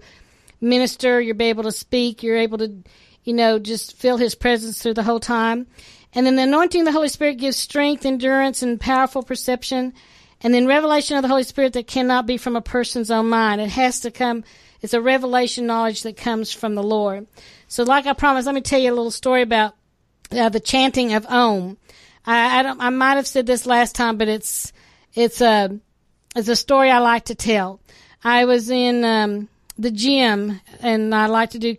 minister, 0.61 1.19
you're 1.19 1.35
able 1.41 1.63
to 1.63 1.73
speak, 1.73 2.23
you're 2.23 2.37
able 2.37 2.59
to, 2.59 2.81
you 3.25 3.33
know, 3.33 3.59
just 3.59 3.97
feel 3.97 4.15
His 4.15 4.35
presence 4.35 4.81
through 4.81 4.93
the 4.93 5.03
whole 5.03 5.19
time. 5.19 5.67
And 6.13 6.25
then 6.25 6.37
the 6.37 6.43
anointing 6.43 6.81
of 6.81 6.85
the 6.85 6.93
Holy 6.93 7.09
Spirit 7.09 7.35
gives 7.35 7.57
strength, 7.57 8.05
endurance, 8.05 8.63
and 8.63 8.79
powerful 8.79 9.23
perception. 9.23 9.93
And 10.41 10.53
then 10.53 10.67
revelation 10.67 11.17
of 11.17 11.21
the 11.21 11.27
Holy 11.27 11.43
Spirit 11.43 11.73
that 11.73 11.87
cannot 11.87 12.25
be 12.25 12.37
from 12.37 12.55
a 12.55 12.61
person's 12.61 13.11
own 13.11 13.27
mind. 13.27 13.59
It 13.59 13.69
has 13.71 13.99
to 14.01 14.11
come, 14.11 14.45
it's 14.81 14.93
a 14.93 15.01
revelation 15.01 15.65
knowledge 15.65 16.03
that 16.03 16.17
comes 16.17 16.51
from 16.51 16.75
the 16.75 16.83
Lord. 16.83 17.27
So 17.67 17.83
like 17.83 18.05
I 18.05 18.13
promised, 18.13 18.45
let 18.45 18.55
me 18.55 18.61
tell 18.61 18.79
you 18.79 18.91
a 18.91 18.95
little 18.95 19.11
story 19.11 19.41
about 19.41 19.73
uh, 20.31 20.49
the 20.49 20.59
chanting 20.59 21.13
of 21.13 21.25
Om. 21.25 21.77
I, 22.25 22.59
I, 22.59 22.63
don't, 22.63 22.81
I 22.81 22.89
might 22.89 23.15
have 23.15 23.27
said 23.27 23.45
this 23.45 23.65
last 23.65 23.95
time, 23.95 24.17
but 24.17 24.27
it's, 24.27 24.71
it's 25.13 25.41
a, 25.41 25.79
it's 26.35 26.47
a 26.47 26.55
story 26.55 26.91
I 26.91 26.99
like 26.99 27.25
to 27.25 27.35
tell. 27.35 27.79
I 28.23 28.45
was 28.45 28.69
in, 28.69 29.03
um, 29.03 29.49
the 29.79 29.91
gym 29.91 30.59
and 30.81 31.15
I 31.15 31.27
like 31.27 31.51
to 31.51 31.59
do 31.59 31.77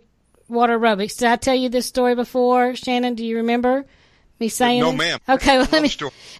water 0.49 0.77
aerobics. 0.77 1.17
Did 1.17 1.27
I 1.27 1.35
tell 1.35 1.55
you 1.55 1.69
this 1.69 1.85
story 1.85 2.15
before, 2.15 2.75
Shannon? 2.75 3.13
Do 3.13 3.23
you 3.23 3.37
remember? 3.37 3.85
Me 4.41 4.49
saying 4.49 4.81
no, 4.81 4.91
ma'am. 4.91 5.19
Okay, 5.29 5.57
well, 5.57 5.67
let 5.71 5.81
me. 5.81 5.89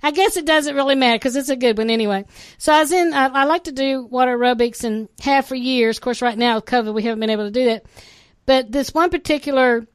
I 0.04 0.12
guess 0.12 0.36
it 0.36 0.46
doesn't 0.46 0.76
really 0.76 0.96
matter 0.96 1.16
because 1.16 1.38
it's 1.38 1.50
a 1.50 1.56
good 1.56 1.78
one 1.78 1.90
anyway. 1.90 2.26
So 2.58 2.74
I 2.74 2.80
was 2.82 2.92
in. 2.92 3.14
I, 3.14 3.28
I, 3.28 3.44
like 3.46 3.64
to 3.66 3.72
do 3.72 4.04
water 4.04 4.38
aerobics 4.38 4.84
and 4.84 5.08
have 5.22 5.46
for 5.46 5.56
years. 5.56 5.98
Of 5.98 6.02
course, 6.02 6.22
right 6.22 6.38
now 6.38 6.56
with 6.56 6.66
COVID, 6.66 6.94
we 6.94 7.04
haven't 7.04 7.22
been 7.22 7.30
able 7.30 7.46
to 7.46 7.52
do 7.52 7.66
that. 7.66 7.86
But 8.46 8.72
this 8.72 8.94
one 8.94 9.10
particular 9.10 9.88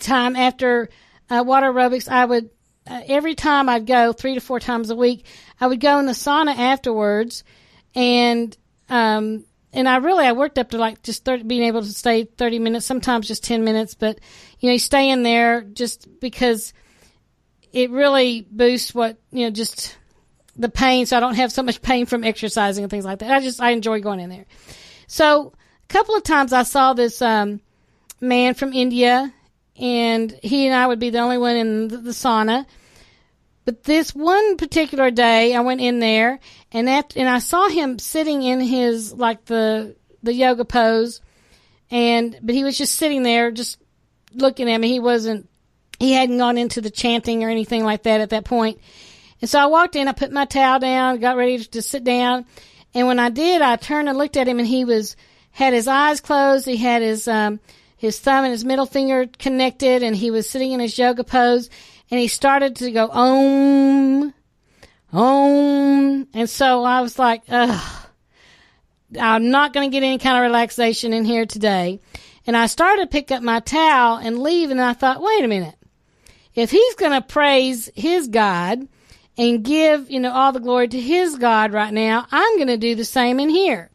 time 0.00 0.34
after 0.34 0.88
uh, 1.30 1.44
water 1.46 1.72
aerobics, 1.72 2.08
I 2.08 2.24
would 2.24 2.50
uh, 2.86 3.02
every 3.06 3.34
time 3.34 3.68
I'd 3.68 3.86
go 3.86 4.12
three 4.12 4.34
to 4.34 4.40
four 4.40 4.58
times 4.58 4.90
a 4.90 4.96
week. 4.96 5.24
I 5.60 5.66
would 5.66 5.80
go 5.80 5.98
in 5.98 6.06
the 6.06 6.12
sauna 6.12 6.56
afterwards, 6.56 7.44
and 7.94 8.56
um, 8.88 9.44
and 9.72 9.88
I 9.88 9.96
really 9.98 10.26
I 10.26 10.32
worked 10.32 10.58
up 10.58 10.70
to 10.70 10.78
like 10.78 11.02
just 11.02 11.24
30, 11.24 11.44
being 11.44 11.62
able 11.62 11.82
to 11.82 11.92
stay 11.92 12.24
thirty 12.24 12.58
minutes, 12.58 12.86
sometimes 12.86 13.28
just 13.28 13.44
ten 13.44 13.64
minutes, 13.64 13.94
but 13.94 14.18
you 14.58 14.68
know 14.68 14.72
you 14.72 14.78
stay 14.78 15.10
in 15.10 15.22
there 15.22 15.62
just 15.62 16.08
because 16.20 16.72
it 17.72 17.90
really 17.90 18.46
boosts 18.50 18.94
what 18.94 19.18
you 19.30 19.44
know 19.44 19.50
just 19.50 19.96
the 20.56 20.68
pain 20.68 21.06
so 21.06 21.16
i 21.16 21.20
don't 21.20 21.34
have 21.34 21.52
so 21.52 21.62
much 21.62 21.80
pain 21.82 22.06
from 22.06 22.24
exercising 22.24 22.84
and 22.84 22.90
things 22.90 23.04
like 23.04 23.20
that. 23.20 23.30
I 23.30 23.40
just 23.40 23.60
i 23.60 23.70
enjoy 23.70 24.00
going 24.00 24.20
in 24.20 24.30
there. 24.30 24.46
So 25.06 25.52
a 25.84 25.92
couple 25.92 26.14
of 26.14 26.22
times 26.22 26.52
i 26.52 26.62
saw 26.62 26.92
this 26.92 27.22
um, 27.22 27.60
man 28.20 28.54
from 28.54 28.72
india 28.72 29.32
and 29.76 30.38
he 30.42 30.66
and 30.66 30.74
i 30.74 30.86
would 30.86 30.98
be 30.98 31.10
the 31.10 31.18
only 31.18 31.38
one 31.38 31.56
in 31.56 31.88
the, 31.88 32.10
sauna. 32.10 32.66
But 33.64 33.84
this 33.84 34.14
one 34.14 34.56
particular 34.56 35.10
day 35.10 35.54
i 35.54 35.60
went 35.60 35.80
in 35.80 35.98
there 35.98 36.40
and 36.72 36.88
that 36.88 37.16
and 37.16 37.28
i 37.28 37.38
saw 37.38 37.68
him 37.68 37.98
sitting 37.98 38.42
in 38.42 38.60
his 38.60 39.12
like 39.12 39.44
the 39.46 39.96
the 40.22 40.34
yoga 40.34 40.64
pose 40.64 41.20
and 41.90 42.38
but 42.42 42.54
he 42.54 42.64
was 42.64 42.76
just 42.76 42.94
sitting 42.96 43.22
there 43.22 43.50
just 43.50 43.78
looking 44.34 44.70
at 44.70 44.78
me. 44.78 44.88
He 44.88 45.00
wasn't 45.00 45.48
he 46.02 46.10
hadn't 46.10 46.38
gone 46.38 46.58
into 46.58 46.80
the 46.80 46.90
chanting 46.90 47.44
or 47.44 47.48
anything 47.48 47.84
like 47.84 48.02
that 48.02 48.20
at 48.20 48.30
that 48.30 48.44
point. 48.44 48.80
And 49.40 49.48
so 49.48 49.60
I 49.60 49.66
walked 49.66 49.94
in, 49.94 50.08
I 50.08 50.12
put 50.12 50.32
my 50.32 50.46
towel 50.46 50.80
down, 50.80 51.20
got 51.20 51.36
ready 51.36 51.62
to 51.64 51.80
sit 51.80 52.02
down. 52.02 52.44
And 52.92 53.06
when 53.06 53.20
I 53.20 53.28
did, 53.28 53.62
I 53.62 53.76
turned 53.76 54.08
and 54.08 54.18
looked 54.18 54.36
at 54.36 54.48
him 54.48 54.58
and 54.58 54.66
he 54.66 54.84
was, 54.84 55.14
had 55.52 55.72
his 55.72 55.86
eyes 55.86 56.20
closed. 56.20 56.66
He 56.66 56.76
had 56.76 57.02
his, 57.02 57.28
um, 57.28 57.60
his 57.96 58.18
thumb 58.18 58.44
and 58.44 58.50
his 58.50 58.64
middle 58.64 58.84
finger 58.84 59.26
connected 59.38 60.02
and 60.02 60.16
he 60.16 60.32
was 60.32 60.50
sitting 60.50 60.72
in 60.72 60.80
his 60.80 60.98
yoga 60.98 61.22
pose 61.22 61.70
and 62.10 62.18
he 62.18 62.26
started 62.26 62.74
to 62.76 62.90
go, 62.90 63.08
om, 63.08 64.34
om. 65.12 66.26
And 66.34 66.50
so 66.50 66.82
I 66.82 67.00
was 67.00 67.16
like, 67.16 67.42
ugh, 67.48 68.06
I'm 69.20 69.50
not 69.52 69.72
going 69.72 69.88
to 69.88 69.94
get 69.94 70.04
any 70.04 70.18
kind 70.18 70.36
of 70.36 70.42
relaxation 70.42 71.12
in 71.12 71.24
here 71.24 71.46
today. 71.46 72.00
And 72.44 72.56
I 72.56 72.66
started 72.66 73.02
to 73.02 73.08
pick 73.08 73.30
up 73.30 73.44
my 73.44 73.60
towel 73.60 74.16
and 74.16 74.40
leave 74.40 74.72
and 74.72 74.80
I 74.80 74.94
thought, 74.94 75.22
wait 75.22 75.44
a 75.44 75.48
minute 75.48 75.76
if 76.54 76.70
he's 76.70 76.94
going 76.96 77.12
to 77.12 77.22
praise 77.22 77.90
his 77.94 78.28
God 78.28 78.86
and 79.38 79.64
give, 79.64 80.10
you 80.10 80.20
know, 80.20 80.32
all 80.32 80.52
the 80.52 80.60
glory 80.60 80.88
to 80.88 81.00
his 81.00 81.36
God 81.36 81.72
right 81.72 81.92
now, 81.92 82.26
I'm 82.30 82.56
going 82.56 82.68
to 82.68 82.76
do 82.76 82.94
the 82.94 83.04
same 83.04 83.40
in 83.40 83.48
here. 83.48 83.90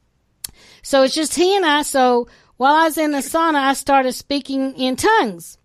So 0.81 1.03
it's 1.03 1.13
just 1.13 1.35
he 1.35 1.55
and 1.55 1.65
I. 1.65 1.83
So 1.83 2.27
while 2.57 2.73
I 2.73 2.85
was 2.85 2.97
in 2.97 3.11
the 3.11 3.19
sauna, 3.19 3.55
I 3.55 3.73
started 3.73 4.13
speaking 4.13 4.73
in 4.75 4.95
tongues. 4.95 5.57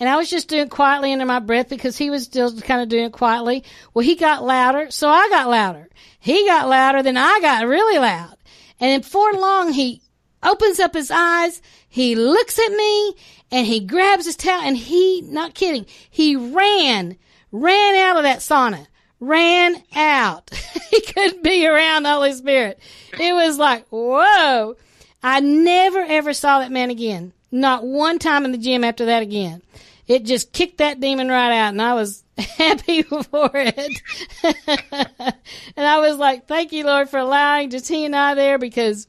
And 0.00 0.08
I 0.08 0.16
was 0.16 0.28
just 0.28 0.48
doing 0.48 0.68
quietly 0.68 1.12
under 1.12 1.26
my 1.26 1.38
breath 1.38 1.68
because 1.68 1.96
he 1.96 2.10
was 2.10 2.24
still 2.24 2.58
kind 2.60 2.82
of 2.82 2.88
doing 2.88 3.04
it 3.04 3.12
quietly. 3.12 3.62
Well, 3.94 4.04
he 4.04 4.16
got 4.16 4.42
louder, 4.42 4.90
so 4.90 5.08
I 5.08 5.28
got 5.28 5.48
louder. 5.48 5.88
He 6.18 6.44
got 6.44 6.68
louder, 6.68 7.04
then 7.04 7.16
I 7.16 7.38
got 7.40 7.68
really 7.68 7.98
loud. 7.98 8.36
And 8.80 8.90
then 8.90 9.00
before 9.00 9.32
long, 9.34 9.72
he 9.72 10.02
opens 10.42 10.80
up 10.80 10.94
his 10.94 11.12
eyes, 11.12 11.62
he 11.88 12.16
looks 12.16 12.58
at 12.58 12.72
me, 12.72 13.14
and 13.52 13.66
he 13.66 13.80
grabs 13.80 14.24
his 14.24 14.34
towel 14.34 14.62
and 14.62 14.76
he, 14.76 15.20
not 15.20 15.54
kidding, 15.54 15.86
he 16.10 16.34
ran, 16.34 17.18
ran 17.52 17.94
out 17.96 18.16
of 18.16 18.22
that 18.22 18.38
sauna, 18.38 18.86
ran 19.20 19.82
out. 19.94 20.50
he 20.90 21.02
couldn't 21.02 21.44
be 21.44 21.66
around 21.66 22.02
the 22.02 22.10
Holy 22.10 22.32
Spirit. 22.32 22.80
It 23.20 23.34
was 23.34 23.58
like, 23.58 23.86
whoa. 23.90 24.76
I 25.22 25.38
never 25.40 26.00
ever 26.00 26.32
saw 26.32 26.58
that 26.58 26.72
man 26.72 26.90
again. 26.90 27.32
Not 27.52 27.84
one 27.84 28.18
time 28.18 28.46
in 28.46 28.52
the 28.52 28.58
gym 28.58 28.82
after 28.82 29.04
that 29.04 29.22
again. 29.22 29.62
It 30.08 30.24
just 30.24 30.52
kicked 30.52 30.78
that 30.78 30.98
demon 30.98 31.28
right 31.28 31.52
out 31.52 31.68
and 31.68 31.82
I 31.82 31.92
was 31.94 32.24
happy 32.38 33.02
for 33.02 33.50
it. 33.54 34.02
and 35.76 35.86
I 35.86 35.98
was 35.98 36.16
like, 36.16 36.48
thank 36.48 36.72
you, 36.72 36.86
Lord, 36.86 37.10
for 37.10 37.18
allowing 37.18 37.68
just 37.68 37.88
he 37.88 38.06
and 38.06 38.16
I 38.16 38.34
there 38.34 38.58
because 38.58 39.06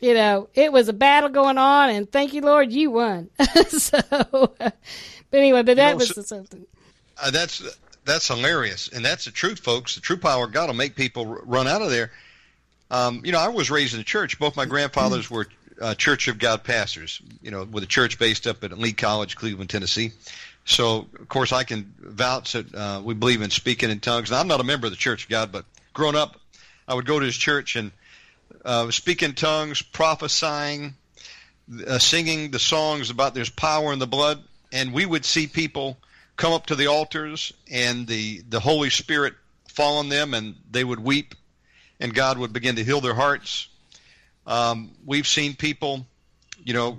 you 0.00 0.14
know, 0.14 0.48
it 0.54 0.72
was 0.72 0.88
a 0.88 0.92
battle 0.92 1.28
going 1.28 1.58
on, 1.58 1.90
and 1.90 2.10
thank 2.10 2.34
you, 2.34 2.42
Lord, 2.42 2.72
you 2.72 2.90
won. 2.90 3.30
so, 3.68 4.00
but 4.10 4.74
anyway, 5.32 5.62
but 5.62 5.76
that 5.76 5.88
you 5.88 5.92
know, 5.92 5.96
was 5.96 6.14
so, 6.14 6.22
something. 6.22 6.66
Uh, 7.22 7.30
that's 7.30 7.62
that's 8.04 8.28
hilarious, 8.28 8.88
and 8.88 9.04
that's 9.04 9.24
the 9.24 9.30
truth, 9.30 9.60
folks. 9.60 9.94
The 9.94 10.00
true 10.00 10.16
power 10.16 10.44
of 10.44 10.52
God 10.52 10.68
will 10.68 10.74
make 10.74 10.94
people 10.94 11.26
run 11.26 11.66
out 11.66 11.82
of 11.82 11.90
there. 11.90 12.10
Um, 12.90 13.22
you 13.24 13.32
know, 13.32 13.38
I 13.38 13.48
was 13.48 13.70
raised 13.70 13.94
in 13.94 13.98
the 13.98 14.04
church. 14.04 14.38
Both 14.38 14.56
my 14.56 14.66
grandfathers 14.66 15.30
were 15.30 15.46
uh, 15.80 15.94
Church 15.94 16.28
of 16.28 16.38
God 16.38 16.64
pastors. 16.64 17.20
You 17.42 17.50
know, 17.50 17.64
with 17.64 17.82
a 17.82 17.88
church 17.88 18.18
based 18.18 18.46
up 18.46 18.62
at 18.62 18.76
Lee 18.78 18.92
College, 18.92 19.36
Cleveland, 19.36 19.70
Tennessee. 19.70 20.12
So, 20.66 21.06
of 21.18 21.28
course, 21.28 21.52
I 21.52 21.64
can 21.64 21.92
vouch 21.98 22.52
that 22.52 22.74
uh, 22.74 23.02
we 23.04 23.14
believe 23.14 23.42
in 23.42 23.50
speaking 23.50 23.90
in 23.90 24.00
tongues. 24.00 24.30
Now, 24.30 24.40
I'm 24.40 24.48
not 24.48 24.60
a 24.60 24.64
member 24.64 24.86
of 24.86 24.92
the 24.92 24.96
Church 24.96 25.24
of 25.24 25.30
God, 25.30 25.52
but 25.52 25.64
growing 25.92 26.16
up, 26.16 26.40
I 26.88 26.94
would 26.94 27.06
go 27.06 27.18
to 27.18 27.24
his 27.24 27.36
church 27.36 27.76
and 27.76 27.90
uh, 28.64 28.90
speaking 28.90 29.34
tongues, 29.34 29.82
prophesying, 29.82 30.94
uh, 31.86 31.98
singing 31.98 32.50
the 32.50 32.58
songs 32.58 33.10
about 33.10 33.34
there's 33.34 33.50
power 33.50 33.92
in 33.92 33.98
the 33.98 34.06
blood, 34.06 34.42
and 34.72 34.92
we 34.92 35.06
would 35.06 35.24
see 35.24 35.46
people 35.46 35.96
come 36.36 36.52
up 36.52 36.66
to 36.66 36.74
the 36.74 36.88
altars 36.88 37.52
and 37.70 38.06
the, 38.06 38.42
the 38.48 38.60
Holy 38.60 38.90
Spirit 38.90 39.34
fall 39.68 39.98
on 39.98 40.08
them 40.08 40.34
and 40.34 40.54
they 40.70 40.84
would 40.84 41.00
weep 41.00 41.34
and 42.00 42.14
God 42.14 42.38
would 42.38 42.52
begin 42.52 42.76
to 42.76 42.84
heal 42.84 43.00
their 43.00 43.14
hearts. 43.14 43.68
Um, 44.46 44.90
we've 45.04 45.26
seen 45.26 45.54
people, 45.54 46.06
you 46.62 46.74
know, 46.74 46.98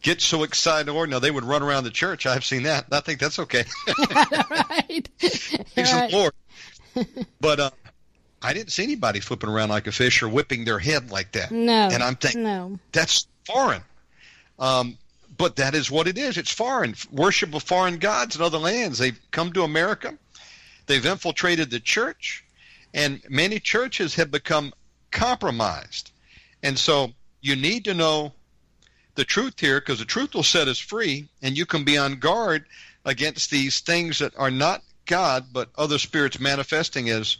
get 0.00 0.20
so 0.20 0.42
excited, 0.42 0.92
Lord. 0.92 1.10
Now 1.10 1.18
they 1.18 1.30
would 1.30 1.44
run 1.44 1.62
around 1.62 1.84
the 1.84 1.90
church. 1.90 2.26
I've 2.26 2.44
seen 2.44 2.64
that. 2.64 2.86
I 2.92 3.00
think 3.00 3.20
that's 3.20 3.38
okay. 3.40 3.64
right. 4.50 5.08
Praise 5.18 5.92
right. 5.92 6.10
the 6.10 6.16
Lord. 6.16 6.32
But 7.40 7.60
uh, 7.60 7.70
I 8.42 8.52
didn't 8.52 8.72
see 8.72 8.82
anybody 8.82 9.20
flipping 9.20 9.48
around 9.48 9.68
like 9.68 9.86
a 9.86 9.92
fish 9.92 10.22
or 10.22 10.28
whipping 10.28 10.64
their 10.64 10.78
head 10.78 11.10
like 11.10 11.32
that. 11.32 11.50
No. 11.52 11.88
And 11.92 12.02
I'm 12.02 12.16
thinking, 12.16 12.42
no. 12.42 12.78
that's 12.90 13.26
foreign. 13.46 13.82
Um, 14.58 14.98
but 15.38 15.56
that 15.56 15.74
is 15.74 15.90
what 15.90 16.08
it 16.08 16.18
is. 16.18 16.36
It's 16.36 16.52
foreign. 16.52 16.94
Worship 17.10 17.54
of 17.54 17.62
foreign 17.62 17.98
gods 17.98 18.36
in 18.36 18.42
other 18.42 18.58
lands. 18.58 18.98
They've 18.98 19.18
come 19.30 19.52
to 19.52 19.62
America. 19.62 20.16
They've 20.86 21.04
infiltrated 21.04 21.70
the 21.70 21.80
church. 21.80 22.44
And 22.92 23.22
many 23.28 23.58
churches 23.58 24.14
have 24.16 24.30
become 24.30 24.72
compromised. 25.10 26.10
And 26.62 26.78
so 26.78 27.12
you 27.40 27.56
need 27.56 27.84
to 27.84 27.94
know 27.94 28.32
the 29.14 29.24
truth 29.24 29.58
here 29.58 29.80
because 29.80 29.98
the 29.98 30.04
truth 30.04 30.34
will 30.34 30.42
set 30.42 30.68
us 30.68 30.78
free 30.78 31.28
and 31.42 31.56
you 31.56 31.66
can 31.66 31.84
be 31.84 31.98
on 31.98 32.18
guard 32.18 32.64
against 33.04 33.50
these 33.50 33.80
things 33.80 34.18
that 34.18 34.32
are 34.36 34.50
not 34.50 34.82
God 35.06 35.46
but 35.52 35.68
other 35.76 35.98
spirits 35.98 36.40
manifesting 36.40 37.10
as 37.10 37.36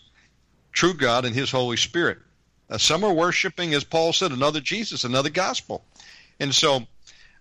true 0.73 0.95
God 0.95 1.25
and 1.25 1.35
His 1.35 1.51
Holy 1.51 1.77
Spirit. 1.77 2.19
Uh, 2.69 2.79
some 2.79 3.05
are 3.05 3.13
worshiping, 3.13 3.75
as 3.75 3.85
Paul 3.85 4.13
said, 4.13 4.33
another 4.33 4.61
Jesus, 4.61 5.05
another 5.05 5.31
gospel. 5.31 5.85
And 6.41 6.55
so, 6.55 6.87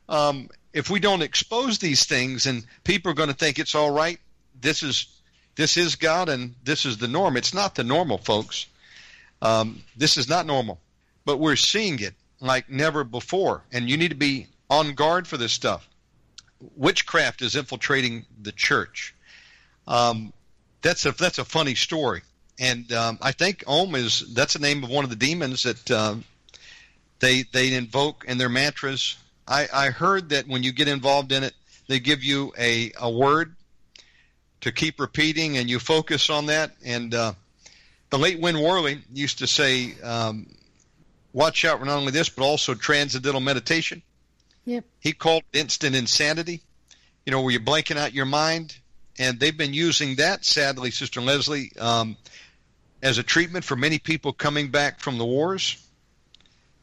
um, 0.10 0.50
if 0.74 0.90
we 0.90 1.00
don't 1.00 1.22
expose 1.22 1.80
these 1.80 2.06
things, 2.06 2.46
and 2.46 2.66
people 2.84 3.12
are 3.12 3.16
going 3.16 3.30
to 3.30 3.36
think 3.36 3.60
it's 3.60 3.76
all 3.76 3.92
right, 3.92 4.20
this 4.60 4.84
is 4.84 5.08
this 5.56 5.78
is 5.78 5.96
God 5.96 6.30
and 6.30 6.56
this 6.64 6.86
is 6.86 6.98
the 6.98 7.08
norm. 7.08 7.36
It's 7.38 7.54
not 7.54 7.76
the 7.76 7.84
normal, 7.84 8.18
folks. 8.18 8.68
Um, 9.42 9.84
this 9.98 10.18
is 10.18 10.30
not 10.30 10.46
normal, 10.46 10.80
but 11.26 11.38
we're 11.38 11.56
seeing 11.56 12.00
it 12.00 12.14
like 12.40 12.70
never 12.70 13.04
before, 13.04 13.64
and 13.72 13.90
you 13.90 13.98
need 13.98 14.10
to 14.10 14.16
be 14.16 14.48
on 14.70 14.94
guard 14.94 15.28
for 15.28 15.38
this 15.38 15.52
stuff. 15.52 15.88
Witchcraft 16.76 17.42
is 17.42 17.56
infiltrating 17.56 18.26
the 18.42 18.52
church. 18.52 19.16
Um, 19.88 20.32
that's 20.82 21.06
a 21.06 21.12
that's 21.12 21.40
a 21.40 21.46
funny 21.46 21.76
story, 21.76 22.22
and 22.62 22.94
um, 22.94 23.18
I 23.22 23.32
think 23.32 23.64
Om 23.66 23.96
is 23.96 24.34
that's 24.34 24.54
the 24.54 24.60
name 24.60 24.84
of 24.84 24.92
one 24.92 25.04
of 25.04 25.10
the 25.10 25.16
demons 25.16 25.64
that 25.64 25.92
uh, 25.92 26.16
they 27.20 27.44
they 27.52 27.74
invoke 27.74 28.24
in 28.28 28.38
their 28.38 28.50
mantras. 28.50 29.18
I, 29.48 29.68
I 29.74 29.90
heard 29.90 30.30
that 30.30 30.48
when 30.48 30.62
you 30.62 30.72
get 30.72 30.88
involved 30.88 31.32
in 31.32 31.44
it, 31.44 31.54
they 31.88 32.00
give 32.00 32.24
you 32.24 32.54
a, 32.58 32.92
a 33.02 33.10
word 33.10 33.56
to 34.62 34.72
keep 34.72 35.00
repeating, 35.00 35.58
and 35.58 35.68
you 35.70 35.80
focus 35.80 36.30
on 36.30 36.46
that. 36.46 36.72
And 36.86 37.16
uh, 37.16 37.34
the 38.12 38.20
late 38.20 38.40
Win 38.40 38.62
Worley 38.62 39.02
used 39.12 39.40
to 39.40 39.48
say, 39.48 40.00
um, 40.04 40.46
"Watch 41.34 41.66
out 41.66 41.80
for 41.80 41.86
not 41.86 41.98
only 41.98 42.12
this, 42.12 42.30
but 42.30 42.44
also 42.44 42.76
transcendental 42.76 43.42
meditation." 43.42 44.04
Yep. 44.66 44.86
He 45.00 45.14
called 45.14 45.42
instant 45.52 45.96
insanity. 45.96 46.62
You 47.26 47.32
know, 47.32 47.42
where 47.42 47.52
you're 47.52 47.62
blanking 47.62 47.98
out 47.98 48.14
your 48.14 48.26
mind, 48.26 48.76
and 49.18 49.40
they've 49.40 49.58
been 49.58 49.74
using 49.74 50.16
that, 50.16 50.46
sadly, 50.46 50.92
Sister 50.92 51.22
Leslie, 51.22 51.72
um, 51.80 52.18
as 53.02 53.18
a 53.18 53.24
treatment 53.24 53.66
for 53.66 53.76
many 53.76 54.00
people 54.00 54.34
coming 54.34 54.70
back 54.70 55.00
from 55.00 55.18
the 55.18 55.26
wars. 55.26 55.78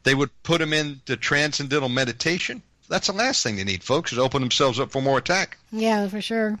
They 0.03 0.15
would 0.15 0.31
put 0.43 0.59
them 0.59 0.73
into 0.73 1.17
transcendental 1.17 1.89
meditation. 1.89 2.61
That's 2.87 3.07
the 3.07 3.13
last 3.13 3.43
thing 3.43 3.57
they 3.57 3.63
need, 3.63 3.83
folks, 3.83 4.11
is 4.11 4.17
open 4.17 4.41
themselves 4.41 4.79
up 4.79 4.91
for 4.91 5.01
more 5.01 5.17
attack. 5.17 5.57
Yeah, 5.71 6.07
for 6.07 6.21
sure. 6.21 6.59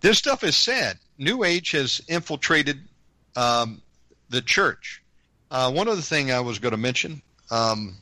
This 0.00 0.18
stuff 0.18 0.44
is 0.44 0.56
sad. 0.56 0.98
New 1.18 1.44
Age 1.44 1.72
has 1.72 2.00
infiltrated 2.08 2.80
um, 3.36 3.82
the 4.28 4.42
church. 4.42 5.02
Uh, 5.50 5.70
one 5.72 5.88
other 5.88 6.00
thing 6.00 6.30
I 6.30 6.40
was 6.40 6.58
going 6.58 6.72
to 6.72 6.78
mention, 6.78 7.22
um, 7.50 7.96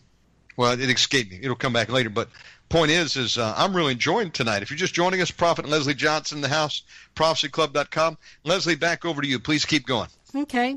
well, 0.57 0.73
it 0.73 0.91
escaped 0.91 1.31
me. 1.31 1.41
It'll 1.43 1.57
come 1.57 1.73
back 1.73 1.91
later. 1.91 2.11
But 2.11 2.29
point 2.69 2.91
is, 2.91 3.17
is 3.17 3.39
uh, 3.39 3.55
I'm 3.57 3.75
really 3.75 3.93
enjoying 3.93 4.31
tonight. 4.31 4.63
If 4.63 4.71
you're 4.71 4.79
just 4.79 4.95
joining 4.95 5.21
us, 5.21 5.31
Prophet 5.31 5.69
Leslie 5.69 5.95
Johnson 5.95 6.39
in 6.39 6.43
the 6.43 6.49
house, 6.49 6.83
prophecyclub.com. 7.17 8.19
Leslie, 8.45 8.77
back 8.77 9.05
over 9.05 9.21
to 9.21 9.29
you. 9.29 9.39
Please 9.39 9.65
keep 9.65 9.87
going. 9.87 10.09
Okay. 10.35 10.77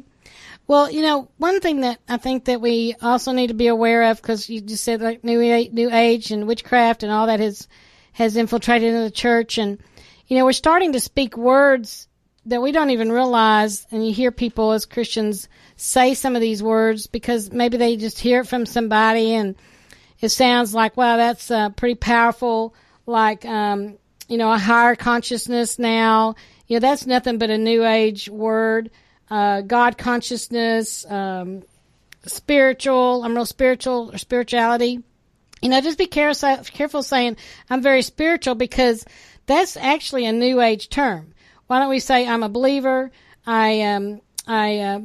Well, 0.67 0.89
you 0.89 1.01
know, 1.01 1.29
one 1.37 1.59
thing 1.59 1.81
that 1.81 1.99
I 2.07 2.17
think 2.17 2.45
that 2.45 2.61
we 2.61 2.95
also 3.01 3.33
need 3.33 3.47
to 3.47 3.53
be 3.53 3.67
aware 3.67 4.03
of, 4.03 4.21
because 4.21 4.49
you 4.49 4.61
just 4.61 4.83
said 4.83 5.01
like 5.01 5.23
new 5.23 5.41
age, 5.41 5.71
new 5.71 5.91
age 5.91 6.31
and 6.31 6.47
witchcraft 6.47 7.03
and 7.03 7.11
all 7.11 7.27
that 7.27 7.39
has 7.39 7.67
has 8.13 8.37
infiltrated 8.37 8.89
into 8.89 9.01
the 9.01 9.11
church, 9.11 9.57
and 9.57 9.79
you 10.27 10.37
know, 10.37 10.45
we're 10.45 10.53
starting 10.53 10.93
to 10.93 10.99
speak 10.99 11.35
words 11.35 12.07
that 12.45 12.61
we 12.61 12.71
don't 12.71 12.91
even 12.91 13.11
realize, 13.11 13.85
and 13.91 14.05
you 14.05 14.13
hear 14.13 14.31
people 14.31 14.71
as 14.71 14.85
Christians 14.85 15.47
say 15.75 16.13
some 16.13 16.35
of 16.35 16.41
these 16.41 16.63
words 16.63 17.07
because 17.07 17.51
maybe 17.51 17.77
they 17.77 17.97
just 17.97 18.19
hear 18.19 18.41
it 18.41 18.47
from 18.47 18.65
somebody, 18.65 19.33
and 19.33 19.55
it 20.21 20.29
sounds 20.29 20.73
like, 20.73 20.95
wow, 20.95 21.17
that's 21.17 21.51
uh, 21.51 21.69
pretty 21.71 21.95
powerful, 21.95 22.73
like 23.05 23.43
um, 23.45 23.97
you 24.29 24.37
know, 24.37 24.51
a 24.51 24.57
higher 24.57 24.95
consciousness 24.95 25.77
now. 25.77 26.35
You 26.67 26.77
know, 26.77 26.79
that's 26.79 27.05
nothing 27.05 27.37
but 27.37 27.49
a 27.49 27.57
new 27.57 27.85
age 27.85 28.29
word 28.29 28.89
uh, 29.29 29.61
God 29.61 29.97
consciousness, 29.97 31.05
um, 31.09 31.63
spiritual. 32.25 33.23
I'm 33.23 33.35
real 33.35 33.45
spiritual 33.45 34.11
or 34.13 34.17
spirituality. 34.17 35.01
You 35.61 35.69
know, 35.69 35.81
just 35.81 35.97
be 35.97 36.07
careful, 36.07 36.57
careful 36.65 37.03
saying 37.03 37.37
I'm 37.69 37.81
very 37.81 38.01
spiritual 38.01 38.55
because 38.55 39.05
that's 39.45 39.77
actually 39.77 40.25
a 40.25 40.33
new 40.33 40.59
age 40.59 40.89
term. 40.89 41.33
Why 41.67 41.79
don't 41.79 41.89
we 41.89 41.99
say 41.99 42.27
I'm 42.27 42.43
a 42.43 42.49
believer? 42.49 43.11
I 43.45 43.69
am. 43.69 44.13
Um, 44.13 44.21
I 44.45 44.79
uh, 44.79 44.99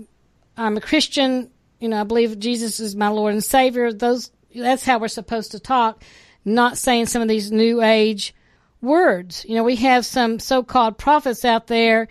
I'm 0.56 0.76
a 0.76 0.80
Christian. 0.80 1.50
You 1.78 1.88
know, 1.88 2.00
I 2.00 2.04
believe 2.04 2.38
Jesus 2.40 2.80
is 2.80 2.96
my 2.96 3.08
Lord 3.08 3.32
and 3.32 3.44
Savior. 3.44 3.92
Those 3.92 4.30
that's 4.54 4.84
how 4.84 4.98
we're 4.98 5.08
supposed 5.08 5.52
to 5.52 5.60
talk, 5.60 6.02
not 6.44 6.76
saying 6.76 7.06
some 7.06 7.22
of 7.22 7.28
these 7.28 7.52
new 7.52 7.80
age 7.82 8.34
words. 8.80 9.44
You 9.48 9.54
know, 9.54 9.64
we 9.64 9.76
have 9.76 10.04
some 10.04 10.38
so-called 10.38 10.98
prophets 10.98 11.44
out 11.44 11.68
there 11.68 12.08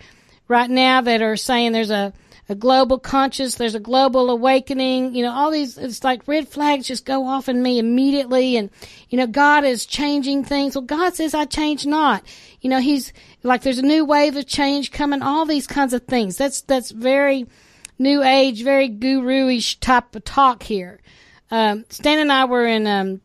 right 0.48 0.68
now 0.68 1.00
that 1.02 1.22
are 1.22 1.36
saying 1.36 1.72
there's 1.72 1.90
a, 1.90 2.12
a 2.48 2.54
global 2.54 2.98
conscious, 2.98 3.54
there's 3.54 3.74
a 3.74 3.80
global 3.80 4.30
awakening, 4.30 5.14
you 5.14 5.22
know, 5.22 5.32
all 5.32 5.50
these, 5.50 5.78
it's 5.78 6.02
like 6.02 6.26
red 6.26 6.48
flags 6.48 6.86
just 6.86 7.04
go 7.04 7.26
off 7.26 7.48
in 7.48 7.62
me 7.62 7.78
immediately. 7.78 8.56
And, 8.56 8.70
you 9.10 9.18
know, 9.18 9.26
God 9.26 9.64
is 9.64 9.86
changing 9.86 10.44
things. 10.44 10.74
Well, 10.74 10.82
God 10.82 11.14
says, 11.14 11.34
I 11.34 11.44
change 11.44 11.86
not. 11.86 12.24
You 12.60 12.70
know, 12.70 12.80
He's 12.80 13.12
like, 13.42 13.62
there's 13.62 13.78
a 13.78 13.82
new 13.82 14.04
wave 14.04 14.36
of 14.36 14.46
change 14.46 14.90
coming, 14.90 15.22
all 15.22 15.44
these 15.44 15.66
kinds 15.66 15.92
of 15.92 16.04
things. 16.04 16.36
That's, 16.36 16.62
that's 16.62 16.90
very 16.90 17.46
new 17.98 18.22
age, 18.22 18.64
very 18.64 18.88
guru-ish 18.88 19.78
type 19.80 20.16
of 20.16 20.24
talk 20.24 20.62
here. 20.62 21.00
Um, 21.50 21.84
Stan 21.90 22.18
and 22.18 22.32
I 22.32 22.46
were 22.46 22.66
in, 22.66 22.86
um, 22.86 23.20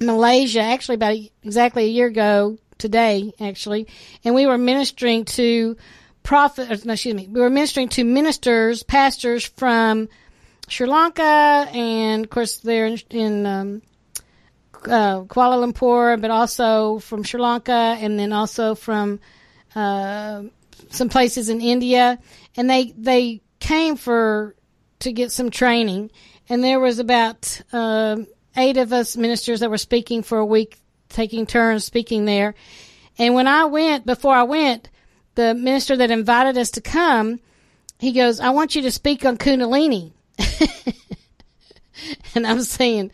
Malaysia, 0.00 0.60
actually 0.60 0.94
about 0.94 1.16
exactly 1.42 1.84
a 1.84 1.88
year 1.88 2.06
ago 2.06 2.56
today, 2.78 3.34
actually, 3.38 3.86
and 4.24 4.34
we 4.34 4.46
were 4.46 4.56
ministering 4.56 5.26
to 5.26 5.76
prophet, 6.22 6.84
no, 6.84 6.92
excuse 6.92 7.14
me, 7.14 7.28
we 7.28 7.40
were 7.40 7.50
ministering 7.50 7.88
to 7.90 8.04
ministers, 8.04 8.82
pastors 8.82 9.44
from 9.44 10.08
Sri 10.68 10.86
Lanka, 10.86 11.22
and 11.72 12.24
of 12.24 12.30
course 12.30 12.58
they're 12.58 12.86
in, 12.86 12.98
in 13.10 13.46
um, 13.46 13.82
uh, 14.84 15.22
Kuala 15.22 15.72
Lumpur, 15.72 16.20
but 16.20 16.30
also 16.30 16.98
from 17.00 17.24
Sri 17.24 17.40
Lanka, 17.40 17.72
and 17.72 18.18
then 18.18 18.32
also 18.32 18.74
from 18.74 19.20
uh, 19.74 20.44
some 20.90 21.08
places 21.08 21.48
in 21.48 21.60
India, 21.60 22.18
and 22.56 22.68
they 22.68 22.92
they 22.96 23.40
came 23.58 23.96
for 23.96 24.54
to 25.00 25.12
get 25.12 25.32
some 25.32 25.50
training, 25.50 26.10
and 26.48 26.62
there 26.62 26.80
was 26.80 26.98
about 26.98 27.60
uh, 27.72 28.16
eight 28.56 28.76
of 28.76 28.92
us 28.92 29.16
ministers 29.16 29.60
that 29.60 29.70
were 29.70 29.78
speaking 29.78 30.22
for 30.22 30.38
a 30.38 30.46
week, 30.46 30.78
taking 31.08 31.46
turns 31.46 31.84
speaking 31.84 32.24
there, 32.24 32.54
and 33.18 33.34
when 33.34 33.46
I 33.48 33.64
went, 33.64 34.06
before 34.06 34.34
I 34.34 34.44
went, 34.44 34.88
the 35.40 35.54
minister 35.54 35.96
that 35.96 36.10
invited 36.10 36.58
us 36.58 36.70
to 36.72 36.82
come, 36.82 37.40
he 37.98 38.12
goes, 38.12 38.40
I 38.40 38.50
want 38.50 38.74
you 38.74 38.82
to 38.82 38.90
speak 38.90 39.24
on 39.24 39.38
Kundalini. 39.38 40.12
and 42.34 42.46
I'm 42.46 42.60
saying, 42.60 43.10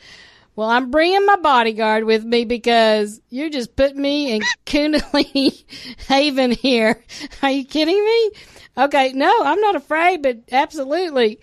well, 0.56 0.68
I'm 0.68 0.90
bringing 0.90 1.24
my 1.24 1.36
bodyguard 1.36 2.02
with 2.02 2.24
me 2.24 2.44
because 2.44 3.20
you 3.30 3.48
just 3.48 3.76
put 3.76 3.94
me 3.94 4.32
in 4.32 4.42
Kundalini 4.64 5.64
haven 6.08 6.50
here. 6.50 7.04
Are 7.42 7.50
you 7.50 7.64
kidding 7.64 8.04
me? 8.04 8.30
Okay, 8.76 9.12
no, 9.12 9.32
I'm 9.44 9.60
not 9.60 9.76
afraid, 9.76 10.22
but 10.22 10.40
absolutely. 10.50 11.38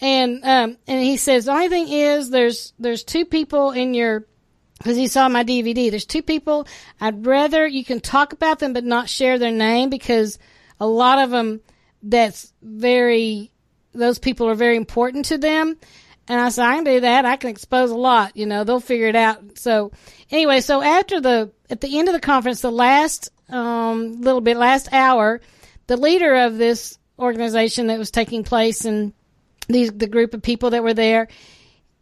And 0.00 0.44
um, 0.44 0.78
and 0.86 1.02
he 1.02 1.16
says 1.16 1.44
the 1.44 1.52
only 1.52 1.68
thing 1.68 1.88
is 1.88 2.30
there's 2.30 2.72
there's 2.78 3.02
two 3.04 3.24
people 3.26 3.72
in 3.72 3.94
your 3.94 4.26
because 4.80 4.96
he 4.96 5.08
saw 5.08 5.28
my 5.28 5.44
DVD. 5.44 5.90
There's 5.90 6.06
two 6.06 6.22
people. 6.22 6.66
I'd 7.02 7.26
rather 7.26 7.66
you 7.66 7.84
can 7.84 8.00
talk 8.00 8.32
about 8.32 8.60
them, 8.60 8.72
but 8.72 8.82
not 8.82 9.10
share 9.10 9.38
their 9.38 9.52
name 9.52 9.90
because 9.90 10.38
a 10.80 10.86
lot 10.86 11.18
of 11.18 11.30
them, 11.30 11.60
that's 12.02 12.50
very, 12.62 13.52
those 13.92 14.18
people 14.18 14.48
are 14.48 14.54
very 14.54 14.76
important 14.76 15.26
to 15.26 15.36
them. 15.36 15.76
And 16.28 16.40
I 16.40 16.48
said, 16.48 16.64
I 16.64 16.76
can 16.76 16.84
do 16.84 17.00
that. 17.00 17.26
I 17.26 17.36
can 17.36 17.50
expose 17.50 17.90
a 17.90 17.96
lot. 17.96 18.34
You 18.38 18.46
know, 18.46 18.64
they'll 18.64 18.80
figure 18.80 19.08
it 19.08 19.16
out. 19.16 19.58
So 19.58 19.92
anyway, 20.30 20.60
so 20.60 20.80
after 20.80 21.20
the, 21.20 21.52
at 21.68 21.82
the 21.82 21.98
end 21.98 22.08
of 22.08 22.14
the 22.14 22.20
conference, 22.20 22.62
the 22.62 22.72
last, 22.72 23.28
um, 23.50 24.22
little 24.22 24.40
bit, 24.40 24.56
last 24.56 24.90
hour, 24.94 25.42
the 25.88 25.98
leader 25.98 26.34
of 26.36 26.56
this 26.56 26.98
organization 27.18 27.88
that 27.88 27.98
was 27.98 28.10
taking 28.10 28.44
place 28.44 28.86
and 28.86 29.12
these, 29.68 29.92
the 29.92 30.06
group 30.06 30.32
of 30.32 30.40
people 30.40 30.70
that 30.70 30.82
were 30.82 30.94
there, 30.94 31.28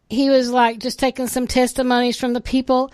he 0.09 0.29
was 0.29 0.49
like 0.49 0.79
just 0.79 0.99
taking 0.99 1.27
some 1.27 1.47
testimonies 1.47 2.17
from 2.17 2.33
the 2.33 2.41
people 2.41 2.91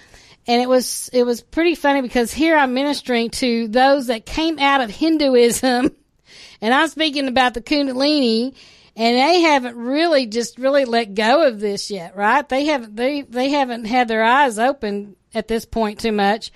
and 0.47 0.61
it 0.61 0.69
was 0.69 1.09
it 1.13 1.23
was 1.23 1.41
pretty 1.41 1.75
funny 1.75 2.01
because 2.01 2.31
here 2.33 2.55
I'm 2.57 2.73
ministering 2.73 3.29
to 3.31 3.67
those 3.67 4.07
that 4.07 4.25
came 4.25 4.59
out 4.59 4.81
of 4.81 4.89
Hinduism 4.89 5.95
and 6.61 6.73
I'm 6.73 6.87
speaking 6.89 7.27
about 7.27 7.53
the 7.53 7.61
Kundalini 7.61 8.55
and 8.97 9.17
they 9.17 9.41
haven't 9.41 9.75
really 9.75 10.25
just 10.25 10.57
really 10.57 10.85
let 10.85 11.15
go 11.15 11.47
of 11.47 11.59
this 11.59 11.89
yet, 11.89 12.15
right? 12.15 12.47
They 12.47 12.65
haven't 12.65 12.95
they 12.95 13.21
they 13.21 13.49
haven't 13.49 13.85
had 13.85 14.07
their 14.07 14.23
eyes 14.23 14.59
open 14.59 15.15
at 15.33 15.47
this 15.47 15.65
point 15.65 15.99
too 15.99 16.11
much. 16.11 16.51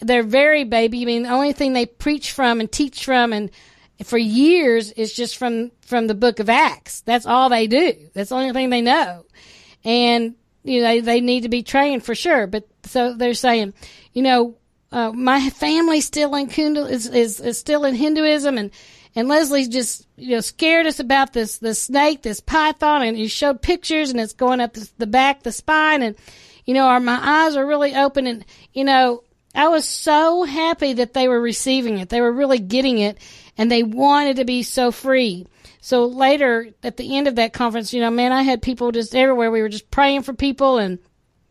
They're 0.00 0.22
very 0.22 0.64
baby. 0.64 1.02
I 1.02 1.04
mean, 1.06 1.22
the 1.22 1.30
only 1.30 1.54
thing 1.54 1.72
they 1.72 1.86
preach 1.86 2.32
from 2.32 2.60
and 2.60 2.70
teach 2.70 3.04
from 3.06 3.32
and 3.32 3.50
for 4.04 4.18
years 4.18 4.92
is 4.92 5.14
just 5.14 5.38
from 5.38 5.72
from 5.80 6.06
the 6.06 6.14
book 6.14 6.38
of 6.38 6.50
Acts. 6.50 7.00
That's 7.00 7.24
all 7.24 7.48
they 7.48 7.66
do. 7.66 7.94
That's 8.12 8.28
the 8.28 8.36
only 8.36 8.52
thing 8.52 8.68
they 8.68 8.82
know 8.82 9.24
and 9.84 10.34
you 10.64 10.80
know 10.80 10.88
they 10.88 11.00
they 11.00 11.20
need 11.20 11.42
to 11.42 11.48
be 11.48 11.62
trained 11.62 12.04
for 12.04 12.14
sure. 12.14 12.46
But 12.46 12.66
so 12.84 13.14
they're 13.14 13.34
saying, 13.34 13.74
you 14.12 14.22
know, 14.22 14.56
uh, 14.92 15.12
my 15.12 15.50
family 15.50 16.00
still 16.00 16.34
in 16.34 16.48
Kundal 16.48 16.90
is, 16.90 17.06
is 17.06 17.40
is 17.40 17.58
still 17.58 17.84
in 17.84 17.94
Hinduism, 17.94 18.58
and 18.58 18.70
and 19.14 19.28
Leslie's 19.28 19.68
just 19.68 20.06
you 20.16 20.36
know 20.36 20.40
scared 20.40 20.86
us 20.86 21.00
about 21.00 21.32
this 21.32 21.58
this 21.58 21.82
snake, 21.82 22.22
this 22.22 22.40
python, 22.40 23.02
and 23.02 23.16
he 23.16 23.28
showed 23.28 23.62
pictures, 23.62 24.10
and 24.10 24.20
it's 24.20 24.32
going 24.32 24.60
up 24.60 24.74
the, 24.74 24.88
the 24.98 25.06
back, 25.06 25.42
the 25.42 25.52
spine, 25.52 26.02
and 26.02 26.16
you 26.66 26.74
know, 26.74 26.86
our 26.86 27.00
my 27.00 27.18
eyes 27.22 27.56
are 27.56 27.66
really 27.66 27.94
open, 27.94 28.26
and 28.26 28.44
you 28.74 28.84
know, 28.84 29.22
I 29.54 29.68
was 29.68 29.88
so 29.88 30.42
happy 30.42 30.94
that 30.94 31.14
they 31.14 31.28
were 31.28 31.40
receiving 31.40 31.98
it. 31.98 32.08
They 32.08 32.20
were 32.20 32.32
really 32.32 32.58
getting 32.58 32.98
it, 32.98 33.18
and 33.56 33.70
they 33.70 33.82
wanted 33.82 34.36
to 34.36 34.44
be 34.44 34.62
so 34.64 34.90
free. 34.90 35.46
So 35.86 36.06
later 36.06 36.70
at 36.82 36.96
the 36.96 37.16
end 37.16 37.28
of 37.28 37.36
that 37.36 37.52
conference, 37.52 37.92
you 37.92 38.00
know, 38.00 38.10
man, 38.10 38.32
I 38.32 38.42
had 38.42 38.60
people 38.60 38.90
just 38.90 39.14
everywhere. 39.14 39.52
We 39.52 39.62
were 39.62 39.68
just 39.68 39.88
praying 39.88 40.22
for 40.22 40.32
people 40.32 40.78
and 40.78 40.98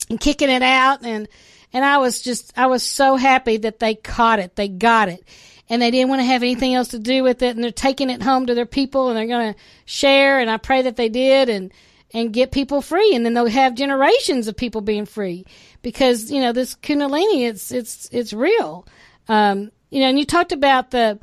and 0.10 0.20
kicking 0.20 0.50
it 0.50 0.62
out, 0.62 1.06
and 1.06 1.30
and 1.72 1.86
I 1.86 2.00
was 2.00 2.20
just 2.20 2.52
I 2.58 2.66
was 2.66 2.84
so 2.84 3.16
happy 3.16 3.56
that 3.56 3.80
they 3.80 3.96
caught 3.96 4.40
it, 4.40 4.58
they 4.58 4.68
got 4.68 5.08
it. 5.08 5.24
And 5.70 5.82
they 5.82 5.90
didn't 5.90 6.10
want 6.10 6.20
to 6.20 6.26
have 6.26 6.44
anything 6.44 6.74
else 6.74 6.90
to 6.90 7.00
do 7.00 7.24
with 7.24 7.44
it. 7.44 7.56
And 7.56 7.64
they're 7.64 7.72
taking 7.72 8.10
it 8.10 8.22
home 8.22 8.48
to 8.48 8.56
their 8.56 8.66
people 8.66 9.08
and 9.08 9.18
they're 9.18 9.26
going 9.26 9.54
to 9.54 9.60
share. 9.86 10.40
And 10.40 10.50
I 10.52 10.58
pray 10.58 10.82
that 10.82 10.98
they 10.98 11.08
did 11.08 11.48
and 11.48 11.72
and 12.14 12.34
get 12.34 12.52
people 12.52 12.82
free. 12.82 13.16
And 13.16 13.26
then 13.26 13.36
they'll 13.36 13.46
have 13.46 13.74
generations 13.74 14.50
of 14.50 14.58
people 14.58 14.82
being 14.82 15.06
free 15.06 15.46
because 15.82 16.30
you 16.30 16.42
know 16.42 16.52
this 16.52 16.76
kundalini 16.76 17.48
it's 17.48 17.72
it's 17.72 18.10
it's 18.12 18.34
real. 18.34 18.86
Um, 19.30 19.72
you 19.92 20.02
know 20.02 20.08
and 20.08 20.20
you 20.20 20.26
talked 20.26 20.52
about 20.52 20.92
the 20.92 21.20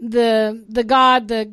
the 0.00 0.64
the 0.68 0.84
god 0.84 1.28
the 1.28 1.44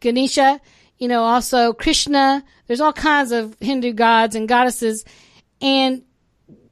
Ganesha 0.00 0.60
you 0.98 1.08
know 1.08 1.22
also 1.22 1.72
Krishna 1.72 2.42
there's 2.66 2.80
all 2.80 2.92
kinds 2.92 3.32
of 3.32 3.56
Hindu 3.60 3.92
gods 3.92 4.34
and 4.34 4.48
goddesses 4.48 5.04
and 5.60 6.02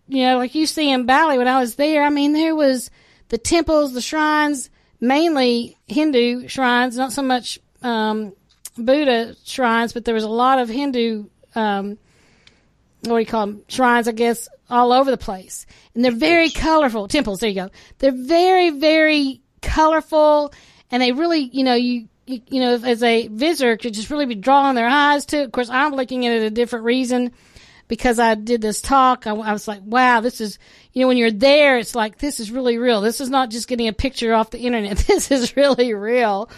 you 0.09 0.23
know 0.23 0.39
like 0.39 0.55
you 0.55 0.67
see 0.67 0.91
in 0.91 1.05
Bali 1.05 1.37
when 1.37 1.49
I 1.49 1.61
was 1.61 1.75
there 1.75 2.03
I 2.03 2.09
mean 2.09 2.33
there 2.33 2.57
was 2.57 2.91
the 3.29 3.39
temples 3.39 3.93
the 3.93 4.01
shrines 4.01 4.71
mainly 5.01 5.77
Hindu 5.87 6.49
shrines, 6.49 6.97
not 6.97 7.13
so 7.13 7.23
much 7.23 7.59
um, 7.83 8.33
Buddha 8.77 9.35
shrines, 9.45 9.93
but 9.93 10.05
there 10.05 10.15
was 10.15 10.25
a 10.25 10.29
lot 10.29 10.59
of 10.59 10.69
Hindu, 10.69 11.27
um, 11.55 11.99
what 13.03 13.17
do 13.17 13.19
you 13.19 13.27
call 13.27 13.47
them, 13.47 13.63
shrines, 13.69 14.09
I 14.09 14.13
guess, 14.13 14.49
all 14.69 14.93
over 14.93 15.11
the 15.11 15.17
place. 15.17 15.67
And 15.95 16.05
they're 16.05 16.13
very 16.13 16.51
colorful. 16.51 17.09
Temples, 17.09 17.41
there 17.41 17.49
you 17.49 17.55
go. 17.55 17.71
They're 17.99 18.13
very, 18.13 18.71
very 18.71 19.41
colorful, 19.63 20.53
and 20.91 21.03
they 21.03 21.13
really, 21.13 21.41
you 21.41 21.65
know, 21.65 21.75
you, 21.75 22.09
you, 22.27 22.41
you 22.49 22.61
know, 22.61 22.75
as 22.75 23.03
a 23.03 23.29
visitor 23.29 23.77
could 23.77 23.95
just 23.95 24.11
really 24.11 24.27
be 24.27 24.35
drawing 24.35 24.75
their 24.75 24.89
eyes 24.89 25.27
to 25.27 25.39
it. 25.39 25.45
Of 25.45 25.53
course, 25.53 25.71
I'm 25.71 25.95
looking 25.95 26.27
at 26.27 26.33
it 26.33 26.43
a 26.43 26.51
different 26.51 26.85
reason 26.85 27.33
because 27.89 28.19
I 28.19 28.35
did 28.35 28.61
this 28.61 28.81
talk. 28.81 29.27
I, 29.27 29.31
I 29.31 29.53
was 29.53 29.67
like, 29.67 29.81
wow, 29.85 30.21
this 30.21 30.41
is, 30.41 30.59
you 30.93 31.03
know, 31.03 31.09
when 31.09 31.17
you're 31.17 31.31
there, 31.31 31.79
it's 31.79 31.95
like, 31.95 32.19
this 32.19 32.39
is 32.39 32.51
really 32.51 32.79
real. 32.79 33.01
This 33.01 33.21
is 33.21 33.31
not 33.31 33.51
just 33.51 33.69
getting 33.69 33.89
a 33.89 33.93
picture 33.93 34.35
off 34.35 34.51
the 34.51 34.61
internet. 34.61 34.99
This 35.07 35.31
is 35.31 35.57
really 35.57 35.95
real. 35.95 36.51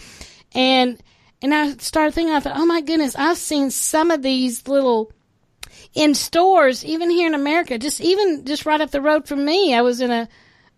And, 0.53 1.01
and 1.41 1.55
I 1.55 1.77
started 1.77 2.15
thinking, 2.15 2.35
I 2.35 2.41
thought, 2.41 2.57
oh 2.57 2.67
my 2.67 2.81
goodness, 2.81 3.15
I've 3.17 3.39
seen 3.39 3.71
some 3.71 4.11
of 4.11 4.23
these 4.23 4.67
little, 4.67 5.13
in 5.95 6.15
stores, 6.15 6.85
even 6.85 7.11
here 7.11 7.29
in 7.29 7.35
America, 7.35 7.79
just 7.79 8.01
even 8.01 8.45
just 8.45 8.67
right 8.67 8.81
up 8.81 8.91
the 8.91 9.01
road 9.01 9.27
from 9.27 9.45
me, 9.45 9.75
I 9.75 9.83
was 9.83 10.01
in 10.01 10.11
a, 10.11 10.29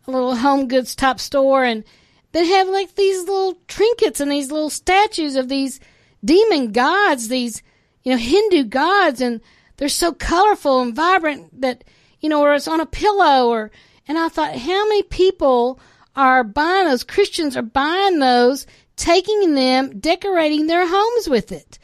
a 0.06 0.10
little 0.10 0.36
home 0.36 0.68
goods 0.68 0.94
top 0.94 1.18
store 1.18 1.64
and 1.64 1.84
they 2.32 2.46
have 2.46 2.68
like 2.68 2.94
these 2.94 3.20
little 3.20 3.58
trinkets 3.68 4.20
and 4.20 4.30
these 4.30 4.50
little 4.50 4.70
statues 4.70 5.36
of 5.36 5.48
these 5.48 5.80
demon 6.24 6.72
gods, 6.72 7.28
these, 7.28 7.62
you 8.02 8.12
know, 8.12 8.18
Hindu 8.18 8.64
gods. 8.64 9.20
And 9.20 9.40
they're 9.76 9.88
so 9.88 10.12
colorful 10.12 10.80
and 10.80 10.94
vibrant 10.94 11.60
that, 11.60 11.84
you 12.20 12.28
know, 12.28 12.42
or 12.42 12.54
it's 12.54 12.68
on 12.68 12.80
a 12.80 12.86
pillow 12.86 13.48
or, 13.48 13.70
and 14.08 14.18
I 14.18 14.28
thought, 14.28 14.56
how 14.56 14.88
many 14.88 15.02
people 15.02 15.78
are 16.16 16.44
buying 16.44 16.86
those? 16.86 17.04
Christians 17.04 17.56
are 17.56 17.62
buying 17.62 18.18
those, 18.18 18.66
taking 18.96 19.54
them, 19.54 19.98
decorating 20.00 20.66
their 20.66 20.86
homes 20.86 21.28
with 21.28 21.52
it. 21.52 21.78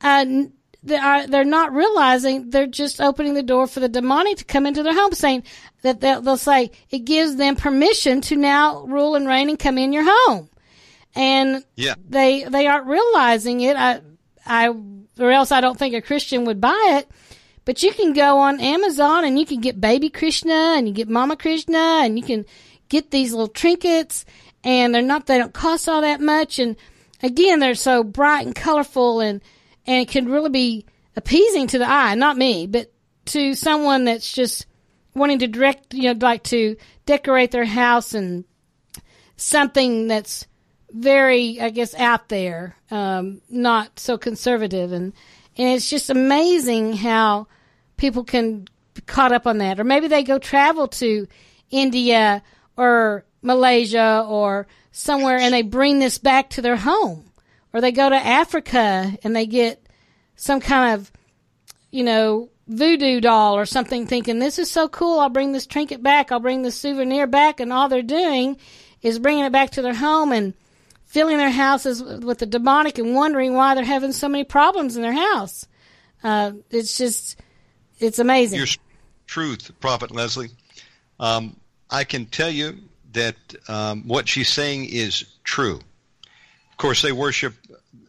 Uh, 0.00 0.44
they're 0.86 1.44
not 1.44 1.72
realizing 1.72 2.50
they're 2.50 2.66
just 2.66 3.00
opening 3.00 3.34
the 3.34 3.42
door 3.42 3.66
for 3.66 3.80
the 3.80 3.88
demonic 3.88 4.38
to 4.38 4.44
come 4.44 4.66
into 4.66 4.82
their 4.82 4.94
home 4.94 5.12
saying 5.12 5.42
that 5.82 6.00
they'll, 6.00 6.20
they'll 6.20 6.36
say 6.36 6.70
it 6.90 7.00
gives 7.00 7.36
them 7.36 7.56
permission 7.56 8.20
to 8.22 8.36
now 8.36 8.84
rule 8.84 9.14
and 9.14 9.26
reign 9.26 9.48
and 9.48 9.58
come 9.58 9.78
in 9.78 9.92
your 9.92 10.04
home. 10.06 10.48
And 11.14 11.64
yeah. 11.76 11.94
they, 12.08 12.44
they 12.44 12.66
aren't 12.66 12.86
realizing 12.86 13.60
it. 13.60 13.76
I, 13.76 14.00
I, 14.44 14.68
or 15.18 15.30
else 15.30 15.50
I 15.50 15.60
don't 15.60 15.78
think 15.78 15.94
a 15.94 16.00
Christian 16.00 16.44
would 16.44 16.60
buy 16.60 16.98
it 16.98 17.10
but 17.66 17.82
you 17.82 17.92
can 17.92 18.14
go 18.14 18.38
on 18.38 18.60
Amazon 18.60 19.24
and 19.24 19.38
you 19.38 19.44
can 19.44 19.60
get 19.60 19.80
baby 19.80 20.08
Krishna 20.08 20.74
and 20.76 20.88
you 20.88 20.94
get 20.94 21.08
mama 21.08 21.36
Krishna 21.36 22.00
and 22.04 22.16
you 22.16 22.24
can 22.24 22.46
get 22.88 23.10
these 23.10 23.32
little 23.32 23.48
trinkets 23.48 24.24
and 24.62 24.94
they're 24.94 25.02
not, 25.02 25.26
they 25.26 25.36
don't 25.36 25.52
cost 25.52 25.88
all 25.88 26.00
that 26.00 26.20
much. 26.20 26.60
And 26.60 26.76
again, 27.24 27.58
they're 27.58 27.74
so 27.74 28.04
bright 28.04 28.46
and 28.46 28.54
colorful 28.54 29.20
and, 29.20 29.42
and 29.86 30.02
it 30.02 30.08
can 30.08 30.28
really 30.28 30.50
be 30.50 30.86
appeasing 31.16 31.66
to 31.68 31.78
the 31.78 31.88
eye, 31.88 32.14
not 32.14 32.36
me, 32.36 32.66
but 32.66 32.92
to 33.26 33.54
someone 33.54 34.04
that's 34.04 34.32
just 34.32 34.66
wanting 35.14 35.38
to 35.40 35.46
direct, 35.46 35.94
you 35.94 36.12
know, 36.12 36.18
like 36.20 36.42
to 36.44 36.76
decorate 37.06 37.50
their 37.50 37.64
house 37.64 38.14
and 38.14 38.44
something 39.36 40.08
that's 40.08 40.46
very, 40.90 41.60
I 41.60 41.70
guess, 41.70 41.94
out 41.94 42.28
there, 42.28 42.76
um, 42.90 43.40
not 43.48 43.98
so 43.98 44.18
conservative. 44.18 44.92
And, 44.92 45.12
and 45.56 45.68
it's 45.76 45.90
just 45.90 46.10
amazing 46.10 46.94
how 46.94 47.48
people 47.96 48.24
can 48.24 48.66
be 48.94 49.02
caught 49.02 49.32
up 49.32 49.46
on 49.46 49.58
that. 49.58 49.80
Or 49.80 49.84
maybe 49.84 50.08
they 50.08 50.22
go 50.22 50.38
travel 50.38 50.88
to 50.88 51.26
India 51.70 52.42
or 52.76 53.24
Malaysia 53.42 54.24
or 54.28 54.66
somewhere 54.92 55.38
and 55.38 55.52
they 55.52 55.62
bring 55.62 55.98
this 55.98 56.18
back 56.18 56.50
to 56.50 56.62
their 56.62 56.76
home. 56.76 57.25
Or 57.76 57.82
they 57.82 57.92
go 57.92 58.08
to 58.08 58.16
Africa 58.16 59.18
and 59.22 59.36
they 59.36 59.44
get 59.44 59.86
some 60.34 60.60
kind 60.60 60.94
of, 60.94 61.12
you 61.90 62.04
know, 62.04 62.48
voodoo 62.66 63.20
doll 63.20 63.54
or 63.54 63.66
something 63.66 64.06
thinking, 64.06 64.38
this 64.38 64.58
is 64.58 64.70
so 64.70 64.88
cool. 64.88 65.20
I'll 65.20 65.28
bring 65.28 65.52
this 65.52 65.66
trinket 65.66 66.02
back. 66.02 66.32
I'll 66.32 66.40
bring 66.40 66.62
this 66.62 66.74
souvenir 66.74 67.26
back. 67.26 67.60
And 67.60 67.74
all 67.74 67.90
they're 67.90 68.00
doing 68.00 68.56
is 69.02 69.18
bringing 69.18 69.44
it 69.44 69.52
back 69.52 69.72
to 69.72 69.82
their 69.82 69.92
home 69.92 70.32
and 70.32 70.54
filling 71.04 71.36
their 71.36 71.50
houses 71.50 72.02
with 72.02 72.38
the 72.38 72.46
demonic 72.46 72.96
and 72.96 73.14
wondering 73.14 73.52
why 73.52 73.74
they're 73.74 73.84
having 73.84 74.12
so 74.12 74.26
many 74.26 74.44
problems 74.44 74.96
in 74.96 75.02
their 75.02 75.12
house. 75.12 75.68
Uh, 76.24 76.52
it's 76.70 76.96
just, 76.96 77.38
it's 77.98 78.18
amazing. 78.18 78.56
Your 78.56 78.68
truth, 79.26 79.70
Prophet 79.80 80.12
Leslie. 80.12 80.48
Um, 81.20 81.60
I 81.90 82.04
can 82.04 82.24
tell 82.24 82.48
you 82.48 82.78
that 83.12 83.36
um, 83.68 84.08
what 84.08 84.28
she's 84.28 84.48
saying 84.48 84.86
is 84.86 85.26
true. 85.44 85.78
Of 86.76 86.78
course, 86.78 87.00
they 87.00 87.12
worship 87.12 87.54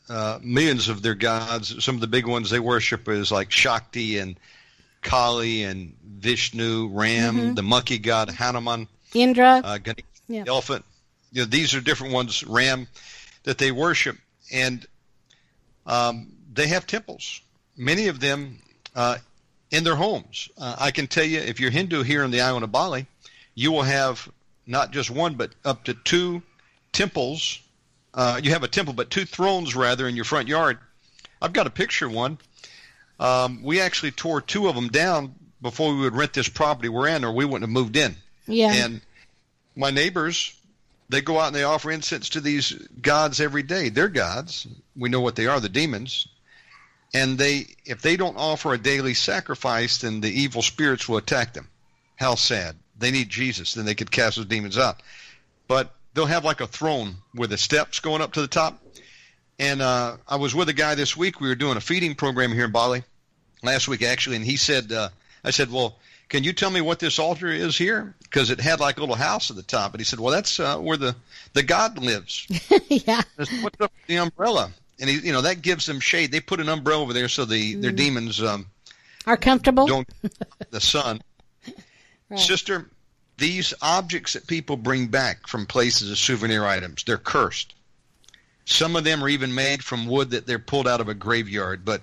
uh, 0.09 0.39
millions 0.41 0.89
of 0.89 1.01
their 1.01 1.15
gods. 1.15 1.83
Some 1.83 1.95
of 1.95 2.01
the 2.01 2.07
big 2.07 2.25
ones 2.25 2.49
they 2.49 2.59
worship 2.59 3.07
is 3.07 3.31
like 3.31 3.51
Shakti 3.51 4.17
and 4.17 4.39
Kali 5.01 5.63
and 5.63 5.95
Vishnu, 6.03 6.89
Ram, 6.91 7.35
mm-hmm. 7.35 7.53
the 7.53 7.63
monkey 7.63 7.97
god 7.97 8.29
Hanuman, 8.29 8.87
Indra, 9.13 9.61
uh, 9.63 9.79
yeah. 10.27 10.43
elephant. 10.47 10.85
You 11.31 11.41
know, 11.41 11.45
these 11.45 11.73
are 11.75 11.81
different 11.81 12.13
ones. 12.13 12.43
Ram 12.43 12.87
that 13.43 13.57
they 13.57 13.71
worship, 13.71 14.17
and 14.51 14.85
um, 15.85 16.31
they 16.53 16.67
have 16.67 16.87
temples. 16.87 17.41
Many 17.75 18.07
of 18.07 18.19
them 18.19 18.59
uh, 18.95 19.17
in 19.71 19.83
their 19.83 19.95
homes. 19.95 20.49
Uh, 20.57 20.75
I 20.79 20.91
can 20.91 21.07
tell 21.07 21.23
you, 21.23 21.39
if 21.39 21.59
you're 21.59 21.71
Hindu 21.71 22.03
here 22.03 22.23
in 22.23 22.31
the 22.31 22.41
island 22.41 22.63
of 22.63 22.71
Bali, 22.71 23.05
you 23.55 23.71
will 23.71 23.83
have 23.83 24.27
not 24.65 24.91
just 24.91 25.09
one, 25.09 25.35
but 25.35 25.51
up 25.63 25.85
to 25.85 25.93
two 25.93 26.41
temples. 26.91 27.59
Uh, 28.17 28.41
you 28.43 28.51
have 28.51 28.63
a 28.63 28.67
temple, 28.67 28.93
but 28.93 29.09
two 29.09 29.23
thrones 29.23 29.75
rather 29.75 30.07
in 30.07 30.15
your 30.17 30.25
front 30.25 30.49
yard. 30.49 30.77
I've 31.41 31.53
got 31.53 31.67
a 31.67 31.69
picture 31.69 32.07
of 32.07 32.11
one. 32.11 32.37
Um, 33.19 33.63
we 33.63 33.79
actually 33.79 34.11
tore 34.11 34.41
two 34.41 34.67
of 34.67 34.75
them 34.75 34.89
down 34.89 35.35
before 35.61 35.93
we 35.93 36.01
would 36.01 36.15
rent 36.15 36.33
this 36.33 36.49
property 36.49 36.89
we're 36.89 37.07
in, 37.07 37.23
or 37.23 37.31
we 37.31 37.45
wouldn't 37.45 37.63
have 37.63 37.69
moved 37.69 37.95
in. 37.95 38.15
Yeah. 38.47 38.73
And 38.73 39.01
my 39.75 39.91
neighbors, 39.91 40.53
they 41.07 41.21
go 41.21 41.39
out 41.39 41.47
and 41.47 41.55
they 41.55 41.63
offer 41.63 41.91
incense 41.91 42.29
to 42.29 42.41
these 42.41 42.73
gods 43.01 43.39
every 43.39 43.63
day. 43.63 43.87
They're 43.87 44.09
gods. 44.09 44.67
We 44.97 45.07
know 45.07 45.21
what 45.21 45.35
they 45.35 45.47
are, 45.47 45.59
the 45.59 45.69
demons 45.69 46.27
and 47.13 47.37
they 47.37 47.67
if 47.85 48.01
they 48.01 48.17
don't 48.17 48.37
offer 48.37 48.73
a 48.73 48.77
daily 48.77 49.13
sacrifice, 49.13 49.99
then 49.99 50.21
the 50.21 50.29
evil 50.29 50.61
spirits 50.61 51.07
will 51.07 51.17
attack 51.17 51.53
them. 51.53 51.67
How 52.15 52.35
sad. 52.35 52.75
They 52.97 53.11
need 53.11 53.29
Jesus, 53.29 53.73
then 53.73 53.85
they 53.85 53.95
could 53.95 54.11
cast 54.11 54.37
those 54.37 54.45
demons 54.45 54.77
out. 54.77 55.01
But 55.67 55.93
they'll 56.17 56.25
have 56.25 56.43
like 56.43 56.61
a 56.61 56.67
throne 56.67 57.15
with 57.35 57.51
the 57.51 57.57
steps 57.57 57.99
going 57.99 58.23
up 58.23 58.33
to 58.33 58.41
the 58.41 58.47
top. 58.47 58.81
And 59.59 59.83
uh, 59.83 60.17
I 60.27 60.37
was 60.37 60.55
with 60.55 60.67
a 60.67 60.73
guy 60.73 60.95
this 60.95 61.15
week. 61.15 61.39
We 61.39 61.47
were 61.47 61.55
doing 61.55 61.77
a 61.77 61.81
feeding 61.81 62.15
program 62.15 62.51
here 62.51 62.65
in 62.65 62.71
Bali 62.71 63.03
last 63.61 63.87
week, 63.87 64.01
actually, 64.01 64.35
and 64.35 64.45
he 64.45 64.57
said, 64.57 64.91
uh, 64.91 65.09
"I 65.43 65.51
said, 65.51 65.71
well, 65.71 65.97
can 66.29 66.43
you 66.43 66.53
tell 66.53 66.69
me 66.69 66.81
what 66.81 66.99
this 66.99 67.19
altar 67.19 67.47
is 67.47 67.77
here? 67.77 68.15
Because 68.23 68.49
it 68.49 68.59
had 68.59 68.79
like 68.79 68.97
a 68.97 68.99
little 68.99 69.15
house 69.15 69.51
at 69.51 69.55
the 69.55 69.63
top." 69.63 69.93
And 69.93 69.99
he 69.99 70.05
said, 70.05 70.19
"Well, 70.19 70.31
that's 70.31 70.59
uh, 70.59 70.77
where 70.77 70.97
the 70.97 71.15
the 71.53 71.63
God 71.63 71.97
lives." 71.97 72.47
yeah. 72.87 73.21
What's 73.35 73.79
up 73.79 73.91
the 74.07 74.17
umbrella? 74.17 74.71
and 74.99 75.09
he, 75.09 75.19
you 75.19 75.31
know 75.31 75.41
that 75.41 75.61
gives 75.61 75.85
them 75.85 75.99
shade. 75.99 76.31
They 76.31 76.39
put 76.39 76.59
an 76.59 76.69
umbrella 76.69 77.01
over 77.01 77.13
there 77.13 77.29
so 77.29 77.45
the 77.45 77.75
mm. 77.75 77.81
their 77.81 77.91
demons 77.91 78.41
um, 78.41 78.67
are 79.25 79.37
comfortable. 79.37 79.87
Don't 79.87 80.09
the 80.71 80.81
sun, 80.81 81.21
right. 82.29 82.39
sister. 82.39 82.89
These 83.37 83.73
objects 83.81 84.33
that 84.33 84.47
people 84.47 84.77
bring 84.77 85.07
back 85.07 85.47
from 85.47 85.65
places 85.65 86.09
as 86.09 86.19
souvenir 86.19 86.65
items, 86.65 87.03
they're 87.03 87.17
cursed. 87.17 87.73
Some 88.65 88.95
of 88.95 89.03
them 89.03 89.23
are 89.23 89.29
even 89.29 89.53
made 89.53 89.83
from 89.83 90.07
wood 90.07 90.31
that 90.31 90.45
they're 90.45 90.59
pulled 90.59 90.87
out 90.87 91.01
of 91.01 91.07
a 91.07 91.13
graveyard, 91.13 91.85
but 91.85 92.01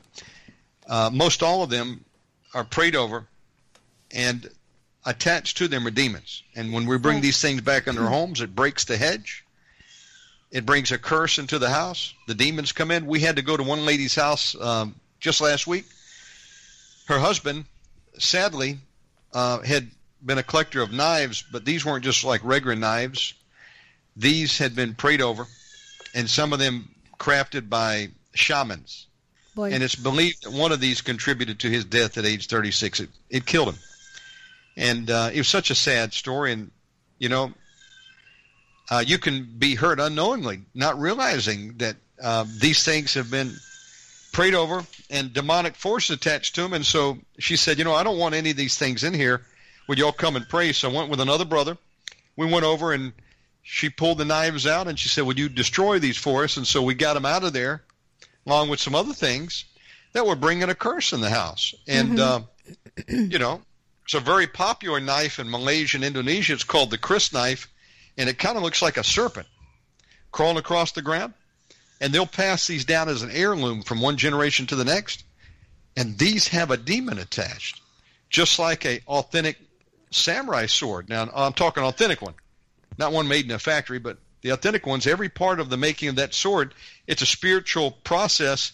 uh, 0.89 1.11
most 1.12 1.43
all 1.43 1.62
of 1.62 1.70
them 1.70 2.05
are 2.55 2.65
prayed 2.65 2.97
over, 2.97 3.27
and 4.12 4.48
attached 5.05 5.59
to 5.59 5.69
them 5.69 5.86
are 5.86 5.90
demons. 5.90 6.43
And 6.55 6.73
when 6.73 6.86
we 6.86 6.97
bring 6.98 7.20
these 7.20 7.40
things 7.40 7.61
back 7.61 7.86
in 7.86 7.97
their 7.97 8.06
homes, 8.06 8.40
it 8.40 8.55
breaks 8.55 8.85
the 8.85 8.97
hedge. 8.97 9.44
It 10.51 10.65
brings 10.65 10.93
a 10.93 10.98
curse 10.98 11.39
into 11.39 11.59
the 11.59 11.69
house. 11.69 12.15
The 12.28 12.35
demons 12.35 12.73
come 12.73 12.93
in. 12.93 13.06
We 13.06 13.20
had 13.20 13.36
to 13.36 13.43
go 13.43 13.56
to 13.56 13.62
one 13.62 13.85
lady's 13.85 14.15
house 14.15 14.55
um, 14.61 14.94
just 15.19 15.40
last 15.40 15.66
week. 15.66 15.85
Her 17.06 17.19
husband, 17.19 17.65
sadly, 18.19 18.78
uh, 19.32 19.61
had 19.61 19.90
been 20.24 20.38
a 20.38 20.42
collector 20.42 20.80
of 20.80 20.92
knives, 20.92 21.42
but 21.42 21.64
these 21.64 21.84
weren't 21.84 22.05
just 22.05 22.24
like 22.24 22.40
regular 22.44 22.76
knives. 22.76 23.34
These 24.16 24.59
had 24.59 24.74
been 24.74 24.94
prayed 24.94 25.20
over, 25.20 25.46
and 26.14 26.28
some 26.28 26.52
of 26.52 26.59
them 26.59 26.94
crafted 27.18 27.68
by 27.68 28.10
shamans. 28.34 29.06
Boy. 29.55 29.70
And 29.70 29.82
it's 29.82 29.94
believed 29.94 30.44
that 30.44 30.52
one 30.52 30.72
of 30.72 30.80
these 30.80 31.01
contributed 31.01 31.60
to 31.60 31.70
his 31.70 31.84
death 31.84 32.18
at 32.18 32.24
age 32.24 32.48
36. 32.48 33.01
It, 33.01 33.09
it 33.30 33.46
killed 33.46 33.68
him. 33.68 33.78
And 34.76 35.10
uh, 35.10 35.30
it 35.32 35.38
was 35.38 35.48
such 35.48 35.70
a 35.70 35.74
sad 35.76 36.12
story. 36.12 36.52
And, 36.52 36.70
you 37.18 37.28
know, 37.28 37.52
uh, 38.90 39.05
you 39.06 39.18
can 39.18 39.48
be 39.59 39.76
hurt 39.76 40.01
unknowingly, 40.01 40.62
not 40.74 40.98
realizing 40.98 41.76
that 41.78 41.96
uh, 42.20 42.44
these 42.59 42.82
things 42.84 43.14
have 43.14 43.30
been 43.30 43.55
prayed 44.32 44.55
over 44.55 44.84
and 45.09 45.32
demonic 45.32 45.76
force 45.76 46.10
attached 46.10 46.56
to 46.56 46.62
them. 46.62 46.72
And 46.72 46.84
so 46.84 47.18
she 47.38 47.56
said, 47.56 47.78
you 47.78 47.84
know, 47.84 47.94
I 47.94 48.02
don't 48.02 48.18
want 48.18 48.34
any 48.34 48.51
of 48.51 48.56
these 48.56 48.76
things 48.76 49.05
in 49.05 49.14
here. 49.14 49.42
Would 49.89 49.98
y'all 49.98 50.12
come 50.12 50.36
and 50.36 50.48
pray? 50.48 50.73
So 50.73 50.90
I 50.90 50.94
went 50.94 51.11
with 51.11 51.20
another 51.20 51.44
brother. 51.44 51.77
We 52.36 52.47
went 52.47 52.65
over 52.65 52.93
and 52.93 53.12
she 53.62 53.89
pulled 53.89 54.19
the 54.19 54.24
knives 54.24 54.66
out 54.66 54.89
and 54.89 54.98
she 54.98 55.09
said, 55.09 55.24
would 55.24 55.39
you 55.39 55.48
destroy 55.48 55.98
these 55.98 56.16
for 56.16 56.44
us? 56.44 56.56
And 56.56 56.66
so 56.66 56.82
we 56.82 56.94
got 56.94 57.15
them 57.15 57.27
out 57.27 57.44
of 57.44 57.52
there 57.52 57.82
along 58.47 58.69
with 58.69 58.81
some 58.81 58.94
other 58.94 59.12
things 59.12 59.65
that 60.12 60.27
were 60.27 60.36
bringing 60.36 60.69
a 60.69 60.74
curse 60.74 61.12
in 61.12 61.20
the 61.20 61.31
house. 61.31 61.74
And, 61.89 62.19
mm-hmm. 62.19 62.44
uh, 62.44 63.24
you 63.31 63.39
know, 63.39 63.62
it's 64.05 64.15
a 64.15 64.20
very 64.20 64.47
popular 64.47 65.01
knife 65.01 65.39
in 65.39 65.51
Malaysia 65.51 65.97
and 65.97 66.05
Indonesia. 66.05 66.52
It's 66.52 66.65
called 66.65 66.90
the 66.90 66.98
Kris 66.98 67.32
knife, 67.32 67.69
and 68.19 68.28
it 68.28 68.39
kind 68.39 68.56
of 68.56 68.62
looks 68.62 68.82
like 68.82 68.98
a 68.98 69.05
serpent 69.05 69.47
crawling 70.31 70.59
across 70.59 70.93
the 70.93 71.02
ground. 71.02 71.32
And 72.01 72.12
they'll 72.12 72.27
pass 72.27 72.66
these 72.66 72.85
down 72.85 73.09
as 73.09 73.23
an 73.23 73.31
heirloom 73.31 73.82
from 73.82 74.01
one 74.01 74.16
generation 74.19 74.66
to 74.66 74.77
the 74.77 74.85
next. 74.85 75.24
And 75.97 76.19
these 76.19 76.48
have 76.48 76.70
a 76.70 76.77
demon 76.77 77.19
attached, 77.19 77.81
just 78.28 78.59
like 78.59 78.85
a 78.85 79.01
authentic 79.06 79.56
samurai 80.14 80.66
sword. 80.66 81.08
Now, 81.08 81.28
I'm 81.34 81.52
talking 81.52 81.82
authentic 81.82 82.22
one, 82.22 82.34
not 82.98 83.12
one 83.12 83.28
made 83.28 83.44
in 83.44 83.50
a 83.50 83.58
factory, 83.58 83.98
but 83.98 84.18
the 84.42 84.50
authentic 84.50 84.86
ones. 84.86 85.06
Every 85.06 85.28
part 85.28 85.60
of 85.60 85.70
the 85.70 85.76
making 85.76 86.10
of 86.10 86.16
that 86.16 86.34
sword, 86.34 86.74
it's 87.06 87.22
a 87.22 87.26
spiritual 87.26 87.90
process, 87.90 88.72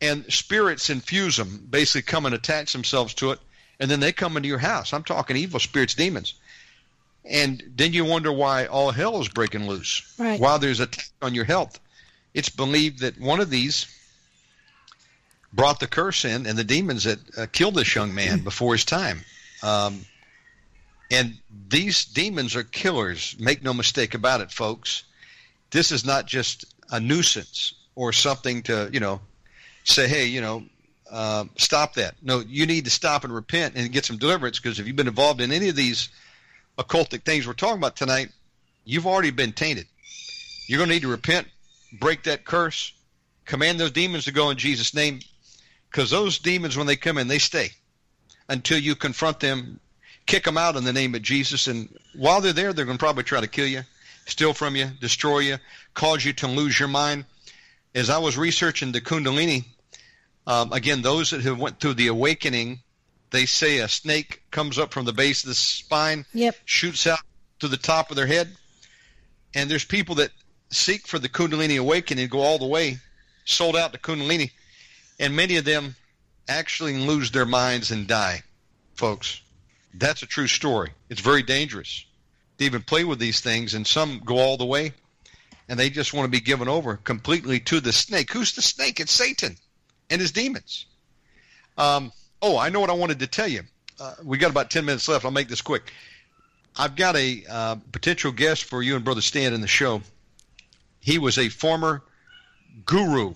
and 0.00 0.30
spirits 0.32 0.90
infuse 0.90 1.36
them, 1.36 1.66
basically 1.70 2.02
come 2.02 2.26
and 2.26 2.34
attach 2.34 2.72
themselves 2.72 3.14
to 3.14 3.30
it 3.30 3.40
and 3.78 3.90
then 3.90 4.00
they 4.00 4.12
come 4.12 4.36
into 4.36 4.48
your 4.48 4.58
house. 4.58 4.92
I'm 4.92 5.04
talking 5.04 5.36
evil 5.36 5.60
spirits, 5.60 5.94
demons. 5.94 6.34
And 7.24 7.62
then 7.76 7.92
you 7.92 8.04
wonder 8.04 8.32
why 8.32 8.66
all 8.66 8.90
hell 8.90 9.20
is 9.20 9.28
breaking 9.28 9.66
loose. 9.66 10.14
Right. 10.18 10.40
While 10.40 10.58
there's 10.58 10.80
attack 10.80 11.08
on 11.20 11.34
your 11.34 11.44
health. 11.44 11.78
It's 12.34 12.48
believed 12.48 13.00
that 13.00 13.18
one 13.18 13.40
of 13.40 13.50
these 13.50 13.86
brought 15.52 15.80
the 15.80 15.86
curse 15.86 16.24
in, 16.24 16.46
and 16.46 16.58
the 16.58 16.64
demons 16.64 17.04
that 17.04 17.18
uh, 17.38 17.46
killed 17.50 17.74
this 17.74 17.94
young 17.94 18.14
man 18.14 18.40
before 18.40 18.74
his 18.74 18.84
time. 18.84 19.24
Um, 19.62 20.04
and 21.10 21.38
these 21.68 22.04
demons 22.04 22.56
are 22.56 22.62
killers. 22.62 23.36
Make 23.38 23.62
no 23.62 23.72
mistake 23.72 24.14
about 24.14 24.40
it, 24.40 24.50
folks. 24.50 25.04
This 25.70 25.92
is 25.92 26.04
not 26.04 26.26
just 26.26 26.64
a 26.90 27.00
nuisance 27.00 27.74
or 27.94 28.12
something 28.12 28.62
to, 28.64 28.90
you 28.92 29.00
know, 29.00 29.20
say, 29.84 30.08
hey, 30.08 30.26
you 30.26 30.40
know, 30.40 30.64
uh, 31.10 31.44
stop 31.56 31.94
that. 31.94 32.14
No, 32.22 32.40
you 32.40 32.66
need 32.66 32.84
to 32.84 32.90
stop 32.90 33.24
and 33.24 33.32
repent 33.32 33.74
and 33.76 33.92
get 33.92 34.04
some 34.04 34.18
deliverance 34.18 34.58
because 34.58 34.78
if 34.78 34.86
you've 34.86 34.96
been 34.96 35.08
involved 35.08 35.40
in 35.40 35.52
any 35.52 35.68
of 35.68 35.76
these 35.76 36.08
occultic 36.78 37.22
things 37.22 37.46
we're 37.46 37.54
talking 37.54 37.78
about 37.78 37.96
tonight, 37.96 38.30
you've 38.84 39.06
already 39.06 39.30
been 39.30 39.52
tainted. 39.52 39.86
You're 40.68 40.78
going 40.78 40.88
to 40.88 40.94
need 40.94 41.02
to 41.02 41.08
repent, 41.08 41.46
break 42.00 42.24
that 42.24 42.44
curse, 42.44 42.92
command 43.44 43.78
those 43.78 43.92
demons 43.92 44.24
to 44.24 44.32
go 44.32 44.50
in 44.50 44.58
Jesus' 44.58 44.94
name 44.94 45.20
because 45.90 46.10
those 46.10 46.38
demons, 46.38 46.76
when 46.76 46.86
they 46.86 46.96
come 46.96 47.18
in, 47.18 47.28
they 47.28 47.38
stay 47.38 47.70
until 48.48 48.78
you 48.78 48.94
confront 48.94 49.40
them, 49.40 49.80
kick 50.26 50.44
them 50.44 50.58
out 50.58 50.76
in 50.76 50.84
the 50.84 50.92
name 50.92 51.14
of 51.14 51.22
Jesus. 51.22 51.66
And 51.68 51.88
while 52.14 52.40
they're 52.40 52.52
there, 52.52 52.72
they're 52.72 52.84
going 52.84 52.98
to 52.98 53.02
probably 53.02 53.24
try 53.24 53.40
to 53.40 53.46
kill 53.46 53.66
you, 53.66 53.82
steal 54.26 54.52
from 54.52 54.76
you, 54.76 54.86
destroy 55.00 55.40
you, 55.40 55.58
cause 55.94 56.24
you 56.24 56.32
to 56.34 56.46
lose 56.48 56.78
your 56.78 56.88
mind. 56.88 57.24
As 57.94 58.10
I 58.10 58.18
was 58.18 58.36
researching 58.36 58.92
the 58.92 59.00
Kundalini, 59.00 59.64
um, 60.46 60.72
again, 60.72 61.02
those 61.02 61.30
that 61.30 61.40
have 61.42 61.58
went 61.58 61.80
through 61.80 61.94
the 61.94 62.08
awakening, 62.08 62.80
they 63.30 63.46
say 63.46 63.78
a 63.78 63.88
snake 63.88 64.42
comes 64.50 64.78
up 64.78 64.92
from 64.92 65.06
the 65.06 65.12
base 65.12 65.42
of 65.42 65.48
the 65.48 65.54
spine, 65.54 66.24
yep. 66.32 66.56
shoots 66.64 67.06
out 67.06 67.20
to 67.60 67.68
the 67.68 67.76
top 67.76 68.10
of 68.10 68.16
their 68.16 68.26
head, 68.26 68.48
and 69.54 69.70
there's 69.70 69.84
people 69.84 70.16
that 70.16 70.30
seek 70.70 71.06
for 71.06 71.18
the 71.18 71.28
Kundalini 71.28 71.78
awakening, 71.80 72.28
go 72.28 72.40
all 72.40 72.58
the 72.58 72.66
way, 72.66 72.98
sold 73.44 73.76
out 73.76 73.92
to 73.92 73.98
Kundalini, 73.98 74.50
and 75.18 75.34
many 75.34 75.56
of 75.56 75.64
them 75.64 75.96
actually 76.48 76.96
lose 76.98 77.30
their 77.30 77.46
minds 77.46 77.90
and 77.90 78.06
die, 78.06 78.42
folks. 78.94 79.40
That's 79.98 80.22
a 80.22 80.26
true 80.26 80.46
story. 80.46 80.90
It's 81.08 81.20
very 81.20 81.42
dangerous 81.42 82.04
to 82.58 82.64
even 82.64 82.82
play 82.82 83.04
with 83.04 83.18
these 83.18 83.40
things, 83.40 83.74
and 83.74 83.86
some 83.86 84.20
go 84.24 84.36
all 84.36 84.56
the 84.56 84.66
way, 84.66 84.92
and 85.68 85.78
they 85.78 85.90
just 85.90 86.12
want 86.12 86.26
to 86.26 86.30
be 86.30 86.40
given 86.40 86.68
over 86.68 86.96
completely 86.96 87.60
to 87.60 87.80
the 87.80 87.92
snake. 87.92 88.30
Who's 88.32 88.52
the 88.54 88.62
snake? 88.62 89.00
It's 89.00 89.12
Satan 89.12 89.56
and 90.10 90.20
his 90.20 90.32
demons. 90.32 90.86
Um, 91.78 92.12
oh, 92.42 92.58
I 92.58 92.68
know 92.68 92.80
what 92.80 92.90
I 92.90 92.94
wanted 92.94 93.20
to 93.20 93.26
tell 93.26 93.48
you. 93.48 93.62
Uh, 93.98 94.14
we 94.22 94.38
got 94.38 94.50
about 94.50 94.70
10 94.70 94.84
minutes 94.84 95.08
left. 95.08 95.24
I'll 95.24 95.30
make 95.30 95.48
this 95.48 95.62
quick. 95.62 95.92
I've 96.76 96.96
got 96.96 97.16
a 97.16 97.44
uh, 97.48 97.76
potential 97.92 98.32
guest 98.32 98.64
for 98.64 98.82
you 98.82 98.96
and 98.96 99.04
Brother 99.04 99.22
Stan 99.22 99.54
in 99.54 99.62
the 99.62 99.66
show. 99.66 100.02
He 101.00 101.18
was 101.18 101.38
a 101.38 101.48
former 101.48 102.02
guru. 102.84 103.34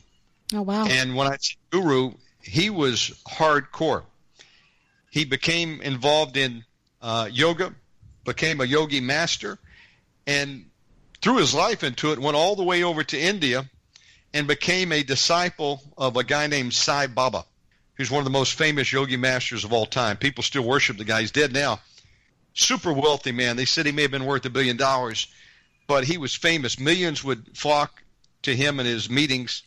Oh, 0.52 0.62
wow. 0.62 0.84
And 0.86 1.16
when 1.16 1.26
I 1.26 1.36
say 1.40 1.56
guru, 1.70 2.12
he 2.42 2.68
was 2.68 3.12
hardcore. 3.26 4.02
He 5.10 5.24
became 5.24 5.80
involved 5.82 6.36
in 6.36 6.64
uh, 7.02 7.28
yoga, 7.30 7.74
became 8.24 8.60
a 8.60 8.64
yogi 8.64 9.00
master, 9.00 9.58
and 10.26 10.66
threw 11.20 11.38
his 11.38 11.52
life 11.52 11.82
into 11.82 12.12
it, 12.12 12.18
went 12.18 12.36
all 12.36 12.54
the 12.54 12.62
way 12.62 12.84
over 12.84 13.02
to 13.02 13.18
India 13.18 13.68
and 14.32 14.46
became 14.46 14.92
a 14.92 15.02
disciple 15.02 15.82
of 15.98 16.16
a 16.16 16.22
guy 16.22 16.46
named 16.46 16.72
Sai 16.72 17.08
Baba, 17.08 17.44
who's 17.94 18.10
one 18.10 18.20
of 18.20 18.24
the 18.24 18.30
most 18.30 18.54
famous 18.54 18.92
yogi 18.92 19.16
masters 19.16 19.64
of 19.64 19.72
all 19.72 19.86
time. 19.86 20.16
People 20.16 20.44
still 20.44 20.62
worship 20.62 20.96
the 20.96 21.04
guy. 21.04 21.22
He's 21.22 21.32
dead 21.32 21.52
now. 21.52 21.80
Super 22.54 22.92
wealthy 22.92 23.32
man. 23.32 23.56
They 23.56 23.64
said 23.64 23.86
he 23.86 23.92
may 23.92 24.02
have 24.02 24.10
been 24.12 24.24
worth 24.24 24.46
a 24.46 24.50
billion 24.50 24.76
dollars, 24.76 25.26
but 25.88 26.04
he 26.04 26.18
was 26.18 26.34
famous. 26.34 26.78
Millions 26.78 27.24
would 27.24 27.56
flock 27.56 28.02
to 28.42 28.54
him 28.54 28.78
and 28.78 28.88
his 28.88 29.10
meetings, 29.10 29.64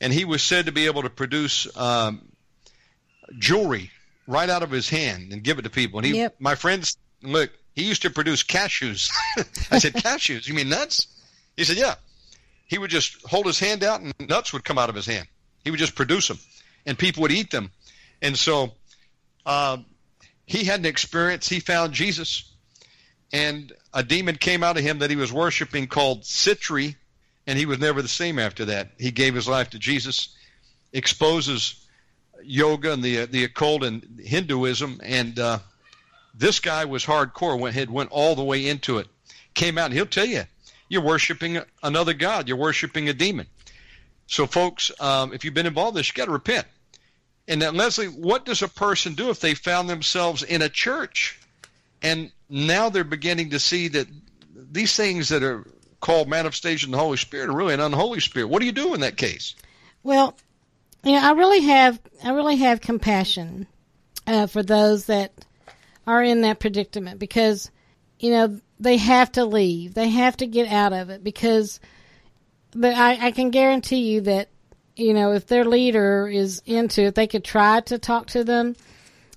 and 0.00 0.12
he 0.12 0.24
was 0.24 0.42
said 0.42 0.66
to 0.66 0.72
be 0.72 0.86
able 0.86 1.02
to 1.02 1.10
produce 1.10 1.68
um, 1.76 2.32
jewelry 3.38 3.92
right 4.26 4.48
out 4.48 4.62
of 4.62 4.70
his 4.70 4.88
hand 4.88 5.32
and 5.32 5.42
give 5.42 5.58
it 5.58 5.62
to 5.62 5.70
people. 5.70 5.98
And 5.98 6.06
he, 6.06 6.16
yep. 6.16 6.36
my 6.38 6.54
friends, 6.54 6.96
look, 7.22 7.50
he 7.74 7.84
used 7.84 8.02
to 8.02 8.10
produce 8.10 8.42
cashews. 8.42 9.10
I 9.70 9.78
said, 9.78 9.92
cashews? 9.94 10.46
You 10.46 10.54
mean 10.54 10.68
nuts? 10.68 11.06
He 11.56 11.64
said, 11.64 11.76
yeah 11.76 11.94
he 12.70 12.78
would 12.78 12.90
just 12.90 13.20
hold 13.26 13.46
his 13.46 13.58
hand 13.58 13.82
out 13.82 14.00
and 14.00 14.14
nuts 14.20 14.52
would 14.52 14.64
come 14.64 14.78
out 14.78 14.88
of 14.88 14.94
his 14.94 15.04
hand. 15.04 15.26
He 15.64 15.72
would 15.72 15.80
just 15.80 15.96
produce 15.96 16.28
them, 16.28 16.38
and 16.86 16.96
people 16.96 17.22
would 17.22 17.32
eat 17.32 17.50
them. 17.50 17.72
And 18.22 18.38
so 18.38 18.70
uh, 19.44 19.78
he 20.46 20.64
had 20.64 20.78
an 20.78 20.86
experience. 20.86 21.48
He 21.48 21.58
found 21.58 21.92
Jesus, 21.92 22.54
and 23.32 23.72
a 23.92 24.04
demon 24.04 24.36
came 24.36 24.62
out 24.62 24.76
of 24.76 24.84
him 24.84 25.00
that 25.00 25.10
he 25.10 25.16
was 25.16 25.32
worshiping 25.32 25.88
called 25.88 26.24
Sitri, 26.24 26.94
and 27.44 27.58
he 27.58 27.66
was 27.66 27.80
never 27.80 28.02
the 28.02 28.08
same 28.08 28.38
after 28.38 28.66
that. 28.66 28.92
He 28.98 29.10
gave 29.10 29.34
his 29.34 29.48
life 29.48 29.70
to 29.70 29.78
Jesus, 29.80 30.28
exposes 30.92 31.79
yoga 32.42 32.92
and 32.92 33.02
the 33.02 33.26
the 33.26 33.44
occult 33.44 33.84
and 33.84 34.20
Hinduism, 34.24 35.00
and 35.02 35.38
uh, 35.38 35.58
this 36.34 36.60
guy 36.60 36.84
was 36.84 37.04
hardcore. 37.04 37.58
Went 37.58 37.74
had 37.74 37.90
went 37.90 38.10
all 38.10 38.34
the 38.34 38.44
way 38.44 38.66
into 38.66 38.98
it. 38.98 39.08
Came 39.54 39.78
out, 39.78 39.86
and 39.86 39.94
he'll 39.94 40.06
tell 40.06 40.26
you 40.26 40.44
you're 40.88 41.02
worshiping 41.02 41.60
another 41.82 42.12
god. 42.12 42.48
You're 42.48 42.56
worshiping 42.58 43.08
a 43.08 43.14
demon. 43.14 43.46
So, 44.26 44.46
folks, 44.46 44.90
um, 45.00 45.32
if 45.32 45.44
you've 45.44 45.54
been 45.54 45.66
involved 45.66 45.96
in 45.96 46.00
this, 46.00 46.08
you 46.08 46.14
got 46.14 46.26
to 46.26 46.32
repent. 46.32 46.66
And 47.48 47.60
then, 47.60 47.74
Leslie, 47.74 48.06
what 48.06 48.44
does 48.44 48.62
a 48.62 48.68
person 48.68 49.14
do 49.14 49.30
if 49.30 49.40
they 49.40 49.54
found 49.54 49.88
themselves 49.88 50.42
in 50.42 50.62
a 50.62 50.68
church 50.68 51.38
and 52.02 52.30
now 52.48 52.90
they're 52.90 53.04
beginning 53.04 53.50
to 53.50 53.58
see 53.58 53.88
that 53.88 54.06
these 54.54 54.94
things 54.94 55.30
that 55.30 55.42
are 55.42 55.66
called 56.00 56.28
manifestation 56.28 56.88
of 56.88 56.92
the 56.92 56.98
Holy 56.98 57.16
Spirit 57.16 57.50
are 57.50 57.56
really 57.56 57.74
an 57.74 57.80
unholy 57.80 58.20
spirit? 58.20 58.48
What 58.48 58.60
do 58.60 58.66
you 58.66 58.72
do 58.72 58.94
in 58.94 59.00
that 59.00 59.16
case? 59.16 59.54
Well, 60.02 60.36
you 61.04 61.12
know, 61.12 61.22
I 61.22 61.32
really 61.32 61.60
have 61.60 62.00
I 62.22 62.32
really 62.32 62.56
have 62.56 62.80
compassion 62.80 63.66
uh, 64.26 64.46
for 64.46 64.62
those 64.62 65.06
that 65.06 65.32
are 66.06 66.22
in 66.22 66.42
that 66.42 66.58
predicament 66.58 67.18
because 67.18 67.70
you 68.18 68.30
know, 68.30 68.60
they 68.78 68.98
have 68.98 69.32
to 69.32 69.46
leave. 69.46 69.94
They 69.94 70.10
have 70.10 70.36
to 70.38 70.46
get 70.46 70.70
out 70.70 70.92
of 70.92 71.10
it 71.10 71.24
because 71.24 71.80
but 72.72 72.94
I, 72.94 73.26
I 73.26 73.30
can 73.32 73.50
guarantee 73.50 74.12
you 74.12 74.20
that 74.22 74.48
you 74.96 75.14
know 75.14 75.32
if 75.32 75.46
their 75.46 75.64
leader 75.64 76.28
is 76.28 76.62
into 76.66 77.02
it, 77.02 77.14
they 77.14 77.26
could 77.26 77.44
try 77.44 77.80
to 77.80 77.98
talk 77.98 78.28
to 78.28 78.44
them, 78.44 78.76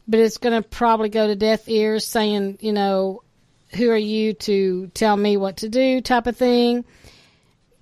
but 0.08 0.20
it's 0.20 0.38
going 0.38 0.62
to 0.62 0.68
probably 0.68 1.10
go 1.10 1.28
to 1.28 1.36
deaf 1.36 1.68
ears, 1.68 2.06
saying 2.06 2.60
you 2.62 2.74
know, 2.74 3.24
who 3.76 3.90
are 3.90 3.98
you 3.98 4.34
to 4.34 4.88
tell 4.88 5.16
me 5.16 5.38
what 5.38 5.58
to 5.58 5.70
do, 5.70 6.02
type 6.02 6.28
of 6.28 6.38
thing, 6.38 6.86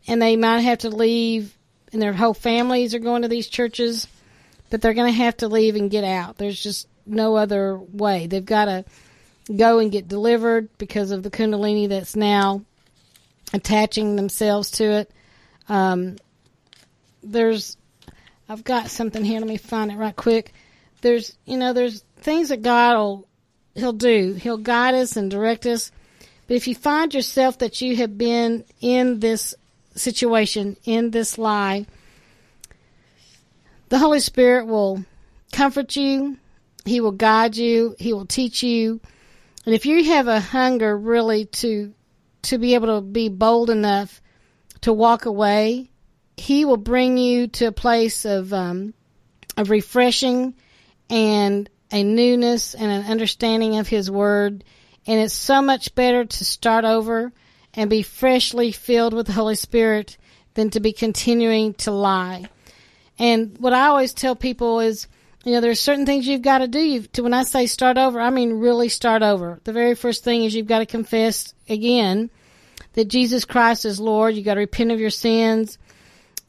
and 0.07 0.21
they 0.21 0.37
might 0.37 0.59
have 0.59 0.79
to 0.79 0.89
leave, 0.89 1.55
and 1.91 2.01
their 2.01 2.13
whole 2.13 2.33
families 2.33 2.93
are 2.95 2.99
going 2.99 3.23
to 3.23 3.27
these 3.27 3.47
churches, 3.47 4.07
but 4.69 4.81
they're 4.81 4.93
going 4.93 5.11
to 5.11 5.17
have 5.17 5.37
to 5.37 5.47
leave 5.47 5.75
and 5.75 5.91
get 5.91 6.03
out. 6.03 6.37
There's 6.37 6.61
just 6.61 6.87
no 7.05 7.35
other 7.35 7.77
way. 7.77 8.27
They've 8.27 8.45
got 8.45 8.65
to 8.65 8.85
go 9.55 9.79
and 9.79 9.91
get 9.91 10.07
delivered 10.07 10.69
because 10.77 11.11
of 11.11 11.23
the 11.23 11.31
kundalini 11.31 11.89
that's 11.89 12.15
now 12.15 12.63
attaching 13.53 14.15
themselves 14.15 14.71
to 14.71 14.83
it. 14.83 15.11
Um, 15.67 16.17
there's, 17.23 17.77
I've 18.47 18.63
got 18.63 18.89
something 18.89 19.23
here. 19.23 19.39
Let 19.39 19.47
me 19.47 19.57
find 19.57 19.91
it 19.91 19.97
right 19.97 20.15
quick. 20.15 20.53
There's, 21.01 21.35
you 21.45 21.57
know, 21.57 21.73
there's 21.73 22.03
things 22.17 22.49
that 22.49 22.61
God 22.61 22.95
will, 22.97 23.27
He'll 23.75 23.93
do. 23.93 24.33
He'll 24.33 24.57
guide 24.57 24.95
us 24.95 25.15
and 25.15 25.31
direct 25.31 25.65
us. 25.65 25.91
But 26.47 26.55
if 26.55 26.67
you 26.67 26.75
find 26.75 27.13
yourself 27.13 27.59
that 27.59 27.81
you 27.81 27.95
have 27.97 28.17
been 28.17 28.65
in 28.81 29.19
this 29.19 29.55
situation, 29.95 30.77
in 30.85 31.11
this 31.11 31.37
lie, 31.37 31.85
the 33.89 33.99
Holy 33.99 34.19
Spirit 34.19 34.67
will 34.67 35.03
comfort 35.51 35.95
you. 35.95 36.37
He 36.85 37.01
will 37.01 37.11
guide 37.11 37.57
you. 37.57 37.95
He 37.99 38.13
will 38.13 38.25
teach 38.25 38.63
you. 38.63 39.01
And 39.65 39.75
if 39.75 39.85
you 39.85 40.03
have 40.05 40.27
a 40.27 40.39
hunger 40.39 40.97
really 40.97 41.45
to 41.45 41.93
to 42.43 42.57
be 42.57 42.73
able 42.73 42.95
to 42.95 43.01
be 43.01 43.29
bold 43.29 43.69
enough 43.69 44.21
to 44.81 44.91
walk 44.91 45.25
away, 45.25 45.91
He 46.37 46.65
will 46.65 46.77
bring 46.77 47.17
you 47.17 47.47
to 47.47 47.65
a 47.65 47.71
place 47.71 48.25
of 48.25 48.53
um, 48.53 48.93
of 49.57 49.69
refreshing 49.69 50.55
and 51.09 51.69
a 51.91 52.03
newness 52.03 52.73
and 52.73 52.91
an 52.91 53.11
understanding 53.11 53.77
of 53.77 53.87
His 53.87 54.09
Word. 54.09 54.63
And 55.05 55.19
it's 55.19 55.33
so 55.33 55.61
much 55.61 55.93
better 55.95 56.25
to 56.25 56.45
start 56.45 56.85
over 56.85 57.33
and 57.73 57.89
be 57.89 58.01
freshly 58.01 58.71
filled 58.71 59.13
with 59.13 59.27
the 59.27 59.33
Holy 59.33 59.55
Spirit 59.55 60.17
than 60.53 60.69
to 60.71 60.79
be 60.79 60.93
continuing 60.93 61.73
to 61.75 61.91
lie. 61.91 62.49
And 63.17 63.57
what 63.59 63.73
I 63.73 63.87
always 63.87 64.13
tell 64.13 64.35
people 64.35 64.79
is, 64.79 65.07
you 65.43 65.53
know, 65.53 65.61
there's 65.61 65.79
certain 65.79 66.05
things 66.05 66.27
you've 66.27 66.41
got 66.41 66.59
to 66.59 66.67
do. 66.67 66.79
You've, 66.79 67.11
to 67.13 67.23
when 67.23 67.33
I 67.33 67.43
say 67.43 67.65
start 67.65 67.97
over, 67.97 68.19
I 68.19 68.29
mean 68.29 68.53
really 68.53 68.89
start 68.89 69.21
over. 69.21 69.59
The 69.63 69.73
very 69.73 69.95
first 69.95 70.23
thing 70.23 70.43
is 70.43 70.53
you've 70.53 70.67
got 70.67 70.79
to 70.79 70.85
confess 70.85 71.53
again 71.69 72.29
that 72.93 73.07
Jesus 73.07 73.45
Christ 73.45 73.85
is 73.85 73.99
Lord. 73.99 74.35
You've 74.35 74.45
got 74.45 74.55
to 74.55 74.59
repent 74.59 74.91
of 74.91 74.99
your 74.99 75.09
sins, 75.09 75.77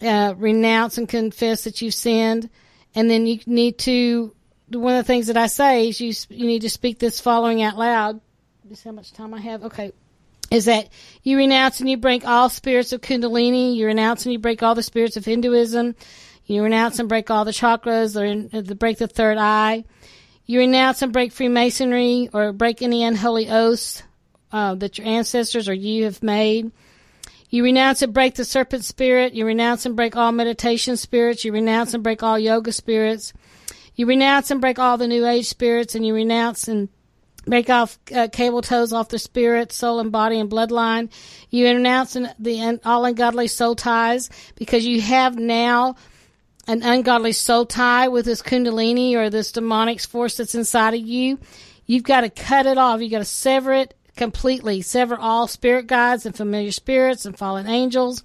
uh, 0.01 0.35
renounce 0.37 0.99
and 0.99 1.09
confess 1.09 1.65
that 1.65 1.81
you've 1.81 1.95
sinned, 1.95 2.51
and 2.95 3.09
then 3.09 3.27
you 3.27 3.39
need 3.47 3.79
to. 3.81 4.35
One 4.69 4.95
of 4.95 5.05
the 5.05 5.07
things 5.07 5.27
that 5.27 5.37
I 5.37 5.49
say 5.49 5.89
is 5.89 6.01
you 6.01 6.15
you 6.31 6.47
need 6.47 6.63
to 6.63 6.71
speak 6.71 6.99
this 6.99 7.21
following 7.21 7.63
out 7.63 7.77
loud. 7.77 8.21
Just 8.69 8.85
how 8.85 8.93
much 8.93 9.13
time 9.13 9.35
I 9.35 9.41
have? 9.41 9.65
Okay. 9.65 9.93
Is 10.53 10.67
that 10.67 10.91
you 11.23 11.39
renounce 11.39 11.81
and 11.81 11.89
you 11.89 11.97
break 11.97 12.27
all 12.27 12.51
spirits 12.51 12.93
of 12.93 13.01
Kundalini, 13.01 13.75
you 13.75 13.87
renounce 13.87 14.27
and 14.27 14.35
you 14.35 14.39
break 14.39 14.63
all 14.63 14.75
the 14.75 14.83
spirits 14.83 15.17
of 15.17 15.25
Hinduism, 15.25 15.95
you 16.45 16.63
renounce 16.63 16.99
and 16.99 17.09
break 17.09 17.31
all 17.31 17.47
the 17.47 17.53
chakras 17.53 18.15
or 18.21 18.75
break 18.75 18.99
the 18.99 19.07
third 19.07 19.39
eye. 19.39 19.85
You 20.45 20.59
renounce 20.59 21.01
and 21.01 21.11
break 21.11 21.33
Freemasonry 21.33 22.29
or 22.35 22.53
break 22.53 22.83
any 22.83 23.03
unholy 23.03 23.49
oaths 23.49 24.03
uh, 24.53 24.75
that 24.75 24.99
your 24.99 25.07
ancestors 25.07 25.71
or 25.71 25.73
you 25.73 26.05
have 26.05 26.23
made. 26.23 26.71
You 27.49 27.65
renounce 27.65 28.03
and 28.03 28.13
break 28.13 28.35
the 28.35 28.45
serpent 28.45 28.85
spirit. 28.85 29.33
You 29.33 29.47
renounce 29.47 29.87
and 29.87 29.97
break 29.97 30.17
all 30.17 30.33
meditation 30.33 30.99
spirits. 30.99 31.47
You 31.47 31.53
renounce 31.53 31.95
and 31.95 32.03
break 32.03 32.23
all 32.23 32.39
yoga 32.39 32.73
spirits. 32.73 33.33
You 33.95 34.05
renounce 34.05 34.51
and 34.51 34.61
break 34.61 34.79
all 34.79 34.99
the 34.99 35.09
new 35.09 35.27
age 35.27 35.47
spirits, 35.47 35.95
and 35.95 36.05
you 36.05 36.15
renounce 36.15 36.69
and 36.69 36.91
break 37.47 37.71
off 37.71 37.99
uh, 38.15 38.29
cable 38.29 38.63
tows 38.63 38.93
off 38.93 39.09
the 39.09 39.19
spirit, 39.19 39.73
soul, 39.73 40.01
and 40.01 40.13
body 40.13 40.39
and 40.39 40.51
bloodline. 40.51 41.11
You 41.51 41.67
renounce 41.67 42.17
the 42.39 42.81
all 42.85 43.05
ungodly 43.05 43.49
soul 43.49 43.75
ties 43.75 44.31
because 44.57 44.87
you 44.87 45.01
have 45.01 45.37
now 45.37 45.97
an 46.67 46.83
ungodly 46.83 47.33
soul 47.33 47.67
tie 47.67 48.09
with 48.09 48.25
this 48.25 48.43
kundalini 48.43 49.15
or 49.15 49.31
this 49.31 49.53
demonic 49.53 50.01
force 50.01 50.37
that's 50.37 50.55
inside 50.55 50.95
of 50.95 51.01
you, 51.01 51.39
you've 51.87 52.05
got 52.05 52.21
to 52.21 52.31
cut 52.31 52.67
it 52.67 52.79
off. 52.79 53.01
You've 53.01 53.11
got 53.11 53.19
to 53.19 53.25
sever 53.25 53.73
it 53.73 53.95
completely. 54.17 54.83
Sever 54.83 55.17
all 55.17 55.49
spirit 55.49 55.87
guides 55.87 56.25
and 56.25 56.37
familiar 56.37 56.71
spirits 56.71 57.25
and 57.25 57.37
fallen 57.37 57.67
angels. 57.67 58.23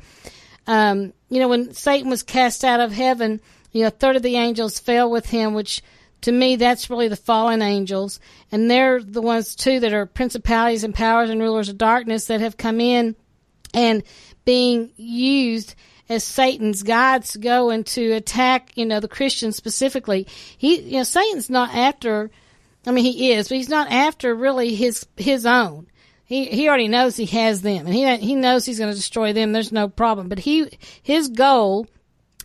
Um, 0.68 1.14
you 1.30 1.40
know, 1.40 1.48
when 1.48 1.74
Satan 1.74 2.10
was 2.10 2.24
cast 2.24 2.64
out 2.64 2.80
of 2.80 2.92
heaven, 2.92 3.42
you 3.72 3.82
know, 3.82 3.88
a 3.88 3.92
third 3.92 4.16
of 4.16 4.22
the 4.22 4.36
angels 4.36 4.80
fell 4.80 5.10
with 5.10 5.28
him, 5.28 5.54
which 5.54 5.82
to 6.22 6.32
me, 6.32 6.56
that's 6.56 6.90
really 6.90 7.08
the 7.08 7.16
fallen 7.16 7.62
angels. 7.62 8.20
And 8.52 8.70
they're 8.70 9.02
the 9.02 9.22
ones, 9.22 9.56
too, 9.56 9.80
that 9.82 9.94
are 9.94 10.06
principalities 10.06 10.84
and 10.84 10.94
powers 10.94 11.30
and 11.30 11.42
rulers 11.42 11.70
of 11.70 11.78
darkness 11.78 12.26
that 12.26 12.42
have 12.42 12.58
come 12.58 12.80
in 12.80 13.16
and 13.74 14.04
being 14.46 14.92
used 14.96 15.76
as 16.10 16.24
Satan's 16.24 16.84
guides 16.84 17.36
going 17.36 17.84
to 17.84 18.14
attack, 18.14 18.72
you 18.76 18.86
know, 18.86 19.00
the 19.00 19.08
Christians 19.08 19.58
specifically. 19.58 20.28
He, 20.58 20.80
you 20.80 20.98
know, 20.98 21.04
Satan's 21.04 21.50
not 21.50 21.74
after, 21.76 22.32
I 22.86 22.92
mean, 22.92 23.04
he 23.04 23.34
is, 23.34 23.50
but 23.50 23.58
he's 23.58 23.70
not 23.70 23.92
after 23.92 24.34
really 24.34 24.74
his, 24.74 25.06
his 25.18 25.46
own. 25.46 25.88
He, 26.24 26.46
he 26.46 26.68
already 26.68 26.88
knows 26.88 27.16
he 27.16 27.26
has 27.28 27.62
them 27.62 27.86
and 27.86 27.96
he, 27.96 28.18
he 28.18 28.36
knows 28.36 28.66
he's 28.66 28.80
going 28.80 28.92
to 28.92 28.98
destroy 28.98 29.34
them. 29.34 29.52
There's 29.52 29.72
no 29.72 29.88
problem. 29.88 30.30
But 30.30 30.40
he, 30.40 30.70
his 31.02 31.30
goal 31.30 31.88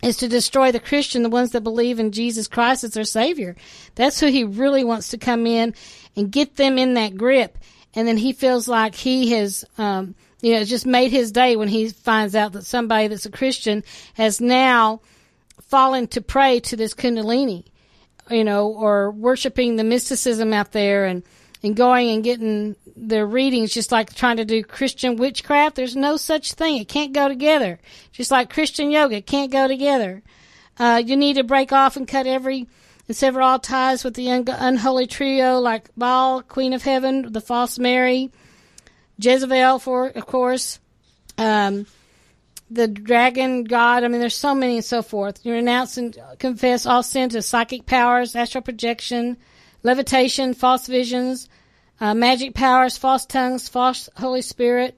is 0.03 0.17
to 0.17 0.27
destroy 0.27 0.71
the 0.71 0.79
Christian, 0.79 1.23
the 1.23 1.29
ones 1.29 1.51
that 1.51 1.61
believe 1.61 1.99
in 1.99 2.11
Jesus 2.11 2.47
Christ 2.47 2.83
as 2.83 2.91
their 2.91 3.05
Savior. 3.05 3.55
That's 3.95 4.19
who 4.19 4.27
he 4.27 4.43
really 4.43 4.83
wants 4.83 5.07
to 5.09 5.17
come 5.17 5.47
in 5.47 5.73
and 6.15 6.31
get 6.31 6.57
them 6.57 6.77
in 6.77 6.93
that 6.95 7.15
grip. 7.15 7.57
And 7.95 8.07
then 8.07 8.17
he 8.17 8.33
feels 8.33 8.67
like 8.67 8.95
he 8.95 9.31
has, 9.31 9.63
um, 9.77 10.15
you 10.41 10.53
know, 10.53 10.63
just 10.65 10.85
made 10.85 11.11
his 11.11 11.31
day 11.31 11.55
when 11.55 11.69
he 11.69 11.89
finds 11.89 12.35
out 12.35 12.51
that 12.51 12.65
somebody 12.65 13.07
that's 13.07 13.25
a 13.25 13.31
Christian 13.31 13.83
has 14.15 14.41
now 14.41 15.01
fallen 15.61 16.07
to 16.07 16.21
prey 16.21 16.59
to 16.59 16.75
this 16.75 16.93
Kundalini, 16.93 17.65
you 18.29 18.43
know, 18.43 18.67
or 18.67 19.11
worshiping 19.11 19.77
the 19.77 19.83
mysticism 19.83 20.51
out 20.53 20.73
there 20.73 21.05
and, 21.05 21.23
and 21.63 21.75
going 21.75 22.09
and 22.09 22.23
getting 22.23 22.75
their 22.95 23.25
readings 23.25 23.73
just 23.73 23.91
like 23.91 24.13
trying 24.13 24.37
to 24.37 24.45
do 24.45 24.63
Christian 24.63 25.15
witchcraft. 25.15 25.75
There's 25.75 25.95
no 25.95 26.17
such 26.17 26.53
thing. 26.53 26.77
It 26.77 26.89
can't 26.89 27.13
go 27.13 27.27
together. 27.27 27.79
Just 28.11 28.31
like 28.31 28.49
Christian 28.49 28.91
yoga, 28.91 29.17
it 29.17 29.25
can't 29.25 29.51
go 29.51 29.67
together. 29.67 30.21
Uh, 30.77 31.01
you 31.03 31.15
need 31.15 31.35
to 31.35 31.43
break 31.43 31.71
off 31.71 31.95
and 31.95 32.07
cut 32.07 32.27
every 32.27 32.67
and 33.07 33.17
sever 33.17 33.41
all 33.41 33.59
ties 33.59 34.03
with 34.03 34.13
the 34.15 34.29
un- 34.31 34.45
unholy 34.47 35.07
trio 35.07 35.59
like 35.59 35.89
Baal, 35.95 36.41
Queen 36.41 36.73
of 36.73 36.83
Heaven, 36.83 37.31
the 37.31 37.41
false 37.41 37.77
Mary, 37.77 38.31
Jezebel, 39.17 39.79
for 39.79 40.07
of 40.07 40.25
course, 40.25 40.79
um, 41.37 41.85
the 42.71 42.87
dragon 42.87 43.65
god. 43.65 44.03
I 44.03 44.07
mean, 44.07 44.19
there's 44.19 44.35
so 44.35 44.55
many 44.55 44.75
and 44.77 44.85
so 44.85 45.01
forth. 45.01 45.45
You 45.45 45.53
renounce 45.53 45.97
and 45.97 46.17
confess 46.39 46.85
all 46.85 47.03
sins 47.03 47.35
of 47.35 47.43
psychic 47.43 47.85
powers, 47.85 48.35
astral 48.35 48.63
projection, 48.63 49.37
levitation, 49.83 50.53
false 50.53 50.87
visions, 50.87 51.47
uh, 51.99 52.13
magic 52.13 52.53
powers, 52.53 52.97
false 52.97 53.25
tongues, 53.25 53.69
false 53.69 54.09
Holy 54.17 54.41
Spirit, 54.41 54.97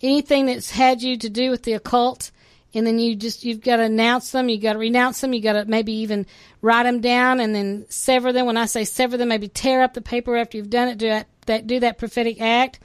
anything 0.00 0.46
that's 0.46 0.70
had 0.70 1.02
you 1.02 1.16
to 1.18 1.30
do 1.30 1.50
with 1.50 1.62
the 1.62 1.74
occult. 1.74 2.30
And 2.74 2.86
then 2.86 2.98
you 2.98 3.14
just, 3.14 3.44
you've 3.44 3.60
got 3.60 3.76
to 3.76 3.82
announce 3.82 4.30
them. 4.32 4.48
you've 4.48 4.62
got 4.62 4.72
to 4.72 4.78
renounce 4.78 5.20
them. 5.20 5.34
you've 5.34 5.44
got 5.44 5.52
to 5.52 5.64
maybe 5.66 5.92
even 5.92 6.26
write 6.62 6.84
them 6.84 7.02
down 7.02 7.38
and 7.38 7.54
then 7.54 7.84
sever 7.90 8.32
them. 8.32 8.46
When 8.46 8.56
I 8.56 8.64
say 8.64 8.84
sever 8.84 9.18
them, 9.18 9.28
maybe 9.28 9.48
tear 9.48 9.82
up 9.82 9.92
the 9.92 10.00
paper 10.00 10.36
after 10.36 10.56
you've 10.56 10.70
done 10.70 10.88
it. 10.88 10.96
Do 10.96 11.08
that, 11.08 11.28
that 11.46 11.66
do 11.66 11.80
that 11.80 11.98
prophetic 11.98 12.40
act 12.40 12.80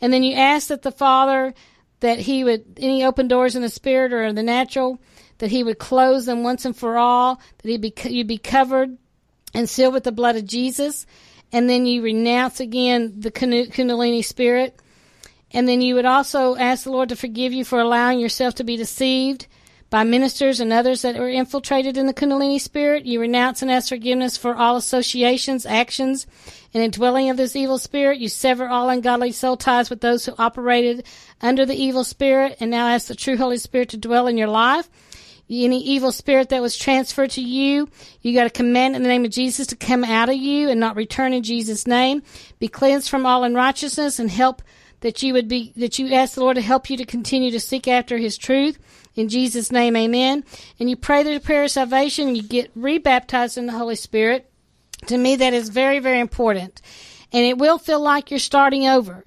and 0.00 0.12
then 0.12 0.22
you 0.22 0.34
ask 0.34 0.68
that 0.68 0.82
the 0.82 0.92
Father 0.92 1.54
that 2.00 2.18
He 2.20 2.44
would 2.44 2.78
any 2.78 3.04
open 3.04 3.28
doors 3.28 3.56
in 3.56 3.62
the 3.62 3.68
spirit 3.68 4.12
or 4.12 4.24
in 4.24 4.34
the 4.34 4.42
natural 4.42 5.00
that 5.38 5.50
He 5.50 5.62
would 5.62 5.78
close 5.78 6.26
them 6.26 6.42
once 6.42 6.64
and 6.64 6.76
for 6.76 6.96
all. 6.98 7.40
That 7.58 7.68
He 7.68 7.78
be 7.78 7.92
you'd 8.04 8.26
be 8.26 8.38
covered 8.38 8.96
and 9.58 9.68
sealed 9.68 9.92
with 9.92 10.04
the 10.04 10.12
blood 10.12 10.36
of 10.36 10.46
Jesus. 10.46 11.04
And 11.50 11.68
then 11.68 11.84
you 11.84 12.00
renounce 12.00 12.60
again 12.60 13.12
the 13.18 13.32
Kundalini 13.32 14.24
spirit. 14.24 14.80
And 15.50 15.66
then 15.66 15.80
you 15.80 15.96
would 15.96 16.04
also 16.04 16.54
ask 16.54 16.84
the 16.84 16.92
Lord 16.92 17.08
to 17.08 17.16
forgive 17.16 17.52
you 17.52 17.64
for 17.64 17.80
allowing 17.80 18.20
yourself 18.20 18.54
to 18.54 18.64
be 18.64 18.76
deceived 18.76 19.48
by 19.90 20.04
ministers 20.04 20.60
and 20.60 20.72
others 20.72 21.02
that 21.02 21.18
were 21.18 21.28
infiltrated 21.28 21.96
in 21.96 22.06
the 22.06 22.14
Kundalini 22.14 22.60
spirit. 22.60 23.04
You 23.04 23.20
renounce 23.20 23.60
and 23.60 23.68
ask 23.68 23.88
forgiveness 23.88 24.36
for 24.36 24.54
all 24.54 24.76
associations, 24.76 25.66
actions, 25.66 26.28
and 26.72 26.80
indwelling 26.80 27.28
of 27.28 27.36
this 27.36 27.56
evil 27.56 27.78
spirit. 27.78 28.20
You 28.20 28.28
sever 28.28 28.68
all 28.68 28.90
ungodly 28.90 29.32
soul 29.32 29.56
ties 29.56 29.90
with 29.90 30.02
those 30.02 30.24
who 30.24 30.34
operated 30.38 31.04
under 31.40 31.66
the 31.66 31.74
evil 31.74 32.04
spirit 32.04 32.58
and 32.60 32.70
now 32.70 32.86
ask 32.86 33.08
the 33.08 33.16
true 33.16 33.36
Holy 33.36 33.58
Spirit 33.58 33.88
to 33.88 33.96
dwell 33.96 34.28
in 34.28 34.38
your 34.38 34.46
life. 34.46 34.88
Any 35.50 35.82
evil 35.82 36.12
spirit 36.12 36.50
that 36.50 36.60
was 36.60 36.76
transferred 36.76 37.30
to 37.30 37.40
you, 37.40 37.88
you 38.20 38.34
got 38.34 38.44
to 38.44 38.50
command 38.50 38.96
in 38.96 39.02
the 39.02 39.08
name 39.08 39.24
of 39.24 39.30
Jesus 39.30 39.66
to 39.68 39.76
come 39.76 40.04
out 40.04 40.28
of 40.28 40.36
you 40.36 40.68
and 40.68 40.78
not 40.78 40.96
return 40.96 41.32
in 41.32 41.42
Jesus' 41.42 41.86
name. 41.86 42.22
Be 42.58 42.68
cleansed 42.68 43.08
from 43.08 43.24
all 43.24 43.44
unrighteousness 43.44 44.18
and 44.18 44.30
help 44.30 44.62
that 45.00 45.22
you 45.22 45.32
would 45.32 45.48
be, 45.48 45.72
that 45.76 45.98
you 45.98 46.12
ask 46.12 46.34
the 46.34 46.40
Lord 46.40 46.56
to 46.56 46.62
help 46.62 46.90
you 46.90 46.96
to 46.98 47.06
continue 47.06 47.50
to 47.52 47.60
seek 47.60 47.88
after 47.88 48.18
His 48.18 48.36
truth. 48.36 48.78
In 49.14 49.28
Jesus' 49.28 49.72
name, 49.72 49.96
amen. 49.96 50.44
And 50.78 50.90
you 50.90 50.96
pray 50.96 51.22
the 51.22 51.40
prayer 51.40 51.64
of 51.64 51.70
salvation 51.70 52.36
you 52.36 52.42
get 52.42 52.70
rebaptized 52.74 53.56
in 53.56 53.66
the 53.66 53.72
Holy 53.72 53.96
Spirit. 53.96 54.50
To 55.06 55.16
me, 55.16 55.36
that 55.36 55.54
is 55.54 55.70
very, 55.70 55.98
very 55.98 56.20
important. 56.20 56.82
And 57.32 57.44
it 57.44 57.58
will 57.58 57.78
feel 57.78 58.00
like 58.00 58.30
you're 58.30 58.38
starting 58.38 58.86
over. 58.86 59.24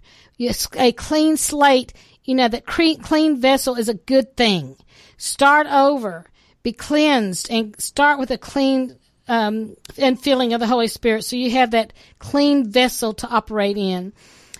A 0.75 0.91
clean 0.91 1.37
slate, 1.37 1.93
you 2.23 2.35
know, 2.35 2.47
that 2.47 2.65
clean 2.65 3.39
vessel 3.39 3.75
is 3.75 3.89
a 3.89 3.93
good 3.93 4.35
thing. 4.35 4.77
Start 5.21 5.67
over. 5.67 6.25
Be 6.63 6.71
cleansed 6.73 7.51
and 7.51 7.79
start 7.79 8.17
with 8.17 8.31
a 8.31 8.39
clean 8.39 8.97
um, 9.27 9.75
and 9.95 10.19
filling 10.19 10.51
of 10.53 10.59
the 10.59 10.65
Holy 10.65 10.87
Spirit. 10.87 11.23
So 11.23 11.35
you 11.35 11.51
have 11.51 11.71
that 11.71 11.93
clean 12.17 12.71
vessel 12.71 13.13
to 13.13 13.27
operate 13.27 13.77
in. 13.77 14.13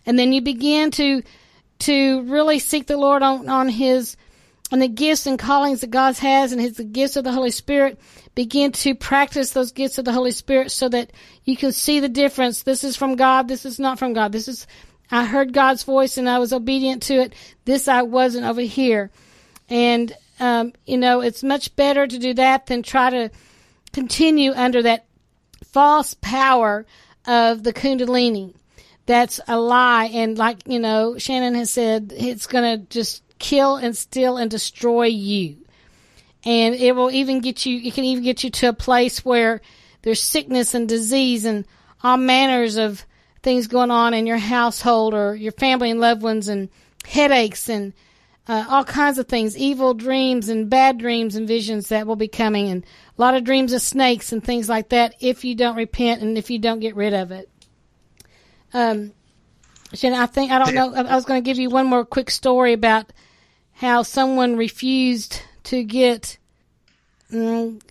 And 0.06 0.20
then 0.20 0.34
you 0.34 0.42
begin 0.44 0.92
to, 0.92 1.24
to 1.80 2.22
really 2.30 2.60
seek 2.60 2.86
the 2.86 2.96
Lord 2.96 3.24
on, 3.24 3.50
on 3.50 3.70
His, 3.70 4.18
on 4.72 4.78
the 4.78 4.88
gifts 4.88 5.26
and 5.26 5.40
callings 5.40 5.82
that 5.82 5.90
God 5.90 6.16
has 6.18 6.52
and 6.52 6.62
His, 6.62 6.78
the 6.78 6.84
gifts 6.84 7.16
of 7.16 7.24
the 7.24 7.32
Holy 7.32 7.50
Spirit. 7.50 8.00
Begin 8.36 8.72
to 8.74 8.94
practice 8.94 9.50
those 9.50 9.72
gifts 9.72 9.98
of 9.98 10.06
the 10.06 10.14
Holy 10.14 10.30
Spirit 10.30 10.72
so 10.72 10.88
that 10.90 11.12
you 11.44 11.58
can 11.58 11.72
see 11.72 12.00
the 12.00 12.08
difference. 12.08 12.62
This 12.62 12.84
is 12.84 12.96
from 12.96 13.16
God. 13.16 13.48
This 13.48 13.66
is 13.66 13.80
not 13.80 13.98
from 13.98 14.14
God. 14.14 14.32
This 14.32 14.48
is, 14.48 14.68
I 15.10 15.26
heard 15.26 15.54
God's 15.54 15.82
voice 15.82 16.20
and 16.20 16.30
I 16.30 16.38
was 16.38 16.54
obedient 16.54 17.02
to 17.04 17.16
it. 17.16 17.34
This 17.66 17.88
I 17.88 18.04
wasn't 18.04 18.46
over 18.46 18.62
here. 18.62 19.10
And, 19.68 20.14
um, 20.42 20.74
you 20.86 20.98
know, 20.98 21.22
it's 21.22 21.44
much 21.44 21.76
better 21.76 22.06
to 22.06 22.18
do 22.18 22.34
that 22.34 22.66
than 22.66 22.84
try 22.84 23.10
to, 23.10 23.32
continue 23.94 24.52
under 24.54 24.82
that 24.84 25.06
false 25.66 26.14
power 26.16 26.86
of 27.26 27.64
the 27.64 27.74
Kundalini. 27.74 28.54
That's 29.06 29.40
a 29.48 29.60
lie. 29.60 30.06
And 30.06 30.38
like, 30.38 30.60
you 30.66 30.80
know, 30.80 31.18
Shannon 31.18 31.56
has 31.56 31.72
said, 31.72 32.14
it's 32.16 32.48
going 32.48 32.80
to 32.80 32.86
just 32.88 33.24
kill 33.40 33.76
and 33.76 33.96
steal 33.96 34.38
and 34.38 34.50
destroy 34.50 35.06
you. 35.06 35.58
And 36.44 36.74
it 36.76 36.96
will 36.96 37.12
even 37.12 37.40
get 37.40 37.66
you, 37.66 37.80
it 37.82 37.94
can 37.94 38.04
even 38.04 38.24
get 38.24 38.44
you 38.44 38.50
to 38.50 38.70
a 38.70 38.74
place 38.74 39.24
where 39.24 39.62
there's 40.02 40.22
sickness 40.22 40.74
and 40.74 40.88
disease 40.88 41.46
and 41.46 41.66
all 42.04 42.18
manners 42.18 42.78
of 42.78 43.06
things 43.44 43.68
going 43.68 43.92
on 43.92 44.14
in 44.14 44.26
your 44.26 44.38
household 44.38 45.14
or 45.14 45.36
your 45.36 45.52
family 45.52 45.92
and 45.92 46.00
loved 46.00 46.22
ones 46.22 46.48
and 46.48 46.70
headaches 47.06 47.70
and 47.70 47.94
uh, 48.52 48.66
all 48.68 48.84
kinds 48.84 49.18
of 49.18 49.30
things, 49.30 49.58
evil 49.58 49.94
dreams 49.94 50.50
and 50.50 50.70
bad 50.70 50.98
dreams 50.98 51.38
and 51.38 51.48
visions 51.48 51.88
that 51.88 52.06
will 52.06 52.18
be 52.18 52.28
coming, 52.28 52.68
and 52.68 52.84
a 53.18 53.22
lot 53.22 53.34
of 53.34 53.46
dreams 53.46 53.72
of 53.72 53.82
snakes 53.82 54.34
and 54.34 54.44
things 54.44 54.68
like 54.68 54.90
that 54.90 55.16
if 55.22 55.46
you 55.46 55.56
don't 55.56 55.78
repent 55.78 56.22
and 56.22 56.38
if 56.38 56.50
you 56.50 56.60
don't 56.60 56.82
get 56.82 56.98
rid 56.98 57.14
of 57.14 57.32
it. 57.32 57.50
Um, 58.74 59.14
Shannon, 59.94 60.20
I 60.20 60.26
think, 60.26 60.52
I 60.52 60.60
don't 60.60 60.76
know, 60.76 60.94
I 60.94 61.16
was 61.16 61.24
going 61.24 61.42
to 61.42 61.50
give 61.50 61.60
you 61.60 61.70
one 61.70 61.86
more 61.86 62.04
quick 62.04 62.30
story 62.30 62.74
about 62.74 63.14
how 63.72 64.04
someone 64.04 64.58
refused 64.58 65.42
to 65.64 65.86
get, 65.86 66.38
mm, 67.32 67.82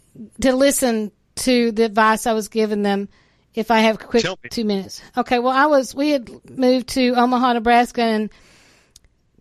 to 0.42 0.52
listen 0.54 1.10
to 1.36 1.72
the 1.72 1.84
advice 1.84 2.26
I 2.26 2.34
was 2.34 2.48
giving 2.48 2.82
them 2.82 3.08
if 3.54 3.70
I 3.70 3.78
have 3.78 3.98
quick 3.98 4.26
two 4.50 4.66
minutes. 4.66 5.00
Okay, 5.16 5.38
well, 5.38 5.56
I 5.56 5.64
was, 5.64 5.94
we 5.94 6.10
had 6.10 6.28
moved 6.50 6.88
to 6.88 7.14
Omaha, 7.14 7.54
Nebraska, 7.54 8.02
and 8.02 8.30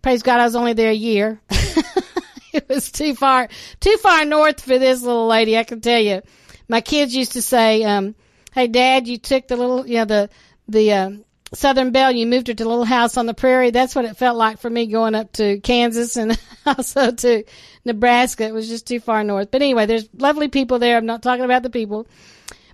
praise 0.02 0.22
God, 0.22 0.40
I 0.40 0.44
was 0.44 0.56
only 0.56 0.72
there 0.72 0.90
a 0.90 0.94
year. 0.94 1.40
it 2.52 2.68
was 2.68 2.90
too 2.90 3.14
far, 3.14 3.48
too 3.80 3.96
far 3.98 4.24
north 4.24 4.60
for 4.60 4.78
this 4.78 5.02
little 5.02 5.26
lady. 5.26 5.56
I 5.56 5.64
can 5.64 5.80
tell 5.80 6.00
you. 6.00 6.22
My 6.68 6.80
kids 6.80 7.14
used 7.14 7.32
to 7.32 7.42
say, 7.42 7.82
um, 7.82 8.14
"Hey, 8.52 8.68
Dad, 8.68 9.08
you 9.08 9.18
took 9.18 9.48
the 9.48 9.56
little, 9.56 9.86
you 9.86 9.96
know, 9.96 10.04
the 10.04 10.30
the 10.68 10.92
um, 10.92 11.24
Southern 11.52 11.90
Belle, 11.90 12.12
you 12.12 12.26
moved 12.26 12.46
her 12.46 12.54
to 12.54 12.64
a 12.64 12.68
little 12.68 12.84
house 12.84 13.16
on 13.16 13.26
the 13.26 13.34
prairie." 13.34 13.70
That's 13.70 13.94
what 13.94 14.04
it 14.04 14.16
felt 14.16 14.36
like 14.36 14.58
for 14.58 14.70
me 14.70 14.86
going 14.86 15.14
up 15.14 15.32
to 15.32 15.58
Kansas 15.60 16.16
and 16.16 16.40
also 16.66 17.10
to 17.10 17.44
Nebraska. 17.84 18.44
It 18.44 18.54
was 18.54 18.68
just 18.68 18.86
too 18.86 19.00
far 19.00 19.24
north. 19.24 19.50
But 19.50 19.62
anyway, 19.62 19.86
there's 19.86 20.08
lovely 20.16 20.48
people 20.48 20.78
there. 20.78 20.96
I'm 20.96 21.06
not 21.06 21.22
talking 21.22 21.44
about 21.44 21.64
the 21.64 21.70
people, 21.70 22.06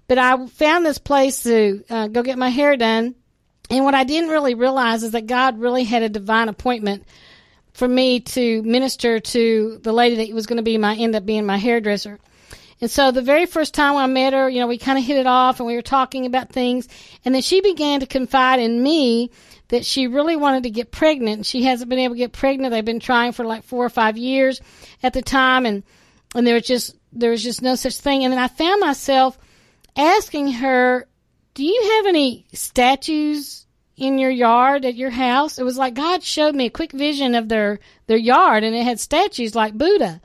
but 0.08 0.18
I 0.18 0.46
found 0.46 0.84
this 0.84 0.98
place 0.98 1.42
to 1.44 1.82
uh, 1.88 2.08
go 2.08 2.22
get 2.22 2.38
my 2.38 2.50
hair 2.50 2.76
done 2.76 3.14
and 3.70 3.84
what 3.84 3.94
I 3.94 4.04
didn't 4.04 4.30
really 4.30 4.54
realize 4.54 5.02
is 5.02 5.12
that 5.12 5.26
God 5.26 5.58
really 5.58 5.84
had 5.84 6.02
a 6.02 6.08
divine 6.08 6.48
appointment 6.48 7.04
for 7.72 7.86
me 7.86 8.20
to 8.20 8.62
minister 8.62 9.20
to 9.20 9.78
the 9.82 9.92
lady 9.92 10.16
that 10.16 10.34
was 10.34 10.46
going 10.46 10.56
to 10.56 10.62
be 10.62 10.78
my 10.78 10.94
end 10.94 11.14
up 11.14 11.26
being 11.26 11.44
my 11.44 11.58
hairdresser. 11.58 12.18
And 12.80 12.90
so 12.90 13.10
the 13.10 13.22
very 13.22 13.46
first 13.46 13.74
time 13.74 13.96
I 13.96 14.06
met 14.06 14.34
her, 14.34 14.48
you 14.48 14.60
know, 14.60 14.66
we 14.66 14.78
kind 14.78 14.98
of 14.98 15.04
hit 15.04 15.16
it 15.16 15.26
off 15.26 15.60
and 15.60 15.66
we 15.66 15.74
were 15.74 15.82
talking 15.82 16.26
about 16.26 16.50
things. 16.50 16.88
And 17.24 17.34
then 17.34 17.42
she 17.42 17.60
began 17.60 18.00
to 18.00 18.06
confide 18.06 18.60
in 18.60 18.82
me 18.82 19.30
that 19.68 19.84
she 19.84 20.06
really 20.06 20.36
wanted 20.36 20.62
to 20.64 20.70
get 20.70 20.92
pregnant. 20.92 21.46
She 21.46 21.64
hasn't 21.64 21.88
been 21.88 21.98
able 21.98 22.14
to 22.14 22.18
get 22.18 22.32
pregnant. 22.32 22.72
They've 22.72 22.84
been 22.84 23.00
trying 23.00 23.32
for 23.32 23.44
like 23.44 23.64
four 23.64 23.84
or 23.84 23.90
five 23.90 24.16
years 24.16 24.60
at 25.02 25.14
the 25.14 25.22
time. 25.22 25.66
And, 25.66 25.82
and 26.34 26.46
there 26.46 26.54
was 26.54 26.66
just, 26.66 26.94
there 27.12 27.30
was 27.30 27.42
just 27.42 27.62
no 27.62 27.74
such 27.74 27.98
thing. 27.98 28.24
And 28.24 28.32
then 28.32 28.40
I 28.40 28.48
found 28.48 28.80
myself 28.80 29.38
asking 29.96 30.52
her 30.52 31.08
do 31.56 31.64
you 31.64 31.96
have 31.96 32.06
any 32.06 32.44
statues 32.52 33.64
in 33.96 34.18
your 34.18 34.30
yard 34.30 34.84
at 34.84 34.94
your 34.94 35.08
house? 35.08 35.58
It 35.58 35.64
was 35.64 35.78
like 35.78 35.94
God 35.94 36.22
showed 36.22 36.54
me 36.54 36.66
a 36.66 36.70
quick 36.70 36.92
vision 36.92 37.34
of 37.34 37.48
their, 37.48 37.80
their 38.06 38.18
yard 38.18 38.62
and 38.62 38.76
it 38.76 38.84
had 38.84 39.00
statues 39.00 39.54
like 39.54 39.72
Buddha. 39.72 40.20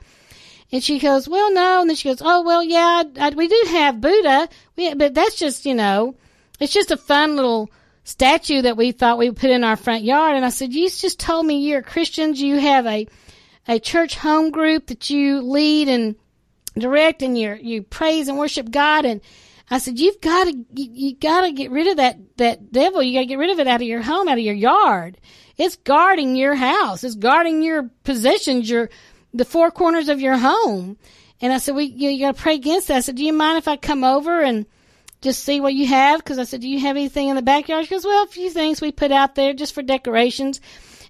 And 0.70 0.84
she 0.84 0.98
goes, 0.98 1.26
well, 1.26 1.50
no. 1.52 1.80
And 1.80 1.88
then 1.88 1.96
she 1.96 2.10
goes, 2.10 2.20
oh, 2.20 2.42
well, 2.42 2.62
yeah, 2.62 3.02
I, 3.18 3.28
I, 3.28 3.30
we 3.30 3.48
do 3.48 3.64
have 3.68 4.00
Buddha, 4.00 4.46
we, 4.76 4.92
but 4.92 5.14
that's 5.14 5.36
just, 5.36 5.64
you 5.64 5.74
know, 5.74 6.16
it's 6.60 6.72
just 6.72 6.90
a 6.90 6.98
fun 6.98 7.34
little 7.34 7.70
statue 8.04 8.60
that 8.60 8.76
we 8.76 8.92
thought 8.92 9.16
we 9.16 9.30
would 9.30 9.38
put 9.38 9.50
in 9.50 9.64
our 9.64 9.76
front 9.76 10.04
yard. 10.04 10.36
And 10.36 10.44
I 10.44 10.50
said, 10.50 10.74
you 10.74 10.90
just 10.90 11.18
told 11.18 11.46
me 11.46 11.60
you're 11.60 11.80
Christians. 11.80 12.42
You 12.42 12.58
have 12.58 12.84
a, 12.84 13.06
a 13.66 13.78
church 13.78 14.18
home 14.18 14.50
group 14.50 14.88
that 14.88 15.08
you 15.08 15.40
lead 15.40 15.88
and 15.88 16.14
direct 16.76 17.22
and 17.22 17.38
you 17.38 17.54
you 17.54 17.82
praise 17.82 18.28
and 18.28 18.38
worship 18.38 18.70
God. 18.70 19.06
And 19.06 19.22
I 19.72 19.78
said, 19.78 19.98
you've 19.98 20.20
got 20.20 20.44
to, 20.44 20.52
you, 20.52 20.88
you 20.92 21.16
got 21.16 21.40
to 21.40 21.52
get 21.52 21.70
rid 21.70 21.86
of 21.86 21.96
that, 21.96 22.18
that 22.36 22.72
devil. 22.72 23.02
You 23.02 23.14
got 23.14 23.20
to 23.20 23.26
get 23.26 23.38
rid 23.38 23.50
of 23.50 23.58
it 23.58 23.66
out 23.66 23.80
of 23.80 23.88
your 23.88 24.02
home, 24.02 24.28
out 24.28 24.36
of 24.36 24.44
your 24.44 24.54
yard. 24.54 25.16
It's 25.56 25.76
guarding 25.76 26.36
your 26.36 26.54
house. 26.54 27.02
It's 27.04 27.14
guarding 27.14 27.62
your 27.62 27.90
possessions, 28.04 28.68
your, 28.68 28.90
the 29.32 29.46
four 29.46 29.70
corners 29.70 30.10
of 30.10 30.20
your 30.20 30.36
home. 30.36 30.98
And 31.40 31.54
I 31.54 31.56
said, 31.58 31.74
we, 31.74 31.84
you, 31.84 32.10
you 32.10 32.26
got 32.26 32.36
to 32.36 32.42
pray 32.42 32.54
against 32.56 32.88
that. 32.88 32.98
I 32.98 33.00
said, 33.00 33.16
do 33.16 33.24
you 33.24 33.32
mind 33.32 33.56
if 33.56 33.66
I 33.66 33.78
come 33.78 34.04
over 34.04 34.42
and 34.42 34.66
just 35.22 35.42
see 35.42 35.58
what 35.58 35.72
you 35.72 35.86
have? 35.86 36.22
Cause 36.22 36.38
I 36.38 36.44
said, 36.44 36.60
do 36.60 36.68
you 36.68 36.80
have 36.80 36.96
anything 36.96 37.28
in 37.28 37.36
the 37.36 37.40
backyard? 37.40 37.86
She 37.86 37.94
goes, 37.94 38.04
well, 38.04 38.24
a 38.24 38.28
few 38.28 38.50
things 38.50 38.82
we 38.82 38.92
put 38.92 39.10
out 39.10 39.36
there 39.36 39.54
just 39.54 39.74
for 39.74 39.80
decorations. 39.80 40.60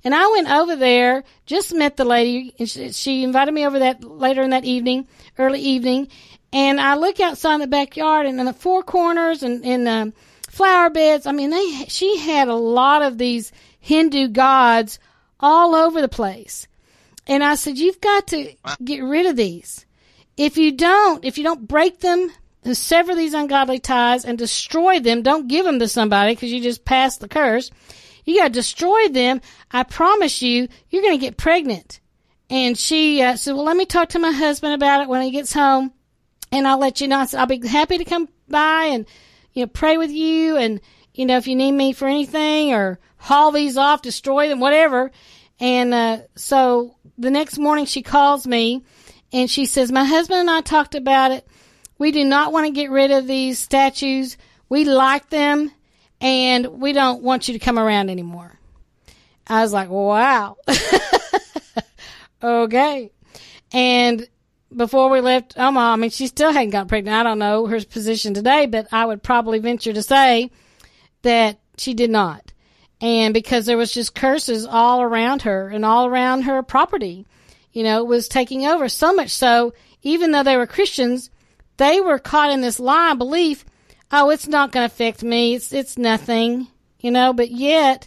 And 0.05 0.15
I 0.15 0.27
went 0.29 0.51
over 0.51 0.77
there, 0.77 1.25
just 1.47 1.75
met 1.75 1.97
the 1.97 2.05
lady, 2.05 2.55
and 2.59 2.69
she, 2.69 2.93
she 2.93 3.23
invited 3.23 3.53
me 3.53 3.67
over 3.67 3.81
that 3.81 4.03
later 4.03 4.43
in 4.43 4.51
that 4.51 4.65
evening, 4.65 5.07
early 5.39 5.61
evening, 5.61 6.09
and 6.53 6.81
I 6.81 6.97
look 6.97 7.21
outside 7.21 7.55
in 7.55 7.61
the 7.61 7.67
backyard 7.67 8.27
and 8.27 8.39
in 8.39 8.47
the 8.47 8.53
four 8.53 8.83
corners 8.83 9.43
and 9.43 9.65
in 9.65 9.85
the 9.85 10.13
flower 10.49 10.91
beds. 10.91 11.27
I 11.27 11.33
mean, 11.33 11.51
they, 11.51 11.87
she 11.89 12.19
had 12.19 12.49
a 12.49 12.55
lot 12.55 13.03
of 13.03 13.19
these 13.19 13.53
Hindu 13.81 14.29
gods 14.29 14.99
all 15.41 15.75
over 15.75 16.01
the 16.01 16.09
place. 16.09 16.69
And 17.27 17.43
I 17.43 17.55
said, 17.55 17.79
you've 17.79 18.01
got 18.01 18.27
to 18.29 18.55
get 18.85 19.03
rid 19.03 19.27
of 19.27 19.37
these. 19.37 19.87
If 20.37 20.59
you 20.59 20.73
don't, 20.73 21.25
if 21.25 21.39
you 21.39 21.45
don't 21.45 21.67
break 21.67 22.01
them, 22.01 22.31
and 22.65 22.77
sever 22.77 23.15
these 23.15 23.35
ungodly 23.35 23.81
ties 23.81 24.25
and 24.25 24.39
destroy 24.39 25.01
them, 25.01 25.23
don't 25.23 25.49
give 25.49 25.65
them 25.65 25.81
to 25.81 25.89
somebody 25.89 26.35
because 26.35 26.53
you 26.53 26.61
just 26.61 26.85
passed 26.85 27.21
the 27.21 27.29
curse. 27.29 27.71
You 28.25 28.39
got 28.39 28.49
to 28.49 28.51
destroy 28.51 29.09
them. 29.09 29.41
I 29.73 29.83
promise 29.83 30.43
you, 30.43 30.69
you're 30.89 31.03
going 31.03 31.19
to 31.19 31.25
get 31.25 31.37
pregnant. 31.37 31.99
And 32.49 32.79
she 32.79 33.21
uh, 33.21 33.35
said, 33.35 33.55
well, 33.55 33.65
let 33.65 33.77
me 33.77 33.85
talk 33.85 34.11
to 34.11 34.21
my 34.21 34.31
husband 34.31 34.75
about 34.75 35.03
it 35.03 35.09
when 35.09 35.23
he 35.23 35.33
gets 35.33 35.53
home 35.53 35.93
and 36.53 36.69
I'll 36.69 36.79
let 36.79 37.01
you 37.01 37.09
know. 37.09 37.27
I'll 37.37 37.47
be 37.47 37.67
happy 37.67 37.99
to 37.99 38.05
come 38.05 38.29
by 38.49 38.85
and, 38.85 39.07
you 39.55 39.65
know, 39.65 39.69
pray 39.69 39.97
with 39.97 40.11
you. 40.11 40.57
And, 40.57 40.81
you 41.15 41.25
know, 41.25 41.39
if 41.39 41.49
you 41.49 41.57
need 41.57 41.73
me 41.73 41.93
for 41.95 42.07
anything 42.07 42.73
or 42.75 42.99
haul 43.17 43.51
these 43.51 43.79
off, 43.79 44.03
destroy 44.03 44.49
them, 44.49 44.61
whatever. 44.61 45.11
And, 45.59 45.95
uh, 45.95 46.19
so 46.37 46.95
the 47.17 47.31
next 47.31 47.59
morning 47.59 47.87
she 47.87 48.03
calls 48.03 48.47
me 48.47 48.85
and 49.33 49.51
she 49.51 49.65
says, 49.65 49.91
my 49.91 50.05
husband 50.05 50.41
and 50.41 50.51
I 50.51 50.61
talked 50.61 50.95
about 50.95 51.33
it. 51.33 51.49
We 51.99 52.13
do 52.13 52.25
not 52.25 52.53
want 52.53 52.67
to 52.67 52.73
get 52.73 52.91
rid 52.91 53.11
of 53.11 53.27
these 53.27 53.59
statues. 53.59 54.37
We 54.69 54.85
like 54.85 55.31
them 55.31 55.73
and 56.21 56.67
we 56.67 56.93
don't 56.93 57.23
want 57.23 57.49
you 57.49 57.55
to 57.55 57.65
come 57.65 57.79
around 57.79 58.11
anymore. 58.11 58.59
I 59.47 59.63
was 59.63 59.73
like, 59.73 59.89
wow. 59.89 60.57
okay. 62.43 63.11
And 63.73 64.29
before 64.77 65.11
we 65.11 65.21
left 65.21 65.55
oh, 65.57 65.69
Omaha, 65.69 65.93
I 65.93 65.97
mean, 65.97 66.11
she 66.11 66.27
still 66.27 66.53
hadn't 66.53 66.71
got 66.71 66.89
pregnant. 66.89 67.17
I 67.17 67.23
don't 67.23 67.39
know 67.39 67.67
her 67.67 67.85
position 67.85 68.35
today, 68.35 68.67
but 68.67 68.89
I 68.93 69.05
would 69.05 69.23
probably 69.23 69.59
venture 69.59 69.93
to 69.93 70.03
say 70.03 70.51
that 71.23 71.59
she 71.77 71.95
did 71.95 72.11
not. 72.11 72.53
And 73.01 73.35
because 73.35 73.67
there 73.67 73.77
was 73.77 73.93
just 73.93 74.15
curses 74.15 74.65
all 74.65 75.03
around 75.03 75.43
her 75.43 75.69
and 75.69 75.85
all 75.85 76.07
around 76.07 76.43
her 76.43 76.63
property, 76.63 77.27
you 77.73 77.83
know, 77.83 78.05
was 78.05 78.29
taking 78.29 78.67
over 78.67 78.89
so 78.89 79.13
much 79.13 79.31
so, 79.31 79.75
even 80.03 80.31
though 80.31 80.43
they 80.43 80.57
were 80.57 80.67
Christians, 80.67 81.31
they 81.79 82.01
were 82.01 82.19
caught 82.19 82.51
in 82.51 82.61
this 82.61 82.79
lie 82.79 83.15
belief, 83.15 83.65
oh, 84.13 84.31
it's 84.31 84.47
not 84.47 84.73
going 84.73 84.89
to 84.89 84.93
affect 84.93 85.23
me. 85.23 85.55
It's, 85.55 85.73
it's 85.73 85.99
nothing, 85.99 86.69
you 87.01 87.11
know, 87.11 87.33
but 87.33 87.51
yet 87.51 88.07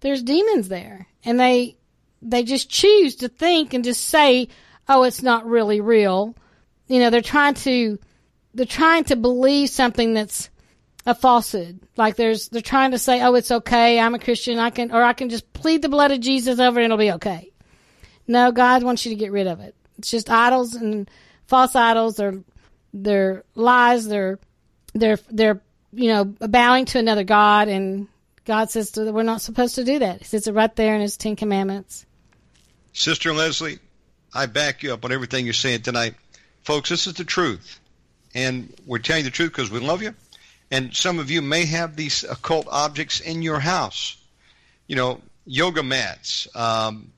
there's 0.00 0.22
demons 0.22 0.68
there, 0.68 1.08
and 1.24 1.40
they 1.40 1.76
they 2.20 2.42
just 2.42 2.68
choose 2.68 3.16
to 3.16 3.28
think 3.28 3.74
and 3.74 3.84
just 3.84 4.04
say, 4.04 4.48
"Oh, 4.88 5.02
it's 5.02 5.22
not 5.22 5.46
really 5.46 5.80
real." 5.80 6.34
You 6.86 7.00
know, 7.00 7.10
they're 7.10 7.20
trying 7.20 7.54
to 7.54 7.98
they're 8.54 8.66
trying 8.66 9.04
to 9.04 9.16
believe 9.16 9.70
something 9.70 10.14
that's 10.14 10.50
a 11.06 11.14
falsehood. 11.14 11.80
Like 11.96 12.16
there's 12.16 12.48
they're 12.48 12.62
trying 12.62 12.90
to 12.92 12.98
say, 12.98 13.22
"Oh, 13.22 13.34
it's 13.34 13.50
okay. 13.50 13.98
I'm 13.98 14.14
a 14.14 14.18
Christian. 14.18 14.58
I 14.58 14.70
can 14.70 14.92
or 14.92 15.02
I 15.02 15.12
can 15.12 15.28
just 15.28 15.52
plead 15.52 15.82
the 15.82 15.88
blood 15.88 16.12
of 16.12 16.20
Jesus 16.20 16.58
over 16.58 16.80
it 16.80 16.84
and 16.84 16.92
it'll 16.92 16.98
be 16.98 17.12
okay." 17.12 17.50
No, 18.26 18.52
God 18.52 18.82
wants 18.82 19.06
you 19.06 19.10
to 19.10 19.16
get 19.16 19.32
rid 19.32 19.46
of 19.46 19.60
it. 19.60 19.74
It's 19.98 20.10
just 20.10 20.30
idols 20.30 20.74
and 20.74 21.10
false 21.46 21.74
idols. 21.74 22.16
They're 22.16 22.38
they're 22.92 23.44
lies. 23.54 24.06
They're 24.06 24.38
they're 24.94 25.18
they're 25.30 25.60
you 25.92 26.08
know 26.08 26.24
bowing 26.24 26.84
to 26.86 26.98
another 26.98 27.24
god, 27.24 27.68
and 27.68 28.06
God 28.44 28.70
says 28.70 28.90
that 28.92 29.12
we're 29.12 29.22
not 29.22 29.40
supposed 29.40 29.76
to 29.76 29.84
do 29.84 29.98
that. 30.00 30.18
He 30.18 30.24
says 30.24 30.46
it 30.46 30.52
right 30.52 30.74
there 30.76 30.94
in 30.94 31.00
His 31.00 31.16
Ten 31.16 31.36
Commandments. 31.36 32.06
Sister 32.92 33.32
Leslie, 33.32 33.78
I 34.34 34.46
back 34.46 34.82
you 34.82 34.92
up 34.92 35.04
on 35.04 35.12
everything 35.12 35.44
you're 35.44 35.54
saying 35.54 35.82
tonight, 35.82 36.14
folks. 36.62 36.90
This 36.90 37.06
is 37.06 37.14
the 37.14 37.24
truth, 37.24 37.80
and 38.34 38.74
we're 38.86 38.98
telling 38.98 39.24
you 39.24 39.30
the 39.30 39.34
truth 39.34 39.50
because 39.50 39.70
we 39.70 39.80
love 39.80 40.02
you. 40.02 40.14
And 40.70 40.94
some 40.94 41.18
of 41.18 41.30
you 41.30 41.40
may 41.40 41.64
have 41.64 41.96
these 41.96 42.24
occult 42.24 42.66
objects 42.70 43.20
in 43.20 43.40
your 43.40 43.58
house. 43.58 44.16
You 44.86 44.96
know, 44.96 45.22
yoga 45.46 45.82
mats, 45.82 46.46
um, 46.54 47.10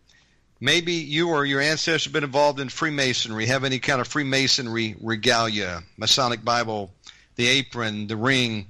maybe 0.61 0.93
you 0.93 1.31
or 1.31 1.45
your 1.45 1.61
ancestors 1.61 2.05
have 2.05 2.12
been 2.12 2.24
involved 2.24 2.61
in 2.61 2.69
Freemasonry, 2.69 3.47
have 3.47 3.65
any 3.65 3.81
kind 3.81 4.01
of 4.01 4.07
Freemasonry 4.07 4.95
regalia, 5.01 5.82
Masonic 5.97 6.45
Bible, 6.45 6.93
the 7.35 7.49
apron, 7.49 8.07
the 8.07 8.16
ring, 8.16 8.69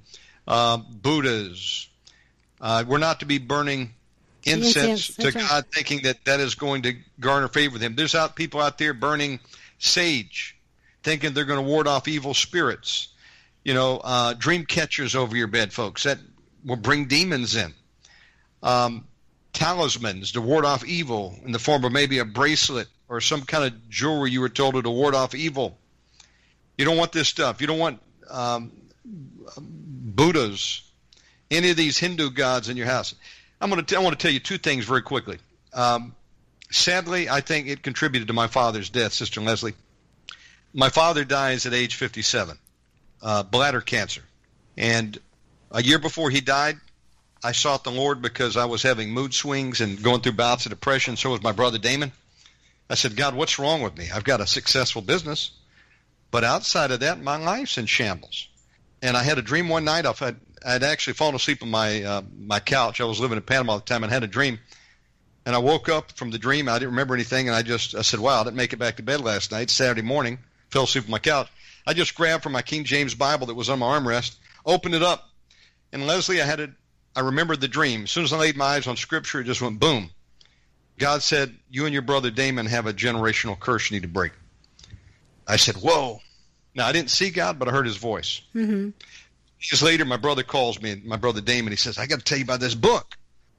uh, 0.49 0.79
Buddhas. 0.79 1.89
Uh, 2.59 2.85
we're 2.87 2.99
not 2.99 3.21
to 3.21 3.27
be 3.27 3.39
burning 3.39 3.93
incense, 4.45 5.15
to 5.17 5.33
God, 5.33 5.51
right. 5.51 5.65
thinking 5.73 6.03
that 6.03 6.25
that 6.25 6.41
is 6.41 6.55
going 6.55 6.83
to 6.83 6.95
garner 7.19 7.49
favor 7.49 7.75
with 7.75 7.83
Him. 7.83 7.95
There's 7.95 8.15
out 8.15 8.37
people 8.37 8.61
out 8.61 8.79
there 8.79 8.95
burning 8.95 9.41
sage, 9.79 10.57
thinking 11.03 11.33
they're 11.33 11.45
going 11.45 11.62
to 11.62 11.69
ward 11.69 11.87
off 11.87 12.09
evil 12.09 12.35
spirits. 12.35 13.09
You 13.65 13.75
know, 13.75 14.01
uh, 14.03 14.35
dream 14.35 14.65
catchers 14.65 15.15
over 15.15 15.37
your 15.37 15.47
bed, 15.47 15.73
folks. 15.73 16.05
That 16.05 16.19
will 16.65 16.77
bring 16.77 17.07
demons 17.07 17.57
in. 17.57 17.75
Um, 18.62 19.07
talismans 19.53 20.33
to 20.33 20.41
ward 20.41 20.65
off 20.65 20.85
evil 20.85 21.39
in 21.45 21.53
the 21.53 21.59
form 21.59 21.85
of 21.85 21.93
maybe 21.93 22.19
a 22.19 22.25
bracelet 22.25 22.89
or 23.09 23.21
some 23.21 23.43
kind 23.43 23.65
of 23.65 23.89
jewelry 23.91 24.31
you 24.31 24.41
were 24.41 24.49
told 24.49 24.83
to 24.83 24.91
ward 24.91 25.15
off 25.15 25.35
evil. 25.35 25.77
You 26.79 26.85
don't 26.85 26.97
want 26.97 27.12
this 27.12 27.29
stuff. 27.29 27.61
You 27.61 27.67
don't 27.67 27.79
want 27.79 28.01
um, 28.31 28.73
Buddhas, 29.59 30.83
any 31.51 31.71
of 31.71 31.77
these 31.77 31.99
Hindu 31.99 32.31
gods 32.31 32.69
in 32.69 32.77
your 32.77 32.87
house. 32.87 33.15
I'm 33.61 33.70
going 33.70 33.85
to. 33.85 33.97
I 33.97 34.01
want 34.01 34.19
to 34.19 34.23
tell 34.23 34.32
you 34.32 34.41
two 34.41 34.59
things 34.59 34.85
very 34.85 35.03
quickly. 35.03 35.39
Um, 35.73 36.15
sadly, 36.70 37.28
I 37.28 37.41
think 37.41 37.69
it 37.69 37.82
contributed 37.82 38.28
to 38.28 38.35
my 38.35 38.47
father's 38.47 38.91
death, 38.91 39.12
Sister 39.12 39.41
Leslie. 39.41 39.74
My 40.73 40.89
father 40.89 41.24
dies 41.24 41.66
at 41.66 41.74
age 41.74 41.97
57, 41.97 42.57
uh, 43.23 43.43
bladder 43.43 43.81
cancer, 43.81 44.23
and 44.77 45.19
a 45.70 45.82
year 45.82 45.99
before 45.99 46.31
he 46.31 46.41
died, 46.41 46.78
I 47.43 47.53
sought 47.53 47.85
the 47.85 47.91
Lord 47.91 48.20
because 48.20 48.57
I 48.57 48.66
was 48.66 48.82
having 48.82 49.11
mood 49.11 49.32
swings 49.32 49.81
and 49.81 50.03
going 50.03 50.20
through 50.20 50.32
bouts 50.32 50.66
of 50.66 50.70
depression. 50.70 51.16
So 51.16 51.31
was 51.31 51.43
my 51.43 51.53
brother 51.53 51.78
Damon. 51.78 52.12
I 52.89 52.95
said, 52.95 53.16
God, 53.16 53.35
what's 53.35 53.59
wrong 53.59 53.82
with 53.82 53.97
me? 53.97 54.11
I've 54.12 54.24
got 54.24 54.41
a 54.41 54.47
successful 54.47 55.01
business, 55.01 55.53
but 56.31 56.45
outside 56.45 56.91
of 56.91 57.01
that, 57.01 57.23
my 57.23 57.37
life's 57.37 57.78
in 57.78 57.87
shambles. 57.87 58.49
And 59.01 59.16
I 59.16 59.23
had 59.23 59.39
a 59.39 59.43
dream 59.43 59.69
one 59.69 59.85
night. 59.85 60.05
I'd, 60.05 60.37
I'd 60.66 60.82
actually 60.82 61.15
fallen 61.15 61.35
asleep 61.35 61.62
on 61.62 61.70
my 61.70 62.03
uh, 62.03 62.23
my 62.39 62.61
couch. 62.61 63.01
I 63.01 63.05
was 63.05 63.20
living 63.20 63.37
in 63.37 63.43
Panama 63.43 63.77
at 63.77 63.87
the 63.87 63.93
time 63.93 64.05
and 64.05 64.12
had 64.12 64.24
a 64.24 64.28
dream. 64.28 64.59
And 65.47 65.55
I 65.55 65.59
woke 65.59 65.89
up 65.89 66.12
from 66.12 66.31
the 66.31 66.39
dream. 66.39 66.69
I 66.69 66.74
didn't 66.74 66.91
remember 66.91 67.15
anything, 67.15 67.49
and 67.49 67.57
I 67.57 67.62
just 67.62 67.95
I 67.95 68.03
said, 68.03 68.20
"Wow, 68.20 68.41
I 68.41 68.45
didn't 68.45 68.57
make 68.57 68.73
it 68.73 68.78
back 68.78 68.97
to 68.97 69.03
bed 69.03 69.20
last 69.23 69.53
night." 69.53 69.70
Saturday 69.70 70.03
morning, 70.03 70.39
fell 70.69 70.85
asleep 70.85 71.05
on 71.05 71.11
my 71.11 71.19
couch. 71.19 71.49
I 71.87 71.95
just 71.95 72.15
grabbed 72.15 72.43
from 72.43 72.53
my 72.53 72.62
King 72.62 72.85
James 72.85 73.15
Bible 73.15 73.47
that 73.47 73.55
was 73.55 73.70
on 73.70 73.78
my 73.78 73.99
armrest, 73.99 74.37
opened 74.66 74.95
it 74.95 75.03
up, 75.03 75.31
and 75.93 76.07
Leslie, 76.07 76.43
I 76.43 76.45
had 76.45 76.61
it 76.61 76.70
I 77.15 77.20
remembered 77.20 77.61
the 77.61 77.69
dream. 77.69 78.05
As 78.05 78.11
soon 78.11 78.24
as 78.24 78.32
I 78.32 78.39
laid 78.39 78.57
my 78.57 78.66
eyes 78.66 78.87
on 78.87 78.97
Scripture, 78.97 79.41
it 79.41 79.45
just 79.45 79.61
went 79.61 79.81
boom. 79.81 80.11
God 80.99 81.23
said, 81.23 81.55
You 81.70 81.87
and 81.87 81.93
your 81.93 82.03
brother 82.03 82.31
Damon 82.31 82.66
have 82.66 82.87
a 82.87 82.93
generational 82.93 83.59
curse 83.59 83.91
you 83.91 83.97
need 83.97 84.03
to 84.03 84.09
break. 84.09 84.32
I 85.47 85.57
said, 85.57 85.77
Whoa. 85.77 86.20
Now, 86.74 86.87
I 86.87 86.93
didn't 86.93 87.11
see 87.11 87.31
God, 87.31 87.59
but 87.59 87.66
I 87.66 87.73
heard 87.73 87.87
his 87.87 87.97
voice. 87.97 88.43
Mm-hmm. 88.55 88.91
Years 89.61 89.82
later, 89.82 90.05
my 90.05 90.16
brother 90.16 90.43
calls 90.43 90.81
me, 90.81 90.93
and 90.93 91.05
my 91.05 91.16
brother 91.16 91.41
Damon. 91.41 91.73
He 91.73 91.77
says, 91.77 91.99
I 91.99 92.07
got 92.07 92.19
to 92.19 92.24
tell 92.24 92.39
you 92.39 92.45
about 92.45 92.61
this 92.61 92.74
book. 92.74 93.16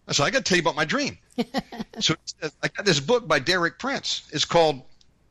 I 0.08 0.14
said, 0.14 0.24
I 0.24 0.30
got 0.32 0.40
to 0.40 0.44
tell 0.44 0.58
you 0.58 0.64
about 0.64 0.76
my 0.76 0.86
dream. 0.86 1.18
so 2.00 2.16
says, 2.26 2.52
I 2.64 2.68
got 2.70 2.86
this 2.86 3.00
book 3.00 3.28
by 3.28 3.40
Derek 3.40 3.78
Prince. 3.78 4.24
It's 4.32 4.46
called, 4.46 4.82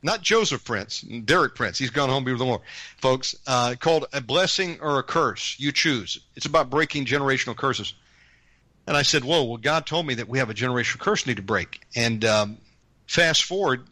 not 0.03 0.23
Joseph 0.23 0.65
Prince, 0.65 1.01
Derek 1.01 1.55
Prince. 1.55 1.77
He's 1.77 1.91
gone 1.91 2.09
home 2.09 2.23
to 2.23 2.27
be 2.27 2.33
with 2.33 2.39
the 2.39 2.47
Lord. 2.47 2.61
Folks, 2.99 3.35
uh, 3.47 3.75
called 3.79 4.07
A 4.13 4.21
Blessing 4.21 4.79
or 4.81 4.99
a 4.99 5.03
Curse. 5.03 5.57
You 5.59 5.73
choose. 5.73 6.21
It's 6.37 6.47
about 6.47 6.71
breaking 6.71 7.05
generational 7.05 7.57
curses. 7.57 7.95
And 8.87 8.97
I 8.97 9.03
said, 9.03 9.25
whoa, 9.25 9.45
well, 9.45 9.57
God 9.57 9.87
told 9.87 10.07
me 10.07 10.15
that 10.15 10.29
we 10.29 10.39
have 10.39 10.51
a 10.51 10.55
generational 10.55 11.01
curse 11.01 11.27
need 11.27 11.37
to 11.37 11.43
break. 11.43 11.81
And 11.95 12.25
um, 12.25 12.59
fast 13.07 13.45
forward, 13.45 13.85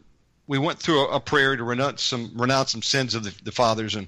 we 0.47 0.57
went 0.57 0.79
through 0.79 1.05
a, 1.05 1.17
a 1.17 1.19
prayer 1.19 1.55
to 1.55 1.63
renounce 1.63 2.01
some, 2.03 2.31
renounce 2.35 2.71
some 2.71 2.81
sins 2.81 3.15
of 3.15 3.23
the, 3.23 3.33
the 3.43 3.51
fathers. 3.51 3.95
And 3.95 4.07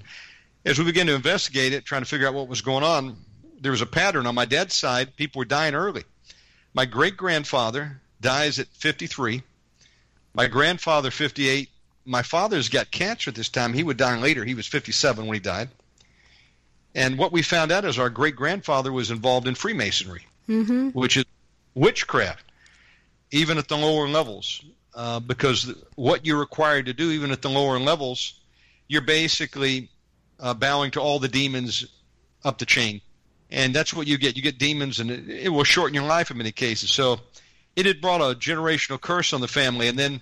as 0.65 0.77
we 0.77 0.85
began 0.85 1.07
to 1.07 1.15
investigate 1.15 1.73
it, 1.73 1.85
trying 1.85 2.01
to 2.01 2.07
figure 2.07 2.27
out 2.27 2.33
what 2.33 2.47
was 2.47 2.61
going 2.61 2.83
on, 2.83 3.17
there 3.59 3.71
was 3.71 3.81
a 3.81 3.85
pattern 3.85 4.27
on 4.27 4.35
my 4.35 4.45
dad's 4.45 4.75
side. 4.75 5.15
People 5.15 5.39
were 5.39 5.45
dying 5.45 5.75
early. 5.75 6.03
My 6.73 6.85
great 6.85 7.17
grandfather 7.17 8.01
dies 8.19 8.59
at 8.59 8.67
53. 8.67 9.43
My 10.33 10.47
grandfather, 10.47 11.11
58. 11.11 11.69
My 12.05 12.23
father's 12.23 12.69
got 12.69 12.89
cancer 12.89 13.29
at 13.29 13.35
this 13.35 13.49
time. 13.49 13.73
He 13.73 13.83
would 13.83 13.97
die 13.97 14.17
later. 14.17 14.43
He 14.43 14.55
was 14.55 14.67
57 14.67 15.25
when 15.25 15.33
he 15.33 15.39
died. 15.39 15.69
And 16.95 17.17
what 17.17 17.31
we 17.31 17.41
found 17.41 17.71
out 17.71 17.85
is 17.85 17.99
our 17.99 18.09
great 18.09 18.35
grandfather 18.35 18.91
was 18.91 19.11
involved 19.11 19.47
in 19.47 19.55
Freemasonry 19.55 20.25
mm-hmm. 20.51 20.89
which 20.89 21.17
is 21.17 21.25
witchcraft, 21.73 22.43
even 23.31 23.57
at 23.57 23.67
the 23.67 23.77
lower 23.77 24.07
levels. 24.07 24.63
Uh, 24.93 25.21
because 25.21 25.73
what 25.95 26.25
you're 26.25 26.39
required 26.39 26.85
to 26.87 26.93
do, 26.93 27.11
even 27.11 27.31
at 27.31 27.41
the 27.41 27.49
lower 27.49 27.79
levels, 27.79 28.41
you're 28.89 29.01
basically 29.01 29.89
uh, 30.41 30.53
bowing 30.53 30.91
to 30.91 30.99
all 30.99 31.19
the 31.19 31.27
demons 31.27 31.85
up 32.43 32.57
the 32.57 32.65
chain. 32.65 33.01
And 33.49 33.73
that's 33.73 33.93
what 33.93 34.07
you 34.07 34.17
get. 34.17 34.35
You 34.35 34.41
get 34.41 34.57
demons, 34.57 34.99
and 34.99 35.11
it, 35.11 35.29
it 35.29 35.49
will 35.49 35.63
shorten 35.63 35.93
your 35.93 36.05
life 36.05 36.31
in 36.31 36.37
many 36.37 36.51
cases. 36.51 36.91
So 36.91 37.19
it 37.75 37.85
had 37.85 38.01
brought 38.01 38.21
a 38.21 38.35
generational 38.35 38.99
curse 38.99 39.33
on 39.33 39.41
the 39.41 39.47
family. 39.47 39.87
And 39.87 39.97
then 39.99 40.21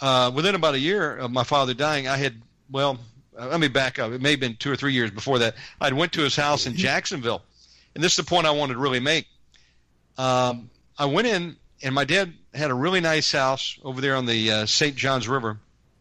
uh, 0.00 0.30
within 0.34 0.54
about 0.54 0.74
a 0.74 0.78
year 0.78 1.16
of 1.16 1.30
my 1.30 1.44
father 1.44 1.74
dying, 1.74 2.08
I 2.08 2.16
had, 2.16 2.40
well, 2.70 2.98
let 3.38 3.60
me 3.60 3.68
back 3.68 3.98
up. 3.98 4.12
It 4.12 4.20
may 4.20 4.32
have 4.32 4.40
been 4.40 4.56
two 4.56 4.70
or 4.70 4.76
three 4.76 4.92
years 4.92 5.10
before 5.10 5.40
that. 5.40 5.54
I 5.80 5.92
went 5.92 6.12
to 6.12 6.22
his 6.22 6.36
house 6.36 6.66
in 6.66 6.76
Jacksonville 6.76 7.42
and 7.94 8.02
this 8.02 8.12
is 8.12 8.16
the 8.16 8.24
point 8.24 8.46
I 8.46 8.50
wanted 8.50 8.74
to 8.74 8.80
really 8.80 9.00
make. 9.00 9.26
Um, 10.18 10.70
I 10.98 11.06
went 11.06 11.26
in, 11.26 11.56
and 11.82 11.94
my 11.94 12.04
dad 12.04 12.32
had 12.52 12.70
a 12.70 12.74
really 12.74 13.00
nice 13.00 13.30
house 13.32 13.78
over 13.82 14.00
there 14.00 14.16
on 14.16 14.26
the 14.26 14.50
uh, 14.50 14.66
St. 14.66 14.96
Johns 14.96 15.28
River, 15.28 15.58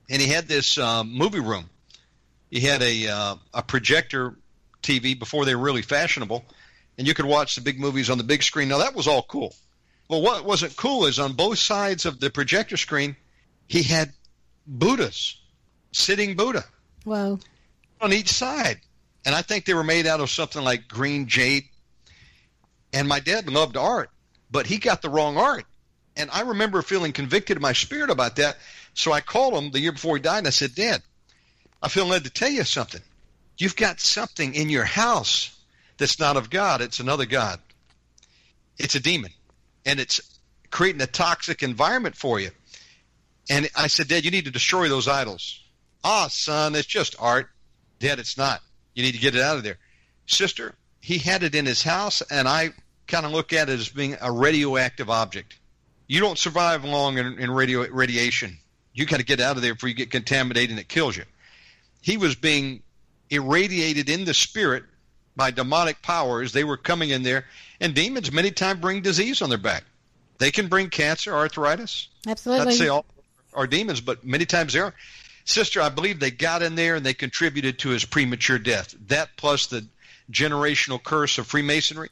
and 0.09 0.21
he 0.21 0.27
had 0.27 0.47
this 0.47 0.77
um, 0.77 1.11
movie 1.13 1.39
room. 1.39 1.69
He 2.53 2.59
had 2.59 2.83
a 2.83 3.07
uh, 3.07 3.35
a 3.51 3.63
projector 3.63 4.35
TV 4.83 5.17
before 5.17 5.43
they 5.43 5.55
were 5.55 5.63
really 5.63 5.81
fashionable, 5.81 6.45
and 6.99 7.07
you 7.07 7.15
could 7.15 7.25
watch 7.25 7.55
the 7.55 7.61
big 7.61 7.79
movies 7.79 8.11
on 8.11 8.19
the 8.19 8.23
big 8.23 8.43
screen. 8.43 8.67
Now 8.67 8.77
that 8.77 8.93
was 8.93 9.07
all 9.07 9.23
cool. 9.23 9.55
Well, 10.07 10.21
what 10.21 10.45
wasn't 10.45 10.75
cool 10.75 11.07
is 11.07 11.17
on 11.17 11.33
both 11.33 11.57
sides 11.57 12.05
of 12.05 12.19
the 12.19 12.29
projector 12.29 12.77
screen, 12.77 13.15
he 13.67 13.81
had 13.81 14.13
Buddhas, 14.67 15.35
sitting 15.93 16.35
Buddha. 16.35 16.63
Wow. 17.05 17.39
On 18.01 18.13
each 18.13 18.29
side, 18.29 18.81
and 19.25 19.33
I 19.33 19.41
think 19.41 19.65
they 19.65 19.73
were 19.73 19.83
made 19.83 20.05
out 20.05 20.19
of 20.19 20.29
something 20.29 20.63
like 20.63 20.87
green 20.87 21.25
jade 21.25 21.63
and 22.93 23.07
my 23.07 23.19
dad 23.19 23.49
loved 23.49 23.77
art, 23.77 24.11
but 24.51 24.67
he 24.67 24.77
got 24.77 25.01
the 25.01 25.09
wrong 25.09 25.37
art. 25.37 25.65
And 26.15 26.29
I 26.31 26.41
remember 26.41 26.83
feeling 26.83 27.13
convicted 27.13 27.57
in 27.57 27.63
my 27.63 27.73
spirit 27.73 28.11
about 28.11 28.35
that. 28.35 28.57
So 28.93 29.11
I 29.11 29.21
called 29.21 29.55
him 29.55 29.71
the 29.71 29.79
year 29.79 29.91
before 29.91 30.17
he 30.17 30.21
died 30.21 30.37
and 30.37 30.47
I 30.47 30.51
said, 30.51 30.75
Dad, 30.75 31.01
I 31.83 31.89
feel 31.89 32.05
led 32.05 32.23
to 32.23 32.29
tell 32.29 32.49
you 32.49 32.63
something. 32.63 33.01
You've 33.57 33.75
got 33.75 33.99
something 33.99 34.55
in 34.55 34.69
your 34.69 34.85
house 34.85 35.51
that's 35.97 36.17
not 36.17 36.37
of 36.37 36.49
God, 36.49 36.81
it's 36.81 37.01
another 37.01 37.25
God. 37.25 37.59
It's 38.79 38.95
a 38.95 38.99
demon. 38.99 39.31
And 39.85 39.99
it's 39.99 40.21
creating 40.71 41.01
a 41.01 41.07
toxic 41.07 41.61
environment 41.61 42.15
for 42.15 42.39
you. 42.39 42.49
And 43.49 43.69
I 43.75 43.87
said, 43.87 44.07
Dad, 44.07 44.23
you 44.23 44.31
need 44.31 44.45
to 44.45 44.51
destroy 44.51 44.87
those 44.87 45.09
idols. 45.09 45.59
Ah, 46.03 46.27
son, 46.29 46.73
it's 46.73 46.87
just 46.87 47.15
art. 47.19 47.49
Dad, 47.99 48.17
it's 48.17 48.37
not. 48.37 48.61
You 48.95 49.03
need 49.03 49.11
to 49.11 49.19
get 49.19 49.35
it 49.35 49.41
out 49.41 49.57
of 49.57 49.63
there. 49.63 49.77
Sister, 50.25 50.73
he 51.01 51.17
had 51.17 51.43
it 51.43 51.53
in 51.53 51.65
his 51.65 51.83
house, 51.83 52.21
and 52.21 52.47
I 52.47 52.71
kind 53.07 53.25
of 53.25 53.33
look 53.33 53.51
at 53.51 53.69
it 53.69 53.79
as 53.79 53.89
being 53.89 54.15
a 54.21 54.31
radioactive 54.31 55.09
object. 55.09 55.59
You 56.07 56.21
don't 56.21 56.37
survive 56.37 56.85
long 56.85 57.17
in, 57.17 57.39
in 57.39 57.51
radio 57.51 57.87
radiation. 57.89 58.57
You 58.93 59.05
got 59.05 59.17
to 59.17 59.25
get 59.25 59.41
out 59.41 59.57
of 59.57 59.61
there 59.61 59.73
before 59.73 59.89
you 59.89 59.95
get 59.95 60.11
contaminated 60.11 60.71
and 60.71 60.79
it 60.79 60.87
kills 60.87 61.17
you. 61.17 61.23
He 62.03 62.17
was 62.17 62.35
being 62.35 62.83
irradiated 63.29 64.09
in 64.09 64.25
the 64.25 64.33
spirit 64.33 64.83
by 65.37 65.51
demonic 65.51 66.01
powers. 66.01 66.51
They 66.51 66.65
were 66.65 66.77
coming 66.77 67.09
in 67.09 67.23
there, 67.23 67.45
and 67.79 67.95
demons 67.95 68.31
many 68.31 68.51
times 68.51 68.81
bring 68.81 69.01
disease 69.01 69.41
on 69.41 69.47
their 69.49 69.57
back. 69.57 69.85
They 70.37 70.51
can 70.51 70.67
bring 70.67 70.89
cancer, 70.89 71.33
arthritis. 71.33 72.09
Absolutely. 72.27 72.65
Not 72.65 72.73
say 72.73 72.87
all 72.89 73.05
are 73.53 73.67
demons, 73.67 74.01
but 74.01 74.25
many 74.25 74.45
times 74.45 74.73
they 74.73 74.79
are. 74.79 74.93
Sister, 75.45 75.81
I 75.81 75.87
believe 75.89 76.19
they 76.19 76.29
got 76.29 76.61
in 76.61 76.75
there 76.75 76.95
and 76.95 77.05
they 77.05 77.13
contributed 77.13 77.79
to 77.79 77.89
his 77.89 78.03
premature 78.03 78.59
death. 78.59 78.93
That 79.07 79.29
plus 79.37 79.67
the 79.67 79.85
generational 80.29 81.01
curse 81.01 81.37
of 81.37 81.47
Freemasonry. 81.47 82.09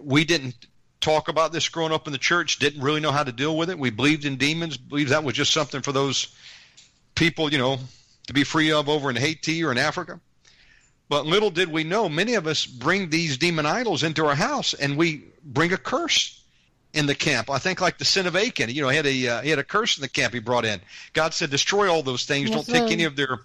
We 0.00 0.24
didn't 0.24 0.54
talk 1.02 1.28
about 1.28 1.52
this 1.52 1.68
growing 1.68 1.92
up 1.92 2.06
in 2.06 2.12
the 2.12 2.18
church, 2.18 2.58
didn't 2.58 2.82
really 2.82 3.00
know 3.00 3.12
how 3.12 3.24
to 3.24 3.32
deal 3.32 3.56
with 3.56 3.68
it. 3.68 3.78
We 3.78 3.90
believed 3.90 4.24
in 4.24 4.36
demons, 4.36 4.78
believed 4.78 5.10
that 5.10 5.24
was 5.24 5.34
just 5.34 5.52
something 5.52 5.82
for 5.82 5.92
those 5.92 6.28
people, 7.14 7.52
you 7.52 7.58
know, 7.58 7.78
to 8.30 8.34
be 8.34 8.44
free 8.44 8.70
of 8.72 8.88
over 8.88 9.10
in 9.10 9.16
Haiti 9.16 9.64
or 9.64 9.72
in 9.72 9.78
Africa. 9.78 10.20
But 11.08 11.26
little 11.26 11.50
did 11.50 11.68
we 11.70 11.82
know, 11.82 12.08
many 12.08 12.34
of 12.34 12.46
us 12.46 12.64
bring 12.64 13.10
these 13.10 13.36
demon 13.36 13.66
idols 13.66 14.04
into 14.04 14.24
our 14.26 14.36
house 14.36 14.72
and 14.72 14.96
we 14.96 15.24
bring 15.42 15.72
a 15.72 15.76
curse 15.76 16.40
in 16.92 17.06
the 17.06 17.14
camp. 17.16 17.50
I 17.50 17.58
think 17.58 17.80
like 17.80 17.98
the 17.98 18.04
sin 18.04 18.28
of 18.28 18.36
Achan, 18.36 18.70
you 18.70 18.82
know, 18.82 18.88
he 18.88 18.96
had 18.96 19.06
a 19.06 19.28
uh, 19.28 19.42
he 19.42 19.50
had 19.50 19.58
a 19.58 19.64
curse 19.64 19.96
in 19.98 20.02
the 20.02 20.08
camp 20.08 20.32
he 20.32 20.38
brought 20.38 20.64
in. 20.64 20.80
God 21.12 21.34
said, 21.34 21.50
destroy 21.50 21.90
all 21.90 22.04
those 22.04 22.24
things. 22.24 22.48
Yes, 22.48 22.56
Don't 22.56 22.66
take 22.72 22.80
Lord. 22.82 22.92
any 22.92 23.04
of 23.04 23.16
their 23.16 23.40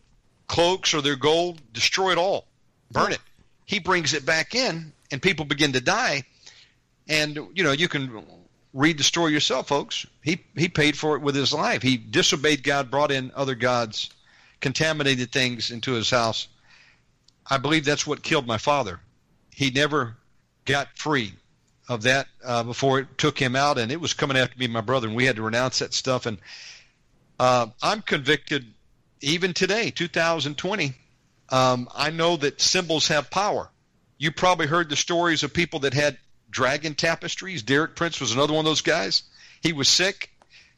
cloaks 0.48 0.94
or 0.94 1.02
their 1.02 1.16
gold. 1.16 1.60
Destroy 1.74 2.12
it 2.12 2.20
all. 2.20 2.46
Burn 2.92 3.10
Yeah. 3.10 3.16
it. 3.16 3.22
He 3.66 3.80
brings 3.80 4.14
it 4.14 4.28
back 4.28 4.54
in, 4.54 4.94
and 5.10 5.20
people 5.20 5.46
begin 5.46 5.74
to 5.74 5.82
die. 5.82 6.24
And 7.08 7.36
you 7.56 7.64
know, 7.64 7.72
you 7.72 7.88
can 7.88 8.24
read 8.74 9.00
the 9.00 9.04
story 9.04 9.32
yourself, 9.34 9.68
folks. 9.68 10.06
He 10.24 10.44
he 10.56 10.70
paid 10.70 10.96
for 10.96 11.16
it 11.16 11.24
with 11.24 11.34
his 11.34 11.52
life. 11.52 11.82
He 11.82 11.98
disobeyed 11.98 12.62
God, 12.64 12.92
brought 12.92 13.12
in 13.12 13.32
other 13.36 13.56
gods, 13.56 14.12
contaminated 14.66 15.32
things 15.32 15.70
into 15.70 15.92
his 15.94 16.10
house. 16.10 16.48
I 17.48 17.60
believe 17.60 17.86
that's 17.86 18.08
what 18.08 18.24
killed 18.24 18.48
my 18.48 18.58
father. 18.58 19.00
He 19.52 19.70
never 19.70 20.18
got 20.66 20.88
free 20.98 21.34
of 21.88 22.02
that 22.02 22.26
uh, 22.44 22.64
before 22.64 22.98
it 22.98 23.16
took 23.20 23.38
him 23.38 23.56
out, 23.56 23.78
and 23.78 23.92
it 23.92 24.02
was 24.02 24.16
coming 24.16 24.36
after 24.38 24.58
me, 24.58 24.66
and 24.66 24.74
my 24.74 24.82
brother, 24.82 25.06
and 25.08 25.16
we 25.16 25.26
had 25.26 25.36
to 25.36 25.44
renounce 25.44 25.78
that 25.80 25.94
stuff. 25.94 26.26
And 26.26 26.40
uh, 27.40 27.68
I'm 27.84 28.02
convicted, 28.02 28.66
even 29.22 29.54
today, 29.54 29.92
2020. 29.92 30.94
Um, 31.50 31.88
I 31.94 32.10
know 32.10 32.36
that 32.38 32.60
symbols 32.60 33.10
have 33.10 33.30
power. 33.30 33.70
You 34.18 34.32
probably 34.32 34.66
heard 34.66 34.90
the 34.90 34.96
stories 34.96 35.44
of 35.44 35.54
people 35.54 35.82
that 35.82 35.94
had 35.94 36.18
dragon 36.50 36.96
tapestries. 36.96 37.62
Derek 37.62 37.96
Prince 37.96 38.20
was 38.20 38.32
another 38.32 38.54
one 38.54 38.66
of 38.66 38.72
those 38.72 38.82
guys. 38.82 39.22
He 39.62 39.74
was 39.74 39.88
sick. 39.88 40.32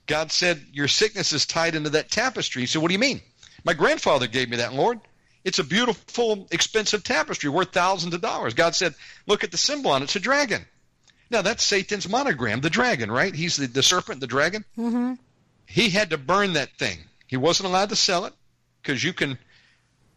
God 0.07 0.29
said, 0.33 0.61
Your 0.73 0.89
sickness 0.89 1.31
is 1.31 1.45
tied 1.45 1.73
into 1.73 1.91
that 1.91 2.11
tapestry. 2.11 2.65
Said, 2.65 2.81
What 2.81 2.89
do 2.89 2.93
you 2.93 2.99
mean? 2.99 3.21
My 3.63 3.73
grandfather 3.73 4.27
gave 4.27 4.49
me 4.49 4.57
that, 4.57 4.73
Lord. 4.73 4.99
It's 5.43 5.59
a 5.59 5.63
beautiful, 5.63 6.47
expensive 6.51 7.03
tapestry 7.03 7.49
worth 7.49 7.71
thousands 7.71 8.13
of 8.13 8.21
dollars. 8.21 8.53
God 8.53 8.75
said, 8.75 8.95
Look 9.27 9.43
at 9.43 9.51
the 9.51 9.57
symbol 9.57 9.91
on 9.91 10.01
it. 10.01 10.05
It's 10.05 10.15
a 10.15 10.19
dragon. 10.19 10.65
Now, 11.29 11.41
that's 11.41 11.63
Satan's 11.63 12.07
monogram, 12.07 12.61
the 12.61 12.69
dragon, 12.69 13.11
right? 13.11 13.33
He's 13.33 13.57
the, 13.57 13.67
the 13.67 13.83
serpent, 13.83 14.19
the 14.21 14.27
dragon. 14.27 14.63
hmm 14.75 15.13
He 15.65 15.89
had 15.89 16.09
to 16.11 16.17
burn 16.17 16.53
that 16.53 16.71
thing. 16.77 16.99
He 17.27 17.37
wasn't 17.37 17.67
allowed 17.69 17.89
to 17.89 17.95
sell 17.95 18.25
it 18.25 18.33
because 18.81 19.03
you 19.03 19.13
can 19.13 19.37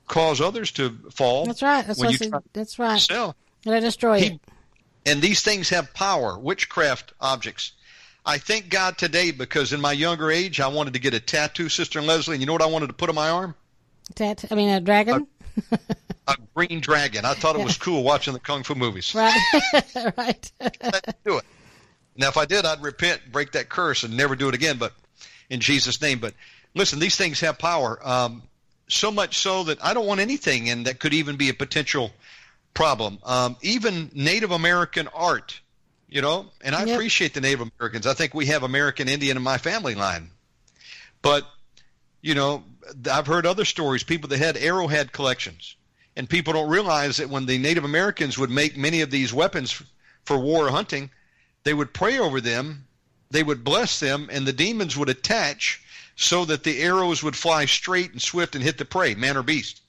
cause 0.07 0.41
others 0.41 0.73
to 0.73 0.91
fall 1.13 1.47
That's 1.47 1.63
right. 1.63 1.87
That's 1.87 1.99
when 1.99 2.11
you 2.11 2.19
try 2.19 2.41
That's 2.53 2.79
right. 2.79 3.01
sell. 3.01 3.37
And 3.65 3.75
I 3.75 3.81
destroy 3.81 4.19
He- 4.21 4.27
it. 4.27 4.41
And 5.07 5.23
these 5.23 5.41
things 5.43 5.71
have 5.71 5.95
power, 5.95 6.39
witchcraft 6.39 7.15
objects. 7.21 7.73
I 8.25 8.39
thank 8.39 8.69
God 8.69 8.99
today 8.99 9.31
because 9.31 9.73
in 9.73 9.81
my 9.81 9.93
younger 9.93 10.31
age, 10.31 10.61
I 10.61 10.69
wanted 10.69 10.93
to 10.95 10.99
get 10.99 11.15
a 11.15 11.21
tattoo, 11.21 11.69
Sister 11.69 12.03
Leslie, 12.03 12.35
and 12.35 12.43
you 12.43 12.47
know 12.47 12.53
what 12.53 12.63
I 12.63 12.67
wanted 12.67 12.89
to 12.89 12.93
put 12.93 13.09
on 13.09 13.15
my 13.15 13.31
arm? 13.31 13.55
Tat- 14.15 14.45
I 14.51 14.55
mean, 14.55 14.69
a 14.69 14.81
dragon. 14.81 15.27
A 16.29 16.37
green 16.55 16.81
dragon. 16.81 17.25
I 17.25 17.35
thought 17.35 17.57
it 17.57 17.65
was 17.65 17.77
cool 17.79 18.03
watching 18.03 18.35
the 18.35 18.41
kung 18.41 18.63
fu 18.63 18.75
movies. 18.75 19.15
right. 19.15 19.35
right. 20.17 20.53
Do 21.25 21.39
it. 21.39 21.45
Now, 22.17 22.29
if 22.29 22.37
I 22.37 22.45
did, 22.45 22.65
I'd 22.65 22.83
repent, 22.83 23.23
break 23.33 23.53
that 23.53 23.69
curse, 23.69 24.03
and 24.03 24.17
never 24.17 24.37
do 24.37 24.49
it 24.49 24.55
again. 24.55 24.77
But 24.77 24.93
in 25.51 25.61
Jesus' 25.61 26.01
name. 26.01 26.21
But 26.21 26.35
listen, 26.75 26.99
these 26.99 27.17
things 27.17 27.41
have 27.41 27.59
power. 27.59 27.99
Um, 28.07 28.43
so 28.89 29.11
much 29.11 29.39
so 29.39 29.65
that 29.65 29.85
I 29.85 29.95
don't 29.95 30.07
want 30.07 30.21
anything 30.21 30.71
and 30.71 30.87
that 30.87 30.99
could 30.99 31.15
even 31.15 31.37
be 31.37 31.49
a 31.49 31.55
potential 31.55 32.11
problem. 32.75 33.19
Um, 33.25 33.57
even 33.63 34.11
Native 34.15 34.53
American 34.53 35.09
art, 35.15 35.61
you 36.11 36.21
know, 36.21 36.51
and 36.61 36.75
I 36.75 36.85
Yep. 36.85 36.95
appreciate 36.97 37.35
the 37.35 37.41
Native 37.41 37.61
Americans. 37.79 38.07
I 38.07 38.15
think 38.15 38.35
we 38.35 38.47
have 38.47 38.63
American 38.63 39.09
Indian 39.09 39.37
in 39.37 39.43
my 39.43 39.59
family 39.59 39.95
line. 39.95 40.31
But, 41.23 41.47
you 42.21 42.35
know, 42.35 42.65
I've 43.11 43.27
heard 43.27 43.47
other 43.47 43.65
stories, 43.65 44.03
people 44.03 44.29
that 44.31 44.39
had 44.39 44.57
arrowhead 44.57 45.13
collections. 45.13 45.77
And 46.17 46.29
people 46.29 46.53
don't 46.53 46.69
realize 46.69 47.19
that 47.19 47.31
when 47.31 47.47
the 47.47 47.59
Native 47.59 47.85
Americans 47.85 48.37
would 48.37 48.51
make 48.51 48.77
many 48.77 49.01
of 49.01 49.11
these 49.11 49.33
weapons 49.33 49.81
for 50.25 50.37
war 50.39 50.67
or 50.67 50.71
hunting, 50.71 51.11
they 51.63 51.73
would 51.73 51.95
pray 51.95 52.19
over 52.19 52.41
them, 52.41 52.87
they 53.31 53.43
would 53.45 53.63
bless 53.63 54.01
them, 54.01 54.29
and 54.33 54.45
the 54.47 54.53
demons 54.53 54.97
would 54.97 55.09
attach 55.09 55.81
so 56.17 56.45
that 56.47 56.65
the 56.65 56.83
arrows 56.83 57.23
would 57.23 57.37
fly 57.37 57.65
straight 57.65 58.11
and 58.11 58.21
swift 58.21 58.55
and 58.55 58.65
hit 58.65 58.77
the 58.79 58.85
prey, 58.85 59.15
man 59.15 59.37
or 59.37 59.43
beast. 59.43 59.81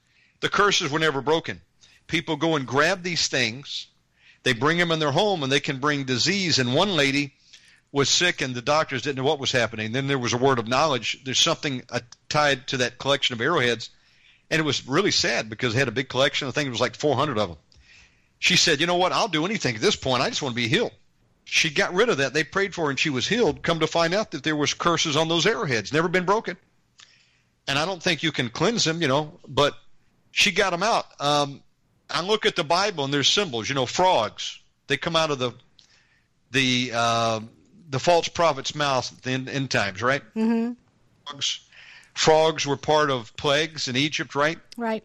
The 0.41 0.49
curses 0.49 0.91
were 0.91 0.99
never 0.99 1.21
broken. 1.21 1.61
People 2.07 2.35
go 2.35 2.55
and 2.55 2.67
grab 2.67 3.01
these 3.03 3.27
things, 3.27 3.87
they 4.43 4.53
bring 4.53 4.77
them 4.77 4.91
in 4.91 4.99
their 4.99 5.11
home, 5.11 5.43
and 5.43 5.51
they 5.51 5.59
can 5.59 5.79
bring 5.79 6.03
disease. 6.03 6.59
And 6.59 6.73
one 6.73 6.95
lady 6.95 7.33
was 7.91 8.09
sick, 8.09 8.41
and 8.41 8.55
the 8.55 8.61
doctors 8.61 9.01
didn't 9.01 9.17
know 9.17 9.23
what 9.23 9.39
was 9.39 9.51
happening. 9.51 9.91
Then 9.91 10.07
there 10.07 10.19
was 10.19 10.33
a 10.33 10.37
word 10.37 10.59
of 10.59 10.67
knowledge. 10.67 11.21
There's 11.23 11.39
something 11.39 11.83
uh, 11.89 11.99
tied 12.29 12.67
to 12.67 12.77
that 12.77 12.97
collection 12.97 13.33
of 13.33 13.41
arrowheads, 13.41 13.89
and 14.49 14.59
it 14.59 14.63
was 14.63 14.87
really 14.87 15.11
sad 15.11 15.49
because 15.49 15.73
they 15.73 15.79
had 15.79 15.87
a 15.87 15.91
big 15.91 16.09
collection. 16.09 16.47
I 16.47 16.51
think 16.51 16.67
it 16.67 16.71
was 16.71 16.81
like 16.81 16.95
400 16.95 17.37
of 17.37 17.49
them. 17.49 17.57
She 18.39 18.55
said, 18.55 18.79
"You 18.79 18.87
know 18.87 18.95
what? 18.95 19.11
I'll 19.11 19.27
do 19.27 19.45
anything 19.45 19.75
at 19.75 19.81
this 19.81 19.95
point. 19.95 20.23
I 20.23 20.29
just 20.29 20.41
want 20.41 20.53
to 20.53 20.61
be 20.61 20.67
healed." 20.67 20.93
She 21.43 21.69
got 21.69 21.93
rid 21.93 22.09
of 22.09 22.17
that. 22.17 22.33
They 22.33 22.43
prayed 22.43 22.73
for 22.73 22.85
her, 22.85 22.89
and 22.89 22.99
she 22.99 23.09
was 23.09 23.27
healed. 23.27 23.61
Come 23.61 23.81
to 23.81 23.87
find 23.87 24.13
out 24.13 24.31
that 24.31 24.43
there 24.43 24.55
was 24.55 24.73
curses 24.73 25.17
on 25.17 25.27
those 25.27 25.45
arrowheads, 25.45 25.91
never 25.91 26.07
been 26.07 26.25
broken. 26.25 26.57
And 27.67 27.77
I 27.77 27.85
don't 27.85 28.01
think 28.01 28.23
you 28.23 28.31
can 28.31 28.49
cleanse 28.49 28.83
them, 28.83 29.01
you 29.01 29.07
know, 29.07 29.39
but 29.47 29.75
she 30.31 30.51
got 30.51 30.71
them 30.71 30.83
out. 30.83 31.05
Um, 31.19 31.61
I 32.13 32.21
look 32.21 32.45
at 32.45 32.55
the 32.55 32.63
Bible, 32.63 33.03
and 33.05 33.13
there's 33.13 33.27
symbols. 33.29 33.69
You 33.69 33.75
know, 33.75 33.85
frogs. 33.85 34.59
They 34.87 34.97
come 34.97 35.15
out 35.15 35.31
of 35.31 35.39
the 35.39 35.53
the 36.51 36.91
uh, 36.93 37.39
the 37.89 37.99
false 37.99 38.27
prophet's 38.27 38.75
mouth 38.75 39.11
at 39.11 39.21
the 39.23 39.31
end, 39.31 39.49
end 39.49 39.71
times, 39.71 40.01
right? 40.01 40.21
hmm 40.33 40.71
Frogs. 41.27 41.59
Frogs 42.13 42.65
were 42.67 42.77
part 42.77 43.09
of 43.09 43.35
plagues 43.37 43.87
in 43.87 43.95
Egypt, 43.95 44.35
right? 44.35 44.59
Right. 44.75 45.03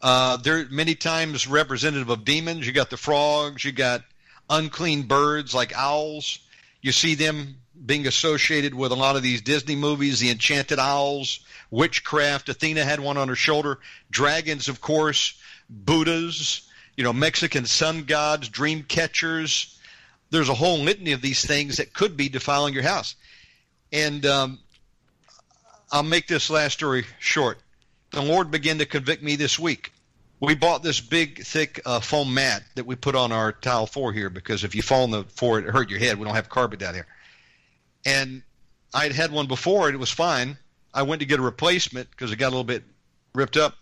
Uh, 0.00 0.36
they're 0.36 0.66
many 0.68 0.94
times 0.94 1.46
representative 1.46 2.10
of 2.10 2.24
demons. 2.24 2.66
You 2.66 2.72
got 2.72 2.90
the 2.90 2.96
frogs, 2.96 3.64
you 3.64 3.72
got 3.72 4.02
unclean 4.50 5.02
birds 5.02 5.54
like 5.54 5.72
owls. 5.76 6.38
You 6.80 6.92
see 6.92 7.14
them 7.14 7.56
being 7.86 8.06
associated 8.06 8.74
with 8.74 8.92
a 8.92 8.96
lot 8.96 9.16
of 9.16 9.22
these 9.22 9.40
Disney 9.42 9.76
movies, 9.76 10.20
the 10.20 10.30
enchanted 10.30 10.78
owls, 10.78 11.40
witchcraft. 11.70 12.48
Athena 12.48 12.84
had 12.84 13.00
one 13.00 13.16
on 13.16 13.28
her 13.28 13.36
shoulder. 13.36 13.78
Dragons, 14.10 14.68
of 14.68 14.80
course, 14.80 15.34
Buddhas, 15.72 16.68
you 16.96 17.04
know, 17.04 17.12
Mexican 17.12 17.66
sun 17.66 18.04
gods, 18.04 18.48
dream 18.48 18.82
catchers. 18.82 19.78
There's 20.30 20.48
a 20.48 20.54
whole 20.54 20.78
litany 20.78 21.12
of 21.12 21.22
these 21.22 21.44
things 21.44 21.78
that 21.78 21.92
could 21.92 22.16
be 22.16 22.28
defiling 22.28 22.74
your 22.74 22.82
house. 22.82 23.14
And 23.92 24.24
um, 24.26 24.58
I'll 25.90 26.02
make 26.02 26.26
this 26.26 26.50
last 26.50 26.74
story 26.74 27.04
short. 27.18 27.58
The 28.10 28.22
Lord 28.22 28.50
began 28.50 28.78
to 28.78 28.86
convict 28.86 29.22
me 29.22 29.36
this 29.36 29.58
week. 29.58 29.92
We 30.40 30.54
bought 30.54 30.82
this 30.82 31.00
big, 31.00 31.44
thick 31.44 31.80
uh, 31.86 32.00
foam 32.00 32.34
mat 32.34 32.62
that 32.74 32.84
we 32.84 32.96
put 32.96 33.14
on 33.14 33.30
our 33.30 33.52
tile 33.52 33.86
floor 33.86 34.12
here 34.12 34.28
because 34.28 34.64
if 34.64 34.74
you 34.74 34.82
fall 34.82 35.04
on 35.04 35.10
the 35.10 35.24
floor, 35.24 35.58
it 35.58 35.66
hurt 35.66 35.88
your 35.88 36.00
head. 36.00 36.18
We 36.18 36.24
don't 36.24 36.34
have 36.34 36.48
carpet 36.48 36.80
down 36.80 36.94
here. 36.94 37.06
And 38.04 38.42
I'd 38.92 39.12
had 39.12 39.30
one 39.30 39.46
before 39.46 39.86
and 39.86 39.94
it 39.94 39.98
was 39.98 40.10
fine. 40.10 40.58
I 40.92 41.02
went 41.02 41.20
to 41.20 41.26
get 41.26 41.38
a 41.38 41.42
replacement 41.42 42.10
because 42.10 42.32
it 42.32 42.36
got 42.36 42.48
a 42.48 42.50
little 42.50 42.64
bit 42.64 42.82
ripped 43.34 43.56
up. 43.56 43.76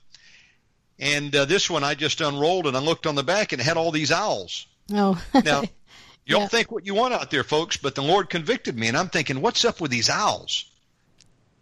And 1.00 1.34
uh, 1.34 1.46
this 1.46 1.70
one 1.70 1.82
I 1.82 1.94
just 1.94 2.20
unrolled 2.20 2.66
and 2.66 2.76
I 2.76 2.80
looked 2.80 3.06
on 3.06 3.14
the 3.14 3.22
back 3.22 3.52
and 3.52 3.60
it 3.60 3.64
had 3.64 3.78
all 3.78 3.90
these 3.90 4.12
owls. 4.12 4.66
Oh. 4.92 5.20
Now, 5.44 5.62
y'all 6.26 6.42
Yeah. 6.42 6.48
think 6.48 6.70
what 6.70 6.84
you 6.84 6.94
want 6.94 7.14
out 7.14 7.30
there, 7.30 7.42
folks, 7.42 7.78
but 7.78 7.94
the 7.94 8.02
Lord 8.02 8.28
convicted 8.28 8.78
me, 8.78 8.86
and 8.88 8.96
I'm 8.96 9.08
thinking, 9.08 9.40
what's 9.40 9.64
up 9.64 9.80
with 9.80 9.90
these 9.90 10.10
owls? 10.10 10.66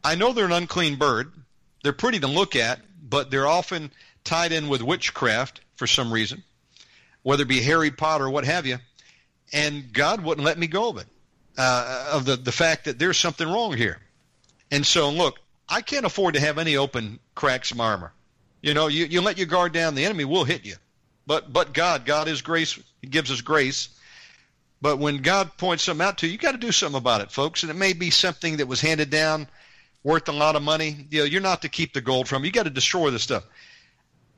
I 0.03 0.17
know 0.17 0.33
they're 0.33 0.47
an 0.47 0.53
unclean 0.53 0.97
bird. 0.97 1.33
They're 1.85 1.93
pretty 1.93 2.19
to 2.21 2.27
look 2.27 2.57
at, 2.57 2.81
but 3.01 3.31
they're 3.31 3.47
often 3.47 3.93
tied 4.25 4.51
in 4.53 4.69
with 4.69 4.83
witchcraft 4.83 5.61
for 5.77 5.87
some 5.87 6.13
reason, 6.13 6.43
whether 7.23 7.43
it 7.43 7.49
be 7.49 7.63
Harry 7.63 7.93
Potter 7.93 8.25
or 8.25 8.31
what 8.31 8.45
have 8.45 8.67
you. 8.67 8.79
And 9.53 9.93
God 9.93 10.23
wouldn't 10.23 10.45
let 10.45 10.59
me 10.59 10.67
go 10.67 10.89
of 10.91 10.99
it, 10.99 11.07
uh, 11.57 12.11
of 12.13 12.25
the, 12.25 12.37
the 12.37 12.53
fact 12.53 12.87
that 12.87 12.99
there's 12.99 13.17
something 13.17 13.47
wrong 13.47 13.77
here. 13.77 13.99
And 14.71 14.85
so, 14.85 15.11
look, 15.11 15.39
I 15.69 15.81
can't 15.81 16.05
afford 16.05 16.35
to 16.35 16.41
have 16.41 16.59
any 16.59 16.77
open 16.77 17.21
cracks 17.35 17.71
in 17.71 17.77
my 17.79 17.85
armor. 17.87 18.13
You 18.61 18.75
know, 18.75 18.89
you, 18.89 19.07
you 19.07 19.21
let 19.21 19.39
your 19.39 19.47
guard 19.47 19.73
down, 19.73 19.95
the 19.95 20.05
enemy 20.05 20.25
will 20.25 20.45
hit 20.45 20.65
you. 20.65 20.77
But 21.27 21.53
but 21.53 21.75
God, 21.75 22.05
God 22.05 22.27
is 22.27 22.43
grace. 22.43 22.79
He 23.01 23.07
gives 23.07 23.31
us 23.31 23.41
grace. 23.41 23.91
But 24.81 24.99
when 24.99 25.19
God 25.19 25.57
points 25.59 25.83
something 25.83 26.07
out 26.07 26.19
to 26.19 26.27
you, 26.27 26.33
you 26.33 26.39
got 26.39 26.53
to 26.53 26.59
do 26.59 26.73
something 26.73 26.99
about 26.99 27.21
it, 27.21 27.33
folks. 27.33 27.63
And 27.63 27.71
it 27.71 27.75
may 27.75 27.93
be 27.93 28.11
something 28.11 28.59
that 28.59 28.69
was 28.69 28.81
handed 28.81 29.11
down, 29.11 29.49
worth 30.05 30.29
a 30.29 30.33
lot 30.33 30.57
of 30.57 30.63
money. 30.63 31.07
You 31.11 31.21
know, 31.21 31.25
you're 31.25 31.41
not 31.41 31.63
to 31.63 31.69
keep 31.69 31.93
the 31.93 32.01
gold 32.01 32.29
from. 32.29 32.45
You 32.45 32.53
got 32.53 32.63
to 32.63 32.71
destroy 32.71 33.11
the 33.11 33.19
stuff. 33.19 33.45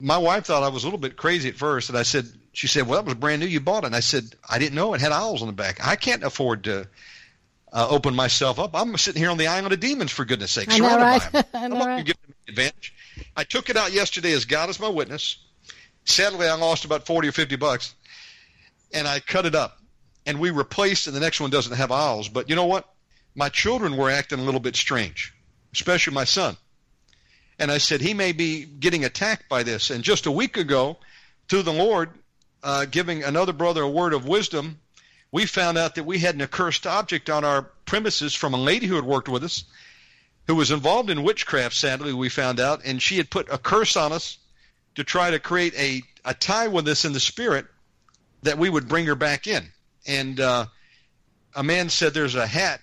My 0.01 0.17
wife 0.17 0.47
thought 0.47 0.63
I 0.63 0.69
was 0.69 0.83
a 0.83 0.87
little 0.87 0.99
bit 0.99 1.17
crazy 1.17 1.51
at 1.51 1.57
first, 1.57 1.91
and 1.91 1.99
I 1.99 2.05
said, 2.05 2.27
she 2.53 2.67
said, 2.67 2.87
"Well, 2.87 2.97
that 3.01 3.05
was 3.05 3.15
brand 3.15 3.41
new. 3.41 3.47
You 3.47 3.61
bought 3.61 3.85
it." 3.85 3.89
And 3.89 3.97
I 3.97 4.01
said, 4.01 4.25
"I 4.49 4.59
didn't 4.59 4.75
know 4.75 4.95
it 4.95 5.01
had 5.01 5.13
owls 5.13 5.43
on 5.43 5.49
the 5.49 5.53
back. 5.53 5.87
I 5.87 5.95
can't 5.97 6.25
afford 6.25 6.65
to 6.65 6.89
uh, 7.73 7.87
open 7.89 8.15
myself 8.15 8.59
up. 8.59 8.71
I'm 8.75 8.97
sitting 8.97 9.21
here 9.21 9.31
on 9.31 9.39
the 9.39 9.47
island 9.47 9.73
of 9.73 9.81
demons, 9.81 10.11
for 10.11 10.25
goodness 10.25 10.51
sake, 10.51 10.69
I 10.71 10.79
know, 10.79 10.97
right? 10.97 11.33
by 11.33 11.43
them. 11.43 11.45
I 11.55 11.65
I'm 11.65 11.71
know, 11.71 11.77
right? 11.79 11.85
going 11.87 11.99
to 11.99 12.05
give 12.05 12.23
them 12.23 12.35
advantage. 12.49 12.95
I 13.37 13.45
took 13.45 13.71
it 13.71 13.77
out 13.77 13.93
yesterday 13.93 14.33
as 14.33 14.45
God 14.45 14.71
is 14.71 14.81
my 14.81 14.89
witness. 14.89 15.37
Sadly, 16.05 16.47
I 16.47 16.55
lost 16.55 16.85
about 16.85 17.07
40 17.07 17.29
or 17.29 17.33
50 17.33 17.57
bucks, 17.57 17.95
and 18.93 19.07
I 19.07 19.21
cut 19.21 19.47
it 19.47 19.55
up. 19.55 19.79
And 20.27 20.41
we 20.41 20.51
replaced, 20.51 21.07
and 21.07 21.17
the 21.17 21.21
next 21.21 21.41
one 21.41 21.51
doesn't 21.51 21.77
have 21.77 21.93
owls. 21.93 22.29
But 22.29 22.49
you 22.49 22.57
know 22.57 22.67
what? 22.67 22.89
My 23.35 23.49
children 23.49 23.97
were 23.97 24.11
acting 24.11 24.39
a 24.39 24.43
little 24.43 24.61
bit 24.61 24.77
strange, 24.77 25.33
especially 25.73 26.15
my 26.15 26.25
son. 26.25 26.57
And 27.59 27.71
I 27.71 27.79
said, 27.79 28.01
he 28.01 28.15
may 28.15 28.33
be 28.33 28.65
getting 28.65 29.05
attacked 29.05 29.49
by 29.49 29.63
this. 29.63 29.91
And 29.91 30.03
just 30.03 30.27
a 30.27 30.31
week 30.31 30.57
ago, 30.57 30.97
through 31.49 31.63
the 31.63 31.73
Lord, 31.73 32.11
uh, 32.63 32.87
giving 32.87 33.23
another 33.23 33.53
brother 33.53 33.83
a 33.83 33.89
word 33.89 34.15
of 34.15 34.27
wisdom, 34.27 34.81
we 35.33 35.47
found 35.47 35.79
out 35.79 35.95
that 35.95 36.05
we 36.05 36.19
had 36.19 36.35
an 36.35 36.43
accursed 36.43 36.87
object 36.87 37.31
on 37.31 37.45
our 37.45 37.63
premises 37.85 38.35
from 38.35 38.55
a 38.55 38.57
lady 38.57 38.87
who 38.87 38.97
had 38.97 39.05
worked 39.05 39.29
with 39.29 39.45
us, 39.45 39.65
who 40.51 40.57
was 40.57 40.73
involved 40.73 41.11
in 41.11 41.23
witchcraft, 41.23 41.77
sadly, 41.77 42.13
we 42.13 42.29
found 42.29 42.59
out, 42.59 42.81
and 42.85 43.01
she 43.01 43.19
had 43.19 43.31
put 43.31 43.49
a 43.53 43.57
curse 43.57 43.97
on 43.97 44.11
us 44.11 44.37
to 44.97 45.05
try 45.05 45.31
to 45.31 45.39
create 45.39 45.73
a, 45.79 46.03
a 46.25 46.35
tie 46.35 46.67
with 46.67 46.89
us 46.89 47.05
in 47.05 47.13
the 47.13 47.21
spirit 47.21 47.67
that 48.43 48.59
we 48.59 48.69
would 48.69 48.89
bring 48.89 49.07
her 49.07 49.15
back 49.15 49.47
in. 49.47 49.65
And 50.09 50.41
uh, 50.41 50.67
a 51.55 51.63
man 51.63 51.89
said 51.89 52.15
there's 52.15 52.35
a 52.35 52.49
hat 52.49 52.81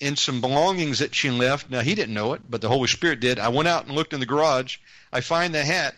and 0.00 0.18
some 0.18 0.40
belongings 0.40 1.00
that 1.00 1.14
she 1.14 1.30
left. 1.30 1.68
Now, 1.68 1.80
he 1.80 1.94
didn't 1.94 2.14
know 2.14 2.32
it, 2.32 2.40
but 2.48 2.62
the 2.62 2.68
Holy 2.70 2.88
Spirit 2.88 3.20
did. 3.20 3.38
I 3.38 3.50
went 3.50 3.68
out 3.68 3.84
and 3.84 3.94
looked 3.94 4.14
in 4.14 4.20
the 4.20 4.24
garage. 4.24 4.78
I 5.12 5.20
find 5.20 5.54
the 5.54 5.62
hat, 5.62 5.94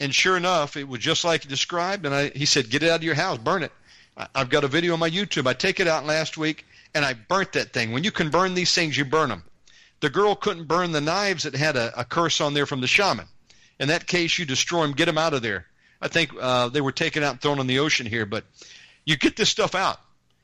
and 0.00 0.14
sure 0.14 0.38
enough, 0.38 0.78
it 0.78 0.88
was 0.88 1.00
just 1.00 1.26
like 1.26 1.42
he 1.42 1.50
described. 1.50 2.06
And 2.06 2.14
I, 2.14 2.30
he 2.30 2.46
said, 2.46 2.70
Get 2.70 2.82
it 2.82 2.88
out 2.88 3.00
of 3.00 3.04
your 3.04 3.14
house, 3.14 3.36
burn 3.36 3.62
it. 3.62 3.72
I- 4.16 4.28
I've 4.34 4.48
got 4.48 4.64
a 4.64 4.68
video 4.68 4.94
on 4.94 5.00
my 5.00 5.10
YouTube. 5.10 5.46
I 5.46 5.52
take 5.52 5.80
it 5.80 5.86
out 5.86 6.06
last 6.06 6.38
week, 6.38 6.64
and 6.94 7.04
I 7.04 7.12
burnt 7.12 7.52
that 7.52 7.74
thing. 7.74 7.92
When 7.92 8.04
you 8.04 8.10
can 8.10 8.30
burn 8.30 8.54
these 8.54 8.72
things, 8.72 8.96
you 8.96 9.04
burn 9.04 9.28
them. 9.28 9.42
The 10.00 10.10
girl 10.10 10.34
couldn't 10.34 10.68
burn 10.68 10.92
the 10.92 11.00
knives 11.00 11.44
that 11.44 11.54
had 11.54 11.76
a, 11.76 12.00
a 12.00 12.04
curse 12.04 12.40
on 12.40 12.54
there 12.54 12.66
from 12.66 12.80
the 12.80 12.86
shaman. 12.86 13.26
In 13.80 13.88
that 13.88 14.06
case, 14.06 14.38
you 14.38 14.44
destroy 14.44 14.82
them, 14.82 14.92
get 14.92 15.06
them 15.06 15.18
out 15.18 15.34
of 15.34 15.42
there. 15.42 15.66
I 16.00 16.08
think 16.08 16.30
uh, 16.38 16.68
they 16.68 16.80
were 16.80 16.92
taken 16.92 17.22
out 17.22 17.32
and 17.32 17.40
thrown 17.40 17.60
in 17.60 17.66
the 17.66 17.78
ocean 17.78 18.06
here, 18.06 18.26
but 18.26 18.44
you 19.04 19.16
get 19.16 19.36
this 19.36 19.48
stuff 19.48 19.74
out. 19.74 19.98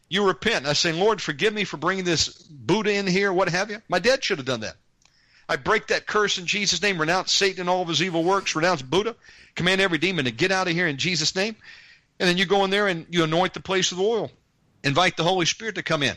You 0.09 0.27
repent. 0.27 0.67
I 0.67 0.73
say, 0.73 0.93
Lord, 0.93 1.21
forgive 1.21 1.55
me 1.55 1.65
for 1.65 1.77
bringing 1.77 2.05
this 2.05 2.29
Buddha 2.29 2.93
in 2.93 3.07
here, 3.07 3.33
what 3.33 3.49
have 3.49 3.71
you. 3.71 3.81
My 3.89 3.99
dad 3.99 4.25
should 4.25 4.39
have 4.39 4.47
done 4.47 4.61
that. 4.61 4.77
I 5.49 5.57
break 5.57 5.89
that 5.89 6.07
curse 6.07 6.39
in 6.39 6.47
Jesus' 6.47 6.81
name, 6.81 7.01
renounce 7.01 7.33
Satan 7.33 7.63
and 7.63 7.71
all 7.71 7.83
of 7.83 7.89
his 7.89 8.03
evil 8.03 8.25
works, 8.25 8.55
renounce 8.55 8.83
Buddha, 8.83 9.17
command 9.55 9.81
every 9.81 9.99
demon 9.99 10.25
to 10.25 10.31
get 10.31 10.53
out 10.53 10.69
of 10.69 10.75
here 10.75 10.87
in 10.87 10.97
Jesus' 10.97 11.35
name. 11.35 11.57
And 12.19 12.29
then 12.29 12.39
you 12.39 12.47
go 12.47 12.65
in 12.65 12.71
there 12.71 12.87
and 12.87 13.07
you 13.11 13.25
anoint 13.25 13.55
the 13.55 13.61
place 13.61 13.91
with 13.91 14.01
oil. 14.01 14.31
Invite 14.85 15.17
the 15.17 15.25
Holy 15.25 15.47
Spirit 15.47 15.75
to 15.75 15.83
come 15.83 16.03
in. 16.03 16.17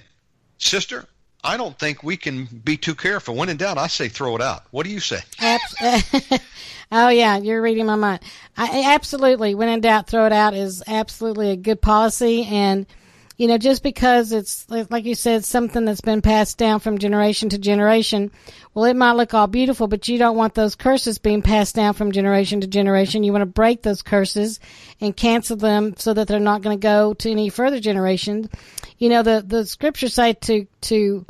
Sister, 0.57 1.05
I 1.43 1.57
don't 1.57 1.77
think 1.77 2.03
we 2.03 2.15
can 2.15 2.45
be 2.45 2.77
too 2.77 2.95
careful. 2.95 3.35
When 3.35 3.49
in 3.49 3.57
doubt, 3.57 3.77
I 3.77 3.87
say 3.87 4.07
throw 4.07 4.35
it 4.35 4.41
out. 4.41 4.63
What 4.71 4.85
do 4.85 4.91
you 4.91 4.99
say? 4.99 5.19
Oh 6.95 7.09
yeah, 7.09 7.37
you're 7.37 7.59
reading 7.59 7.87
my 7.87 7.95
mind. 7.95 8.19
I, 8.55 8.93
absolutely, 8.93 9.55
when 9.55 9.67
in 9.67 9.81
doubt, 9.81 10.05
throw 10.05 10.27
it 10.27 10.31
out 10.31 10.53
is 10.53 10.83
absolutely 10.85 11.49
a 11.49 11.55
good 11.55 11.81
policy. 11.81 12.43
And 12.43 12.85
you 13.35 13.47
know, 13.47 13.57
just 13.57 13.81
because 13.81 14.31
it's 14.31 14.69
like 14.69 15.05
you 15.05 15.15
said, 15.15 15.43
something 15.43 15.85
that's 15.85 16.01
been 16.01 16.21
passed 16.21 16.57
down 16.57 16.79
from 16.79 16.99
generation 16.99 17.49
to 17.49 17.57
generation, 17.57 18.31
well, 18.73 18.85
it 18.85 18.95
might 18.95 19.13
look 19.13 19.33
all 19.33 19.47
beautiful, 19.47 19.87
but 19.87 20.07
you 20.07 20.19
don't 20.19 20.37
want 20.37 20.53
those 20.53 20.75
curses 20.75 21.17
being 21.17 21.41
passed 21.41 21.73
down 21.73 21.93
from 21.93 22.11
generation 22.11 22.61
to 22.61 22.67
generation. 22.67 23.23
You 23.23 23.31
want 23.31 23.41
to 23.41 23.47
break 23.47 23.81
those 23.81 24.03
curses 24.03 24.59
and 25.01 25.17
cancel 25.17 25.57
them 25.57 25.95
so 25.97 26.13
that 26.13 26.27
they're 26.27 26.39
not 26.39 26.61
going 26.61 26.77
to 26.77 26.81
go 26.81 27.15
to 27.15 27.31
any 27.31 27.49
further 27.49 27.79
generations. 27.79 28.49
You 28.99 29.09
know, 29.09 29.23
the 29.23 29.43
the 29.45 29.65
scriptures 29.65 30.13
say 30.13 30.33
to 30.33 30.67
to 30.81 31.25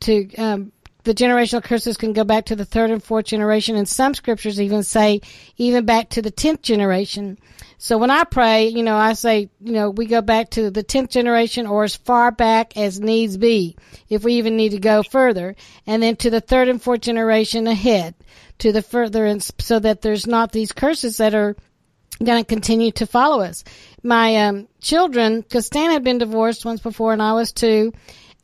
to 0.00 0.34
um, 0.36 0.72
the 1.04 1.14
generational 1.14 1.62
curses 1.62 1.96
can 1.96 2.12
go 2.12 2.24
back 2.24 2.46
to 2.46 2.56
the 2.56 2.64
third 2.64 2.90
and 2.90 3.02
fourth 3.02 3.26
generation, 3.26 3.76
and 3.76 3.88
some 3.88 4.14
scriptures 4.14 4.60
even 4.60 4.82
say 4.82 5.20
even 5.56 5.84
back 5.84 6.08
to 6.10 6.22
the 6.22 6.32
tenth 6.32 6.62
generation. 6.62 7.38
So 7.78 7.98
when 7.98 8.10
I 8.10 8.24
pray, 8.24 8.68
you 8.68 8.82
know, 8.82 8.96
I 8.96 9.12
say, 9.12 9.50
you 9.60 9.72
know, 9.72 9.90
we 9.90 10.06
go 10.06 10.22
back 10.22 10.50
to 10.50 10.70
the 10.70 10.82
tenth 10.82 11.10
generation 11.10 11.66
or 11.66 11.84
as 11.84 11.94
far 11.94 12.32
back 12.32 12.76
as 12.76 13.00
needs 13.00 13.36
be, 13.36 13.76
if 14.08 14.24
we 14.24 14.34
even 14.34 14.56
need 14.56 14.70
to 14.70 14.78
go 14.78 15.02
further, 15.02 15.56
and 15.86 16.02
then 16.02 16.16
to 16.16 16.30
the 16.30 16.40
third 16.40 16.68
and 16.68 16.82
fourth 16.82 17.02
generation 17.02 17.66
ahead, 17.66 18.14
to 18.58 18.72
the 18.72 18.82
further, 18.82 19.38
so 19.58 19.78
that 19.78 20.00
there's 20.00 20.26
not 20.26 20.52
these 20.52 20.72
curses 20.72 21.18
that 21.18 21.34
are 21.34 21.54
going 22.24 22.42
to 22.42 22.48
continue 22.48 22.92
to 22.92 23.06
follow 23.06 23.42
us. 23.42 23.62
My 24.02 24.46
um, 24.46 24.68
children, 24.80 25.40
because 25.40 25.66
Stan 25.66 25.90
had 25.90 26.02
been 26.02 26.18
divorced 26.18 26.64
once 26.64 26.80
before, 26.80 27.12
and 27.12 27.22
I 27.22 27.34
was 27.34 27.52
too. 27.52 27.92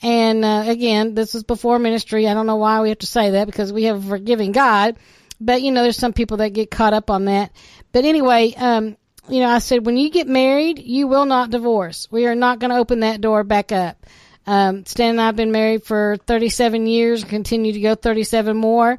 And 0.02 0.44
uh, 0.44 0.64
again, 0.66 1.14
this 1.14 1.32
was 1.32 1.44
before 1.44 1.78
ministry. 1.78 2.28
I 2.28 2.34
don't 2.34 2.46
know 2.46 2.56
why 2.56 2.80
we 2.80 2.88
have 2.88 2.98
to 2.98 3.06
say 3.06 3.30
that 3.30 3.46
because 3.46 3.72
we 3.72 3.84
have 3.84 4.04
a 4.04 4.08
forgiving 4.08 4.52
God. 4.52 4.96
But 5.40 5.62
you 5.62 5.72
know, 5.72 5.82
there's 5.82 5.96
some 5.96 6.12
people 6.12 6.38
that 6.38 6.50
get 6.50 6.70
caught 6.70 6.92
up 6.92 7.10
on 7.10 7.26
that. 7.26 7.52
But 7.92 8.04
anyway, 8.04 8.52
um, 8.56 8.96
you 9.28 9.40
know, 9.40 9.48
I 9.48 9.58
said 9.58 9.86
when 9.86 9.96
you 9.96 10.10
get 10.10 10.28
married, 10.28 10.78
you 10.78 11.06
will 11.06 11.26
not 11.26 11.50
divorce. 11.50 12.08
We 12.10 12.26
are 12.26 12.34
not 12.34 12.58
going 12.58 12.70
to 12.70 12.78
open 12.78 13.00
that 13.00 13.20
door 13.20 13.44
back 13.44 13.72
up. 13.72 14.04
Um, 14.46 14.84
Stan 14.86 15.10
and 15.10 15.20
I 15.20 15.26
have 15.26 15.36
been 15.36 15.52
married 15.52 15.84
for 15.84 16.16
37 16.26 16.86
years, 16.86 17.22
and 17.22 17.30
continue 17.30 17.72
to 17.72 17.80
go 17.80 17.94
37 17.94 18.56
more 18.56 18.98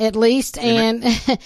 at 0.00 0.16
least. 0.16 0.58
And, 0.58 1.04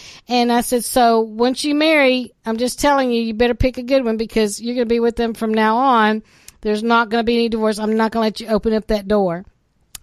and 0.29 0.51
I 0.51 0.63
said, 0.63 0.85
so 0.85 1.21
once 1.21 1.65
you 1.65 1.75
marry, 1.75 2.33
I'm 2.47 2.57
just 2.57 2.81
telling 2.81 3.11
you, 3.11 3.21
you 3.21 3.35
better 3.35 3.55
pick 3.55 3.77
a 3.77 3.83
good 3.83 4.05
one 4.05 4.17
because 4.17 4.61
you're 4.61 4.77
going 4.77 4.89
to 4.89 4.95
be 4.95 5.01
with 5.01 5.17
them 5.17 5.35
from 5.35 5.53
now 5.53 5.77
on. 5.77 6.23
There's 6.61 6.83
not 6.83 7.11
going 7.11 7.21
to 7.21 7.27
be 7.27 7.35
any 7.35 7.49
divorce. 7.49 7.79
I'm 7.79 7.97
not 7.97 8.13
going 8.13 8.23
to 8.23 8.27
let 8.27 8.41
you 8.41 8.47
open 8.47 8.73
up 8.73 8.87
that 8.87 9.09
door. 9.09 9.45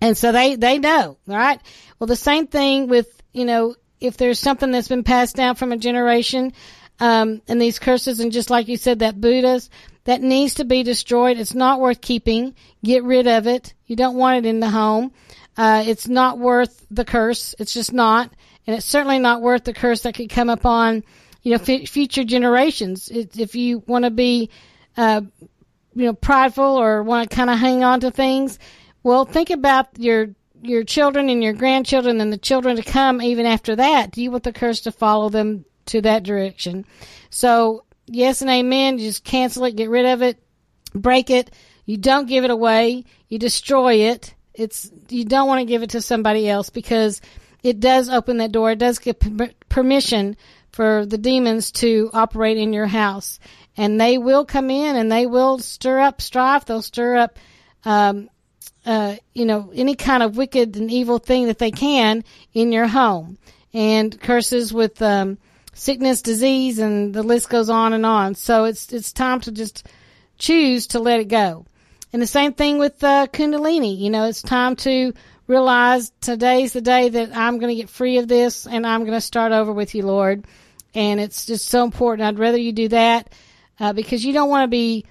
And 0.02 0.18
so 0.18 0.31
they, 0.31 0.56
they 0.56 0.77
know, 0.77 1.18
right? 1.26 1.60
Well, 1.98 2.07
the 2.07 2.15
same 2.15 2.48
thing 2.48 2.88
with, 2.88 3.07
you 3.31 3.45
know, 3.45 3.76
if 3.99 4.18
there's 4.18 4.39
something 4.39 4.72
that's 4.72 4.88
been 4.88 5.03
passed 5.03 5.35
down 5.35 5.56
from 5.56 5.72
a 5.72 5.77
generation, 5.77 6.53
um, 7.01 7.41
and 7.47 7.59
these 7.59 7.79
curses, 7.79 8.19
and 8.19 8.31
just 8.31 8.51
like 8.51 8.67
you 8.67 8.77
said, 8.77 8.99
that 8.99 9.19
Buddha's, 9.19 9.71
that 10.03 10.21
needs 10.21 10.53
to 10.55 10.65
be 10.65 10.83
destroyed. 10.83 11.39
It's 11.39 11.55
not 11.55 11.79
worth 11.79 11.99
keeping. 11.99 12.53
Get 12.83 13.03
rid 13.03 13.25
of 13.27 13.47
it. 13.47 13.73
You 13.87 13.95
don't 13.95 14.15
want 14.15 14.45
it 14.45 14.49
in 14.49 14.59
the 14.59 14.69
home. 14.69 15.11
Uh, 15.57 15.83
it's 15.85 16.07
not 16.07 16.37
worth 16.37 16.85
the 16.91 17.03
curse. 17.03 17.55
It's 17.57 17.73
just 17.73 17.91
not. 17.91 18.31
And 18.67 18.75
it's 18.75 18.85
certainly 18.85 19.17
not 19.17 19.41
worth 19.41 19.63
the 19.63 19.73
curse 19.73 20.03
that 20.03 20.13
could 20.13 20.29
come 20.29 20.49
upon, 20.49 21.03
you 21.41 21.55
know, 21.55 21.63
f- 21.67 21.89
future 21.89 22.23
generations. 22.23 23.09
It, 23.09 23.35
if 23.37 23.55
you 23.55 23.83
want 23.87 24.05
to 24.05 24.11
be, 24.11 24.51
uh, 24.95 25.21
you 25.95 26.05
know, 26.05 26.13
prideful 26.13 26.63
or 26.63 27.01
want 27.01 27.27
to 27.27 27.35
kind 27.35 27.49
of 27.49 27.57
hang 27.57 27.83
on 27.83 28.01
to 28.01 28.11
things, 28.11 28.59
well, 29.01 29.25
think 29.25 29.49
about 29.49 29.87
your 29.97 30.29
your 30.63 30.83
children 30.83 31.29
and 31.29 31.43
your 31.43 31.53
grandchildren 31.53 32.21
and 32.21 32.31
the 32.31 32.37
children 32.37 32.75
to 32.75 32.83
come 32.83 33.19
even 33.23 33.47
after 33.47 33.75
that. 33.75 34.11
Do 34.11 34.21
you 34.21 34.29
want 34.29 34.43
the 34.43 34.53
curse 34.53 34.81
to 34.81 34.91
follow 34.91 35.29
them 35.29 35.65
to 35.87 36.01
that 36.01 36.23
direction? 36.23 36.85
So, 37.29 37.83
yes 38.07 38.41
and 38.41 38.49
amen. 38.49 38.99
You 38.99 39.07
just 39.07 39.23
cancel 39.23 39.65
it, 39.65 39.75
get 39.75 39.89
rid 39.89 40.05
of 40.05 40.21
it, 40.21 40.41
break 40.93 41.29
it. 41.29 41.51
You 41.85 41.97
don't 41.97 42.27
give 42.27 42.43
it 42.43 42.51
away. 42.51 43.05
You 43.27 43.39
destroy 43.39 43.95
it. 43.95 44.33
It's 44.53 44.91
you 45.09 45.25
don't 45.25 45.47
want 45.47 45.59
to 45.59 45.65
give 45.65 45.83
it 45.83 45.91
to 45.91 46.01
somebody 46.01 46.47
else 46.47 46.69
because 46.69 47.21
it 47.63 47.79
does 47.79 48.09
open 48.09 48.37
that 48.37 48.51
door. 48.51 48.71
It 48.71 48.79
does 48.79 48.99
give 48.99 49.17
permission 49.69 50.35
for 50.71 51.05
the 51.05 51.17
demons 51.17 51.71
to 51.71 52.09
operate 52.13 52.57
in 52.57 52.73
your 52.73 52.87
house, 52.87 53.39
and 53.77 53.99
they 53.99 54.17
will 54.17 54.45
come 54.45 54.69
in 54.69 54.95
and 54.95 55.11
they 55.11 55.25
will 55.25 55.59
stir 55.59 55.99
up 55.99 56.21
strife. 56.21 56.65
They'll 56.65 56.81
stir 56.81 57.17
up, 57.17 57.39
um, 57.85 58.29
uh, 58.85 59.15
you 59.33 59.45
know, 59.45 59.71
any 59.73 59.95
kind 59.95 60.23
of 60.23 60.37
wicked 60.37 60.75
and 60.75 60.91
evil 60.91 61.17
thing 61.17 61.47
that 61.47 61.59
they 61.59 61.71
can 61.71 62.23
in 62.53 62.71
your 62.71 62.87
home, 62.87 63.37
and 63.73 64.19
curses 64.19 64.73
with 64.73 65.01
um, 65.01 65.37
sickness, 65.81 66.21
disease, 66.21 66.77
and 66.77 67.11
the 67.11 67.23
list 67.23 67.49
goes 67.49 67.67
on 67.67 67.93
and 67.93 68.05
on. 68.05 68.35
So 68.35 68.65
it's 68.65 68.93
it's 68.93 69.11
time 69.11 69.39
to 69.41 69.51
just 69.51 69.87
choose 70.37 70.87
to 70.87 70.99
let 70.99 71.19
it 71.19 71.27
go. 71.27 71.65
And 72.13 72.21
the 72.21 72.27
same 72.27 72.53
thing 72.53 72.77
with 72.77 73.03
uh, 73.03 73.27
Kundalini. 73.27 73.97
You 73.97 74.11
know, 74.11 74.25
it's 74.25 74.43
time 74.43 74.75
to 74.77 75.13
realize 75.47 76.11
today's 76.21 76.73
the 76.73 76.81
day 76.81 77.09
that 77.09 77.35
I'm 77.35 77.57
going 77.57 77.75
to 77.75 77.81
get 77.81 77.89
free 77.89 78.19
of 78.19 78.27
this 78.27 78.67
and 78.67 78.85
I'm 78.85 79.01
going 79.01 79.13
to 79.13 79.21
start 79.21 79.53
over 79.53 79.73
with 79.73 79.95
you, 79.95 80.05
Lord. 80.05 80.45
And 80.93 81.19
it's 81.19 81.45
just 81.45 81.67
so 81.67 81.83
important. 81.83 82.27
I'd 82.27 82.39
rather 82.39 82.57
you 82.57 82.73
do 82.73 82.89
that 82.89 83.33
uh, 83.79 83.93
because 83.93 84.23
you 84.23 84.33
don't 84.33 84.49
want 84.49 84.65
to 84.65 84.67
be 84.67 85.05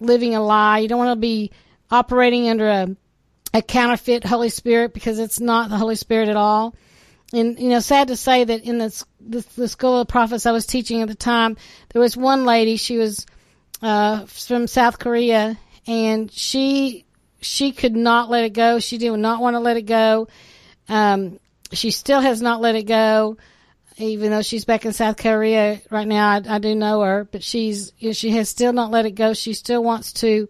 living 0.00 0.34
a 0.34 0.42
lie. 0.42 0.80
You 0.80 0.88
don't 0.88 0.98
want 0.98 1.16
to 1.16 1.20
be 1.20 1.52
operating 1.90 2.48
under 2.48 2.68
a, 2.68 2.96
a 3.54 3.62
counterfeit 3.62 4.24
Holy 4.24 4.48
Spirit 4.48 4.92
because 4.92 5.20
it's 5.20 5.38
not 5.38 5.70
the 5.70 5.76
Holy 5.76 5.96
Spirit 5.96 6.28
at 6.30 6.36
all. 6.36 6.74
And, 7.32 7.58
you 7.58 7.68
know, 7.70 7.80
sad 7.80 8.08
to 8.08 8.16
say 8.16 8.44
that 8.44 8.64
in 8.64 8.78
the, 8.78 9.04
the, 9.20 9.44
the 9.56 9.68
school 9.68 10.00
of 10.00 10.08
prophets 10.08 10.46
I 10.46 10.52
was 10.52 10.64
teaching 10.64 11.02
at 11.02 11.08
the 11.08 11.14
time, 11.14 11.56
there 11.92 12.00
was 12.00 12.16
one 12.16 12.44
lady, 12.44 12.76
she 12.76 12.98
was 12.98 13.26
uh, 13.82 14.26
from 14.26 14.66
South 14.66 14.98
Korea, 14.98 15.58
and 15.86 16.30
she 16.30 17.04
she 17.40 17.72
could 17.72 17.94
not 17.94 18.30
let 18.30 18.44
it 18.44 18.54
go. 18.54 18.78
She 18.78 18.98
did 18.98 19.12
not 19.12 19.40
want 19.40 19.54
to 19.54 19.60
let 19.60 19.76
it 19.76 19.82
go. 19.82 20.28
Um, 20.88 21.38
she 21.72 21.90
still 21.90 22.20
has 22.20 22.40
not 22.40 22.60
let 22.60 22.74
it 22.74 22.84
go. 22.84 23.36
even 23.98 24.30
though 24.30 24.42
she's 24.42 24.64
back 24.64 24.84
in 24.84 24.92
South 24.92 25.16
Korea 25.16 25.80
right 25.90 26.06
now. 26.06 26.28
I, 26.30 26.42
I 26.48 26.58
do 26.58 26.74
know 26.74 27.02
her, 27.02 27.24
but 27.30 27.42
she's 27.42 27.92
she 28.12 28.30
has 28.30 28.48
still 28.48 28.72
not 28.72 28.90
let 28.90 29.06
it 29.06 29.12
go. 29.12 29.34
She 29.34 29.54
still 29.54 29.82
wants 29.82 30.12
to 30.14 30.48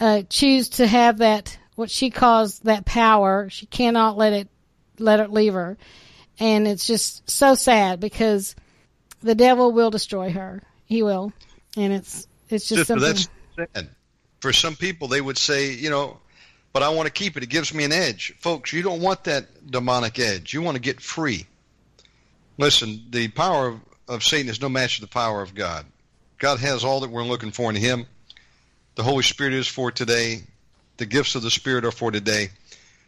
uh, 0.00 0.22
choose 0.28 0.68
to 0.70 0.86
have 0.86 1.18
that 1.18 1.58
what 1.74 1.90
she 1.90 2.10
calls 2.10 2.60
that 2.60 2.84
power. 2.84 3.48
She 3.50 3.66
cannot 3.66 4.16
let 4.16 4.32
it 4.32 4.48
let 4.98 5.20
it 5.20 5.30
leave 5.30 5.54
her, 5.54 5.76
and 6.38 6.66
it's 6.66 6.86
just 6.86 7.28
so 7.28 7.54
sad 7.54 8.00
because 8.00 8.54
the 9.22 9.34
devil 9.34 9.72
will 9.72 9.90
destroy 9.90 10.30
her. 10.30 10.62
He 10.86 11.02
will, 11.02 11.32
and 11.76 11.92
it's 11.92 12.26
it's 12.48 12.68
just, 12.68 12.86
just 12.86 12.88
something. 12.88 13.06
That's 13.06 13.28
sad. 13.74 13.88
For 14.40 14.52
some 14.52 14.76
people, 14.76 15.08
they 15.08 15.20
would 15.20 15.38
say, 15.38 15.72
you 15.72 15.88
know, 15.90 16.18
but 16.74 16.82
I 16.82 16.90
want 16.90 17.06
to 17.06 17.12
keep 17.12 17.36
it. 17.36 17.42
It 17.42 17.48
gives 17.48 17.72
me 17.72 17.84
an 17.84 17.92
edge, 17.92 18.34
folks. 18.40 18.72
You 18.72 18.82
don't 18.82 19.00
want 19.00 19.24
that 19.24 19.70
demonic 19.70 20.18
edge. 20.18 20.52
You 20.52 20.60
want 20.60 20.74
to 20.74 20.80
get 20.82 21.00
free. 21.00 21.46
Listen, 22.58 23.06
the 23.10 23.28
power 23.28 23.68
of, 23.68 23.80
of 24.08 24.22
Satan 24.22 24.50
is 24.50 24.60
no 24.60 24.68
match 24.68 24.96
to 24.96 25.00
the 25.00 25.06
power 25.06 25.40
of 25.40 25.54
God. 25.54 25.86
God 26.38 26.58
has 26.58 26.84
all 26.84 27.00
that 27.00 27.10
we're 27.10 27.24
looking 27.24 27.52
for 27.52 27.70
in 27.70 27.76
Him. 27.76 28.06
The 28.96 29.02
Holy 29.02 29.22
Spirit 29.22 29.54
is 29.54 29.66
for 29.66 29.90
today. 29.90 30.42
The 30.96 31.06
gifts 31.06 31.34
of 31.34 31.42
the 31.42 31.50
Spirit 31.50 31.84
are 31.84 31.90
for 31.90 32.10
today. 32.10 32.50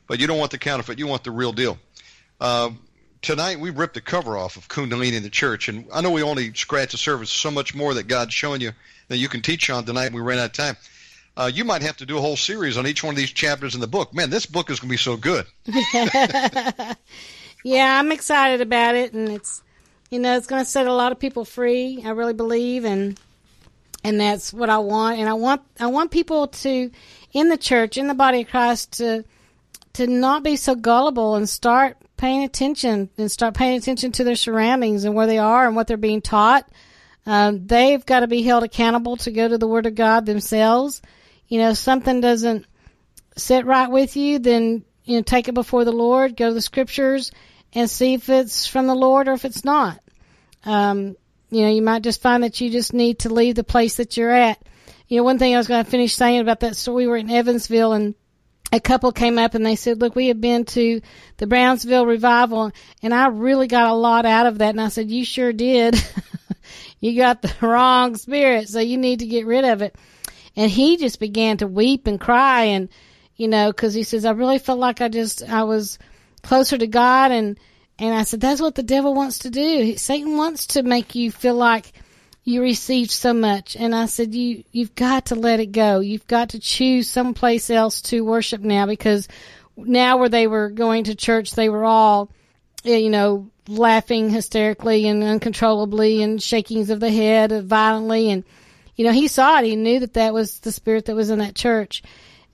But 0.07 0.21
you 0.21 0.27
don't 0.27 0.39
want 0.39 0.51
the 0.51 0.59
counterfeit. 0.59 0.99
You 0.99 1.07
want 1.07 1.25
the 1.25 1.31
real 1.31 1.53
deal. 1.53 1.79
Uh, 2.41 2.71
tonight 3.23 3.59
we 3.59 3.71
ripped 3.71 3.95
the 3.95 4.01
cover 4.01 4.37
off 4.37 4.57
of 4.57 4.69
Kundalini 4.69 5.15
in 5.15 5.23
the 5.23 5.31
church, 5.31 5.69
and 5.69 5.87
I 5.93 6.01
know 6.01 6.11
we 6.11 6.23
only 6.23 6.53
scratched 6.55 6.93
the 6.93 6.99
surface. 6.99 7.31
So 7.31 7.51
much 7.51 7.75
more 7.75 7.95
that 7.95 8.09
God's 8.09 8.35
showing 8.35 8.61
you 8.61 8.73
that 9.09 9.17
you 9.17 9.29
can 9.29 9.43
teach 9.43 9.69
on 9.71 9.85
tonight. 9.85 10.13
We 10.13 10.21
ran 10.21 10.39
out 10.39 10.47
of 10.47 10.53
time. 10.53 10.77
Uh, 11.37 11.51
you 11.53 11.65
might 11.65 11.83
have 11.83 11.97
to 11.99 12.07
do 12.07 12.17
a 12.17 12.21
whole 12.21 12.37
series 12.37 12.79
on 12.79 12.87
each 12.87 13.05
one 13.05 13.13
of 13.13 13.19
these 13.19 13.31
chapters 13.31 13.75
in 13.75 13.81
the 13.81 13.87
book. 13.87 14.15
Man, 14.15 14.31
this 14.31 14.47
book 14.47 14.71
is 14.71 14.81
going 14.81 14.89
to 14.89 14.93
be 14.93 14.97
so 14.97 15.17
good. 15.17 15.45
yeah, 17.65 17.99
I'm 17.99 18.11
excited 18.11 18.61
about 18.63 18.95
it, 18.95 19.13
and 19.13 19.29
it's 19.29 19.63
you 20.11 20.19
know 20.19 20.37
it's 20.37 20.47
going 20.47 20.65
to 20.65 20.71
set 20.71 20.87
a 20.87 20.95
lot 20.95 21.13
of 21.13 21.19
people 21.19 21.45
free. 21.45 22.03
I 22.05 22.11
really 22.11 22.33
believe, 22.33 22.85
and 22.85 23.21
and 24.03 24.21
that's 24.21 24.53
what 24.53 24.71
I 24.71 24.79
want. 24.79 25.19
And 25.19 25.29
I 25.29 25.35
want 25.35 25.63
I 25.81 25.89
want 25.89 26.11
people 26.11 26.47
to 26.49 26.91
in 27.33 27.49
the 27.49 27.59
church, 27.59 27.99
in 27.99 28.07
the 28.07 28.15
body 28.15 28.43
of 28.43 28.49
Christ, 28.49 28.93
to 28.99 29.25
to 29.97 30.07
not 30.07 30.43
be 30.43 30.57
so 30.57 30.75
gullible 30.75 31.37
and 31.37 31.49
start 31.49 31.97
paying 32.17 32.45
attention 32.45 33.11
and 33.19 33.31
start 33.31 33.55
paying 33.55 33.79
attention 33.79 34.13
to 34.13 34.25
their 34.25 34.37
surroundings 34.37 35.05
and 35.05 35.15
where 35.15 35.27
they 35.27 35.39
are 35.39 35.67
and 35.67 35.75
what 35.75 35.87
they're 35.87 35.97
being 35.97 36.23
taught. 36.23 36.69
Um, 37.25 37.67
they've 37.67 38.05
got 38.05 38.21
to 38.21 38.27
be 38.27 38.43
held 38.43 38.63
accountable 38.63 39.17
to 39.19 39.33
go 39.33 39.49
to 39.49 39.59
the 39.59 39.67
Word 39.67 39.87
of 39.87 39.95
God 39.95 40.27
themselves. 40.27 41.03
You 41.49 41.61
know, 41.61 41.75
something 41.75 42.21
doesn't 42.21 42.67
sit 43.37 43.67
right 43.67 43.91
with 43.91 44.17
you, 44.17 44.39
then 44.39 44.85
you 45.05 45.17
know, 45.17 45.23
take 45.23 45.49
it 45.49 45.55
before 45.55 45.85
the 45.85 45.93
Lord, 45.93 46.37
go 46.37 46.49
to 46.49 46.55
the 46.55 46.61
Scriptures, 46.61 47.33
and 47.73 47.89
see 47.91 48.15
if 48.15 48.29
it's 48.29 48.67
from 48.67 48.87
the 48.87 48.95
Lord 48.95 49.29
or 49.29 49.33
if 49.33 49.45
it's 49.45 49.65
not. 49.65 50.01
Um, 50.65 51.17
you 51.51 51.63
know, 51.63 51.71
you 51.71 51.83
might 51.83 52.03
just 52.03 52.23
find 52.23 52.43
that 52.43 52.61
you 52.61 52.71
just 52.71 52.93
need 52.93 53.21
to 53.21 53.33
leave 53.33 53.55
the 53.55 53.65
place 53.65 53.97
that 53.97 54.17
you're 54.17 54.31
at. 54.31 54.61
You 55.09 55.19
know, 55.19 55.25
one 55.25 55.39
thing 55.39 55.55
I 55.55 55.59
was 55.59 55.69
going 55.69 55.85
to 55.85 55.91
finish 55.91 56.15
saying 56.15 56.41
about 56.41 56.61
that 56.61 56.77
story, 56.77 57.05
we 57.05 57.07
were 57.07 57.17
in 57.17 57.31
Evansville 57.31 57.93
and 57.93 58.15
a 58.73 58.81
couple 58.81 59.13
came 59.13 59.39
up 59.39 59.55
and 59.55 59.65
they 59.65 59.77
said, 59.77 60.01
look, 60.01 60.17
we 60.17 60.29
have 60.29 60.41
been 60.41 60.65
to 60.65 61.01
the 61.37 61.47
Brownsville 61.47 62.07
revival 62.07 62.73
and 63.03 63.15
I 63.15 63.29
really 63.29 63.69
got 63.69 63.91
a 63.91 63.95
lot 63.95 64.27
out 64.27 64.47
of 64.47 64.59
that. 64.59 64.71
And 64.71 64.81
I 64.81 64.89
said, 64.89 65.11
you 65.11 65.25
sure 65.25 65.53
did. 65.53 65.97
you 67.01 67.17
got 67.17 67.43
the 67.43 67.55
wrong 67.67 68.17
spirit. 68.17 68.69
So 68.69 68.81
you 68.81 68.99
need 68.99 69.21
to 69.21 69.27
get 69.27 69.47
rid 69.47 69.65
of 69.65 69.83
it. 69.83 69.95
And 70.57 70.71
he 70.71 70.97
just 70.97 71.21
began 71.21 71.59
to 71.59 71.67
weep 71.67 72.07
and 72.07 72.21
cry 72.21 72.65
and, 72.65 72.89
you 73.37 73.49
know, 73.49 73.73
cause 73.73 73.95
he 73.95 74.03
says, 74.03 74.25
I 74.25 74.33
really 74.33 74.59
felt 74.59 74.79
like 74.79 75.01
I 75.01 75.09
just, 75.09 75.43
I 75.49 75.65
was 75.65 75.99
closer 76.43 76.79
to 76.79 76.87
God 76.87 77.31
and, 77.31 77.59
and 77.99 78.15
I 78.15 78.25
said, 78.25 78.41
that's 78.41 78.61
what 78.61 78.75
the 78.75 78.83
devil 78.83 79.15
wants 79.15 79.41
to 79.41 79.51
do. 79.51 79.97
Satan 79.97 80.37
wants 80.37 80.67
to 80.69 80.83
make 80.83 81.15
you 81.15 81.31
feel 81.31 81.55
like 81.55 81.93
you 82.47 82.63
received 82.63 83.11
so 83.11 83.35
much. 83.35 83.75
And 83.75 83.93
I 83.93 84.07
said, 84.07 84.33
you, 84.33 84.63
you've 84.71 84.95
got 84.95 85.27
to 85.27 85.35
let 85.35 85.59
it 85.59 85.73
go. 85.73 85.99
You've 85.99 86.29
got 86.29 86.51
to 86.51 86.61
choose 86.61 87.11
someplace 87.11 87.71
else 87.71 88.01
to 88.03 88.25
worship 88.25 88.61
now 88.61 88.87
because 88.87 89.27
now 89.77 90.19
where 90.19 90.29
they 90.29 90.47
were 90.47 90.71
going 90.71 91.05
to 91.05 91.17
church, 91.17 91.51
they 91.51 91.69
were 91.69 91.85
all, 91.85 92.31
eh, 92.85 92.99
you 92.99 93.11
know, 93.11 93.51
laughing 93.67 94.31
hysterically 94.31 95.09
and 95.09 95.25
uncontrollably 95.25 96.23
and 96.23 96.41
shakings 96.41 96.89
of 96.91 97.01
the 97.01 97.11
head 97.11 97.65
violently. 97.65 98.31
And, 98.31 98.45
you 98.95 99.05
know, 99.05 99.13
he 99.13 99.27
saw 99.27 99.59
it. 99.59 99.65
He 99.65 99.75
knew 99.75 99.99
that 99.99 100.15
that 100.15 100.33
was 100.33 100.61
the 100.61 100.71
spirit 100.71 101.07
that 101.07 101.17
was 101.17 101.31
in 101.31 101.41
that 101.41 101.57
church. 101.57 102.05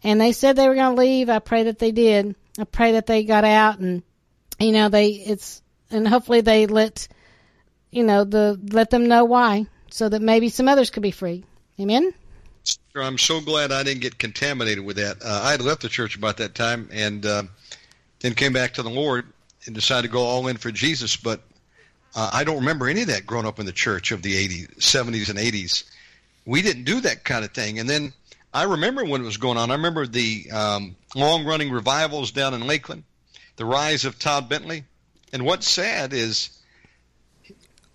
And 0.02 0.18
they 0.18 0.32
said 0.32 0.56
they 0.56 0.68
were 0.68 0.74
going 0.74 0.96
to 0.96 1.02
leave. 1.02 1.28
I 1.28 1.38
pray 1.38 1.64
that 1.64 1.78
they 1.78 1.92
did. 1.92 2.34
I 2.58 2.64
pray 2.64 2.92
that 2.92 3.06
they 3.06 3.24
got 3.24 3.44
out 3.44 3.78
and 3.78 4.02
you 4.58 4.72
know, 4.72 4.88
they, 4.88 5.08
it's, 5.08 5.60
and 5.90 6.08
hopefully 6.08 6.40
they 6.40 6.66
let, 6.66 7.08
you 7.90 8.04
know, 8.04 8.24
the, 8.24 8.58
let 8.70 8.88
them 8.88 9.06
know 9.06 9.26
why 9.26 9.66
so 9.92 10.08
that 10.08 10.22
maybe 10.22 10.48
some 10.48 10.68
others 10.68 10.90
could 10.90 11.02
be 11.02 11.10
free. 11.10 11.44
Amen? 11.80 12.12
I'm 12.94 13.18
so 13.18 13.40
glad 13.40 13.72
I 13.72 13.82
didn't 13.82 14.02
get 14.02 14.18
contaminated 14.18 14.84
with 14.84 14.96
that. 14.96 15.22
Uh, 15.22 15.40
I 15.44 15.50
had 15.52 15.62
left 15.62 15.82
the 15.82 15.88
church 15.88 16.16
about 16.16 16.36
that 16.38 16.54
time 16.54 16.88
and 16.92 17.24
uh, 17.24 17.42
then 18.20 18.34
came 18.34 18.52
back 18.52 18.74
to 18.74 18.82
the 18.82 18.90
Lord 18.90 19.26
and 19.66 19.74
decided 19.74 20.08
to 20.08 20.12
go 20.12 20.20
all 20.22 20.46
in 20.46 20.56
for 20.56 20.70
Jesus. 20.70 21.16
But 21.16 21.40
uh, 22.14 22.30
I 22.32 22.44
don't 22.44 22.58
remember 22.58 22.88
any 22.88 23.02
of 23.02 23.08
that 23.08 23.26
growing 23.26 23.46
up 23.46 23.58
in 23.58 23.66
the 23.66 23.72
church 23.72 24.12
of 24.12 24.22
the 24.22 24.34
80s, 24.48 24.76
70s, 24.78 25.30
and 25.30 25.38
80s. 25.38 25.84
We 26.44 26.62
didn't 26.62 26.84
do 26.84 27.00
that 27.00 27.24
kind 27.24 27.44
of 27.44 27.52
thing. 27.52 27.78
And 27.78 27.88
then 27.88 28.12
I 28.52 28.64
remember 28.64 29.04
when 29.04 29.22
it 29.22 29.24
was 29.24 29.38
going 29.38 29.56
on. 29.56 29.70
I 29.70 29.74
remember 29.74 30.06
the 30.06 30.50
um, 30.52 30.96
long 31.14 31.44
running 31.44 31.70
revivals 31.70 32.32
down 32.32 32.54
in 32.54 32.66
Lakeland 32.66 33.04
the 33.56 33.64
rise 33.64 34.04
of 34.04 34.18
Todd 34.18 34.48
Bentley. 34.48 34.84
And 35.32 35.44
what's 35.44 35.68
sad 35.68 36.12
is 36.12 36.50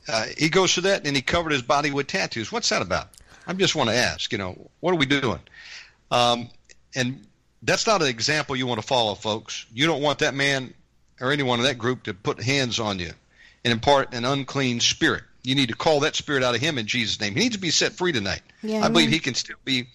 uh, 0.08 0.26
he 0.38 0.50
goes 0.50 0.74
through 0.74 0.84
that 0.84 1.06
and 1.06 1.16
he 1.16 1.22
covered 1.22 1.52
his 1.52 1.62
body 1.62 1.92
with 1.92 2.08
tattoos. 2.08 2.52
What's 2.52 2.70
that 2.70 2.82
about? 2.82 3.10
I 3.46 3.54
just 3.54 3.76
want 3.76 3.90
to 3.90 3.96
ask, 3.96 4.32
you 4.32 4.38
know, 4.38 4.70
what 4.80 4.92
are 4.92 4.98
we 4.98 5.06
doing? 5.06 5.40
Um, 6.12 6.50
and 6.96 7.26
that's 7.64 7.88
not 7.88 8.02
an 8.02 8.08
example 8.08 8.56
you 8.56 8.68
want 8.68 8.82
to 8.82 8.88
follow, 8.88 9.16
folks. 9.16 9.66
You 9.74 9.86
don't 9.88 10.02
want 10.02 10.20
that 10.20 10.34
man 10.34 10.74
or 11.20 11.32
anyone 11.32 11.60
in 11.60 11.66
that 11.66 11.78
group 11.78 12.04
to 12.04 12.14
put 12.14 12.42
hands 12.42 12.80
on 12.80 13.00
you 13.00 13.12
and 13.64 13.72
impart 13.72 14.14
an 14.14 14.26
unclean 14.26 14.80
spirit. 14.80 15.24
You 15.44 15.56
need 15.56 15.70
to 15.70 15.76
call 15.76 16.02
that 16.02 16.16
spirit 16.16 16.44
out 16.44 16.56
of 16.56 16.62
him 16.62 16.78
in 16.78 16.88
Jesus' 16.88 17.20
name. 17.20 17.34
He 17.34 17.42
needs 17.42 17.56
to 17.56 17.62
be 17.62 17.72
set 17.72 17.94
free 17.94 18.12
tonight. 18.12 18.42
Yeah, 18.62 18.84
I 18.84 18.90
believe 18.90 19.10
he 19.10 19.20
can 19.20 19.34
still 19.34 19.56
be 19.64 19.88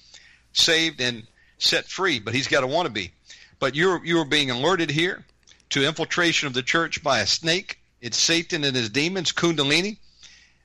saved 0.52 1.00
and 1.00 1.26
set 1.58 1.86
free, 1.86 2.20
but 2.20 2.34
he's 2.34 2.48
got 2.48 2.62
to 2.62 2.66
want 2.66 2.86
to 2.86 2.92
be. 2.92 3.12
But 3.58 3.74
you're 3.74 4.04
you're 4.04 4.24
being 4.24 4.50
alerted 4.50 4.90
here 4.90 5.24
to 5.70 5.86
infiltration 5.86 6.46
of 6.46 6.54
the 6.54 6.62
church 6.62 7.02
by 7.02 7.20
a 7.20 7.26
snake. 7.26 7.78
It's 8.02 8.18
Satan 8.18 8.64
and 8.64 8.74
his 8.74 8.90
demons, 8.90 9.32
Kundalini. 9.32 9.96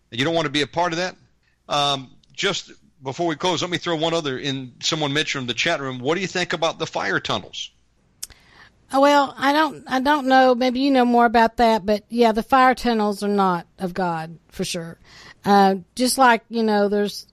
You 0.09 0.25
don't 0.25 0.33
want 0.33 0.47
to 0.47 0.51
be 0.51 0.63
a 0.63 0.67
part 0.67 0.91
of 0.91 0.97
that. 0.97 1.15
Um, 1.69 2.09
just 2.33 2.71
before 3.03 3.27
we 3.27 3.35
close, 3.35 3.61
let 3.61 3.69
me 3.69 3.77
throw 3.77 3.95
one 3.95 4.15
other 4.15 4.39
in. 4.39 4.73
Someone 4.81 5.13
mentioned 5.13 5.43
in 5.43 5.47
the 5.47 5.53
chat 5.53 5.79
room. 5.79 5.99
What 5.99 6.15
do 6.15 6.21
you 6.21 6.27
think 6.27 6.53
about 6.53 6.79
the 6.79 6.87
fire 6.87 7.19
tunnels? 7.19 7.69
Oh, 8.91 9.01
well, 9.01 9.35
I 9.37 9.53
don't, 9.53 9.83
I 9.85 9.99
don't 9.99 10.27
know. 10.27 10.55
Maybe 10.55 10.79
you 10.79 10.89
know 10.89 11.05
more 11.05 11.25
about 11.25 11.57
that, 11.57 11.85
but 11.85 12.05
yeah, 12.09 12.31
the 12.31 12.41
fire 12.41 12.73
tunnels 12.73 13.21
are 13.21 13.27
not 13.27 13.67
of 13.77 13.93
God 13.93 14.39
for 14.47 14.63
sure. 14.63 14.97
Uh, 15.45 15.75
just 15.95 16.17
like 16.17 16.43
you 16.49 16.63
know, 16.63 16.89
there's, 16.89 17.27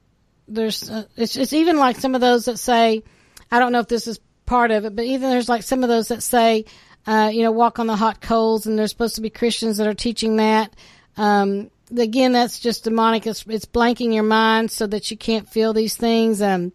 there's, 0.48 0.90
uh, 0.90 1.04
it's, 1.16 1.36
it's 1.36 1.52
even 1.52 1.78
like 1.78 1.96
some 1.96 2.14
of 2.14 2.20
those 2.20 2.46
that 2.46 2.58
say, 2.58 3.04
I 3.50 3.58
don't 3.58 3.72
know 3.72 3.78
if 3.78 3.88
this 3.88 4.06
is 4.06 4.20
part 4.46 4.72
of 4.72 4.84
it, 4.84 4.94
but 4.96 5.04
even 5.04 5.30
there's 5.30 5.48
like 5.48 5.62
some 5.62 5.82
of 5.82 5.88
those 5.88 6.08
that 6.08 6.22
say, 6.22 6.64
uh, 7.06 7.30
you 7.32 7.42
know, 7.42 7.52
walk 7.52 7.78
on 7.78 7.86
the 7.86 7.96
hot 7.96 8.20
coals, 8.20 8.66
and 8.66 8.78
there's 8.78 8.90
supposed 8.90 9.16
to 9.16 9.20
be 9.20 9.30
Christians 9.30 9.76
that 9.76 9.86
are 9.86 9.94
teaching 9.94 10.36
that. 10.36 10.74
Um, 11.16 11.70
again, 11.96 12.32
that's 12.32 12.60
just 12.60 12.84
demonic. 12.84 13.26
It's, 13.26 13.44
it's 13.46 13.66
blanking 13.66 14.14
your 14.14 14.22
mind 14.22 14.70
so 14.70 14.86
that 14.86 15.10
you 15.10 15.16
can't 15.16 15.48
feel 15.48 15.72
these 15.72 15.96
things. 15.96 16.40
Um, 16.40 16.72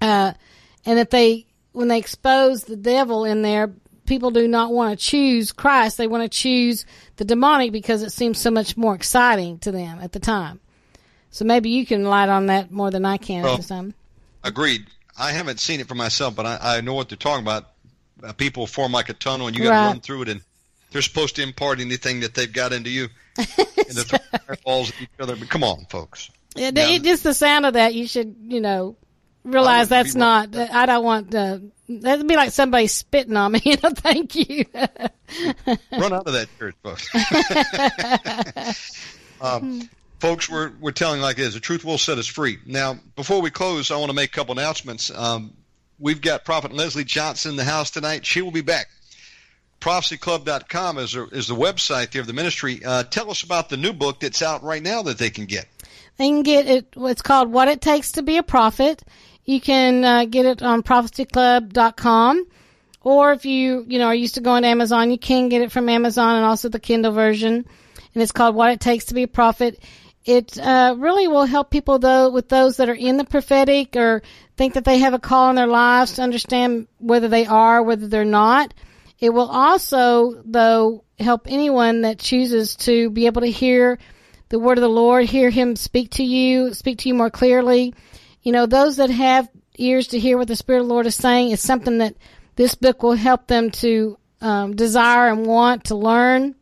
uh, 0.00 0.32
and 0.84 0.98
that 0.98 1.10
they, 1.10 1.46
when 1.72 1.88
they 1.88 1.98
expose 1.98 2.64
the 2.64 2.76
devil 2.76 3.24
in 3.24 3.42
there, 3.42 3.72
people 4.04 4.30
do 4.30 4.48
not 4.48 4.72
want 4.72 4.98
to 4.98 5.04
choose 5.04 5.52
Christ. 5.52 5.96
They 5.96 6.06
want 6.06 6.24
to 6.24 6.28
choose 6.28 6.84
the 7.16 7.24
demonic 7.24 7.72
because 7.72 8.02
it 8.02 8.10
seems 8.10 8.38
so 8.38 8.50
much 8.50 8.76
more 8.76 8.94
exciting 8.94 9.58
to 9.60 9.72
them 9.72 10.00
at 10.00 10.12
the 10.12 10.20
time. 10.20 10.60
So 11.30 11.44
maybe 11.44 11.70
you 11.70 11.86
can 11.86 12.04
light 12.04 12.28
on 12.28 12.46
that 12.46 12.70
more 12.70 12.90
than 12.90 13.04
I 13.04 13.16
can 13.16 13.42
well, 13.42 13.54
at 13.54 13.62
the 13.62 13.68
time. 13.68 13.94
Agreed. 14.44 14.86
I 15.18 15.30
haven't 15.30 15.60
seen 15.60 15.80
it 15.80 15.88
for 15.88 15.94
myself, 15.94 16.34
but 16.34 16.46
I, 16.46 16.58
I 16.60 16.80
know 16.80 16.94
what 16.94 17.08
they're 17.08 17.16
talking 17.16 17.44
about 17.44 17.71
people 18.36 18.66
form 18.66 18.92
like 18.92 19.08
a 19.08 19.14
tunnel, 19.14 19.46
and 19.46 19.56
you 19.56 19.64
got 19.64 19.70
to 19.70 19.74
right. 19.74 19.86
run 19.88 20.00
through 20.00 20.22
it, 20.22 20.28
and 20.28 20.40
they're 20.90 21.02
supposed 21.02 21.36
to 21.36 21.42
impart 21.42 21.80
anything 21.80 22.20
that 22.20 22.34
they've 22.34 22.52
got 22.52 22.72
into 22.72 22.90
you, 22.90 23.08
and 23.38 23.46
they're 23.90 24.04
throwing 24.04 24.58
balls 24.64 24.90
at 24.90 25.02
each 25.02 25.08
other. 25.20 25.36
But 25.36 25.48
come 25.48 25.64
on, 25.64 25.86
folks. 25.90 26.30
Yeah, 26.54 26.70
now, 26.70 26.98
just 26.98 27.24
the 27.24 27.34
sound 27.34 27.64
of 27.64 27.74
that, 27.74 27.94
you 27.94 28.06
should, 28.06 28.36
you 28.42 28.60
know, 28.60 28.96
realize 29.44 29.88
that's 29.88 30.14
not. 30.14 30.54
I 30.54 30.86
don't 30.86 31.04
want. 31.04 31.34
Uh, 31.34 31.58
that'd 31.88 32.26
be 32.26 32.36
like 32.36 32.50
somebody 32.50 32.86
spitting 32.86 33.36
on 33.36 33.52
me. 33.52 33.60
You 33.64 33.76
know, 33.82 33.90
thank 33.90 34.34
you. 34.34 34.64
Run 34.74 36.12
out 36.12 36.26
of 36.26 36.32
that 36.34 36.48
church, 36.58 36.74
folks. 36.82 37.08
um, 39.40 39.88
folks, 40.20 40.50
we're 40.50 40.72
we're 40.80 40.92
telling 40.92 41.20
like 41.20 41.38
it 41.38 41.42
is. 41.42 41.54
The 41.54 41.60
truth 41.60 41.84
will 41.84 41.98
set 41.98 42.18
us 42.18 42.26
free. 42.26 42.58
Now, 42.66 42.98
before 43.16 43.40
we 43.40 43.50
close, 43.50 43.90
I 43.90 43.96
want 43.96 44.10
to 44.10 44.14
make 44.14 44.30
a 44.30 44.32
couple 44.34 44.52
announcements. 44.52 45.10
Um, 45.10 45.54
we've 46.02 46.20
got 46.20 46.44
Prophet 46.44 46.72
Leslie 46.72 47.04
Johnson 47.04 47.52
in 47.52 47.56
the 47.56 47.64
house 47.64 47.90
tonight. 47.90 48.26
She 48.26 48.42
will 48.42 48.50
be 48.50 48.60
back 48.60 48.88
prophecyclub.com 49.82 50.98
is, 50.98 51.14
is 51.32 51.48
the 51.48 51.54
website 51.54 52.12
there 52.12 52.20
of 52.20 52.26
the 52.26 52.32
ministry. 52.32 52.80
Uh, 52.84 53.02
tell 53.02 53.30
us 53.30 53.42
about 53.42 53.68
the 53.68 53.76
new 53.76 53.92
book 53.92 54.20
that's 54.20 54.40
out 54.40 54.62
right 54.62 54.82
now 54.82 55.02
that 55.02 55.18
they 55.18 55.28
can 55.28 55.44
get. 55.44 55.66
They 56.16 56.28
can 56.28 56.42
get 56.42 56.66
it. 56.66 56.86
It's 56.96 57.22
called 57.22 57.52
"What 57.52 57.68
It 57.68 57.80
Takes 57.80 58.12
to 58.12 58.22
Be 58.22 58.36
a 58.36 58.42
Prophet." 58.42 59.02
You 59.44 59.60
can 59.60 60.04
uh, 60.04 60.24
get 60.26 60.46
it 60.46 60.62
on 60.62 60.82
prophecyclub.com, 60.84 62.46
or 63.02 63.32
if 63.32 63.44
you 63.44 63.84
you 63.88 63.98
know 63.98 64.06
are 64.06 64.14
used 64.14 64.36
to 64.36 64.40
going 64.40 64.62
to 64.62 64.68
Amazon, 64.68 65.10
you 65.10 65.18
can 65.18 65.48
get 65.48 65.62
it 65.62 65.72
from 65.72 65.88
Amazon 65.88 66.36
and 66.36 66.44
also 66.44 66.68
the 66.68 66.78
Kindle 66.78 67.12
version. 67.12 67.66
And 68.14 68.22
it's 68.22 68.32
called 68.32 68.54
"What 68.54 68.70
It 68.70 68.80
Takes 68.80 69.06
to 69.06 69.14
Be 69.14 69.24
a 69.24 69.28
Prophet." 69.28 69.82
It 70.24 70.56
uh, 70.58 70.94
really 70.98 71.26
will 71.26 71.46
help 71.46 71.70
people 71.70 71.98
though 71.98 72.30
with 72.30 72.48
those 72.48 72.76
that 72.76 72.88
are 72.88 72.94
in 72.94 73.16
the 73.16 73.24
prophetic 73.24 73.96
or 73.96 74.22
think 74.56 74.74
that 74.74 74.84
they 74.84 74.98
have 74.98 75.14
a 75.14 75.18
call 75.18 75.50
in 75.50 75.56
their 75.56 75.66
lives 75.66 76.14
to 76.14 76.22
understand 76.22 76.86
whether 76.98 77.28
they 77.28 77.46
are, 77.46 77.82
whether 77.82 78.06
they're 78.06 78.24
not. 78.24 78.72
It 79.18 79.30
will 79.30 79.48
also 79.48 80.42
though 80.44 81.04
help 81.18 81.46
anyone 81.48 82.02
that 82.02 82.18
chooses 82.18 82.76
to 82.76 83.10
be 83.10 83.26
able 83.26 83.42
to 83.42 83.50
hear 83.50 83.98
the 84.48 84.58
word 84.58 84.78
of 84.78 84.82
the 84.82 84.88
Lord, 84.88 85.24
hear 85.24 85.50
him 85.50 85.76
speak 85.76 86.10
to 86.12 86.24
you, 86.24 86.74
speak 86.74 86.98
to 86.98 87.08
you 87.08 87.14
more 87.14 87.30
clearly. 87.30 87.94
You 88.42 88.52
know, 88.52 88.66
those 88.66 88.96
that 88.96 89.10
have 89.10 89.48
ears 89.78 90.08
to 90.08 90.18
hear 90.18 90.36
what 90.36 90.48
the 90.48 90.56
Spirit 90.56 90.80
of 90.80 90.88
the 90.88 90.92
Lord 90.92 91.06
is 91.06 91.16
saying 91.16 91.50
is 91.50 91.60
something 91.60 91.98
that 91.98 92.16
this 92.56 92.74
book 92.74 93.02
will 93.02 93.14
help 93.14 93.46
them 93.46 93.70
to 93.70 94.18
um, 94.40 94.76
desire 94.76 95.28
and 95.28 95.46
want 95.46 95.84
to 95.84 95.94
learn 95.94 96.54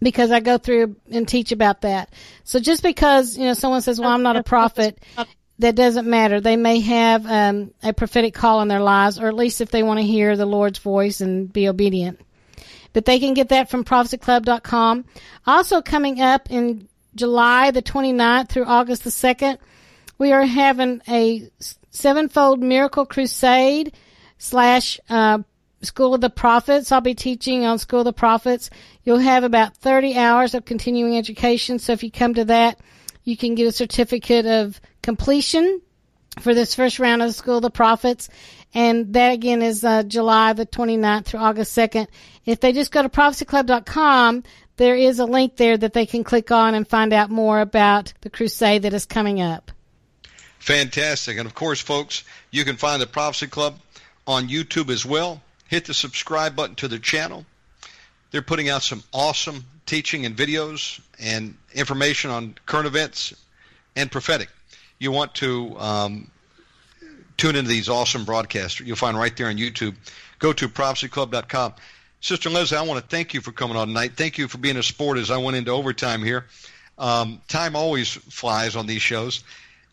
because 0.00 0.30
I 0.30 0.40
go 0.40 0.58
through 0.58 0.96
and 1.10 1.26
teach 1.28 1.52
about 1.52 1.82
that. 1.82 2.12
So 2.44 2.58
just 2.58 2.82
because, 2.82 3.36
you 3.36 3.44
know, 3.44 3.54
someone 3.54 3.82
says, 3.82 4.00
well, 4.00 4.10
I'm 4.10 4.22
not 4.22 4.36
a 4.36 4.42
prophet, 4.42 4.98
that 5.58 5.74
doesn't 5.74 6.08
matter. 6.08 6.40
They 6.40 6.56
may 6.56 6.80
have 6.80 7.26
um, 7.26 7.72
a 7.82 7.92
prophetic 7.92 8.34
call 8.34 8.62
in 8.62 8.68
their 8.68 8.80
lives, 8.80 9.18
or 9.18 9.28
at 9.28 9.34
least 9.34 9.60
if 9.60 9.70
they 9.70 9.82
want 9.82 10.00
to 10.00 10.06
hear 10.06 10.36
the 10.36 10.46
Lord's 10.46 10.78
voice 10.78 11.20
and 11.20 11.52
be 11.52 11.68
obedient. 11.68 12.20
But 12.92 13.04
they 13.04 13.20
can 13.20 13.34
get 13.34 13.50
that 13.50 13.70
from 13.70 13.84
prophecyclub.com. 13.84 15.04
Also 15.46 15.82
coming 15.82 16.20
up 16.20 16.50
in 16.50 16.88
July 17.14 17.70
the 17.70 17.82
29th 17.82 18.48
through 18.48 18.64
August 18.64 19.04
the 19.04 19.10
2nd, 19.10 19.58
we 20.18 20.32
are 20.32 20.44
having 20.44 21.02
a 21.08 21.50
sevenfold 21.90 22.60
miracle 22.60 23.06
crusade 23.06 23.92
slash 24.38 24.98
uh, 25.08 25.38
School 25.82 26.14
of 26.14 26.20
the 26.20 26.30
Prophets. 26.30 26.92
I'll 26.92 27.00
be 27.00 27.14
teaching 27.14 27.64
on 27.64 27.78
School 27.78 28.00
of 28.00 28.04
the 28.04 28.12
Prophets. 28.12 28.70
You'll 29.04 29.18
have 29.18 29.44
about 29.44 29.76
30 29.76 30.16
hours 30.16 30.54
of 30.54 30.64
continuing 30.64 31.16
education. 31.16 31.78
So 31.78 31.92
if 31.92 32.02
you 32.02 32.10
come 32.10 32.34
to 32.34 32.44
that, 32.46 32.78
you 33.24 33.36
can 33.36 33.54
get 33.54 33.66
a 33.66 33.72
certificate 33.72 34.46
of 34.46 34.80
completion 35.02 35.80
for 36.40 36.54
this 36.54 36.74
first 36.74 36.98
round 36.98 37.22
of 37.22 37.28
the 37.28 37.32
School 37.32 37.56
of 37.56 37.62
the 37.62 37.70
Prophets. 37.70 38.28
And 38.72 39.14
that 39.14 39.32
again 39.32 39.62
is 39.62 39.84
uh, 39.84 40.02
July 40.04 40.52
the 40.52 40.66
29th 40.66 41.24
through 41.24 41.40
August 41.40 41.76
2nd. 41.76 42.06
If 42.46 42.60
they 42.60 42.72
just 42.72 42.92
go 42.92 43.02
to 43.02 43.08
prophecyclub.com, 43.08 44.44
there 44.76 44.96
is 44.96 45.18
a 45.18 45.26
link 45.26 45.56
there 45.56 45.76
that 45.76 45.92
they 45.92 46.06
can 46.06 46.24
click 46.24 46.50
on 46.50 46.74
and 46.74 46.86
find 46.86 47.12
out 47.12 47.30
more 47.30 47.60
about 47.60 48.12
the 48.20 48.30
crusade 48.30 48.82
that 48.82 48.94
is 48.94 49.06
coming 49.06 49.40
up. 49.40 49.72
Fantastic. 50.58 51.38
And 51.38 51.46
of 51.46 51.54
course, 51.54 51.80
folks, 51.80 52.22
you 52.50 52.64
can 52.64 52.76
find 52.76 53.02
the 53.02 53.06
Prophecy 53.06 53.46
Club 53.46 53.78
on 54.26 54.48
YouTube 54.48 54.90
as 54.90 55.04
well. 55.04 55.42
Hit 55.68 55.86
the 55.86 55.94
subscribe 55.94 56.54
button 56.54 56.76
to 56.76 56.88
the 56.88 56.98
channel. 56.98 57.44
They're 58.30 58.42
putting 58.42 58.68
out 58.68 58.82
some 58.82 59.02
awesome 59.12 59.64
teaching 59.86 60.24
and 60.26 60.36
videos 60.36 61.00
and 61.18 61.56
information 61.74 62.30
on 62.30 62.54
current 62.66 62.86
events 62.86 63.34
and 63.96 64.10
prophetic. 64.10 64.48
You 64.98 65.10
want 65.10 65.34
to 65.36 65.76
um, 65.78 66.30
tune 67.36 67.56
into 67.56 67.68
these 67.68 67.88
awesome 67.88 68.24
broadcasts. 68.24 68.80
You'll 68.80 68.96
find 68.96 69.18
right 69.18 69.36
there 69.36 69.48
on 69.48 69.56
YouTube. 69.56 69.96
Go 70.38 70.52
to 70.52 70.68
prophecyclub.com. 70.68 71.74
Sister 72.20 72.50
Leslie, 72.50 72.76
I 72.76 72.82
want 72.82 73.02
to 73.02 73.08
thank 73.08 73.32
you 73.34 73.40
for 73.40 73.50
coming 73.50 73.76
on 73.76 73.88
tonight. 73.88 74.12
Thank 74.14 74.36
you 74.36 74.46
for 74.46 74.58
being 74.58 74.76
a 74.76 74.82
sport 74.82 75.18
as 75.18 75.30
I 75.30 75.38
went 75.38 75.56
into 75.56 75.70
overtime 75.70 76.22
here. 76.22 76.46
Um, 76.98 77.40
time 77.48 77.74
always 77.74 78.10
flies 78.10 78.76
on 78.76 78.86
these 78.86 79.00
shows, 79.00 79.42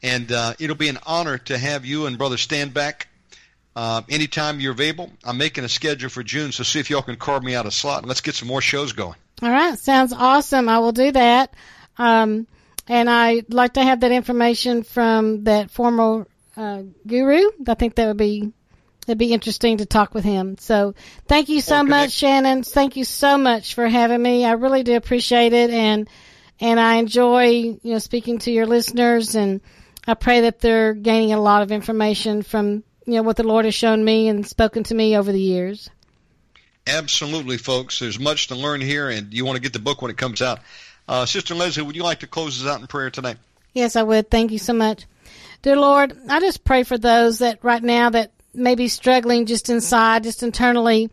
and 0.03 0.29
uh, 0.31 0.53
it'll 0.59 0.75
be 0.75 0.89
an 0.89 0.99
honor 1.05 1.37
to 1.37 1.57
have 1.57 1.85
you 1.85 2.05
and 2.05 2.17
Brother 2.17 2.35
Stan 2.35 2.69
back 2.69 3.07
uh, 3.77 4.01
anytime 4.09 4.59
you're 4.59 4.71
available. 4.71 5.11
I'm 5.23 5.37
making 5.37 5.63
a 5.63 5.69
schedule 5.69 6.09
for 6.09 6.23
June, 6.23 6.51
so 6.51 6.63
see 6.63 6.79
if 6.79 6.89
y'all 6.89 7.03
can 7.03 7.15
carve 7.15 7.43
me 7.43 7.53
out 7.53 7.67
a 7.67 7.71
slot, 7.71 7.99
and 7.99 8.07
let's 8.07 8.21
get 8.21 8.33
some 8.33 8.47
more 8.47 8.61
shows 8.61 8.93
going. 8.93 9.15
All 9.43 9.51
right, 9.51 9.77
sounds 9.77 10.13
awesome. 10.13 10.67
I 10.67 10.79
will 10.79 10.91
do 10.91 11.11
that. 11.11 11.53
Um, 11.99 12.47
and 12.87 13.07
I'd 13.07 13.53
like 13.53 13.73
to 13.73 13.83
have 13.83 13.99
that 13.99 14.11
information 14.11 14.81
from 14.81 15.43
that 15.43 15.69
former 15.69 16.25
uh, 16.55 16.81
guru. 17.05 17.51
I 17.67 17.75
think 17.75 17.95
that 17.95 18.07
would 18.07 18.17
be 18.17 18.51
It'd 19.07 19.17
be 19.17 19.31
interesting 19.31 19.77
to 19.77 19.85
talk 19.85 20.13
with 20.13 20.25
him. 20.25 20.57
So 20.59 20.93
thank 21.27 21.47
you 21.47 21.61
so 21.61 21.81
much, 21.81 22.11
Shannon. 22.11 22.63
Thank 22.63 22.97
you 22.97 23.05
so 23.05 23.37
much 23.37 23.73
for 23.73 23.87
having 23.87 24.21
me. 24.21 24.43
I 24.43 24.53
really 24.53 24.83
do 24.83 24.97
appreciate 24.97 25.53
it. 25.53 25.69
And, 25.69 26.09
and 26.59 26.77
I 26.77 26.95
enjoy, 26.95 27.45
you 27.45 27.79
know, 27.83 27.99
speaking 27.99 28.39
to 28.39 28.51
your 28.51 28.65
listeners 28.65 29.35
and 29.35 29.61
I 30.05 30.15
pray 30.15 30.41
that 30.41 30.59
they're 30.59 30.93
gaining 30.93 31.31
a 31.31 31.39
lot 31.39 31.61
of 31.61 31.71
information 31.71 32.41
from, 32.41 32.83
you 33.07 33.13
know, 33.13 33.23
what 33.23 33.37
the 33.37 33.43
Lord 33.43 33.65
has 33.65 33.73
shown 33.73 34.03
me 34.03 34.27
and 34.27 34.45
spoken 34.45 34.83
to 34.83 34.93
me 34.93 35.17
over 35.17 35.31
the 35.31 35.41
years. 35.41 35.89
Absolutely, 36.85 37.57
folks. 37.57 37.99
There's 37.99 38.19
much 38.19 38.47
to 38.47 38.55
learn 38.55 38.81
here 38.81 39.09
and 39.09 39.33
you 39.33 39.45
want 39.45 39.55
to 39.55 39.61
get 39.61 39.73
the 39.73 39.79
book 39.79 40.01
when 40.01 40.11
it 40.11 40.17
comes 40.17 40.41
out. 40.41 40.59
Uh, 41.07 41.25
Sister 41.25 41.55
Leslie, 41.55 41.83
would 41.83 41.95
you 41.95 42.03
like 42.03 42.19
to 42.19 42.27
close 42.27 42.61
us 42.61 42.69
out 42.69 42.81
in 42.81 42.87
prayer 42.87 43.09
tonight? 43.09 43.37
Yes, 43.73 43.95
I 43.95 44.03
would. 44.03 44.29
Thank 44.29 44.51
you 44.51 44.59
so 44.59 44.73
much. 44.73 45.05
Dear 45.61 45.77
Lord, 45.77 46.17
I 46.29 46.39
just 46.39 46.63
pray 46.63 46.83
for 46.83 46.97
those 46.97 47.39
that 47.39 47.63
right 47.63 47.81
now 47.81 48.09
that 48.09 48.31
maybe 48.53 48.87
struggling 48.89 49.45
just 49.45 49.69
inside, 49.69 50.23
just 50.23 50.43
internally. 50.43 51.09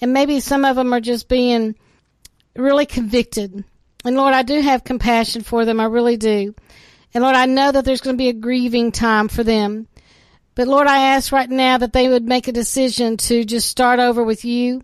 And 0.00 0.12
maybe 0.12 0.40
some 0.40 0.64
of 0.64 0.76
them 0.76 0.92
are 0.92 1.00
just 1.00 1.28
being 1.28 1.74
really 2.54 2.86
convicted. 2.86 3.64
And 4.04 4.16
Lord, 4.16 4.34
I 4.34 4.42
do 4.42 4.60
have 4.60 4.84
compassion 4.84 5.42
for 5.42 5.64
them. 5.64 5.80
I 5.80 5.84
really 5.86 6.16
do. 6.16 6.54
And 7.14 7.22
Lord, 7.22 7.36
I 7.36 7.46
know 7.46 7.70
that 7.72 7.84
there's 7.84 8.00
going 8.00 8.16
to 8.16 8.22
be 8.22 8.28
a 8.28 8.34
grieving 8.34 8.92
time 8.92 9.28
for 9.28 9.44
them. 9.44 9.86
But 10.54 10.68
Lord, 10.68 10.86
I 10.86 11.14
ask 11.14 11.32
right 11.32 11.48
now 11.48 11.78
that 11.78 11.92
they 11.92 12.08
would 12.08 12.24
make 12.24 12.48
a 12.48 12.52
decision 12.52 13.16
to 13.18 13.44
just 13.44 13.68
start 13.68 13.98
over 13.98 14.22
with 14.22 14.44
you 14.44 14.82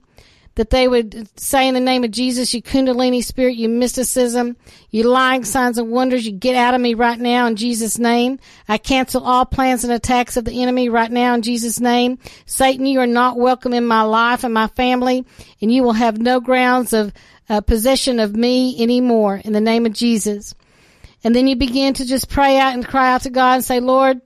that 0.58 0.70
they 0.70 0.88
would 0.88 1.28
say 1.38 1.68
in 1.68 1.74
the 1.74 1.80
name 1.80 2.02
of 2.02 2.10
Jesus, 2.10 2.52
you 2.52 2.60
Kundalini 2.60 3.22
spirit, 3.22 3.54
you 3.54 3.68
mysticism, 3.68 4.56
you 4.90 5.04
lying 5.04 5.44
signs 5.44 5.78
and 5.78 5.88
wonders, 5.88 6.26
you 6.26 6.32
get 6.32 6.56
out 6.56 6.74
of 6.74 6.80
me 6.80 6.94
right 6.94 7.18
now 7.18 7.46
in 7.46 7.54
Jesus' 7.54 7.96
name. 7.96 8.40
I 8.68 8.76
cancel 8.76 9.22
all 9.22 9.46
plans 9.46 9.84
and 9.84 9.92
attacks 9.92 10.36
of 10.36 10.44
the 10.44 10.60
enemy 10.60 10.88
right 10.88 11.12
now 11.12 11.34
in 11.34 11.42
Jesus' 11.42 11.78
name. 11.78 12.18
Satan, 12.44 12.86
you 12.86 12.98
are 12.98 13.06
not 13.06 13.38
welcome 13.38 13.72
in 13.72 13.86
my 13.86 14.02
life 14.02 14.42
and 14.42 14.52
my 14.52 14.66
family, 14.66 15.24
and 15.62 15.72
you 15.72 15.84
will 15.84 15.92
have 15.92 16.18
no 16.18 16.40
grounds 16.40 16.92
of 16.92 17.12
uh, 17.48 17.60
possession 17.60 18.18
of 18.18 18.34
me 18.34 18.82
anymore 18.82 19.40
in 19.44 19.52
the 19.52 19.60
name 19.60 19.86
of 19.86 19.92
Jesus. 19.92 20.56
And 21.22 21.36
then 21.36 21.46
you 21.46 21.54
begin 21.54 21.94
to 21.94 22.04
just 22.04 22.28
pray 22.28 22.58
out 22.58 22.74
and 22.74 22.84
cry 22.84 23.12
out 23.12 23.22
to 23.22 23.30
God 23.30 23.54
and 23.54 23.64
say, 23.64 23.78
Lord, 23.78 24.20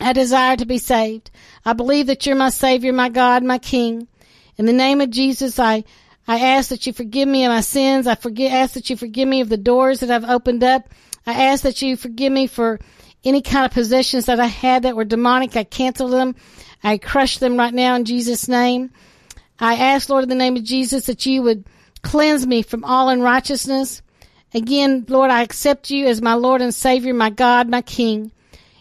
I 0.00 0.12
desire 0.12 0.56
to 0.56 0.66
be 0.66 0.78
saved. 0.78 1.30
I 1.64 1.72
believe 1.74 2.06
that 2.06 2.26
you're 2.26 2.36
my 2.36 2.48
Savior, 2.50 2.92
my 2.92 3.08
God, 3.08 3.44
my 3.44 3.58
King. 3.58 4.08
In 4.56 4.66
the 4.66 4.72
name 4.72 5.00
of 5.00 5.10
Jesus, 5.10 5.58
I, 5.58 5.84
I 6.26 6.38
ask 6.38 6.70
that 6.70 6.86
you 6.86 6.92
forgive 6.92 7.28
me 7.28 7.44
of 7.44 7.50
my 7.50 7.60
sins. 7.60 8.06
I 8.06 8.14
forgive, 8.14 8.52
ask 8.52 8.74
that 8.74 8.90
you 8.90 8.96
forgive 8.96 9.28
me 9.28 9.40
of 9.40 9.48
the 9.48 9.56
doors 9.56 10.00
that 10.00 10.10
I've 10.10 10.28
opened 10.28 10.64
up. 10.64 10.88
I 11.26 11.44
ask 11.44 11.62
that 11.64 11.82
you 11.82 11.96
forgive 11.96 12.32
me 12.32 12.46
for 12.46 12.80
any 13.24 13.42
kind 13.42 13.66
of 13.66 13.72
possessions 13.72 14.26
that 14.26 14.40
I 14.40 14.46
had 14.46 14.84
that 14.84 14.96
were 14.96 15.04
demonic. 15.04 15.56
I 15.56 15.64
cancel 15.64 16.08
them. 16.08 16.34
I 16.82 16.96
crush 16.98 17.38
them 17.38 17.56
right 17.56 17.74
now 17.74 17.94
in 17.94 18.04
Jesus' 18.04 18.48
name. 18.48 18.90
I 19.58 19.74
ask, 19.74 20.08
Lord, 20.08 20.22
in 20.22 20.30
the 20.30 20.34
name 20.34 20.56
of 20.56 20.64
Jesus, 20.64 21.06
that 21.06 21.26
you 21.26 21.42
would 21.42 21.66
cleanse 22.02 22.46
me 22.46 22.62
from 22.62 22.84
all 22.84 23.10
unrighteousness. 23.10 24.00
Again, 24.54 25.04
Lord, 25.08 25.30
I 25.30 25.42
accept 25.42 25.90
you 25.90 26.06
as 26.06 26.22
my 26.22 26.34
Lord 26.34 26.62
and 26.62 26.74
Savior, 26.74 27.12
my 27.12 27.30
God, 27.30 27.68
my 27.68 27.82
King. 27.82 28.32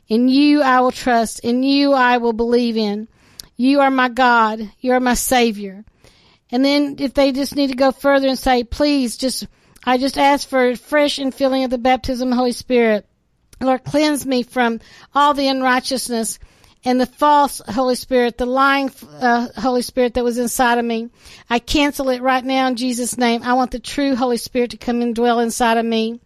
In 0.10 0.28
you 0.28 0.62
I 0.62 0.82
will 0.82 0.92
trust. 0.92 1.40
In 1.42 1.64
you 1.64 1.94
I 1.94 2.18
will 2.18 2.34
believe 2.34 2.76
in. 2.76 3.08
You 3.56 3.82
are 3.82 3.92
my 3.92 4.10
God. 4.10 4.72
You 4.80 4.94
are 4.94 5.00
my 5.00 5.14
Savior. 5.14 5.86
And 6.52 6.66
then 6.66 6.96
if 7.00 7.14
they 7.14 7.32
just 7.32 7.56
need 7.56 7.68
to 7.68 7.76
go 7.76 7.92
further 7.92 8.28
and 8.28 8.40
say, 8.40 8.64
please 8.64 9.18
just, 9.18 9.48
I 9.86 9.98
just 9.98 10.18
ask 10.18 10.48
for 10.48 10.76
fresh 10.76 11.20
infilling 11.20 11.64
of 11.64 11.70
the 11.70 11.78
baptism 11.78 12.30
of 12.30 12.32
the 12.32 12.38
Holy 12.38 12.52
Spirit. 12.52 13.06
Lord, 13.62 13.84
cleanse 13.84 14.26
me 14.26 14.44
from 14.44 14.80
all 15.14 15.34
the 15.34 15.48
unrighteousness 15.48 16.40
and 16.86 17.00
the 17.00 17.06
false 17.06 17.62
Holy 17.68 17.96
Spirit, 17.96 18.38
the 18.38 18.46
lying 18.46 18.90
uh, 19.20 19.50
Holy 19.58 19.82
Spirit 19.82 20.14
that 20.14 20.24
was 20.24 20.38
inside 20.38 20.78
of 20.78 20.86
me. 20.86 21.10
I 21.50 21.60
cancel 21.60 22.10
it 22.10 22.22
right 22.22 22.44
now 22.44 22.68
in 22.68 22.78
Jesus' 22.78 23.18
name. 23.18 23.44
I 23.44 23.54
want 23.54 23.72
the 23.72 23.80
true 23.80 24.16
Holy 24.16 24.38
Spirit 24.38 24.72
to 24.72 24.78
come 24.78 25.02
and 25.02 25.14
dwell 25.14 25.40
inside 25.40 25.78
of 25.78 25.86
me. 25.86 26.22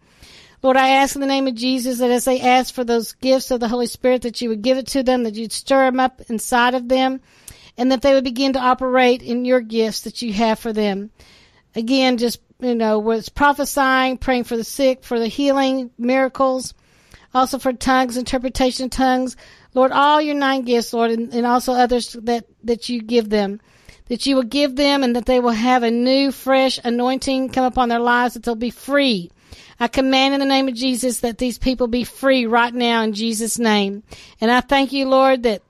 Lord, 0.64 0.78
I 0.78 0.88
ask 0.88 1.14
in 1.14 1.20
the 1.20 1.26
name 1.26 1.46
of 1.46 1.56
Jesus 1.56 1.98
that 1.98 2.10
as 2.10 2.24
they 2.24 2.40
ask 2.40 2.72
for 2.72 2.84
those 2.84 3.12
gifts 3.12 3.50
of 3.50 3.60
the 3.60 3.68
Holy 3.68 3.84
Spirit, 3.84 4.22
that 4.22 4.40
you 4.40 4.48
would 4.48 4.62
give 4.62 4.78
it 4.78 4.86
to 4.88 5.02
them, 5.02 5.24
that 5.24 5.34
you'd 5.34 5.52
stir 5.52 5.84
them 5.84 6.00
up 6.00 6.22
inside 6.30 6.72
of 6.72 6.88
them, 6.88 7.20
and 7.76 7.92
that 7.92 8.00
they 8.00 8.14
would 8.14 8.24
begin 8.24 8.54
to 8.54 8.58
operate 8.58 9.20
in 9.20 9.44
your 9.44 9.60
gifts 9.60 10.00
that 10.00 10.22
you 10.22 10.32
have 10.32 10.58
for 10.58 10.72
them. 10.72 11.10
Again, 11.74 12.16
just, 12.16 12.40
you 12.60 12.74
know, 12.74 12.98
whether 12.98 13.18
it's 13.18 13.28
prophesying, 13.28 14.16
praying 14.16 14.44
for 14.44 14.56
the 14.56 14.64
sick, 14.64 15.04
for 15.04 15.18
the 15.18 15.28
healing, 15.28 15.90
miracles, 15.98 16.72
also 17.34 17.58
for 17.58 17.74
tongues, 17.74 18.16
interpretation 18.16 18.86
of 18.86 18.90
tongues. 18.90 19.36
Lord, 19.74 19.92
all 19.92 20.22
your 20.22 20.34
nine 20.34 20.62
gifts, 20.62 20.94
Lord, 20.94 21.10
and, 21.10 21.34
and 21.34 21.44
also 21.44 21.74
others 21.74 22.16
that, 22.22 22.46
that 22.62 22.88
you 22.88 23.02
give 23.02 23.28
them 23.28 23.60
that 24.06 24.26
you 24.26 24.36
will 24.36 24.42
give 24.42 24.76
them 24.76 25.02
and 25.02 25.16
that 25.16 25.24
they 25.24 25.40
will 25.40 25.50
have 25.50 25.82
a 25.82 25.90
new, 25.90 26.30
fresh 26.30 26.78
anointing 26.84 27.48
come 27.48 27.64
upon 27.64 27.88
their 27.88 28.00
lives, 28.00 28.34
that 28.34 28.42
they'll 28.42 28.54
be 28.54 28.68
free. 28.68 29.30
I 29.78 29.88
command 29.88 30.34
in 30.34 30.40
the 30.40 30.46
name 30.46 30.68
of 30.68 30.74
Jesus 30.74 31.20
that 31.20 31.38
these 31.38 31.58
people 31.58 31.86
be 31.86 32.04
free 32.04 32.46
right 32.46 32.72
now 32.72 33.02
in 33.02 33.12
Jesus' 33.12 33.58
name. 33.58 34.02
And 34.40 34.50
I 34.50 34.60
thank 34.60 34.92
you, 34.92 35.08
Lord, 35.08 35.42
that 35.44 35.62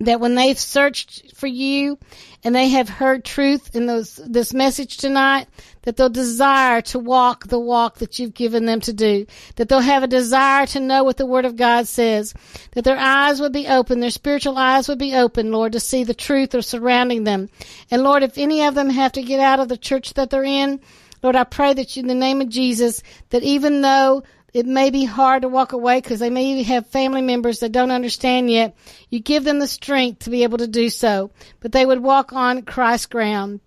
that 0.00 0.20
when 0.20 0.34
they've 0.34 0.58
searched 0.58 1.34
for 1.34 1.46
you 1.46 1.98
and 2.44 2.54
they 2.54 2.68
have 2.68 2.88
heard 2.88 3.24
truth 3.24 3.74
in 3.74 3.86
those, 3.86 4.16
this 4.16 4.52
message 4.52 4.98
tonight, 4.98 5.48
that 5.82 5.96
they'll 5.96 6.10
desire 6.10 6.82
to 6.82 6.98
walk 6.98 7.46
the 7.46 7.58
walk 7.58 7.98
that 7.98 8.18
you've 8.18 8.34
given 8.34 8.66
them 8.66 8.80
to 8.80 8.92
do, 8.92 9.26
that 9.56 9.68
they'll 9.68 9.80
have 9.80 10.02
a 10.02 10.08
desire 10.08 10.66
to 10.66 10.80
know 10.80 11.02
what 11.02 11.16
the 11.16 11.24
Word 11.24 11.44
of 11.44 11.56
God 11.56 11.86
says, 11.86 12.34
that 12.72 12.84
their 12.84 12.98
eyes 12.98 13.40
would 13.40 13.52
be 13.52 13.68
open, 13.68 14.00
their 14.00 14.10
spiritual 14.10 14.58
eyes 14.58 14.88
would 14.88 14.98
be 14.98 15.14
open, 15.14 15.50
Lord, 15.50 15.72
to 15.72 15.80
see 15.80 16.04
the 16.04 16.14
truth 16.14 16.54
of 16.54 16.64
surrounding 16.64 17.24
them. 17.24 17.48
And 17.90 18.02
Lord, 18.02 18.22
if 18.22 18.36
any 18.36 18.64
of 18.64 18.74
them 18.74 18.90
have 18.90 19.12
to 19.12 19.22
get 19.22 19.40
out 19.40 19.60
of 19.60 19.68
the 19.68 19.78
church 19.78 20.14
that 20.14 20.28
they're 20.28 20.44
in, 20.44 20.80
Lord, 21.22 21.36
I 21.36 21.44
pray 21.44 21.74
that 21.74 21.96
you, 21.96 22.02
in 22.02 22.08
the 22.08 22.14
name 22.14 22.40
of 22.40 22.48
Jesus, 22.48 23.02
that 23.30 23.42
even 23.42 23.80
though 23.80 24.22
it 24.56 24.64
may 24.64 24.88
be 24.88 25.04
hard 25.04 25.42
to 25.42 25.50
walk 25.50 25.72
away 25.72 26.00
because 26.00 26.18
they 26.18 26.30
may 26.30 26.62
have 26.62 26.86
family 26.86 27.20
members 27.20 27.60
that 27.60 27.72
don't 27.72 27.90
understand 27.90 28.50
yet. 28.50 28.74
You 29.10 29.20
give 29.20 29.44
them 29.44 29.58
the 29.58 29.66
strength 29.66 30.20
to 30.20 30.30
be 30.30 30.44
able 30.44 30.56
to 30.56 30.66
do 30.66 30.88
so, 30.88 31.30
but 31.60 31.72
they 31.72 31.84
would 31.84 32.02
walk 32.02 32.32
on 32.32 32.62
Christ's 32.62 33.04
ground. 33.04 33.60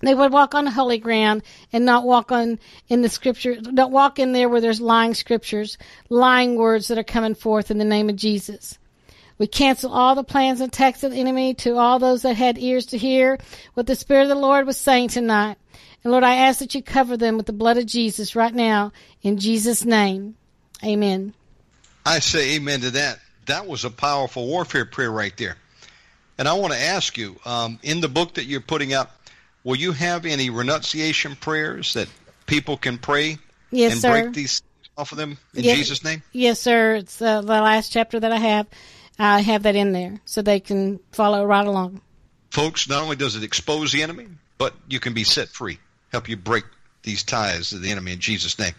They 0.00 0.14
would 0.14 0.32
walk 0.32 0.54
on 0.54 0.66
holy 0.66 0.96
ground 0.96 1.42
and 1.74 1.84
not 1.84 2.04
walk 2.04 2.32
on 2.32 2.58
in 2.88 3.02
the 3.02 3.10
scripture, 3.10 3.56
don't 3.56 3.92
walk 3.92 4.18
in 4.18 4.32
there 4.32 4.48
where 4.48 4.62
there's 4.62 4.80
lying 4.80 5.12
scriptures, 5.12 5.76
lying 6.08 6.56
words 6.56 6.88
that 6.88 6.96
are 6.96 7.04
coming 7.04 7.34
forth 7.34 7.70
in 7.70 7.76
the 7.76 7.84
name 7.84 8.08
of 8.08 8.16
Jesus. 8.16 8.78
We 9.36 9.46
cancel 9.46 9.92
all 9.92 10.14
the 10.14 10.24
plans 10.24 10.62
and 10.62 10.72
attacks 10.72 11.02
of 11.02 11.12
the 11.12 11.20
enemy 11.20 11.52
to 11.56 11.76
all 11.76 11.98
those 11.98 12.22
that 12.22 12.36
had 12.36 12.56
ears 12.56 12.86
to 12.86 12.98
hear 12.98 13.38
what 13.74 13.86
the 13.86 13.94
Spirit 13.94 14.22
of 14.22 14.28
the 14.30 14.34
Lord 14.36 14.66
was 14.66 14.78
saying 14.78 15.08
tonight. 15.08 15.58
And 16.02 16.10
Lord, 16.10 16.24
I 16.24 16.36
ask 16.36 16.60
that 16.60 16.74
you 16.74 16.82
cover 16.82 17.16
them 17.16 17.36
with 17.36 17.46
the 17.46 17.52
blood 17.52 17.76
of 17.76 17.86
Jesus 17.86 18.34
right 18.34 18.54
now 18.54 18.92
in 19.22 19.38
Jesus' 19.38 19.84
name. 19.84 20.36
Amen. 20.84 21.34
I 22.06 22.20
say 22.20 22.56
amen 22.56 22.80
to 22.80 22.90
that. 22.92 23.18
That 23.46 23.66
was 23.66 23.84
a 23.84 23.90
powerful 23.90 24.46
warfare 24.46 24.86
prayer 24.86 25.10
right 25.10 25.36
there. 25.36 25.56
And 26.38 26.48
I 26.48 26.54
want 26.54 26.72
to 26.72 26.78
ask 26.78 27.18
you, 27.18 27.36
um, 27.44 27.78
in 27.82 28.00
the 28.00 28.08
book 28.08 28.34
that 28.34 28.44
you're 28.44 28.62
putting 28.62 28.94
out, 28.94 29.10
will 29.62 29.76
you 29.76 29.92
have 29.92 30.24
any 30.24 30.48
renunciation 30.48 31.36
prayers 31.36 31.92
that 31.94 32.08
people 32.46 32.78
can 32.78 32.96
pray 32.96 33.38
yes, 33.70 33.92
and 33.92 34.00
sir. 34.00 34.22
break 34.22 34.34
these 34.34 34.62
off 34.96 35.12
of 35.12 35.18
them 35.18 35.36
in 35.54 35.64
Yeah. 35.64 35.74
Jesus' 35.74 36.02
name? 36.02 36.22
Yes, 36.32 36.60
sir. 36.60 36.94
It's 36.94 37.20
uh, 37.20 37.42
the 37.42 37.46
last 37.46 37.92
chapter 37.92 38.18
that 38.18 38.32
I 38.32 38.38
have. 38.38 38.66
I 39.18 39.40
have 39.40 39.64
that 39.64 39.76
in 39.76 39.92
there 39.92 40.18
so 40.24 40.40
they 40.40 40.60
can 40.60 40.98
follow 41.12 41.44
right 41.44 41.66
along. 41.66 42.00
Folks, 42.50 42.88
not 42.88 43.02
only 43.02 43.16
does 43.16 43.36
it 43.36 43.42
expose 43.42 43.92
the 43.92 44.02
enemy, 44.02 44.26
but 44.56 44.74
you 44.88 44.98
can 44.98 45.12
be 45.12 45.24
set 45.24 45.48
free, 45.48 45.78
help 46.12 46.28
you 46.28 46.36
break 46.36 46.64
these 47.02 47.22
ties 47.22 47.70
to 47.70 47.78
the 47.78 47.90
enemy 47.90 48.12
in 48.12 48.18
Jesus' 48.18 48.58
name. 48.58 48.74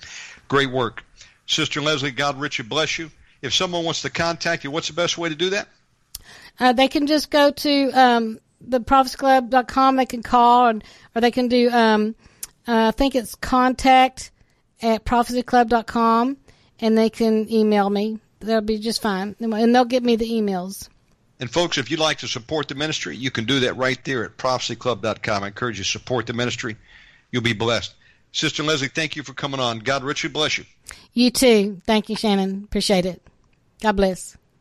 Great 0.48 0.72
work. 0.72 1.04
Sister 1.48 1.82
Leslie, 1.82 2.12
God 2.12 2.40
richly 2.40 2.66
bless 2.66 2.98
you. 2.98 3.12
If 3.42 3.54
someone 3.54 3.84
wants 3.84 4.04
to 4.04 4.10
contact 4.10 4.64
you, 4.64 4.72
what's 4.72 4.88
the 4.88 4.94
best 4.94 5.18
way 5.18 5.30
to 5.30 5.36
do 5.36 5.50
that? 5.52 5.68
Uh, 6.60 6.74
they 6.74 6.88
can 6.88 7.08
just 7.08 7.32
go 7.32 7.52
to 7.52 7.92
um, 7.92 8.40
theprophecyclub.com. 8.68 9.96
They 9.96 10.06
can 10.06 10.22
call, 10.22 10.68
and, 10.68 10.84
or 11.16 11.22
they 11.22 11.32
can 11.32 11.48
do, 11.48 11.72
um, 11.72 12.16
uh, 12.68 12.88
I 12.88 12.92
think 12.92 13.16
it's 13.16 13.36
contact 13.36 14.32
at 14.82 15.04
prophecyclub.com, 15.06 16.38
and 16.80 16.98
they 16.98 17.10
can 17.10 17.52
email 17.52 17.90
me. 17.90 18.20
That'll 18.40 18.62
be 18.62 18.80
just 18.80 19.02
fine. 19.02 19.36
And 19.40 19.76
they'll 19.76 19.86
get 19.86 20.04
me 20.04 20.16
the 20.16 20.30
emails. 20.30 20.88
And 21.40 21.50
folks, 21.50 21.80
if 21.80 21.90
you'd 21.90 22.00
like 22.00 22.20
to 22.20 22.28
support 22.28 22.68
the 22.68 22.76
ministry, 22.76 23.16
you 23.18 23.32
can 23.32 23.46
do 23.46 23.62
that 23.62 23.76
right 23.76 24.04
there 24.06 24.24
at 24.24 24.38
prophecyclub.com. 24.38 25.44
I 25.44 25.48
encourage 25.48 25.80
you 25.80 25.84
to 25.84 25.90
support 25.90 26.28
the 26.28 26.34
ministry. 26.34 26.78
You'll 27.32 27.42
be 27.42 27.54
blessed. 27.54 27.96
Sister 28.32 28.64
Leslie, 28.64 28.88
thank 28.88 29.16
you 29.16 29.24
for 29.24 29.34
coming 29.34 29.60
on. 29.60 29.80
God 29.80 30.04
richly 30.04 30.30
bless 30.30 30.58
you. 30.58 30.66
You 31.14 31.32
too. 31.32 31.82
Thank 31.86 32.10
you, 32.10 32.16
Shannon. 32.16 32.64
Appreciate 32.64 33.06
it. 33.06 33.22
God 33.82 33.94
bless. 33.98 34.38